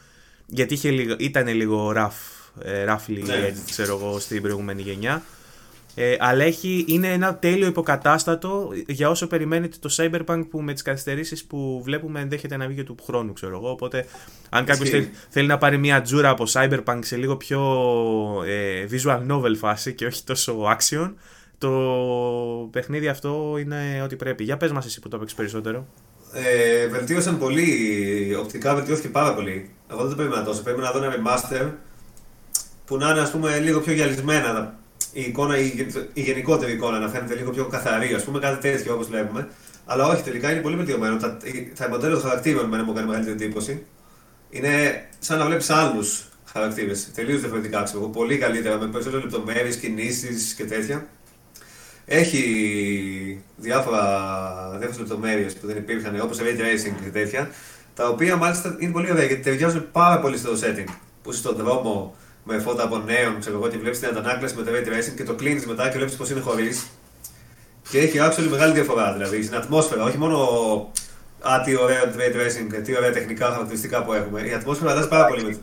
Γιατί 0.45 0.73
είχε 0.73 0.89
λίγο, 0.89 1.15
ήταν 1.19 1.47
λίγο 1.47 1.93
rough, 1.95 2.61
ε, 2.63 2.85
roughly 2.87 3.23
Ναι. 3.25 3.47
edged, 3.49 3.69
ξέρω 3.69 3.97
εγώ, 4.01 4.19
στην 4.19 4.41
προηγούμενη 4.41 4.81
γενιά. 4.81 5.23
Ε, 5.95 6.15
αλλά 6.19 6.43
έχει, 6.43 6.85
είναι 6.87 7.07
ένα 7.07 7.35
τέλειο 7.35 7.67
υποκατάστατο 7.67 8.69
για 8.87 9.09
όσο 9.09 9.27
περιμένετε 9.27 9.77
το 9.79 9.95
Cyberpunk 9.97 10.43
που 10.49 10.61
με 10.61 10.73
τις 10.73 10.81
καθυστερήσεις 10.81 11.45
που 11.45 11.81
βλέπουμε 11.83 12.19
ενδέχεται 12.19 12.57
να 12.57 12.67
βγει 12.67 12.75
και 12.75 12.83
του 12.83 12.95
χρόνου, 13.03 13.33
ξέρω 13.33 13.55
εγώ. 13.55 13.69
Οπότε, 13.69 14.05
αν 14.49 14.65
κάποιος 14.65 14.87
Ισχύει. 14.87 15.01
θέλει, 15.01 15.11
θέλει 15.29 15.47
να 15.47 15.57
πάρει 15.57 15.77
μια 15.77 16.01
τζούρα 16.01 16.29
από 16.29 16.43
Cyberpunk 16.47 16.99
σε 16.99 17.15
λίγο 17.15 17.35
πιο 17.37 17.61
ε, 18.45 18.85
visual 18.91 19.31
novel 19.31 19.55
φάση 19.57 19.93
και 19.93 20.05
όχι 20.05 20.23
τόσο 20.23 20.77
action, 20.77 21.13
το 21.57 21.69
παιχνίδι 22.71 23.07
αυτό 23.07 23.55
είναι 23.59 24.01
ό,τι 24.03 24.15
πρέπει. 24.15 24.43
Για 24.43 24.57
πες 24.57 24.71
μας 24.71 24.85
εσύ 24.85 24.99
που 24.99 25.07
το 25.07 25.15
έπαιξες 25.15 25.37
περισσότερο. 25.37 25.87
Ε, 26.33 26.87
βελτίωσαν 26.87 27.37
πολύ, 27.37 28.37
οπτικά 28.39 28.75
βελτιώθηκε 28.75 29.09
πάρα 29.09 29.33
πολύ. 29.33 29.69
Εγώ 29.91 30.01
δεν 30.01 30.09
το 30.09 30.15
περίμενα 30.15 30.43
τόσο. 30.43 30.63
Περίμενα 30.63 30.93
να 30.93 30.99
δω 30.99 31.05
ένα 31.05 31.15
remaster 31.15 31.71
που 32.85 32.97
να 32.97 33.09
είναι 33.09 33.19
ας 33.19 33.31
πούμε 33.31 33.59
λίγο 33.59 33.79
πιο 33.79 33.93
γυαλισμένα 33.93 34.79
η, 35.17 35.21
εικόνα, 35.21 35.57
η, 35.57 35.87
η 36.13 36.21
γενικότερη 36.21 36.71
εικόνα 36.71 36.99
να 36.99 37.09
φαίνεται 37.09 37.35
λίγο 37.35 37.51
πιο 37.51 37.65
καθαρή, 37.65 38.13
ας 38.13 38.23
πούμε 38.23 38.39
κάτι 38.39 38.69
τέτοιο 38.69 38.93
όπως 38.93 39.07
βλέπουμε. 39.07 39.47
Αλλά 39.85 40.07
όχι, 40.07 40.23
τελικά 40.23 40.51
είναι 40.51 40.61
πολύ 40.61 40.75
βελτιωμένο. 40.75 41.17
Τα, 41.17 41.37
τα 41.77 41.89
μοντέλα 41.89 42.13
των 42.13 42.21
χαρακτήρων 42.21 42.83
μου 42.85 42.93
κάνει 42.93 43.07
μεγαλύτερη 43.07 43.43
εντύπωση. 43.43 43.85
Είναι 44.49 45.05
σαν 45.19 45.37
να 45.37 45.45
βλέπεις 45.45 45.69
άλλους 45.69 46.25
χαρακτήρες. 46.45 47.11
Τελείως 47.15 47.39
διαφορετικά, 47.39 47.83
ξέρω 47.83 48.07
Πολύ 48.07 48.37
καλύτερα, 48.37 48.77
με 48.77 48.87
περισσότερες 48.87 49.23
λεπτομέρειες, 49.23 49.75
κινήσεις 49.75 50.53
και 50.53 50.65
τέτοια. 50.65 51.07
Έχει 52.05 52.43
διάφορα, 53.55 54.03
διάφορες 54.69 54.99
λεπτομέρειες 54.99 55.53
που 55.53 55.67
δεν 55.67 55.77
υπήρχαν, 55.77 56.21
όπως 56.21 56.37
ray 56.39 56.59
tracing 56.59 56.93
και 57.03 57.09
τέτοια, 57.11 57.49
τα 57.93 58.07
οποία 58.07 58.35
μάλιστα 58.35 58.75
είναι 58.79 58.91
πολύ 58.91 59.11
ωραία 59.11 59.25
γιατί 59.25 59.41
ταιριάζουν 59.41 59.91
πάρα 59.91 60.19
πολύ 60.19 60.37
στο 60.37 60.51
setting. 60.51 60.89
Που 61.23 61.29
είσαι 61.29 61.39
στον 61.39 61.55
δρόμο 61.55 62.15
με 62.47 62.59
φώτα 62.59 62.83
από 62.83 62.97
νέον, 62.97 63.39
ξέρω 63.39 63.57
εγώ, 63.57 63.67
και 63.67 63.77
βλέπεις 63.77 63.99
την 63.99 64.07
αντανάκλαση 64.07 64.55
με 64.55 64.63
το 64.63 64.71
ray 64.73 64.87
tracing 64.87 65.13
και 65.15 65.23
το 65.23 65.33
κλείνεις 65.33 65.65
μετά 65.65 65.89
και 65.89 65.97
βλέπεις 65.97 66.15
πώς 66.15 66.29
είναι 66.29 66.39
χωρίς. 66.39 66.85
Και 67.89 67.99
έχει 67.99 68.17
actually 68.21 68.47
μεγάλη 68.49 68.73
διαφορά 68.73 69.13
δηλαδή 69.13 69.43
στην 69.43 69.55
ατμόσφαιρα, 69.55 70.03
όχι 70.03 70.17
μόνο 70.17 70.37
Α, 71.51 71.61
τι 71.61 71.75
ωραίο 71.75 72.03
ray 72.17 72.35
tracing, 72.35 72.81
τι 72.83 72.97
ωραία 72.97 73.11
τεχνικά 73.11 73.45
χαρακτηριστικά 73.45 74.03
που 74.03 74.13
έχουμε. 74.13 74.41
Η 74.41 74.53
ατμόσφαιρα 74.53 74.91
αλλάζει 74.91 75.07
πάρα 75.07 75.25
πολύ 75.25 75.43
με 75.43 75.57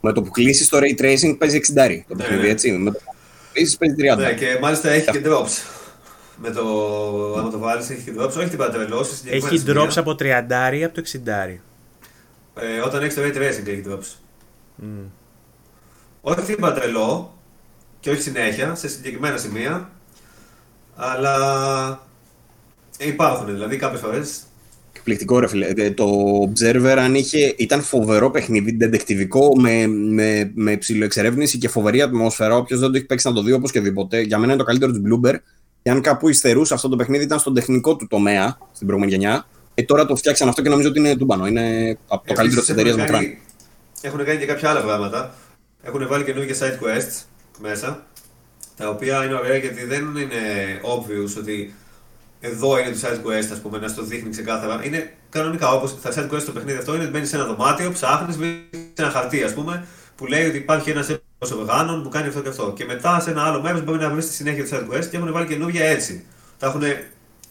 με 0.00 0.12
το 0.12 0.22
που 0.22 0.30
κλείσει 0.30 0.70
το 0.70 0.78
ray 0.78 1.00
tracing 1.02 1.38
παίζει 1.38 1.60
60 1.66 1.74
το 1.74 1.82
ναι, 1.82 2.02
παιχνίδι, 2.16 2.42
ναι. 2.42 2.48
έτσι. 2.48 2.72
Με 2.72 2.90
το 2.90 2.98
που 2.98 3.12
κλείσει 3.52 3.76
παίζει 3.76 3.94
30. 4.14 4.16
Ναι, 4.16 4.34
και 4.34 4.58
μάλιστα 4.60 4.90
έχει 4.90 5.10
και 5.10 5.22
drops. 5.24 5.62
Με 6.36 6.50
το, 6.50 6.62
άμα 7.38 7.50
το 7.50 7.58
βάλεις, 7.58 7.90
έχει 7.90 8.10
και 8.10 8.12
drops, 8.18 8.36
όχι 8.36 8.48
την 8.48 8.58
πατρελώσει. 8.58 9.14
Έχει 9.24 9.62
drops 9.66 9.96
από 9.96 10.10
30 10.10 10.24
από 10.84 10.94
το 10.94 11.02
60. 11.12 11.58
Ε, 12.54 12.80
όταν 12.84 13.02
έχεις 13.02 13.14
το 13.14 13.22
ray 13.22 13.36
tracing 13.36 13.66
έχει 13.66 13.82
drops. 13.88 14.16
Mm. 14.82 15.06
Όχι 16.20 16.40
την 16.40 16.60
πατρελό 16.60 17.38
και 18.00 18.10
όχι 18.10 18.22
συνέχεια, 18.22 18.74
σε 18.74 18.88
συγκεκριμένα 18.88 19.36
σημεία. 19.36 19.90
Αλλά 20.96 22.06
υπάρχουν 22.98 23.46
δηλαδή 23.46 23.76
κάποιες 23.76 24.00
φορές 24.00 24.42
Εκπληκτικό 24.98 25.38
ρε 25.38 25.48
φίλε. 25.48 25.66
Ε, 25.76 25.90
το 25.90 26.04
Observer 26.42 26.96
αν 26.98 27.14
είχε, 27.14 27.54
ήταν 27.56 27.82
φοβερό 27.82 28.30
παιχνίδι, 28.30 28.72
ντεντεκτιβικό, 28.72 29.60
με, 29.60 29.86
με, 29.86 30.50
με 30.54 30.76
ψηλοεξερεύνηση 30.76 31.58
και 31.58 31.68
φοβερή 31.68 32.02
ατμόσφαιρα. 32.02 32.56
Όποιος 32.56 32.80
δεν 32.80 32.90
το 32.90 32.96
έχει 32.96 33.06
παίξει 33.06 33.28
να 33.28 33.34
το 33.34 33.42
δει 33.42 33.52
οπωσδήποτε. 33.52 34.20
Για 34.20 34.38
μένα 34.38 34.52
είναι 34.52 34.60
το 34.60 34.66
καλύτερο 34.66 34.92
του 34.92 35.02
Bloomberg. 35.06 35.36
Και 35.82 35.90
αν 35.90 36.00
κάπου 36.00 36.28
υστερούσε 36.28 36.74
αυτό 36.74 36.88
το 36.88 36.96
παιχνίδι, 36.96 37.24
ήταν 37.24 37.38
στον 37.38 37.54
τεχνικό 37.54 37.96
του 37.96 38.06
τομέα 38.06 38.58
στην 38.72 38.86
προηγούμενη 38.86 39.16
γενιά. 39.16 39.46
Ε, 39.74 39.82
τώρα 39.82 40.06
το 40.06 40.16
φτιάξαν 40.16 40.48
αυτό 40.48 40.62
και 40.62 40.68
νομίζω 40.68 40.88
ότι 40.88 40.98
είναι 40.98 41.16
τούμπανο. 41.16 41.46
Είναι 41.46 41.98
από 42.08 42.26
το 42.26 42.34
καλύτερο 42.34 42.60
της 42.60 42.70
εταιρείας 42.70 42.96
μακράν. 42.96 43.36
Έχουν 44.00 44.24
κάνει 44.24 44.38
και 44.38 44.46
κάποια 44.46 44.70
άλλα 44.70 44.80
πράγματα. 44.80 45.34
Έχουν 45.82 46.08
βάλει 46.08 46.24
καινούργια 46.24 46.54
side 46.54 46.84
quests 46.84 47.22
μέσα. 47.58 48.06
Τα 48.76 48.88
οποία 48.88 49.24
είναι 49.24 49.34
ωραία 49.34 49.56
γιατί 49.56 49.84
δεν 49.84 50.16
είναι 50.16 50.40
obvious 50.82 51.38
ότι 51.38 51.74
εδώ 52.40 52.78
είναι 52.78 52.90
το 52.90 52.98
side 53.02 53.26
quest, 53.26 53.48
ας 53.52 53.60
πούμε, 53.60 53.78
να 53.78 53.88
στο 53.88 54.02
δείχνει 54.02 54.30
ξεκάθαρα. 54.30 54.84
Είναι 54.84 55.12
κανονικά 55.28 55.70
όπως 55.70 56.00
τα 56.00 56.12
side 56.12 56.34
quest 56.34 56.40
στο 56.40 56.52
παιχνίδι 56.52 56.78
αυτό 56.78 56.94
είναι 56.94 57.02
ότι 57.02 57.12
μπαίνει 57.12 57.26
σε 57.26 57.36
ένα 57.36 57.44
δωμάτιο, 57.44 57.92
ψάχνεις, 57.92 58.36
βρει 58.36 58.68
ένα 58.94 59.10
χαρτί, 59.10 59.42
ας 59.42 59.54
πούμε, 59.54 59.86
που 60.16 60.26
λέει 60.26 60.46
ότι 60.46 60.56
υπάρχει 60.56 60.90
ένας 60.90 61.08
έποσο 61.08 61.56
βεγάνων 61.56 62.02
που 62.02 62.08
κάνει 62.08 62.28
αυτό 62.28 62.40
και 62.40 62.48
αυτό. 62.48 62.72
Και 62.76 62.84
μετά 62.84 63.20
σε 63.20 63.30
ένα 63.30 63.42
άλλο 63.42 63.62
μέρος 63.62 63.84
μπορεί 63.84 63.98
να 63.98 64.10
βρεις 64.10 64.26
τη 64.26 64.32
συνέχεια 64.32 64.64
του 64.64 64.70
side 64.72 64.94
quest 64.94 65.06
και 65.06 65.16
έχουν 65.16 65.32
βάλει 65.32 65.46
καινούργια 65.46 65.84
έτσι. 65.84 66.24
Τα 66.58 66.66
έχουν 66.66 66.82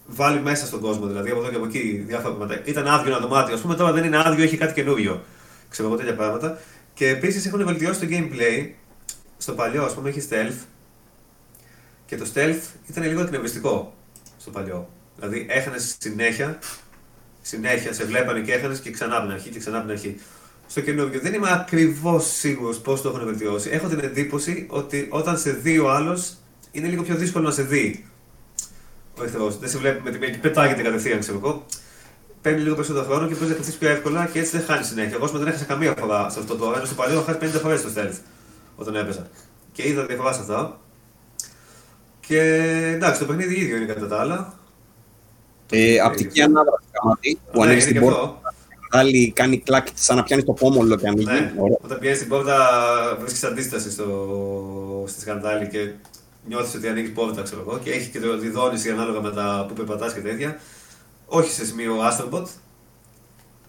βάλει 0.05 0.39
μέσα 0.39 0.65
στον 0.65 0.79
κόσμο, 0.79 1.05
δηλαδή 1.05 1.29
από 1.29 1.39
εδώ 1.39 1.49
και 1.49 1.55
από 1.55 1.65
εκεί 1.65 2.03
διάφορα 2.07 2.33
πράγματα. 2.33 2.61
Ήταν 2.65 2.87
άδειο 2.87 3.11
ένα 3.11 3.19
δωμάτιο, 3.19 3.53
ας 3.55 3.61
πούμε, 3.61 3.75
τώρα 3.75 3.91
δεν 3.91 4.03
είναι 4.03 4.17
άδειο, 4.25 4.43
έχει 4.43 4.57
κάτι 4.57 4.73
καινούριο. 4.73 5.23
Ξέρω 5.69 5.87
εγώ 5.87 5.97
τέτοια 5.97 6.15
πράγματα. 6.15 6.57
Και 6.97 7.07
επίσης 7.07 7.45
έχουν 7.45 7.65
βελτιώσει 7.65 7.99
το 7.99 8.07
gameplay. 8.09 8.69
Στο 9.37 9.53
παλιό, 9.53 9.83
ας 9.83 9.93
πούμε, 9.93 10.09
έχει 10.09 10.27
stealth. 10.29 10.65
Και 12.05 12.17
το 12.17 12.25
stealth 12.33 12.61
ήταν 12.89 13.03
λίγο 13.03 13.21
εκνευριστικό 13.21 13.95
στο 14.37 14.51
παλιό. 14.51 14.89
Δηλαδή 15.15 15.45
έχανε 15.49 15.77
συνέχεια, 15.99 16.59
συνέχεια, 17.41 17.93
σε 17.93 18.05
βλέπανε 18.05 18.39
και 18.39 18.53
έχανε 18.53 18.77
και 18.83 18.91
ξανά 18.91 19.15
από 19.15 19.25
την 19.25 19.33
αρχή 19.33 19.49
και 19.49 19.59
ξανά 19.59 19.77
από 19.77 19.85
την 19.85 19.95
αρχή. 19.95 20.19
Στο 20.67 20.81
καινούργιο 20.81 21.19
δεν 21.19 21.33
είμαι 21.33 21.51
ακριβώς 21.51 22.25
σίγουρος 22.25 22.79
πώς 22.79 23.01
το 23.01 23.09
έχουν 23.09 23.25
βελτιώσει. 23.25 23.69
Έχω 23.69 23.87
την 23.87 23.99
εντύπωση 23.99 24.65
ότι 24.69 25.07
όταν 25.09 25.37
σε 25.37 25.51
δει 25.51 25.79
ο 25.79 25.91
άλλος 25.91 26.37
είναι 26.71 26.87
λίγο 26.87 27.03
πιο 27.03 27.15
δύσκολο 27.15 27.47
να 27.47 27.51
σε 27.53 27.63
δει. 27.63 28.05
Ο 29.17 29.23
εχθρό. 29.23 29.49
Δεν 29.49 29.69
σε 29.69 29.77
βλέπει 29.77 30.01
με 30.03 30.11
τη 30.11 30.17
μέγιστη, 30.17 30.41
πετάγεται 30.41 30.81
κατευθείαν, 30.81 31.19
ξέρω 31.19 31.37
εγώ. 31.37 31.65
Παίρνει 32.41 32.61
λίγο 32.61 32.75
περισσότερο 32.75 33.05
χρόνο 33.05 33.27
και 33.27 33.33
μπορεί 33.33 33.47
να 33.47 33.53
κρυφτεί 33.53 33.77
πιο 33.77 33.89
εύκολα 33.89 34.25
και 34.25 34.39
έτσι 34.39 34.57
δεν 34.57 34.65
χάνει 34.65 34.83
συνέχεια. 34.83 35.17
Εγώ 35.21 35.27
δεν 35.27 35.47
έχασα 35.47 35.65
καμία 35.65 35.93
φορά 35.99 36.29
σε 36.29 36.39
αυτό 36.39 36.55
το. 36.55 36.73
Ενώ 36.75 36.85
στο 36.85 36.95
παλιό 36.95 37.19
είχα 37.19 37.37
50 37.41 37.61
φορές 37.61 37.81
το 37.81 37.89
stealth 37.95 38.17
όταν 38.75 38.95
έπεσα. 38.95 39.27
Και 39.71 39.87
είδα 39.87 40.05
διαφορά 40.05 40.33
σε 40.33 40.39
αυτό. 40.39 40.79
Και 42.19 42.41
εντάξει, 42.95 43.19
το 43.19 43.25
παιχνίδι 43.25 43.59
ίδιο 43.59 43.75
είναι 43.75 43.85
κατά 43.85 44.07
τα 44.07 44.19
άλλα. 44.19 44.53
Ε, 45.71 45.99
απτική 45.99 46.41
ανάδραση 46.41 46.85
καματή 46.91 47.39
που 47.51 47.59
ναι, 47.59 47.65
ανοίξει 47.65 47.87
την 47.87 48.01
πόρτα. 48.01 48.41
Άλλη 48.91 49.31
κάνει 49.31 49.59
κλακ 49.59 49.87
σαν 49.93 50.15
να 50.15 50.23
πιάνεις 50.23 50.45
το 50.45 50.53
πόμολο 50.53 50.95
και 50.95 51.07
ανοίγει. 51.07 51.25
Ναι. 51.25 51.53
Όταν 51.81 51.99
πιάνεις 51.99 52.19
την 52.19 52.27
πόρτα, 52.27 52.57
βρίσκεις 53.19 53.43
αντίσταση 53.43 53.91
στο... 53.91 55.03
στη 55.07 55.21
σκανδάλη 55.21 55.67
και 55.67 55.91
νιώθεις 56.47 56.75
ότι 56.75 56.87
ανοίγεις 56.87 57.11
πόρτα, 57.11 57.41
ξέρω 57.41 57.63
εγώ. 57.67 57.79
Και 57.83 57.91
έχει 57.91 58.09
και 58.09 58.19
το 58.19 58.37
διδόνηση 58.37 58.89
ανάλογα 58.89 59.21
με 59.21 59.31
τα 59.31 59.65
που 59.67 59.73
περπατάς 59.73 60.13
και 60.13 60.19
τέτοια. 60.19 60.59
Όχι 61.29 61.51
σε 61.51 61.65
σημείο 61.65 61.93
Astrobot, 62.01 62.45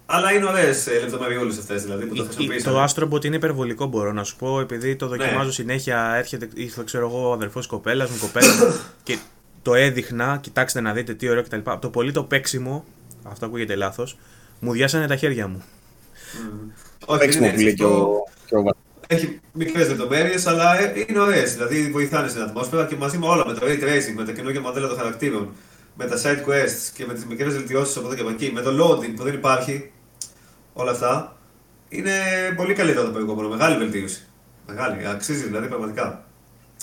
αλλά 0.07 0.33
είναι 0.33 0.47
ωραίες 0.47 0.89
λεπτομεριούλες 1.01 1.59
αυτές 1.59 1.83
δηλαδή 1.83 2.07
που 2.07 2.15
το 2.15 2.25
χρησιμοποιήσαμε. 2.25 2.77
Το 2.77 2.85
Astrobot 2.85 3.25
είναι 3.25 3.37
υπερβολικό, 3.37 3.87
μπορώ 3.87 4.12
να 4.12 4.25
σου 4.25 4.37
πω, 4.37 4.61
επειδή 4.61 4.97
το 4.97 5.07
δοκιμάζω 5.07 5.47
ναι. 5.47 5.53
συνέχεια. 5.53 6.15
Έρχεται, 6.15 6.49
ήρθε, 6.55 6.83
ξέρω 6.85 7.07
εγώ, 7.07 7.28
ο 7.28 7.33
αδερφός 7.33 7.67
κοπέλας 7.67 8.11
μου, 8.11 8.17
κοπέλα 8.20 8.53
και 9.03 9.19
το 9.62 9.75
έδειχνα. 9.75 10.39
Κοιτάξτε 10.43 10.81
να 10.81 10.93
δείτε 10.93 11.15
τι 11.15 11.28
ωραίο 11.28 11.43
κτλ. 11.43 11.59
Το 11.81 11.89
πολύ 11.91 12.12
το 12.12 12.23
παίξιμο, 12.23 12.85
αυτό 13.23 13.47
ακούγεται 13.47 13.75
λάθος, 13.75 14.19
μου 14.61 14.73
διάσανε 14.73 15.07
τα 15.07 15.17
χέρια 15.17 15.49
μου. 15.49 15.62
Mm. 15.62 16.70
Όχι, 17.07 17.20
παίξιμο 17.20 17.51
που 17.51 17.61
λέει 17.61 17.75
και 17.75 17.85
ο, 17.85 18.25
έχει 19.11 19.41
μικρές 19.53 19.89
λεπτομέρειες, 19.89 20.47
αλλά 20.47 20.81
ε, 20.81 21.05
είναι 21.09 21.19
ωραίες. 21.19 21.53
Δηλαδή 21.55 21.91
βοηθάνε 21.91 22.28
στην 22.28 22.43
ατμόσφαιρα 22.43 22.87
και 22.87 22.97
μαζί 22.97 23.19
με 23.19 23.27
όλα, 23.27 23.47
με 23.47 23.53
το 23.53 23.61
ray 23.62 23.83
tracing, 23.85 24.15
με 24.17 24.25
τα 24.25 24.33
καινούργια 24.33 24.61
μοντέλα 24.61 24.89
των 24.89 24.97
χαρακτήρων, 24.97 25.53
με 25.99 26.07
τα 26.07 26.17
side 26.17 26.49
quests 26.49 26.91
και 26.94 27.07
με 27.07 27.15
τις 27.15 27.25
μικρές 27.25 27.55
βελτιώσεις 27.55 27.97
από 27.97 28.07
εδώ 28.07 28.15
και 28.15 28.20
από 28.20 28.31
εκεί, 28.31 28.51
με 28.55 28.60
το 28.60 28.70
loading 28.70 29.12
που 29.17 29.23
δεν 29.23 29.35
υπάρχει, 29.35 29.91
όλα 30.73 30.91
αυτά, 30.91 31.36
είναι 31.89 32.12
πολύ 32.57 32.75
καλύτερο 32.75 33.05
το 33.05 33.10
προηγούμενο. 33.10 33.49
Μεγάλη 33.49 33.77
βελτίωση. 33.77 34.27
Μεγάλη, 34.67 35.07
αξίζει 35.07 35.43
δηλαδή 35.43 35.67
πραγματικά. 35.67 36.25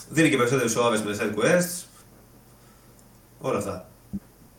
Δίνει 0.09 0.29
και 0.29 0.37
περισσότερες 0.37 0.75
ώρες 0.75 1.01
με 1.01 1.15
side 1.19 1.39
quests. 1.39 1.83
Όλα 3.39 3.57
αυτά. 3.57 3.89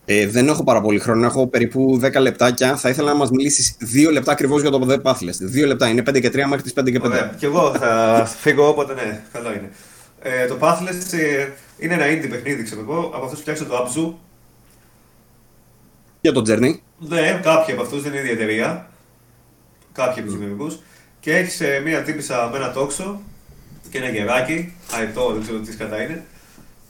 Ε, 0.05 0.26
δεν 0.26 0.49
έχω 0.49 0.65
πάρα 0.65 0.81
πολύ 0.81 0.99
χρόνο, 0.99 1.26
έχω 1.26 1.47
περίπου 1.47 2.01
10 2.02 2.20
λεπτάκια. 2.20 2.76
Θα 2.76 2.89
ήθελα 2.89 3.12
να 3.12 3.17
μας 3.17 3.31
μιλήσεις 3.31 3.76
2 3.81 4.12
λεπτά 4.12 4.33
ακριβώς 4.33 4.60
για 4.60 4.70
το 4.70 4.86
The 4.89 5.02
Pathless. 5.02 5.62
2 5.62 5.67
λεπτά, 5.67 5.89
είναι 5.89 6.02
5 6.02 6.20
και 6.20 6.28
3 6.28 6.47
μέχρι 6.49 6.62
τις 6.62 6.73
5 6.73 6.91
και 6.91 6.99
5. 6.99 7.02
Ωραία. 7.02 7.35
Και 7.39 7.47
εγώ 7.47 7.75
θα 7.75 8.25
φύγω 8.41 8.68
όποτε 8.68 8.94
ναι, 8.94 9.23
καλό 9.33 9.52
είναι. 9.52 9.70
Ε, 10.23 10.47
το 10.47 10.57
Pathless 10.60 11.18
ε, 11.18 11.49
είναι 11.78 11.94
ένα 11.94 12.05
indie 12.05 12.31
παιχνίδι, 12.31 12.62
ξέρω 12.62 12.81
εγώ, 12.81 13.10
από 13.15 13.25
αυτούς 13.25 13.35
που 13.35 13.41
φτιάξαν 13.41 13.68
το 13.68 13.76
Abzu. 13.76 14.26
Για 16.27 16.35
το 16.35 16.43
Journey. 16.47 16.75
Ναι, 16.99 17.41
κάποιοι 17.43 17.75
από 17.75 17.83
αυτούς 17.83 18.03
δεν 18.03 18.15
είναι 18.15 18.29
η 18.29 18.31
εταιρεία 18.31 18.91
κάποιοι 19.93 20.21
από 20.21 20.31
τους 20.31 20.39
δημιουργούς. 20.39 20.79
Και 21.21 21.37
έχεις 21.37 21.61
ε, 21.61 21.81
μία 21.85 22.03
τύπησα 22.03 22.49
με 22.53 22.57
ένα 22.57 22.73
τόξο 22.73 23.21
και 23.91 23.99
ένα 23.99 24.09
γεράκι, 24.09 24.75
αετό, 24.93 25.33
δεν 25.33 25.43
ξέρω 25.43 25.59
τι 25.59 25.77
κατά 25.77 26.03
είναι. 26.03 26.25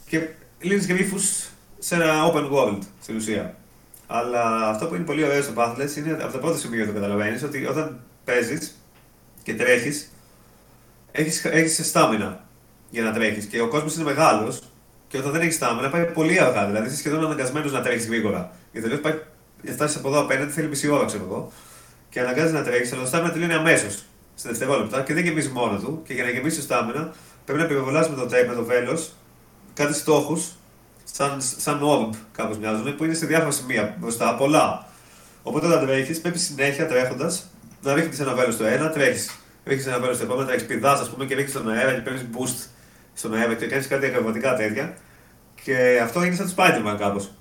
Και 0.09 0.27
λύνεις 0.59 0.87
γρήφου 0.87 1.19
σε 1.79 1.95
ένα 1.95 2.31
open 2.33 2.51
world 2.51 2.79
στην 3.01 3.15
ουσία. 3.15 3.55
Αλλά 4.07 4.69
αυτό 4.69 4.85
που 4.85 4.95
είναι 4.95 5.03
πολύ 5.03 5.23
ωραίο 5.23 5.41
στο 5.41 5.53
Pathless 5.55 5.97
είναι 5.97 6.11
από 6.11 6.31
τα 6.31 6.39
πρώτα 6.39 6.57
σημεία 6.57 6.85
που 6.85 6.91
το 6.91 6.93
καταλαβαίνεις 6.93 7.43
ότι 7.43 7.65
όταν 7.65 7.99
παίζεις 8.25 8.75
και 9.43 9.53
τρέχεις, 9.55 10.11
έχεις 11.11 11.45
έχεις 11.45 11.87
στάμινα 11.87 12.45
για 12.89 13.03
να 13.03 13.13
τρέχεις. 13.13 13.45
Και 13.45 13.61
ο 13.61 13.67
κόσμος 13.67 13.95
είναι 13.95 14.03
μεγάλος 14.03 14.61
και 15.07 15.17
όταν 15.17 15.31
δεν 15.31 15.41
έχεις 15.41 15.55
στάμινα 15.55 15.89
πάει 15.89 16.05
πολύ 16.05 16.39
αργά. 16.39 16.65
Δηλαδή 16.65 16.87
είσαι 16.87 16.95
σχεδόν 16.97 17.25
αναγκασμένος 17.25 17.71
να 17.71 17.81
τρέχεις 17.81 18.07
γρήγορα. 18.07 18.51
Γιατί 18.71 18.87
τελείως 18.87 19.01
πάει, 19.01 19.19
φτάσει 19.73 19.97
από 19.97 20.07
εδώ 20.07 20.19
απέναντι 20.19 20.51
θέλει 20.51 20.67
μισή 20.67 20.87
ώρα, 20.87 21.05
ξέρω 21.05 21.23
εγώ 21.23 21.51
και 22.09 22.19
αναγκάζει 22.19 22.53
να 22.53 22.63
τρέξει, 22.63 22.93
αλλά 22.93 23.01
το 23.01 23.07
στάμινα 23.07 23.31
τελειώνει 23.31 23.53
αμέσως 23.53 24.03
στα 24.35 24.49
δευτερόλεπτα 24.49 25.01
και 25.01 25.13
δεν 25.13 25.23
γεμίζει 25.23 25.49
μόνο 25.49 25.77
του. 25.79 26.01
Και 26.07 26.13
για 26.13 26.23
να 26.23 26.29
γεμίσεις 26.29 26.57
το 26.57 26.63
στάμινα 26.63 27.13
πρέπει 27.45 27.59
να 27.59 27.65
πυροβολά 27.65 28.09
με 28.09 28.15
το 28.15 28.25
τέι, 28.25 28.47
με 28.47 28.53
το 28.53 28.63
βέλος 28.63 29.11
κάτι 29.73 29.93
στόχους, 29.93 30.51
σαν, 31.03 31.41
σαν 31.41 31.79
orb 31.83 32.15
κάπως 32.31 32.57
μοιάζουν, 32.57 32.95
που 32.95 33.03
είναι 33.03 33.13
σε 33.13 33.25
διάφορα 33.25 33.51
σημεία 33.51 33.95
μπροστά, 33.99 34.35
πολλά. 34.35 34.85
Οπότε 35.43 35.67
όταν 35.67 35.85
τρέχεις, 35.85 36.21
πρέπει 36.21 36.37
συνέχεια 36.37 36.87
τρέχοντας 36.87 37.51
να 37.81 37.93
ρίχνεις 37.93 38.19
ένα 38.19 38.33
βέλος 38.33 38.53
στο 38.53 38.65
ένα, 38.65 38.89
τρέχεις. 38.89 39.39
Ρίχνεις 39.65 39.87
ένα 39.87 39.99
βέλος 39.99 40.15
στο 40.15 40.25
επόμενο, 40.25 40.47
τρέχεις 40.47 40.65
πηδάς, 40.65 40.99
ας 40.99 41.09
πούμε, 41.09 41.25
και 41.25 41.35
ρίχνεις 41.35 41.53
στον 41.53 41.69
αέρα 41.69 41.93
και 41.93 41.99
παίρνεις 41.99 42.25
boost 42.33 42.69
στον 43.17 43.33
αέρα 43.33 43.53
και 43.53 43.65
κάνεις 43.65 43.87
κάτι 43.87 44.05
ακροβατικά 44.05 44.55
τέτοια. 44.55 44.93
Και 45.63 45.99
αυτό 46.03 46.23
είναι 46.23 46.35
σαν 46.35 46.45
το 46.45 46.53
Spider-Man 46.57 46.95
κάπως. 46.99 47.31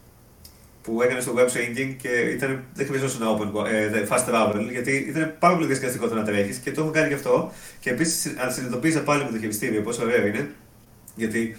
Που 0.82 1.02
έκανε 1.02 1.20
στο 1.20 1.34
web 1.36 1.46
swinging 1.46 1.94
και 2.02 2.08
ήταν, 2.08 2.64
δεν 2.74 2.86
χρειαζόταν 2.86 3.28
open, 3.28 3.66
ε, 3.66 4.06
fast 4.08 4.24
travel, 4.30 4.68
γιατί 4.70 5.06
ήταν 5.08 5.36
πάρα 5.38 5.54
πολύ 5.54 5.66
διασκεδαστικό 5.66 6.08
το 6.08 6.14
να 6.14 6.24
τρέχεις 6.24 6.56
και 6.56 6.72
το 6.72 6.80
έχω 6.80 6.90
κάνει 6.90 7.08
και 7.08 7.14
αυτό. 7.14 7.52
Και 7.80 7.90
επίσης 7.90 8.36
συνειδητοποίησα 8.48 9.02
πάλι 9.02 9.24
με 9.24 9.30
το 9.30 9.38
χειριστήριο 9.38 9.82
πόσο 9.82 10.02
ωραίο 10.02 10.26
είναι. 10.26 10.50
Γιατί 11.14 11.56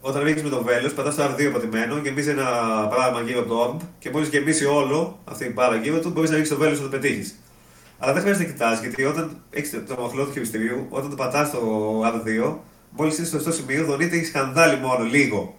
όταν 0.00 0.22
ρίχνεις 0.22 0.42
με 0.42 0.48
το 0.48 0.62
βέλος, 0.62 0.92
πατάς 0.92 1.14
το 1.14 1.22
R2 1.24 1.50
πατημένο, 1.52 1.98
γεμίζει 1.98 2.30
ένα 2.30 2.46
πράγμα 2.90 3.20
γύρω 3.20 3.40
από 3.40 3.48
το 3.48 3.64
orb 3.64 3.86
και 3.98 4.10
μόλις 4.10 4.28
γεμίσει 4.28 4.64
όλο 4.64 5.18
αυτή 5.24 5.44
η 5.44 5.50
πάρα 5.50 5.76
γύρω 5.76 6.00
του, 6.00 6.10
μπορείς 6.10 6.30
να 6.30 6.36
ρίξεις 6.36 6.54
το 6.54 6.60
βέλος 6.60 6.78
να 6.78 6.84
το 6.84 6.90
πετύχεις. 6.90 7.38
Αλλά 7.98 8.12
δεν 8.12 8.22
χρειάζεται 8.22 8.46
να 8.46 8.52
κοιτάς, 8.52 8.80
γιατί 8.80 9.04
όταν 9.04 9.36
έχεις 9.50 9.70
το 9.70 9.96
μοχλό 9.98 10.24
του 10.24 10.32
χειριστηρίου, 10.32 10.86
όταν 10.88 11.10
το 11.10 11.16
πατάς 11.16 11.50
το 11.50 11.60
R2, 12.04 12.56
μόλις 12.96 13.14
είσαι 13.14 13.24
στο 13.24 13.36
σωστό 13.36 13.52
σημείο, 13.52 13.84
δονείται 13.84 14.16
έχεις 14.16 14.28
σκανδάλι 14.28 14.80
μόνο 14.80 15.04
λίγο. 15.04 15.54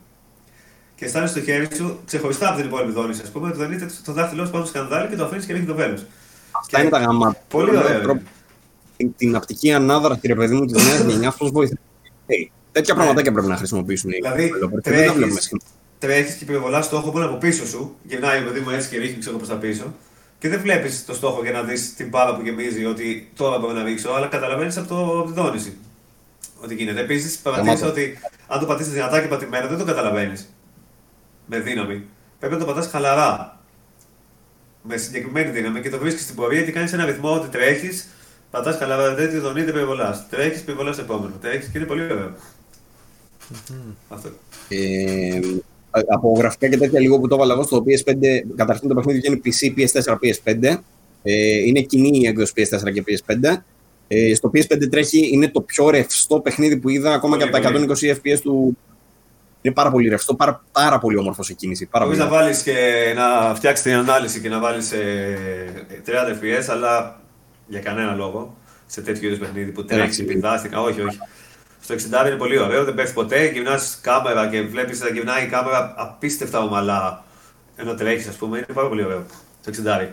Και 0.96 1.06
αισθάνεσαι 1.06 1.34
στο 1.34 1.44
χέρι 1.44 1.68
σου 1.76 2.00
ξεχωριστά 2.06 2.48
από 2.48 2.58
την 2.58 2.66
υπόλοιπη 2.66 2.92
δόνηση. 2.92 3.22
Α 3.22 3.30
πούμε, 3.32 3.52
δονείται 3.52 3.90
το 4.06 4.12
δάχτυλό 4.12 4.46
σου 4.46 4.52
πάνω 4.52 4.66
στο 4.66 4.78
σκανδάλι 4.78 5.10
και 5.10 5.16
το 5.16 5.26
αφήνεις 5.26 5.46
και 5.46 5.54
ρίχνει 5.54 5.68
το 5.68 5.76
βέλος. 5.76 6.06
Αυτά 6.52 6.82
είναι 6.82 6.90
τα 6.90 7.00
γαμμάτα. 7.00 7.40
Πολύ 7.50 7.78
ωραία. 7.78 8.22
Την 9.18 9.36
απτική 9.36 9.72
ανάδραση, 9.72 10.28
ρε 10.28 10.36
παιδί 10.36 10.56
μου, 10.56 10.66
της 10.66 10.84
νέας 10.84 11.00
γενιάς, 11.00 11.36
πώς 11.36 11.52
βοηθάει. 11.52 11.78
Τέτοια 12.72 12.94
ναι. 12.94 13.00
πραγματάκια 13.00 13.32
πρέπει 13.32 13.48
να 13.48 13.56
χρησιμοποιήσουν 13.56 14.10
οι 14.10 14.16
Δηλαδή, 14.16 14.52
τρέχει 16.00 16.38
και 16.38 16.46
πυροβολάς 16.46 16.86
στόχο 16.86 17.12
που 17.12 17.18
είναι 17.18 17.26
από 17.26 17.36
πίσω 17.36 17.66
σου, 17.66 17.96
γυρνάει 18.04 18.42
παιδί 18.42 18.60
μου 18.60 18.70
έτσι 18.70 18.90
και 18.90 18.98
ρίχνει 18.98 19.20
ξέρω 19.20 19.38
προς 19.38 19.50
τα 19.50 19.56
πίσω. 19.56 19.94
Και 20.40 20.50
δεν 20.50 20.62
βλέπεις 20.62 21.06
το 21.06 21.14
στόχο 21.14 21.42
για 21.42 21.52
να 21.52 21.62
δεις 21.62 21.94
την 21.96 22.10
πάρα 22.10 22.36
που 22.36 22.42
γεμίζει 22.44 22.86
ότι 22.86 23.32
τώρα 23.36 23.60
πρέπει 23.60 23.74
να 23.74 23.84
ρίξω, 23.84 24.10
αλλά 24.10 24.28
καταλαβαίνεις 24.28 24.78
από, 24.78 24.88
το, 24.88 25.20
από 25.20 25.28
τη 25.28 25.34
δόνηση 25.34 25.78
ότι 26.66 26.76
γίνεται. 26.76 27.00
Επίσης, 27.00 27.38
παρατήρησα 27.38 27.88
ότι 27.88 28.20
αν 28.48 28.60
το 28.60 28.66
πατήσεις 28.66 28.94
δυνατά 28.94 29.22
και 29.22 29.28
πατημένο 29.28 29.68
δεν 29.68 29.78
το 29.78 29.84
καταλαβαίνεις 29.84 30.50
με 31.46 31.60
δύναμη. 31.60 32.04
Πρέπει 32.40 32.54
να 32.54 32.60
το 32.60 32.66
πατάς 32.66 32.88
χαλαρά. 32.88 33.60
Με 34.82 34.98
συγκεκριμένη 34.98 35.50
δύναμη 35.50 35.82
και 35.82 35.90
το 35.90 35.98
βρίσκεις 35.98 36.24
στην 36.24 36.36
πορεία 36.36 36.62
και 36.64 36.72
κάνεις 36.72 36.94
ένα 36.94 37.06
ρυθμό 37.06 37.34
ότι 37.34 37.48
τρέχεις, 37.48 38.08
πατάς 38.52 38.78
χαλαρά, 38.78 39.16
δεν 39.16 39.30
τη 39.30 39.38
δονείται 39.38 39.72
περιβολά. 39.72 40.28
Τρέχεις 40.30 40.62
περιβολά 40.62 40.96
επόμενο. 41.00 41.34
Τρέχεις 41.42 41.68
και 41.68 41.78
είναι 41.78 41.88
πολύ 41.88 42.04
ωραίο. 42.04 42.36
Ε, 44.70 45.40
από 46.08 46.34
γραφικά 46.38 46.68
και 46.68 46.78
τέτοια 46.78 47.00
λίγο 47.00 47.20
που 47.20 47.28
το 47.28 47.36
έβαλα 47.36 47.54
εγώ 47.54 47.64
στο 47.64 47.84
PS5, 47.88 48.16
καταρχήν 48.56 48.88
το 48.88 48.96
παιχνίδι 48.96 49.22
είναι 49.28 49.42
PC, 49.46 49.78
PS4, 49.78 50.14
PS5. 50.14 50.78
Ε, 51.24 51.58
είναι 51.66 51.82
κοινή 51.82 52.20
η 52.20 52.28
έκδοση 52.28 52.54
PS4 52.56 52.94
και 52.94 53.04
PS5. 53.08 53.58
Ε, 54.08 54.36
στο 54.36 54.52
PS5 54.54 54.90
τρέχει, 54.90 55.30
είναι 55.32 55.50
το 55.50 55.62
πιο 55.62 55.90
ρευστό 55.90 56.40
παιχνίδι 56.40 56.78
που 56.78 56.90
είδα 56.90 57.14
ακόμα 57.14 57.38
πολύ, 57.38 57.52
και 57.52 57.58
από 57.58 57.68
τα 57.68 57.96
120 57.96 58.16
FPS 58.16 58.40
του. 58.42 58.78
Είναι 59.62 59.74
πάρα 59.74 59.92
πολύ 59.92 60.10
ρευστό, 60.10 60.36
πάρα, 60.36 60.64
πάρα 60.72 61.00
πολύ 61.00 61.18
όμορφος 61.18 61.46
σε 61.46 61.54
κίνηση. 61.54 61.90
Μπορείς 62.00 62.18
να 62.18 62.28
βάλεις 62.28 62.62
και 62.62 62.74
να 63.16 63.56
φτιάξεις 63.56 63.86
την 63.86 63.94
ανάλυση 63.94 64.42
και 64.42 64.50
να 64.50 64.60
βάλεις 64.60 64.92
30 66.06 66.30
FPS, 66.30 66.66
αλλά 66.70 67.22
για 67.68 67.80
κανένα 67.80 68.14
λόγο 68.16 68.58
σε 68.86 69.02
τέτοιο 69.02 69.28
είδους 69.28 69.40
παιχνίδι 69.40 69.72
που 69.72 69.86
τρέχει, 69.86 70.24
πηδάστηκα. 70.24 70.82
Όχι, 70.82 71.02
όχι. 71.02 71.18
Στο 71.82 71.94
60 71.94 72.28
είναι 72.28 72.36
πολύ 72.36 72.60
ωραίο, 72.60 72.84
δεν 72.84 72.94
πέφτει 72.94 73.14
ποτέ. 73.14 73.46
Γυρνά 73.46 73.80
κάμερα 74.02 74.48
και 74.50 74.62
βλέπεις 74.62 75.02
να 75.02 75.10
γυρνάει 75.10 75.44
η 75.44 75.48
κάμερα 75.48 75.94
απίστευτα 75.98 76.60
ομαλά 76.60 77.24
ενώ 77.76 77.94
τρέχεις, 77.94 78.28
ας 78.28 78.36
πούμε. 78.36 78.58
Είναι 78.58 78.74
πάρα 78.74 78.88
πολύ 78.88 79.04
ωραίο. 79.04 79.26
Το 79.64 79.72
60. 79.72 80.08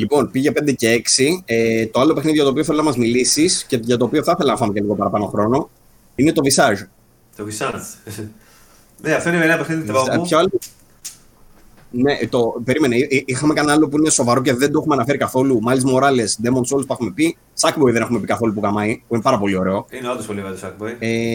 Λοιπόν, 0.00 0.30
πήγε 0.30 0.52
5 0.54 0.74
και 0.76 1.02
6. 1.16 1.42
Ε, 1.44 1.86
το 1.86 2.00
άλλο 2.00 2.12
παιχνίδι 2.14 2.36
για 2.36 2.44
το 2.44 2.50
οποίο 2.50 2.64
θέλω 2.64 2.76
να 2.76 2.84
μας 2.84 2.96
μιλήσεις 2.96 3.64
και 3.64 3.80
για 3.82 3.96
το 3.96 4.04
οποίο 4.04 4.22
θα 4.22 4.32
ήθελα 4.34 4.50
να 4.50 4.56
φάμε 4.56 4.72
και 4.72 4.80
λίγο 4.80 4.94
παραπάνω 4.94 5.26
χρόνο 5.26 5.70
είναι 6.14 6.32
το 6.32 6.42
Visage. 6.44 6.86
Το 7.36 7.44
Visage. 7.48 8.14
ναι, 9.02 9.12
αυτό 9.12 9.28
είναι 9.28 9.44
ένα 9.44 9.56
παιχνίδι 9.56 9.86
τρόμου. 9.86 10.22
Ποιο 10.22 10.38
άλλο, 10.38 10.50
ναι, 11.90 12.18
το, 12.28 12.60
περίμενε. 12.64 12.96
Είχαμε 13.24 13.54
κανένα 13.54 13.74
άλλο 13.74 13.88
που 13.88 13.98
είναι 13.98 14.10
σοβαρό 14.10 14.42
και 14.42 14.54
δεν 14.54 14.72
το 14.72 14.78
έχουμε 14.78 14.94
αναφέρει 14.94 15.18
καθόλου. 15.18 15.60
Miles 15.68 15.94
Morales, 15.94 16.44
Demon 16.44 16.76
Souls 16.76 16.86
που 16.86 16.92
έχουμε 16.92 17.10
πει. 17.14 17.36
Sackboy 17.60 17.92
δεν 17.92 18.02
έχουμε 18.02 18.20
πει 18.20 18.26
καθόλου 18.26 18.54
που 18.54 18.60
καμάει, 18.60 19.02
που 19.08 19.14
είναι 19.14 19.22
πάρα 19.22 19.38
πολύ 19.38 19.56
ωραίο. 19.56 19.86
Είναι 19.90 20.10
όντως 20.10 20.26
πολύ 20.26 20.40
ωραίο 20.40 20.54
το 20.54 20.60
Sackboy. 20.66 20.96
Ε, 20.98 21.34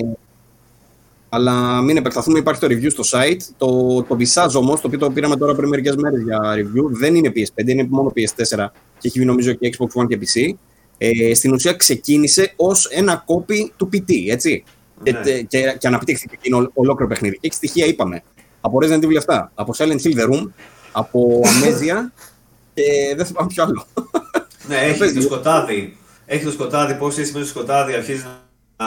αλλά 1.35 1.81
μην 1.81 1.97
επεκταθούμε, 1.97 2.39
υπάρχει 2.39 2.61
το 2.61 2.67
review 2.69 2.91
στο 2.91 3.03
site. 3.11 3.39
Το, 3.57 3.67
το 4.03 4.17
Visage 4.19 4.53
όμως, 4.53 4.81
το 4.81 4.87
οποίο 4.87 4.99
το 4.99 5.09
πήραμε 5.09 5.35
τώρα 5.35 5.55
πριν 5.55 5.69
μερικές 5.69 5.95
μέρες 5.95 6.21
για 6.21 6.39
review, 6.55 6.89
δεν 6.89 7.15
είναι 7.15 7.31
PS5, 7.35 7.67
είναι 7.67 7.87
μόνο 7.89 8.13
PS4 8.15 8.67
και 8.97 9.07
έχει 9.07 9.19
βγει 9.19 9.25
νομίζω 9.25 9.53
και 9.53 9.75
Xbox 9.77 10.01
One 10.01 10.07
και 10.07 10.19
PC. 10.21 10.53
Ε, 10.97 11.33
στην 11.33 11.53
ουσία 11.53 11.73
ξεκίνησε 11.73 12.53
ως 12.55 12.85
ένα 12.85 13.25
copy 13.27 13.69
του 13.75 13.89
PT, 13.93 14.11
έτσι. 14.29 14.63
Ναι. 15.03 15.11
Και, 15.11 15.41
και, 15.41 15.75
και 15.79 15.87
αναπτύχθηκε 15.87 16.37
είναι 16.41 16.69
ολόκληρο 16.73 17.07
παιχνίδι. 17.09 17.35
Και 17.39 17.47
έχει 17.47 17.55
στοιχεία, 17.55 17.85
είπαμε 17.85 18.23
από 18.61 18.77
Resident 18.81 19.03
Evil 19.03 19.19
7, 19.25 19.45
από 19.53 19.73
Silent 19.77 20.01
Hill 20.01 20.19
The 20.19 20.33
Room, 20.33 20.49
από 20.91 21.41
Amnesia 21.43 21.95
και 22.73 23.13
δεν 23.15 23.25
θυμάμαι 23.25 23.47
ποιο 23.47 23.63
άλλο. 23.63 23.85
Ναι, 24.67 24.75
έχει 24.87 25.13
το 25.13 25.21
σκοτάδι. 25.21 25.97
Έχει 26.25 26.43
το 26.43 26.51
σκοτάδι, 26.51 26.93
πώς 26.95 27.17
είσαι 27.17 27.31
με 27.33 27.39
το 27.39 27.45
σκοτάδι, 27.45 27.93
αρχίζει 27.93 28.23
να, 28.77 28.85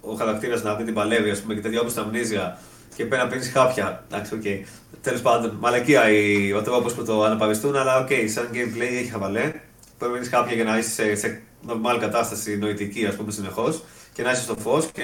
ο 0.00 0.14
χαρακτήρας 0.14 0.62
να 0.62 0.74
δει 0.74 0.84
την 0.84 0.94
παλεύει, 0.94 1.30
ας 1.30 1.40
πούμε, 1.40 1.54
και 1.54 1.60
τέτοια 1.60 1.80
όπως 1.80 1.94
τα 1.94 2.10
Amnesia 2.10 2.56
και 2.94 3.04
πρέπει 3.04 3.22
να 3.22 3.28
παίρνεις 3.28 3.50
χάπια. 3.50 4.04
Εντάξει, 4.10 4.34
ok. 4.34 4.40
Okay. 4.44 4.64
Τέλος 5.02 5.20
πάντων, 5.20 5.56
μαλακία 5.60 6.10
η, 6.10 6.52
ο 6.52 6.62
τρόπος 6.62 6.94
που 6.94 7.04
το 7.04 7.24
αναπαριστούν, 7.24 7.76
αλλά 7.76 7.98
ok, 7.98 8.08
okay, 8.10 8.24
σαν 8.28 8.48
gameplay 8.52 8.98
έχει 9.00 9.10
χαβαλέ. 9.10 9.40
Πρέπει 9.40 9.62
να 9.98 10.08
παίρνεις 10.08 10.28
χάπια 10.28 10.54
για 10.54 10.64
να 10.64 10.78
είσαι 10.78 10.90
σε, 10.90 11.14
σε 11.14 11.42
normal 11.68 11.96
κατάσταση 12.00 12.56
νοητική, 12.56 13.06
ας 13.06 13.14
πούμε, 13.14 13.32
συνεχώς 13.32 13.82
και 14.12 14.22
να 14.22 14.30
είσαι 14.30 14.42
στο 14.42 14.56
φως 14.56 14.86
και 14.86 15.02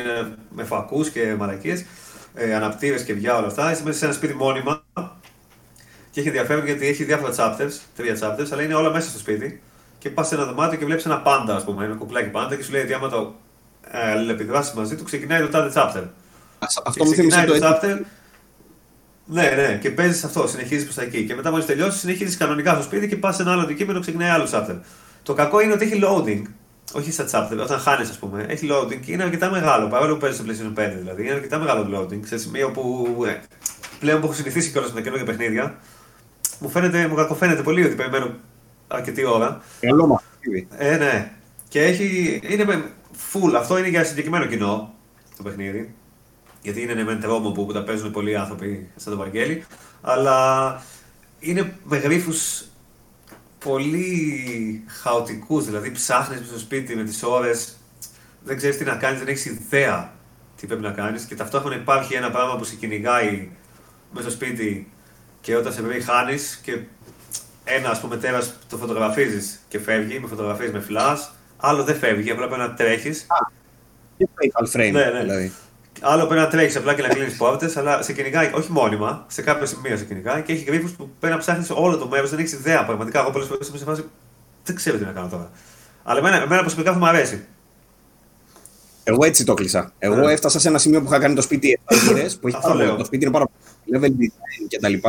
με 0.51 0.65
φακούς 0.65 1.11
και 1.11 1.35
μαλακίες 1.39 1.85
ε, 2.35 2.55
αναπτύρε 2.55 3.03
και 3.03 3.15
βιά 3.15 3.37
όλα 3.37 3.47
αυτά. 3.47 3.73
Είσαι 3.73 3.83
μέσα 3.85 3.99
σε 3.99 4.05
ένα 4.05 4.15
σπίτι 4.15 4.35
μόνιμα 4.35 4.85
και 6.11 6.21
έχει 6.21 6.29
ενδιαφέρον 6.29 6.65
γιατί 6.65 6.87
έχει 6.87 7.05
διάφορα 7.05 7.35
chapters, 7.37 7.81
τρία 7.97 8.19
chapters, 8.21 8.47
αλλά 8.53 8.63
είναι 8.63 8.75
όλα 8.75 8.91
μέσα 8.91 9.09
στο 9.09 9.19
σπίτι. 9.19 9.63
Και 9.99 10.11
πας 10.11 10.29
σε 10.29 10.35
ένα 10.35 10.45
δωμάτιο 10.45 10.79
και 10.79 10.85
βλέπεις 10.85 11.05
ένα 11.05 11.21
πάντα, 11.21 11.57
ας 11.57 11.65
πούμε, 11.65 11.85
ένα 11.85 11.95
κουκλάκι 11.95 12.29
πάντα 12.29 12.57
και 12.57 12.63
σου 12.63 12.73
λέει 12.73 12.83
ότι 12.83 12.93
άμα 12.93 13.09
το 13.09 13.17
ε, 13.17 13.46
αλληλεπιδράσεις 13.97 14.73
μαζί 14.73 14.97
του, 14.97 15.05
ξεκινάει 15.05 15.41
το 15.41 15.49
τάδε 15.49 15.71
chapter. 15.75 16.05
Αυτό 16.85 17.05
μου 17.05 17.13
θυμίζει 17.13 17.45
το 17.45 17.59
chapter. 17.63 18.01
Ναι, 19.29 19.43
ναι, 19.43 19.79
και 19.81 19.91
παίζεις 19.91 20.25
αυτό, 20.25 20.47
συνεχίζεις 20.47 20.85
προς 20.85 20.95
τα 20.95 21.03
εκεί. 21.03 21.25
Και 21.25 21.35
μετά, 21.35 21.51
μόλις 21.51 21.67
τελειώσεις, 21.67 22.01
συνεχίζεις 22.01 22.37
κανονικά 22.37 22.73
στο 22.75 22.83
σπίτι 22.83 23.09
και 23.09 23.17
πας 23.17 23.37
σε 23.37 23.43
ένα 23.43 23.53
άλλο 23.53 23.63
αντικείμενο, 23.63 24.01
ξεκινάει 24.01 24.29
άλλο 24.29 24.49
chapter. 24.53 24.79
Το 25.23 25.35
κακό 25.35 25.61
είναι 25.61 25.73
ότι 25.73 25.85
έχει 25.85 26.01
loading 26.05 26.43
όχι 26.93 27.13
στα 27.13 27.27
chapter, 27.31 27.59
όταν 27.61 27.79
χάνεις, 27.79 28.11
ας 28.11 28.19
πούμε, 28.19 28.47
έχει 28.49 28.69
loading 28.71 29.01
και 29.01 29.13
είναι 29.13 29.23
αρκετά 29.23 29.51
μεγάλο. 29.51 29.89
Παρόλο 29.89 30.13
που 30.13 30.21
παίζεις 30.21 30.39
στο 30.39 30.47
PlayStation 30.49 30.79
5, 30.79 30.93
δηλαδή, 30.99 31.23
είναι 31.23 31.33
αρκετά 31.33 31.59
μεγάλο 31.59 31.99
loading. 31.99 32.21
Σε 32.25 32.39
σημείο 32.39 32.71
που 32.71 33.07
ε, 33.27 33.41
πλέον 33.99 34.21
που 34.21 34.27
έχω 34.27 34.35
συνηθίσει 34.35 34.71
κιόλας 34.71 34.91
με 34.91 34.97
τα 34.97 35.03
καινούργια 35.03 35.27
παιχνίδια, 35.27 35.79
μου, 36.59 36.69
φαίνεται, 36.69 37.07
μου 37.07 37.15
κακοφαίνεται 37.15 37.63
πολύ 37.63 37.85
ότι 37.85 37.95
περιμένω 37.95 38.31
αρκετή 38.89 39.25
ώρα. 39.25 39.63
Καλό 39.81 40.07
μα. 40.07 40.23
Ε, 40.77 40.97
ναι. 40.97 41.33
Και 41.69 41.83
έχει, 41.83 42.41
είναι 42.49 42.93
full. 43.33 43.55
Αυτό 43.57 43.79
είναι 43.79 43.89
για 43.89 44.05
συγκεκριμένο 44.05 44.47
κοινό 44.47 44.95
το 45.37 45.43
παιχνίδι. 45.43 45.95
Γιατί 46.63 46.83
είναι 46.83 47.05
με 47.05 47.17
τρόμο 47.17 47.51
που, 47.51 47.67
που 47.67 47.73
τα 47.73 47.83
παίζουν 47.83 48.11
πολλοί 48.11 48.37
άνθρωποι 48.37 48.89
σαν 48.97 49.13
το 49.13 49.19
Βαγγέλη. 49.19 49.65
Αλλά 50.01 50.83
είναι 51.39 51.79
με 51.85 51.97
γρήφου 51.97 52.33
πολύ 53.59 54.85
χαοτικούς. 54.87 55.65
Δηλαδή 55.65 55.91
ψάχνεις 55.91 56.47
στο 56.47 56.59
σπίτι 56.59 56.97
με 56.97 57.05
τις 57.05 57.23
ώρες, 57.23 57.77
δεν 58.45 58.57
ξέρεις 58.57 58.77
τι 58.77 58.85
να 58.85 58.95
κάνεις, 58.95 59.19
δεν 59.19 59.29
έχεις 59.29 59.45
ιδέα 59.45 60.15
τι 60.57 60.67
πρέπει 60.67 60.83
να 60.83 60.91
κάνεις 60.91 61.25
και 61.25 61.35
ταυτόχρονα 61.35 61.77
υπάρχει 61.77 62.15
ένα 62.15 62.31
πράγμα 62.31 62.57
που 62.57 62.65
σε 62.65 62.75
κυνηγάει 62.75 63.49
μέσα 64.13 64.31
στο 64.31 64.45
σπίτι 64.45 64.93
και 65.41 65.57
όταν 65.57 65.73
σε 65.73 65.83
βρει 65.83 66.01
χάνεις 66.01 66.61
και 66.63 66.79
ένα 67.65 67.91
ας 67.91 68.01
πούμε 68.01 68.17
τέρας 68.17 68.59
το 68.69 68.77
φωτογραφίζεις 68.77 69.61
και 69.69 69.79
φεύγει 69.79 70.19
με 70.21 70.27
φωτογραφίες 70.27 70.71
με 70.71 70.87
flash, 70.89 71.19
άλλο 71.57 71.85
δεν 71.85 71.97
φεύγει, 71.97 72.31
απλά 72.31 72.47
πρέπει 72.49 72.61
να 72.61 72.75
τρέχεις. 72.75 73.27
Και 74.17 74.29
fatal 74.35 74.77
frame, 74.77 74.93
ναι, 74.93 75.05
ναι. 75.05 75.21
δηλαδή. 75.21 75.53
Άλλο 76.01 76.27
πρέπει 76.27 76.41
να 76.41 76.49
τρέχεις 76.49 76.77
απλά 76.77 76.95
και 76.95 77.03
να 77.03 77.09
κλείνεις 77.09 77.37
πόρτες, 77.37 77.77
αλλά 77.77 78.03
σε 78.03 78.13
κυνηγάει 78.13 78.51
όχι 78.55 78.73
μόνιμα, 78.73 79.25
σε 79.29 79.43
κάποιο 79.43 79.67
σημείο 79.67 79.97
σε 79.97 80.05
κυνηγάει 80.05 80.43
και 80.43 80.53
έχει 80.53 80.65
γρήφου 80.65 80.89
που 80.97 81.11
πρέπει 81.21 81.35
να 81.35 81.41
ψάχνεις 81.41 81.71
όλο 81.71 81.97
το 81.97 82.09
μέρος, 82.09 82.31
δεν 82.31 82.39
έχεις 82.39 82.53
ιδέα 82.53 82.85
πραγματικά. 82.85 83.21
Εγώ 83.21 83.31
πολλές 83.31 83.49
φορές 83.49 83.69
είμαι 83.69 83.79
σε 83.79 83.85
φάση 83.85 84.05
δεν 84.67 84.75
ξέρω 84.77 84.99
τι 84.99 85.05
να 85.05 85.11
κάνω 85.11 85.29
τώρα. 85.29 85.51
Αλλά 86.03 86.19
εμένα, 86.19 86.37
εμένα 86.43 86.61
προσωπικά 86.61 86.93
θα 86.93 86.99
μου 86.99 87.07
αρέσει. 87.07 87.47
Εγώ 89.05 89.25
έτσι 89.25 89.45
το 89.45 89.55
κλείσα. 89.55 89.93
Εγώ 89.99 90.25
yeah. 90.25 90.31
έφτασα 90.31 90.59
σε 90.59 90.69
ένα 90.69 90.79
σημείο 90.79 91.01
που 91.01 91.07
είχα 91.07 91.19
κάνει 91.19 91.35
το 91.35 91.43
σπίτι 91.43 91.81
7 91.87 91.95
που 92.41 92.49
έχει 92.49 92.59
πάρα 92.63 92.97
Το 92.97 93.05
σπίτι 93.05 93.25
είναι 93.25 93.33
πάρα 93.33 93.47
πολύ 93.47 93.99
level 94.01 94.23
design 94.23 94.67
κτλ. 94.69 95.09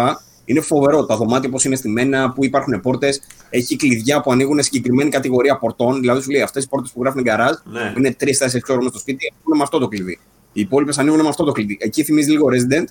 Είναι 0.49 0.61
φοβερό 0.61 1.05
τα 1.05 1.15
δωμάτια 1.15 1.49
πώς 1.49 1.65
είναι 1.65 1.75
στημένα, 1.75 2.31
που 2.31 2.45
υπάρχουν 2.45 2.81
πόρτες. 2.81 3.21
Έχει 3.49 3.75
κλειδιά 3.75 4.21
που 4.21 4.31
ανοίγουν 4.31 4.63
συγκεκριμένη 4.63 5.09
κατηγορία 5.09 5.57
πορτών. 5.57 5.99
Δηλαδή 5.99 6.21
σου 6.21 6.31
λέει 6.31 6.41
αυτές 6.41 6.63
οι 6.63 6.67
πόρτες 6.67 6.91
που 6.91 7.01
γράφουν 7.01 7.21
γκαράζ, 7.21 7.55
ναι. 7.63 7.91
που 7.93 7.99
είναι 7.99 8.15
3-4 8.19 8.25
ώρες 8.69 8.89
στο 8.89 8.99
σπίτι, 8.99 9.33
έχουν 9.39 9.57
με 9.57 9.63
αυτό 9.63 9.77
το 9.77 9.87
κλειδί. 9.87 10.19
Οι 10.53 10.61
υπόλοιπες 10.61 10.97
ανοίγουν 10.97 11.21
με 11.21 11.27
αυτό 11.27 11.43
το 11.43 11.51
κλειδί. 11.51 11.77
Εκεί 11.79 12.03
θυμίζει 12.03 12.31
λίγο 12.31 12.47
Resident, 12.51 12.85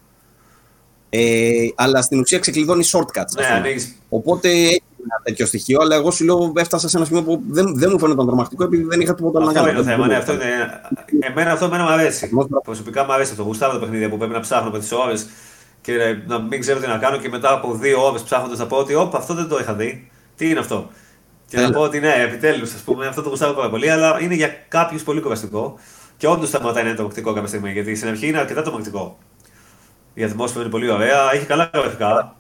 ε, 1.11 1.69
αλλά 1.75 2.03
στην 2.03 2.21
ουσία 2.21 2.39
ξεκλειδώνει 2.39 2.85
shortcuts. 2.93 3.61
Ναι, 3.63 3.75
Οπότε 4.09 4.49
έχει 4.49 4.83
ένα 4.99 5.21
τέτοιο 5.23 5.47
στοιχείο, 5.47 5.79
αλλά 5.81 5.97
εγώ 5.97 6.11
σου 6.11 6.25
λέω 6.25 6.53
έφτασα 6.57 6.89
σε 6.89 6.97
ένα 6.97 7.07
σημείο 7.07 7.23
που 7.23 7.43
δεν, 7.49 7.79
δεν 7.79 7.89
μου 7.93 7.99
φαίνονταν 7.99 8.27
τρομακτικό 8.27 8.65
επειδή 8.65 8.83
δεν 8.83 9.01
είχα 9.01 9.15
τίποτα 9.15 9.45
να 9.45 9.53
κάνω. 9.53 9.67
Αυτό 9.67 9.71
είναι 9.71 9.79
το 9.79 9.85
θέμα. 9.85 10.07
Ναι, 10.07 10.17
αυτό 10.17 10.33
είναι 10.33 10.81
Εμένα 11.21 11.53
αυτό 11.53 11.65
εμένα 11.65 11.83
μου 11.83 11.91
αρέσει. 11.91 12.31
Προσωπικά 12.65 13.05
μου 13.05 13.13
αρέσει 13.13 13.31
αυτό. 13.31 13.43
Γουστάβω 13.43 13.73
τα 13.73 13.79
παιχνίδια 13.79 14.09
που 14.09 14.17
πρέπει 14.17 14.33
να 14.33 14.41
ψάχνω 14.41 14.71
με 14.71 14.79
τις 14.79 14.93
ώρες 14.93 15.27
και 15.87 16.17
να 16.27 16.39
μην 16.39 16.61
ξέρω 16.61 16.81
τι 16.81 16.87
να 16.87 16.99
κάνω 16.99 17.17
και 17.17 17.29
μετά 17.29 17.53
από 17.53 17.75
δύο 17.75 18.07
ώρες 18.07 18.23
ψάχνοντας 18.23 18.59
να 18.59 18.67
πω 18.67 18.77
ότι 18.77 18.95
όπ, 18.95 19.17
αυτό 19.17 19.35
δεν 19.35 19.49
το 19.49 19.59
είχα 19.59 19.75
δει. 19.75 20.11
Τι 20.37 20.51
είναι 20.51 20.59
αυτό; 20.59 20.91
Και 21.47 21.57
να 21.61 21.71
πω 21.71 21.81
ότι 21.81 22.01
ναι, 22.01 22.15
επιτέλους, 22.15 22.75
ας 22.75 22.81
πούμε, 22.81 23.07
αυτό 23.07 23.23
το 23.23 23.29
γουστάβω 23.29 23.53
πάρα 23.53 23.71
πολύ, 23.71 23.91
αλλά 23.91 24.21
είναι 24.21 24.35
για 24.35 24.49
κάποιους 24.69 25.03
πολύ 25.03 25.21
κουραστικό. 25.21 25.79
Και 26.17 26.27
όντως 26.27 26.49
σταματάει 26.49 26.83
να 26.83 26.89
είναι 26.89 26.97
τρομακτικό 26.97 27.33
κάποια 27.33 27.49
στιγμή, 27.49 27.73
γιατί 27.73 27.95
στην 27.95 28.09
αρχή 28.09 28.27
είναι 28.27 28.39
αρκετά 28.39 28.63
τρομακτικό. 28.63 29.19
Η 30.15 30.25
ατμόσφαιρα 30.25 30.61
είναι 30.63 30.71
πολύ 30.71 30.91
ωραία, 30.91 31.33
έχει 31.33 31.47
καλά 31.47 31.71
γραφικά. 31.75 32.37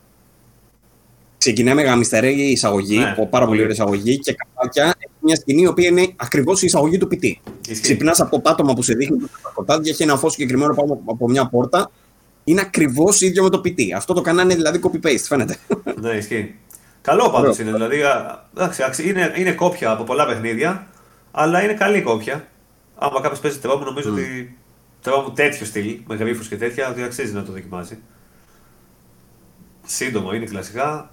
Ξεκινάει 1.38 1.74
με 1.74 1.82
γαμιστερή 1.82 2.50
εισαγωγή, 2.50 2.98
ναι, 2.98 3.26
πάρα 3.30 3.46
πολύ 3.46 3.60
ωραία 3.60 3.72
εισαγωγή 3.72 4.18
και 4.18 4.34
καπάκια. 4.34 4.84
Έχει 4.84 5.14
μια 5.20 5.36
σκηνή 5.36 5.62
η 5.62 5.66
οποία 5.66 5.88
είναι 5.88 6.12
ακριβώς 6.16 6.62
η 6.62 6.66
εισαγωγή 6.66 6.98
του 6.98 7.08
πιτή. 7.08 7.40
Ξυπνάς 7.80 8.20
από 8.20 8.30
το 8.30 8.38
πάτωμα 8.38 8.74
που 8.74 8.82
σε 8.82 8.94
δείχνει 8.94 9.18
το 9.18 9.28
σκοτάδι, 9.50 9.90
έχει 9.90 10.02
ένα 10.02 10.16
φως 10.16 10.32
συγκεκριμένο 10.32 10.74
πάνω 10.74 11.00
από 11.06 11.28
μια 11.28 11.48
πόρτα. 11.48 11.90
Είναι 12.48 12.60
ακριβώς 12.60 13.20
ίδιο 13.20 13.42
με 13.42 13.50
το 13.50 13.60
πιτή. 13.60 13.92
Αυτό 13.92 14.14
το 14.14 14.20
κάνανε 14.20 14.54
δηλαδή 14.54 14.80
copy-paste, 14.82 15.24
φαίνεται. 15.26 15.56
Ναι, 16.00 16.10
ισχύει. 16.10 16.54
Καλό 17.00 17.30
πάντως 17.30 17.58
είναι. 17.58 17.72
Δηλαδή, 17.72 18.00
εντάξει, 18.56 19.08
είναι, 19.08 19.32
είναι 19.36 19.52
κόπια 19.52 19.90
από 19.90 20.04
πολλά 20.04 20.26
παιχνίδια, 20.26 20.86
αλλά 21.30 21.62
είναι 21.62 21.74
καλή 21.74 22.02
κόπια. 22.02 22.48
Άμα 22.96 23.20
κάποιος 23.20 23.40
παίζει 23.40 23.58
τρόμο, 23.58 23.84
νομίζω 23.84 24.10
mm. 24.10 24.12
ότι 24.12 24.56
τρόμο 25.02 25.30
τέτοιο 25.30 25.66
στυλ, 25.66 25.98
με 26.06 26.14
γρήφου 26.14 26.48
και 26.48 26.56
τέτοια, 26.56 26.90
ότι 26.90 27.02
αξίζει 27.02 27.32
να 27.32 27.42
το 27.42 27.52
δοκιμάσει. 27.52 27.98
Σύντομο 29.84 30.32
είναι 30.32 30.44
κλασικά. 30.44 31.10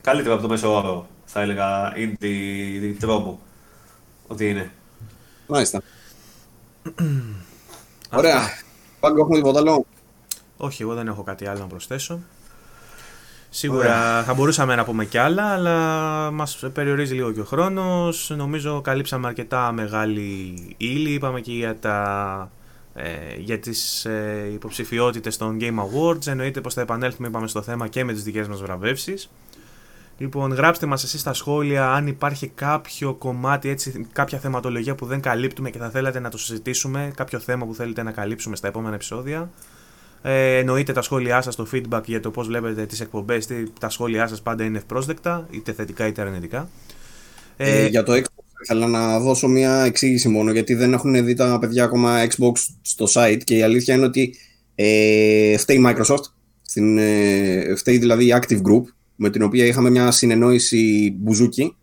Καλύτερο 0.00 0.34
από 0.34 0.42
το 0.42 0.48
μέσο 0.48 0.76
όρο, 0.76 1.08
θα 1.24 1.40
έλεγα, 1.40 1.92
indie 1.96 2.94
τρόμο. 2.98 3.40
Ότι 4.26 4.48
είναι. 4.48 4.70
Μάλιστα. 5.46 5.82
Ωραία. 8.10 8.64
Πάγκο, 9.06 9.20
έχουμε 9.20 9.36
τίποτα 9.36 9.58
άλλο. 9.58 9.86
Όχι, 10.56 10.82
εγώ 10.82 10.94
δεν 10.94 11.06
έχω 11.06 11.22
κάτι 11.22 11.46
άλλο 11.46 11.58
να 11.58 11.66
προσθέσω. 11.66 12.20
Σίγουρα 13.50 14.22
θα 14.22 14.34
μπορούσαμε 14.34 14.74
να 14.74 14.84
πούμε 14.84 15.04
κι 15.04 15.18
άλλα, 15.18 15.52
αλλά 15.52 15.76
μας 16.30 16.64
περιορίζει 16.72 17.14
λίγο 17.14 17.32
και 17.32 17.40
ο 17.40 17.44
χρόνος. 17.44 18.32
Νομίζω 18.36 18.80
καλύψαμε 18.80 19.26
αρκετά 19.26 19.72
μεγάλη 19.72 20.54
ύλη. 20.76 21.10
Είπαμε 21.10 21.40
και 21.40 21.52
για, 21.52 21.76
τα, 21.78 22.50
ε, 22.94 23.10
για 23.38 23.58
τις 23.58 24.04
ε, 24.04 24.50
υποψηφιότητες 24.52 25.36
των 25.36 25.58
Game 25.60 25.78
Awards. 25.78 26.26
Εννοείται 26.26 26.60
πως 26.60 26.74
θα 26.74 26.80
επανέλθουμε, 26.80 27.28
είπαμε, 27.28 27.48
στο 27.48 27.62
θέμα 27.62 27.88
και 27.88 28.04
με 28.04 28.12
τις 28.12 28.22
δικές 28.22 28.48
μας 28.48 28.62
βραβεύσεις. 28.62 29.30
Λοιπόν, 30.18 30.52
γράψτε 30.52 30.86
μας 30.86 31.04
εσείς 31.04 31.20
στα 31.20 31.32
σχόλια 31.32 31.92
αν 31.92 32.06
υπάρχει 32.06 32.48
κάποιο 32.54 33.14
κομμάτι, 33.14 33.68
έτσι, 33.68 34.06
κάποια 34.12 34.38
θεματολογία 34.38 34.94
που 34.94 35.06
δεν 35.06 35.20
καλύπτουμε 35.20 35.70
και 35.70 35.78
θα 35.78 35.90
θέλατε 35.90 36.20
να 36.20 36.30
το 36.30 36.38
συζητήσουμε, 36.38 37.12
κάποιο 37.16 37.38
θέμα 37.38 37.66
που 37.66 37.74
θέλετε 37.74 38.02
να 38.02 38.10
καλύψουμε 38.10 38.56
στα 38.56 38.68
επόμενα 38.68 38.94
επεισόδια. 38.94 39.50
Ε, 40.22 40.56
εννοείται 40.58 40.92
τα 40.92 41.02
σχόλιά 41.02 41.40
σας, 41.40 41.56
το 41.56 41.66
feedback 41.72 42.02
για 42.04 42.20
το 42.20 42.30
πώς 42.30 42.46
βλέπετε 42.46 42.86
τις 42.86 43.00
εκπομπές, 43.00 43.48
τα 43.80 43.88
σχόλιά 43.88 44.26
σας 44.26 44.42
πάντα 44.42 44.64
είναι 44.64 44.78
ευπρόσδεκτα, 44.78 45.46
είτε 45.50 45.72
θετικά 45.72 46.06
είτε 46.06 46.20
αρνητικά. 46.20 46.68
Ε, 47.56 47.82
ε, 47.82 47.86
για 47.86 48.02
το 48.02 48.12
Xbox 48.12 48.46
ήθελα 48.62 48.86
να 48.86 49.20
δώσω 49.20 49.48
μια 49.48 49.84
εξήγηση 49.84 50.28
μόνο, 50.28 50.50
γιατί 50.50 50.74
δεν 50.74 50.92
έχουν 50.92 51.24
δει 51.24 51.34
τα 51.34 51.58
παιδιά 51.58 51.84
ακόμα 51.84 52.26
Xbox 52.26 52.52
στο 52.82 53.06
site 53.12 53.40
και 53.44 53.56
η 53.56 53.62
αλήθεια 53.62 53.94
είναι 53.94 54.04
ότι 54.04 54.34
ε, 54.74 55.56
φταίει 55.58 55.76
η 55.76 55.84
Microsoft, 55.86 56.24
στην, 56.62 56.98
ε, 56.98 57.74
φταίει 57.76 57.98
δηλαδή 57.98 58.26
η 58.26 58.34
Active 58.36 58.60
Group, 58.62 58.82
με 59.16 59.30
την 59.30 59.42
οποία 59.42 59.66
είχαμε 59.66 59.90
μια 59.90 60.10
συνεννόηση 60.10 61.14
μπουζούκι, 61.18 61.76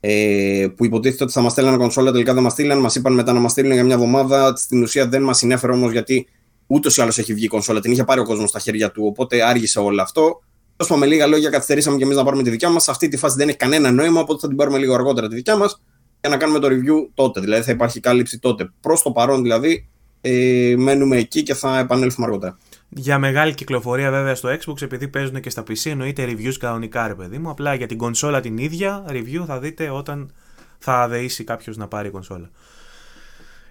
ε, 0.00 0.66
που 0.76 0.84
υποτίθεται 0.84 1.24
ότι 1.24 1.32
θα 1.32 1.40
μας 1.40 1.52
στέλνανε 1.52 1.76
κονσόλα, 1.76 2.12
τελικά 2.12 2.34
δεν 2.34 2.42
μας 2.42 2.52
στείλαν. 2.52 2.78
Μας 2.78 2.94
είπαν 2.94 3.14
μετά 3.14 3.32
να 3.32 3.40
μας 3.40 3.50
στείλουν 3.50 3.72
για 3.72 3.84
μια 3.84 3.94
εβδομάδα. 3.94 4.56
Στην 4.56 4.82
ουσία 4.82 5.08
δεν 5.08 5.22
μας 5.22 5.38
συνέφερε 5.38 5.72
όμως 5.72 5.92
γιατί 5.92 6.26
ούτως 6.66 6.96
ή 6.96 7.02
άλλως 7.02 7.18
έχει 7.18 7.34
βγει 7.34 7.44
η 7.44 7.48
κονσόλα. 7.48 7.80
Την 7.80 7.92
είχε 7.92 8.04
πάρει 8.04 8.20
ο 8.20 8.24
κόσμος 8.24 8.48
στα 8.48 8.58
χέρια 8.58 8.90
του, 8.90 9.02
οπότε 9.06 9.42
άργησε 9.42 9.78
όλο 9.78 10.02
αυτό. 10.02 10.42
Τόσο 10.76 10.96
με 10.96 11.06
λίγα 11.06 11.26
λόγια 11.26 11.50
καθυστερήσαμε 11.50 11.96
και 11.96 12.04
εμείς 12.04 12.16
να 12.16 12.24
πάρουμε 12.24 12.42
τη 12.42 12.50
δικιά 12.50 12.68
μας. 12.68 12.82
Σε 12.82 12.90
αυτή 12.90 13.08
τη 13.08 13.16
φάση 13.16 13.36
δεν 13.36 13.48
έχει 13.48 13.56
κανένα 13.56 13.90
νόημα, 13.90 14.20
οπότε 14.20 14.40
θα 14.40 14.48
την 14.48 14.56
πάρουμε 14.56 14.78
λίγο 14.78 14.94
αργότερα 14.94 15.28
τη 15.28 15.34
δικιά 15.34 15.56
μας 15.56 15.82
για 16.20 16.30
να 16.30 16.36
κάνουμε 16.36 16.58
το 16.58 16.68
review 16.70 17.08
τότε. 17.14 17.40
Δηλαδή 17.40 17.62
θα 17.62 17.72
υπάρχει 17.72 18.00
κάλυψη 18.00 18.38
τότε. 18.38 18.70
Προς 18.80 19.02
το 19.02 19.10
παρόν 19.10 19.42
δηλαδή 19.42 19.88
ε, 20.20 20.74
μένουμε 20.76 21.16
εκεί 21.16 21.42
και 21.42 21.54
θα 21.54 21.78
επανέλθουμε 21.78 22.26
αργότερα. 22.26 22.58
Για 22.92 23.18
μεγάλη 23.18 23.54
κυκλοφορία 23.54 24.10
βέβαια 24.10 24.34
στο 24.34 24.48
Xbox, 24.48 24.82
επειδή 24.82 25.08
παίζουν 25.08 25.40
και 25.40 25.50
στα 25.50 25.62
PC, 25.62 25.90
εννοείται 25.90 26.24
reviews 26.24 26.56
κανονικά, 26.58 27.06
ρε 27.06 27.14
παιδί 27.14 27.38
μου. 27.38 27.50
Απλά 27.50 27.74
για 27.74 27.86
την 27.86 27.98
κονσόλα 27.98 28.40
την 28.40 28.58
ίδια, 28.58 29.04
review 29.08 29.44
θα 29.46 29.58
δείτε 29.58 29.90
όταν 29.90 30.30
θα 30.78 31.08
δεήσει 31.08 31.44
κάποιος 31.44 31.76
να 31.76 31.88
πάρει 31.88 32.10
κονσόλα. 32.10 32.50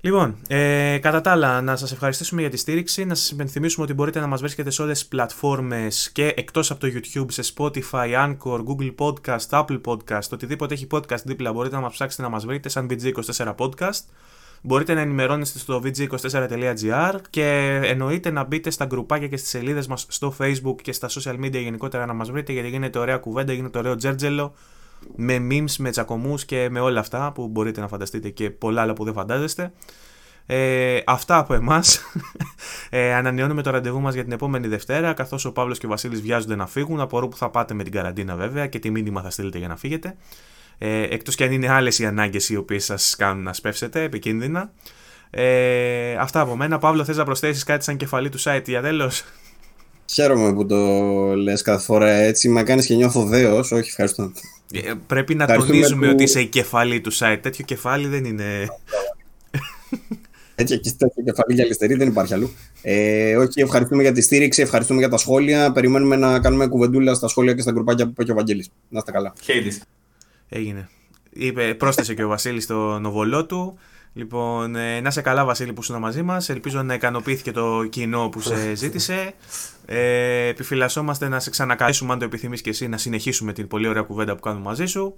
Λοιπόν, 0.02 0.36
ε, 0.48 0.98
κατά 1.02 1.22
τα 1.22 1.32
άλλα, 1.32 1.62
να 1.62 1.76
σας 1.76 1.92
ευχαριστήσουμε 1.92 2.42
για 2.42 2.50
τη 2.50 2.58
στήριξη. 2.58 3.06
Να 3.06 3.16
σας 3.16 3.32
υπενθυμίσουμε 3.32 3.86
ότι 3.86 3.94
μπορείτε 3.94 4.20
να 4.20 4.28
μας 4.28 4.40
βρίσκετε 4.40 4.70
σε 4.70 4.82
όλες 4.82 5.00
τις 5.00 5.08
πλατφόρμες 5.08 6.12
και 6.12 6.28
εκτός 6.28 6.72
από 6.72 6.80
το 6.80 6.88
YouTube, 6.88 7.26
σε 7.28 7.54
Spotify, 7.56 8.14
Anchor, 8.26 8.64
Google 8.64 8.96
Podcast, 8.98 9.50
Apple 9.50 9.82
Podcast, 9.86 10.30
οτιδήποτε 10.32 10.74
έχει 10.74 10.88
podcast 10.92 11.24
δίπλα. 11.26 11.54
Μπορείτε 11.54 11.76
να 11.76 11.82
μας 11.82 11.94
ψάξετε 11.94 12.22
να 12.22 12.30
μας 12.30 12.46
βρείτε 12.46 12.70
σαν 12.70 12.88
VG24 12.90 13.56
Podcast. 13.56 14.02
Μπορείτε 14.62 14.94
να 14.94 15.02
ενημερώνεστε 15.02 15.60
στο 15.60 15.82
vg24.gr 15.84 17.16
και 17.30 17.80
εννοείται 17.84 18.32
να 18.32 18.44
μπείτε 18.44 18.70
στα 18.70 18.86
γκρουπάκια 18.86 19.28
και 19.28 19.38
στις 19.38 19.50
σελίδες 19.50 19.88
μας 19.88 20.06
στο 20.10 20.36
facebook 20.40 20.76
και 20.82 20.92
στα 20.92 21.10
social 21.10 21.40
media 21.46 21.62
γενικότερα 21.62 22.06
να 22.06 22.14
μας 22.14 22.32
βρείτε 22.32 22.54
γιατί 22.54 22.68
γίνεται 22.68 23.00
ωραία 23.00 23.18
κουβέντα, 23.18 23.54
γίνεται 23.54 23.78
ωραίο 23.78 23.96
τζέρτζελο 23.96 24.54
με 25.16 25.48
memes, 25.52 25.76
με 25.78 25.90
τσακωμούς 25.90 26.46
και 26.46 26.70
με 26.70 26.80
όλα 26.80 27.00
αυτά 27.00 27.32
που 27.32 27.48
μπορείτε 27.48 27.82
να 27.82 27.88
φανταστείτε 27.88 28.30
και 28.30 28.50
πολλά 28.50 28.82
άλλα 28.82 28.94
που 28.94 29.04
δεν 29.04 29.14
φαντάζεστε. 29.14 29.72
Ε, 30.46 31.00
αυτά 31.06 31.38
από 31.38 31.54
εμάς. 31.54 32.00
Ε, 32.92 33.14
ανανεώνουμε 33.14 33.62
το 33.62 33.70
ραντεβού 33.70 34.02
μας 34.02 34.14
για 34.14 34.24
την 34.24 34.32
επόμενη 34.32 34.68
Δευτέρα. 34.68 35.14
Καθώς 35.14 35.46
ο 35.46 35.52
Παύλος 35.52 35.78
και 35.78 35.86
ο 35.86 35.90
Βασίλης 35.90 36.22
βιάζονται 36.22 36.56
να 36.56 36.68
φύγουν. 36.68 37.00
Απορώ 37.00 37.28
που 37.28 37.38
θα 37.38 37.50
πάτε 37.50 37.74
με 37.74 37.84
την 37.84 37.92
καραντίνα 37.92 38.36
βέβαια 38.36 38.68
και 38.68 38.80
τι 38.80 38.90
μήνυμα 38.90 39.22
θα 39.22 39.30
στείλετε 39.30 39.58
για 39.58 39.68
να 39.68 39.76
φύγετε. 39.76 40.16
Ε, 40.82 41.04
εκτός 41.10 41.36
και 41.36 41.44
αν 41.44 41.52
είναι 41.52 41.70
άλλες 41.70 42.00
οι 42.00 42.06
ανάγκες 42.06 42.50
οι 42.50 42.56
οποίες 42.56 42.86
σας 42.86 43.16
κάνουν 43.18 43.44
να 43.44 43.54
σπεύσετε 43.54 44.04
επικίνδυνα. 44.04 44.72
Ε, 45.30 46.16
αυτά 46.16 46.40
από 46.40 46.56
μένα. 46.56 46.78
Παύλο, 46.78 47.04
θες 47.04 47.18
να 47.18 47.24
προσθέσεις 47.24 47.64
κάτι 47.64 47.84
σαν 47.84 47.98
κεφαλή 47.98 48.30
του 48.30 48.40
site 48.42 48.64
για 48.66 48.82
τέλος; 48.82 49.24
Χαίρομαι 50.06 50.54
που 50.54 50.66
το 50.66 50.78
λες 51.36 51.62
κάθε 51.62 51.84
φορά 51.84 52.10
έτσι. 52.12 52.50
Μα 52.50 52.64
κάνεις 52.64 52.86
και 52.86 52.96
νιώθω 52.96 53.26
δέος. 53.26 53.72
Όχι, 53.72 53.90
ευχαριστώ. 53.90 54.32
Ε, 54.72 54.94
πρέπει 55.08 55.36
να 55.36 55.48
τονίζουμε 55.48 56.06
που... 56.06 56.12
ότι 56.14 56.24
είσαι 56.24 56.40
η 56.40 56.46
κεφαλή 56.46 57.02
του 57.02 57.14
site. 57.14 57.40
Τέτοιο 57.42 57.66
κεφάλι 57.66 58.08
δεν 58.08 58.26
είναι... 58.26 58.46
Έτσι 60.56 60.80
και 60.80 60.92
τέτοιο 60.98 61.24
κεφαλή 61.24 61.54
για 61.54 61.64
αριστερή 61.64 61.96
δεν 61.96 62.08
υπάρχει 62.08 62.34
αλλού. 62.34 62.52
Ε, 62.82 63.36
όχι, 63.36 63.62
ευχαριστούμε 63.62 64.02
για 64.02 64.12
τη 64.12 64.22
στήριξη, 64.22 64.62
ευχαριστούμε 64.62 65.00
για 65.00 65.10
τα 65.10 65.18
σχόλια. 65.18 65.72
Περιμένουμε 65.72 66.16
να 66.16 66.40
κάνουμε 66.40 66.68
κουβεντούλα 66.68 67.14
στα 67.14 67.28
σχόλια 67.28 67.54
και 67.54 67.62
στα 67.62 67.72
γκρουπάκια 67.72 68.06
που 68.06 68.12
είπε 68.12 68.24
και 68.24 68.32
ο 68.32 68.36
Βαγγέλης. 68.36 68.70
Να 68.90 68.98
είστε 68.98 69.12
καλά. 69.12 69.34
Hades. 69.48 69.99
Έγινε. 70.50 70.90
Είπε, 71.30 71.74
πρόσθεσε 71.74 72.14
και 72.14 72.24
ο 72.24 72.28
Βασίλης 72.28 72.66
το 72.66 73.00
νοβολό 73.00 73.46
του. 73.46 73.80
Λοιπόν, 74.14 74.76
ε, 74.76 75.02
να 75.02 75.12
σε 75.12 75.22
καλά, 75.22 75.46
Βασίλη, 75.46 75.74
που 75.74 75.82
ήσουν 75.82 75.98
μαζί 75.98 76.22
μας. 76.22 76.50
Ελπίζω 76.50 76.84
να 76.84 76.94
ικανοποιήθηκε 76.94 77.52
το 77.52 77.86
κοινό 77.86 78.30
που 78.30 78.42
σε 78.42 78.74
ζήτησε. 78.82 79.34
Ε, 79.86 80.48
επιφυλασσόμαστε 80.48 81.28
να 81.28 81.40
σε 81.40 81.50
ξανακαλέσουμε, 81.50 82.14
αν 82.14 82.20
το 82.20 82.26
επιθυμείς 82.26 82.62
και 82.62 82.70
εσύ, 82.70 82.88
να 82.88 82.98
συνεχίσουμε 82.98 83.54
την 83.54 83.68
πολύ 83.68 83.88
ωραία 83.88 84.02
κουβέντα 84.02 84.36
που 84.36 84.42
κάνουμε 84.42 84.64
μαζί 84.64 84.86
σου. 84.86 85.18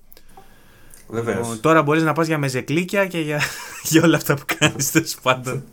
Βεβαίως. 1.08 1.38
Λοιπόν, 1.38 1.60
τώρα 1.60 1.84
μπορείς 1.84 2.04
να 2.04 2.14
πας 2.14 2.28
για 2.28 2.38
μεζεκλίκια 2.38 3.08
και 3.08 3.20
για, 3.20 3.42
για 3.90 4.04
όλα 4.04 4.18
αυτά 4.18 4.36
που 4.36 4.44
κάνεις, 4.60 4.92
τέλος 4.92 5.18
πάντων. 5.22 5.64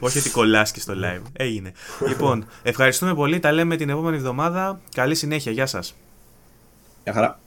Όχι 0.00 0.18
ότι 0.18 0.30
κολλάς 0.30 0.70
και 0.70 0.80
στο 0.80 0.94
live. 0.96 1.22
Έγινε. 1.32 1.72
λοιπόν, 2.06 2.46
ευχαριστούμε 2.62 3.14
πολύ. 3.14 3.40
Τα 3.40 3.52
λέμε 3.52 3.76
την 3.76 3.88
επόμενη 3.88 4.16
εβδομάδα. 4.16 4.80
Καλή 4.94 5.14
συνέχεια. 5.14 5.52
Γεια 5.52 5.66
σας. 5.66 5.96
Γεια 7.04 7.12
χαρά. 7.12 7.40